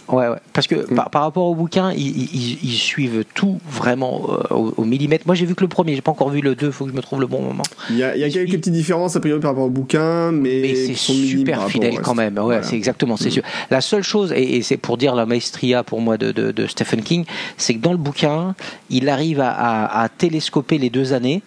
Ouais, 0.09 0.28
ouais, 0.28 0.37
parce 0.53 0.66
que 0.66 0.74
mm. 0.74 1.05
par, 1.11 1.23
rapport 1.23 1.47
au 1.47 1.55
bouquin, 1.55 1.93
ils, 1.93 2.62
ils, 2.65 2.77
suivent 2.77 3.24
tout 3.35 3.59
vraiment 3.69 4.28
euh, 4.51 4.73
au, 4.77 4.85
millimètre. 4.85 5.27
Moi, 5.27 5.35
j'ai 5.35 5.47
vu 5.47 5.55
que 5.55 5.62
le 5.62 5.69
premier, 5.69 5.95
j'ai 5.95 6.01
pas 6.01 6.12
encore 6.12 6.31
vu 6.31 6.41
le 6.41 6.55
deux. 6.55 6.70
faut 6.70 6.85
que 6.85 6.91
je 6.91 6.97
me 6.97 7.03
trouve 7.03 7.20
le 7.20 7.27
bon 7.27 7.43
moment. 7.43 7.65
Il 7.91 7.97
y 7.97 8.05
a, 8.05 8.16
il 8.16 8.20
y 8.20 8.24
a 8.24 8.31
quelques 8.31 8.59
petites 8.59 8.73
différences 8.73 9.16
a 9.16 9.20
priori 9.20 9.41
par 9.41 9.51
rapport 9.51 9.65
au 9.65 9.70
bouquin, 9.70 10.31
mais, 10.31 10.61
mais 10.62 10.74
c'est 10.74 10.95
super 10.95 11.69
fidèle 11.69 12.01
quand 12.01 12.15
même. 12.15 12.39
Ouais, 12.39 12.61
c'est 12.62 12.77
exactement, 12.77 13.16
c'est 13.16 13.28
mm. 13.28 13.33
sûr. 13.33 13.43
La 13.70 13.81
seule 13.81 14.03
chose, 14.03 14.33
et, 14.33 14.62
c'est 14.62 14.77
pour 14.77 14.97
dire 14.97 15.15
la 15.15 15.27
maestria 15.27 15.83
pour 15.83 16.01
moi 16.01 16.16
de, 16.16 16.33
de, 16.33 16.53
de 16.53 16.66
Stephen 16.66 17.03
King, 17.03 17.24
c'est 17.57 17.74
que 17.74 17.81
dans 17.81 17.93
le 17.93 17.99
bouquin, 17.99 18.55
il 18.91 19.09
arrive 19.09 19.41
à, 19.41 19.51
à, 19.51 20.03
à 20.03 20.09
télescoper 20.09 20.78
les 20.78 20.91
deux 20.91 21.12
années 21.12 21.43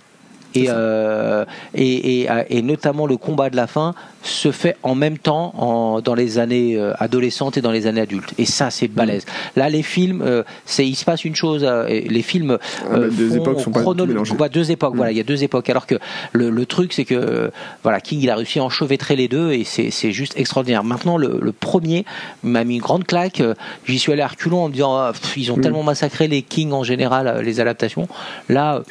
et, 0.56 0.66
euh, 0.70 1.46
et, 1.76 2.22
et, 2.22 2.30
et, 2.50 2.62
notamment 2.62 3.06
le 3.06 3.18
combat 3.18 3.50
de 3.50 3.56
la 3.56 3.68
fin 3.68 3.94
se 4.24 4.52
fait 4.52 4.76
en 4.84 4.96
même 4.96 5.18
temps 5.18 5.54
en, 5.58 6.02
dans 6.02 6.16
les 6.16 6.40
années 6.40 6.76
euh, 6.76 6.94
adolescentes 6.98 7.58
et 7.58 7.62
dans 7.62 7.72
les 7.72 7.88
années 7.88 8.02
adultes. 8.02 8.34
Et 8.38 8.46
ça, 8.46 8.70
c'est 8.70 8.88
balèze. 8.88 9.26
Mm. 9.26 9.60
Là, 9.60 9.70
les 9.70 9.84
films, 9.84 10.22
euh, 10.22 10.44
c'est 10.66 10.88
il 10.88 10.96
se 10.96 11.06
passe 11.06 11.24
une 11.24 11.36
chose. 11.36 11.64
Euh, 11.64 11.88
les 11.88 12.22
films 12.22 12.58
ah, 12.82 12.98
bah, 12.98 13.08
deux 13.10 13.36
époques 13.36 13.62
sont 13.62 13.72
pas 13.72 13.84
bah, 13.84 14.50
deux 14.50 14.72
époques. 14.72 14.96
Voilà, 14.96 15.12
il 15.12 15.18
y 15.18 15.22
a 15.22 15.24
deux 15.24 15.44
époques. 15.44 15.70
Alors 15.70 15.88
que 15.88 15.96
le, 16.34 16.50
le 16.50 16.66
truc, 16.66 16.94
c'est 16.94 17.06
que 17.06 17.52
voilà, 17.84 18.02
King, 18.02 18.20
il 18.22 18.30
a 18.30 18.36
réussi 18.36 18.60
à 18.60 18.64
enchevêtrer 18.64 19.16
les 19.16 19.28
deux 19.28 19.52
et 19.52 19.64
c'est 19.64 20.12
juste 20.12 20.34
extraordinaire. 20.38 20.84
Maintenant, 20.84 21.18
le, 21.18 21.40
le 21.42 21.52
premier 21.52 22.06
m'a 22.44 22.64
mis 22.64 22.76
une 22.76 22.82
grande 22.82 23.06
claque. 23.06 23.42
J'y 23.86 24.00
suis 24.00 24.12
allé 24.12 24.22
à 24.22 24.28
reculons 24.28 24.64
en 24.64 24.68
me 24.68 24.74
disant, 24.74 24.96
ah, 24.96 25.14
ils 25.38 25.52
ont 25.52 25.58
mm. 25.58 25.62
tellement 25.62 25.84
massacré 25.84 26.28
les 26.28 26.42
King 26.42 26.72
en 26.72 26.84
général, 26.84 27.42
les 27.44 27.60
adaptations. 27.60 28.08
Là. 28.50 28.82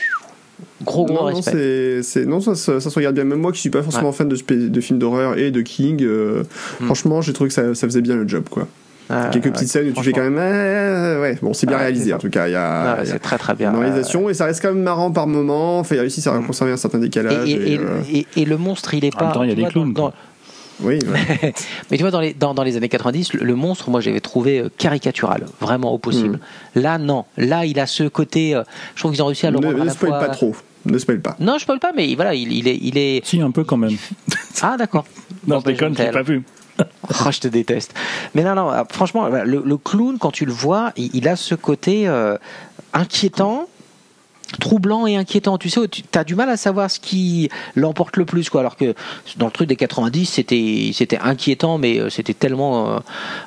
Gros 0.85 1.05
gros 1.07 1.25
respect. 1.25 2.03
c'est, 2.03 2.25
non 2.25 2.41
ça, 2.41 2.55
ça, 2.55 2.81
se 2.81 2.95
regarde 2.95 3.15
bien. 3.15 3.25
Même 3.25 3.41
moi 3.41 3.53
qui 3.53 3.61
suis 3.61 3.71
pas 3.71 3.83
forcément 3.83 4.13
fan 4.13 4.29
de, 4.29 4.37
de 4.69 4.81
films 4.81 4.99
d'horreur 4.99 5.39
et 5.39 5.51
de 5.51 5.61
King, 5.61 6.03
euh, 6.03 6.45
hmm. 6.81 6.85
franchement, 6.85 7.21
j'ai 7.21 7.33
trouvé 7.33 7.49
que 7.49 7.55
ça, 7.55 7.75
ça, 7.75 7.87
faisait 7.87 8.01
bien 8.01 8.17
le 8.17 8.29
job, 8.29 8.45
quoi. 8.49 8.67
Ah, 9.11 9.31
Quelques 9.33 9.51
petites 9.53 9.69
scènes 9.69 9.89
où 9.89 9.93
tu 9.93 10.03
fais 10.03 10.13
quand 10.13 10.29
même, 10.29 10.37
eh, 10.37 11.21
ouais, 11.21 11.39
bon, 11.41 11.55
c'est 11.55 11.67
bien 11.67 11.79
réalisé 11.79 12.13
en 12.13 12.19
tout 12.19 12.29
cas. 12.29 12.47
Il 12.47 12.53
y 12.53 12.57
a, 12.57 12.99
c'est 13.05 13.19
très 13.19 13.39
très 13.39 13.55
bien. 13.55 13.73
Une 13.73 13.79
réalisation 13.79 14.29
et 14.29 14.35
ça 14.35 14.45
reste 14.45 14.61
quand 14.61 14.69
même 14.69 14.83
marrant 14.83 15.11
par 15.11 15.27
moment. 15.27 15.79
Enfin, 15.79 15.95
il 15.95 16.01
réussit 16.01 16.27
à 16.27 16.33
hmm. 16.33 16.47
conserver 16.47 16.73
un 16.73 16.77
certain 16.77 16.99
décalage. 16.99 17.49
Et, 17.49 17.79
euh, 17.79 18.01
et, 18.13 18.27
et, 18.37 18.45
le 18.45 18.59
monstre, 18.59 18.95
il 18.95 19.05
est 19.05 19.17
pas. 19.17 19.33
il 19.43 19.49
y 19.49 19.53
a 19.53 19.55
des 19.55 19.65
clowns. 19.65 19.95
Oui. 20.81 20.99
mais 21.91 21.97
tu 21.97 22.03
vois, 22.03 22.11
dans 22.11 22.21
les, 22.21 22.35
dans, 22.35 22.55
dans 22.55 22.63
les 22.63 22.77
années 22.77 22.89
90, 22.89 23.35
le, 23.35 23.55
monstre, 23.55 23.91
moi, 23.91 24.01
j'avais 24.01 24.21
trouvé 24.21 24.59
euh, 24.59 24.71
caricatural, 24.77 25.47
vraiment 25.61 25.93
au 25.93 25.99
possible. 25.99 26.41
Hmm. 26.75 26.81
Là, 26.81 26.99
non. 26.99 27.25
Là, 27.37 27.65
il 27.65 27.81
a 27.81 27.87
ce 27.87 28.05
côté. 28.05 28.61
je 28.95 29.01
trouve 29.01 29.13
qu'ils 29.13 29.23
ont 29.23 29.27
réussi 29.27 29.47
à 29.47 29.51
le 29.51 29.59
rendre. 29.59 29.85
Ne, 29.85 29.91
spoil 29.91 30.11
pas 30.11 30.29
trop. 30.29 30.55
Ne 30.85 30.99
spoil 30.99 31.21
pas. 31.21 31.37
Non, 31.41 31.55
je 31.57 31.63
spoil 31.63 31.81
pas, 31.81 31.93
mais 31.95 32.15
voilà, 32.15 32.35
il, 32.35 32.53
il, 32.53 32.69
est, 32.69 32.79
il 32.81 32.97
est. 32.97 33.25
Si, 33.25 33.41
un 33.41 33.51
peu 33.51 33.65
quand 33.65 33.77
même. 33.77 33.97
ah, 34.63 34.77
d'accord. 34.77 35.05
non, 35.47 35.61
je 35.61 35.65
déconne, 35.65 35.97
j'ai 35.97 36.11
pas 36.11 36.23
vu. 36.23 36.43
oh, 36.81 37.31
je 37.31 37.41
te 37.41 37.49
déteste. 37.49 37.95
Mais 38.35 38.45
non, 38.45 38.55
non, 38.55 38.73
franchement, 38.91 39.29
le, 39.29 39.77
clown, 39.77 40.19
quand 40.19 40.31
tu 40.31 40.45
le 40.45 40.53
vois, 40.53 40.93
il, 40.97 41.29
a 41.29 41.37
ce 41.37 41.55
côté 41.55 42.09
euh, 42.09 42.37
inquiétant 42.93 43.69
troublant 44.61 45.07
et 45.07 45.17
inquiétant. 45.17 45.59
Tu 45.59 45.71
sais, 45.71 45.87
tu 45.89 46.03
as 46.15 46.25
du 46.25 46.35
mal 46.35 46.49
à 46.49 46.57
savoir 46.57 46.91
ce 46.91 47.01
qui 47.01 47.51
l'emporte 47.77 48.17
le 48.17 48.25
plus, 48.25 48.51
quoi. 48.51 48.61
Alors 48.61 48.77
que 48.77 48.95
dans 49.37 49.47
le 49.47 49.53
truc 49.53 49.69
des 49.69 49.77
90, 49.77 50.27
c'était 50.27 50.91
c'était 50.93 51.19
inquiétant, 51.19 51.79
mais 51.79 51.99
euh, 51.99 52.11
c'était 52.11 52.35
tellement 52.35 53.01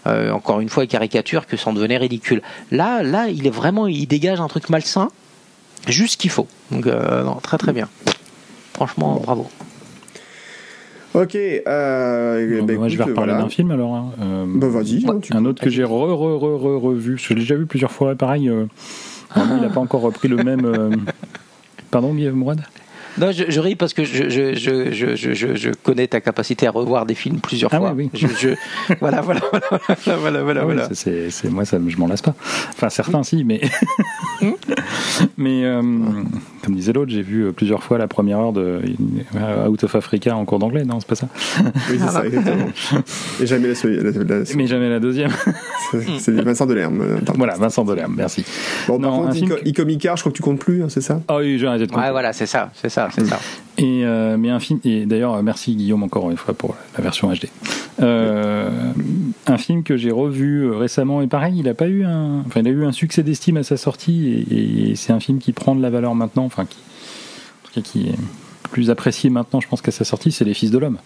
euh, 0.07 0.31
encore 0.31 0.59
une 0.59 0.69
fois 0.69 0.85
caricature 0.85 1.47
que 1.47 1.57
ça 1.57 1.69
en 1.69 1.73
devenait 1.73 1.97
ridicule. 1.97 2.41
Là, 2.71 3.03
là, 3.03 3.27
il 3.29 3.47
est 3.47 3.51
vraiment, 3.51 3.87
il 3.87 4.07
dégage 4.07 4.39
un 4.39 4.47
truc 4.47 4.69
malsain 4.69 5.09
juste 5.87 6.13
ce 6.13 6.17
qu'il 6.17 6.29
faut. 6.29 6.47
Donc, 6.71 6.87
euh, 6.87 7.23
non, 7.23 7.35
très 7.35 7.57
très 7.57 7.73
bien. 7.73 7.89
Franchement, 8.73 9.19
bravo. 9.23 9.49
Ok, 11.13 11.35
euh, 11.35 12.61
bah, 12.61 12.73
moi 12.75 12.87
je 12.87 12.97
vais 12.97 13.03
reparler 13.03 13.33
d'un 13.33 13.49
film 13.49 13.71
alors. 13.71 13.95
Hein. 13.95 14.11
Euh, 14.21 14.45
bah 14.47 14.69
vas-y. 14.69 15.05
Hein, 15.05 15.19
un 15.31 15.43
autre 15.43 15.61
que 15.61 15.69
j'ai 15.69 15.83
re, 15.83 15.89
re, 15.89 16.39
re, 16.39 16.57
re, 16.57 16.81
revu, 16.81 17.17
je 17.17 17.29
l'ai 17.29 17.41
déjà 17.41 17.55
vu 17.55 17.65
plusieurs 17.65 17.91
fois, 17.91 18.15
pareil. 18.15 18.49
Il 19.35 19.61
n'a 19.61 19.69
pas 19.69 19.79
encore 19.79 20.01
repris 20.01 20.27
le 20.27 20.37
même. 20.37 20.65
Euh, 20.65 20.95
pardon, 21.91 22.13
Guillaume 22.13 22.35
Mourad 22.35 22.61
non, 23.17 23.31
je, 23.31 23.43
je, 23.49 23.59
ris 23.59 23.75
parce 23.75 23.93
que 23.93 24.03
je, 24.03 24.29
je, 24.29 24.53
je, 24.55 25.33
je, 25.55 25.69
connais 25.83 26.07
ta 26.07 26.21
capacité 26.21 26.67
à 26.67 26.71
revoir 26.71 27.05
des 27.05 27.15
films 27.15 27.39
plusieurs 27.39 27.73
ah 27.73 27.77
fois. 27.77 27.93
oui. 27.95 28.09
voilà, 28.99 29.21
voilà, 29.21 29.41
voilà, 29.51 30.17
voilà, 30.17 30.43
voilà, 30.43 30.63
voilà. 30.63 30.87
Ah 30.89 30.93
c'est, 30.93 31.49
moi, 31.49 31.65
ça, 31.65 31.77
je 31.85 31.97
m'en 31.97 32.07
lasse 32.07 32.21
pas. 32.21 32.33
Enfin, 32.69 32.89
certains, 32.89 33.23
si, 33.23 33.43
mais. 33.43 33.61
Mais, 35.37 35.63
euh, 35.65 35.81
comme 36.63 36.75
disait 36.75 36.93
l'autre, 36.93 37.11
j'ai 37.11 37.21
vu 37.21 37.51
plusieurs 37.53 37.83
fois 37.83 37.97
la 37.97 38.07
première 38.07 38.39
heure 38.39 38.53
de 38.53 38.81
Out 39.67 39.83
of 39.83 39.95
Africa 39.95 40.35
en 40.35 40.45
cours 40.45 40.59
d'anglais, 40.59 40.83
non, 40.83 40.99
c'est 40.99 41.09
pas 41.09 41.15
ça 41.15 41.27
Oui, 41.89 41.97
c'est 41.99 42.07
ça, 42.07 42.25
exactement. 42.25 42.67
Et 43.41 43.45
jamais 43.45 43.67
la, 43.67 44.35
Mais 44.55 44.67
jamais 44.67 44.89
la 44.89 44.99
deuxième. 44.99 45.31
c'est 46.19 46.31
Vincent 46.31 46.65
Delerme. 46.65 47.01
Euh, 47.01 47.17
voilà, 47.35 47.55
Vincent 47.55 47.83
Delerme, 47.85 48.15
merci. 48.17 48.43
Bon, 48.87 48.99
par 48.99 49.11
contre, 49.11 49.35
Icomicar, 49.65 50.17
je 50.17 50.23
crois 50.23 50.31
que 50.31 50.37
tu 50.37 50.43
comptes 50.43 50.59
plus, 50.59 50.83
hein, 50.83 50.87
c'est 50.89 51.01
ça? 51.01 51.21
Ah 51.27 51.37
oui, 51.37 51.57
j'ai 51.59 51.67
arrêté 51.67 51.85
de 51.85 51.91
compter. 51.91 52.05
Ouais, 52.05 52.11
voilà, 52.11 52.33
c'est 52.33 52.45
ça, 52.45 52.71
c'est 52.73 52.89
ça 52.89 53.00
Et 53.77 54.01
euh, 54.03 54.37
mais 54.37 54.49
un 54.49 54.59
film 54.59 54.79
et 54.83 55.05
d'ailleurs 55.05 55.41
merci 55.41 55.75
Guillaume 55.75 56.03
encore 56.03 56.29
une 56.29 56.37
fois 56.37 56.53
pour 56.53 56.75
la 56.95 57.03
version 57.03 57.31
HD. 57.31 57.47
Euh, 58.01 58.69
un 59.47 59.57
film 59.57 59.83
que 59.83 59.97
j'ai 59.97 60.11
revu 60.11 60.71
récemment 60.71 61.21
et 61.21 61.27
pareil, 61.27 61.55
il 61.57 61.67
a 61.69 61.73
pas 61.73 61.87
eu 61.87 62.03
un, 62.03 62.41
enfin 62.45 62.61
il 62.61 62.67
a 62.67 62.71
eu 62.71 62.85
un 62.85 62.91
succès 62.91 63.23
d'estime 63.23 63.57
à 63.57 63.63
sa 63.63 63.77
sortie 63.77 64.45
et, 64.51 64.95
c'est 64.95 65.13
un 65.13 65.19
film 65.19 65.39
qui 65.39 65.53
prend 65.53 65.75
de 65.75 65.81
la 65.81 65.89
valeur 65.89 66.15
maintenant, 66.15 66.45
enfin 66.45 66.65
qui 66.65 68.07
est 68.07 68.15
plus 68.71 68.89
apprécié 68.89 69.29
maintenant, 69.29 69.59
je 69.61 69.67
pense 69.67 69.81
qu'à 69.81 69.91
sa 69.91 70.03
sortie, 70.03 70.31
c'est 70.31 70.45
Les 70.45 70.53
Fils 70.53 70.71
de 70.71 70.77
l'homme. 70.77 70.97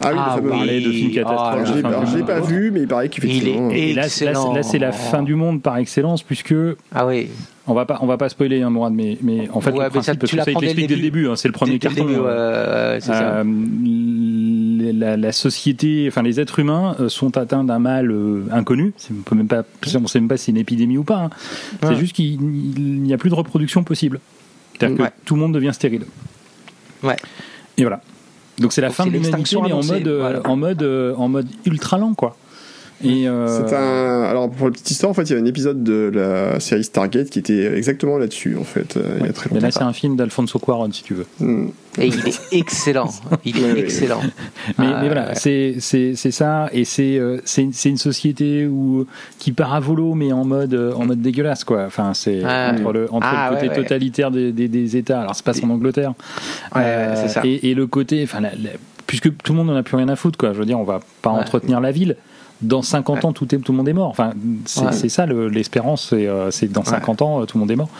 Ah 0.00 0.10
oui, 0.12 0.18
ah, 0.18 0.38
oui. 0.42 1.08
de 1.08 1.14
catastrophes. 1.14 1.54
Ah, 1.58 2.04
je 2.06 2.16
l'ai 2.16 2.22
pas, 2.22 2.40
vu, 2.40 2.70
mais 2.70 2.80
il 2.80 2.88
paraît 2.88 3.08
qu'effectivement. 3.08 3.70
Et 3.70 3.94
là, 3.94 4.02
là 4.02 4.62
c'est 4.62 4.78
la 4.78 4.92
fin 4.92 5.22
du 5.22 5.34
monde 5.34 5.62
par 5.62 5.76
excellence, 5.76 6.22
puisque. 6.22 6.54
Ah 6.94 7.06
oui. 7.06 7.28
On 7.68 7.74
va 7.74 7.84
pas, 7.84 7.98
on 8.00 8.06
va 8.06 8.16
pas 8.16 8.28
spoiler, 8.28 8.62
hein, 8.62 8.70
Mourad, 8.70 8.92
mais, 8.92 9.18
mais 9.22 9.48
en 9.52 9.60
fait, 9.60 9.70
le 9.70 9.88
principe, 9.88 10.02
ça, 10.02 10.14
parce 10.16 10.32
que 10.32 10.38
ça, 10.38 10.50
il 10.50 10.58
l'explique 10.58 10.88
dès 10.88 10.96
le 10.96 11.02
début, 11.02 11.28
hein, 11.28 11.36
c'est 11.36 11.46
le 11.46 11.52
premier 11.52 11.78
carton. 11.78 12.04
Début, 12.04 12.18
euh, 12.18 12.98
ça. 12.98 13.44
Euh, 13.44 13.44
la, 14.92 15.32
société, 15.32 16.06
enfin 16.08 16.22
les 16.22 16.40
êtres 16.40 16.58
humains 16.58 16.96
sont 17.08 17.36
atteints 17.36 17.62
d'un 17.64 17.78
mal 17.78 18.12
inconnu. 18.50 18.92
On 19.10 19.22
peut 19.22 19.36
même 19.36 19.46
pas, 19.46 19.62
on 19.94 20.06
sait 20.06 20.20
même 20.20 20.28
pas 20.28 20.36
si 20.36 20.46
c'est 20.46 20.50
une 20.50 20.58
épidémie 20.58 20.98
ou 20.98 21.04
pas. 21.04 21.18
Hein. 21.24 21.30
C'est 21.82 21.96
juste 21.96 22.14
qu'il 22.14 22.40
n'y 22.40 23.14
a 23.14 23.18
plus 23.18 23.30
de 23.30 23.34
reproduction 23.34 23.84
possible. 23.84 24.20
C'est-à-dire 24.78 25.06
que 25.06 25.12
tout 25.24 25.34
le 25.34 25.40
monde 25.40 25.54
devient 25.54 25.70
stérile. 25.72 26.04
Ouais. 27.02 27.16
Et 27.76 27.82
voilà. 27.82 28.00
Donc 28.62 28.72
c'est 28.72 28.80
la 28.80 28.90
fin 28.90 29.04
de 29.04 29.10
l'humanité, 29.10 29.56
mais 29.62 29.72
en 29.72 29.82
mode, 29.82 30.42
en 30.44 30.56
mode, 30.56 31.14
en 31.18 31.28
mode 31.28 31.48
ultra 31.66 31.98
lent, 31.98 32.14
quoi. 32.14 32.36
Euh, 33.04 33.66
c'est 33.68 33.74
un. 33.74 34.22
Alors 34.22 34.50
pour 34.50 34.66
la 34.66 34.72
petite 34.72 34.90
histoire, 34.90 35.10
en 35.10 35.14
fait, 35.14 35.22
il 35.22 35.32
y 35.32 35.36
a 35.36 35.38
un 35.38 35.44
épisode 35.44 35.82
de 35.82 36.10
la 36.12 36.60
série 36.60 36.84
Stargate 36.84 37.30
qui 37.30 37.38
était 37.38 37.76
exactement 37.76 38.18
là-dessus, 38.18 38.56
en 38.56 38.64
fait, 38.64 38.96
euh, 38.96 39.18
il 39.20 39.26
y 39.26 39.28
a 39.28 39.32
très 39.32 39.48
longtemps. 39.48 39.54
Mais 39.54 39.60
là, 39.60 39.70
c'est 39.70 39.82
un 39.82 39.92
film 39.92 40.16
d'Alfonso 40.16 40.58
Cuarón, 40.58 40.92
si 40.92 41.02
tu 41.02 41.14
veux. 41.14 41.26
Hmm. 41.40 41.68
Et 41.98 42.06
il 42.06 42.28
est 42.28 42.52
excellent. 42.52 43.10
Il 43.44 43.62
est 43.62 43.78
excellent. 43.78 44.20
mais, 44.78 44.86
mais, 45.00 45.06
voilà, 45.06 45.28
ah, 45.30 45.34
c'est 45.34 45.78
ça, 46.14 46.68
et 46.72 46.84
c'est 46.84 47.18
euh, 47.18 47.38
c'est 47.44 47.88
une 47.88 47.98
société 47.98 48.66
où 48.66 49.06
qui 49.38 49.52
part 49.52 49.74
à 49.74 49.80
volo, 49.80 50.14
mais 50.14 50.32
en 50.32 50.44
mode 50.44 50.74
en 50.74 51.04
mode 51.04 51.20
dégueulasse, 51.20 51.64
quoi. 51.64 51.84
Enfin, 51.86 52.14
c'est 52.14 52.42
ah, 52.44 52.72
entre 52.72 52.92
le 52.92 53.12
entre 53.12 53.26
ah, 53.30 53.50
le 53.50 53.56
côté 53.56 53.74
totalitaire 53.74 54.30
des, 54.30 54.52
des, 54.52 54.68
des, 54.68 54.96
États. 54.96 55.20
Alors, 55.20 55.34
c'est 55.34 55.44
pas 55.44 55.52
en 55.64 55.70
Angleterre. 55.70 56.14
Ça. 56.74 57.42
Et, 57.44 57.70
et, 57.70 57.74
le 57.74 57.86
côté, 57.86 58.22
enfin, 58.24 58.40
puisque 59.06 59.36
tout 59.38 59.52
le 59.52 59.58
monde 59.58 59.66
n'en 59.68 59.76
a 59.76 59.82
plus 59.82 59.96
rien 59.96 60.08
à 60.08 60.16
foutre, 60.16 60.38
quoi. 60.38 60.52
Je 60.54 60.58
veux 60.58 60.64
dire, 60.64 60.78
on 60.78 60.84
va 60.84 61.00
pas 61.20 61.30
entretenir 61.30 61.80
la 61.80 61.90
ville 61.90 62.16
dans 62.62 62.82
50 62.82 63.24
ans, 63.24 63.32
tout, 63.32 63.54
est, 63.54 63.58
tout 63.58 63.72
le 63.72 63.78
monde 63.78 63.88
est 63.88 63.92
mort. 63.92 64.08
Enfin, 64.08 64.32
c'est 64.64 65.08
ça 65.08 65.26
l'espérance, 65.26 66.08
c'est 66.10 66.26
euh, 66.26 66.50
dans 66.70 66.84
50 66.84 67.22
ans, 67.22 67.46
tout 67.46 67.58
le 67.58 67.60
monde 67.60 67.70
est 67.70 67.76
mort. 67.76 67.90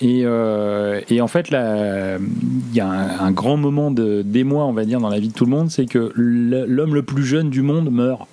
Et, 0.00 0.22
euh, 0.24 1.00
et 1.08 1.20
en 1.20 1.28
fait, 1.28 1.48
il 1.50 2.74
y 2.74 2.80
a 2.80 2.88
un, 2.88 3.30
grand 3.32 3.56
moment 3.56 3.90
d'émoi, 3.90 4.64
on 4.64 4.72
va 4.72 4.84
dire, 4.84 5.00
dans 5.00 5.08
la 5.08 5.18
vie 5.18 5.28
de 5.28 5.34
tout 5.34 5.44
le 5.44 5.50
monde, 5.50 5.70
c'est 5.70 5.86
que 5.86 6.12
l'homme 6.14 6.94
le 6.94 7.02
plus 7.02 7.24
jeune 7.24 7.50
du 7.50 7.62
monde 7.62 7.90
meurt. 7.90 8.26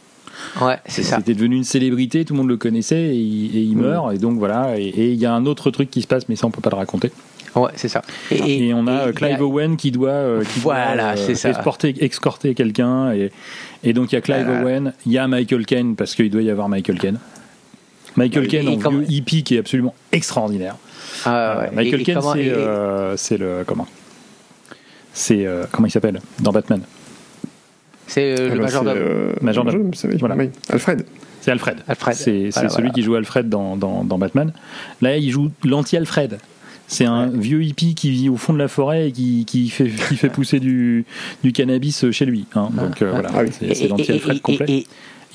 Ouais, 0.61 0.79
c'est 0.85 1.03
ça. 1.03 1.17
C'était 1.17 1.33
devenu 1.33 1.57
une 1.57 1.63
célébrité, 1.63 2.23
tout 2.25 2.33
le 2.33 2.39
monde 2.39 2.49
le 2.49 2.57
connaissait 2.57 3.15
et, 3.15 3.17
il 3.17 3.75
mm. 3.75 3.81
meurt. 3.81 4.13
Et 4.13 4.17
donc 4.17 4.37
voilà. 4.37 4.79
Et 4.79 5.11
il 5.11 5.19
y 5.19 5.25
a 5.25 5.33
un 5.33 5.45
autre 5.45 5.71
truc 5.71 5.89
qui 5.89 6.01
se 6.01 6.07
passe, 6.07 6.29
mais 6.29 6.35
ça 6.35 6.47
on 6.47 6.51
peut 6.51 6.61
pas 6.61 6.69
le 6.69 6.77
raconter. 6.77 7.11
Ouais, 7.55 7.71
c'est 7.75 7.87
ça. 7.87 8.01
Et, 8.31 8.73
on 8.73 8.85
a 8.87 9.11
Clive 9.11 9.41
Owen 9.41 9.75
qui 9.75 9.91
doit, 9.91 10.09
euh, 10.09 10.43
qui 10.43 10.59
voilà, 10.59 11.15
doit 11.15 11.49
exporter, 11.49 11.95
escorter 11.99 12.53
quelqu'un 12.53 13.11
et 13.11 13.31
et 13.83 13.93
donc 13.93 14.11
il 14.11 14.15
y 14.15 14.17
a 14.17 14.21
Clive 14.21 14.49
Owen, 14.49 14.93
il 15.05 15.11
y 15.11 15.17
a 15.17 15.27
Michael 15.27 15.65
Caine, 15.65 15.95
parce 15.95 16.15
qu'il 16.15 16.29
doit 16.29 16.41
y 16.41 16.49
avoir 16.49 16.67
Michael 16.69 16.99
Caine. 16.99 17.19
Michael 18.15 18.47
Caine 18.47 18.67
en 18.67 18.89
vieux 18.89 19.05
hippie 19.07 19.43
qui 19.43 19.55
est 19.55 19.59
absolument 19.59 19.95
extraordinaire. 20.11 20.75
Ah, 21.25 21.61
ouais. 21.61 21.71
Michael 21.73 22.03
Caine, 22.03 22.19
euh, 22.35 23.13
c'est 23.17 23.37
le. 23.37 23.63
Comment? 23.65 23.87
C'est. 25.13 25.45
Euh, 25.45 25.65
comment 25.71 25.87
il 25.87 25.91
s'appelle 25.91 26.19
Dans 26.39 26.51
Batman? 26.51 26.81
C'est 28.07 28.39
euh, 28.39 28.49
le 28.49 28.59
ah, 28.59 28.63
majordome. 28.63 29.35
majordome. 29.41 29.91
Voilà. 30.19 30.35
Alfred. 30.69 31.05
C'est 31.41 31.51
Alfred. 31.51 31.77
Alfred. 31.87 32.15
C'est 32.15 32.51
celui 32.51 32.91
qui 32.91 33.01
joue 33.03 33.15
Alfred 33.15 33.47
dans, 33.47 33.77
dans, 33.77 34.03
dans 34.03 34.17
Batman. 34.17 34.51
Là, 35.01 35.15
il 35.15 35.31
joue 35.31 35.51
l'anti-Alfred. 35.63 36.39
C'est 36.89 37.05
un 37.05 37.27
vieux 37.27 37.63
hippie 37.63 37.93
qui 37.93 38.09
vit 38.09 38.29
au 38.29 38.35
fond 38.35 38.51
de 38.51 38.57
la 38.57 38.67
forêt 38.67 39.09
et 39.09 39.11
qui, 39.11 39.45
qui, 39.45 39.69
fait, 39.69 39.89
qui 40.09 40.15
fait 40.17 40.29
pousser 40.29 40.59
du, 40.59 41.05
du 41.43 41.53
cannabis 41.53 42.09
chez 42.09 42.25
lui. 42.25 42.45
Hein. 42.55 42.69
Donc 42.73 43.01
euh, 43.01 43.11
voilà, 43.11 43.29
ah 43.33 43.41
c'est 43.51 43.87
l'anti-Alfred 43.87 44.41
complet. 44.41 44.85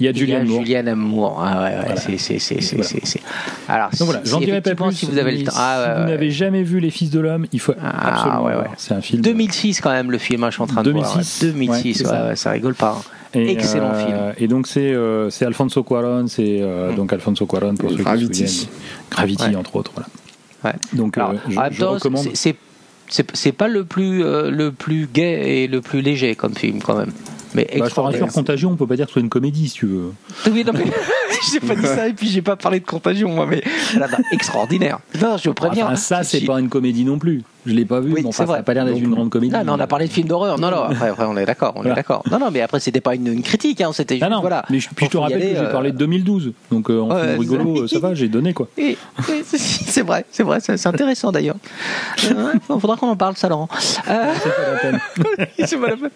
Il 0.01 0.07
y 0.07 0.09
a 0.09 0.13
Julianne 0.13 0.49
Moore. 0.49 0.61
Julianne 0.61 0.95
Moore. 0.95 1.41
Ah 1.41 1.63
ouais, 1.63 1.77
ouais, 1.77 1.97
c'est, 1.97 2.19
c'est, 2.19 2.61
c'est, 2.61 2.83
c'est, 2.83 3.21
Alors, 3.69 3.91
Donc 3.91 4.07
voilà, 4.07 4.23
j'en 4.25 4.41
dirai 4.41 4.61
pas 4.61 4.75
plus. 4.75 4.93
Si 4.93 5.07
vous 5.07 5.19
avez 5.19 5.31
le 5.31 5.45
temps. 5.45 5.53
Ah, 5.55 5.95
si 5.97 6.03
vous 6.03 6.09
n'avez 6.09 6.33
jamais 6.33 6.65
vu 6.65 6.81
Les 6.81 6.91
Fils 6.91 7.11
de 7.11 7.21
l'Homme, 7.21 7.47
il 7.53 7.61
faut 7.61 7.75
ah, 7.81 8.09
absolument 8.09 8.41
voir. 8.43 8.75
C'est 8.77 8.95
un 8.95 9.01
film. 9.01 9.23
2006 9.23 9.81
quand 9.81 9.93
même, 9.93 10.11
le 10.11 10.19
film, 10.19 10.43
hein, 10.43 10.51
je 10.51 10.55
suis 10.55 10.63
en 10.63 10.67
train 10.67 10.83
de 10.83 10.91
2006. 10.91 11.45
voir. 11.45 11.55
2006, 11.55 12.01
ouais, 12.01 12.05
ça. 12.09 12.37
ça. 12.37 12.51
rigole 12.51 12.75
pas. 12.75 12.99
Hein. 12.99 13.11
Et, 13.35 13.53
Excellent 13.53 13.93
euh, 13.95 14.07
film. 14.07 14.35
Et 14.39 14.49
donc 14.49 14.67
c'est 14.67 14.93
euh, 14.93 15.31
c'est 15.31 15.45
Alfonso 15.45 15.83
Cuarón, 15.83 16.27
c'est 16.29 16.59
euh, 16.61 16.93
mm. 16.93 16.97
donc 16.97 17.13
Alfonso 17.13 17.47
Cuarón 17.47 17.75
pour 17.75 17.91
ceux 17.91 17.97
Gravity. 17.97 18.29
qui 18.29 18.49
se 18.49 18.61
souviennent. 18.61 18.75
Gravity 19.11 19.57
entre 19.57 19.77
autres, 19.77 19.93
voilà. 19.95 20.09
Donc, 20.93 21.19
euh, 21.19 21.35
je, 21.49 21.85
recommande. 21.85 22.29
C'est 22.35 23.53
pas 23.53 23.69
le 23.69 23.85
plus, 23.85 24.25
euh, 24.25 24.51
le 24.51 24.73
plus 24.73 25.07
gai 25.13 25.63
et 25.63 25.67
le 25.67 25.81
plus 25.81 26.01
léger 26.01 26.35
comme 26.35 26.55
film, 26.55 26.81
quand 26.83 26.97
même. 26.97 27.13
Mais 27.55 27.69
bah, 27.79 27.87
je 27.89 27.95
te 27.95 28.01
rassure, 28.01 28.27
Contagion, 28.29 28.73
on 28.73 28.77
peut 28.77 28.87
pas 28.87 28.97
dire 28.97 29.07
que 29.07 29.11
ce 29.11 29.15
soit 29.15 29.23
une 29.23 29.29
comédie, 29.29 29.69
si 29.69 29.75
tu 29.75 29.87
veux. 29.87 30.13
Oui, 30.51 30.65
non, 30.65 30.73
mais 30.73 30.85
j'ai 31.53 31.61
pas 31.61 31.77
dit 31.77 31.87
ça, 31.87 32.09
et 32.09 32.13
puis 32.13 32.29
j'ai 32.29 32.43
pas 32.43 32.57
parlé 32.57 32.81
de 32.81 32.85
Contagion, 32.85 33.31
moi, 33.31 33.47
mais 33.47 33.63
là, 33.97 34.09
extraordinaire. 34.33 34.99
Non, 35.21 35.37
je 35.37 35.51
préviens. 35.51 35.87
Enfin, 35.87 35.97
ça, 35.97 36.25
c'est 36.25 36.41
pas 36.41 36.59
une 36.59 36.69
comédie 36.69 37.05
non 37.05 37.19
plus. 37.19 37.43
Je 37.67 37.73
l'ai 37.73 37.85
pas 37.85 38.01
vu, 38.01 38.13
mais 38.13 38.25
enfin, 38.27 38.47
ça 38.47 38.57
n'a 38.57 38.63
pas 38.63 38.75
l'air 38.75 38.85
d'être 38.85 38.99
une 38.99 39.11
grande 39.11 39.31
comédie. 39.31 39.53
Non, 39.53 39.63
mais 39.65 39.71
on 39.71 39.81
a 39.81 39.87
parlé 39.87 40.07
de 40.07 40.13
films 40.13 40.29
d'horreur. 40.29 40.59
Non, 40.59 40.71
non, 40.71 40.83
après, 41.01 41.25
on 41.25 41.37
est 41.37 41.47
d'accord, 41.47 41.73
on 41.77 41.85
est 41.85 41.95
d'accord. 41.95 42.23
Non, 42.31 42.39
non, 42.39 42.51
mais 42.51 42.61
après, 42.61 42.81
c'était 42.81 43.01
pas 43.01 43.15
une, 43.15 43.43
critique, 43.43 43.81
hein, 43.81 43.91
c'était 43.93 44.17
juste, 44.19 44.31
non, 44.31 44.41
voilà. 44.41 44.65
Mais 44.71 44.81
je, 44.81 44.89
puis 44.95 45.07
je 45.07 45.11
te 45.11 45.17
rappelle 45.17 45.41
que 45.41 45.59
j'ai 45.59 45.73
parlé 45.73 45.93
de 45.93 45.97
2012, 45.97 46.53
donc 46.71 46.91
euh, 46.91 47.01
en 47.01 47.11
film 47.11 47.41
rigolo, 47.41 47.87
ça 47.87 47.99
va, 47.99 48.15
j'ai 48.15 48.29
donné, 48.29 48.53
quoi. 48.53 48.69
C'est 49.53 50.03
vrai, 50.03 50.25
c'est 50.31 50.43
vrai, 50.43 50.59
c'est 50.61 50.87
intéressant 50.87 51.33
d'ailleurs. 51.33 51.57
Il 52.23 52.79
faudra 52.81 52.97
qu'on 52.97 53.09
en 53.09 53.17
parle, 53.17 53.37
ça, 53.37 53.49
Laurent. 53.49 53.69
La 54.07 54.35
peine. 54.81 55.01
c'est 55.65 55.79
pas 55.79 55.89
la 55.89 55.97
peine. 55.97 56.11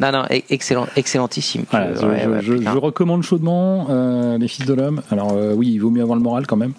Non, 0.00 0.12
non, 0.12 0.24
excellent, 0.48 0.86
excellentissime. 0.96 1.64
je, 1.72 2.78
recommande 2.78 3.22
chaudement 3.22 3.86
euh, 3.90 4.38
Les 4.38 4.48
Fils 4.48 4.66
de 4.66 4.74
l'Homme. 4.74 5.02
Alors, 5.10 5.32
euh, 5.32 5.52
oui, 5.54 5.72
il 5.72 5.78
vaut 5.78 5.90
mieux 5.90 6.02
avoir 6.02 6.16
le 6.16 6.22
moral 6.22 6.46
quand 6.46 6.56
même. 6.56 6.72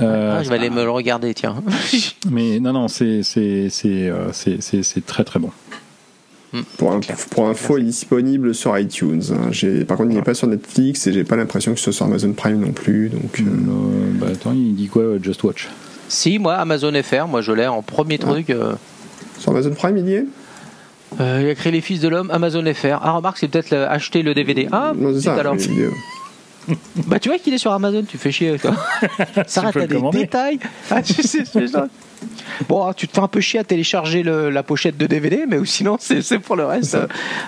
Euh, 0.00 0.38
ah, 0.38 0.42
je 0.42 0.48
vais 0.48 0.56
aller 0.56 0.70
me 0.70 0.82
le 0.82 0.90
regarder, 0.90 1.34
tiens. 1.34 1.56
mais 2.30 2.58
non, 2.60 2.72
non, 2.72 2.88
c'est 2.88 3.22
euh, 3.86 4.30
très 5.06 5.24
très 5.24 5.38
bon. 5.38 5.50
Hmm. 6.52 6.62
Pour, 6.78 6.92
un, 6.92 7.00
pour 7.30 7.48
info, 7.48 7.78
il 7.78 7.82
est 7.82 7.86
disponible 7.86 8.54
sur 8.54 8.76
iTunes. 8.78 9.22
Par 9.86 9.96
contre, 9.96 10.10
il 10.10 10.16
n'est 10.16 10.22
pas 10.22 10.34
sur 10.34 10.46
Netflix 10.46 11.06
et 11.06 11.12
j'ai 11.12 11.24
pas 11.24 11.36
l'impression 11.36 11.72
que 11.72 11.78
ce 11.78 11.84
soit 11.84 11.92
sur 11.92 12.06
Amazon 12.06 12.32
Prime 12.32 12.60
non 12.60 12.72
plus. 12.72 13.08
Donc, 13.08 13.40
euh. 13.40 13.44
bah, 14.14 14.26
attends, 14.32 14.52
il 14.52 14.74
dit 14.74 14.88
quoi 14.88 15.18
Just 15.22 15.42
Watch? 15.42 15.68
Si, 16.08 16.38
moi, 16.38 16.54
Amazon 16.54 16.92
FR, 17.02 17.26
moi 17.28 17.40
je 17.40 17.52
l'ai 17.52 17.66
en 17.66 17.82
premier 17.82 18.18
ah. 18.22 18.26
truc. 18.26 18.52
Sur 19.38 19.50
Amazon 19.50 19.74
Prime, 19.74 19.96
il 19.96 20.08
y 20.08 20.14
est? 20.14 20.26
Il 21.20 21.48
a 21.48 21.54
créé 21.54 21.70
Les 21.70 21.80
Fils 21.80 22.00
de 22.00 22.08
l'Homme, 22.08 22.30
Amazon 22.32 22.64
FR. 22.74 22.98
Ah, 23.00 23.12
remarque, 23.12 23.38
c'est 23.38 23.46
peut-être 23.46 23.72
acheter 23.72 24.22
le 24.22 24.34
DVD. 24.34 24.68
Ah, 24.72 24.92
c'est 25.14 25.20
ça, 25.20 25.34
alors. 25.34 25.56
bah 27.06 27.18
tu 27.18 27.28
vois 27.28 27.38
qu'il 27.38 27.52
est 27.54 27.58
sur 27.58 27.72
Amazon, 27.72 28.04
tu 28.04 28.18
fais 28.18 28.32
chier 28.32 28.58
toi. 28.58 28.74
Ça 29.46 29.70
t'as 29.72 29.86
des 29.86 30.00
détails. 30.12 30.58
Ah, 30.90 31.02
tu 31.02 31.22
sais, 31.22 31.44
bon, 32.68 32.92
tu 32.92 33.08
te 33.08 33.14
fais 33.14 33.20
un 33.20 33.28
peu 33.28 33.40
chier 33.40 33.60
à 33.60 33.64
télécharger 33.64 34.22
le, 34.22 34.50
la 34.50 34.62
pochette 34.62 34.96
de 34.96 35.06
DVD, 35.06 35.44
mais 35.46 35.58
sinon 35.64 35.96
c'est 35.98 36.38
pour 36.38 36.56
le 36.56 36.64
reste. 36.64 36.96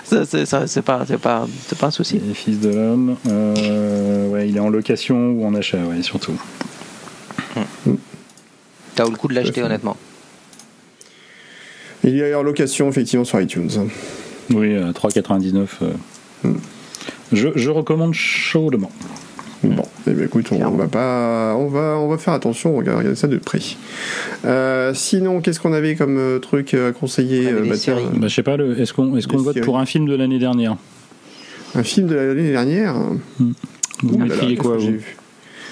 C'est 0.03 0.81
pas, 0.81 1.05
pas, 1.05 1.47
pas 1.79 1.87
un 1.87 1.91
souci. 1.91 2.21
Les 2.25 2.33
fils 2.33 2.59
de 2.59 2.69
l'homme, 2.69 3.17
euh, 3.27 4.29
ouais, 4.29 4.49
il 4.49 4.57
est 4.57 4.61
en 4.61 4.69
location 4.69 5.31
ou 5.31 5.45
en 5.45 5.55
achat, 5.55 5.79
ouais, 5.79 6.01
surtout. 6.03 6.39
Hmm. 7.85 7.95
T'as 8.95 9.07
eu 9.07 9.11
le 9.11 9.17
coup 9.17 9.27
de 9.27 9.33
l'acheter 9.33 9.63
honnêtement. 9.63 9.97
Il 12.03 12.19
est 12.19 12.35
en 12.35 12.43
location 12.43 12.87
effectivement 12.89 13.25
sur 13.25 13.41
iTunes. 13.41 13.69
Oui, 14.51 14.75
3,99. 14.75 15.67
Euh, 15.81 15.93
hmm. 16.43 16.57
Je, 17.33 17.69
recommande 17.69 18.13
chaudement. 18.13 18.91
Bon, 19.63 19.83
eh 20.07 20.11
bien, 20.11 20.25
écoute, 20.25 20.49
on, 20.51 20.69
va 20.71 20.87
pas, 20.87 21.55
on 21.57 21.67
va, 21.67 21.97
on 21.97 22.07
va 22.07 22.17
faire 22.17 22.33
attention, 22.33 22.75
on 22.75 22.77
regarde, 22.77 23.15
ça 23.15 23.27
de 23.27 23.37
près. 23.37 23.59
Euh, 24.45 24.93
sinon, 24.93 25.41
qu'est-ce 25.41 25.59
qu'on 25.59 25.73
avait 25.73 25.95
comme 25.95 26.17
euh, 26.17 26.39
truc 26.39 26.73
à 26.73 26.91
conseiller 26.91 27.47
euh, 27.47 27.65
bah, 27.67 27.75
Je 27.75 28.27
sais 28.27 28.43
pas, 28.43 28.55
est-ce 28.77 28.93
qu'on, 28.93 29.17
est-ce 29.17 29.27
qu'on 29.27 29.37
vote 29.37 29.59
pour 29.61 29.79
un 29.79 29.85
film 29.85 30.07
de 30.07 30.15
l'année 30.15 30.39
dernière 30.39 30.77
Un 31.75 31.83
film 31.83 32.07
de 32.07 32.15
l'année 32.15 32.51
dernière 32.51 32.95
hmm. 33.39 33.51
Vous 34.03 34.17
mettriez 34.17 34.55
quoi 34.57 34.77
vous 34.77 34.99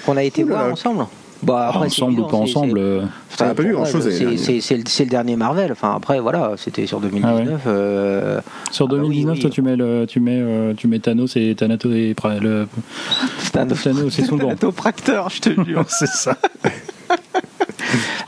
Qu'on 0.04 0.16
a 0.16 0.24
été 0.24 0.42
voir 0.42 0.72
ensemble 0.72 1.06
bah, 1.42 1.68
après, 1.68 1.86
ensemble 1.86 2.20
ou 2.20 2.26
pas 2.26 2.36
ensemble 2.36 2.78
euh, 2.78 3.02
Ça 3.30 3.46
n'a 3.46 3.54
pas 3.54 3.62
vu 3.62 3.72
grand 3.72 3.84
chose. 3.84 4.08
C'est 4.08 5.04
le 5.04 5.10
dernier 5.10 5.36
Marvel. 5.36 5.72
Enfin, 5.72 5.94
après, 5.96 6.20
voilà, 6.20 6.52
c'était 6.56 6.86
sur 6.86 7.00
2019. 7.00 7.60
Ah 7.64 7.68
euh, 7.68 8.40
sur 8.70 8.88
2019, 8.88 9.32
ah 9.32 9.34
bah 9.34 9.40
toi, 9.40 9.50
tu 9.50 9.62
mets, 9.62 9.76
le, 9.76 10.06
tu, 10.06 10.20
mets, 10.20 10.40
euh, 10.40 10.74
tu 10.74 10.88
mets 10.88 10.98
Thanos 10.98 11.36
et 11.36 11.54
Thanato 11.54 11.92
et 11.92 12.14
le... 12.40 12.66
Thanos, 13.52 13.82
Thanos 13.82 14.18
et 14.18 14.24
son 14.24 14.36
gant. 14.36 14.48
Thanatopracteur, 14.48 15.30
je 15.30 15.40
te 15.40 15.64
jure. 15.64 15.84
c'est 15.88 16.08
ça. 16.08 16.36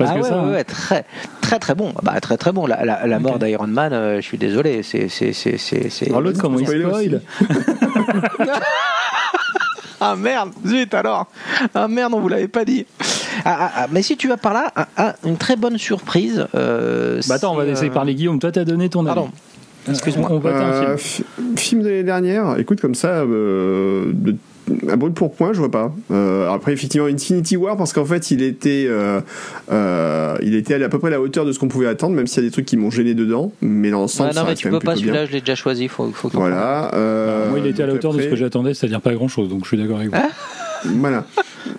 ah 0.01 0.15
ouais, 0.15 0.23
ça, 0.23 0.45
ouais, 0.45 0.65
très, 0.65 1.05
très 1.41 1.59
très 1.59 1.75
bon. 1.75 1.93
Bah, 2.03 2.21
très 2.21 2.37
très 2.37 2.53
bon. 2.53 2.67
La, 2.67 2.85
la, 2.85 3.07
la 3.07 3.19
mort 3.19 3.39
d'Iron 3.39 3.67
Man, 3.67 4.17
je 4.17 4.21
suis 4.21 4.39
désolé. 4.39 4.83
C'est. 4.83 6.07
Alors 6.07 6.21
l'autre, 6.21 6.41
comment 6.41 6.59
il 6.59 6.67
spoil 6.67 7.23
ah 10.01 10.17
merde, 10.17 10.51
zut 10.67 10.95
alors. 10.95 11.27
Ah 11.75 11.89
merde, 11.89 12.15
on 12.15 12.21
vous 12.21 12.29
l'avait 12.29 12.49
pas 12.49 12.65
dit. 12.65 12.87
Ah, 13.45 13.57
ah, 13.61 13.73
ah, 13.77 13.87
mais 13.91 14.03
si 14.03 14.17
tu 14.17 14.29
vas 14.29 14.37
par 14.37 14.53
là, 14.53 14.73
une 15.25 15.37
très 15.37 15.57
bonne 15.57 15.79
surprise. 15.79 16.47
Euh, 16.55 17.21
bah 17.29 17.37
attends, 17.37 17.53
on 17.53 17.57
va 17.57 17.67
essayer 17.67 17.89
de 17.89 17.95
parler 17.95 18.15
Guillaume. 18.15 18.39
Toi, 18.39 18.53
t'as 18.53 18.65
donné 18.65 18.89
ton 18.89 19.01
avis. 19.01 19.15
Pardon. 19.15 19.31
Excuse-moi. 19.89 20.29
On, 20.31 20.39
va 20.39 20.51
euh, 20.51 20.97
film. 20.97 21.57
film 21.57 21.83
de 21.83 21.89
l'année 21.89 22.03
dernière. 22.03 22.59
Écoute, 22.59 22.81
comme 22.81 22.95
ça, 22.95 23.09
euh, 23.09 24.13
un 24.89 24.97
brûle 24.97 25.13
pour 25.13 25.33
point, 25.33 25.53
je 25.53 25.59
vois 25.59 25.71
pas. 25.71 25.93
Euh, 26.11 26.51
après, 26.51 26.73
effectivement, 26.73 27.07
Infinity 27.07 27.57
War, 27.57 27.77
parce 27.77 27.93
qu'en 27.93 28.05
fait, 28.05 28.31
il 28.31 28.43
était, 28.43 28.87
euh, 28.89 29.21
euh, 29.71 30.37
il 30.43 30.55
était 30.55 30.83
à 30.83 30.89
peu 30.89 30.99
près 30.99 31.09
à 31.09 31.13
la 31.13 31.21
hauteur 31.21 31.45
de 31.45 31.53
ce 31.53 31.59
qu'on 31.59 31.69
pouvait 31.69 31.87
attendre, 31.87 32.15
même 32.15 32.27
s'il 32.27 32.43
y 32.43 32.47
a 32.47 32.49
des 32.49 32.53
trucs 32.53 32.67
qui 32.67 32.77
m'ont 32.77 32.91
gêné 32.91 33.15
dedans. 33.15 33.53
Mais 33.63 33.91
dans 33.91 34.01
l'ensemble, 34.01 34.31
ouais, 34.31 34.37
non, 34.37 34.45
mais 34.47 34.55
tu 34.55 34.69
peux 34.69 34.79
pas, 34.79 34.97
celui-là, 34.97 35.27
je 35.27 35.33
l'ai 35.33 35.41
déjà 35.41 35.55
choisi. 35.55 35.89
Faut, 35.89 36.11
faut 36.13 36.31
voilà. 36.33 36.95
Euh, 36.95 37.51
moi, 37.51 37.59
il 37.59 37.67
était 37.67 37.83
à 37.83 37.87
la 37.87 37.95
hauteur 37.95 38.13
de 38.13 38.21
ce 38.21 38.29
que 38.29 38.37
j'attendais, 38.37 38.75
c'est-à-dire 38.75 39.01
pas 39.01 39.15
grand-chose. 39.15 39.49
Donc, 39.49 39.65
je 39.65 39.69
suis 39.69 39.77
d'accord 39.77 39.99
avec 39.99 40.11
vous. 40.11 40.17
Ah 40.17 40.29
voilà. 40.85 41.25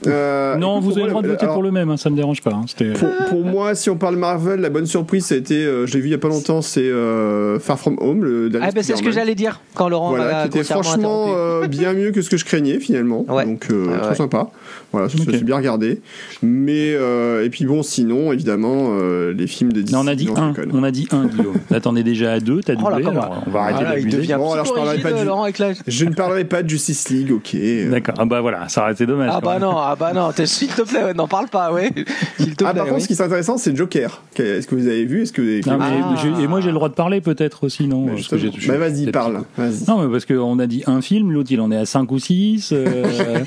Euh, 0.08 0.56
non, 0.56 0.80
vous 0.80 0.92
avez 0.94 1.04
le 1.04 1.10
droit 1.10 1.22
de 1.22 1.28
voter 1.28 1.48
pour 1.48 1.64
le 1.64 1.72
même, 1.72 1.90
hein, 1.90 1.98
ça 1.98 2.10
me 2.10 2.16
dérange 2.16 2.42
pas. 2.42 2.52
Hein, 2.52 2.66
pour, 2.96 3.10
pour, 3.30 3.46
moi, 3.46 3.76
si 3.76 3.90
on 3.90 3.98
parle 3.98 4.16
Marvel, 4.16 4.60
la 4.60 4.70
bonne 4.70 4.86
surprise, 4.86 5.26
ça 5.26 5.36
a 5.36 5.38
été, 5.38 5.56
euh, 5.56 5.86
je 5.86 5.94
l'ai 5.94 6.00
vu 6.00 6.08
il 6.08 6.12
y 6.12 6.16
a 6.16 6.20
pas 6.20 6.28
longtemps, 6.28 6.62
c'est 6.62 6.82
euh, 6.82 7.60
Far 7.60 7.80
From 7.80 7.98
Home, 8.00 8.24
le 8.24 8.52
Ah, 8.62 8.72
ben 8.72 8.84
c'est 8.84 8.96
ce 8.96 9.04
que 9.04 9.12
j'allais 9.12 9.36
dire 9.36 9.62
quand 9.74 9.90
Laurent 9.90 10.10
voilà, 10.10 10.44
qui 10.44 10.58
était 10.58 10.64
franchement 10.64 11.28
euh, 11.30 11.68
bien 11.68 11.94
mieux 11.94 12.12
que 12.12 12.22
ce 12.22 12.30
que 12.30 12.38
je 12.38 12.46
craignais 12.46 12.80
finalement. 12.80 13.26
Ouais. 13.28 13.46
Donc, 13.46 13.68
euh, 13.72 14.00
trop 14.00 14.16
sympa. 14.16 14.50
Voilà, 14.92 15.10
ça 15.10 15.18
okay. 15.22 15.44
bien 15.44 15.58
regardé. 15.58 16.02
Mais, 16.42 16.90
et 16.92 17.50
puis 17.50 17.66
bon, 17.66 17.84
sinon, 17.84 18.32
évidemment, 18.32 18.98
les 19.30 19.48
films 19.48 19.74
de 19.74 19.82
Disney. 19.82 19.98
Non, 19.98 20.06
on 20.06 20.12
a 20.12 20.16
dit 20.16 20.30
un, 20.36 20.54
on 20.72 20.84
a 20.84 20.92
dit 20.92 21.08
un, 21.12 21.26
Guillaume. 21.26 21.58
Là, 21.70 21.80
t'en 21.80 21.96
es 21.96 22.04
déjà 22.04 22.34
à 22.34 22.40
deux, 22.40 22.62
t'as 22.62 22.74
oh 22.74 22.90
doublé, 22.90 23.06
alors 23.06 23.44
on 23.46 23.50
va 23.52 23.62
arrêter 23.62 23.86
ah, 23.86 23.96
d'abuser. 23.96 24.36
Bon, 24.36 24.54
alors 24.54 24.66
je 24.66 24.74
parlerai 24.74 24.98
pas 25.00 25.12
de, 25.12 25.74
je 25.88 26.06
ne 26.06 26.14
parlerai 26.14 26.46
pas 26.46 26.64
de 26.64 26.70
Justice 26.70 27.10
League, 27.10 27.32
ok. 27.32 27.56
D'accord, 27.90 28.16
ah 28.18 28.26
bah 28.26 28.42
voilà, 28.42 28.70
ça 28.70 28.89
aurait 28.90 28.94
été 28.94 29.06
dommage. 29.06 29.32
Ah 29.34 29.42
bah 29.42 29.60
non, 29.60 29.78
ah 29.78 29.96
bah 29.98 30.14
non, 30.14 30.32
s'il 30.46 30.68
te 30.70 30.82
plaît, 30.82 31.14
n'en 31.14 31.28
parle 31.28 31.48
pas, 31.48 31.72
ouais. 31.72 31.92
S'il 32.38 32.56
te 32.56 32.64
ah, 32.64 32.72
plaît. 32.72 32.82
par 32.82 32.90
contre, 32.90 33.02
ce 33.02 33.08
qui 33.08 33.14
est 33.14 33.22
intéressant, 33.22 33.58
c'est 33.58 33.76
Joker. 33.76 34.22
Est-ce 34.36 34.68
que 34.68 34.76
vous 34.76 34.88
avez 34.88 35.06
vu? 35.06 35.24
Est-ce 35.24 35.34
que 35.34 35.62
ah. 35.70 36.42
Et 36.42 36.48
moi, 36.48 36.62
j'ai 36.62 36.70
le 36.70 36.74
droit 36.74 36.90
de 36.90 36.94
parler 36.94 37.22
peut-être 37.22 37.64
aussi, 37.64 37.88
non? 37.88 38.06
Mais 38.06 38.14
parce 38.14 38.28
que 38.28 38.68
bah, 38.68 38.78
vas-y, 38.78 39.12
parle. 39.12 39.42
Vas 39.58 39.70
non, 39.88 40.04
mais 40.04 40.12
parce 40.12 40.26
qu'on 40.26 40.60
a 40.60 40.68
dit 40.68 40.84
un 40.88 41.02
film, 41.02 41.32
l'autre 41.32 41.52
il 41.52 41.62
en 41.62 41.72
est 41.72 41.78
à 41.78 41.86
5 41.86 42.12
ou 42.12 42.20
6. 42.20 42.72
Euh... 42.74 43.40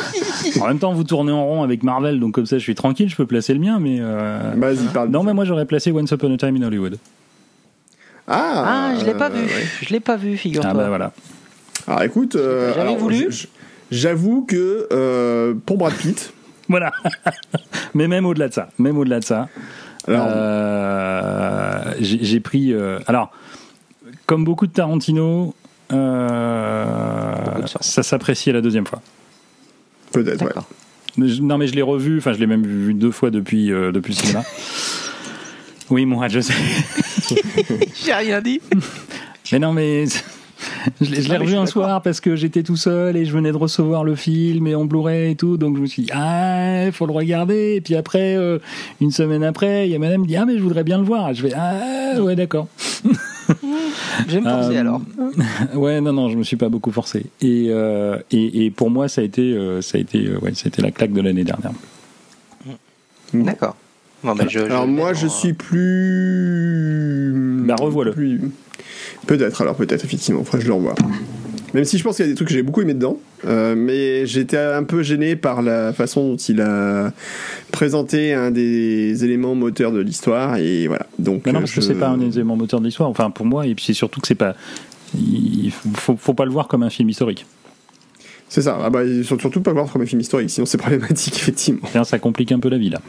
en 0.60 0.66
même 0.66 0.78
temps, 0.78 0.92
vous 0.92 1.04
tournez 1.04 1.32
en 1.32 1.44
rond 1.44 1.62
avec 1.62 1.82
Marvel, 1.82 2.20
donc 2.20 2.34
comme 2.34 2.46
ça, 2.46 2.58
je 2.58 2.62
suis 2.62 2.74
tranquille, 2.74 3.08
je 3.08 3.16
peux 3.16 3.26
placer 3.26 3.54
le 3.54 3.60
mien, 3.60 3.78
mais. 3.80 3.98
Euh... 4.00 4.52
Vas-y, 4.56 4.86
parle. 4.92 5.10
Non, 5.10 5.22
mais 5.22 5.34
moi, 5.34 5.44
j'aurais 5.44 5.66
placé 5.66 5.92
Once 5.92 6.10
Upon 6.10 6.34
a 6.34 6.36
Time 6.36 6.56
in 6.56 6.66
Hollywood. 6.66 6.98
Ah, 8.28 8.90
ah 8.92 8.98
je 8.98 9.04
l'ai 9.04 9.14
pas 9.14 9.28
vu. 9.28 9.44
Ouais. 9.44 9.66
Je 9.82 9.90
l'ai 9.90 10.00
pas 10.00 10.16
vu, 10.16 10.36
figure-toi. 10.36 10.70
Ah 10.72 10.74
bah 10.74 10.88
voilà. 10.88 11.12
Alors 11.86 12.02
écoute, 12.02 12.34
euh, 12.34 12.72
j'avais 12.74 12.96
voulu. 12.96 13.28
J'avoue 13.90 14.44
que 14.44 14.88
euh, 14.92 15.54
pour 15.64 15.78
Brad 15.78 15.94
Pitt. 15.94 16.32
voilà. 16.68 16.92
Mais 17.94 18.08
même 18.08 18.26
au-delà 18.26 18.48
de 18.48 18.54
ça, 18.54 18.68
même 18.78 18.98
au-delà 18.98 19.20
de 19.20 19.24
ça, 19.24 19.48
alors, 20.08 20.28
euh, 20.30 21.94
j'ai 22.00 22.40
pris. 22.40 22.72
Euh, 22.72 22.98
alors, 23.06 23.32
comme 24.26 24.44
beaucoup 24.44 24.66
de 24.66 24.72
Tarantino, 24.72 25.54
euh, 25.92 27.34
ça 27.80 28.02
s'apprécie 28.02 28.52
la 28.52 28.60
deuxième 28.60 28.86
fois. 28.86 29.02
Peut-être, 30.12 30.44
ouais. 30.44 30.52
Non, 31.40 31.58
mais 31.58 31.66
je 31.66 31.74
l'ai 31.74 31.82
revu. 31.82 32.18
Enfin, 32.18 32.32
je 32.34 32.38
l'ai 32.38 32.46
même 32.46 32.66
vu 32.66 32.94
deux 32.94 33.10
fois 33.10 33.30
depuis 33.30 33.68
depuis 33.68 34.12
le 34.12 34.18
cinéma. 34.18 34.44
oui, 35.90 36.06
moi, 36.06 36.28
je 36.28 36.40
sais. 36.40 36.54
J'ai 38.04 38.14
rien 38.14 38.40
dit. 38.40 38.60
Mais 39.50 39.58
non, 39.58 39.72
mais 39.72 40.04
je 41.00 41.28
l'ai 41.28 41.36
revu 41.36 41.54
un 41.54 41.66
soir 41.66 42.02
parce 42.02 42.20
que 42.20 42.36
j'étais 42.36 42.62
tout 42.62 42.76
seul 42.76 43.16
et 43.16 43.24
je 43.24 43.32
venais 43.32 43.52
de 43.52 43.56
recevoir 43.56 44.04
le 44.04 44.14
film 44.14 44.66
et 44.66 44.74
on 44.74 44.84
Blu-ray 44.84 45.32
et 45.32 45.36
tout, 45.36 45.56
donc 45.56 45.76
je 45.76 45.82
me 45.82 45.86
suis 45.86 46.02
dit 46.02 46.10
ah 46.12 46.86
il 46.86 46.92
faut 46.92 47.06
le 47.06 47.12
regarder 47.12 47.74
et 47.76 47.80
puis 47.80 47.94
après 47.94 48.36
euh, 48.36 48.58
une 49.00 49.10
semaine 49.10 49.42
après 49.44 49.88
il 49.88 49.92
y 49.92 49.94
a 49.94 49.98
madame 49.98 50.22
qui 50.22 50.28
dit 50.28 50.36
ah 50.36 50.44
mais 50.44 50.56
je 50.56 50.62
voudrais 50.62 50.84
bien 50.84 50.98
le 50.98 51.04
voir, 51.04 51.34
je 51.34 51.42
vais 51.42 51.52
ah 51.54 52.20
ouais 52.20 52.36
d'accord. 52.36 52.68
je 54.28 54.32
vais 54.34 54.40
me 54.40 54.48
forcer 54.48 54.76
euh, 54.76 54.80
alors. 54.80 55.00
ouais 55.74 56.00
non 56.00 56.12
non 56.12 56.28
je 56.28 56.36
me 56.36 56.42
suis 56.42 56.56
pas 56.56 56.68
beaucoup 56.68 56.92
forcé 56.92 57.26
et 57.40 57.66
euh, 57.70 58.18
et, 58.30 58.66
et, 58.66 58.70
pour 58.70 58.90
moi 58.90 59.08
ça 59.08 59.20
a 59.20 59.24
été 59.24 59.42
euh, 59.42 59.80
ça 59.82 59.98
a 59.98 60.00
été 60.00 60.30
ouais 60.42 60.52
c'était 60.54 60.82
la 60.82 60.90
claque 60.90 61.12
de 61.12 61.20
l'année 61.20 61.44
dernière. 61.44 61.72
D'accord. 63.34 63.76
Bon, 64.22 64.34
ben 64.34 64.48
je, 64.48 64.60
alors 64.60 64.86
je 64.86 64.90
moi 64.90 65.12
je 65.12 65.26
suis 65.26 65.52
plus. 65.52 67.32
Bah 67.66 67.76
revois-le. 67.78 68.12
Plus... 68.12 68.40
Peut-être, 69.26 69.62
alors 69.62 69.74
peut-être, 69.74 70.04
effectivement. 70.04 70.40
Après, 70.40 70.60
je 70.60 70.66
le 70.66 70.74
revois. 70.74 70.94
Même 71.74 71.84
si 71.84 71.98
je 71.98 72.04
pense 72.04 72.16
qu'il 72.16 72.24
y 72.24 72.28
a 72.28 72.30
des 72.30 72.36
trucs 72.36 72.48
que 72.48 72.54
j'ai 72.54 72.62
beaucoup 72.62 72.80
aimé 72.80 72.94
dedans, 72.94 73.18
euh, 73.44 73.74
mais 73.76 74.24
j'étais 74.24 74.56
un 74.56 74.84
peu 74.84 75.02
gêné 75.02 75.36
par 75.36 75.62
la 75.62 75.92
façon 75.92 76.30
dont 76.30 76.36
il 76.36 76.60
a 76.60 77.12
présenté 77.70 78.32
un 78.32 78.50
des 78.50 79.24
éléments 79.24 79.54
moteurs 79.54 79.92
de 79.92 80.00
l'histoire, 80.00 80.56
et 80.56 80.86
voilà. 80.86 81.06
Donc, 81.18 81.42
mais 81.44 81.52
non, 81.52 81.60
parce 81.60 81.72
je... 81.72 81.76
que 81.76 81.82
c'est 81.82 81.94
pas 81.94 82.08
un 82.08 82.18
des 82.18 82.36
éléments 82.36 82.56
moteurs 82.56 82.80
de 82.80 82.86
l'histoire. 82.86 83.10
Enfin, 83.10 83.30
pour 83.30 83.46
moi, 83.46 83.66
et 83.66 83.74
puis 83.74 83.84
c'est 83.84 83.94
surtout 83.94 84.20
que 84.20 84.28
c'est 84.28 84.34
pas, 84.34 84.54
il 85.14 85.70
faut, 85.70 86.16
faut 86.16 86.34
pas 86.34 86.44
le 86.44 86.50
voir 86.50 86.68
comme 86.68 86.82
un 86.82 86.90
film 86.90 87.08
historique. 87.08 87.44
C'est 88.48 88.62
ça. 88.62 88.78
Ah 88.80 88.90
bah, 88.90 89.00
surtout 89.24 89.60
pas 89.60 89.72
le 89.72 89.76
voir 89.76 89.92
comme 89.92 90.02
un 90.02 90.06
film 90.06 90.20
historique, 90.20 90.50
sinon 90.50 90.66
c'est 90.66 90.78
problématique, 90.78 91.36
effectivement. 91.36 92.04
Ça 92.04 92.18
complique 92.18 92.52
un 92.52 92.60
peu 92.60 92.68
la 92.68 92.78
vie 92.78 92.90
là. 92.90 93.00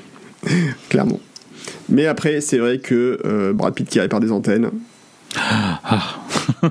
Clairement. 0.90 1.20
Mais 1.90 2.06
après, 2.06 2.42
c'est 2.42 2.58
vrai 2.58 2.80
que 2.80 3.20
euh, 3.26 3.54
Brad 3.54 3.74
Pitt 3.74 3.88
qui 3.88 4.00
par 4.08 4.20
des 4.20 4.32
antennes, 4.32 4.72
ah. 5.38 6.20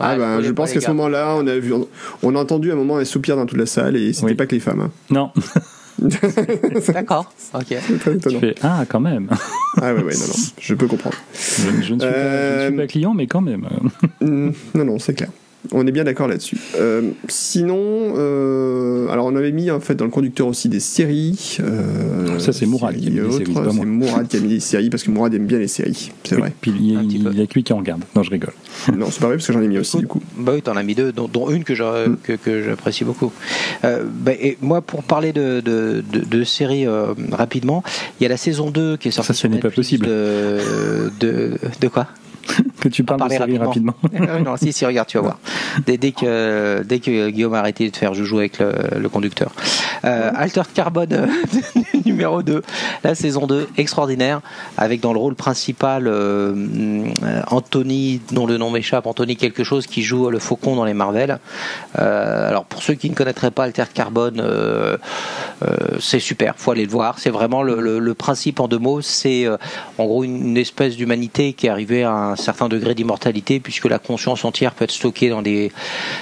Ah, 0.00 0.16
ben, 0.16 0.40
je 0.42 0.50
pense 0.50 0.72
qu'à 0.72 0.80
ce 0.80 0.88
moment-là, 0.88 1.34
on 1.36 1.46
a 1.46 1.56
vu, 1.56 1.72
on 2.22 2.34
a 2.34 2.38
entendu 2.38 2.72
un 2.72 2.74
moment 2.74 2.96
un 2.96 3.04
soupir 3.04 3.36
dans 3.36 3.46
toute 3.46 3.58
la 3.58 3.66
salle 3.66 3.96
et 3.96 4.12
c'était 4.12 4.34
pas 4.34 4.46
que 4.46 4.54
les 4.54 4.60
femmes. 4.60 4.80
Hein. 4.80 4.90
Non. 5.10 5.30
D'accord. 6.92 7.32
Ok. 7.54 7.66
Tu 7.68 8.38
fais 8.40 8.54
ah 8.62 8.84
quand 8.88 8.98
même. 8.98 9.28
ah 9.80 9.94
ouais 9.94 10.02
ouais 10.02 10.14
non 10.14 10.26
non, 10.26 10.34
je 10.58 10.74
peux 10.74 10.88
comprendre. 10.88 11.16
Je, 11.32 11.70
ne, 11.70 11.82
suis 11.82 11.96
pas, 11.96 12.58
je 12.60 12.64
ne 12.64 12.68
suis 12.68 12.76
pas 12.76 12.86
client 12.88 13.14
mais 13.14 13.28
quand 13.28 13.40
même. 13.40 13.68
non 14.20 14.52
non 14.84 14.98
c'est 14.98 15.14
clair. 15.14 15.30
On 15.72 15.86
est 15.86 15.92
bien 15.92 16.04
d'accord 16.04 16.28
là-dessus. 16.28 16.58
Euh, 16.76 17.10
sinon, 17.28 17.78
euh, 17.78 19.08
alors 19.08 19.26
on 19.26 19.36
avait 19.36 19.52
mis 19.52 19.70
en 19.70 19.80
fait 19.80 19.94
dans 19.94 20.04
le 20.04 20.10
conducteur 20.10 20.46
aussi 20.46 20.68
des 20.68 20.80
séries. 20.80 21.58
Euh, 21.60 22.38
ça 22.38 22.52
c'est 22.52 22.66
Mourad 22.66 22.96
qui 22.96 23.06
a 23.06 23.10
mis 23.10 23.20
des 23.20 23.30
séries. 23.32 23.54
C'est 23.54 23.84
Mourad 23.84 24.28
qui 24.28 24.36
a 24.36 24.40
mis 24.40 24.48
des 24.48 24.60
séries 24.60 24.90
parce 24.90 25.02
que 25.02 25.10
Mourad 25.10 25.34
aime 25.34 25.46
bien 25.46 25.58
les 25.58 25.68
séries, 25.68 26.12
c'est 26.24 26.36
vrai. 26.36 26.52
Puis 26.60 26.72
il 26.78 26.92
y, 26.92 26.96
a, 26.96 27.00
il 27.02 27.38
y 27.38 27.42
a 27.42 27.46
que 27.46 27.54
lui 27.54 27.62
qui 27.62 27.72
en 27.72 27.78
regarde. 27.78 28.04
Non, 28.14 28.22
je 28.22 28.30
rigole. 28.30 28.52
non, 28.96 29.06
c'est 29.10 29.20
pas 29.20 29.26
vrai 29.26 29.36
parce 29.36 29.46
que 29.46 29.52
j'en 29.52 29.62
ai 29.62 29.68
mis 29.68 29.78
aussi 29.78 29.96
du 29.98 30.06
coup. 30.06 30.20
Bah 30.36 30.52
oui, 30.54 30.62
t'en 30.62 30.76
as 30.76 30.82
mis 30.82 30.94
deux, 30.94 31.12
dont, 31.12 31.28
dont 31.28 31.50
une 31.50 31.64
que 31.64 31.72
mm. 31.72 32.64
j'apprécie 32.64 33.04
beaucoup. 33.04 33.32
Euh, 33.84 34.04
bah, 34.06 34.32
et 34.32 34.58
moi, 34.60 34.82
pour 34.82 35.02
parler 35.02 35.32
de, 35.32 35.60
de, 35.60 36.04
de, 36.12 36.20
de 36.20 36.44
séries 36.44 36.86
euh, 36.86 37.14
rapidement, 37.32 37.82
il 38.20 38.24
y 38.24 38.26
a 38.26 38.28
la 38.28 38.36
saison 38.36 38.70
2 38.70 38.96
qui 38.96 39.08
est 39.08 39.10
sortie. 39.10 39.28
Ça, 39.28 39.34
ce 39.34 39.46
n'est 39.46 39.58
pas 39.58 39.70
possible. 39.70 40.06
De, 40.06 41.10
de, 41.20 41.52
de 41.80 41.88
quoi? 41.88 42.08
que 42.80 42.88
tu 42.88 43.04
parles 43.04 43.24
de 43.24 43.28
série 43.28 43.58
rapidement. 43.58 43.94
rapidement. 44.02 44.38
non, 44.44 44.56
si, 44.56 44.72
si, 44.72 44.84
regarde, 44.84 45.08
tu 45.08 45.18
vas 45.18 45.22
voir. 45.22 45.38
Dès, 45.86 45.96
dès, 45.96 46.12
que, 46.12 46.82
dès 46.84 47.00
que 47.00 47.30
Guillaume 47.30 47.54
a 47.54 47.58
arrêté 47.58 47.90
de 47.90 47.96
faire 47.96 48.14
joujou 48.14 48.38
avec 48.38 48.58
le, 48.58 48.72
le 48.98 49.08
conducteur. 49.08 49.52
Euh, 50.04 50.30
Altered 50.34 50.72
Carbone 50.72 51.12
euh, 51.12 51.26
numéro 52.04 52.42
2, 52.42 52.62
la 53.02 53.14
saison 53.14 53.46
2, 53.46 53.68
extraordinaire, 53.76 54.40
avec 54.76 55.00
dans 55.00 55.12
le 55.12 55.18
rôle 55.18 55.34
principal 55.34 56.06
euh, 56.06 57.06
Anthony, 57.50 58.20
dont 58.32 58.46
le 58.46 58.58
nom 58.58 58.70
m'échappe, 58.70 59.06
Anthony 59.06 59.36
quelque 59.36 59.64
chose, 59.64 59.86
qui 59.86 60.02
joue 60.02 60.30
le 60.30 60.38
faucon 60.38 60.76
dans 60.76 60.84
les 60.84 60.94
Marvel. 60.94 61.38
Euh, 61.98 62.48
alors 62.48 62.64
pour 62.64 62.82
ceux 62.82 62.94
qui 62.94 63.10
ne 63.10 63.14
connaîtraient 63.14 63.50
pas 63.50 63.64
Altered 63.64 63.92
Carbone, 63.92 64.40
euh, 64.40 64.96
euh, 65.62 65.76
c'est 66.00 66.20
super, 66.20 66.54
faut 66.56 66.70
aller 66.70 66.84
le 66.84 66.90
voir. 66.90 67.18
C'est 67.18 67.30
vraiment 67.30 67.62
le, 67.62 67.80
le, 67.80 67.98
le, 67.98 68.14
principe 68.14 68.60
en 68.60 68.68
deux 68.68 68.78
mots, 68.78 69.00
c'est 69.00 69.46
en 69.98 70.04
gros 70.04 70.24
une, 70.24 70.48
une 70.48 70.56
espèce 70.56 70.96
d'humanité 70.96 71.52
qui 71.52 71.66
est 71.66 71.70
arrivée 71.70 72.04
à 72.04 72.12
un 72.12 72.33
certain 72.36 72.68
degré 72.68 72.94
d'immortalité, 72.94 73.60
puisque 73.60 73.86
la 73.86 73.98
conscience 73.98 74.44
entière 74.44 74.72
peut 74.72 74.84
être 74.84 74.90
stockée 74.90 75.28
dans 75.28 75.42
des 75.42 75.72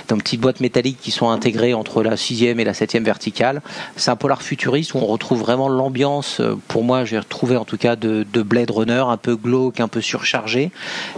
dans 0.08 0.16
petites 0.16 0.40
boîtes 0.40 0.60
métalliques 0.60 0.98
qui 1.00 1.10
sont 1.10 1.30
intégrées 1.30 1.74
entre 1.74 2.02
la 2.02 2.16
sixième 2.16 2.60
et 2.60 2.64
la 2.64 2.74
septième 2.74 3.04
verticale. 3.04 3.62
C'est 3.96 4.10
un 4.10 4.16
polar 4.16 4.42
futuriste 4.42 4.94
où 4.94 4.98
on 4.98 5.06
retrouve 5.06 5.40
vraiment 5.40 5.68
l'ambiance, 5.68 6.40
pour 6.68 6.84
moi 6.84 7.04
j'ai 7.04 7.18
retrouvé 7.18 7.56
en 7.56 7.64
tout 7.64 7.76
cas 7.76 7.96
de, 7.96 8.26
de, 8.32 8.42
Blade 8.42 8.70
Runner, 8.70 9.04
un 9.06 9.16
peu 9.16 9.36
glauque, 9.36 9.80
un 9.80 9.88
peu 9.88 10.00
surchargé. 10.00 10.70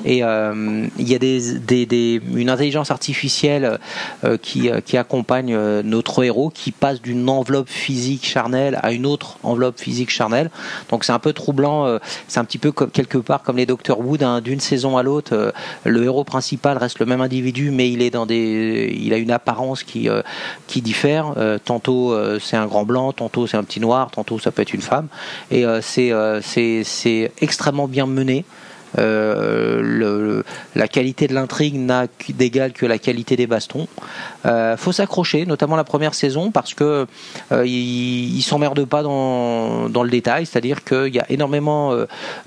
Et 0.05 0.23
euh, 0.23 0.87
il 0.99 1.09
y 1.09 1.15
a 1.15 1.19
des, 1.19 1.59
des, 1.59 1.87
des, 1.87 2.21
une 2.35 2.51
intelligence 2.51 2.91
artificielle 2.91 3.79
euh, 4.25 4.37
qui, 4.37 4.71
qui 4.85 4.97
accompagne 4.97 5.57
notre 5.83 6.23
héros, 6.25 6.51
qui 6.51 6.71
passe 6.71 7.01
d'une 7.01 7.29
enveloppe 7.29 7.69
physique 7.69 8.27
charnelle 8.27 8.79
à 8.83 8.93
une 8.93 9.07
autre 9.07 9.39
enveloppe 9.43 9.81
physique 9.81 10.11
charnelle. 10.11 10.51
Donc 10.91 11.05
c'est 11.05 11.13
un 11.13 11.19
peu 11.19 11.33
troublant, 11.33 11.99
c'est 12.29 12.41
un 12.41 12.45
petit 12.45 12.59
peu 12.59 12.73
quelque 12.73 13.19
part 13.19 13.43
comme 13.43 13.57
les 13.57 13.67
Doctor 13.67 14.01
Wood 14.01 14.23
hein, 14.23 14.41
d'une 14.41 14.61
saison 14.61 14.84
à 14.97 15.03
l'autre. 15.03 15.53
le 15.85 16.05
héros 16.05 16.25
principal 16.25 16.77
reste 16.79 16.99
le 16.99 17.07
même 17.07 17.21
individu, 17.21 17.71
mais 17.71 17.91
il 17.91 18.03
est 18.03 18.11
dans 18.11 18.27
des, 18.27 18.95
il 19.01 19.13
a 19.13 19.17
une 19.17 19.31
apparence 19.31 19.83
qui 19.83 20.09
qui 20.67 20.83
diffère. 20.83 21.35
tantôt 21.65 22.17
c'est 22.39 22.57
un 22.57 22.67
grand 22.67 22.85
blanc, 22.85 23.13
tantôt 23.13 23.47
c'est 23.47 23.57
un 23.57 23.65
petit 23.65 23.81
noir, 23.81 24.11
tantôt 24.11 24.39
ça 24.39 24.51
peut 24.51 24.63
être 24.63 24.75
une 24.75 24.83
femme. 24.83 25.09
Et 25.51 25.65
c'est 25.81 26.13
c'est 26.43 27.33
extrêmement 27.41 27.89
bien 27.89 28.07
mené. 28.07 28.45
Le, 28.97 30.45
la 30.75 30.89
qualité 30.89 31.27
de 31.27 31.35
l'intrigue 31.35 31.77
n'a 31.77 32.07
d'égal 32.31 32.73
que 32.73 32.87
la 32.87 32.99
qualité 32.99 33.37
des 33.37 33.47
bastons. 33.47 33.89
faut 34.77 34.93
s'accrocher, 34.93 35.47
notamment 35.47 35.77
la 35.77 35.85
première 35.85 36.15
saison, 36.15 36.51
parce 36.51 36.75
que 36.75 37.07
il, 37.53 38.43
s'emmerde 38.43 38.85
pas 38.85 39.03
dans, 39.03 39.89
le 39.89 40.11
détail, 40.11 40.47
c'est-à-dire 40.47 40.85
qu'il 40.85 41.15
y 41.15 41.21
a 41.21 41.27
énormément 41.31 41.95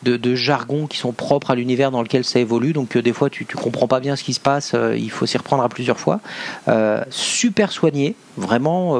de, 0.03 0.17
de 0.17 0.35
jargons 0.35 0.87
qui 0.87 0.97
sont 0.97 1.11
propres 1.11 1.51
à 1.51 1.55
l'univers 1.55 1.91
dans 1.91 2.01
lequel 2.01 2.23
ça 2.23 2.39
évolue, 2.39 2.73
donc 2.73 2.97
des 2.97 3.13
fois 3.13 3.29
tu, 3.29 3.45
tu 3.45 3.57
comprends 3.57 3.87
pas 3.87 3.99
bien 3.99 4.15
ce 4.15 4.23
qui 4.23 4.33
se 4.33 4.39
passe, 4.39 4.75
il 4.95 5.11
faut 5.11 5.25
s'y 5.25 5.37
reprendre 5.37 5.63
à 5.63 5.69
plusieurs 5.69 5.99
fois. 5.99 6.19
super 7.09 7.71
soigné, 7.71 8.15
vraiment. 8.37 8.99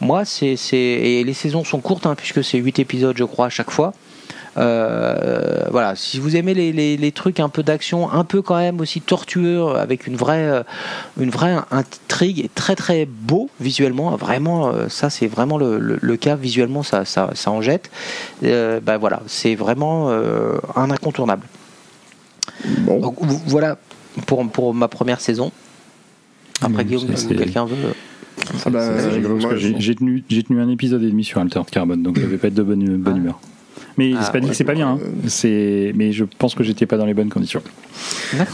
moi, 0.00 0.24
et 0.42 1.24
les 1.24 1.34
saisons 1.34 1.64
sont 1.64 1.80
courtes 1.80 2.06
hein, 2.06 2.14
puisque 2.14 2.42
c'est 2.42 2.58
8 2.58 2.78
épisodes, 2.78 3.16
je 3.16 3.24
crois, 3.24 3.46
à 3.46 3.50
chaque 3.50 3.70
fois. 3.70 3.92
Euh, 4.56 5.64
voilà, 5.70 5.96
si 5.96 6.18
vous 6.18 6.36
aimez 6.36 6.54
les, 6.54 7.12
trucs 7.12 7.40
un 7.40 7.48
peu 7.48 7.62
d'action, 7.62 8.10
un 8.10 8.24
peu 8.24 8.42
quand 8.42 8.56
même 8.56 8.80
aussi 8.80 9.00
tortueux, 9.00 9.68
avec 9.76 10.06
une 10.06 10.16
vraie, 10.16 10.48
euh, 10.48 10.62
une 11.18 11.30
vraie 11.30 11.56
intrigue 11.70 12.40
et 12.40 12.50
très 12.54 12.76
très 12.76 13.06
beau 13.06 13.48
visuellement, 13.60 14.16
vraiment, 14.16 14.68
euh, 14.68 14.88
ça 14.88 15.10
c'est 15.10 15.26
vraiment 15.26 15.58
le, 15.58 16.16
cas 16.16 16.36
visuellement, 16.36 16.82
ça, 16.82 17.04
ça, 17.04 17.30
en 17.46 17.60
jette. 17.60 17.90
ben 18.42 18.96
voilà, 18.98 19.22
c'est 19.26 19.54
vraiment 19.54 20.10
un 20.10 20.90
incontournable. 20.90 21.46
Donc, 22.86 23.16
voilà 23.46 23.78
pour, 24.26 24.48
pour 24.48 24.74
ma 24.74 24.88
première 24.88 25.20
saison. 25.20 25.50
Après, 26.62 26.84
Guillaume, 26.84 27.06
quelqu'un 27.28 27.66
veut. 27.66 27.76
Ah 28.64 28.70
bah, 28.70 28.80
j'ai 29.56 29.94
tenu, 29.94 30.22
tenu, 30.22 30.60
un 30.60 30.68
épisode 30.68 31.02
et 31.02 31.10
demi 31.10 31.24
sur 31.24 31.40
Altered 31.40 31.68
Carbone, 31.70 32.02
donc 32.02 32.18
je 32.18 32.26
vais 32.26 32.36
pas 32.36 32.48
être 32.48 32.54
de 32.54 32.62
bonne, 32.62 32.96
bonne 32.96 33.14
ah. 33.14 33.18
humeur. 33.18 33.40
Mais 33.96 34.12
c'est 34.22 34.32
pas 34.32 34.40
dit 34.40 34.48
que 34.48 34.54
c'est 34.54 34.64
pas 34.64 34.74
bien. 34.74 34.90
Hein. 34.90 34.98
C'est, 35.28 35.92
mais 35.94 36.12
je 36.12 36.24
pense 36.38 36.54
que 36.54 36.64
j'étais 36.64 36.86
pas 36.86 36.96
dans 36.96 37.06
les 37.06 37.14
bonnes 37.14 37.28
conditions. 37.28 37.62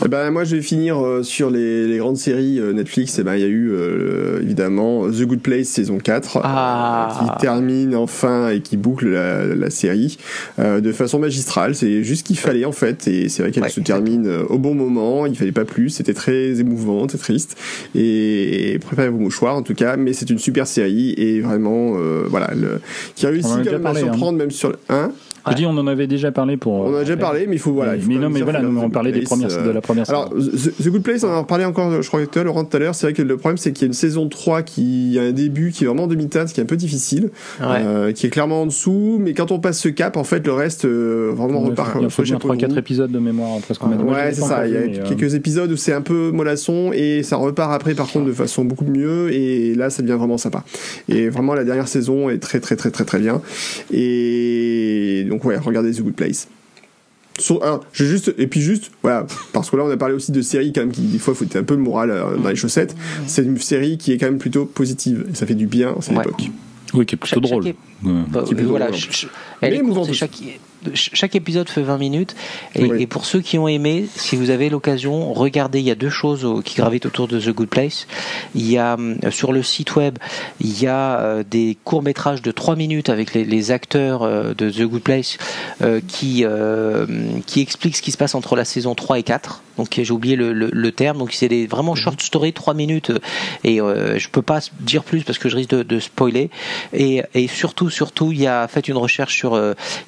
Eh 0.05 0.09
ben, 0.09 0.31
moi, 0.31 0.45
je 0.45 0.57
vais 0.57 0.63
finir 0.63 0.99
euh, 1.05 1.23
sur 1.23 1.51
les, 1.51 1.87
les, 1.87 1.99
grandes 1.99 2.17
séries 2.17 2.59
euh, 2.59 2.73
Netflix. 2.73 3.19
Et 3.19 3.23
eh 3.23 3.25
ben, 3.25 3.35
il 3.35 3.41
y 3.41 3.45
a 3.45 3.49
eu 3.49 3.71
euh, 3.73 4.41
évidemment 4.43 5.09
The 5.09 5.23
Good 5.23 5.41
Place 5.41 5.69
saison 5.69 5.99
4 5.99 6.41
ah. 6.43 7.19
qui 7.19 7.41
termine 7.41 7.95
enfin 7.95 8.51
et 8.51 8.61
qui 8.61 8.77
boucle 8.77 9.09
la, 9.09 9.47
la 9.47 9.71
série 9.71 10.19
de 10.59 10.93
façon 10.93 11.19
magistrale. 11.19 11.75
C'est 11.75 12.03
juste 12.03 12.21
ce 12.21 12.25
qu'il 12.25 12.39
fallait 12.39 12.65
en 12.65 12.73
fait. 12.73 13.09
Et 13.09 13.29
c'est 13.29 13.43
vrai 13.43 13.51
qu'elle 13.53 13.71
se 13.71 13.81
termine 13.81 14.29
au 14.49 14.59
bon 14.59 14.75
moment. 14.75 15.27
Il 15.27 15.37
fallait 15.37 15.53
pas 15.53 15.65
plus. 15.65 15.91
C'était 15.91 16.15
très 16.15 16.61
émouvant, 16.61 17.07
très 17.07 17.19
triste. 17.19 17.57
Et, 17.95 18.79
préparez 18.85 19.09
vos 19.09 19.19
mouchoirs 19.19 19.57
en 19.57 19.63
tout 19.63 19.75
cas. 19.75 19.97
Mais 19.97 20.13
c'est 20.13 20.29
une 20.31 20.39
super 20.39 20.67
série 20.67 21.15
et 21.17 21.41
vraiment 21.41 21.95
voilà 22.27 22.53
le, 22.55 22.81
qui 23.15 23.27
a 23.27 23.31
réussi 23.31 23.49
quand 23.65 23.73
même 23.73 23.87
à 23.87 23.91
hein. 23.91 23.95
surprendre 23.95 24.39
même 24.39 24.51
sur 24.51 24.69
le 24.69 24.79
1. 24.89 25.13
Je 25.51 25.57
dis, 25.57 25.67
on 25.67 25.77
en 25.77 25.87
avait 25.87 26.07
déjà 26.07 26.33
parlé 26.33 26.57
pour. 26.57 26.73
On 26.75 26.95
en 26.95 26.97
a 26.97 27.01
déjà 27.01 27.17
parlé, 27.17 27.47
mais 27.47 27.57
il 27.57 27.59
faut 27.59 27.73
voilà. 27.73 27.95
mais 28.07 28.17
non, 28.17 28.31
mais 28.31 28.43
voilà, 28.43 28.63
nous 28.63 28.81
on 28.81 28.91
parlait 28.91 29.13
des 29.13 29.23
premières, 29.23 29.49
de 29.49 29.71
la 29.71 29.81
première. 29.81 30.09
Alors, 30.09 30.31
The, 30.31 30.89
Good 30.89 31.03
Place, 31.03 31.25
on 31.25 31.31
en 31.31 31.41
a 31.41 31.45
parlé 31.45 31.65
encore, 31.65 32.03
je 32.03 32.09
crois 32.09 32.25
que 32.25 32.41
Laurent 32.41 32.65
tout 32.65 32.77
à 32.77 32.81
l'heure. 32.81 32.95
C'est 32.95 33.07
vrai 33.07 33.13
que 33.13 33.23
le 33.23 33.37
problème, 33.37 33.59
c'est 33.59 33.73
qu'il 33.73 33.83
y 33.83 33.85
a 33.85 33.89
une 33.89 33.93
saison 33.93 34.29
3 34.29 34.63
qui 34.63 35.19
a 35.19 35.23
un 35.23 35.33
début 35.33 35.71
qui 35.71 35.85
est 35.85 35.87
vraiment 35.87 36.07
demi-teinte, 36.07 36.53
qui 36.53 36.61
est 36.61 36.63
un 36.63 36.67
peu 36.67 36.77
difficile, 36.77 37.31
euh, 37.61 38.13
qui 38.13 38.27
est 38.27 38.31
clairement 38.31 38.63
en 38.63 38.67
dessous. 38.67 39.19
Mais 39.21 39.35
quand 39.35 39.53
on 39.53 39.59
passe 39.59 39.81
ce 39.81 39.89
cap, 39.89 40.17
en 40.17 40.25
fait, 40.25 40.47
le 40.47 40.53
reste 40.53 40.85
euh, 40.85 41.33
vraiment 41.35 41.61
repart. 41.61 41.97
Il 42.01 42.11
faut 42.11 42.23
3-4 42.23 42.79
épisodes 42.79 43.11
de 43.11 43.19
mémoire 43.19 43.57
après 43.59 43.75
ce 43.75 43.79
qu'on 43.79 43.93
a 43.93 43.97
Ouais, 43.97 44.33
c'est 44.33 44.43
ça. 44.43 44.67
Il 44.67 44.73
y 44.73 44.77
a 44.77 44.81
euh, 44.81 45.09
quelques 45.09 45.35
épisodes 45.35 45.71
où 45.71 45.77
c'est 45.77 45.93
un 45.93 46.01
peu 46.01 46.31
mollasson 46.31 46.93
et 46.93 47.23
ça 47.23 47.37
repart 47.37 47.73
après, 47.73 47.95
par 47.95 48.11
contre, 48.11 48.27
de 48.27 48.33
façon 48.33 48.65
beaucoup 48.65 48.85
mieux. 48.85 49.33
Et 49.33 49.75
là, 49.75 49.91
ça 49.91 50.03
devient 50.03 50.17
vraiment 50.19 50.39
sympa. 50.39 50.65
Et 51.09 51.29
vraiment, 51.29 51.55
la 51.55 51.65
dernière 51.65 51.89
saison 51.89 52.31
est 52.31 52.39
très, 52.39 52.61
très, 52.61 52.77
très, 52.77 52.91
très, 52.91 53.05
très 53.05 53.19
bien. 53.19 53.41
Et 53.93 55.27
donc, 55.29 55.40
ouais, 55.45 55.59
regardez 55.59 55.93
The 55.93 56.03
Good 56.03 56.15
Place. 56.15 56.49
je 57.93 58.05
juste, 58.05 58.35
et 58.37 58.47
puis 58.47 58.61
juste, 58.61 58.91
voilà, 59.03 59.27
parce 59.53 59.71
que 59.71 59.77
là 59.77 59.85
on 59.85 59.91
a 59.91 59.97
parlé 59.97 60.15
aussi 60.15 60.33
de 60.33 60.43
séries 60.43 60.73
quand 60.73 60.83
même 60.83 60.93
qui 60.93 61.03
des 61.03 61.19
fois 61.19 61.35
foutait 61.35 61.59
un 61.59 61.63
peu 61.63 61.75
le 61.75 61.81
moral 61.81 62.11
euh, 62.11 62.37
dans 62.37 62.51
les 62.51 62.57
chaussettes. 62.57 62.95
C'est 63.27 63.43
une 63.43 63.59
série 63.59 63.99
qui 63.99 64.13
est 64.13 64.19
quand 64.19 64.27
même 64.27 64.39
plutôt 64.39 64.67
positive 64.67 65.27
et 65.31 65.35
ça 65.35 65.47
fait 65.47 65.55
du 65.55 65.67
bien 65.67 65.95
à 65.99 66.03
cette 66.03 66.13
époque. 66.19 66.51
Oui, 66.93 67.07
qui 67.07 67.15
est 67.15 67.19
plutôt 67.19 67.41
drôle. 67.41 67.73
voilà, 68.03 68.91
elle 69.61 69.75
est 69.75 70.13
chaque, 70.13 70.43
chaque 70.95 71.35
épisode 71.35 71.69
fait 71.69 71.83
20 71.83 71.99
minutes. 71.99 72.37
Et, 72.75 73.07
pour 73.07 73.25
ceux 73.25 73.41
qui 73.41 73.59
ont 73.59 73.69
aimé, 73.69 74.07
si 74.15 74.37
vous 74.37 74.51
avez 74.51 74.69
l'occasion, 74.69 75.33
regardez. 75.33 75.81
Il 75.81 75.87
y 75.87 75.91
a 75.91 75.97
deux 75.97 76.11
choses 76.11 76.47
qui 76.65 76.77
gravitent 76.77 77.07
autour 77.07 77.29
de 77.29 77.41
The 77.41 77.51
Good 77.51 77.69
Place. 77.69 78.07
Il 78.55 78.71
y 78.71 78.79
a 78.79 78.97
euh, 79.25 79.31
sur 79.31 79.53
le 79.53 79.63
site 79.63 79.97
web, 79.97 80.19
il 80.61 80.81
y 80.81 80.87
a 80.87 81.21
euh, 81.21 81.45
des 81.49 81.77
courts 81.85 82.03
métrages 82.03 82.43
de 82.43 82.51
3 82.51 82.77
minutes 82.77 83.09
avec 83.09 83.35
les, 83.35 83.71
acteurs 83.71 84.23
euh, 84.23 84.55
de 84.55 84.71
The 84.71 84.83
Good 84.83 85.03
Place 85.03 85.39
qui 86.09 86.45
qui 87.47 87.61
expliquent 87.61 87.97
ce 87.97 88.03
qui 88.03 88.13
se 88.13 88.17
passe 88.17 88.35
entre 88.35 88.57
la 88.57 88.65
saison 88.65 88.95
3 88.95 89.19
et 89.19 89.23
4. 89.23 89.63
Donc 89.77 89.89
j'ai 90.03 90.13
oublié 90.13 90.37
le, 90.37 90.93
terme. 90.93 91.19
Donc 91.19 91.33
c'est 91.33 91.49
des 91.49 91.67
vraiment 91.67 91.93
mhm. 91.93 92.01
short 92.01 92.21
story 92.21 92.53
3 92.53 92.75
minutes 92.75 93.13
et 93.65 93.79
je 93.79 94.29
peux 94.29 94.43
pas 94.43 94.61
dire 94.81 95.05
plus 95.05 95.23
parce 95.23 95.39
que 95.39 95.49
je 95.49 95.57
risque 95.57 95.71
de, 95.71 96.01
spoiler. 96.01 96.51
Et, 96.93 97.23
et, 97.35 97.49
surtout 97.49 97.91
surtout 97.91 98.33
il 98.33 98.41
y 98.41 98.47
a 98.47 98.67
fait 98.69 98.89
une 98.89 98.97
recherche 98.97 99.37
sur 99.37 99.61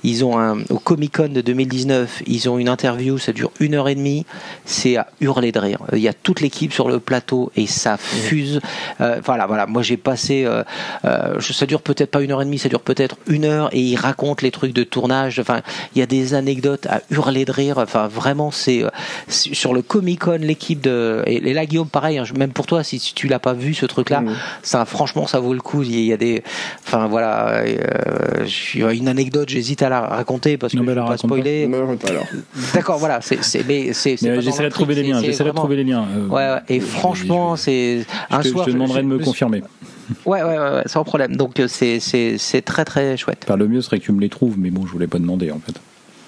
ils 0.02 0.24
ont 0.24 0.38
un 0.38 0.61
au 0.70 0.78
Comic 0.78 1.16
Con 1.16 1.28
de 1.28 1.40
2019, 1.40 2.22
ils 2.26 2.48
ont 2.48 2.58
une 2.58 2.68
interview, 2.68 3.18
ça 3.18 3.32
dure 3.32 3.50
une 3.60 3.74
heure 3.74 3.88
et 3.88 3.94
demie, 3.94 4.26
c'est 4.64 4.96
à 4.96 5.06
hurler 5.20 5.52
de 5.52 5.58
rire. 5.58 5.78
Il 5.92 6.00
y 6.00 6.08
a 6.08 6.12
toute 6.12 6.40
l'équipe 6.40 6.72
sur 6.72 6.88
le 6.88 7.00
plateau 7.00 7.52
et 7.56 7.66
ça 7.66 7.96
fuse. 7.96 8.60
Euh, 9.00 9.20
voilà, 9.24 9.46
voilà. 9.46 9.66
Moi 9.66 9.82
j'ai 9.82 9.96
passé, 9.96 10.44
euh, 10.44 10.62
euh, 11.04 11.40
ça 11.40 11.66
dure 11.66 11.82
peut-être 11.82 12.10
pas 12.10 12.22
une 12.22 12.32
heure 12.32 12.42
et 12.42 12.44
demie, 12.44 12.58
ça 12.58 12.68
dure 12.68 12.80
peut-être 12.80 13.16
une 13.26 13.44
heure 13.44 13.68
et 13.72 13.80
ils 13.80 13.96
racontent 13.96 14.42
les 14.42 14.50
trucs 14.50 14.72
de 14.72 14.84
tournage. 14.84 15.38
Enfin, 15.38 15.60
il 15.94 15.98
y 15.98 16.02
a 16.02 16.06
des 16.06 16.34
anecdotes 16.34 16.86
à 16.86 17.00
hurler 17.10 17.44
de 17.44 17.52
rire. 17.52 17.78
Enfin, 17.78 18.08
vraiment, 18.08 18.50
c'est 18.50 18.84
sur 19.28 19.74
le 19.74 19.82
Comic 19.82 20.20
Con 20.20 20.38
l'équipe 20.40 20.80
de 20.80 21.22
et, 21.26 21.40
là 21.52 21.66
Guillaume, 21.66 21.88
pareil. 21.88 22.18
Hein, 22.18 22.24
même 22.36 22.52
pour 22.52 22.66
toi, 22.66 22.82
si 22.82 22.98
tu 23.14 23.28
l'as 23.28 23.38
pas 23.38 23.52
vu 23.52 23.74
ce 23.74 23.86
truc-là, 23.86 24.20
mmh. 24.20 24.36
ça 24.62 24.84
franchement 24.84 25.26
ça 25.26 25.40
vaut 25.40 25.54
le 25.54 25.60
coup. 25.60 25.82
Il 25.82 26.00
y 26.00 26.12
a 26.12 26.16
des, 26.16 26.42
enfin 26.86 27.06
voilà, 27.06 27.62
une 28.74 29.08
anecdote, 29.08 29.48
j'hésite 29.48 29.82
à 29.82 29.88
la 29.88 30.00
raconter 30.00 30.51
parce 30.56 30.72
que 30.72 30.78
je 30.78 30.92
pas 30.92 31.16
spoiler. 31.16 31.68
D'accord, 32.74 32.98
voilà, 32.98 33.20
c'est 33.20 33.38
mais 33.66 33.92
c'est 33.92 34.16
j'essaierai 34.16 34.68
de 34.68 34.74
trouver 34.74 34.94
les 34.94 35.02
liens, 35.02 35.20
j'essaierai 35.20 35.50
de 35.50 35.56
trouver 35.56 35.76
les 35.76 35.84
liens. 35.84 36.06
ouais, 36.30 36.58
et 36.68 36.80
franchement, 36.80 37.56
c'est 37.56 38.04
un 38.30 38.42
soir 38.42 38.64
je 38.66 38.70
te 38.70 38.74
demanderai 38.74 39.02
de 39.02 39.06
me 39.08 39.18
confirmer. 39.18 39.62
Ouais, 40.26 40.42
ouais, 40.42 40.58
ouais, 40.58 40.82
sans 40.86 41.04
problème. 41.04 41.36
Donc 41.36 41.58
euh, 41.60 41.68
c'est 41.68 41.98
c'est 42.00 42.62
très 42.62 42.84
très 42.84 43.16
chouette. 43.16 43.44
Enfin, 43.44 43.56
le 43.56 43.68
mieux 43.68 43.80
serait 43.80 43.98
que 43.98 44.04
tu 44.04 44.12
me 44.12 44.20
les 44.20 44.28
trouves, 44.28 44.58
mais 44.58 44.70
bon, 44.70 44.84
je 44.84 44.92
voulais 44.92 45.06
pas 45.06 45.18
demander 45.18 45.50
en 45.50 45.60
fait. 45.60 45.74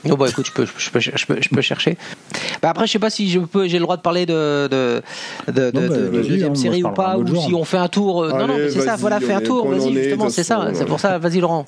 Non, 0.09 0.16
bah 0.16 0.26
écoute, 0.28 0.46
je 0.46 0.52
peux, 0.52 0.66
je 0.66 0.90
peux, 0.90 1.01
je 1.01 1.26
peux, 1.26 1.36
je 1.40 1.48
peux 1.48 1.60
chercher. 1.62 1.96
Bah 2.60 2.70
après, 2.70 2.86
je 2.86 2.92
sais 2.92 2.98
pas 2.98 3.10
si 3.10 3.30
je 3.30 3.40
peux, 3.40 3.66
j'ai 3.68 3.78
le 3.78 3.84
droit 3.84 3.96
de 3.96 4.02
parler 4.02 4.26
de 4.26 4.68
de 4.68 5.02
de, 5.48 5.70
de, 5.70 5.88
bah, 5.88 6.18
deuxième 6.18 6.52
hein, 6.52 6.55
série 6.55 6.82
ou 6.82 6.90
pas, 6.90 7.16
ou 7.16 7.26
si 7.34 7.55
on 7.55 7.64
fait 7.64 7.78
un 7.78 7.88
tour. 7.88 8.24
Euh, 8.24 8.30
non, 8.30 8.46
non, 8.46 8.56
mais 8.59 8.70
c'est 8.70 8.80
ça, 8.82 8.96
voilà, 8.96 9.20
fais 9.20 9.32
un 9.32 9.40
tour, 9.40 9.66
vas-y, 9.68 9.94
justement, 9.94 10.28
c'est 10.28 10.44
ça, 10.44 10.68
c'est 10.74 10.84
pour 10.84 11.01
ça, 11.01 11.18
vas-y, 11.18 11.40
Laurent. 11.40 11.66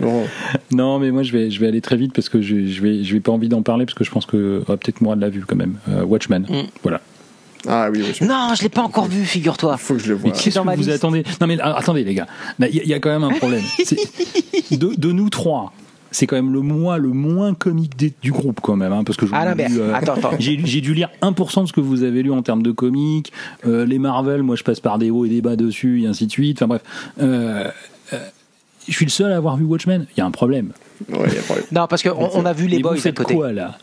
Non. 0.00 0.98
mais 0.98 1.10
moi 1.10 1.22
je 1.22 1.32
vais, 1.32 1.50
je 1.50 1.60
vais 1.60 1.68
aller 1.68 1.80
très 1.80 1.96
vite 1.96 2.12
parce 2.12 2.28
que 2.28 2.40
je, 2.40 2.66
je 2.66 2.82
vais, 2.82 3.04
je 3.04 3.14
vais 3.14 3.20
pas 3.20 3.32
envie 3.32 3.48
d'en 3.48 3.62
parler 3.62 3.86
parce 3.86 3.94
que 3.94 4.04
je 4.04 4.10
pense 4.10 4.26
que 4.26 4.62
oh, 4.66 4.76
peut-être 4.76 5.00
moi 5.00 5.16
de 5.16 5.20
l'a 5.20 5.28
vu 5.28 5.44
quand 5.46 5.56
même. 5.56 5.76
Euh, 5.88 6.04
Watchmen, 6.04 6.46
mm. 6.48 6.68
voilà. 6.82 7.00
Ah 7.66 7.88
oui, 7.90 8.04
Non, 8.20 8.50
je 8.54 8.62
l'ai 8.62 8.68
pas 8.68 8.82
encore 8.82 9.06
vu, 9.06 9.24
figure-toi. 9.24 9.78
Faut 9.78 9.94
que 9.94 10.00
je 10.00 10.08
le 10.08 10.14
voie. 10.14 10.30
qu'est-ce 10.32 10.58
que 10.58 10.76
vous 10.76 10.90
attendez? 10.90 11.24
Non 11.40 11.46
mais 11.46 11.56
ah, 11.60 11.76
attendez 11.78 12.04
les 12.04 12.14
gars, 12.14 12.26
il 12.60 12.86
y, 12.86 12.94
a 12.94 12.98
quand 12.98 13.10
même 13.10 13.24
un 13.24 13.32
problème. 13.32 13.62
de, 14.70 14.94
de, 14.94 15.12
nous 15.12 15.30
trois, 15.30 15.72
c'est 16.14 16.26
quand 16.26 16.36
même 16.36 16.52
le 16.52 16.60
moins 16.60 16.96
le 16.96 17.08
moins 17.08 17.54
comique 17.54 17.96
du 18.22 18.32
groupe 18.32 18.60
quand 18.60 18.76
même 18.76 18.92
hein, 18.92 19.02
parce 19.04 19.16
que 19.16 19.26
ah, 19.32 19.54
euh, 19.58 20.36
j'ai 20.38 20.80
dû 20.80 20.94
lire 20.94 21.10
1% 21.22 21.62
de 21.62 21.66
ce 21.66 21.72
que 21.72 21.80
vous 21.80 22.02
avez 22.02 22.22
lu 22.22 22.30
en 22.30 22.42
termes 22.42 22.62
de 22.62 22.70
comiques 22.70 23.32
euh, 23.66 23.84
les 23.84 23.98
Marvel 23.98 24.42
moi 24.42 24.56
je 24.56 24.62
passe 24.62 24.80
par 24.80 24.98
des 24.98 25.10
hauts 25.10 25.24
et 25.24 25.28
des 25.28 25.42
bas 25.42 25.56
dessus 25.56 26.02
et 26.02 26.06
ainsi 26.06 26.26
de 26.26 26.30
suite 26.30 26.58
enfin 26.58 26.68
bref 26.68 26.82
euh, 27.20 27.68
je 28.86 28.92
suis 28.92 29.04
le 29.04 29.10
seul 29.10 29.32
à 29.32 29.36
avoir 29.36 29.56
vu 29.56 29.64
Watchmen. 29.64 30.06
Il 30.16 30.18
y 30.18 30.22
a 30.22 30.26
un 30.26 30.30
problème. 30.30 30.72
Ouais, 31.08 31.28
y 31.28 31.36
a 31.36 31.40
un 31.40 31.42
problème. 31.42 31.66
non, 31.72 31.86
parce 31.88 32.02
qu'on 32.02 32.30
on 32.34 32.44
a 32.44 32.52
vu 32.52 32.66
les 32.66 32.80
boys 32.80 32.96
à 33.04 33.12
côté. 33.12 33.34
quoi 33.34 33.52
là 33.52 33.78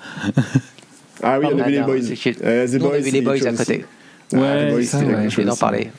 Ah 1.24 1.40
oui, 1.40 1.48
on 1.52 1.60
a 1.60 1.64
vu 1.64 1.72
les 1.72 1.82
boys. 1.82 1.96
Euh, 2.44 2.68
on 2.82 2.92
a 2.92 2.98
vu 3.00 3.12
les 3.12 3.22
boys 3.22 3.46
à 3.46 3.54
côté. 3.54 3.86
Ouais, 4.34 4.74
ah, 4.80 4.84
ça, 4.84 5.00
je 5.28 5.42
vais 5.42 5.50
en 5.50 5.56
parler. 5.56 5.90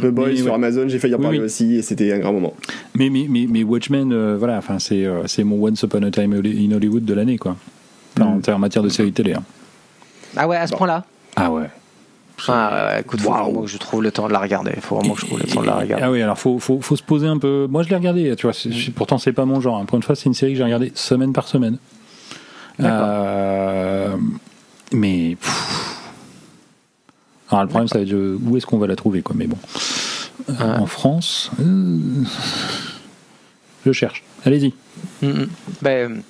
Le 0.00 0.10
Boys 0.10 0.36
sur 0.36 0.54
Amazon, 0.54 0.88
j'ai 0.88 0.98
failli 0.98 1.14
en 1.14 1.20
parler 1.20 1.40
aussi 1.40 1.76
et 1.76 1.82
c'était 1.82 2.12
un 2.12 2.18
grand 2.18 2.32
moment. 2.32 2.54
Mais, 2.94 3.10
mais, 3.10 3.26
mais, 3.28 3.46
mais 3.48 3.62
Watchmen, 3.62 4.12
euh, 4.12 4.36
voilà, 4.38 4.58
enfin, 4.58 4.78
c'est, 4.78 5.04
euh, 5.04 5.26
c'est 5.26 5.44
mon 5.44 5.64
Once 5.64 5.82
Upon 5.82 6.02
a 6.02 6.10
Time 6.10 6.34
in 6.34 6.72
Hollywood 6.72 7.04
de 7.04 7.14
l'année, 7.14 7.38
quoi. 7.38 7.56
Enfin, 8.16 8.40
mm. 8.46 8.54
en, 8.54 8.58
matière 8.58 8.82
de 8.82 8.88
série 8.88 9.12
télé. 9.12 9.34
Hein. 9.34 9.42
Ah 10.36 10.48
ouais, 10.48 10.56
à 10.56 10.66
ce 10.66 10.74
point-là? 10.74 11.04
Ah 11.36 11.50
ouais. 11.52 11.68
Ah, 12.48 12.96
écoute, 13.00 13.20
faut 13.20 13.30
vraiment 13.30 13.62
que 13.62 13.68
je 13.68 13.78
trouve 13.78 14.02
le 14.02 14.10
temps 14.10 14.26
de 14.26 14.32
la 14.32 14.40
regarder. 14.40 14.72
Faut 14.80 14.96
vraiment 14.96 15.14
que 15.14 15.20
je 15.20 15.26
trouve 15.26 15.38
le 15.38 15.46
temps 15.46 15.62
de 15.62 15.66
la 15.66 15.76
regarder. 15.76 16.04
Ah 16.04 16.10
oui, 16.10 16.20
alors 16.20 16.38
faut, 16.38 16.58
faut, 16.58 16.80
faut 16.80 16.96
se 16.96 17.02
poser 17.02 17.26
un 17.26 17.38
peu. 17.38 17.66
Moi, 17.70 17.82
je 17.82 17.88
l'ai 17.88 17.96
regardé, 17.96 18.34
tu 18.36 18.46
vois. 18.46 18.54
Pourtant, 18.94 19.18
c'est 19.18 19.32
pas 19.32 19.44
mon 19.44 19.60
genre. 19.60 19.78
Hein. 19.78 19.84
Pour 19.84 19.96
une 19.96 20.02
fois, 20.02 20.14
c'est 20.14 20.26
une 20.26 20.34
série 20.34 20.52
que 20.52 20.58
j'ai 20.58 20.64
regardée 20.64 20.92
semaine 20.94 21.32
par 21.32 21.46
semaine. 21.48 21.78
Euh, 22.80 24.16
mais. 24.92 25.36
Alors, 27.50 27.62
le 27.62 27.68
problème, 27.68 27.88
ça 27.88 27.98
va 27.98 28.04
être 28.04 28.14
où 28.14 28.56
est-ce 28.56 28.66
qu'on 28.66 28.78
va 28.78 28.86
la 28.86 28.96
trouver, 28.96 29.22
quoi. 29.22 29.34
Mais 29.38 29.46
bon. 29.46 29.58
Euh, 30.50 30.78
en 30.78 30.86
France. 30.86 31.50
Euh, 31.60 32.24
je 33.86 33.92
cherche. 33.92 34.24
Allez-y. 34.44 34.74
Mm, 35.22 35.28
mm. 35.28 35.48
Ben 35.82 36.22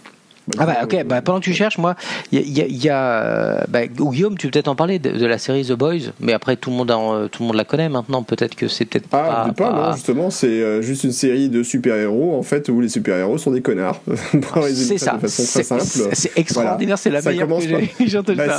ah 0.58 0.66
bah 0.66 0.76
ok, 0.82 1.04
bah, 1.04 1.22
pendant 1.22 1.40
que 1.40 1.44
tu 1.44 1.54
cherches, 1.54 1.78
moi, 1.78 1.94
il 2.32 2.48
y 2.50 2.60
a, 2.60 2.66
y 2.66 2.88
a 2.88 3.64
bah, 3.68 3.86
Guillaume, 3.86 4.36
tu 4.36 4.46
peux 4.46 4.52
peut-être 4.52 4.68
en 4.68 4.76
parler 4.76 4.98
de, 4.98 5.26
la 5.26 5.38
série 5.38 5.64
The 5.64 5.72
Boys, 5.72 6.10
mais 6.20 6.32
après 6.32 6.56
tout 6.56 6.70
le 6.70 6.76
monde, 6.76 6.90
en, 6.90 7.28
tout 7.28 7.42
le 7.42 7.48
monde 7.48 7.56
la 7.56 7.64
connaît 7.64 7.88
maintenant. 7.88 8.22
Peut-être 8.22 8.54
que 8.54 8.68
c'est 8.68 8.84
peut-être 8.84 9.06
ah, 9.12 9.46
pas, 9.56 9.70
pas, 9.70 9.72
non, 9.72 9.92
justement, 9.94 10.30
c'est 10.30 10.46
euh, 10.46 10.82
juste 10.82 11.04
une 11.04 11.12
série 11.12 11.48
de 11.48 11.62
super 11.62 11.96
héros 11.96 12.36
en 12.36 12.42
fait 12.42 12.68
où 12.68 12.80
les 12.80 12.88
super 12.88 13.16
héros 13.16 13.38
sont 13.38 13.50
des 13.50 13.62
connards. 13.62 14.00
c'est 14.72 14.98
ça. 14.98 15.18
C'est 15.24 16.36
extraordinaire, 16.36 16.98
c'est 16.98 17.10
la 17.10 17.22
meilleure 17.22 17.48
commence 17.48 17.66
que 17.66 18.32
bah. 18.34 18.58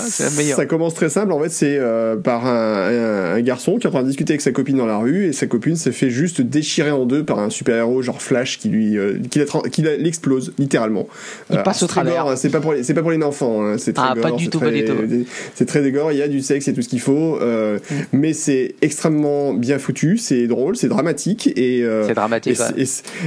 Ça 0.55 0.65
commence 0.65 0.93
très 0.93 1.09
simple. 1.09 1.31
En 1.31 1.39
fait, 1.39 1.49
c'est 1.49 1.77
euh, 1.77 2.15
par 2.15 2.45
un, 2.45 3.35
un, 3.35 3.41
garçon 3.41 3.77
qui 3.77 3.85
est 3.85 3.89
en 3.89 3.91
train 3.91 4.03
de 4.03 4.07
discuter 4.07 4.33
avec 4.33 4.41
sa 4.41 4.51
copine 4.51 4.77
dans 4.77 4.85
la 4.85 4.97
rue 4.97 5.27
et 5.27 5.33
sa 5.33 5.47
copine 5.47 5.75
s'est 5.75 5.91
fait 5.91 6.09
juste 6.09 6.41
déchirer 6.41 6.91
en 6.91 7.05
deux 7.05 7.23
par 7.23 7.39
un 7.39 7.49
super 7.49 7.75
héros 7.75 8.01
genre 8.01 8.21
Flash 8.21 8.57
qui 8.57 8.69
lui, 8.69 8.97
euh, 8.97 9.19
qui 9.71 9.81
l'explose 9.81 10.53
littéralement. 10.57 11.07
Il 11.51 11.61
Hein, 11.83 12.35
c'est 12.35 12.49
pas 12.49 12.59
pour 12.59 12.73
les, 12.73 12.83
c'est 12.83 12.93
pas 12.93 13.01
pour 13.01 13.11
les 13.11 13.23
enfants. 13.23 13.65
Hein, 13.65 13.77
c'est 13.77 13.93
très 13.93 14.07
ah, 14.09 14.15
pas 14.15 14.31
du 14.31 14.49
tout, 14.49 14.59
pas 14.59 14.71
du 14.71 14.83
tout. 14.83 14.93
C'est 15.55 15.65
très 15.65 15.81
dégore. 15.81 16.11
Il 16.11 16.17
y 16.17 16.21
a 16.21 16.27
du 16.27 16.41
sexe 16.41 16.67
et 16.67 16.73
tout 16.73 16.81
ce 16.81 16.89
qu'il 16.89 17.01
faut, 17.01 17.37
euh, 17.41 17.79
mm. 17.89 17.95
mais 18.13 18.33
c'est 18.33 18.75
extrêmement 18.81 19.53
bien 19.53 19.79
foutu. 19.79 20.17
C'est 20.17 20.47
drôle, 20.47 20.75
c'est 20.75 20.87
dramatique 20.87 21.51
et 21.55 21.83
euh, 21.83 22.07
c'est 22.07 22.13
dramatique. 22.13 22.59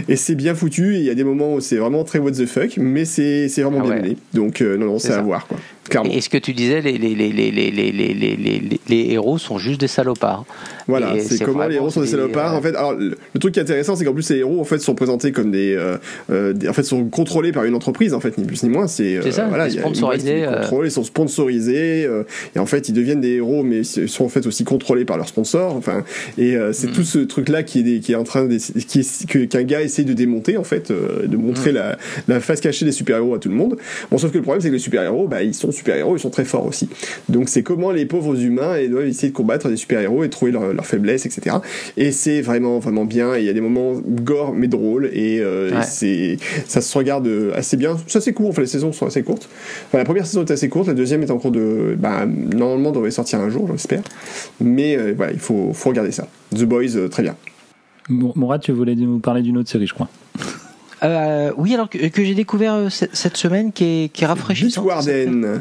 Et, 0.08 0.16
c'est 0.16 0.34
bien 0.34 0.54
foutu. 0.54 0.96
Il 0.96 1.02
y 1.02 1.10
a 1.10 1.14
des 1.14 1.24
moments 1.24 1.54
où 1.54 1.60
c'est 1.60 1.76
vraiment 1.76 2.04
très 2.04 2.18
what 2.18 2.32
the 2.32 2.46
fuck, 2.46 2.76
mais 2.76 3.04
c'est 3.04 3.48
c'est 3.48 3.62
vraiment 3.62 3.80
ah 3.82 3.86
bien 3.86 3.96
mené. 3.96 4.16
Donc 4.34 4.60
euh, 4.60 4.76
non 4.76 4.86
non, 4.86 4.98
c'est 4.98 5.12
à 5.12 5.22
voir 5.22 5.46
quoi. 5.46 5.58
Et 6.04 6.20
ce 6.20 6.28
que 6.28 6.36
tu 6.36 6.52
disais, 6.52 6.82
les, 6.82 6.98
les, 6.98 7.14
les, 7.14 7.32
les, 7.32 7.50
les, 7.50 7.70
les, 7.70 8.80
les 8.88 9.12
héros 9.12 9.38
sont 9.38 9.56
juste 9.56 9.80
des 9.80 9.88
salopards. 9.88 10.44
Voilà, 10.88 11.14
c'est 11.20 11.44
comment 11.44 11.66
les 11.66 11.76
héros 11.76 11.90
sont 11.90 12.00
des 12.00 12.06
salopards. 12.06 12.54
En 12.54 12.62
fait, 12.62 12.74
alors 12.74 12.94
le, 12.94 13.14
truc 13.38 13.52
qui 13.52 13.60
est 13.60 13.62
intéressant, 13.62 13.94
c'est 13.94 14.06
qu'en 14.06 14.14
plus 14.14 14.30
les 14.30 14.38
héros 14.38 14.58
en 14.58 14.64
fait 14.64 14.78
sont 14.78 14.94
présentés 14.94 15.32
comme 15.32 15.50
des, 15.50 15.74
euh, 15.74 15.98
euh 16.30 16.54
en 16.66 16.72
fait 16.72 16.82
sont 16.82 17.04
contrôlés 17.04 17.52
par 17.52 17.64
une 17.64 17.74
entreprise 17.74 18.14
en 18.14 18.20
fait, 18.20 18.38
ni 18.38 18.44
plus 18.44 18.62
ni 18.62 18.70
moins. 18.70 18.86
C'est 18.86 19.18
euh, 19.18 19.30
ça, 19.30 19.46
voilà, 19.48 19.68
sponsorisés. 19.68 20.38
Ils, 20.38 20.44
euh. 20.44 20.84
ils 20.84 20.90
sont 20.90 21.04
sponsorisés 21.04 22.06
euh, 22.06 22.22
et 22.56 22.58
en 22.58 22.64
fait 22.64 22.88
ils 22.88 22.94
deviennent 22.94 23.20
des 23.20 23.34
héros, 23.34 23.62
mais 23.62 23.80
ils 23.80 24.08
sont 24.08 24.24
en 24.24 24.28
fait 24.30 24.46
aussi 24.46 24.64
contrôlés 24.64 25.04
par 25.04 25.18
leurs 25.18 25.28
sponsors. 25.28 25.76
Enfin, 25.76 26.04
et 26.38 26.56
c'est 26.72 26.88
mm. 26.88 26.92
tout 26.92 27.04
ce 27.04 27.18
truc 27.18 27.50
là 27.50 27.62
qui 27.62 27.80
est 27.80 28.00
qui 28.00 28.12
est 28.12 28.16
en 28.16 28.24
train 28.24 28.46
de, 28.46 28.56
qui 28.56 29.00
est 29.00 29.48
qu'un 29.48 29.62
gars 29.64 29.82
essaie 29.82 30.04
de 30.04 30.14
démonter 30.14 30.56
en 30.56 30.64
fait, 30.64 30.90
de 30.90 31.36
montrer 31.36 31.72
mm. 31.72 31.74
la, 31.74 31.98
la 32.28 32.40
face 32.40 32.60
cachée 32.60 32.86
des 32.86 32.92
super 32.92 33.18
héros 33.18 33.34
à 33.34 33.38
tout 33.38 33.50
le 33.50 33.54
monde. 33.54 33.76
Bon, 34.10 34.16
sauf 34.16 34.32
que 34.32 34.38
le 34.38 34.42
problème 34.42 34.62
c'est 34.62 34.68
que 34.68 34.74
les 34.74 34.78
super 34.78 35.02
héros, 35.02 35.28
bah 35.28 35.42
ils 35.42 35.54
sont 35.54 35.70
super 35.70 35.96
héros, 35.96 36.16
ils 36.16 36.20
sont 36.20 36.30
très 36.30 36.46
forts 36.46 36.66
aussi. 36.66 36.88
Donc 37.28 37.50
c'est 37.50 37.62
comment 37.62 37.92
les 37.92 38.06
pauvres 38.06 38.40
humains 38.42 38.78
ils 38.78 38.90
doivent 38.90 39.06
essayer 39.06 39.28
de 39.28 39.34
combattre 39.34 39.68
des 39.68 39.76
super 39.76 40.00
héros 40.00 40.24
et 40.24 40.30
trouver 40.30 40.52
leur 40.52 40.77
leurs 40.78 40.86
faiblesses, 40.86 41.26
etc. 41.26 41.56
Et 41.96 42.12
c'est 42.12 42.40
vraiment 42.40 42.78
vraiment 42.78 43.04
bien. 43.04 43.36
Il 43.36 43.44
y 43.44 43.48
a 43.48 43.52
des 43.52 43.60
moments 43.60 43.94
gore 43.94 44.54
mais 44.54 44.68
drôles 44.68 45.10
et, 45.12 45.40
euh, 45.40 45.82
c'est 45.82 46.38
ça 46.66 46.80
se 46.80 46.96
regarde 46.96 47.28
assez 47.54 47.76
bien. 47.76 47.96
C'est 48.06 48.18
assez 48.18 48.32
court. 48.32 48.50
Enfin, 48.50 48.62
les 48.62 48.68
saisons 48.68 48.92
sont 48.92 49.06
assez 49.06 49.22
courtes. 49.22 49.48
la 49.92 50.04
première 50.04 50.26
saison 50.26 50.44
est 50.44 50.50
assez 50.50 50.68
courte. 50.68 50.88
La 50.88 50.94
deuxième 50.94 51.22
est 51.22 51.30
en 51.30 51.38
cours 51.38 51.50
de. 51.50 51.96
Bah, 51.98 52.26
normalement, 52.26 52.92
devrait 52.92 53.10
sortir 53.10 53.40
un 53.40 53.50
jour, 53.50 53.68
j'espère. 53.72 54.02
Mais 54.60 54.96
euh, 54.96 55.14
voilà, 55.16 55.32
il 55.32 55.38
faut, 55.38 55.72
faut 55.72 55.90
regarder 55.90 56.12
ça. 56.12 56.26
The 56.54 56.64
Boys, 56.64 56.96
euh, 56.96 57.08
très 57.08 57.22
bien. 57.22 57.36
Mourad, 58.08 58.62
tu 58.62 58.72
voulais 58.72 58.94
nous 58.94 59.18
parler 59.18 59.42
d'une 59.42 59.58
autre 59.58 59.68
série, 59.68 59.86
je 59.86 59.94
crois. 59.94 60.08
oui, 61.58 61.74
alors 61.74 61.90
que, 61.90 61.98
j'ai 62.16 62.34
découvert 62.34 62.88
cette 62.90 63.36
semaine 63.36 63.72
qui 63.72 63.84
est, 63.84 64.12
qui 64.12 64.24
est 64.24 64.26
rafraîchissante. 64.26 64.84
Warden. 64.84 65.60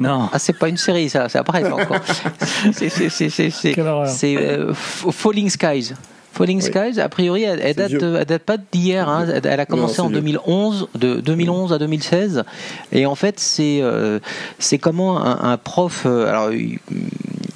Non. 0.00 0.28
Ah, 0.32 0.38
c'est 0.38 0.56
pas 0.56 0.68
une 0.68 0.76
série, 0.76 1.08
ça, 1.08 1.28
c'est 1.28 1.38
après 1.38 1.64
encore. 1.70 1.96
c'est 2.72 4.36
euh, 4.36 4.72
Falling 4.74 5.50
Skies. 5.50 5.94
Falling 6.32 6.60
Skies, 6.60 7.00
a 7.00 7.08
priori, 7.08 7.42
elle, 7.42 7.74
date, 7.74 7.92
date, 7.92 8.42
pas 8.44 8.56
d'hier. 8.58 9.08
Hein. 9.08 9.26
Elle 9.42 9.58
a 9.60 9.66
commencé 9.66 10.00
en 10.00 10.08
2011, 10.08 10.88
de 10.94 11.20
2011 11.20 11.72
à 11.72 11.78
2016. 11.78 12.44
Et 12.92 13.06
en 13.06 13.16
fait, 13.16 13.40
c'est 13.40 13.80
euh, 13.82 14.20
c'est 14.60 14.78
comment 14.78 15.20
un, 15.24 15.56
prof. 15.56 16.04
Euh, 16.06 16.28
alors, 16.28 16.50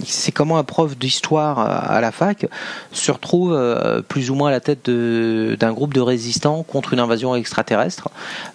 c'est 0.06 0.32
comment 0.32 0.58
un 0.58 0.64
prof 0.64 0.96
d'histoire 0.96 1.58
à 1.58 2.00
la 2.00 2.12
fac 2.12 2.46
se 2.92 3.12
retrouve 3.12 3.52
euh, 3.52 4.02
plus 4.02 4.30
ou 4.30 4.34
moins 4.34 4.48
à 4.48 4.52
la 4.52 4.60
tête 4.60 4.88
d'un 4.88 5.72
groupe 5.72 5.94
de 5.94 6.00
résistants 6.00 6.62
contre 6.62 6.92
une 6.92 7.00
invasion 7.00 7.34
extraterrestre, 7.34 8.08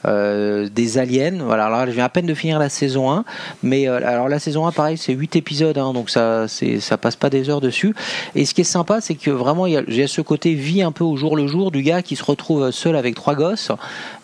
euh, 0.06 0.70
des 0.70 0.98
aliens. 0.98 1.40
Voilà, 1.44 1.66
alors 1.66 1.86
je 1.86 1.92
viens 1.92 2.06
à 2.06 2.10
peine 2.10 2.26
de 2.26 2.34
finir 2.34 2.60
la 2.60 2.70
saison 2.70 3.12
1, 3.12 3.26
mais 3.64 3.88
euh, 3.88 3.98
alors 4.06 4.30
la 4.30 4.40
saison 4.40 4.68
1, 4.68 4.72
pareil, 4.72 4.98
c'est 4.98 5.14
8 5.14 5.36
épisodes, 5.36 5.78
hein, 5.78 5.94
donc 5.94 6.10
ça, 6.10 6.48
ça 6.48 6.98
passe 6.98 7.16
pas 7.16 7.30
des 7.30 7.50
heures 7.50 7.62
dessus. 7.62 7.96
Et 8.36 8.46
ce 8.46 8.54
qui 8.54 8.62
est 8.62 8.66
sympa, 8.66 9.02
c'est 9.02 9.16
que 9.16 9.32
vraiment, 9.32 9.66
il 9.66 9.74
y, 9.74 10.02
a, 10.02 10.08
ce 10.08 10.22
côté 10.22 10.54
vie 10.54 10.82
un 10.82 10.92
peu 10.92 11.04
au 11.04 11.18
jour 11.18 11.36
le 11.36 11.48
jour 11.48 11.72
du 11.72 11.82
gars 11.82 12.02
qui 12.02 12.16
se 12.16 12.24
retrouve 12.24 12.72
seul 12.72 12.96
avec 12.96 13.16
trois 13.16 13.36
gosses 13.36 13.72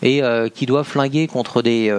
et 0.01 0.21
qui 0.53 0.65
doit 0.65 0.83
flinguer 0.83 1.27
contre 1.27 1.61
des 1.61 1.93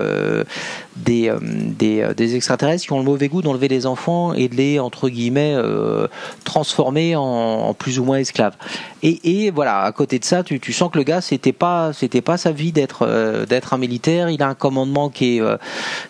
des, 0.96 1.32
des, 1.42 2.08
des 2.16 2.36
extraterrestres 2.36 2.84
qui 2.84 2.92
ont 2.92 2.98
le 2.98 3.04
mauvais 3.04 3.28
goût 3.28 3.42
d'enlever 3.42 3.68
des 3.68 3.86
enfants 3.86 4.32
et 4.32 4.48
de 4.48 4.54
les 4.54 4.78
entre 4.78 5.08
guillemets 5.14 5.54
euh, 5.54 6.08
transformé 6.44 7.16
en, 7.16 7.74
plus 7.74 7.98
ou 7.98 8.04
moins 8.04 8.18
esclave. 8.18 8.54
Et, 9.02 9.50
voilà, 9.50 9.82
à 9.82 9.92
côté 9.92 10.18
de 10.18 10.24
ça, 10.24 10.42
tu, 10.42 10.60
sens 10.72 10.90
que 10.90 10.98
le 10.98 11.04
gars, 11.04 11.20
c'était 11.20 11.52
pas, 11.52 11.92
c'était 11.92 12.22
pas 12.22 12.36
sa 12.36 12.52
vie 12.52 12.72
d'être, 12.72 13.06
euh, 13.06 13.44
d'être 13.46 13.74
un 13.74 13.78
militaire. 13.78 14.30
Il 14.30 14.42
a 14.42 14.48
un 14.48 14.54
commandement 14.54 15.10
qui 15.10 15.36
est, 15.36 15.40
euh, 15.40 15.56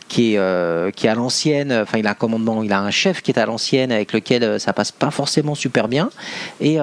qui 0.09 0.35
est, 0.35 0.95
qui 0.97 1.07
est 1.07 1.11
à 1.11 1.15
l'ancienne. 1.15 1.73
Enfin, 1.73 1.99
il 1.99 2.07
a 2.07 2.11
un 2.11 2.15
commandement, 2.15 2.63
il 2.63 2.73
a 2.73 2.81
un 2.81 2.91
chef 2.91 3.23
qui 3.23 3.31
est 3.31 3.39
à 3.39 3.47
l'ancienne 3.47 3.93
avec 3.93 4.13
lequel 4.13 4.59
ça 4.61 4.73
passe 4.73 4.93
pas 4.93 5.11
forcément 5.11 5.55
super 5.55 5.89
bien. 5.89 6.11
Et 6.61 6.79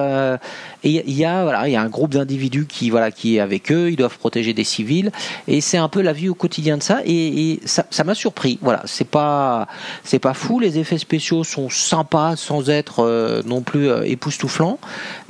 et 0.84 1.04
il 1.06 1.16
y 1.16 1.24
a 1.24 1.42
voilà, 1.42 1.68
il 1.68 1.72
y 1.72 1.76
a 1.76 1.82
un 1.82 1.88
groupe 1.88 2.12
d'individus 2.12 2.66
qui 2.66 2.90
voilà 2.90 3.10
qui 3.10 3.36
est 3.36 3.40
avec 3.40 3.70
eux, 3.70 3.90
ils 3.90 3.96
doivent 3.96 4.18
protéger 4.18 4.52
des 4.52 4.64
civils. 4.64 5.12
Et 5.46 5.60
c'est 5.60 5.78
un 5.78 5.88
peu 5.88 6.02
la 6.02 6.12
vie 6.12 6.28
au 6.28 6.34
quotidien 6.34 6.76
de 6.76 6.82
ça. 6.82 7.00
Et, 7.04 7.60
ça, 7.64 7.86
ça 7.90 8.04
m'a 8.04 8.14
surpris. 8.14 8.58
Voilà, 8.62 8.82
c'est 8.86 9.06
pas 9.06 9.68
c'est 10.04 10.18
pas 10.18 10.34
fou, 10.34 10.58
les 10.58 10.78
effets 10.78 10.98
spéciaux 10.98 11.44
sont 11.44 11.68
sympas 11.68 12.36
sans 12.36 12.70
être 12.70 13.00
euh, 13.00 13.42
non 13.46 13.62
plus 13.62 13.88
euh, 13.88 14.02
époustouflants. 14.04 14.78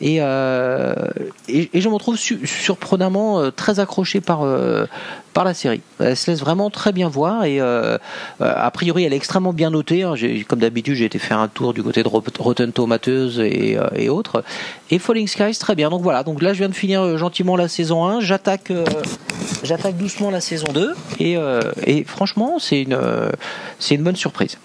Et, 0.01 0.19
euh, 0.20 0.95
et, 1.49 1.70
et 1.74 1.81
je 1.81 1.89
me 1.89 1.99
trouve 1.99 2.16
surprenamment 2.16 3.51
très 3.51 3.81
accroché 3.81 4.20
par 4.20 4.45
par 5.32 5.44
la 5.44 5.54
série. 5.54 5.80
Elle 5.98 6.16
se 6.16 6.30
laisse 6.30 6.40
vraiment 6.40 6.70
très 6.70 6.92
bien 6.92 7.09
voir 7.09 7.44
et 7.44 7.60
euh, 7.60 7.96
euh, 8.40 8.52
a 8.54 8.70
priori 8.70 9.04
elle 9.04 9.12
est 9.12 9.16
extrêmement 9.16 9.52
bien 9.52 9.70
notée. 9.70 10.02
Hein. 10.02 10.14
Comme 10.48 10.60
d'habitude 10.60 10.94
j'ai 10.94 11.06
été 11.06 11.18
faire 11.18 11.38
un 11.38 11.48
tour 11.48 11.74
du 11.74 11.82
côté 11.82 12.02
de 12.02 12.09
Rotten 12.09 12.72
Tomatoes 12.72 13.40
et, 13.40 13.76
euh, 13.78 13.88
et 13.94 14.09
autres. 14.09 14.44
Et 14.90 14.98
Falling 14.98 15.26
Skies 15.26 15.59
très 15.59 15.74
bien. 15.74 15.90
Donc 15.90 16.02
voilà, 16.02 16.22
donc 16.22 16.42
là 16.42 16.52
je 16.52 16.59
viens 16.59 16.68
de 16.68 16.74
finir 16.74 17.16
gentiment 17.18 17.56
la 17.56 17.68
saison 17.68 18.04
1, 18.04 18.20
j'attaque 18.20 18.72
j'attaque 19.62 19.96
doucement 19.96 20.30
la 20.30 20.40
saison 20.40 20.66
2 20.72 20.94
et, 21.20 21.36
et 21.86 22.04
franchement 22.04 22.59
c'est 22.59 22.82
une, 22.82 22.98
c'est 23.78 23.94
une 23.94 24.02
bonne 24.02 24.16
surprise. 24.16 24.59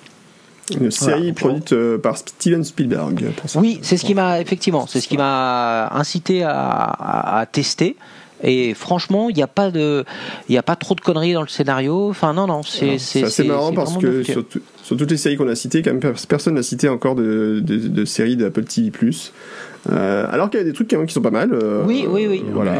Une 0.79 0.91
série 0.91 1.31
produite 1.31 1.73
par 1.97 2.17
Steven 2.17 2.63
Spielberg. 2.63 3.31
oui, 3.55 3.79
c'est 3.83 3.95
ce 3.95 4.03
qui 4.03 4.13
m'a 4.13 4.41
effectivement, 4.41 4.85
c'est 4.85 4.99
ce 4.99 5.07
qui 5.07 5.17
m'a 5.17 5.87
incité 5.93 6.43
à, 6.43 6.51
à, 6.51 7.39
à 7.39 7.45
tester. 7.45 7.95
Et 8.43 8.73
franchement, 8.73 9.29
il 9.29 9.35
n'y 9.35 9.43
a 9.43 9.47
pas 9.47 9.71
de, 9.71 10.05
il 10.49 10.55
y 10.55 10.57
a 10.57 10.63
pas 10.63 10.75
trop 10.75 10.95
de 10.95 11.01
conneries 11.01 11.33
dans 11.33 11.41
le 11.41 11.47
scénario. 11.47 12.09
Enfin, 12.09 12.33
non, 12.33 12.47
non, 12.47 12.63
c'est 12.63 12.97
c'est 12.97 13.23
assez 13.23 13.43
marrant 13.43 13.73
parce 13.73 13.97
que 13.97 14.23
sur, 14.23 14.43
sur, 14.83 14.97
toutes 14.97 15.11
les 15.11 15.17
séries 15.17 15.37
qu'on 15.37 15.47
a 15.47 15.55
citées, 15.55 15.81
quand 15.81 15.93
même 15.93 16.13
personne 16.27 16.55
n'a 16.55 16.63
cité 16.63 16.87
encore 16.89 17.15
de, 17.15 17.61
de, 17.63 17.77
de 17.87 18.05
séries 18.05 18.37
d'Apple 18.37 18.63
TV+. 18.63 18.91
Euh, 19.91 20.25
alors 20.29 20.49
qu'il 20.49 20.59
y 20.59 20.63
a 20.63 20.65
des 20.65 20.73
trucs 20.73 20.87
qui 20.87 21.13
sont 21.13 21.21
pas 21.21 21.31
mal. 21.31 21.51
Euh, 21.53 21.83
oui, 21.85 22.05
oui, 22.09 22.27
oui. 22.29 22.43
Voilà. 22.51 22.73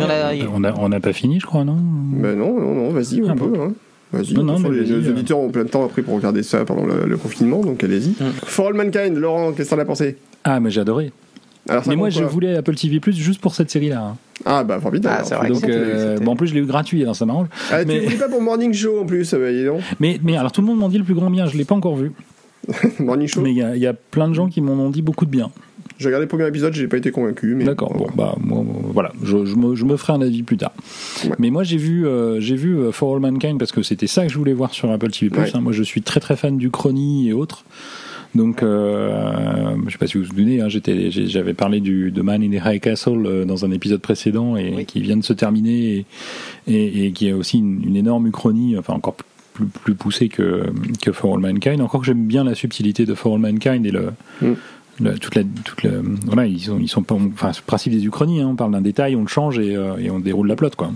On 0.54 0.60
n'a 0.60 0.74
on 0.78 0.92
a 0.92 1.00
pas 1.00 1.14
fini, 1.14 1.40
je 1.40 1.46
crois, 1.46 1.64
non? 1.64 1.78
Ben 1.78 2.38
non, 2.38 2.60
non, 2.60 2.74
non. 2.74 2.90
Vas-y, 2.90 3.22
on 3.22 3.30
ah 3.30 3.36
peut. 3.36 3.54
Hein. 3.60 3.74
Vas-y, 4.12 4.34
les, 4.34 4.92
euh. 4.92 5.10
auditeurs 5.10 5.40
ont 5.40 5.50
plein 5.50 5.66
de 5.66 5.70
temps 5.70 5.84
après 5.84 6.02
pour 6.02 6.16
regarder 6.16 6.42
ça 6.42 6.64
pendant 6.64 6.86
le, 6.86 7.18
confinement, 7.18 7.62
donc 7.62 7.84
allez-y. 7.84 8.12
Mm. 8.12 8.32
For 8.46 8.68
All 8.68 8.74
Mankind, 8.74 9.18
Laurent, 9.18 9.52
qu'est-ce 9.52 9.70
que 9.70 9.76
t'en 9.76 9.82
as 9.82 9.86
pensé? 9.86 10.18
Ah, 10.46 10.60
mais 10.60 10.70
j'ai 10.70 10.82
adoré. 10.82 11.12
Mais 11.88 11.96
moi, 11.96 12.10
je 12.10 12.24
voulais 12.24 12.56
Apple 12.56 12.76
TV 12.76 13.00
Plus 13.00 13.16
juste 13.16 13.42
pour 13.42 13.56
cette 13.56 13.70
série-là. 13.70 14.02
Hein. 14.02 14.18
Ah 14.46 14.64
bah 14.64 14.80
formidable. 14.80 15.26
Ah, 15.32 15.36
vrai 15.38 15.50
donc, 15.50 15.64
euh, 15.64 16.18
bon, 16.20 16.32
en 16.32 16.36
plus 16.36 16.48
je 16.48 16.54
l'ai 16.54 16.62
eu 16.62 16.66
gratuit, 16.66 17.02
alors 17.02 17.16
ça 17.16 17.26
m'arrange. 17.26 17.48
Ah, 17.72 17.84
mais... 17.86 18.00
Tu 18.00 18.06
voulais 18.06 18.18
pas 18.18 18.30
pour 18.30 18.42
Morning 18.42 18.74
Show 18.74 19.00
en 19.02 19.06
plus, 19.06 19.34
bah, 19.34 19.52
donc. 19.66 19.82
Mais, 20.00 20.20
mais 20.24 20.38
alors 20.38 20.52
tout 20.52 20.62
le 20.62 20.68
monde 20.68 20.78
m'en 20.78 20.90
dit 20.90 20.98
le 20.98 21.04
plus 21.04 21.16
grand 21.16 21.30
bien, 21.30 21.48
je 21.48 21.58
l'ai 21.58 21.66
pas 21.66 21.76
encore 21.76 21.96
vu. 21.96 22.12
Morning 23.00 23.28
Show 23.28 23.42
Mais 23.42 23.52
il 23.52 23.58
y, 23.58 23.80
y, 23.80 23.88
a 23.88 23.94
plein 23.94 24.28
de 24.28 24.34
gens 24.34 24.48
qui 24.48 24.62
m'en 24.62 24.74
ont 24.74 24.90
dit 24.90 25.02
beaucoup 25.02 25.26
de 25.26 25.32
bien. 25.32 25.52
J'ai 26.00 26.08
regardé 26.10 26.26
le 26.26 26.30
premier 26.30 26.48
épisode, 26.48 26.74
j'ai 26.74 26.88
pas 26.88 26.98
été 26.98 27.12
convaincu. 27.12 27.56
Mais 27.56 27.64
D'accord, 27.64 27.94
bon, 27.94 28.08
bah, 28.16 28.36
moi, 28.40 28.64
voilà, 28.94 29.12
je, 29.24 29.46
je, 29.46 29.56
me, 29.56 29.76
je, 29.76 29.84
me, 29.84 29.98
ferai 29.98 30.14
un 30.14 30.22
avis 30.22 30.44
plus 30.44 30.58
tard. 30.58 30.74
Mais 31.40 31.50
moi, 31.50 31.64
j'ai 31.64 31.78
vu, 31.78 32.06
euh, 32.06 32.40
j'ai 32.40 32.56
vu 32.56 32.78
euh, 32.78 32.92
For 32.92 33.16
All 33.16 33.22
Mankind 33.22 33.58
parce 33.58 33.72
que 33.72 33.82
c'était 33.82 34.08
ça 34.08 34.24
que 34.26 34.32
je 34.32 34.38
voulais 34.38 34.54
voir 34.54 34.74
sur 34.74 34.92
Apple 34.92 35.10
TV+. 35.10 35.32
Hein. 35.36 35.62
Moi, 35.62 35.72
je 35.72 35.82
suis 35.82 36.04
très 36.04 36.20
très 36.20 36.36
fan 36.36 36.58
du 36.58 36.70
Chrony 36.70 37.30
et 37.30 37.34
autres. 37.34 37.64
Donc, 38.36 38.62
euh, 38.62 39.76
je 39.86 39.92
sais 39.92 39.98
pas 39.98 40.08
si 40.08 40.18
vous 40.18 40.24
vous 40.24 40.30
souvenez, 40.30 40.62
hein, 40.62 40.68
j'avais 40.70 41.54
parlé 41.54 41.80
du, 41.80 42.12
de 42.12 42.22
Man 42.22 42.44
in 42.44 42.50
the 42.50 42.62
High 42.64 42.80
Castle 42.80 43.26
euh, 43.26 43.46
dans 43.46 43.66
un 43.66 43.72
épisode 43.72 44.02
précédent 44.02 44.56
et 44.56 44.86
qui 44.86 45.02
vient 45.02 45.18
de 45.18 45.24
se 45.24 45.34
terminer 45.34 46.06
et, 46.68 47.06
et, 47.06 47.12
qui 47.12 47.30
a 47.30 47.36
aussi 47.36 47.60
une, 47.60 47.96
énorme 47.96 48.28
uchronie, 48.28 48.78
enfin 48.78 48.94
encore 48.94 49.16
plus, 49.54 49.66
plus 49.66 49.96
poussée 49.96 50.30
que, 50.30 50.66
que 51.02 51.12
For 51.12 51.34
All 51.34 51.40
Mankind. 51.40 51.82
Encore 51.82 52.02
que 52.02 52.06
j'aime 52.06 52.26
bien 52.26 52.44
la 52.44 52.54
subtilité 52.54 53.06
de 53.06 53.16
For 53.16 53.34
All 53.34 53.40
Mankind 53.40 53.86
et 53.86 53.92
le, 53.92 54.12
mm. 54.42 55.14
toute 55.20 55.36
la, 55.36 55.44
toute 55.64 55.84
la, 55.84 55.92
voilà, 56.26 56.46
ils 56.46 56.60
sont, 56.60 56.78
ils 56.80 56.90
sont 56.90 57.04
pas, 57.04 57.16
enfin, 57.16 57.54
ce 57.54 57.62
principe 57.62 57.94
des 57.94 58.06
Uchronies, 58.06 58.42
hein, 58.42 58.50
on 58.52 58.56
parle 58.56 58.72
d'un 58.72 58.82
détail, 58.82 59.16
on 59.16 59.22
le 59.22 59.28
change 59.28 59.58
et, 59.58 59.76
euh, 59.76 59.98
et 59.98 60.12
on 60.12 60.20
déroule 60.20 60.48
la 60.48 60.56
plot, 60.56 60.72
quoi. 60.78 60.90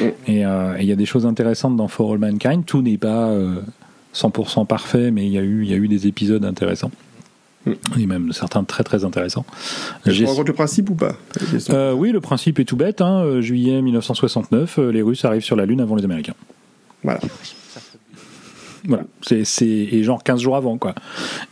Mm. 0.00 0.04
Et 0.26 0.46
euh, 0.46 0.76
il 0.80 0.86
y 0.86 0.92
a 0.92 0.96
des 0.96 1.06
choses 1.06 1.26
intéressantes 1.26 1.76
dans 1.76 1.88
For 1.88 2.12
All 2.12 2.18
Mankind. 2.18 2.64
Tout 2.64 2.82
n'est 2.82 2.98
pas 2.98 3.28
euh, 3.28 3.60
100% 4.14 4.66
parfait, 4.66 5.10
mais 5.10 5.26
il 5.26 5.32
y 5.32 5.38
a 5.38 5.42
eu, 5.42 5.64
il 5.64 5.70
y 5.70 5.74
a 5.74 5.76
eu 5.76 5.88
des 5.88 6.06
épisodes 6.06 6.44
intéressants. 6.44 6.90
Mm. 7.66 7.72
Et 7.98 8.06
même 8.06 8.32
certains 8.32 8.64
très 8.64 8.84
très 8.84 9.04
intéressants. 9.04 9.44
Je 10.06 10.24
compte 10.24 10.48
le 10.48 10.54
principe 10.54 10.90
ou 10.90 10.94
pas 10.94 11.16
euh, 11.70 11.92
oui, 11.92 12.10
le 12.10 12.20
principe 12.20 12.58
est 12.58 12.64
tout 12.64 12.76
bête. 12.76 13.00
Hein, 13.00 13.22
euh, 13.22 13.40
juillet 13.42 13.82
1969, 13.82 14.78
euh, 14.78 14.90
les 14.90 15.02
Russes 15.02 15.24
arrivent 15.24 15.44
sur 15.44 15.56
la 15.56 15.66
Lune 15.66 15.80
avant 15.80 15.94
les 15.94 16.04
Américains. 16.04 16.34
Voilà. 17.02 17.20
Voilà, 18.86 19.04
c'est 19.22 19.44
c'est 19.44 20.02
genre 20.02 20.22
15 20.22 20.40
jours 20.40 20.56
avant 20.56 20.78
quoi. 20.78 20.94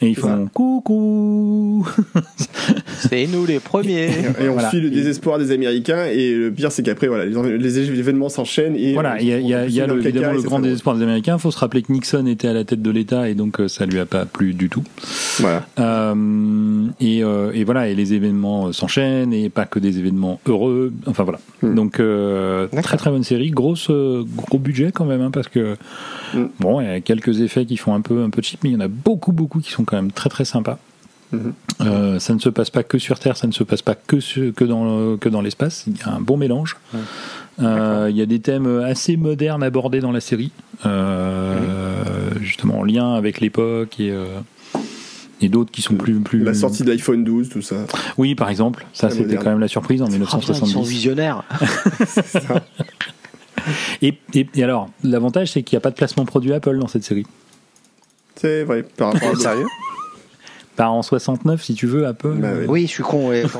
Et 0.00 0.08
ils 0.08 0.16
font 0.16 0.48
coucou. 0.52 1.86
C'est 3.00 3.26
nous 3.26 3.46
les 3.46 3.60
premiers. 3.60 4.08
Et 4.40 4.48
on 4.48 4.54
Voilà. 4.54 4.70
suit 4.70 4.80
le 4.80 4.90
désespoir 4.90 5.38
des 5.38 5.52
Américains 5.52 6.04
et 6.06 6.34
le 6.34 6.50
pire 6.50 6.72
c'est 6.72 6.82
qu'après 6.82 7.06
voilà 7.06 7.24
les, 7.26 7.58
les 7.58 7.78
événements 7.78 8.28
s'enchaînent 8.28 8.74
et 8.76 8.92
Voilà, 8.94 9.20
il 9.20 9.28
y 9.28 9.32
a, 9.32 9.38
il 9.38 9.46
y 9.48 9.54
a- 9.54 9.66
il 9.66 9.72
y 9.72 9.80
a 9.80 9.86
le- 9.86 10.00
évidemment 10.04 10.32
le 10.32 10.42
grand 10.42 10.60
désespoir 10.60 10.96
des 10.96 11.02
Américains. 11.02 11.36
Il 11.36 11.40
faut 11.40 11.50
se 11.50 11.58
rappeler 11.58 11.82
que 11.82 11.92
Nixon 11.92 12.26
était 12.26 12.48
à 12.48 12.52
la 12.52 12.64
tête 12.64 12.82
de 12.82 12.90
l'État 12.90 13.28
et 13.28 13.34
donc 13.34 13.60
euh, 13.60 13.68
ça 13.68 13.86
lui 13.86 13.98
a 13.98 14.06
pas 14.06 14.24
plu 14.26 14.54
du 14.54 14.68
tout. 14.68 14.82
Voilà. 15.38 15.64
Euh, 15.78 16.86
et, 17.00 17.22
euh, 17.22 17.52
et 17.54 17.64
voilà, 17.64 17.88
et 17.88 17.94
les 17.94 18.14
événements 18.14 18.68
euh, 18.68 18.72
s'enchaînent 18.72 19.32
et 19.32 19.48
pas 19.48 19.64
que 19.66 19.78
des 19.78 19.98
événements 19.98 20.40
heureux. 20.46 20.92
Enfin 21.06 21.24
voilà. 21.24 21.38
Hmm. 21.62 21.74
Donc 21.74 22.00
euh, 22.00 22.66
très 22.82 22.96
très 22.96 23.10
bonne 23.10 23.24
série, 23.24 23.50
grosse 23.50 23.88
euh, 23.90 24.24
gros 24.36 24.58
budget 24.58 24.90
quand 24.92 25.04
même 25.04 25.20
hein, 25.20 25.30
parce 25.30 25.48
que 25.48 25.76
Hmm. 26.34 26.48
bon, 26.60 26.78
il 26.82 26.86
y 26.86 26.90
a 26.90 27.00
quelques 27.00 27.17
effets 27.26 27.66
qui 27.66 27.76
font 27.76 27.94
un 27.94 28.00
peu 28.00 28.22
un 28.22 28.30
peu 28.30 28.42
cheap, 28.42 28.60
mais 28.64 28.70
il 28.70 28.72
y 28.72 28.76
en 28.76 28.80
a 28.80 28.88
beaucoup 28.88 29.32
beaucoup 29.32 29.60
qui 29.60 29.70
sont 29.70 29.84
quand 29.84 29.96
même 29.96 30.12
très 30.12 30.28
très 30.30 30.44
sympas. 30.44 30.78
Mhm. 31.32 31.52
Euh, 31.82 32.18
ça 32.18 32.34
ne 32.34 32.38
se 32.38 32.48
passe 32.48 32.70
pas 32.70 32.82
que 32.82 32.98
sur 32.98 33.18
Terre, 33.18 33.36
ça 33.36 33.46
ne 33.46 33.52
se 33.52 33.62
passe 33.62 33.82
pas 33.82 33.94
que, 33.94 34.18
sur- 34.18 34.54
que 34.54 34.64
dans, 34.64 35.16
que 35.18 35.28
dans 35.28 35.42
l'espace. 35.42 35.84
Il 35.86 35.96
y 35.98 36.02
a 36.02 36.10
un 36.14 36.20
bon 36.20 36.36
mélange. 36.38 36.76
Euh, 37.60 38.06
il 38.10 38.16
y 38.16 38.22
a 38.22 38.26
des 38.26 38.38
thèmes 38.40 38.80
assez 38.80 39.16
modernes 39.18 39.62
abordés 39.62 40.00
dans 40.00 40.12
la 40.12 40.20
série, 40.20 40.52
euh, 40.86 42.30
justement 42.40 42.78
en 42.78 42.84
lien 42.84 43.14
avec 43.14 43.40
l'époque 43.40 43.98
et, 44.00 44.10
euh, 44.10 44.26
et 45.40 45.48
d'autres 45.48 45.70
qui 45.70 45.82
sont 45.82 45.94
plus, 45.96 46.14
plus. 46.20 46.42
La 46.42 46.54
sortie 46.54 46.82
de 46.84 46.90
l'iPhone 46.90 47.24
12 47.24 47.48
tout 47.50 47.62
ça. 47.62 47.76
Oui, 48.16 48.34
par 48.34 48.48
exemple, 48.48 48.86
ça 48.92 49.10
c'était 49.10 49.36
quand 49.36 49.50
même 49.50 49.60
la 49.60 49.68
surprise 49.68 50.00
en 50.02 50.06
Ah, 50.06 50.08
putain, 50.08 50.24
ils 50.24 50.26
sont 50.28 50.38
1970. 50.66 50.88
visionnaires. 50.88 51.42
Et, 54.02 54.14
et, 54.34 54.46
et 54.54 54.62
alors, 54.64 54.88
l'avantage 55.04 55.52
c'est 55.52 55.62
qu'il 55.62 55.76
n'y 55.76 55.78
a 55.78 55.82
pas 55.82 55.90
de 55.90 55.96
placement 55.96 56.24
produit 56.24 56.52
Apple 56.52 56.78
dans 56.78 56.88
cette 56.88 57.04
série. 57.04 57.26
C'est 58.36 58.62
vrai 58.64 58.84
par 58.96 59.12
rapport 59.12 59.30
à. 59.30 59.34
Sérieux? 59.40 59.66
Pas 60.76 60.88
en 60.90 61.02
69 61.02 61.62
si 61.62 61.74
tu 61.74 61.86
veux 61.88 62.06
Apple. 62.06 62.34
Bah 62.36 62.50
oui. 62.60 62.66
Oui, 62.68 62.82
je 62.82 62.92
suis 62.92 63.02
con. 63.02 63.28
ouais. 63.30 63.42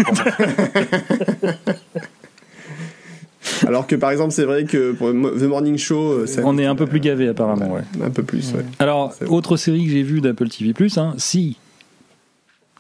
Alors 3.67 3.87
que 3.87 3.97
par 3.97 4.11
exemple 4.11 4.33
c'est 4.33 4.45
vrai 4.45 4.65
que 4.65 4.93
pour 4.93 5.09
The 5.11 5.43
Morning 5.43 5.79
Show 5.79 6.13
euh, 6.13 6.27
ça- 6.27 6.43
On 6.45 6.59
est 6.59 6.67
un 6.67 6.75
peu 6.77 6.87
plus 6.87 7.01
gavé 7.01 7.29
apparemment. 7.29 7.73
Ouais. 7.73 7.83
un 8.03 8.11
peu 8.11 8.23
plus 8.23 8.53
ouais. 8.53 8.65
Alors, 8.79 9.15
autre 9.29 9.57
série 9.57 9.85
que 9.87 9.91
j'ai 9.91 10.03
vue 10.03 10.21
d'Apple 10.21 10.49
TV+, 10.49 10.73
hein, 10.97 11.15
Si. 11.19 11.57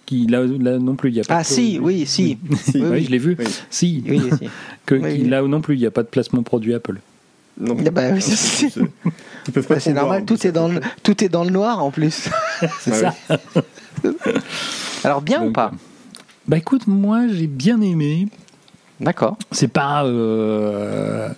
Qui, 0.07 0.27
là, 0.27 0.43
là 0.61 0.79
non 0.79 0.95
plus, 0.97 1.11
il 1.11 1.15
n'y 1.15 1.21
a 1.21 1.25
pas 1.25 1.37
Ah 1.39 1.43
de- 1.43 1.47
si, 1.47 1.79
oui, 1.83 2.07
si. 2.07 2.39
Si. 2.57 2.79
Oui, 2.81 2.89
Oui, 2.91 3.05
je 3.05 3.11
l'ai 3.11 3.19
vu. 3.19 3.37
Oui. 3.39 3.45
Si. 3.71 4.03
Oui, 4.09 4.21
si. 4.39 4.49
Que, 4.87 4.95
Oui, 4.95 5.01
qui- 5.17 5.23
oui. 5.25 5.29
Là 5.29 5.43
non 5.43 5.61
plus, 5.61 5.75
il 5.75 5.81
n'y 5.81 5.87
a 5.87 5.91
pas 5.91 6.03
de 6.03 6.09
placement 6.09 6.43
produit 6.43 6.73
Apple. 6.75 6.97
Non, 7.61 7.77
Ah 7.87 7.91
bah 7.91 8.03
oui, 8.12 8.20
c'est- 8.23 8.37
c'est- 8.70 8.81
ils 9.47 9.53
peuvent 9.53 9.67
pas 9.67 9.77
Bah, 9.77 9.93
normal, 9.93 10.25
tout 10.25 10.47
est, 10.47 10.53
dans 10.53 10.69
le, 10.69 10.81
tout 11.03 11.25
est 11.25 11.28
dans 11.28 11.45
le 11.45 11.51
noir 11.51 11.83
en 11.83 11.91
plus. 11.91 12.28
C'est 12.81 13.05
Ah 13.05 13.15
ça. 13.33 13.43
Alors 15.05 15.23
bien 15.23 15.43
ou 15.45 15.53
pas 15.53 15.73
Bah 16.47 16.57
écoute, 16.59 16.87
moi 16.87 17.27
j'ai 17.33 17.47
bien 17.47 17.81
aimé. 17.81 18.28
D'accord. 19.01 19.37
C'est 19.53 19.69
pas, 19.69 20.05
euh, 20.05 21.28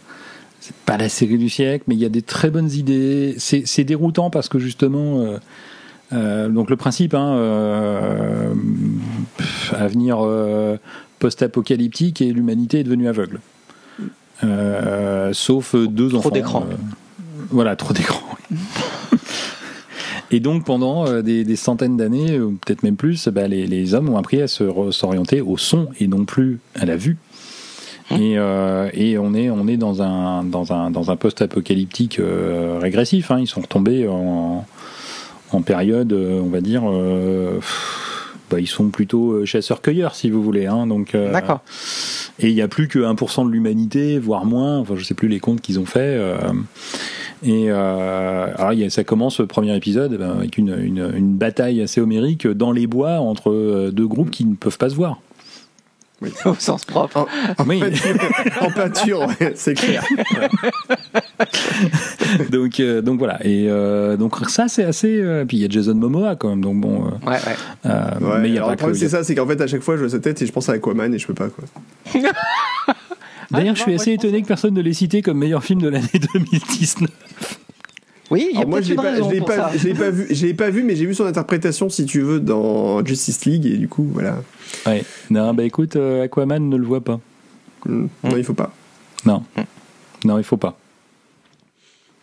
c'est 0.61 0.75
pas 0.77 0.97
la 0.97 1.09
série 1.09 1.39
du 1.39 1.49
siècle, 1.49 1.85
mais 1.89 1.95
il 1.95 2.01
y 2.01 2.05
a 2.07 2.09
des 2.11 2.23
très 2.23 2.51
bonnes 2.51 2.71
idées. 2.71 3.35
C'est 3.39 3.63
c'est 3.67 3.85
déroutant 3.85 4.31
parce 4.31 4.49
que 4.49 4.59
justement, 4.59 5.21
euh, 5.23 5.39
euh, 6.13 6.49
donc 6.49 6.69
le 6.71 6.77
principe, 6.77 7.15
hein, 7.15 7.35
euh, 7.37 8.53
pff, 9.37 9.75
avenir 9.75 10.19
euh, 10.21 10.77
post-apocalyptique 11.19 12.21
et 12.23 12.33
l'humanité 12.33 12.81
est 12.81 12.85
devenue 12.85 13.09
aveugle. 13.09 13.41
Euh, 14.45 15.33
sauf 15.33 15.75
deux 15.75 16.09
Trop 16.09 16.19
enfants. 16.19 16.31
d'écran. 16.31 16.67
euh, 16.71 16.75
voilà, 17.51 17.77
trop 17.77 17.93
d'écran. 17.93 18.23
Et 20.33 20.39
donc 20.41 20.65
pendant 20.65 21.07
euh, 21.09 21.23
des, 21.23 21.45
des 21.45 21.57
centaines 21.57 21.97
d'années, 21.97 22.39
ou 22.39 22.53
peut-être 22.53 22.83
même 22.85 22.97
plus, 22.97 23.27
bah, 23.29 23.49
les, 23.49 23.67
les 23.67 23.95
hommes 23.95 24.09
ont 24.09 24.17
appris 24.17 24.41
à 24.41 24.47
s'orienter 24.47 25.41
au 25.41 25.57
son 25.57 25.89
et 25.99 26.07
non 26.07 26.25
plus 26.25 26.61
à 26.79 26.85
la 26.87 26.97
vue. 26.97 27.17
Et, 28.13 28.39
euh, 28.39 28.91
et 28.93 29.19
on 29.19 29.35
est 29.35 29.51
on 29.51 29.69
est 29.69 29.77
dans 29.77 30.03
un 30.03 30.43
dans 30.43 30.73
un 30.73 30.91
dans 30.91 31.11
un 31.13 31.17
post-apocalyptique 31.17 32.19
euh, 32.19 32.79
régressif. 32.81 33.31
Hein. 33.31 33.39
Ils 33.41 33.47
sont 33.47 33.61
retombés 33.61 34.09
en 34.09 34.65
en 35.53 35.63
période, 35.63 36.13
euh, 36.13 36.41
on 36.41 36.49
va 36.49 36.61
dire. 36.61 36.83
euh, 36.89 37.59
bah, 38.51 38.59
ils 38.61 38.67
sont 38.69 38.89
plutôt 38.89 39.33
euh, 39.33 39.45
chasseurs-cueilleurs, 39.45 40.15
si 40.17 40.29
vous 40.31 40.43
voulez. 40.43 40.67
Hein. 40.67 40.89
Donc, 40.89 41.15
euh, 41.15 41.33
D'accord. 41.33 41.61
Et 42.41 42.49
il 42.49 42.55
n'y 42.55 42.63
a 42.63 42.69
plus 42.69 42.89
que 42.89 42.99
1% 42.99 43.47
de 43.47 43.51
l'humanité, 43.51 44.19
voire 44.19 44.47
moins. 44.47 44.79
Enfin, 44.79 44.95
je 44.97 45.05
sais 45.05 45.15
plus 45.15 45.29
les 45.29 45.41
comptes 45.41 45.61
qu'ils 45.61 45.79
ont 45.79 45.85
fait. 45.87 46.01
euh, 46.01 46.37
et 47.43 47.71
euh, 47.71 48.89
ça 48.91 49.05
commence 49.05 49.41
le 49.41 49.47
premier 49.47 49.75
épisode 49.77 50.13
eh 50.15 50.19
ben, 50.19 50.33
avec 50.39 50.59
une 50.59 51.37
bataille 51.37 51.81
assez 51.81 52.01
homérique 52.01 52.47
dans 52.47 52.73
les 52.73 52.87
bois 52.87 53.21
entre 53.21 53.51
euh, 53.51 53.91
deux 53.91 54.07
groupes 54.07 54.31
qui 54.31 54.45
ne 54.45 54.55
peuvent 54.55 54.79
pas 54.79 54.91
se 54.91 54.95
voir. 54.95 55.21
Au 56.45 56.55
sens 56.59 56.85
propre. 56.85 57.17
En, 57.17 57.27
en 57.63 57.67
Oui. 57.67 57.81
peinture, 57.81 58.17
en 58.61 58.71
peinture, 58.71 59.21
ouais, 59.41 59.53
c'est 59.57 59.75
clair. 59.75 60.05
donc, 62.51 62.79
euh, 62.81 63.01
donc 63.03 63.19
voilà. 63.19 63.39
Et 63.47 63.67
euh, 63.69 64.17
donc 64.17 64.37
ça, 64.49 64.69
c'est 64.69 64.85
assez. 64.85 65.21
euh, 65.21 65.45
puis 65.47 65.57
il 65.59 65.63
y 65.63 65.65
a 65.65 65.69
Jason 65.69 65.95
Momoa 65.95 66.37
quand 66.37 66.51
même. 66.51 66.61
Donc 66.63 66.81
bon. 66.81 67.07
euh, 67.07 67.11
Ouais, 67.27 67.33
ouais. 67.33 67.39
euh, 67.87 68.11
Ouais, 68.21 68.39
mais 68.41 68.49
il 68.49 68.55
y 68.55 68.59
a 68.59 68.61
alors, 68.61 68.67
pas 68.69 68.73
le 68.73 68.77
problème 68.77 68.95
que. 68.95 69.01
c'est 69.01 69.09
ça, 69.09 69.25
c'est 69.25 69.35
qu'en 69.35 69.47
fait 69.47 69.61
à 69.61 69.67
chaque 69.67 69.83
fois 69.83 69.97
je 69.97 70.01
vois 70.03 70.11
sa 70.11 70.19
tête 70.19 70.41
et 70.43 70.47
je 70.47 70.53
pense 70.53 70.69
à 70.69 70.73
Aquaman 70.73 71.13
et 71.15 71.19
je 71.19 71.27
peux 71.27 71.35
pas 71.35 71.49
quoi. 71.49 71.65
D'ailleurs, 73.51 73.73
Ah, 73.73 73.75
je 73.75 73.83
suis 73.83 73.93
non, 73.93 73.99
assez 74.01 74.13
étonné 74.13 74.43
que 74.43 74.47
personne 74.47 74.75
ne 74.75 74.81
l'ait 74.81 74.93
cité 74.93 75.23
comme 75.23 75.39
meilleur 75.39 75.65
film 75.65 75.81
de 75.83 75.89
l'année 75.89 76.07
2019. 76.35 77.09
Oui, 78.31 78.49
il 78.53 78.59
y 78.59 78.63
a 78.63 78.67
moi 78.67 78.81
je 78.81 78.91
l'ai 78.91 78.95
pas, 78.95 79.03
raison 79.11 79.29
je 79.29 79.35
l'ai 79.35 79.39
pour 79.39 79.49
pas, 79.49 79.57
ça. 79.57 79.77
je 79.77 79.89
l'ai 79.89 79.95
pas 79.95 80.11
vu, 80.11 80.27
je 80.31 80.47
l'ai 80.47 80.55
pas 80.55 80.71
vu, 80.71 80.83
mais 80.85 80.95
j'ai 80.95 81.05
vu 81.07 81.15
son 81.15 81.25
interprétation 81.27 81.89
si 81.89 82.05
tu 82.07 82.21
veux 82.21 82.39
dans 82.41 83.05
Justice 83.05 83.45
League 83.45 83.67
et 83.67 83.77
du 83.77 83.89
coup 83.89 84.09
voilà. 84.13 84.43
Ouais. 84.87 85.05
Non, 85.31 85.53
bah 85.55 85.65
écoute, 85.65 85.97
euh, 85.97 86.23
Aquaman 86.25 86.69
ne 86.69 86.77
le 86.77 86.87
voit 86.87 87.01
pas. 87.01 87.19
Hmm. 87.87 88.07
Non 88.23 88.37
il 88.37 88.45
faut 88.45 88.55
pas. 88.55 88.73
Non. 89.27 89.43
Non, 90.25 90.39
il 90.39 90.45
faut 90.45 90.57
pas. 90.57 90.79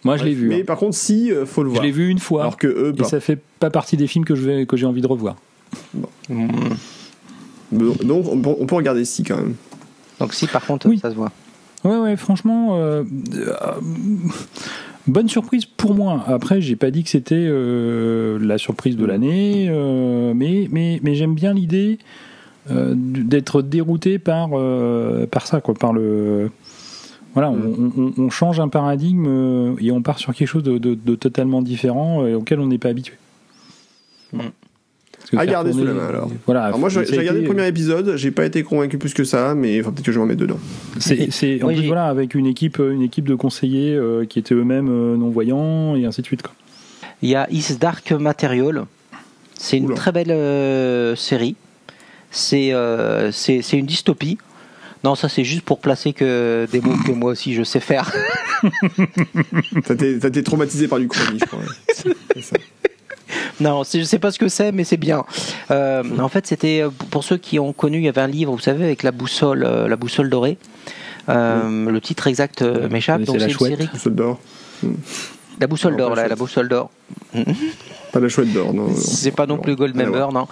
Moi, 0.03 0.15
je 0.17 0.23
l'ai 0.23 0.33
vu. 0.33 0.47
Mais 0.47 0.61
hein. 0.61 0.63
par 0.65 0.77
contre 0.77 0.95
si 0.95 1.31
euh, 1.31 1.45
faut 1.45 1.63
le 1.63 1.69
Je 1.69 1.73
voir. 1.73 1.83
l'ai 1.83 1.91
vu 1.91 2.07
une 2.09 2.19
fois. 2.19 2.41
Alors 2.41 2.57
que 2.57 2.67
eux 2.67 2.93
Et 2.95 2.97
pas. 2.97 3.03
ça 3.05 3.19
fait 3.19 3.39
pas 3.59 3.69
partie 3.69 3.97
des 3.97 4.07
films 4.07 4.23
que 4.23 4.35
je 4.35 4.43
vais 4.43 4.65
que 4.65 4.77
j'ai 4.77 4.85
envie 4.85 5.01
de 5.01 5.07
revoir. 5.07 5.35
Bon, 5.93 6.07
Donc 7.71 8.25
on 8.31 8.39
peut, 8.39 8.49
on 8.59 8.65
peut 8.65 8.75
regarder 8.75 9.03
si 9.03 9.23
quand 9.23 9.35
même. 9.35 9.55
Donc 10.19 10.33
si, 10.33 10.47
par 10.47 10.65
contre, 10.65 10.87
Oui. 10.87 10.99
ça 10.99 11.09
se 11.09 11.15
voit. 11.15 11.31
Ouais, 11.83 11.97
ouais, 11.97 12.15
franchement, 12.17 12.77
euh, 12.79 13.03
euh, 13.35 13.71
bonne 15.07 15.29
surprise 15.29 15.65
pour 15.65 15.93
moi. 15.95 16.23
Après, 16.27 16.61
j'ai 16.61 16.75
pas 16.75 16.91
dit 16.91 17.03
que 17.03 17.09
c'était 17.09 17.35
euh, 17.35 18.37
la 18.41 18.57
surprise 18.57 18.95
de 18.97 19.05
l'année, 19.05 19.67
euh, 19.69 20.33
mais, 20.35 20.67
mais, 20.71 20.99
mais 21.03 21.15
j'aime 21.15 21.33
bien 21.35 21.53
l'idée 21.53 21.97
euh, 22.69 22.93
d'être 22.95 23.61
dérouté 23.61 24.19
par, 24.19 24.49
par 25.31 25.47
ça, 25.47 25.61
quoi, 25.61 25.73
par 25.73 25.93
le. 25.93 26.49
Voilà, 27.33 27.51
on, 27.51 27.91
on- 27.97 28.13
on 28.17 28.29
change 28.29 28.59
un 28.59 28.67
paradigme 28.67 29.75
et 29.79 29.91
on 29.91 30.01
part 30.01 30.17
sur 30.17 30.33
quelque 30.33 30.47
chose 30.47 30.63
de, 30.63 30.77
de- 30.79 30.95
de 30.95 31.15
totalement 31.15 31.61
différent 31.61 32.25
et 32.25 32.33
auquel 32.33 32.59
on 32.59 32.65
n'est 32.67 32.79
pas 32.79 32.89
habitué. 32.89 33.13
Mm. 34.33 34.39
À 35.35 35.45
garder 35.45 35.73
sous 35.73 35.83
la 35.83 35.93
main, 35.93 36.07
alors. 36.07 36.29
Voilà, 36.45 36.65
Alors 36.65 36.79
moi 36.79 36.89
j'ai 36.89 36.99
regardé 37.01 37.25
été- 37.25 37.39
le 37.39 37.43
premier 37.45 37.67
épisode, 37.67 38.15
j'ai 38.15 38.31
pas 38.31 38.45
été 38.45 38.63
convaincu 38.63 38.97
plus 38.97 39.13
que 39.13 39.23
ça, 39.23 39.55
mais 39.55 39.79
enfin, 39.81 39.91
peut-être 39.91 40.05
que 40.05 40.11
je 40.11 40.17
vais 40.19 40.23
en 40.23 40.27
mettre 40.27 40.39
dedans. 40.39 40.59
C'est, 40.99 41.31
c'est- 41.31 41.61
en 41.63 41.67
Oui, 41.67 41.73
plus, 41.73 41.81
j'ai- 41.81 41.87
voilà, 41.87 42.05
avec 42.05 42.33
une 42.35 42.45
équipe, 42.45 42.77
une 42.79 43.01
équipe 43.01 43.27
de 43.27 43.35
conseillers 43.35 43.95
euh, 43.95 44.25
qui 44.25 44.39
étaient 44.39 44.55
eux-mêmes 44.55 44.89
euh, 44.89 45.17
non-voyants 45.17 45.95
et 45.95 46.05
ainsi 46.05 46.21
de 46.21 46.25
suite. 46.27 46.43
Quoi. 46.43 46.53
Il 47.21 47.29
y 47.29 47.35
a 47.35 47.47
Is 47.51 47.75
Dark 47.79 48.11
Material. 48.11 48.85
C'est 49.59 49.77
une 49.77 49.85
Oula. 49.87 49.95
très 49.95 50.11
belle 50.11 50.31
euh, 50.31 51.15
série. 51.15 51.55
C'est 52.31 52.73
euh, 52.73 53.31
c'est 53.31 53.61
une 53.73 53.85
dystopie. 53.87 54.37
Non, 55.03 55.15
ça 55.15 55.29
c'est 55.29 55.43
juste 55.43 55.61
pour 55.63 55.79
placer 55.79 56.13
que 56.13 56.67
des 56.71 56.79
mots 56.81 56.95
que 57.05 57.11
moi 57.11 57.31
aussi 57.31 57.53
je 57.53 57.63
sais 57.63 57.79
faire. 57.79 58.11
T'as 59.85 59.93
été 59.95 60.43
traumatisé 60.43 60.87
par 60.87 60.99
du 60.99 61.07
chrony, 61.07 61.39
je 61.39 61.45
crois. 61.45 61.59
ça. 62.41 62.57
Non, 63.59 63.83
je 63.83 64.03
sais 64.03 64.19
pas 64.19 64.31
ce 64.31 64.37
que 64.39 64.49
c'est, 64.49 64.71
mais 64.71 64.83
c'est 64.83 64.97
bien. 64.97 65.23
Euh, 65.71 66.03
en 66.19 66.29
fait, 66.29 66.45
c'était 66.45 66.81
euh, 66.81 66.89
pour 67.09 67.23
ceux 67.23 67.37
qui 67.37 67.57
ont 67.59 67.73
connu, 67.73 67.97
il 67.97 68.03
y 68.03 68.07
avait 68.07 68.21
un 68.21 68.27
livre, 68.27 68.51
vous 68.51 68.59
savez, 68.59 68.83
avec 68.83 69.03
la 69.03 69.11
boussole, 69.11 69.63
euh, 69.63 69.87
la 69.87 69.95
boussole 69.95 70.29
dorée. 70.29 70.57
Euh, 71.29 71.89
Le 71.89 72.01
titre 72.01 72.27
exact 72.27 72.61
m'échappe. 72.61 73.21
C'est 73.25 73.37
la 73.37 73.49
chouette. 73.49 73.77
série. 73.77 73.89
Boussole 73.91 74.15
d'or. 74.15 74.39
La 75.59 75.67
boussole 75.67 75.97
d'or, 75.97 76.15
la, 76.15 76.27
la 76.27 76.35
boussole 76.35 76.69
d'or. 76.69 76.91
Pas 78.17 78.23
la 78.23 78.29
chouette 78.29 78.51
d'or, 78.51 78.73
non. 78.73 78.87
C'est 78.95 79.29
pas 79.29 79.45
non 79.45 79.59
plus 79.59 79.75
Gold 79.75 79.95
Member, 79.95 80.29
non. 80.33 80.47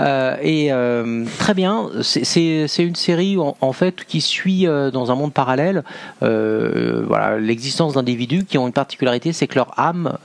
Euh, 0.00 0.36
et 0.42 0.72
euh, 0.72 1.24
très 1.38 1.54
bien, 1.54 1.88
c'est 2.02 2.66
une 2.78 2.96
série 2.96 3.36
en, 3.38 3.72
fait 3.72 4.04
qui 4.04 4.20
suit 4.20 4.66
euh, 4.66 4.90
dans 4.90 5.12
un 5.12 5.14
monde 5.14 5.32
parallèle 5.32 5.84
voilà 6.20 7.38
l'existence 7.38 7.94
d'individus 7.94 8.44
qui 8.44 8.58
ont 8.58 8.66
une 8.66 8.72
particularité, 8.72 9.32
c'est 9.32 9.46
que 9.46 9.54
leur 9.54 9.78
âme 9.78 10.18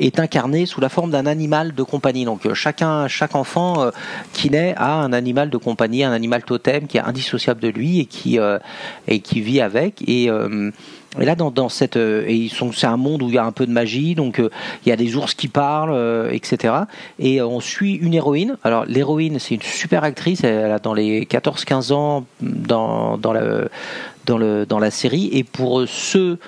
est 0.00 0.18
incarnée 0.18 0.64
sous 0.64 0.80
la 0.80 0.88
forme 0.88 1.10
d'un 1.10 1.26
animal 1.26 1.74
de 1.74 1.82
compagnie. 1.82 2.24
Donc 2.24 2.50
chacun, 2.54 3.08
chaque 3.08 3.34
enfant 3.34 3.90
qui 4.32 4.48
naît 4.48 4.74
a 4.78 4.94
un 4.94 5.12
animal 5.12 5.50
de 5.50 5.58
compagnie, 5.58 6.02
un 6.02 6.12
animal 6.12 6.44
totem 6.44 6.86
qui 6.86 6.96
est 6.96 7.02
indissociable 7.02 7.60
de 7.60 7.68
lui 7.68 8.00
et 8.00 8.06
qui 8.06 8.38
et 9.06 9.20
qui 9.20 9.42
vit 9.42 9.60
avec 9.60 10.02
et 10.08 10.30
et 11.20 11.24
là, 11.24 11.34
dans, 11.34 11.50
dans 11.50 11.68
cette, 11.68 11.96
euh, 11.96 12.24
et 12.26 12.34
ils 12.34 12.50
sont, 12.50 12.72
c'est 12.72 12.86
un 12.86 12.96
monde 12.96 13.22
où 13.22 13.28
il 13.28 13.34
y 13.34 13.38
a 13.38 13.44
un 13.44 13.52
peu 13.52 13.66
de 13.66 13.72
magie, 13.72 14.14
donc 14.14 14.38
euh, 14.38 14.50
il 14.84 14.88
y 14.88 14.92
a 14.92 14.96
des 14.96 15.16
ours 15.16 15.34
qui 15.34 15.48
parlent, 15.48 15.92
euh, 15.92 16.30
etc. 16.30 16.74
Et 17.18 17.40
on 17.40 17.60
suit 17.60 17.94
une 17.94 18.14
héroïne. 18.14 18.56
Alors 18.64 18.84
l'héroïne, 18.86 19.38
c'est 19.38 19.54
une 19.54 19.62
super 19.62 20.04
actrice. 20.04 20.44
Elle 20.44 20.70
a 20.70 20.78
dans 20.78 20.94
les 20.94 21.24
14-15 21.24 21.92
ans 21.92 22.24
dans 22.40 23.16
dans 23.16 23.32
la 23.32 23.68
dans 24.26 24.38
le 24.38 24.66
dans 24.66 24.78
la 24.78 24.90
série. 24.90 25.30
Et 25.32 25.44
pour 25.44 25.84
ceux 25.86 26.38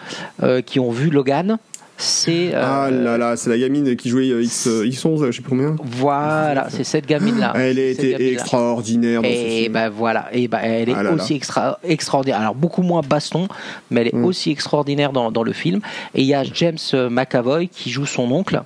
qui 0.66 0.80
ont 0.80 0.90
vu 0.90 1.10
Logan, 1.10 1.58
c'est 2.00 2.54
euh, 2.54 2.62
ah 2.64 2.90
là 2.92 3.18
là, 3.18 3.36
c'est 3.36 3.50
la 3.50 3.58
gamine 3.58 3.96
qui 3.96 4.08
jouait 4.08 4.30
euh, 4.30 4.40
X, 4.40 4.68
euh, 4.68 4.84
X11, 4.84 5.26
je 5.26 5.32
sais 5.32 5.42
plus 5.42 5.50
combien. 5.50 5.74
Voilà, 5.82 6.68
c'est 6.70 6.84
cette 6.84 7.06
gamine 7.06 7.40
là. 7.40 7.52
Elle 7.56 7.80
était 7.80 8.32
extraordinaire. 8.32 9.20
Dans 9.20 9.28
et 9.28 9.64
ce 9.66 9.70
ben 9.70 9.88
voilà, 9.88 10.28
et 10.32 10.46
ben 10.46 10.60
elle 10.62 10.90
est 10.90 10.94
ah 10.94 11.12
aussi 11.12 11.34
extra, 11.34 11.80
extraordinaire. 11.82 12.40
Alors 12.40 12.54
beaucoup 12.54 12.82
moins 12.82 13.02
baston, 13.02 13.48
mais 13.90 14.02
elle 14.02 14.08
est 14.08 14.16
mm. 14.16 14.24
aussi 14.24 14.52
extraordinaire 14.52 15.12
dans, 15.12 15.32
dans 15.32 15.42
le 15.42 15.52
film. 15.52 15.80
Et 16.14 16.22
il 16.22 16.28
y 16.28 16.34
a 16.34 16.44
James 16.44 16.78
McAvoy 17.10 17.66
qui 17.66 17.90
joue 17.90 18.06
son 18.06 18.30
oncle. 18.30 18.62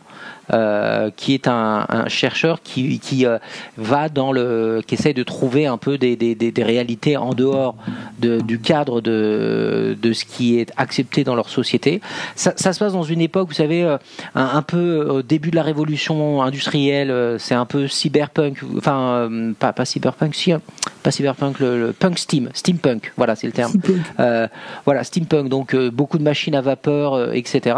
Euh, 0.53 1.11
qui 1.17 1.35
est 1.35 1.47
un, 1.47 1.87
un 1.89 2.09
chercheur 2.09 2.62
qui, 2.62 2.99
qui 2.99 3.27
euh, 3.27 3.39
va 3.77 4.09
dans 4.09 4.33
le, 4.33 4.83
qui 4.85 4.97
essaie 4.97 5.15
de 5.15 5.23
trouver 5.23 5.67
un 5.67 5.79
peu 5.79 5.99
des, 5.99 6.17
des, 6.17 6.35
des 6.35 6.62
réalités 6.65 7.17
en 7.17 7.33
dehors 7.33 7.77
de, 8.19 8.41
du 8.41 8.59
cadre 8.59 9.01
de, 9.01 9.97
de 10.03 10.12
ce 10.12 10.25
qui 10.25 10.59
est 10.59 10.73
accepté 10.77 11.23
dans 11.23 11.37
leur 11.37 11.49
société. 11.49 12.01
Ça, 12.35 12.55
ça 12.57 12.73
se 12.73 12.81
passe 12.81 12.93
dans 12.93 13.05
une 13.05 13.21
époque, 13.21 13.49
vous 13.49 13.55
savez, 13.55 13.85
euh, 13.85 13.99
un, 14.35 14.51
un, 14.57 14.62
peu 14.62 15.07
au 15.09 15.23
début 15.23 15.53
de 15.53 15.57
la 15.57 15.62
révolution 15.62 16.43
industrielle. 16.43 17.37
C'est 17.39 17.55
un 17.55 17.67
peu 17.67 17.87
cyberpunk, 17.87 18.62
enfin 18.77 19.31
pas, 19.61 19.73
pas 19.73 19.85
cyberpunk, 19.85 20.35
si, 20.35 20.51
hein, 20.51 20.61
pas 21.05 21.12
cyberpunk, 21.12 21.61
le, 21.61 21.95
punk 21.97 22.19
steam, 22.19 22.51
steampunk. 22.53 23.12
Voilà, 23.17 23.37
c'est 23.37 23.47
le 23.47 23.53
terme. 23.53 23.73
Euh, 24.19 24.49
voilà, 24.85 25.05
steampunk. 25.05 25.49
Donc 25.49 25.77
beaucoup 25.77 26.19
de 26.19 26.25
machines 26.25 26.57
à 26.57 26.61
vapeur, 26.61 27.33
etc. 27.33 27.77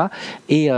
Et 0.49 0.71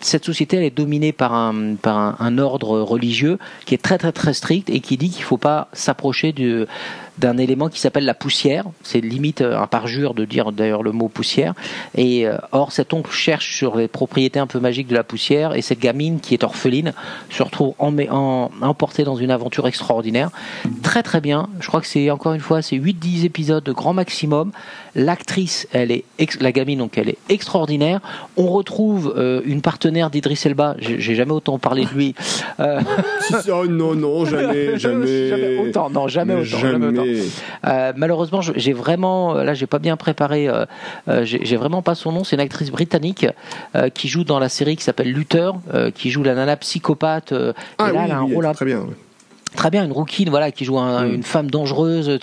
cette 0.00 0.24
société, 0.24 0.56
elle 0.56 0.64
est 0.64 0.76
dominée 0.76 1.12
par 1.12 1.21
un, 1.30 1.76
par 1.76 2.20
un, 2.20 2.38
ordre 2.38 2.80
religieux 2.80 3.38
qui 3.66 3.74
est 3.74 3.82
très 3.82 3.98
très 3.98 4.10
très 4.10 4.34
strict 4.34 4.68
et 4.68 4.80
qui 4.80 4.96
dit 4.96 5.10
qu'il 5.10 5.20
ne 5.20 5.26
faut 5.26 5.36
pas 5.36 5.68
s'approcher 5.72 6.32
du, 6.32 6.66
d'un 7.22 7.38
élément 7.38 7.68
qui 7.68 7.80
s'appelle 7.80 8.04
la 8.04 8.14
poussière. 8.14 8.64
C'est 8.82 9.00
limite 9.00 9.40
euh, 9.40 9.58
un 9.58 9.68
parjure 9.68 10.12
de 10.12 10.24
dire 10.24 10.52
d'ailleurs 10.52 10.82
le 10.82 10.92
mot 10.92 11.08
poussière. 11.08 11.54
Et 11.94 12.26
euh, 12.26 12.36
or, 12.50 12.72
cet 12.72 12.92
oncle 12.92 13.12
cherche 13.12 13.56
sur 13.56 13.76
les 13.76 13.88
propriétés 13.88 14.40
un 14.40 14.48
peu 14.48 14.58
magiques 14.58 14.88
de 14.88 14.94
la 14.94 15.04
poussière 15.04 15.54
et 15.54 15.62
cette 15.62 15.78
gamine 15.78 16.20
qui 16.20 16.34
est 16.34 16.42
orpheline 16.42 16.92
se 17.30 17.42
retrouve 17.42 17.74
en, 17.78 17.96
en, 18.10 18.50
emportée 18.60 19.04
dans 19.04 19.14
une 19.16 19.30
aventure 19.30 19.66
extraordinaire. 19.68 20.30
Très 20.82 21.02
très 21.02 21.20
bien. 21.20 21.48
Je 21.60 21.68
crois 21.68 21.80
que 21.80 21.86
c'est 21.86 22.10
encore 22.10 22.34
une 22.34 22.40
fois, 22.40 22.60
c'est 22.60 22.76
8-10 22.76 23.24
épisodes 23.24 23.64
de 23.64 23.72
grand 23.72 23.94
maximum. 23.94 24.50
L'actrice, 24.94 25.68
elle 25.72 25.92
est 25.92 26.04
la 26.40 26.52
gamine, 26.52 26.80
donc 26.80 26.98
elle 26.98 27.08
est 27.08 27.18
extraordinaire. 27.28 28.00
On 28.36 28.48
retrouve 28.48 29.14
euh, 29.16 29.40
une 29.44 29.62
partenaire 29.62 30.10
d'Idris 30.10 30.40
Elba. 30.44 30.74
J'ai 30.78 31.14
jamais 31.14 31.32
autant 31.32 31.58
parlé 31.58 31.84
de 31.84 31.90
lui. 31.90 32.14
oh, 32.58 33.66
non, 33.68 33.94
non, 33.94 34.24
jamais, 34.24 34.78
jamais. 34.78 35.28
jamais 35.28 35.58
autant, 35.58 35.88
non, 35.88 36.08
jamais 36.08 36.34
autant. 36.34 36.58
Jamais 36.58 36.86
autant. 36.86 37.11
Euh, 37.66 37.92
malheureusement, 37.96 38.40
j'ai 38.40 38.72
vraiment, 38.72 39.34
là, 39.34 39.54
j'ai 39.54 39.66
pas 39.66 39.78
bien 39.78 39.96
préparé. 39.96 40.48
Euh, 40.48 40.64
euh, 41.08 41.24
j'ai 41.24 41.56
vraiment 41.56 41.82
pas 41.82 41.94
son 41.94 42.12
nom. 42.12 42.24
C'est 42.24 42.36
une 42.36 42.40
actrice 42.40 42.70
britannique 42.70 43.26
qui 43.94 44.08
joue 44.08 44.24
dans 44.24 44.38
la 44.38 44.48
série 44.48 44.76
qui 44.76 44.84
s'appelle 44.84 45.12
Luther, 45.12 45.54
qui 45.94 46.10
joue 46.10 46.22
la 46.22 46.34
nana 46.34 46.56
psychopathe. 46.56 47.32
Ah, 47.78 47.90
et 47.90 47.92
là, 47.92 48.02
elle 48.04 48.12
a 48.12 48.18
un 48.18 48.22
rôle 48.22 48.50
très 48.54 48.64
bien. 48.64 48.86
Très 49.54 49.70
bien, 49.70 49.84
une 49.84 49.92
rouquine, 49.92 50.30
voilà, 50.30 50.50
qui 50.50 50.64
joue 50.64 50.78
mm. 50.78 51.14
une 51.14 51.22
femme 51.22 51.50
dangereuse. 51.50 52.18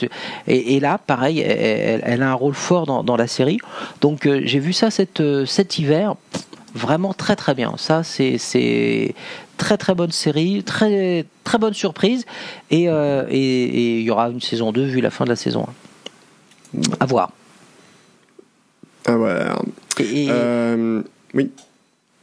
Et, 0.47 0.79
là, 0.79 0.97
pareil, 0.97 1.39
elle, 1.39 2.23
a 2.23 2.31
un 2.31 2.33
rôle 2.33 2.55
fort 2.55 2.85
dans, 2.85 3.17
la 3.17 3.27
série. 3.27 3.59
Donc, 4.01 4.27
j'ai 4.43 4.59
vu 4.59 4.73
ça 4.73 4.89
cet, 4.89 5.21
cet 5.45 5.79
hiver 5.79 6.15
vraiment 6.75 7.13
très 7.13 7.35
très 7.35 7.53
bien. 7.53 7.73
Ça, 7.77 8.03
c'est 8.03 9.15
très 9.59 9.77
très 9.77 9.93
bonne 9.93 10.11
série, 10.11 10.63
très 10.63 11.25
très 11.43 11.59
bonne 11.59 11.75
surprise, 11.75 12.25
euh, 12.71 13.25
et 13.29 13.99
il 13.99 14.03
y 14.03 14.09
aura 14.09 14.29
une 14.29 14.41
saison 14.41 14.71
2 14.71 14.83
vu 14.83 15.01
la 15.01 15.11
fin 15.11 15.25
de 15.25 15.29
la 15.29 15.35
saison 15.35 15.67
1. 16.73 16.81
À 16.99 17.05
voir. 17.05 17.31
À 19.05 19.15
voir. 19.15 19.61
Euh, 19.99 21.03
oui. 21.35 21.51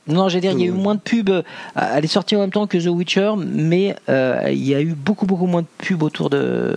Non, 0.09 0.29
j'allais 0.29 0.41
dire, 0.41 0.53
il 0.53 0.61
y 0.61 0.65
a 0.65 0.67
eu 0.69 0.71
moins 0.71 0.95
de 0.95 1.01
pubs. 1.01 1.29
Euh, 1.31 1.43
elle 1.75 2.05
est 2.05 2.09
sortie 2.09 2.37
en 2.37 2.41
même 2.41 2.53
temps 2.53 2.67
que 2.67 2.79
The 2.79 2.87
Witcher, 2.87 3.33
mais 3.37 3.97
il 4.09 4.65
y 4.65 4.75
a 4.75 4.81
eu 4.81 4.95
beaucoup, 4.95 5.27
beaucoup 5.27 5.47
moins 5.47 5.63
de 5.63 5.67
pubs 5.79 6.03
autour 6.03 6.31
de, 6.31 6.77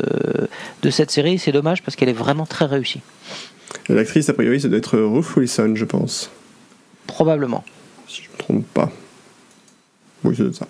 de 0.82 0.90
cette 0.90 1.12
série. 1.12 1.40
C'est 1.40 1.52
dommage 1.52 1.82
parce 1.84 1.96
qu'elle 1.96 2.10
est 2.10 2.14
vraiment 2.14 2.46
très 2.46 2.66
réussie. 2.66 3.02
L'actrice, 3.88 4.30
a 4.30 4.34
priori, 4.34 4.60
ça 4.62 4.68
doit 4.68 4.80
être 4.80 5.00
Ruth 5.00 5.36
Wilson, 5.36 5.74
je 5.76 5.86
pense. 5.86 6.32
Probablement. 7.08 7.64
Si 8.08 8.24
je 8.24 8.28
ne 8.28 8.34
me 8.34 8.38
trompe 8.38 8.66
pas. 8.74 8.92
Oui, 10.24 10.36
c'est 10.36 10.54
ça. 10.54 10.68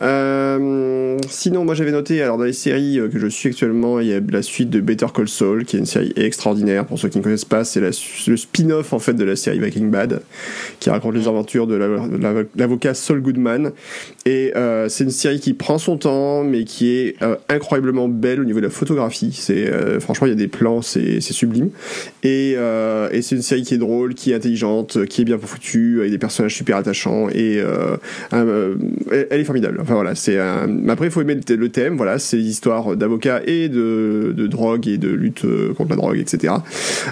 Euh, 0.00 1.18
sinon, 1.28 1.64
moi 1.64 1.74
j'avais 1.74 1.92
noté, 1.92 2.22
alors 2.22 2.38
dans 2.38 2.44
les 2.44 2.52
séries 2.52 2.98
euh, 2.98 3.08
que 3.08 3.18
je 3.18 3.26
suis 3.26 3.50
actuellement, 3.50 4.00
il 4.00 4.08
y 4.08 4.14
a 4.14 4.20
la 4.20 4.42
suite 4.42 4.70
de 4.70 4.80
Better 4.80 5.06
Call 5.14 5.28
Saul, 5.28 5.64
qui 5.64 5.76
est 5.76 5.78
une 5.78 5.86
série 5.86 6.12
extraordinaire. 6.16 6.86
Pour 6.86 6.98
ceux 6.98 7.08
qui 7.08 7.18
ne 7.18 7.22
connaissent 7.22 7.44
pas, 7.44 7.64
c'est 7.64 7.80
le 7.80 8.36
spin-off 8.36 8.92
en 8.92 8.98
fait 8.98 9.12
de 9.14 9.24
la 9.24 9.36
série 9.36 9.58
Breaking 9.58 9.86
Bad, 9.86 10.22
qui 10.80 10.90
raconte 10.90 11.14
les 11.14 11.28
aventures 11.28 11.66
de 11.66 11.74
l'avocat 12.54 12.94
Saul 12.94 13.20
Goodman. 13.20 13.72
Et 14.24 14.52
euh, 14.56 14.88
c'est 14.88 15.04
une 15.04 15.10
série 15.10 15.40
qui 15.40 15.52
prend 15.52 15.78
son 15.78 15.96
temps, 15.96 16.44
mais 16.44 16.64
qui 16.64 16.90
est 16.90 17.22
euh, 17.22 17.36
incroyablement 17.48 18.08
belle 18.08 18.40
au 18.40 18.44
niveau 18.44 18.60
de 18.60 18.66
la 18.66 18.70
photographie. 18.70 19.32
C'est 19.32 19.66
euh, 19.66 20.00
franchement, 20.00 20.26
il 20.26 20.30
y 20.30 20.34
a 20.34 20.36
des 20.36 20.48
plans, 20.48 20.80
c'est 20.82 21.20
sublime. 21.20 21.70
Et, 22.22 22.52
et 22.52 23.22
c'est 23.22 23.34
une 23.34 23.42
série 23.42 23.62
qui 23.62 23.74
est 23.74 23.78
drôle, 23.78 24.14
qui 24.14 24.32
est 24.32 24.34
intelligente, 24.34 25.06
qui 25.06 25.22
est 25.22 25.24
bien 25.24 25.38
foutue, 25.38 25.98
avec 26.00 26.10
des 26.10 26.18
personnages 26.18 26.54
super 26.54 26.76
attachants. 26.76 27.28
Et 27.30 27.60
elle 28.30 29.40
est 29.40 29.44
formidable. 29.44 29.81
Enfin 29.82 29.94
voilà, 29.94 30.14
c'est 30.14 30.38
après 30.38 31.06
il 31.06 31.10
faut 31.10 31.20
aimer 31.20 31.38
le 31.48 31.68
thème. 31.68 31.96
Voilà, 31.96 32.18
c'est 32.18 32.36
l'histoire 32.36 32.96
d'avocats 32.96 33.42
et 33.46 33.68
de, 33.68 34.32
de 34.36 34.46
drogue 34.46 34.86
et 34.88 34.98
de 34.98 35.08
lutte 35.08 35.44
contre 35.76 35.90
la 35.90 35.96
drogue, 35.96 36.18
etc. 36.18 36.54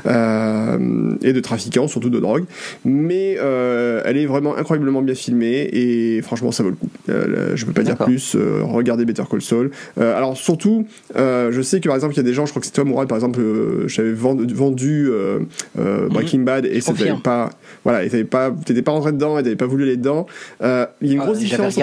et 0.06 1.32
de 1.32 1.40
trafiquants, 1.40 1.88
surtout 1.88 2.10
de 2.10 2.20
drogue. 2.20 2.44
Mais 2.84 3.32
elle 3.32 4.16
est 4.16 4.26
vraiment 4.26 4.56
incroyablement 4.56 5.02
bien 5.02 5.14
filmée 5.14 5.68
et 5.72 6.22
franchement, 6.22 6.52
ça 6.52 6.62
vaut 6.62 6.70
le 6.70 6.76
coup. 6.76 6.88
Euh, 7.08 7.52
je 7.54 7.66
peux 7.66 7.72
pas 7.72 7.82
dire 7.82 7.96
plus. 7.96 8.34
Euh, 8.34 8.60
regardez 8.62 9.04
Better 9.04 9.22
Call 9.30 9.42
Saul. 9.42 9.70
Euh, 9.98 10.16
alors 10.16 10.36
surtout, 10.36 10.86
je 11.16 11.62
sais 11.62 11.80
que 11.80 11.88
par 11.88 11.96
exemple 11.96 12.14
il 12.14 12.18
y 12.18 12.20
a 12.20 12.24
des 12.24 12.34
gens, 12.34 12.46
je 12.46 12.50
crois 12.50 12.60
que 12.60 12.66
c'est 12.66 12.72
toi 12.72 12.84
Mourad 12.84 13.08
par 13.08 13.16
exemple, 13.16 13.40
j'avais 13.86 14.12
vendu, 14.12 14.52
vendu 14.54 15.10
mhm. 15.76 16.08
Breaking 16.08 16.40
Bad 16.40 16.66
et 16.66 16.80
c'était 16.80 17.12
pas, 17.22 17.50
voilà, 17.84 18.08
pas, 18.30 18.50
t'étais 18.64 18.82
pas 18.82 18.92
rentré 18.92 19.12
dedans 19.12 19.38
et 19.38 19.42
t'avais 19.42 19.56
pas 19.56 19.66
voulu 19.66 19.84
aller 19.84 19.96
dedans. 19.96 20.26
Il 20.60 20.66
y 20.66 21.10
a 21.10 21.14
une 21.14 21.18
grosse 21.18 21.38
différence. 21.38 21.76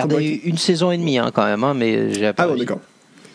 Une 0.46 0.58
saison 0.58 0.77
et 0.92 0.98
demie 0.98 1.18
hein, 1.18 1.32
quand 1.34 1.46
même, 1.46 1.64
hein, 1.64 1.74
mais 1.74 2.14
j'ai 2.14 2.32
Ah 2.38 2.48
bon, 2.48 2.56
d'accord. 2.56 2.80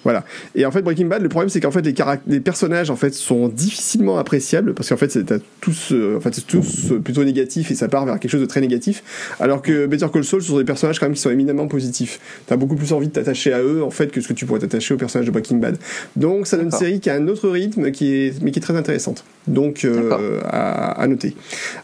Voilà. 0.05 0.25
Et 0.55 0.67
en 0.67 0.71
fait, 0.71 0.83
Breaking 0.83 1.07
Bad, 1.07 1.23
le 1.23 1.29
problème, 1.29 1.49
c'est 1.49 1.61
qu'en 1.61 1.71
fait, 1.71 1.83
les, 1.83 1.95
les, 2.27 2.41
personnages, 2.41 2.91
en 2.91 2.97
fait, 2.97 3.15
sont 3.15 3.49
difficilement 3.49 4.19
appréciables 4.19 4.75
parce 4.75 4.89
qu'en 4.89 4.97
fait, 4.97 5.11
c'est 5.11 5.25
tous, 5.61 5.93
euh, 5.93 6.17
en 6.17 6.21
fait, 6.21 6.45
tous 6.47 6.93
plutôt 7.03 7.25
négatifs 7.25 7.71
et 7.71 7.75
ça 7.75 7.89
part 7.89 8.05
vers 8.05 8.19
quelque 8.19 8.31
chose 8.31 8.41
de 8.41 8.47
très 8.47 8.61
négatif. 8.61 9.35
Alors 9.39 9.63
que 9.63 9.87
Better 9.87 10.07
Call 10.13 10.25
Saul, 10.25 10.43
ce 10.43 10.49
sont 10.49 10.59
des 10.59 10.65
personnages 10.65 10.99
quand 10.99 11.07
même 11.07 11.15
qui 11.15 11.21
sont 11.21 11.31
éminemment 11.31 11.69
positifs. 11.69 12.21
T'as 12.47 12.57
beaucoup 12.57 12.75
plus 12.75 12.93
envie 12.93 13.09
de 13.09 13.13
t'attacher 13.13 13.53
à 13.53 13.63
eux, 13.63 13.83
en 13.85 13.91
fait, 13.91 14.11
que 14.11 14.21
ce 14.21 14.29
que 14.29 14.33
tu 14.33 14.45
pourrais 14.45 14.61
t'attacher 14.61 14.95
aux 14.95 14.97
personnages 14.97 15.27
de 15.27 15.33
Breaking 15.33 15.59
Bad. 15.59 15.79
Donc, 16.17 16.47
ça 16.47 16.57
donne 16.57 16.67
une 16.67 16.73
série 16.73 17.01
qui 17.01 17.11
a 17.11 17.15
un 17.15 17.29
autre 17.29 17.49
rythme, 17.49 17.93
qui 17.93 18.13
est, 18.13 18.43
mais 18.43 18.51
qui 18.51 18.59
est 18.59 18.63
très 18.63 18.77
intéressante. 18.77 19.25
Donc, 19.47 19.85
euh, 19.85 20.41
à, 20.45 21.01
à, 21.01 21.07
noter. 21.07 21.37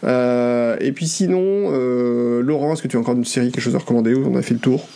Euh, 0.05 0.77
et 0.81 0.93
puis 0.93 1.07
sinon, 1.07 1.41
euh, 1.43 2.43
Laurent, 2.43 2.73
est-ce 2.73 2.83
que 2.83 2.89
tu 2.89 2.97
as 2.97 3.01
encore 3.01 3.15
une 3.15 3.25
série, 3.25 3.53
quelque 3.53 3.62
chose 3.62 3.77
à 3.77 3.78
recommander 3.78 4.15
ou 4.15 4.27
on 4.28 4.37
a 4.37 4.43
fait 4.43 4.55
le 4.55 4.61
tour? 4.61 4.89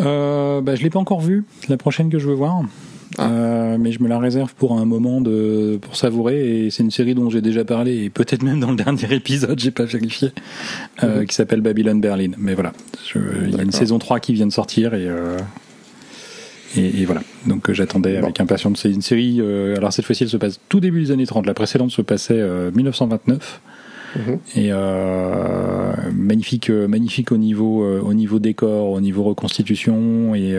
Euh, 0.00 0.60
bah, 0.60 0.74
Je 0.74 0.82
l'ai 0.82 0.90
pas 0.90 0.98
encore 0.98 1.20
vue, 1.20 1.44
la 1.68 1.76
prochaine 1.76 2.10
que 2.10 2.18
je 2.18 2.28
veux 2.28 2.34
voir. 2.34 2.62
Ah. 3.18 3.28
Euh, 3.28 3.76
mais 3.78 3.92
je 3.92 4.02
me 4.02 4.08
la 4.08 4.18
réserve 4.18 4.54
pour 4.54 4.78
un 4.78 4.84
moment 4.84 5.20
de 5.20 5.78
pour 5.80 5.96
savourer. 5.96 6.66
Et 6.66 6.70
c'est 6.70 6.82
une 6.82 6.90
série 6.90 7.14
dont 7.14 7.28
j'ai 7.30 7.40
déjà 7.40 7.64
parlé. 7.64 8.04
Et 8.04 8.10
peut-être 8.10 8.42
même 8.42 8.60
dans 8.60 8.70
le 8.70 8.76
dernier 8.84 9.12
épisode 9.12 9.58
j'ai 9.58 9.70
pas 9.70 9.84
vérifié. 9.84 10.32
Euh, 11.02 11.20
mhm. 11.20 11.26
qui 11.26 11.34
s'appelle 11.34 11.60
Babylon 11.60 11.96
Berlin. 11.96 12.32
Mais 12.38 12.54
voilà. 12.54 12.72
Il 13.14 13.54
y 13.54 13.60
a 13.60 13.62
une 13.62 13.72
saison 13.72 13.98
3 13.98 14.20
qui 14.20 14.32
vient 14.32 14.46
de 14.46 14.52
sortir 14.52 14.94
et 14.94 15.08
euh, 15.08 15.38
et, 16.76 17.00
et, 17.00 17.04
voilà. 17.04 17.22
Donc 17.46 17.68
euh, 17.68 17.74
j'attendais 17.74 18.16
avec 18.16 18.38
impatience. 18.38 18.80
C'est 18.82 18.92
une 18.92 19.02
série 19.02 19.38
euh, 19.40 19.76
alors 19.76 19.92
cette 19.92 20.04
fois-ci 20.04 20.22
elle 20.22 20.28
se 20.28 20.36
passe 20.36 20.60
tout 20.68 20.78
début 20.78 21.02
des 21.02 21.10
années 21.10 21.26
30 21.26 21.46
la 21.46 21.54
précédente 21.54 21.90
se 21.90 22.02
passait 22.02 22.40
1929 22.74 23.60
Mhm. 24.16 24.38
Et 24.56 24.72
magnifique, 26.12 26.70
magnifique 26.70 27.32
au 27.32 27.36
niveau, 27.36 27.84
au 28.00 28.14
niveau 28.14 28.38
décor, 28.38 28.90
au 28.90 29.00
niveau 29.00 29.22
reconstitution 29.22 30.34
et 30.34 30.56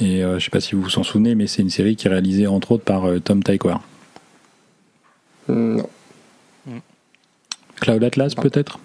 et 0.00 0.20
je 0.20 0.38
sais 0.38 0.50
pas 0.50 0.60
si 0.60 0.74
vous 0.74 0.82
vous 0.82 0.98
en 0.98 1.04
souvenez, 1.04 1.34
mais 1.34 1.46
c'est 1.46 1.62
une 1.62 1.70
série 1.70 1.96
qui 1.96 2.06
est 2.06 2.10
réalisée 2.10 2.46
entre 2.46 2.72
autres 2.72 2.84
par 2.84 3.04
Tom 3.24 3.42
Tykwer. 3.42 3.76
Non. 5.48 5.88
Cloud 7.80 8.02
Atlas 8.02 8.34
peut-être? 8.34 8.78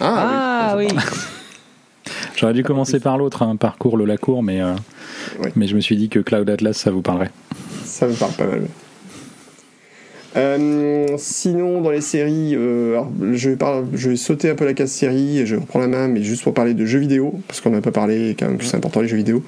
Ah, 0.00 0.70
ah 0.70 0.76
oui. 0.76 0.88
J'aurais 2.36 2.52
dû 2.52 2.62
commencer 2.62 3.00
par 3.00 3.16
l'autre, 3.16 3.42
hein, 3.42 3.56
parcours 3.56 3.96
le 3.96 4.04
Lacour, 4.04 4.42
mais, 4.42 4.60
euh, 4.60 4.74
mais 5.56 5.66
je 5.66 5.76
me 5.76 5.80
suis 5.80 5.96
dit 5.96 6.08
que 6.08 6.18
Cloud 6.18 6.50
Atlas, 6.50 6.76
ça 6.76 6.90
vous 6.90 7.00
parlerait. 7.00 7.30
Ça 7.84 8.06
me 8.06 8.14
parle 8.14 8.32
pas 8.32 8.46
mal. 8.46 8.68
Euh, 10.36 11.06
sinon, 11.16 11.80
dans 11.80 11.90
les 11.90 12.00
séries, 12.00 12.54
euh, 12.56 13.00
je, 13.32 13.50
vais 13.50 13.56
je 13.94 14.10
vais 14.10 14.16
sauter 14.16 14.50
un 14.50 14.54
peu 14.54 14.64
la 14.64 14.74
case 14.74 14.90
série 14.90 15.38
et 15.38 15.46
je 15.46 15.56
reprends 15.56 15.78
la 15.78 15.86
main, 15.86 16.08
mais 16.08 16.22
juste 16.22 16.42
pour 16.42 16.54
parler 16.54 16.74
de 16.74 16.84
jeux 16.84 16.98
vidéo, 16.98 17.34
parce 17.46 17.60
qu'on 17.60 17.70
n'a 17.70 17.80
pas 17.80 17.92
parlé, 17.92 18.34
quand 18.38 18.48
même, 18.48 18.60
c'est 18.60 18.76
important 18.76 19.00
les 19.00 19.08
jeux 19.08 19.16
vidéo. 19.16 19.42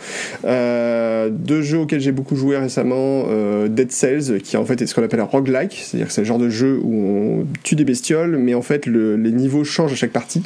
Euh, 0.45 1.29
deux 1.31 1.63
jeux 1.63 1.79
auxquels 1.79 2.01
j'ai 2.01 2.13
beaucoup 2.13 2.37
joué 2.37 2.57
récemment 2.57 3.25
euh, 3.29 3.69
Dead 3.69 3.91
Cells, 3.91 4.41
qui 4.41 4.57
en 4.57 4.65
fait 4.65 4.81
est 4.81 4.87
ce 4.87 4.95
qu'on 4.95 5.03
appelle 5.03 5.21
un 5.21 5.25
roguelike, 5.25 5.83
c'est-à-dire 5.83 6.07
que 6.07 6.13
c'est 6.13 6.21
le 6.21 6.27
genre 6.27 6.39
de 6.39 6.51
jeu 6.51 6.79
où 6.83 6.95
on 6.95 7.47
tue 7.65 7.75
des 7.75 7.85
bestioles, 7.85 8.37
mais 8.37 8.55
en 8.55 8.63
fait 8.63 8.87
le, 8.87 9.17
les 9.17 9.33
niveaux 9.33 9.65
changent 9.65 9.93
à 9.93 9.97
chaque 9.97 10.13
partie. 10.13 10.43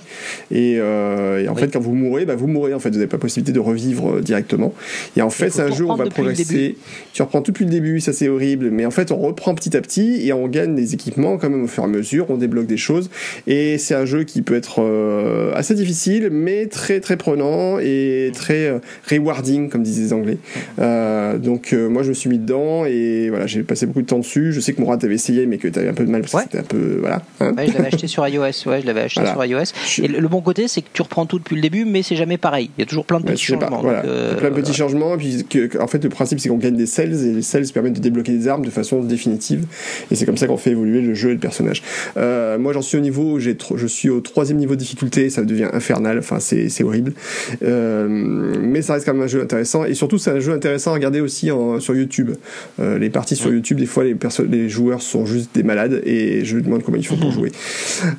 Et, 0.50 0.74
et 0.74 1.48
en 1.48 1.54
fait, 1.54 1.72
quand 1.72 1.80
vous 1.80 1.94
mourrez, 1.94 2.24
bah, 2.24 2.34
vous 2.34 2.46
mourrez, 2.46 2.74
en 2.74 2.78
fait, 2.78 2.90
vous 2.90 2.96
n'avez 2.96 3.08
pas 3.08 3.18
possibilité 3.18 3.52
de 3.52 3.60
revivre 3.60 4.20
directement. 4.20 4.72
Et 5.16 5.22
en 5.22 5.30
fait, 5.30 5.50
c'est 5.50 5.62
un 5.62 5.70
jeu 5.70 5.84
où 5.84 5.90
on 5.90 5.96
va 5.96 6.06
progresser. 6.06 6.76
Tu 7.12 7.22
reprends 7.22 7.42
tout 7.42 7.50
depuis 7.50 7.64
le 7.64 7.70
début, 7.70 8.00
ça 8.00 8.12
c'est 8.12 8.28
horrible, 8.28 8.70
mais 8.70 8.86
en 8.86 8.90
fait, 8.90 9.10
on 9.10 9.18
reprend 9.18 9.54
petit 9.54 9.76
à 9.76 9.80
petit 9.80 10.29
on 10.36 10.48
gagne 10.48 10.74
des 10.74 10.94
équipements 10.94 11.38
quand 11.38 11.50
même 11.50 11.64
au 11.64 11.66
fur 11.66 11.82
et 11.82 11.86
à 11.86 11.88
mesure, 11.88 12.26
on 12.28 12.36
débloque 12.36 12.66
des 12.66 12.76
choses. 12.76 13.10
Et 13.46 13.78
c'est 13.78 13.94
un 13.94 14.04
jeu 14.04 14.24
qui 14.24 14.42
peut 14.42 14.54
être 14.54 14.80
euh, 14.82 15.52
assez 15.54 15.74
difficile, 15.74 16.28
mais 16.30 16.66
très 16.66 17.00
très 17.00 17.16
prenant 17.16 17.78
et 17.78 18.30
très 18.34 18.66
euh, 18.66 18.78
rewarding, 19.10 19.68
comme 19.68 19.82
disaient 19.82 20.02
les 20.02 20.12
Anglais. 20.12 20.38
Euh, 20.78 21.38
donc 21.38 21.72
moi 21.72 22.02
je 22.02 22.10
me 22.10 22.14
suis 22.14 22.28
mis 22.28 22.38
dedans 22.38 22.84
et 22.86 23.28
voilà, 23.30 23.46
j'ai 23.46 23.62
passé 23.62 23.86
beaucoup 23.86 24.02
de 24.02 24.06
temps 24.06 24.18
dessus. 24.18 24.52
Je 24.52 24.60
sais 24.60 24.72
que 24.72 24.80
Mourad 24.80 25.00
t'avait 25.00 25.14
essayé, 25.14 25.46
mais 25.46 25.58
que 25.58 25.68
t'avais 25.68 25.88
un 25.88 25.94
peu 25.94 26.04
de 26.04 26.10
mal 26.10 26.22
parce 26.22 26.34
que 26.34 26.42
c'était 26.42 26.58
un 26.58 26.62
peu 26.62 26.98
voilà. 27.00 27.22
Hein. 27.40 27.54
je 27.58 27.72
l'avais 27.72 27.88
acheté 27.88 28.06
sur 28.06 28.26
iOS. 28.26 28.42
Ouais, 28.66 28.80
je 28.80 28.86
l'avais 28.86 29.02
acheté 29.02 29.24
sur 29.32 29.44
iOS. 29.44 30.02
Et 30.02 30.08
le, 30.08 30.28
bon 30.28 30.40
côté, 30.40 30.68
c'est 30.68 30.82
que 30.82 30.88
tu 30.92 31.02
reprends 31.02 31.26
tout 31.26 31.38
depuis 31.38 31.56
le 31.56 31.62
début, 31.62 31.84
mais 31.84 32.02
c'est 32.02 32.16
jamais 32.16 32.38
pareil. 32.38 32.70
Il 32.76 32.82
y 32.82 32.84
a 32.84 32.86
toujours 32.86 33.04
plein 33.04 33.20
de 33.20 33.24
petits 33.24 33.44
changements. 33.44 33.80
voilà. 33.80 34.02
plein 34.02 34.50
de 34.50 34.54
petits 34.54 34.74
changements. 34.74 35.14
Et 35.14 35.18
puis 35.18 35.44
en 35.80 35.86
fait, 35.86 36.02
le 36.02 36.10
principe 36.10 36.40
c'est 36.40 36.48
qu'on 36.48 36.56
gagne 36.56 36.76
des 36.76 36.86
cells 36.86 37.26
et 37.26 37.32
les 37.32 37.42
cells 37.42 37.70
permettent 37.72 37.94
de 37.94 38.00
débloquer 38.00 38.32
des 38.32 38.48
armes 38.48 38.64
de 38.64 38.70
façon 38.70 39.00
définitive. 39.02 39.66
Et 40.10 40.14
c'est 40.20 40.26
comme 40.26 40.36
ça 40.36 40.46
qu'on 40.46 40.58
fait 40.58 40.72
évoluer 40.72 41.00
le 41.00 41.14
jeu 41.14 41.30
et 41.30 41.32
le 41.32 41.38
personnage. 41.38 41.82
Euh, 42.18 42.58
moi, 42.58 42.74
j'en 42.74 42.82
suis 42.82 42.98
au 42.98 43.00
niveau, 43.00 43.38
j'ai 43.38 43.56
je 43.76 43.86
suis 43.86 44.10
au 44.10 44.20
troisième 44.20 44.58
niveau 44.58 44.74
de 44.74 44.80
difficulté, 44.80 45.30
ça 45.30 45.42
devient 45.42 45.68
infernal. 45.72 46.18
Enfin, 46.18 46.38
c'est 46.40 46.84
horrible. 46.84 47.14
Euh, 47.62 48.06
mais 48.08 48.82
ça 48.82 48.94
reste 48.94 49.06
quand 49.06 49.14
même 49.14 49.22
un 49.22 49.28
jeu 49.28 49.40
intéressant. 49.40 49.84
Et 49.86 49.94
surtout, 49.94 50.18
c'est 50.18 50.30
un 50.30 50.40
jeu 50.40 50.52
intéressant 50.52 50.90
à 50.90 50.94
regarder 50.94 51.20
aussi 51.20 51.50
en, 51.50 51.80
sur 51.80 51.96
YouTube. 51.96 52.32
Euh, 52.80 52.98
les 52.98 53.08
parties 53.08 53.34
sur 53.34 53.50
YouTube, 53.50 53.78
des 53.78 53.86
fois, 53.86 54.04
les, 54.04 54.14
les 54.50 54.68
joueurs 54.68 55.00
sont 55.00 55.24
juste 55.24 55.50
des 55.54 55.62
malades 55.62 56.02
et 56.04 56.44
je 56.44 56.56
me 56.56 56.60
demande 56.60 56.82
comment 56.82 56.98
ils 56.98 57.06
font 57.06 57.16
pour 57.16 57.32
jouer. 57.32 57.50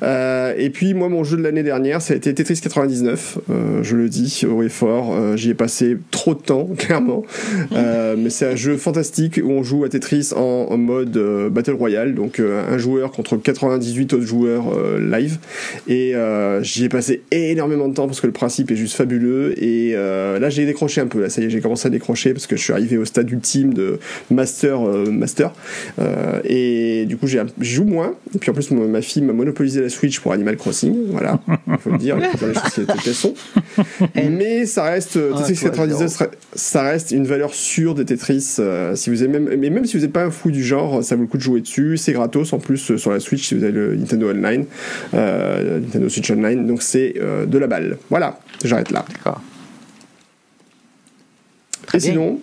et 0.02 0.70
puis, 0.70 0.94
moi, 0.94 1.08
mon 1.08 1.22
jeu 1.22 1.36
de 1.36 1.42
l'année 1.42 1.62
dernière, 1.62 2.02
ça 2.02 2.14
a 2.14 2.16
été 2.16 2.34
Tetris 2.34 2.60
99. 2.60 3.38
je 3.82 3.96
le 3.96 4.08
dis 4.08 4.42
haut 4.50 4.62
et 4.64 4.68
fort. 4.68 5.36
J'y 5.36 5.50
ai 5.50 5.54
passé 5.54 5.98
trop 6.10 6.34
de 6.34 6.40
temps, 6.40 6.68
clairement. 6.78 7.24
mais 7.70 8.30
c'est 8.30 8.46
un 8.46 8.56
jeu 8.56 8.76
fantastique 8.76 9.40
où 9.42 9.50
on 9.50 9.62
joue 9.62 9.84
à 9.84 9.88
Tetris 9.88 10.30
en, 10.34 10.66
en 10.68 10.76
mode 10.76 11.16
Battle 11.52 11.74
Royale. 11.74 11.91
Donc, 12.14 12.40
un 12.40 12.78
joueur 12.78 13.12
contre 13.12 13.36
98 13.36 14.14
autres 14.14 14.24
joueurs 14.24 14.76
euh, 14.76 14.98
live. 14.98 15.38
Et 15.88 16.14
euh, 16.14 16.62
j'y 16.62 16.84
ai 16.84 16.88
passé 16.88 17.22
énormément 17.30 17.88
de 17.88 17.94
temps 17.94 18.06
parce 18.06 18.20
que 18.20 18.26
le 18.26 18.32
principe 18.32 18.70
est 18.70 18.76
juste 18.76 18.96
fabuleux. 18.96 19.54
Et 19.62 19.92
euh, 19.94 20.38
là, 20.38 20.50
j'ai 20.50 20.66
décroché 20.66 21.00
un 21.00 21.06
peu. 21.06 21.20
Là, 21.20 21.28
ça 21.28 21.40
y 21.40 21.44
est, 21.44 21.50
j'ai 21.50 21.60
commencé 21.60 21.86
à 21.86 21.90
décrocher 21.90 22.32
parce 22.32 22.46
que 22.46 22.56
je 22.56 22.62
suis 22.62 22.72
arrivé 22.72 22.98
au 22.98 23.04
stade 23.04 23.30
ultime 23.30 23.74
de 23.74 23.98
master 24.30 24.80
master. 24.80 25.52
et 26.44 27.04
du 27.06 27.16
coup, 27.16 27.26
j'ai 27.26 27.42
joue 27.60 27.84
moins. 27.84 28.14
Et 28.34 28.38
puis 28.38 28.50
en 28.50 28.54
plus, 28.54 28.70
ma 28.70 29.02
fille 29.02 29.22
m'a 29.22 29.32
monopolisé 29.32 29.80
la 29.80 29.88
Switch 29.88 30.20
pour 30.20 30.32
Animal 30.32 30.56
Crossing. 30.56 30.94
Voilà, 31.10 31.40
il 31.68 31.78
faut 31.78 31.90
le 31.90 31.98
dire. 31.98 32.16
Mais 34.14 34.66
ça 34.66 34.84
reste 34.84 35.12
Tetris 35.12 35.58
99, 35.62 36.22
ça 36.54 36.82
reste 36.82 37.10
une 37.10 37.26
valeur 37.26 37.54
sûre 37.54 37.94
de 37.94 38.02
Tetris. 38.02 38.58
si 38.94 39.10
vous 39.10 39.28
mais 39.28 39.70
même 39.70 39.84
si 39.84 39.96
vous 39.96 40.02
n'êtes 40.02 40.12
pas 40.12 40.24
un 40.24 40.30
fou 40.30 40.50
du 40.50 40.62
genre, 40.62 41.02
ça 41.02 41.16
vaut 41.16 41.22
le 41.22 41.28
coup 41.28 41.36
de 41.36 41.42
jouer 41.42 41.60
dessus. 41.60 41.81
C'est 41.96 42.12
gratos 42.12 42.52
en 42.52 42.58
plus 42.58 42.90
euh, 42.90 42.98
sur 42.98 43.10
la 43.10 43.20
Switch 43.20 43.46
si 43.46 43.54
vous 43.54 43.62
avez 43.62 43.72
le 43.72 43.96
Nintendo 43.96 44.30
Online, 44.30 44.64
euh, 45.14 45.80
Nintendo 45.80 46.08
Switch 46.08 46.30
Online. 46.30 46.66
Donc 46.66 46.82
c'est 46.82 47.14
euh, 47.18 47.46
de 47.46 47.58
la 47.58 47.66
balle. 47.66 47.98
Voilà, 48.10 48.38
j'arrête 48.64 48.90
là. 48.90 49.04
D'accord. 49.08 49.40
Et 51.94 52.00
sinon, 52.00 52.40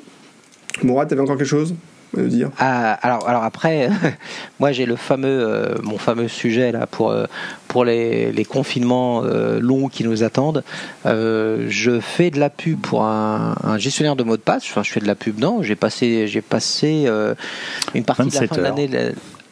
Mourad, 0.84 1.08
t'avais 1.08 1.22
encore 1.22 1.38
quelque 1.38 1.48
chose? 1.48 1.74
À 2.18 2.22
dire 2.22 2.50
ah, 2.58 2.94
alors, 3.02 3.28
alors 3.28 3.44
après, 3.44 3.90
moi 4.60 4.72
j'ai 4.72 4.86
le 4.86 4.96
fameux, 4.96 5.76
mon 5.84 5.98
fameux 5.98 6.28
sujet 6.28 6.72
là 6.72 6.88
pour 6.88 7.16
pour 7.68 7.86
les, 7.86 8.32
les 8.32 8.46
confinements 8.46 9.22
longs 9.22 9.90
qui 9.90 10.04
nous 10.04 10.24
attendent. 10.24 10.64
je 11.06 12.00
fais 12.02 12.32
de 12.32 12.40
la 12.40 12.50
pub 12.50 12.80
pour 12.80 13.04
un, 13.04 13.56
un, 13.64 13.78
gestionnaire 13.78 14.16
de 14.16 14.24
mots 14.24 14.38
de 14.38 14.42
passe. 14.42 14.64
Enfin, 14.64 14.84
je 14.84 14.92
fais 14.92 15.00
de 15.00 15.08
la 15.08 15.16
pub. 15.16 15.40
Non, 15.40 15.62
j'ai 15.62 15.76
passé 15.76 16.28
j'ai 16.28 16.42
passé 16.42 17.08
une 17.94 18.04
partie 18.04 18.30
de 18.30 18.34
la 18.34 18.48
fin 18.48 18.56
de 18.56 18.62
l'année 18.62 18.90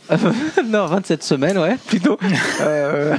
non, 0.67 0.85
27 0.85 1.23
semaines, 1.23 1.57
ouais, 1.57 1.77
plutôt. 1.87 2.17
Euh... 2.59 3.15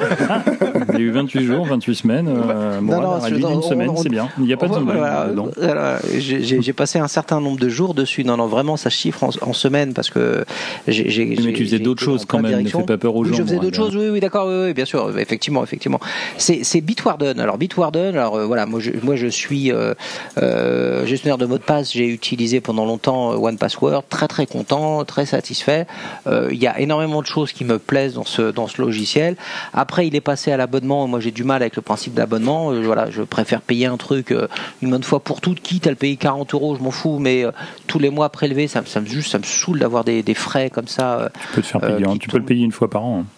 Il 0.95 0.95
y 0.95 0.97
a 0.97 1.01
eu 1.01 1.11
28 1.11 1.45
jours, 1.45 1.67
28 1.67 1.95
semaines. 1.95 2.29
Euh, 2.29 2.81
non, 2.81 3.01
non, 3.01 3.27
une 3.27 3.63
semaine, 3.63 3.91
c'est 3.97 4.09
bien. 4.09 4.29
Il 4.39 4.45
n'y 4.45 4.53
a 4.53 4.57
pas 4.57 4.67
de 4.67 4.75
voilà, 4.75 5.99
J'ai 6.19 6.73
passé 6.73 6.99
un 6.99 7.09
certain 7.09 7.41
nombre 7.41 7.59
de 7.59 7.69
jours 7.69 7.95
dessus. 7.95 8.25
Non, 8.25 8.37
non, 8.37 8.47
vraiment, 8.47 8.77
ça 8.77 8.91
chiffre 8.91 9.25
en, 9.25 9.53
semaine 9.53 9.93
parce 9.93 10.11
que 10.11 10.45
j'ai. 10.87 11.37
Mais 11.45 11.53
tu 11.53 11.65
faisais 11.65 11.79
d'autres 11.79 12.03
choses 12.03 12.25
quand 12.25 12.41
même, 12.41 12.63
ne 12.63 12.69
fais 12.69 12.83
pas 12.83 12.99
peur 12.99 13.15
aux 13.15 13.25
gens. 13.25 13.35
je 13.35 13.43
faisais 13.43 13.59
d'autres 13.59 13.77
choses, 13.77 13.97
oui, 13.97 14.09
oui, 14.11 14.21
d'accord, 14.21 14.47
oui, 14.49 14.67
oui, 14.67 14.75
bien 14.75 14.85
sûr, 14.85 15.17
effectivement, 15.19 15.63
effectivement. 15.63 16.01
C'est 16.37 16.81
Bitwarden. 16.81 17.39
Alors, 17.41 17.59
Bitwarden, 17.59 18.17
alors 18.17 18.37
euh, 18.37 18.47
voilà, 18.47 18.67
moi 18.67 18.81
je, 18.81 18.91
moi, 19.03 19.17
je 19.17 19.27
suis 19.27 19.73
euh, 19.73 19.95
euh, 20.39 21.05
gestionnaire 21.07 21.39
de 21.39 21.47
mots 21.47 21.59
de 21.59 21.63
passe. 21.63 21.93
J'ai 21.93 22.07
utilisé 22.07 22.61
pendant 22.61 22.85
longtemps 22.85 23.31
One 23.31 23.59
Password, 23.59 24.05
très 24.09 24.29
très 24.29 24.47
content, 24.47 25.05
très 25.05 25.27
satisfait. 25.27 25.87
Il 26.27 26.59
y 26.59 26.67
a 26.67 26.78
énormément 26.79 27.23
de 27.23 27.27
choses 27.27 27.53
qui 27.53 27.65
me 27.65 27.79
plaisent 27.79 28.15
dans 28.15 28.25
ce, 28.25 28.51
dans 28.51 28.67
ce 28.67 28.81
logiciel. 28.81 29.37
Après, 29.73 30.07
il 30.07 30.15
est 30.15 30.21
passé 30.21 30.53
à 30.53 30.57
l'abonnement. 30.57 31.07
Moi, 31.07 31.21
j'ai 31.21 31.31
du 31.31 31.45
mal 31.45 31.63
avec 31.63 31.77
le 31.77 31.83
principe 31.83 32.15
d'abonnement. 32.15 32.73
Euh, 32.73 32.81
voilà, 32.83 33.11
je 33.11 33.23
préfère 33.23 33.61
payer 33.61 33.87
un 33.87 33.97
truc 33.97 34.33
euh, 34.33 34.49
une 34.83 34.91
bonne 34.91 35.03
fois 35.03 35.21
pour 35.21 35.41
toutes, 35.41 35.61
quitte 35.61 35.87
à 35.87 35.91
le 35.91 35.97
payer 35.97 36.17
40 36.17 36.55
euros, 36.55 36.77
je 36.77 36.83
m'en 36.83 36.91
fous, 36.91 37.19
mais 37.19 37.45
euh, 37.45 37.53
tous 37.87 37.99
les 37.99 38.11
mois 38.11 38.31
prélevés, 38.31 38.69
ça, 38.69 38.83
ça, 38.87 39.01
me, 39.01 39.07
juste, 39.07 39.33
ça 39.33 39.39
me 39.39 39.45
saoule 39.45 39.79
d'avoir 39.79 40.05
des, 40.05 40.23
des, 40.23 40.35
frais 40.35 40.71
comme 40.71 40.89
ça. 40.89 41.31
tu 41.41 41.55
peux 41.55 41.63
te 41.63 41.67
faire 41.67 41.81
payer, 41.81 42.07
hein. 42.07 42.17
tu 42.19 42.29
peux 42.29 42.39
le 42.39 42.45
payer 42.45 42.65
une 42.65 42.73
fois 42.73 42.89
par 42.89 43.05
an. 43.05 43.21
Hein. 43.21 43.38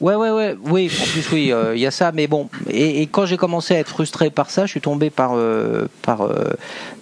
Ouais, 0.00 0.14
ouais, 0.14 0.30
ouais, 0.30 0.56
oui, 0.64 0.90
en 0.90 1.04
plus, 1.04 1.30
oui, 1.32 1.52
il 1.74 1.80
y 1.80 1.86
a 1.86 1.90
ça, 1.90 2.10
mais 2.12 2.26
bon, 2.26 2.48
et, 2.70 3.02
quand 3.06 3.26
j'ai 3.26 3.36
commencé 3.36 3.74
à 3.74 3.78
être 3.78 3.88
frustré 3.88 4.30
par 4.30 4.50
ça, 4.50 4.64
je 4.66 4.70
suis 4.70 4.80
tombé 4.80 5.10
par, 5.10 5.34
par 6.02 6.26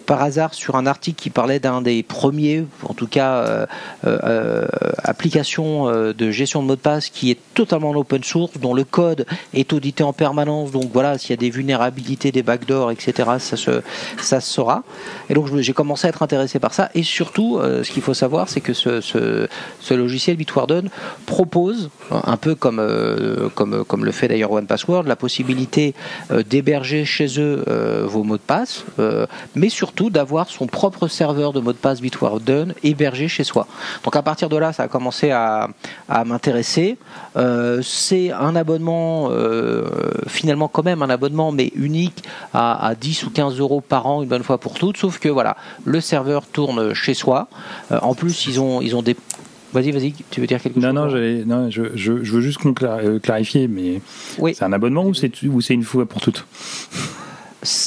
par 0.09 0.23
hasard 0.23 0.55
sur 0.55 0.77
un 0.77 0.87
article 0.87 1.21
qui 1.21 1.29
parlait 1.29 1.61
d'un 1.61 1.83
des 1.83 2.03
premiers, 2.03 2.65
en 2.83 2.95
tout 2.95 3.07
cas, 3.07 3.35
euh, 3.35 3.67
euh, 4.07 4.67
applications 5.05 5.87
euh, 5.87 6.15
de 6.15 6.31
gestion 6.31 6.63
de 6.63 6.67
mot 6.67 6.77
de 6.77 6.81
passe 6.81 7.11
qui 7.11 7.31
est 7.31 7.39
totalement 7.53 7.91
en 7.91 7.95
open 7.95 8.25
source, 8.25 8.57
dont 8.59 8.73
le 8.73 8.85
code 8.85 9.27
est 9.53 9.71
audité 9.75 10.03
en 10.03 10.15
permanence. 10.15 10.71
Donc 10.71 10.91
voilà, 10.95 11.19
s'il 11.19 11.31
y 11.31 11.33
a 11.35 11.37
des 11.37 11.51
vulnérabilités, 11.51 12.33
des 12.33 12.43
backdoors, 12.43 12.91
etc., 12.91 13.13
ça 13.39 13.59
se, 13.59 13.83
ça 14.19 14.41
saura. 14.41 14.83
Et 15.29 15.35
donc 15.35 15.55
j'ai 15.59 15.75
commencé 15.75 16.07
à 16.07 16.09
être 16.09 16.23
intéressé 16.23 16.59
par 16.59 16.73
ça. 16.73 16.89
Et 16.95 17.03
surtout, 17.03 17.61
ce 17.61 17.91
qu'il 17.91 18.03
faut 18.03 18.15
savoir, 18.15 18.49
c'est 18.49 18.63
que 18.63 18.73
ce, 18.73 19.03
ce, 19.03 19.95
logiciel 19.95 20.39
Bitwarden 20.39 20.89
propose, 21.27 21.91
un 22.11 22.39
peu 22.39 22.55
comme, 22.55 22.81
comme, 23.55 23.85
comme 23.85 24.05
le 24.05 24.13
fait 24.13 24.29
d'ailleurs 24.29 24.53
OnePassword, 24.53 25.05
la 25.05 25.17
possibilité 25.17 25.95
d'héberger 26.49 27.05
chez 27.05 27.41
eux 27.41 27.65
vos 28.07 28.25
mots 28.25 28.37
de 28.37 28.43
passe, 28.43 28.85
mais 29.55 29.69
surtout 29.69 30.11
d'avoir 30.11 30.49
son 30.49 30.67
propre 30.67 31.09
serveur 31.09 31.53
de 31.53 31.61
mot 31.61 31.73
de 31.73 31.79
passe 31.79 32.01
Bitwarden 32.01 32.75
hébergé 32.83 33.29
chez 33.29 33.45
soi. 33.45 33.67
Donc 34.05 34.17
à 34.17 34.23
partir 34.23 34.49
de 34.49 34.57
là, 34.57 34.73
ça 34.73 34.85
a 34.85 34.89
commencé 34.89 35.31
à, 35.31 35.69
m'intéresser. 36.25 36.99
Euh, 37.37 37.81
c'est 37.83 38.33
un 38.33 38.57
abonnement, 38.57 39.29
euh, 39.31 39.85
finalement 40.27 40.69
quand 40.69 40.85
même 40.85 41.03
un 41.03 41.11
abonnement, 41.11 41.53
mais 41.53 41.71
unique 41.75 42.25
à, 42.55 42.95
10 43.01 43.25
ou 43.25 43.31
15 43.31 43.59
euros 43.59 43.81
par 43.81 44.07
an, 44.07 44.23
une 44.23 44.29
bonne 44.29 44.43
fois 44.43 44.59
pour 44.59 44.75
toutes. 44.75 44.97
Sauf 44.97 45.19
que 45.19 45.29
voilà, 45.29 45.57
le 45.85 46.01
serveur 46.01 46.47
tourne 46.47 46.95
chez 46.95 47.15
soi. 47.15 47.49
Euh, 47.93 47.99
en 48.03 48.15
plus, 48.15 48.47
ils 48.47 48.61
ont 48.61 49.03
des 49.03 49.17
Vas-y, 49.73 49.91
vas-y, 49.91 50.15
tu 50.31 50.41
veux 50.41 50.47
dire 50.47 50.61
quelque 50.63 50.81
chose 50.81 50.83
Non, 50.83 50.93
non, 50.93 51.71
je, 51.71 51.91
je, 51.95 52.13
veux 52.13 52.41
juste 52.41 52.59
clarifier, 53.23 53.69
mais 53.69 54.01
c'est 54.55 54.65
un 54.65 54.73
abonnement 54.73 55.05
ou 55.05 55.15
c'est 55.15 55.75
une 55.75 55.83
fois 55.83 56.07
pour 56.07 56.21
toutes? 56.21 56.47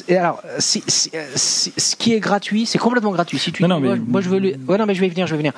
alors, 0.09 0.41
ce 0.59 1.95
qui 1.95 2.13
est 2.13 2.19
gratuit, 2.19 2.65
c'est 2.65 2.77
complètement 2.77 3.11
gratuit. 3.11 3.39
Si 3.39 3.51
tu 3.51 3.63
non, 3.63 3.69
non, 3.69 3.79
mais... 3.79 3.95
moi, 3.95 4.21
je 4.21 4.29
veux, 4.29 4.39
ouais, 4.39 4.77
non, 4.77 4.85
mais 4.85 4.95
je 4.95 5.01
vais 5.01 5.07
venir, 5.07 5.27
je 5.27 5.31
vais 5.31 5.37
venir. 5.37 5.53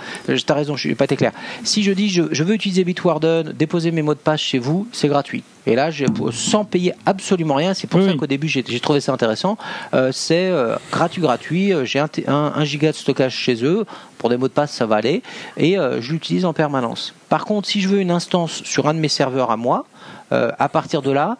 T'as 0.46 0.54
raison, 0.54 0.76
je 0.76 0.88
n'ai 0.88 0.96
pas 0.96 1.06
été 1.06 1.16
clair. 1.16 1.32
Si 1.64 1.84
je 1.84 1.92
dis, 1.92 2.10
je, 2.10 2.24
je, 2.32 2.44
veux 2.44 2.54
utiliser 2.54 2.84
Bitwarden, 2.84 3.54
déposer 3.54 3.92
mes 3.92 4.02
mots 4.02 4.14
de 4.14 4.20
passe 4.20 4.42
chez 4.42 4.60
vous, 4.60 4.88
c'est 4.92 5.08
gratuit. 5.08 5.44
Et 5.66 5.76
là, 5.76 5.90
sans 6.32 6.66
payer 6.66 6.94
absolument 7.06 7.56
rien, 7.56 7.74
c'est 7.74 7.88
pour 7.88 8.02
ça 8.02 8.14
qu'au 8.14 8.28
début 8.28 8.48
j'ai 8.48 8.80
trouvé 8.80 9.00
ça 9.00 9.14
intéressant. 9.14 9.58
Euh, 9.94 10.12
c'est 10.12 10.50
euh, 10.50 10.76
gratuit, 10.92 11.22
gratuit. 11.22 11.74
Euh, 11.74 11.86
j'ai 11.86 12.00
un, 12.00 12.10
un, 12.28 12.66
giga 12.66 12.92
de 12.92 12.96
stockage 12.96 13.36
chez 13.36 13.64
eux. 13.64 13.86
Pour 14.18 14.30
des 14.30 14.38
mots 14.38 14.48
de 14.48 14.54
passe, 14.54 14.72
ça 14.72 14.86
va 14.86 14.98
aller. 14.98 15.22
Et 15.58 15.76
je 15.76 16.12
l'utilise 16.12 16.46
en 16.46 16.54
permanence. 16.54 17.14
Par 17.28 17.44
contre, 17.44 17.68
si 17.68 17.82
je 17.82 17.90
veux 17.90 18.00
une 18.00 18.12
instance 18.12 18.64
sur 18.64 18.88
un 18.88 18.94
de 18.94 19.00
mes 19.00 19.10
serveurs 19.10 19.52
à 19.52 19.58
moi, 19.58 19.86
à 20.34 20.70
partir 20.70 21.02
de 21.02 21.12
là, 21.12 21.38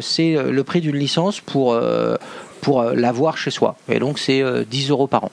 c'est 0.00 0.34
le 0.34 0.64
prix 0.64 0.80
d'une 0.80 0.96
licence 0.96 1.40
pour, 1.40 1.78
pour 2.60 2.82
l'avoir 2.82 3.36
chez 3.36 3.50
soi. 3.50 3.76
Et 3.88 3.98
donc, 3.98 4.18
c'est 4.18 4.42
10 4.64 4.90
euros 4.90 5.06
par 5.06 5.24
an. 5.24 5.30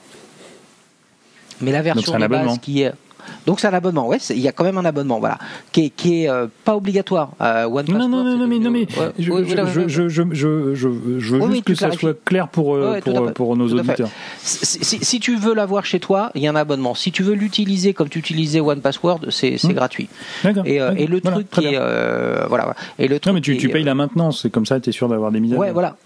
Mais 1.60 1.72
la 1.72 1.82
version 1.82 2.18
de 2.18 2.26
base 2.26 2.58
qui 2.58 2.82
est 2.82 2.92
donc 3.46 3.60
c'est 3.60 3.68
un 3.68 3.74
abonnement, 3.74 4.06
ouais, 4.06 4.18
il 4.30 4.38
y 4.38 4.48
a 4.48 4.52
quand 4.52 4.64
même 4.64 4.78
un 4.78 4.84
abonnement, 4.84 5.18
voilà, 5.18 5.38
qui 5.72 5.86
est, 5.86 5.90
qui 5.90 6.24
est 6.24 6.30
euh, 6.30 6.46
pas 6.64 6.76
obligatoire. 6.76 7.30
Euh, 7.40 7.64
One 7.64 7.86
non, 7.88 8.08
non, 8.08 8.24
non, 8.24 8.36
non, 8.36 8.46
mais, 8.46 8.58
non, 8.58 8.70
mais 8.70 8.86
je, 9.18 9.30
je, 9.44 9.88
je, 9.88 10.08
je, 10.08 10.74
je, 10.74 11.36
veux 11.36 11.50
juste 11.50 11.64
que 11.64 11.74
ça 11.74 11.90
soit 11.92 12.18
clair 12.24 12.48
pour, 12.48 12.74
euh, 12.74 13.00
pour, 13.00 13.32
pour, 13.32 13.56
nos 13.56 13.72
auditeurs. 13.72 14.08
Si, 14.42 15.04
si, 15.04 15.20
tu 15.20 15.36
veux 15.36 15.54
l'avoir 15.54 15.84
chez 15.84 16.00
toi, 16.00 16.30
il 16.34 16.42
y 16.42 16.46
a 16.46 16.50
un 16.50 16.56
abonnement. 16.56 16.94
Si 16.94 17.12
tu 17.12 17.22
veux 17.22 17.34
l'utiliser 17.34 17.94
comme 17.94 18.08
tu 18.08 18.18
utilisais 18.18 18.60
One 18.60 18.80
Password, 18.80 19.30
c'est 19.30 19.62
hmm. 19.62 19.72
gratuit. 19.72 20.08
Et, 20.64 20.76
et, 20.76 21.06
le 21.06 21.20
truc 21.20 21.50
qui 21.50 21.66
est, 21.66 22.46
voilà, 22.48 22.74
et 22.98 23.08
le 23.08 23.18
truc 23.18 23.26
non, 23.26 23.34
mais 23.34 23.40
tu, 23.40 23.56
tu 23.56 23.68
payes 23.68 23.84
la 23.84 23.94
maintenance, 23.94 24.42
c'est 24.42 24.50
comme 24.50 24.66
ça, 24.66 24.80
tu 24.80 24.90
es 24.90 24.92
sûr 24.92 25.08
d'avoir 25.08 25.30
des 25.30 25.40
mises 25.40 25.54
à 25.54 25.56
Ouais, 25.56 25.72
voilà. 25.72 25.96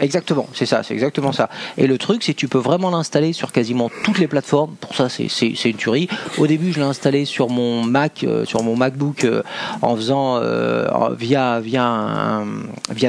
Exactement, 0.00 0.46
c'est 0.54 0.64
ça, 0.64 0.82
c'est 0.82 0.94
exactement 0.94 1.32
ça. 1.32 1.50
Et 1.76 1.86
le 1.86 1.98
truc, 1.98 2.22
c'est 2.22 2.32
que 2.32 2.38
tu 2.38 2.48
peux 2.48 2.58
vraiment 2.58 2.90
l'installer 2.90 3.34
sur 3.34 3.52
quasiment 3.52 3.90
toutes 4.04 4.18
les 4.18 4.26
plateformes. 4.26 4.74
Pour 4.80 4.94
ça, 4.94 5.08
c'est 5.10 5.26
une 5.26 5.76
tuerie. 5.76 6.08
Au 6.38 6.46
début, 6.46 6.72
je 6.72 6.78
l'ai 6.78 6.86
installé 6.86 7.26
sur 7.26 7.50
mon 7.50 7.84
Mac, 7.84 8.24
euh, 8.24 8.46
sur 8.46 8.62
mon 8.62 8.74
MacBook, 8.74 9.24
euh, 9.24 9.42
en 9.82 9.94
faisant 9.94 10.38
euh, 10.38 10.88
via 11.18 11.60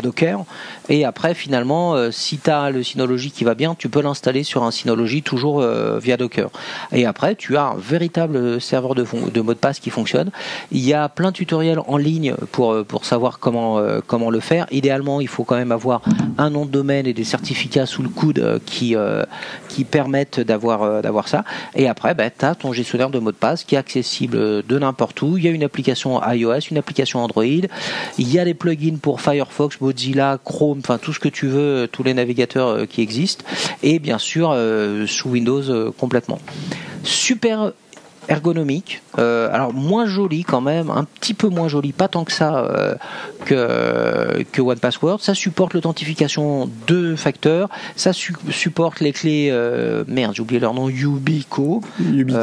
Docker. 0.01 0.43
Et 0.89 1.05
après, 1.05 1.33
finalement, 1.33 2.11
si 2.11 2.37
tu 2.37 2.49
as 2.49 2.69
le 2.69 2.83
Synology 2.83 3.31
qui 3.31 3.43
va 3.43 3.55
bien, 3.55 3.75
tu 3.77 3.89
peux 3.89 4.01
l'installer 4.01 4.43
sur 4.43 4.63
un 4.63 4.71
Synology 4.71 5.21
toujours 5.21 5.65
via 5.99 6.17
Docker. 6.17 6.49
Et 6.91 7.05
après, 7.05 7.35
tu 7.35 7.57
as 7.57 7.67
un 7.67 7.77
véritable 7.77 8.59
serveur 8.59 8.95
de, 8.95 9.05
de 9.31 9.41
mot 9.41 9.53
de 9.53 9.59
passe 9.59 9.79
qui 9.79 9.89
fonctionne. 9.89 10.31
Il 10.71 10.81
y 10.85 10.93
a 10.93 11.09
plein 11.09 11.31
de 11.31 11.35
tutoriels 11.35 11.79
en 11.87 11.97
ligne 11.97 12.35
pour 12.51 12.83
pour 12.85 13.05
savoir 13.05 13.39
comment 13.39 13.81
comment 14.07 14.29
le 14.29 14.39
faire. 14.39 14.67
Idéalement, 14.71 15.21
il 15.21 15.27
faut 15.27 15.43
quand 15.43 15.55
même 15.55 15.71
avoir 15.71 16.01
un 16.37 16.49
nom 16.49 16.65
de 16.65 16.71
domaine 16.71 17.07
et 17.07 17.13
des 17.13 17.23
certificats 17.23 17.85
sous 17.85 18.03
le 18.03 18.09
coude 18.09 18.39
euh, 18.39 18.59
qui, 18.65 18.95
euh, 18.95 19.23
qui 19.69 19.83
permettent 19.83 20.39
d'avoir 20.39 20.83
euh, 20.83 21.01
d'avoir 21.01 21.27
ça. 21.27 21.43
Et 21.75 21.87
après, 21.87 22.13
ben, 22.13 22.29
tu 22.37 22.45
as 22.45 22.55
ton 22.55 22.73
gestionnaire 22.73 23.09
de 23.09 23.19
mots 23.19 23.31
de 23.31 23.37
passe 23.37 23.63
qui 23.63 23.75
est 23.75 23.77
accessible 23.77 24.63
de 24.63 24.79
n'importe 24.79 25.21
où. 25.21 25.37
Il 25.37 25.43
y 25.43 25.47
a 25.47 25.51
une 25.51 25.63
application 25.63 26.21
iOS, 26.23 26.59
une 26.71 26.77
application 26.77 27.19
Android. 27.23 27.43
Il 27.43 28.31
y 28.31 28.39
a 28.39 28.45
des 28.45 28.53
plugins 28.53 28.97
pour 29.01 29.21
Firefox, 29.21 29.79
Mozilla, 29.81 30.37
Chrome, 30.43 30.72
enfin 30.79 30.97
tout 30.97 31.13
ce 31.13 31.19
que 31.19 31.29
tu 31.29 31.47
veux, 31.47 31.87
tous 31.91 32.03
les 32.03 32.13
navigateurs 32.13 32.87
qui 32.87 33.01
existent. 33.01 33.45
Et 33.81 33.99
bien 33.99 34.17
sûr, 34.17 34.55
sous 35.07 35.29
Windows 35.29 35.91
complètement. 35.97 36.39
Super 37.03 37.73
ergonomique, 38.29 39.01
euh, 39.19 39.49
alors 39.51 39.73
moins 39.73 40.05
joli 40.05 40.43
quand 40.43 40.61
même, 40.61 40.89
un 40.89 41.03
petit 41.03 41.33
peu 41.33 41.49
moins 41.49 41.67
joli, 41.67 41.91
pas 41.91 42.07
tant 42.07 42.23
que 42.23 42.31
ça 42.31 42.57
euh, 42.57 42.95
que, 43.45 44.43
que 44.51 44.61
One 44.61 44.79
Password. 44.79 45.19
Ça 45.21 45.33
supporte 45.33 45.73
l'authentification 45.73 46.69
de 46.87 47.15
facteurs, 47.15 47.69
ça 47.95 48.11
supporte 48.13 48.99
les 48.99 49.11
clés, 49.11 49.49
euh, 49.51 50.03
merde, 50.07 50.33
j'ai 50.35 50.41
oublié 50.41 50.59
leur 50.59 50.73
nom, 50.73 50.89
Ubico. 50.89 51.81
Ubiki. 51.99 52.39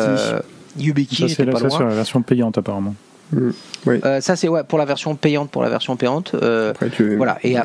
Ubiki, 0.79 1.17
ça 1.17 1.29
c'est 1.29 1.45
la, 1.45 1.53
la 1.53 1.95
version 1.95 2.23
payante 2.23 2.59
apparemment. 2.59 2.95
Mm. 3.33 3.51
Euh, 3.87 4.21
ça 4.21 4.37
c'est 4.37 4.49
ouais, 4.49 4.65
pour 4.65 4.79
la 4.79 4.85
version 4.85 5.15
payante, 5.15 5.51
pour 5.51 5.63
la 5.63 5.69
version 5.69 5.97
payante. 5.97 6.33
Euh, 6.35 6.73
voilà. 7.17 7.39
Et, 7.43 7.57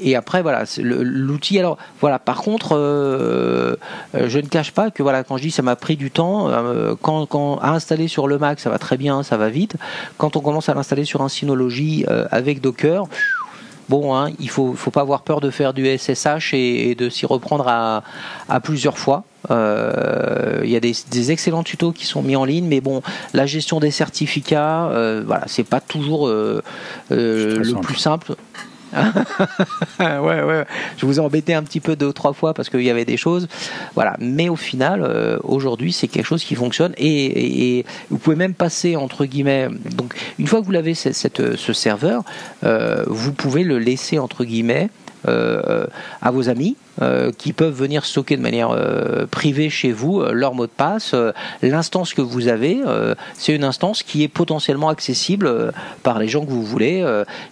et, 0.00 0.16
après 0.16 0.42
voilà, 0.42 0.64
l'outil. 0.78 1.58
Alors 1.58 1.78
voilà. 2.00 2.18
Par 2.18 2.42
contre, 2.42 2.76
euh, 2.76 3.76
je 4.14 4.38
ne 4.38 4.46
cache 4.46 4.72
pas 4.72 4.90
que 4.90 5.02
voilà, 5.02 5.24
quand 5.24 5.36
je 5.36 5.42
dis 5.42 5.50
ça 5.50 5.62
m'a 5.62 5.76
pris 5.76 5.96
du 5.96 6.10
temps, 6.10 6.50
quand, 7.00 7.26
quand, 7.26 7.58
à 7.58 7.70
installer 7.70 8.08
sur 8.08 8.28
le 8.28 8.38
Mac, 8.38 8.60
ça 8.60 8.70
va 8.70 8.78
très 8.78 8.96
bien, 8.96 9.22
ça 9.22 9.36
va 9.36 9.48
vite. 9.48 9.76
Quand 10.18 10.36
on 10.36 10.40
commence 10.40 10.68
à 10.68 10.74
l'installer 10.74 11.04
sur 11.04 11.22
un 11.22 11.28
Synology 11.28 12.04
avec 12.30 12.60
Docker 12.60 13.06
bon, 13.88 14.14
hein, 14.16 14.30
il 14.38 14.48
faut, 14.48 14.74
faut 14.74 14.90
pas 14.90 15.02
avoir 15.02 15.22
peur 15.22 15.40
de 15.40 15.50
faire 15.50 15.74
du 15.74 15.86
SSH 15.86 16.54
et, 16.54 16.94
de 16.94 17.08
s'y 17.08 17.26
reprendre 17.26 17.68
à, 17.68 18.02
à, 18.48 18.60
plusieurs 18.60 18.96
fois. 18.96 19.24
Euh, 19.50 20.60
il 20.64 20.70
y 20.70 20.76
a 20.76 20.80
des, 20.80 20.94
des, 21.10 21.30
excellents 21.32 21.62
tutos 21.62 21.92
qui 21.92 22.06
sont 22.06 22.22
mis 22.22 22.36
en 22.36 22.44
ligne, 22.44 22.66
mais 22.66 22.80
bon, 22.80 23.02
la 23.34 23.46
gestion 23.46 23.80
des 23.80 23.90
certificats, 23.90 24.86
euh, 24.86 25.22
voilà, 25.26 25.44
c'est 25.46 25.64
pas 25.64 25.80
toujours 25.80 26.28
euh, 26.28 26.62
le 27.10 27.80
plus 27.80 27.96
simple. 27.96 28.34
ouais, 30.00 30.42
ouais. 30.42 30.64
Je 30.98 31.06
vous 31.06 31.18
ai 31.18 31.20
embêté 31.20 31.54
un 31.54 31.62
petit 31.62 31.80
peu 31.80 31.96
deux 31.96 32.06
ou 32.06 32.12
trois 32.12 32.32
fois 32.32 32.54
parce 32.54 32.68
qu'il 32.68 32.82
y 32.82 32.90
avait 32.90 33.04
des 33.04 33.16
choses. 33.16 33.48
Voilà. 33.94 34.16
Mais 34.18 34.48
au 34.48 34.56
final, 34.56 35.02
euh, 35.02 35.38
aujourd'hui, 35.44 35.92
c'est 35.92 36.08
quelque 36.08 36.26
chose 36.26 36.44
qui 36.44 36.54
fonctionne 36.54 36.92
et, 36.98 37.78
et, 37.78 37.86
vous 38.10 38.18
pouvez 38.18 38.36
même 38.36 38.54
passer 38.54 38.96
entre 38.96 39.24
guillemets. 39.24 39.68
Donc, 39.96 40.14
une 40.38 40.46
fois 40.46 40.60
que 40.60 40.66
vous 40.66 40.72
l'avez 40.72 40.94
cette, 40.94 41.56
ce 41.56 41.72
serveur, 41.72 42.22
euh, 42.64 43.04
vous 43.06 43.32
pouvez 43.32 43.64
le 43.64 43.78
laisser 43.78 44.18
entre 44.18 44.44
guillemets 44.44 44.90
à 45.26 46.30
vos 46.30 46.48
amis 46.48 46.76
euh, 47.00 47.32
qui 47.36 47.52
peuvent 47.52 47.72
venir 47.72 48.04
stocker 48.04 48.36
de 48.36 48.42
manière 48.42 48.70
euh, 48.70 49.26
privée 49.26 49.70
chez 49.70 49.92
vous 49.92 50.22
leur 50.22 50.54
mot 50.54 50.66
de 50.66 50.72
passe. 50.72 51.14
L'instance 51.62 52.14
que 52.14 52.20
vous 52.20 52.48
avez, 52.48 52.80
c'est 53.34 53.54
une 53.54 53.64
instance 53.64 54.02
qui 54.02 54.22
est 54.22 54.28
potentiellement 54.28 54.88
accessible 54.88 55.72
par 56.02 56.18
les 56.18 56.28
gens 56.28 56.44
que 56.44 56.50
vous 56.50 56.64
voulez. 56.64 57.04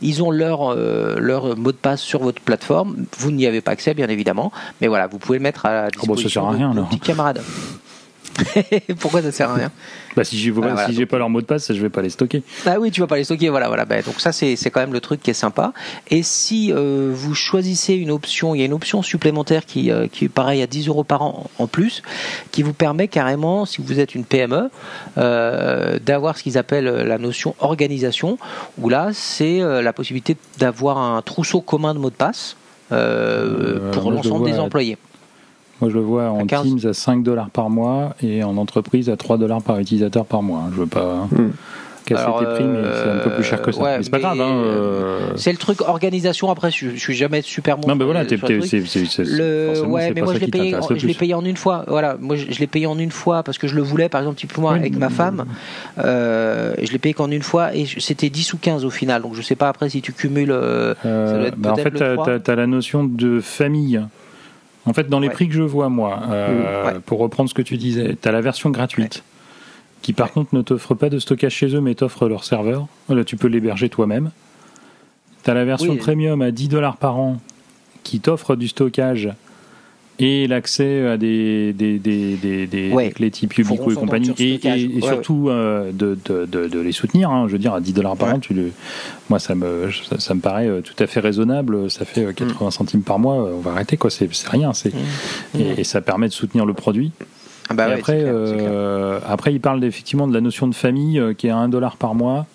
ils 0.03 0.23
ont 0.23 0.31
leur, 0.31 0.75
leur 0.75 1.57
mot 1.57 1.73
de 1.73 1.77
passe 1.77 2.01
sur 2.01 2.21
votre 2.21 2.41
plateforme. 2.41 3.07
Vous 3.19 3.31
n'y 3.31 3.47
avez 3.47 3.61
pas 3.61 3.73
accès, 3.73 3.95
bien 3.95 4.09
évidemment. 4.09 4.53
Mais 4.81 4.89
voilà, 4.89 5.07
vous 5.07 5.19
pouvez 5.19 5.39
le 5.39 5.43
mettre 5.43 5.67
à 5.67 5.73
la 5.73 5.81
oh, 5.87 6.07
bah, 6.07 6.15
disposition 6.15 6.53
de, 6.53 6.81
vos 6.81 6.87
petits 6.87 7.01
camarades. 7.01 7.41
Pourquoi 9.01 9.23
ça 9.23 9.33
sert 9.33 9.51
à 9.51 9.55
rien 9.55 9.71
bah, 10.17 10.25
Si 10.25 10.39
j'ai 10.39 10.53
n'ai 10.53 11.07
pas 11.07 11.19
leur 11.19 11.31
mot 11.31 11.41
de 11.41 11.47
passe, 11.47 11.73
je 11.73 11.81
vais 11.81 11.89
pas 11.89 12.03
les 12.03 12.11
stocker. 12.11 12.43
Ah 12.67 12.79
oui, 12.79 12.91
tu 12.91 13.01
vas 13.01 13.07
pas 13.07 13.17
les 13.17 13.25
stocker, 13.25 13.49
voilà, 13.49 13.69
voilà. 13.69 13.85
Bah, 13.85 14.03
donc 14.03 14.21
ça, 14.21 14.33
c'est 14.33 14.57
quand 14.71 14.81
même 14.81 14.93
le 14.93 15.01
truc 15.01 15.23
qui 15.23 15.31
est 15.31 15.35
sympa. 15.35 15.73
Et 16.09 16.23
si 16.23 16.73
euh, 16.73 17.11
vous 17.15 17.35
choisissez 17.35 17.95
une 17.95 18.11
option, 18.11 18.55
il 18.55 18.61
y 18.61 18.63
a 18.63 18.67
une 18.67 18.73
option 18.73 19.03
supplémentaire 19.03 19.67
qui, 19.67 19.91
euh, 19.91 20.07
qui 20.11 20.27
est 20.27 20.29
pareil 20.29 20.63
à 20.63 20.67
10 20.67 20.89
euros 20.89 21.05
par 21.05 21.23
an 21.23 21.51
en 21.59 21.67
plus, 21.67 22.03
qui 22.51 22.63
vous 22.63 22.73
permet 22.73 23.09
carrément, 23.09 23.65
si 23.65 23.83
vous 23.83 24.01
êtes 24.01 24.15
une 24.15 24.25
PME, 24.25 24.71
euh, 25.19 25.99
d'avoir 25.99 26.37
ce 26.37 26.43
qu'ils 26.43 26.59
appellent 26.59 26.85
la 26.85 27.19
notion 27.19 27.55
organisation, 27.59 28.39
où 28.79 28.89
là, 28.89 29.11
c'est 29.13 29.61
la 29.61 29.93
possibilité 29.93 30.37
d'avoir 30.59 30.99
un 30.99 31.23
trousseau 31.23 31.61
commun 31.61 31.95
de 31.95 31.99
mots 31.99 32.11
de 32.11 32.15
passe 32.15 32.57
pour 32.89 34.11
l'ensemble 34.11 34.47
des 34.47 34.59
employés. 34.59 34.97
Moi, 35.81 35.91
je 35.91 35.95
le 35.95 36.03
vois 36.03 36.31
en 36.31 36.47
Teams 36.47 36.81
à 36.85 36.93
5 36.93 37.23
dollars 37.23 37.51
par 37.51 37.71
mois 37.71 38.15
et 38.23 38.45
en 38.45 38.57
entreprise 38.57 39.09
à 39.09 39.17
3 39.17 39.39
dollars 39.39 39.63
par 39.63 39.79
utilisateur 39.79 40.27
par 40.27 40.43
mois. 40.43 40.65
Je 40.73 40.81
veux 40.81 40.87
pas. 40.87 41.27
Hmm. 41.31 41.51
casser 42.05 42.27
tes 42.39 42.45
prix, 42.45 42.65
mais 42.65 42.83
c'est 42.95 43.11
un 43.11 43.19
peu 43.19 43.31
plus 43.31 43.45
cher 43.45 43.63
que 43.63 43.73
ça. 43.73 43.83
mais 43.83 44.03
c'est 44.03 44.11
pas 44.11 44.19
grave. 44.19 44.41
Hein, 44.41 44.63
euh, 44.65 45.33
C'est 45.37 45.53
le 45.53 45.59
truc 45.59 45.81
organisation. 45.83 46.51
Après, 46.51 46.71
je, 46.71 46.97
suis 46.97 47.15
jamais 47.15 47.43
super 47.43 47.79
bon. 47.79 47.89
Non, 47.89 47.95
mais 47.95 48.05
voilà, 48.05 48.25
c'est 48.29 48.37
le. 49.25 49.83
Ouais, 49.87 50.13
mais 50.15 50.23
moi 50.23 50.35
je 50.35 50.41
l'ai 50.41 50.49
payé. 50.49 50.77
Je 50.97 51.07
l'ai 51.07 51.15
payé 51.15 51.35
en 51.35 51.45
une 51.45 51.57
fois. 51.57 51.85
Voilà, 51.89 52.17
moi 52.21 52.37
je, 52.37 52.59
l'ai 52.59 52.67
payé 52.67 52.87
en 52.87 52.99
une 52.99 53.11
fois 53.11 53.43
parce 53.43 53.59
que 53.59 53.69
je 53.69 53.77
le 53.77 53.83
voulais, 53.83 54.09
par 54.09 54.21
exemple, 54.21 54.39
typiquement 54.39 54.71
avec 54.71 54.97
ma 54.97 55.09
femme. 55.09 55.47
Euh, 55.99 56.75
je 56.83 56.93
l'ai 56.93 56.99
payé 56.99 57.15
qu'en 57.15 57.31
une 57.31 57.43
fois 57.43 57.75
et 57.75 57.87
c'était 57.87 58.31
10 58.31 58.55
ou 58.55 58.59
15 58.59 58.85
au 58.85 58.91
final. 58.91 59.23
Donc 59.23 59.35
je 59.35 59.43
sais 59.43 59.57
pas 59.57 59.69
après 59.69 59.89
si 59.89 60.03
tu 60.03 60.13
cumules. 60.13 60.51
Euh, 60.51 60.95
bah, 61.57 61.73
en 61.73 61.77
fait, 61.77 61.93
tu 61.93 62.51
as 62.51 62.57
la 62.57 62.67
notion 62.67 63.05
de 63.05 63.41
famille. 63.41 64.01
En 64.87 64.93
fait, 64.93 65.09
dans 65.09 65.21
les 65.21 65.31
prix 65.31 65.49
que 65.49 65.55
je 65.55 65.63
vois, 65.63 65.89
moi, 65.89 66.23
euh, 66.31 67.01
pour 67.05 67.19
reprendre 67.19 67.49
ce 67.49 67.55
que 67.55 67.63
tu 67.63 67.77
disais, 67.77 68.17
tu 68.21 68.29
as 68.29 68.33
la 68.33 68.41
version 68.41 68.71
gratuite, 68.71 69.23
qui 70.03 70.13
par 70.13 70.33
contre 70.33 70.55
ne 70.55 70.63
t'offre 70.63 70.95
pas 70.95 71.11
de 71.11 71.19
stockage 71.19 71.53
chez 71.53 71.75
eux, 71.75 71.81
mais 71.81 71.95
t'offre 71.95 72.29
leur 72.29 72.45
serveur. 72.45 72.87
Là, 73.09 73.25
tu 73.25 73.37
peux 73.37 73.49
l'héberger 73.49 73.89
toi-même. 73.89 74.31
Tu 75.45 75.51
as 75.51 75.55
la 75.55 75.65
version 75.65 75.97
premium 75.97 76.43
à 76.43 76.51
10 76.51 76.69
dollars 76.69 76.97
par 76.97 77.19
an, 77.19 77.41
qui 78.03 78.21
t'offre 78.21 78.57
du 78.57 78.69
stockage 78.69 79.31
et 80.21 80.47
l'accès 80.47 81.07
à 81.07 81.17
des, 81.17 81.73
des, 81.73 81.99
des, 81.99 82.37
des, 82.37 82.67
des 82.67 83.13
clés 83.15 83.31
type 83.31 83.57
Ubico 83.57 83.91
et 83.91 83.95
compagnie, 83.95 84.35
et, 84.39 85.01
surtout 85.01 85.49
euh, 85.49 85.93
de, 85.93 86.19
de, 86.27 86.45
de, 86.45 86.81
les 86.81 86.93
soutenir. 86.93 87.31
Hein. 87.31 87.47
je 87.49 87.53
veux 87.53 87.59
dire, 87.59 87.73
à 87.73 87.81
10 87.81 87.95
dollars 87.95 88.17
par 88.17 88.35
an, 88.35 88.39
tu 88.39 88.53
le... 88.53 88.71
moi, 89.31 89.39
ça 89.39 89.55
me, 89.55 89.89
ça, 90.19 90.35
me 90.35 90.41
paraît 90.41 90.69
euh, 90.69 90.83
tout 90.83 90.95
à 91.03 91.07
fait 91.07 91.21
raisonnable. 91.21 91.91
Ça 91.91 92.05
fait 92.05 92.35
80 92.35 92.67
mm. 92.67 92.71
centimes 92.71 93.03
par 93.03 93.19
mois. 93.19 93.35
On 93.35 93.61
va 93.61 93.73
arrêter, 93.73 93.97
quoi. 93.97 94.11
C'est 94.11 94.29
rien. 94.47 94.75
C'est 94.75 94.93
mm. 94.93 95.61
et, 95.79 95.85
ça 95.85 96.03
permet 96.03 96.29
de 96.29 96.33
soutenir 96.33 96.67
le 96.67 96.75
produit. 96.75 97.13
Ah 97.71 97.75
bah 97.75 97.87
après, 97.87 98.25
euh, 98.25 99.21
après, 99.27 99.55
il 99.55 99.61
parle 99.61 99.83
effectivement 99.85 100.27
de 100.27 100.35
la 100.35 100.41
notion 100.41 100.67
de 100.67 100.75
famille 100.75 101.23
qui 101.39 101.47
est 101.47 101.51
à 101.51 101.57
1 101.57 101.69
dollar 101.69 101.97
par 101.97 102.15
mois, 102.15 102.47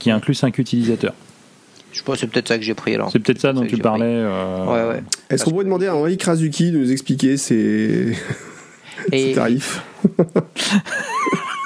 qui 0.00 0.10
inclut 0.10 0.34
5 0.34 0.58
utilisateurs. 0.58 1.14
Je 1.92 1.98
sais 1.98 2.04
pas, 2.04 2.16
c'est 2.16 2.26
peut-être 2.26 2.48
ça 2.48 2.56
que 2.58 2.64
j'ai 2.64 2.74
pris 2.74 2.94
alors. 2.94 3.10
C'est 3.12 3.18
peut-être 3.18 3.40
ça 3.40 3.52
dont 3.52 3.66
tu 3.66 3.76
parlais. 3.76 4.04
euh, 4.06 4.64
Ouais, 4.64 4.94
ouais. 4.96 5.02
Est-ce 5.30 5.44
qu'on 5.44 5.50
pourrait 5.50 5.64
demander 5.64 5.86
à 5.86 5.94
Henri 5.94 6.16
Krasuki 6.16 6.72
de 6.72 6.78
nous 6.78 6.90
expliquer 6.90 7.36
ses, 7.36 8.16
ses 9.10 9.32
tarifs? 9.34 9.82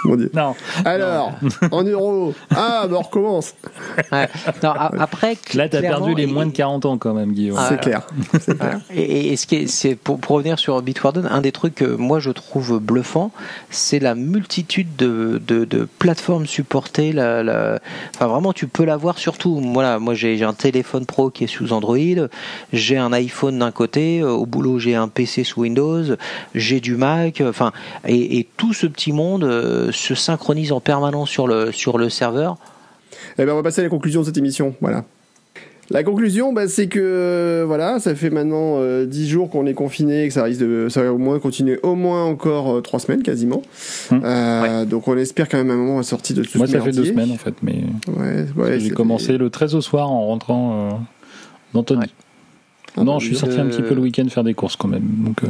Mon 0.06 0.16
Dieu. 0.16 0.30
Non. 0.34 0.54
Alors, 0.84 1.32
en 1.70 1.82
euros. 1.82 2.34
Ah, 2.50 2.86
bah 2.88 2.96
on 2.98 3.02
recommence. 3.02 3.54
ouais. 4.12 4.28
Non, 4.62 4.70
a- 4.70 4.90
après, 5.00 5.36
Là, 5.54 5.68
t'as 5.68 5.80
perdu 5.80 6.14
les 6.14 6.26
moins 6.26 6.46
de 6.46 6.52
40 6.52 6.84
ans 6.86 6.98
quand 6.98 7.14
même, 7.14 7.32
Guillaume. 7.32 7.58
C'est 7.68 7.80
clair. 7.80 8.06
Et, 8.94 9.36
ce 9.36 9.46
qui 9.46 9.56
est, 9.56 9.66
c'est 9.66 9.94
pour, 9.94 10.18
pour 10.18 10.36
revenir 10.36 10.58
sur 10.58 10.80
Bitwarden, 10.82 11.26
un 11.30 11.40
des 11.40 11.52
trucs 11.52 11.74
que 11.74 11.84
moi 11.84 12.20
je 12.20 12.30
trouve 12.30 12.78
bluffant, 12.78 13.30
c'est 13.70 13.98
la 13.98 14.14
multitude 14.14 14.96
de, 14.96 15.40
de, 15.46 15.64
de 15.64 15.88
plateformes 15.98 16.46
supportées. 16.46 17.12
La, 17.12 17.42
la- 17.42 17.78
enfin, 18.14 18.26
vraiment, 18.26 18.52
tu 18.52 18.66
peux 18.68 18.84
l'avoir 18.84 19.18
surtout. 19.18 19.60
Voilà, 19.72 19.98
moi 19.98 20.14
j'ai 20.14 20.42
un 20.44 20.54
téléphone 20.54 21.06
pro 21.06 21.30
qui 21.30 21.44
est 21.44 21.48
sous 21.48 21.72
Android, 21.72 21.96
j'ai 22.72 22.96
un 22.96 23.12
iPhone 23.12 23.58
d'un 23.58 23.72
côté, 23.72 24.20
euh, 24.20 24.30
au 24.30 24.46
boulot 24.46 24.78
j'ai 24.78 24.94
un 24.94 25.08
PC 25.08 25.44
sous 25.44 25.62
Windows, 25.62 26.02
j'ai 26.54 26.80
du 26.80 26.96
Mac. 26.96 27.40
euh, 27.40 27.50
Enfin, 27.50 27.72
et, 28.06 28.38
et 28.38 28.46
tout 28.56 28.72
ce 28.74 28.86
petit 28.86 29.12
monde 29.12 29.44
euh, 29.44 29.90
se 29.97 30.15
synchronise 30.15 30.73
en 30.73 30.81
permanence 30.81 31.28
sur 31.31 31.47
le 31.49 31.73
sur 31.73 31.99
le 31.99 32.08
serveur. 32.08 32.57
Eh 33.39 33.44
ben, 33.44 33.52
on 33.52 33.57
va 33.57 33.62
passer 33.62 33.81
à 33.81 33.84
la 33.84 33.91
conclusion 33.91 34.20
de 34.20 34.26
cette 34.26 34.39
émission. 34.39 34.75
Voilà. 34.81 35.05
La 35.89 36.02
conclusion, 36.02 36.52
bah, 36.52 36.66
c'est 36.66 36.89
que 36.89 36.99
euh, 37.00 37.65
voilà, 37.65 38.00
ça 38.00 38.16
fait 38.16 38.28
maintenant 38.31 38.78
euh, 38.81 39.07
10 39.07 39.28
jours 39.28 39.50
qu'on 39.50 39.66
est 39.66 39.75
confiné, 39.75 40.25
et 40.25 40.28
que 40.28 40.34
ça 40.34 40.42
risque 40.42 40.60
de, 40.60 40.89
ça 40.89 41.00
va 41.05 41.12
au 41.12 41.18
moins 41.18 41.39
continuer 41.39 41.78
au 41.84 41.94
moins 41.94 42.25
encore 42.25 42.83
3 42.83 42.99
semaines 42.99 43.23
quasiment. 43.23 43.62
Hum. 44.10 44.20
Euh, 44.25 44.84
Donc 44.84 45.07
on 45.07 45.16
espère 45.16 45.49
quand 45.49 45.58
même 45.58 45.70
à 45.70 45.75
un 45.75 45.76
moment 45.76 45.94
on 45.94 45.99
va 45.99 46.02
sortir 46.02 46.34
de 46.36 46.42
tout 46.42 46.58
Moi, 46.58 46.66
ce 46.66 46.73
ça 46.73 46.81
fait 46.81 46.91
deux 46.91 47.02
merdier. 47.02 47.12
semaines 47.12 47.31
en 47.31 47.36
fait, 47.39 47.55
mais 47.62 47.84
Ouais, 48.08 48.47
ouais, 48.57 48.81
j'ai 48.81 48.89
ça 48.89 48.94
commencé 48.97 49.26
fait- 49.26 49.39
le 49.39 49.49
13 49.49 49.76
au 49.76 49.81
soir 49.81 50.10
en 50.10 50.26
rentrant 50.26 50.73
euh, 50.91 50.91
d'Antony. 51.73 52.00
Ouais. 52.00 52.07
Ah, 52.99 53.05
non, 53.05 53.12
bah, 53.12 53.18
je 53.20 53.26
suis 53.26 53.36
sorti 53.36 53.60
un 53.60 53.66
Euh, 53.66 53.70
petit 53.70 53.83
peu 53.83 53.94
le 53.94 54.00
week-end 54.00 54.26
faire 54.28 54.42
des 54.42 54.55
courses 54.55 54.75
quand 54.75 54.89
même. 54.89 55.05
Donc, 55.18 55.44
euh, 55.44 55.49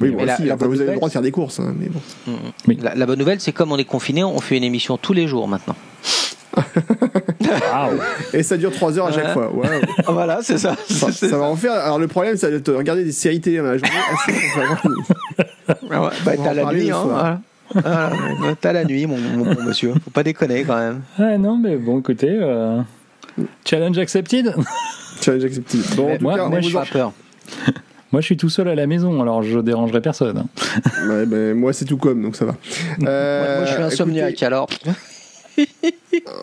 Oui, 0.00 0.14
la- 0.18 0.24
la 0.26 0.32
après, 0.34 0.56
bonne 0.56 0.68
vous 0.68 0.80
avez 0.80 0.90
le 0.90 0.96
droit 0.96 1.08
de 1.08 1.12
faire 1.12 1.22
des 1.22 1.30
courses, 1.30 1.58
hein, 1.60 1.74
mais 1.78 1.88
bon. 1.88 2.00
Oui. 2.68 2.78
La, 2.82 2.94
la 2.94 3.06
bonne 3.06 3.18
nouvelle, 3.18 3.40
c'est 3.40 3.52
comme 3.52 3.72
on 3.72 3.78
est 3.78 3.84
confiné, 3.84 4.22
on 4.24 4.40
fait 4.40 4.56
une 4.56 4.64
émission 4.64 4.96
tous 4.98 5.12
les 5.12 5.26
jours 5.26 5.48
maintenant. 5.48 5.76
Et 8.32 8.42
ça 8.42 8.56
dure 8.56 8.72
3 8.72 8.98
heures 8.98 9.06
à 9.06 9.12
chaque 9.12 9.26
Ouais. 9.26 9.32
fois. 9.32 9.52
Voilà, 10.08 10.38
c'est 10.42 10.58
ça. 10.58 10.74
Ça, 10.88 11.12
ça 11.12 11.36
va 11.38 11.44
en 11.44 11.56
faire. 11.56 11.72
Alors 11.72 11.98
le 11.98 12.08
problème, 12.08 12.36
c'est 12.36 12.62
de 12.62 12.72
regarder 12.72 13.04
des 13.04 13.12
séries 13.12 13.40
télé 13.40 13.58
dans 13.58 13.64
la 13.64 13.76
journée. 13.78 13.92
pour 14.06 15.76
savoir- 15.84 16.12
bah, 16.24 16.32
t'as 16.42 16.54
la 16.54 16.64
nuit, 16.72 16.90
hein. 16.90 17.02
voilà. 17.04 17.40
T'as 18.60 18.72
la 18.72 18.84
nuit, 18.84 19.06
mon, 19.06 19.18
mon 19.18 19.54
bon 19.54 19.62
monsieur. 19.64 19.92
Faut 20.04 20.10
pas 20.10 20.22
déconner 20.22 20.64
quand 20.64 20.76
même. 20.76 21.02
Ah 21.18 21.36
non, 21.38 21.58
mais 21.58 21.76
bon, 21.76 22.00
écoutez, 22.00 22.30
euh, 22.40 22.80
challenge 23.64 23.98
accepted. 23.98 24.54
Challenge 25.20 25.44
accepté. 25.44 25.78
Bon, 25.96 26.12
en 26.12 26.16
tout 26.16 26.22
Moi- 26.22 26.36
cas, 26.36 26.48
moi, 26.48 26.60
je 26.60 26.92
peur. 26.92 27.12
Moi, 28.16 28.22
je 28.22 28.26
suis 28.28 28.38
tout 28.38 28.48
seul 28.48 28.66
à 28.68 28.74
la 28.74 28.86
maison, 28.86 29.20
alors 29.20 29.42
je 29.42 29.58
dérangerai 29.58 30.00
personne. 30.00 30.46
Ouais, 31.06 31.26
ben, 31.26 31.52
moi, 31.54 31.74
c'est 31.74 31.84
tout 31.84 31.98
comme, 31.98 32.22
donc 32.22 32.34
ça 32.34 32.46
va. 32.46 32.56
Euh, 33.06 33.44
moi, 33.46 33.56
moi, 33.58 33.66
je 33.66 33.72
suis 33.74 33.82
insomniaque, 33.82 34.30
écoutez, 34.30 34.46
alors. 34.46 34.68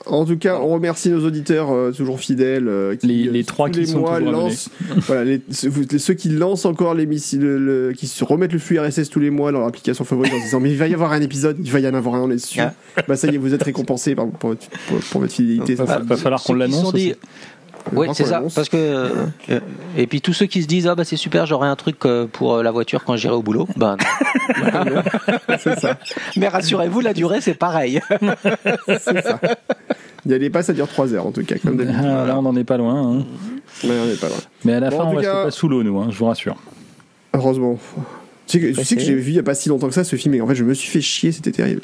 En 0.05 0.23
tout 0.25 0.37
cas, 0.37 0.59
on 0.61 0.67
remercie 0.67 1.09
nos 1.09 1.25
auditeurs 1.25 1.71
euh, 1.71 1.91
toujours 1.91 2.19
fidèles. 2.19 2.67
euh, 2.67 2.95
qui, 2.95 3.07
Les- 3.07 3.23
les 3.31 3.41
euh, 3.41 3.45
trois 3.45 3.69
tous 3.69 3.73
qui 3.73 3.79
les 3.81 3.85
sont 3.87 3.99
mois 4.01 4.17
toujours 4.19 4.31
lancent, 4.33 4.69
voilà, 5.07 5.23
les, 5.23 5.41
ceux, 5.49 6.13
qui 6.13 6.29
lancent 6.29 6.65
encore 6.65 6.93
l'émission, 6.93 7.39
le, 7.39 7.57
le- 7.57 7.93
qui 7.93 8.05
se 8.05 8.23
remettent 8.23 8.53
le 8.53 8.59
flux 8.59 8.79
RSS 8.79 9.09
tous 9.09 9.19
les 9.19 9.29
mois 9.31 9.51
dans 9.51 9.57
leur 9.59 9.67
application 9.67 10.03
favorite 10.05 10.31
en 10.33 10.37
se 10.39 10.43
disant 10.43 10.59
mais 10.59 10.69
il 10.71 10.77
va 10.77 10.87
y 10.87 10.93
avoir 10.93 11.11
un 11.11 11.21
épisode, 11.21 11.57
il 11.59 11.71
va 11.71 11.79
y 11.79 11.87
en 11.87 11.93
avoir 11.95 12.15
un, 12.15 12.21
on 12.21 12.29
est 12.31 12.37
sûr. 12.43 12.65
Ah. 12.97 13.01
Bah 13.07 13.15
ça 13.15 13.27
y 13.27 13.35
est, 13.35 13.37
vous 13.39 13.53
êtes 13.55 13.63
récompensés 13.63 14.13
pour, 14.15 14.25
votre- 14.41 14.67
pour- 14.87 14.99
pour 14.99 15.21
votre 15.21 15.33
fidélité. 15.33 15.75
Ça, 15.75 15.85
va 15.85 16.17
falloir 16.17 16.43
qu'on 16.43 16.53
l'annonce. 16.53 16.93
Oui, 17.91 18.07
c'est 18.13 18.25
ça. 18.25 18.41
Parce 18.55 18.69
que 18.69 18.77
euh, 18.77 19.59
et 19.97 20.07
puis 20.07 20.21
tous 20.21 20.33
ceux 20.33 20.45
qui 20.45 20.61
se 20.63 20.67
disent 20.67 20.87
ah 20.87 20.95
bah 20.95 21.03
c'est 21.03 21.17
super, 21.17 21.45
j'aurai 21.45 21.67
un 21.67 21.75
truc 21.75 21.97
euh, 22.05 22.25
pour 22.31 22.55
euh, 22.55 22.63
la 22.63 22.71
voiture 22.71 23.03
quand 23.03 23.15
j'irai 23.17 23.33
au 23.35 23.41
boulot. 23.43 23.67
Ben 23.75 23.97
c'est 25.59 25.79
ça. 25.79 25.97
Mais 26.37 26.47
rassurez-vous, 26.47 27.01
la 27.01 27.13
durée 27.13 27.41
c'est 27.41 27.53
pareil. 27.53 27.99
C'est 28.87 29.21
ça. 29.23 29.39
N'y 30.25 30.33
allez 30.33 30.49
pas, 30.49 30.63
ça 30.63 30.71
dure 30.71 30.87
3 30.87 31.13
heures 31.13 31.27
en 31.27 31.31
tout 31.31 31.43
cas, 31.43 31.55
comme 31.57 31.75
d'habitude. 31.75 32.01
Ah, 32.05 32.25
là, 32.25 32.37
on 32.39 32.43
n'en 32.43 32.55
est 32.55 32.63
pas 32.63 32.77
loin. 32.77 33.17
hein. 33.19 33.25
On 33.83 33.87
n'est 33.87 34.15
pas 34.15 34.29
loin. 34.29 34.37
Mais 34.63 34.73
à 34.73 34.79
la 34.79 34.89
Bon, 34.89 34.97
fin, 34.99 35.03
on 35.05 35.13
va 35.15 35.21
cas- 35.21 35.43
pas 35.45 35.51
sous 35.51 35.67
l'eau, 35.67 35.83
nous, 35.83 35.99
hein, 35.99 36.07
je 36.09 36.17
vous 36.17 36.25
rassure. 36.25 36.55
Heureusement. 37.33 37.77
Tu 38.47 38.59
sais 38.59 38.59
que, 38.59 38.67
tu 38.79 38.85
sais 38.85 38.95
que 38.95 39.01
c'est- 39.01 39.07
j'ai 39.07 39.15
vu 39.15 39.31
il 39.31 39.33
n'y 39.33 39.39
a 39.39 39.43
pas 39.43 39.55
si 39.55 39.67
longtemps 39.69 39.87
que 39.89 39.93
ça 39.93 40.03
ce 40.05 40.15
film 40.15 40.33
et 40.35 40.41
en 40.41 40.47
fait 40.47 40.55
je 40.55 40.63
me 40.63 40.73
suis 40.73 40.89
fait 40.89 41.01
chier, 41.01 41.31
c'était 41.33 41.51
terrible. 41.51 41.81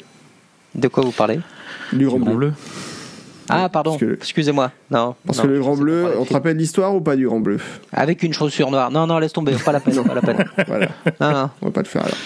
De 0.74 0.88
quoi 0.88 1.02
vous 1.04 1.10
parlez? 1.12 1.40
Grand 1.92 2.18
Bleu. 2.18 2.34
bleu. 2.34 2.52
Ah 3.50 3.68
pardon, 3.68 3.96
que- 3.98 4.14
excusez-moi. 4.14 4.70
Non. 4.90 5.14
Parce 5.26 5.38
non, 5.38 5.44
que 5.44 5.48
le 5.48 5.60
Grand 5.60 5.76
Bleu, 5.76 6.06
on 6.18 6.24
te 6.24 6.32
rappelle 6.32 6.56
l'histoire 6.56 6.94
ou 6.94 7.00
pas 7.00 7.16
du 7.16 7.26
Grand 7.26 7.40
Bleu 7.40 7.58
Avec 7.92 8.22
une 8.22 8.32
chaussure 8.32 8.70
noire. 8.70 8.90
Non 8.90 9.06
non, 9.06 9.18
laisse 9.18 9.32
tomber, 9.32 9.52
pas 9.64 9.72
la 9.72 9.80
peine, 9.80 10.02
pas 10.04 10.14
la 10.14 10.22
peine. 10.22 10.44
Voilà, 10.66 10.88
Non, 11.20 11.30
non. 11.32 11.50
on 11.62 11.66
va 11.66 11.72
pas 11.72 11.80
le 11.82 11.86
faire 11.86 12.02
alors. 12.02 12.16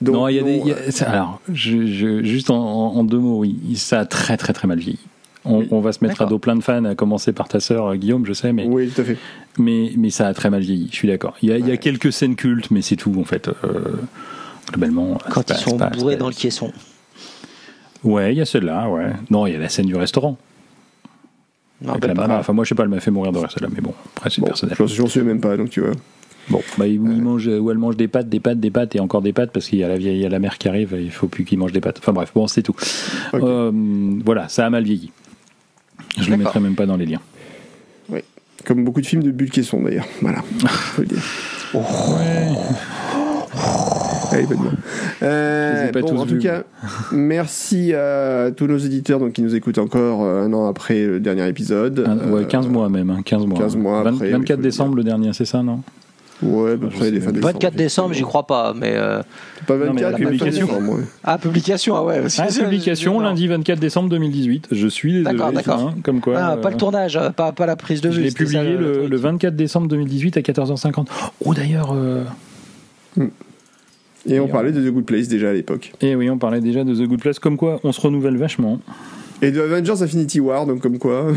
Donc, 0.00 0.14
non, 0.14 0.28
il 0.28 0.36
y 0.36 0.38
a 0.38 0.42
des. 0.42 0.58
y 0.58 0.72
a- 0.72 1.08
alors, 1.08 1.40
je, 1.52 1.86
je- 1.86 2.22
juste 2.22 2.50
en, 2.50 3.02
deux 3.04 3.18
mots, 3.18 3.38
oui, 3.40 3.56
ça 3.76 4.00
a 4.00 4.04
très 4.04 4.36
très 4.36 4.52
très 4.52 4.68
mal 4.68 4.78
vieilli. 4.78 4.98
On, 5.48 5.60
Oui. 5.60 5.68
on 5.70 5.80
va 5.80 5.92
se 5.92 6.04
mettre 6.04 6.22
à 6.22 6.26
dos 6.26 6.40
plein 6.40 6.56
de 6.56 6.60
fans, 6.62 6.84
à 6.84 6.96
commencer 6.96 7.32
par 7.32 7.46
ta 7.46 7.60
sœur 7.60 7.86
euh, 7.86 7.94
Guillaume, 7.94 8.26
je 8.26 8.32
sais, 8.32 8.52
mais, 8.52 8.66
Oui, 8.66 8.88
tout 8.92 9.00
à 9.00 9.04
fait. 9.04 9.16
mais, 9.58 9.92
mais 9.96 10.10
ça 10.10 10.26
a 10.26 10.34
très 10.34 10.50
mal 10.50 10.60
vieilli, 10.62 10.88
je 10.90 10.96
suis 10.96 11.06
d'accord. 11.06 11.34
Il 11.40 11.48
y 11.50 11.52
a, 11.52 11.58
il 11.58 11.68
y 11.68 11.70
a 11.70 11.76
quelques 11.76 12.12
scènes 12.12 12.34
cultes, 12.34 12.72
mais 12.72 12.82
c'est 12.82 12.96
tout, 12.96 13.14
en 13.20 13.24
fait. 13.24 13.48
euh, 13.48 13.52
globalement. 14.72 15.18
Quand 15.30 15.44
c'est 15.46 15.54
ils 15.70 15.76
pas- 15.78 15.90
sont 15.92 15.98
bourrés 16.00 16.16
dans 16.16 16.26
le 16.26 16.34
caisson. 16.34 16.72
Ouais, 18.02 18.32
il 18.34 18.38
y 18.38 18.40
a 18.40 18.44
celle-là, 18.44 18.88
ouais. 18.88 19.12
Non, 19.30 19.46
il 19.46 19.52
y 19.52 19.56
a 19.56 19.58
la 19.60 19.68
scène 19.68 19.86
du 19.86 19.94
restaurant. 19.96 20.36
Non, 21.82 21.90
avec 21.92 22.04
la 22.06 22.14
pas 22.14 22.22
maman. 22.22 22.28
mal. 22.34 22.40
Enfin, 22.40 22.52
moi, 22.52 22.64
je 22.64 22.70
sais 22.70 22.74
pas, 22.74 22.82
elle 22.84 22.88
m'a 22.88 23.00
fait 23.00 23.10
mourir 23.10 23.32
de 23.32 23.38
rire 23.38 23.50
celle-là, 23.50 23.68
mais 23.74 23.80
bon, 23.80 23.92
après, 24.16 24.30
c'est 24.30 24.40
Bon, 24.40 24.46
personnel. 24.46 24.76
j'en 24.86 25.06
suis 25.06 25.20
même 25.20 25.40
pas, 25.40 25.56
donc 25.56 25.70
tu 25.70 25.80
vois. 25.80 25.92
Bon, 26.48 26.62
bah, 26.78 26.86
il, 26.86 26.94
il 26.94 27.00
mange, 27.00 27.48
ou 27.48 27.70
elle 27.70 27.78
mange 27.78 27.96
des 27.96 28.06
pâtes, 28.08 28.28
des 28.28 28.38
pâtes, 28.40 28.60
des 28.60 28.70
pâtes 28.70 28.94
et 28.94 29.00
encore 29.00 29.20
des 29.20 29.32
pâtes 29.32 29.50
parce 29.52 29.66
qu'il 29.68 29.80
y 29.80 29.84
a 29.84 29.88
la 29.88 29.96
vieille, 29.96 30.16
il 30.16 30.22
y 30.22 30.26
a 30.26 30.28
la 30.28 30.38
mère 30.38 30.58
qui 30.58 30.68
arrive, 30.68 30.94
et 30.94 31.02
il 31.02 31.10
faut 31.10 31.26
plus 31.26 31.44
qu'il 31.44 31.58
mange 31.58 31.72
des 31.72 31.80
pâtes. 31.80 31.98
Enfin 31.98 32.12
bref, 32.12 32.30
bon, 32.34 32.46
c'est 32.46 32.62
tout. 32.62 32.76
Euh, 33.34 33.72
voilà, 34.24 34.48
ça 34.48 34.64
a 34.64 34.70
mal 34.70 34.84
vieilli. 34.84 35.10
Je 36.20 36.30
le 36.30 36.36
mettrai 36.36 36.60
même 36.60 36.76
pas 36.76 36.86
dans 36.86 36.96
les 36.96 37.06
liens. 37.06 37.20
Comme 38.64 38.84
beaucoup 38.84 39.00
de 39.00 39.06
films 39.06 39.22
de 39.22 39.30
Bulle 39.30 39.50
Caisson 39.50 39.82
d'ailleurs. 39.82 40.06
Voilà, 40.22 40.42
faut 40.66 41.02
le 41.02 41.08
dire. 41.08 41.22
Allez, 41.74 42.56
nuit. 44.42 44.56
Euh, 45.22 45.80
Je 45.80 45.86
les 45.86 45.92
pas 45.92 46.00
bon, 46.00 46.18
en 46.18 46.26
tout 46.26 46.38
cas, 46.38 46.62
merci 47.12 47.92
à 47.94 48.50
tous 48.56 48.66
nos 48.66 48.78
éditeurs 48.78 49.18
donc, 49.18 49.32
qui 49.32 49.42
nous 49.42 49.54
écoutent 49.54 49.78
encore 49.78 50.24
euh, 50.24 50.42
un 50.44 50.52
an 50.52 50.66
après 50.68 51.04
le 51.06 51.20
dernier 51.20 51.48
épisode. 51.48 52.04
Un- 52.06 52.18
Euh, 52.18 52.30
ouais, 52.30 52.44
15 52.46 52.68
mois 52.68 52.88
même, 52.88 53.10
hein, 53.10 53.20
15 53.24 53.46
mois. 53.46 53.58
15 53.58 53.76
mois 53.76 54.02
20 54.02 54.10
après, 54.14 54.26
oui, 54.26 54.32
24 54.32 54.56
faut 54.56 54.56
le 54.56 54.62
décembre 54.62 54.96
le 54.96 55.04
dernier, 55.04 55.32
c'est 55.32 55.44
ça, 55.44 55.62
non? 55.62 55.80
Ouais, 56.42 56.72
à 56.72 56.76
peu 56.76 56.90
Je 56.90 56.96
près 56.96 57.04
sais 57.06 57.10
des 57.12 57.20
fins 57.20 57.26
même 57.26 57.36
décembre. 57.36 57.52
24 57.54 57.74
décembre, 57.76 58.12
j'y 58.14 58.22
crois 58.22 58.46
pas, 58.46 58.74
mais 58.78 58.92
euh, 58.94 59.22
Pas 59.66 59.74
Non, 59.76 59.94
mais 59.94 60.02
24, 60.02 60.10
la 60.12 60.18
publication. 60.18 60.66
décembre, 60.66 60.92
ouais. 60.92 61.04
ah 61.24 61.38
publication, 61.38 61.96
ah 61.96 62.04
ouais. 62.04 62.22
Ah, 62.38 62.46
publication 62.46 63.20
lundi 63.20 63.48
24 63.48 63.78
décembre 63.80 64.10
2018. 64.10 64.68
Je 64.70 64.86
suis 64.86 65.12
désolé, 65.14 65.24
D'accord, 65.34 65.52
d'accord. 65.52 65.80
hein, 65.80 65.94
comme 66.02 66.20
quoi. 66.20 66.34
Ah, 66.38 66.56
pas 66.58 66.68
euh, 66.68 66.72
le 66.72 66.76
tournage, 66.76 67.16
euh, 67.16 67.30
pas, 67.30 67.52
pas 67.52 67.64
la 67.64 67.76
prise 67.76 68.02
de 68.02 68.10
Je 68.10 68.16
vue. 68.18 68.22
l'ai 68.24 68.28
c'était 68.30 68.44
ça, 68.44 68.58
publié 68.60 68.76
le, 68.76 69.06
le 69.06 69.16
24 69.16 69.56
décembre 69.56 69.88
2018 69.88 70.36
à 70.36 70.40
14h50. 70.40 71.06
Oh 71.46 71.54
d'ailleurs, 71.54 71.94
euh, 71.96 72.24
Et 74.28 74.40
on 74.40 74.48
parlait 74.48 74.72
de 74.72 74.80
The 74.88 74.92
Good 74.92 75.04
Place 75.04 75.28
déjà 75.28 75.50
à 75.50 75.52
l'époque. 75.52 75.92
eh 76.00 76.14
oui, 76.16 76.28
on 76.30 76.38
parlait 76.38 76.60
déjà 76.60 76.84
de 76.84 76.94
The 76.94 77.06
Good 77.08 77.20
Place, 77.20 77.38
comme 77.38 77.56
quoi 77.56 77.80
on 77.84 77.92
se 77.92 78.00
renouvelle 78.00 78.36
vachement. 78.36 78.80
Et 79.42 79.50
de 79.50 79.60
Avengers 79.60 80.02
Infinity 80.02 80.40
War, 80.40 80.64
donc 80.66 80.80
comme 80.80 80.98
quoi. 80.98 81.26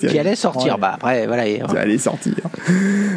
Qui 0.00 0.18
allait 0.18 0.34
sortir, 0.36 0.74
Ouais. 0.74 0.80
bah 0.80 0.92
après, 0.94 1.26
voilà. 1.26 1.46
et- 1.46 1.60
Ça 1.70 1.80
allait 1.80 1.98
sortir. 1.98 2.34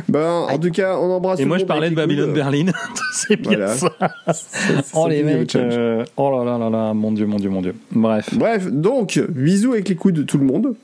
Bon, 0.08 0.48
en 0.50 0.58
tout 0.60 0.70
cas, 0.72 0.98
on 0.98 1.10
embrasse. 1.12 1.40
Et 1.40 1.46
moi 1.46 1.58
je 1.58 1.66
parlais 1.66 1.90
de 1.90 1.98
avec 2.00 2.10
les 2.10 2.16
Babylon 2.16 2.26
coudes. 2.28 2.36
Berlin. 2.36 2.72
c'est 3.14 3.36
bien 3.38 3.52
Voilà. 3.58 3.68
ça. 3.76 3.90
Ça, 4.28 4.34
ça 4.34 4.82
Oh 4.94 5.08
les 5.08 5.24
mecs, 5.24 5.56
euh, 5.56 6.04
oh 6.18 6.32
là 6.32 6.44
là 6.46 6.58
là 6.58 6.70
là, 6.70 6.94
mon 6.94 7.12
dieu, 7.12 7.26
mon 7.26 7.38
dieu, 7.38 7.50
mon 7.50 7.62
dieu. 7.62 7.74
Bref. 7.92 8.30
Bref, 8.34 8.72
donc, 8.72 9.20
bisous 9.30 9.74
avec 9.74 9.90
les 9.90 9.96
coudes 9.96 10.16
de 10.16 10.24
tout 10.24 10.38
le 10.38 10.46
monde. 10.46 10.76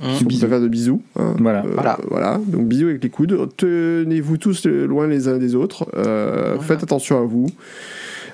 Mmh. 0.00 0.06
On 0.20 0.24
peut 0.24 0.48
faire 0.48 0.60
de 0.60 0.68
bisous. 0.68 1.02
hein. 1.18 1.34
Voilà. 1.38 1.64
Euh, 1.64 1.70
Voilà. 1.74 1.98
voilà. 2.10 2.40
Donc, 2.46 2.66
bisous 2.66 2.86
avec 2.88 3.02
les 3.02 3.10
coudes. 3.10 3.48
Tenez-vous 3.56 4.36
tous 4.38 4.66
loin 4.66 5.06
les 5.06 5.28
uns 5.28 5.38
des 5.38 5.54
autres. 5.54 5.86
Euh, 5.96 6.58
Faites 6.60 6.82
attention 6.82 7.18
à 7.18 7.22
vous. 7.24 7.46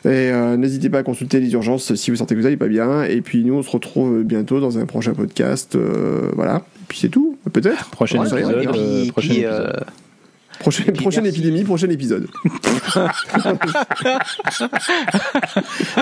Et 0.07 0.09
euh, 0.33 0.57
n'hésitez 0.57 0.89
pas 0.89 0.99
à 0.99 1.03
consulter 1.03 1.41
les 1.41 1.53
urgences 1.53 1.95
si 1.95 2.11
vous 2.11 2.17
sentez 2.17 2.35
que 2.35 2.41
vous 2.41 2.45
n'allez 2.45 2.57
pas 2.57 2.69
bien. 2.69 3.03
Et 3.05 3.21
puis, 3.21 3.45
nous, 3.45 3.55
on 3.55 3.63
se 3.63 3.71
retrouve 3.71 4.23
bientôt 4.23 4.59
dans 4.59 4.79
un 4.79 4.87
prochain 4.87 5.13
podcast. 5.13 5.77
Euh, 5.77 6.31
voilà. 6.35 6.57
Et 6.57 6.85
puis, 6.89 6.99
c'est 6.99 7.11
tout. 7.11 7.37
Peut-être. 7.53 7.91
Prochain 7.91 8.21
Ouais, 8.21 8.27
c'est 8.29 8.37
épisode. 8.41 8.55
vrai. 8.55 8.65
Et 8.65 8.69
puis, 8.69 8.81
euh, 8.81 9.05
et 9.05 9.09
prochain 9.13 9.29
puis, 9.29 9.39
épisode. 9.41 9.81
Prochaine, 10.61 11.27
épidémie, 11.27 11.65
prochain 11.65 11.89
épisode. 11.89 12.29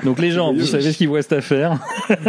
Donc 0.05 0.19
les 0.19 0.31
gens, 0.31 0.53
vous 0.53 0.67
savez 0.67 0.93
ce 0.93 0.99
qu'il 0.99 1.09
vous 1.09 1.15
reste 1.15 1.33
à 1.33 1.41
faire 1.41 1.79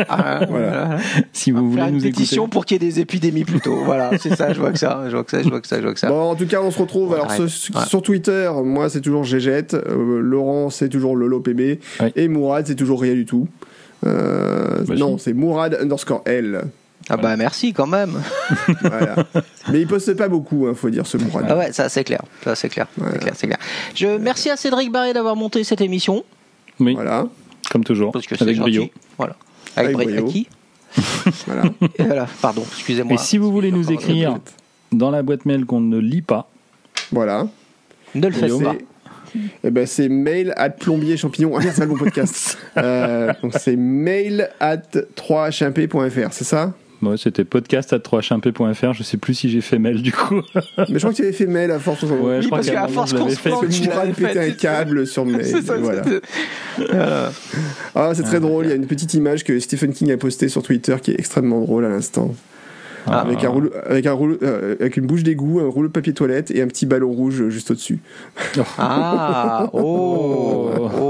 ah, 0.07 0.45
Voilà. 0.47 0.97
si 1.33 1.51
vous 1.51 1.69
voulez 1.71 1.81
Faire 1.81 1.89
une 1.89 1.95
nous 1.95 2.01
pétition 2.01 2.43
écouter. 2.43 2.51
pour 2.53 2.65
qu'il 2.65 2.81
y 2.81 2.85
ait 2.85 2.89
des 2.91 2.99
épidémies 2.99 3.45
plutôt. 3.45 3.77
Voilà, 3.83 4.11
c'est 4.19 4.35
ça, 4.35 4.53
je 4.53 4.59
vois 4.59 4.71
que 4.71 4.79
ça, 4.79 5.03
je 5.07 5.11
vois 5.11 5.23
que 5.23 5.31
ça, 5.31 5.41
je 5.41 5.49
vois 5.49 5.61
que 5.61 5.67
ça, 5.67 5.77
je 5.77 5.81
vois 5.83 5.93
que 5.93 5.99
ça. 5.99 6.09
Bon, 6.09 6.31
en 6.31 6.35
tout 6.35 6.47
cas, 6.47 6.61
on 6.61 6.71
se 6.71 6.79
retrouve. 6.79 7.13
Alors, 7.13 7.25
Arrête. 7.31 7.47
sur, 7.47 7.75
Ouais. 7.75 7.85
sur 7.85 8.01
Twitter, 8.01 8.49
moi, 8.63 8.89
c'est 8.89 9.01
toujours 9.01 9.23
Gégette. 9.23 9.73
Euh, 9.73 10.19
Laurent, 10.21 10.69
c'est 10.69 10.89
toujours 10.89 11.15
LoloPB. 11.15 11.79
Oui. 12.01 12.07
Et 12.15 12.27
Mourad, 12.27 12.65
c'est 12.67 12.75
toujours 12.75 13.01
rien 13.01 13.13
du 13.13 13.25
tout. 13.25 13.47
Euh, 14.05 14.83
Bah, 14.87 14.95
non, 14.95 15.17
si. 15.17 15.25
c'est 15.25 15.33
Mourad 15.33 15.77
underscore 15.81 16.21
L. 16.25 16.61
Ah 17.09 17.17
bah 17.17 17.35
merci 17.37 17.73
quand 17.73 17.87
même. 17.87 18.21
Voilà. 18.81 19.15
Mais 19.71 19.81
il 19.81 19.87
poste 19.87 20.13
pas 20.15 20.27
beaucoup, 20.27 20.67
hein, 20.67 20.73
faut 20.75 20.89
dire, 20.89 21.05
ce 21.07 21.17
Mourad. 21.17 21.45
Ah 21.49 21.57
ouais, 21.57 21.71
ça 21.73 21.89
c'est 21.89 22.03
clair. 22.03 22.21
Ça 22.43 22.55
c'est 22.55 22.69
clair. 22.69 22.87
C'est 22.95 23.19
clair, 23.19 23.33
c'est 23.35 23.47
clair. 23.47 23.59
Je 23.95 24.17
merci 24.17 24.49
à 24.49 24.55
Cédric 24.55 24.91
Barré 24.91 25.13
d'avoir 25.13 25.35
monté 25.35 25.63
cette 25.63 25.81
émission. 25.81 26.23
Oui, 26.79 26.93
Voilà. 26.93 27.25
comme 27.71 27.83
toujours, 27.83 28.11
Parce 28.11 28.25
que 28.27 28.35
avec 28.41 28.55
gentil. 28.55 28.71
brio. 28.71 28.89
Voilà. 29.17 29.35
Avec, 29.75 29.95
Avec 29.95 30.09
brio. 30.09 30.25
Qui 30.27 30.47
voilà. 31.97 32.27
Pardon, 32.41 32.63
excusez-moi. 32.67 33.13
Et 33.13 33.17
si 33.17 33.37
vous 33.37 33.51
voulez 33.51 33.71
nous 33.71 33.91
écrire 33.91 34.37
dans 34.91 35.11
la 35.11 35.21
boîte 35.21 35.45
mail 35.45 35.65
qu'on 35.65 35.81
ne 35.81 35.97
lit 35.99 36.21
pas, 36.23 36.49
Voilà. 37.11 37.47
Ne 38.15 38.27
le 38.27 38.33
faites 38.33 38.51
C'est- 38.51 38.63
pas. 38.63 38.75
Eh 39.63 39.69
ben, 39.69 39.85
c'est 39.85 40.09
mail 40.09 40.53
at 40.57 40.71
plombier 40.71 41.15
champignon. 41.15 41.55
Ah, 41.55 41.61
c'est 41.61 41.83
un 41.83 41.85
bon 41.87 41.97
podcast. 41.97 42.57
Euh, 42.77 43.31
donc, 43.43 43.53
c'est 43.59 43.75
mail 43.75 44.49
at 44.59 44.77
3hmp.fr, 45.15 46.29
c'est 46.31 46.43
ça? 46.45 46.73
Moi 47.01 47.17
c'était 47.17 47.45
podcast 47.45 47.93
à 47.93 47.97
3hmp.fr, 47.97 48.93
je 48.93 49.03
sais 49.03 49.17
plus 49.17 49.33
si 49.33 49.49
j'ai 49.49 49.61
fait 49.61 49.79
mail 49.79 50.01
du 50.01 50.11
coup. 50.11 50.41
Mais 50.77 50.85
je 50.89 50.97
crois 50.99 51.11
que 51.11 51.15
tu 51.15 51.21
avais 51.23 51.31
fait 51.31 51.45
mail 51.47 51.71
à 51.71 51.79
force. 51.79 52.03
Ouais, 52.03 52.09
je 52.09 52.13
Oui, 52.15 52.45
crois 52.47 52.57
parce 52.59 52.69
qu'à 52.69 52.81
moment, 52.81 52.93
force 52.93 53.11
je 53.11 53.15
qu'on 53.17 53.29
se 53.29 53.39
plante, 53.39 53.61
que 53.61 53.71
tu 53.71 53.87
l'avais 53.89 54.13
fait, 54.13 54.39
un 54.39 54.51
câble 54.51 55.07
sur 55.07 55.25
mail. 55.25 55.45
C'est 55.45 55.61
ça, 55.61 55.77
voilà. 55.77 56.03
c'était- 56.03 56.21
Voilà. 56.91 57.31
Ah, 57.95 58.11
c'est 58.13 58.23
très 58.23 58.39
drôle. 58.39 58.65
Il 58.65 58.69
y 58.69 58.73
a 58.73 58.75
une 58.75 58.87
petite 58.87 59.13
image 59.13 59.43
que 59.43 59.59
Stephen 59.59 59.93
King 59.93 60.11
a 60.11 60.17
postée 60.17 60.49
sur 60.49 60.63
Twitter 60.63 60.95
qui 61.01 61.11
est 61.11 61.19
extrêmement 61.19 61.61
drôle 61.61 61.85
à 61.85 61.89
l'instant. 61.89 62.33
Ah. 63.07 63.21
Avec, 63.21 63.43
un 63.43 63.49
rouleau, 63.49 63.71
avec, 63.87 64.05
un 64.05 64.11
rouleau, 64.13 64.37
euh, 64.43 64.75
avec 64.79 64.97
une 64.97 65.05
bouche 65.07 65.23
d'égout, 65.23 65.61
un 65.61 65.67
rouleau 65.69 65.87
de 65.87 65.93
papier 65.93 66.13
toilette 66.13 66.51
et 66.51 66.61
un 66.61 66.67
petit 66.67 66.85
ballon 66.85 67.09
rouge 67.11 67.47
juste 67.47 67.71
au-dessus. 67.71 67.99
Ah, 68.77 69.69
oh, 69.73 70.69
oh. 70.77 71.08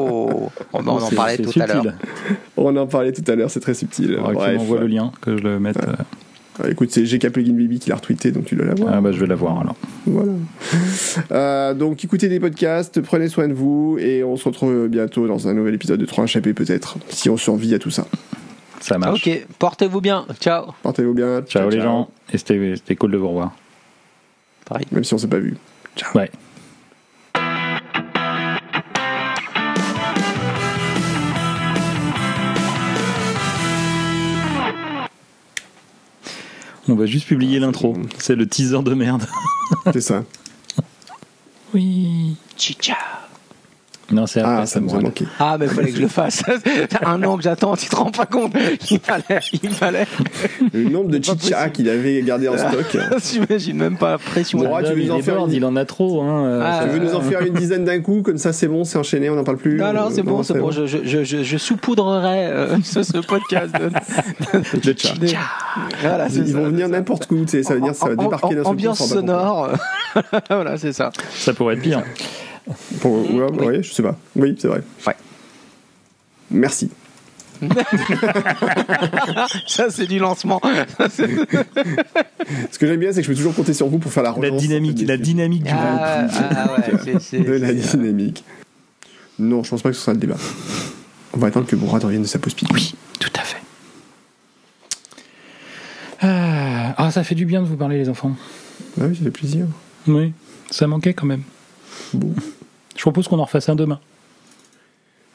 On, 0.74 0.86
on 0.88 1.02
en 1.02 1.10
parlait 1.12 1.38
tout 1.38 1.52
à 1.60 1.66
l'heure. 1.68 1.84
subtil. 1.84 1.96
On 2.58 2.76
en 2.76 2.88
parlait 2.88 3.12
tout 3.12 3.24
à 3.32 3.36
l'heure, 3.36 3.50
c'est 3.50 3.60
très 3.60 3.74
subtil. 3.74 4.18
Bref. 4.22 4.56
m'envoies 4.58 4.80
le 4.80 4.88
lien, 4.88 5.12
que 5.22 5.38
je 5.38 5.44
le 5.44 5.60
mette. 5.60 5.78
euh, 5.78 5.94
Ah, 6.62 6.70
écoute, 6.70 6.92
c'est 6.92 7.04
GK 7.06 7.30
Plugin 7.30 7.54
Baby 7.54 7.80
qui 7.80 7.90
l'a 7.90 7.96
retweeté, 7.96 8.32
donc 8.32 8.46
tu 8.46 8.56
dois 8.56 8.66
l'avoir. 8.66 8.94
Ah 8.94 9.00
bah 9.02 9.12
je 9.14 9.20
vais 9.20 9.28
la 9.28 9.36
voir 9.36 9.60
alors. 9.62 9.76
Voilà. 10.06 10.34
Euh, 11.32 11.74
donc 11.74 12.04
écoutez 12.04 12.28
des 12.30 12.40
podcasts, 12.40 13.02
prenez 13.02 13.28
soin 13.30 13.48
de 13.48 13.54
vous 13.54 13.98
et 14.00 14.24
on 14.24 14.36
se 14.36 14.46
retrouve 14.46 14.88
bientôt 14.88 15.28
dans 15.28 15.48
un 15.48 15.54
nouvel 15.54 15.74
épisode 15.76 16.00
de 16.00 16.06
3 16.06 16.26
HP 16.26 16.54
peut-être, 16.54 16.98
si 17.10 17.30
on 17.30 17.38
survit 17.38 17.74
à 17.74 17.80
tout 17.80 17.90
ça. 17.92 18.06
Ça 18.80 18.98
marche. 18.98 19.26
Ok, 19.28 19.46
portez-vous 19.60 20.02
bien. 20.02 20.26
Ciao. 20.40 20.72
Portez-vous 20.84 21.14
bien. 21.14 21.42
Ciao, 21.44 21.70
les 21.70 21.82
gens. 21.82 22.10
Et 22.34 22.38
c'était 22.38 22.96
cool 22.96 23.12
de 23.12 23.18
vous 23.18 23.28
revoir. 23.30 23.52
Pareil. 24.66 24.86
Même 24.92 25.04
si 25.04 25.14
on 25.14 25.18
s'est 25.18 25.28
pas 25.28 25.40
vu. 25.40 25.56
Ouais. 26.16 26.30
On 36.90 36.96
va 36.96 37.06
juste 37.06 37.28
publier 37.28 37.60
l'intro. 37.60 37.96
C'est 38.18 38.36
le 38.36 38.48
teaser 38.48 38.82
de 38.82 38.94
merde. 38.94 39.24
C'est 39.94 40.02
ça. 40.02 40.24
Oui. 41.72 42.36
Chicha. 42.58 42.98
Non, 44.12 44.26
c'est 44.26 44.40
après, 44.40 44.56
Ah, 44.62 44.66
ça 44.66 44.80
me 44.80 44.88
manqué. 44.88 45.26
Ah, 45.40 45.58
mais 45.60 45.68
fallait 45.68 45.92
que 45.92 45.98
je 45.98 46.02
le 46.02 46.08
fasse. 46.08 46.44
Un 47.06 47.22
an 47.24 47.38
que 47.38 47.44
j'attends, 47.44 47.76
tu 47.76 47.88
te 47.90 47.96
rends 47.96 48.10
pas 48.12 48.26
compte. 48.26 48.54
Il 48.90 49.00
fallait, 49.00 49.40
il 49.64 49.70
fallait. 49.70 50.08
Le 50.74 50.90
nombre 50.90 51.10
de 51.10 51.24
chicha 51.24 51.70
qu'il 51.70 51.88
avait 51.90 52.22
gardé 52.24 52.48
en 52.48 52.58
stock. 52.58 52.98
J'imagine 53.24 53.78
même 53.78 53.98
pas 53.98 54.12
la 54.12 54.18
pression. 54.18 54.60
Bon, 54.60 54.78
tu 54.80 54.94
veux 54.94 55.00
il, 55.02 55.08
nous 55.10 55.14
en 55.14 55.20
faire 55.22 55.46
une- 55.46 55.52
il 55.52 55.64
en 55.66 55.76
a 55.76 55.86
trop. 55.86 56.22
Hein. 56.22 56.46
euh, 56.46 56.62
Ah, 56.66 56.82
Tu 56.84 56.90
veux 56.90 57.06
nous 57.06 57.14
en 57.16 57.22
faire 57.22 57.42
une 57.42 57.54
dizaine 57.54 57.86
d'un 57.86 58.00
coup, 58.02 58.22
comme 58.24 58.38
ça 58.38 58.52
c'est 58.54 58.68
bon, 58.68 58.84
c'est 58.84 58.98
enchaîné, 58.98 59.30
on 59.30 59.36
n'en 59.36 59.44
parle 59.44 59.58
plus. 59.58 59.78
Non, 59.78 59.94
non, 59.94 60.10
c'est 60.12 60.24
bon, 60.24 60.42
c'est 60.44 60.58
bon. 60.58 60.72
Je, 60.72 60.86
je, 60.88 60.98
je, 61.04 61.24
je, 61.24 61.44
je 61.44 61.58
saupoudrerai 61.58 62.46
euh, 62.48 62.78
ce, 62.84 63.04
ce 63.04 63.18
podcast 63.20 63.74
de, 63.76 63.90
De 64.80 64.98
chicha. 64.98 65.40
Voilà, 66.02 66.28
Ils 66.30 66.48
ça, 66.48 66.58
vont 66.58 66.66
venir 66.66 66.90
n'importe 66.90 67.28
où, 67.32 67.42
tu 67.46 67.50
sais, 67.50 67.64
ça 67.64 67.76
veut 67.76 67.82
dire 67.82 67.92
que 67.92 67.98
ça 67.98 68.10
va 68.10 68.16
débarquer 68.16 68.56
d'un 68.56 68.64
Ambiance 68.64 69.08
sonore. 69.08 69.70
voilà, 70.50 70.78
c'est 70.78 70.94
ça. 70.94 71.12
Ça 71.36 71.54
pourrait 71.54 71.76
être 71.76 71.82
pire. 71.82 72.02
Pour- 73.02 73.32
ouais, 73.34 73.48
Oui. 73.52 73.66
ouais, 73.66 73.84
je 73.84 73.92
sais 73.94 74.04
pas. 74.04 74.18
Oui, 74.36 74.56
c'est 74.60 74.68
vrai. 74.68 74.82
Ouais. 75.08 75.16
Merci. 76.52 76.90
Ça, 79.68 79.90
c'est 79.90 80.08
du 80.08 80.18
lancement. 80.20 80.62
Ce 81.10 82.78
que 82.80 82.88
j'aime 82.88 83.00
bien, 83.00 83.12
c'est 83.12 83.18
que 83.22 83.24
je 83.24 83.30
peux 83.32 83.36
toujours 83.36 83.54
compter 83.56 83.74
sur 83.74 83.88
vous 83.88 84.00
pour 84.00 84.12
faire 84.14 84.24
la 84.24 84.30
La 84.30 84.36
relance. 84.36 84.62
dynamique, 84.62 85.02
la 85.06 85.18
dynamique 85.18 85.64
du 85.64 85.70
Ah, 85.74 86.28
ah 86.32 86.74
ouais, 86.78 86.98
c'est- 87.04 87.20
c'est- 87.20 87.40
de 87.40 87.52
la 87.54 87.68
c'est- 87.68 87.98
dynamique. 87.98 88.44
Non, 89.38 89.64
je 89.64 89.70
pense 89.70 89.82
pas 89.82 89.90
que 89.90 89.96
ce 89.96 90.02
sera 90.02 90.14
le 90.14 90.20
débat. 90.20 90.38
On 91.34 91.38
va 91.38 91.48
attendre 91.48 91.68
que 91.68 91.76
Mourad 91.76 92.04
revienne 92.04 92.22
de 92.24 92.28
sa 92.28 92.40
pause 92.40 92.54
pipi. 92.54 92.74
Oui, 92.74 92.96
tout 93.20 93.32
à 93.36 93.42
fait. 93.42 93.58
Ah, 96.22 96.94
ah, 96.98 97.12
ça 97.12 97.24
fait 97.24 97.36
du 97.36 97.46
bien 97.46 97.62
de 97.62 97.68
vous 97.68 97.78
parler, 97.78 97.98
les 97.98 98.10
enfants. 98.10 98.36
Ah 99.00 99.06
oui, 99.08 99.16
ça 99.16 99.24
fait 99.24 99.32
plaisir. 99.32 99.66
Oui, 100.08 100.34
ça 100.72 100.88
manquait 100.88 101.14
quand 101.14 101.26
même. 101.28 101.44
Bon. 102.14 102.34
Je 103.00 103.04
propose 103.04 103.30
qu'on 103.30 103.40
en 103.40 103.46
refasse 103.46 103.70
un 103.70 103.76
demain. 103.76 103.98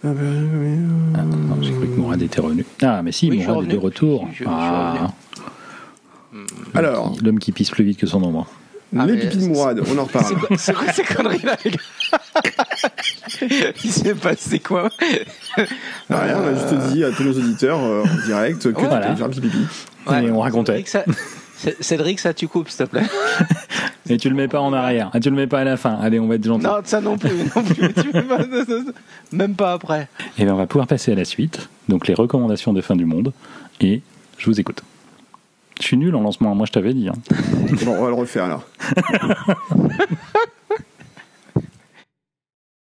Ah 0.05 0.09
bah, 0.09 0.21
oui, 0.21 0.77
Ah, 1.15 1.23
non, 1.23 1.63
J'ai 1.63 1.73
cru 1.73 1.87
que 1.89 1.99
Mourad 1.99 2.21
était 2.21 2.43
revenu. 2.43 2.67
Ah, 2.83 3.01
mais 3.03 3.11
si, 3.11 3.31
Oui, 3.31 3.39
je 3.39 3.43
suis 3.45 3.51
Mourad 3.51 3.65
est 3.71 3.73
de 3.73 3.79
retour. 3.79 4.27
Je- 4.33 4.33
je- 4.33 4.37
je 4.41 4.45
suis 4.45 4.51
Ah, 4.51 5.09
Alors, 6.75 7.15
L'homme 7.23 7.39
qui 7.39 7.53
pisse 7.53 7.71
plus 7.71 7.85
vite 7.85 7.99
que 7.99 8.07
son 8.07 8.23
ombre. 8.23 8.47
Ah, 8.95 9.07
les 9.07 9.15
mais 9.15 9.21
pipis 9.21 9.39
de 9.39 9.47
Mourad, 9.49 9.81
on 9.91 9.97
en 9.99 10.05
reparle. 10.05 10.27
c'est 10.59 10.75
quoi 10.75 10.93
ces 10.93 11.05
conneries 11.05 11.41
là, 11.43 11.57
les 11.65 11.71
gars? 11.71 11.79
Il 13.83 13.91
s'est 13.91 14.15
passé 14.15 14.59
quoi? 14.61 14.91
Ah, 15.57 15.63
rien, 16.21 16.37
on 16.43 16.47
a 16.49 16.55
juste 16.55 16.93
dit 16.93 17.03
à 17.03 17.11
tous 17.13 17.23
nos 17.25 17.33
auditeurs 17.33 17.81
euh, 17.83 18.03
en 18.05 18.27
direct 18.27 18.63
que 18.63 18.69
tu 18.69 18.75
Voilà. 18.85 19.07
allais 19.07 19.17
faire 19.17 19.25
un 19.25 19.31
petit 19.31 19.41
pipi. 19.41 19.65
Et 20.11 20.31
on 20.31 20.41
racontait. 20.41 20.85
Cédric, 21.81 22.21
ça, 22.21 22.35
tu 22.35 22.49
coupes, 22.49 22.69
s'il 22.69 22.85
te 22.87 22.91
plaît. 22.91 23.03
Et 24.11 24.17
tu 24.19 24.29
le 24.29 24.35
mets 24.35 24.49
pas 24.49 24.61
en 24.61 24.73
arrière. 24.73 25.11
Ah, 25.15 25.21
tu 25.21 25.31
le 25.31 25.37
mets 25.37 25.47
pas 25.47 25.61
à 25.61 25.65
la 25.65 25.77
fin. 25.79 25.95
Allez, 25.95 26.21
on 26.21 26.27
va 26.27 26.35
être 26.35 26.45
gentil. 26.45 26.65
Non, 26.67 26.77
ça 26.85 27.01
non 27.01 27.17
plus. 27.17 27.31
Non 27.57 27.63
plus. 27.63 27.93
Tu 27.95 28.11
fais 28.11 28.23
pas- 28.23 28.45
Même 29.33 29.55
pas 29.55 29.73
après. 29.73 30.09
Et 30.39 30.45
bien, 30.45 30.53
on 30.55 30.59
va 30.59 30.67
pouvoir 30.67 30.87
passer 30.87 31.13
à 31.13 31.15
la 31.15 31.25
suite. 31.25 31.69
Donc, 31.89 32.07
les 32.07 32.15
recommandations 32.15 32.73
de 32.75 32.81
fin 32.83 32.97
du 32.97 33.07
monde. 33.07 33.33
Et 33.81 34.03
je 34.37 34.47
vous 34.47 34.61
écoute. 34.61 34.83
Je 35.81 35.85
suis 35.87 35.97
nul 35.97 36.15
en 36.15 36.21
lancement. 36.21 36.55
Moi, 36.55 36.67
je 36.67 36.73
t'avais 36.73 36.93
dit. 36.93 37.09
hein. 37.09 37.15
Bon, 37.85 37.97
on 37.99 38.03
va 38.03 38.09
le 38.09 38.15
refaire 38.15 38.45
alors. 38.45 38.65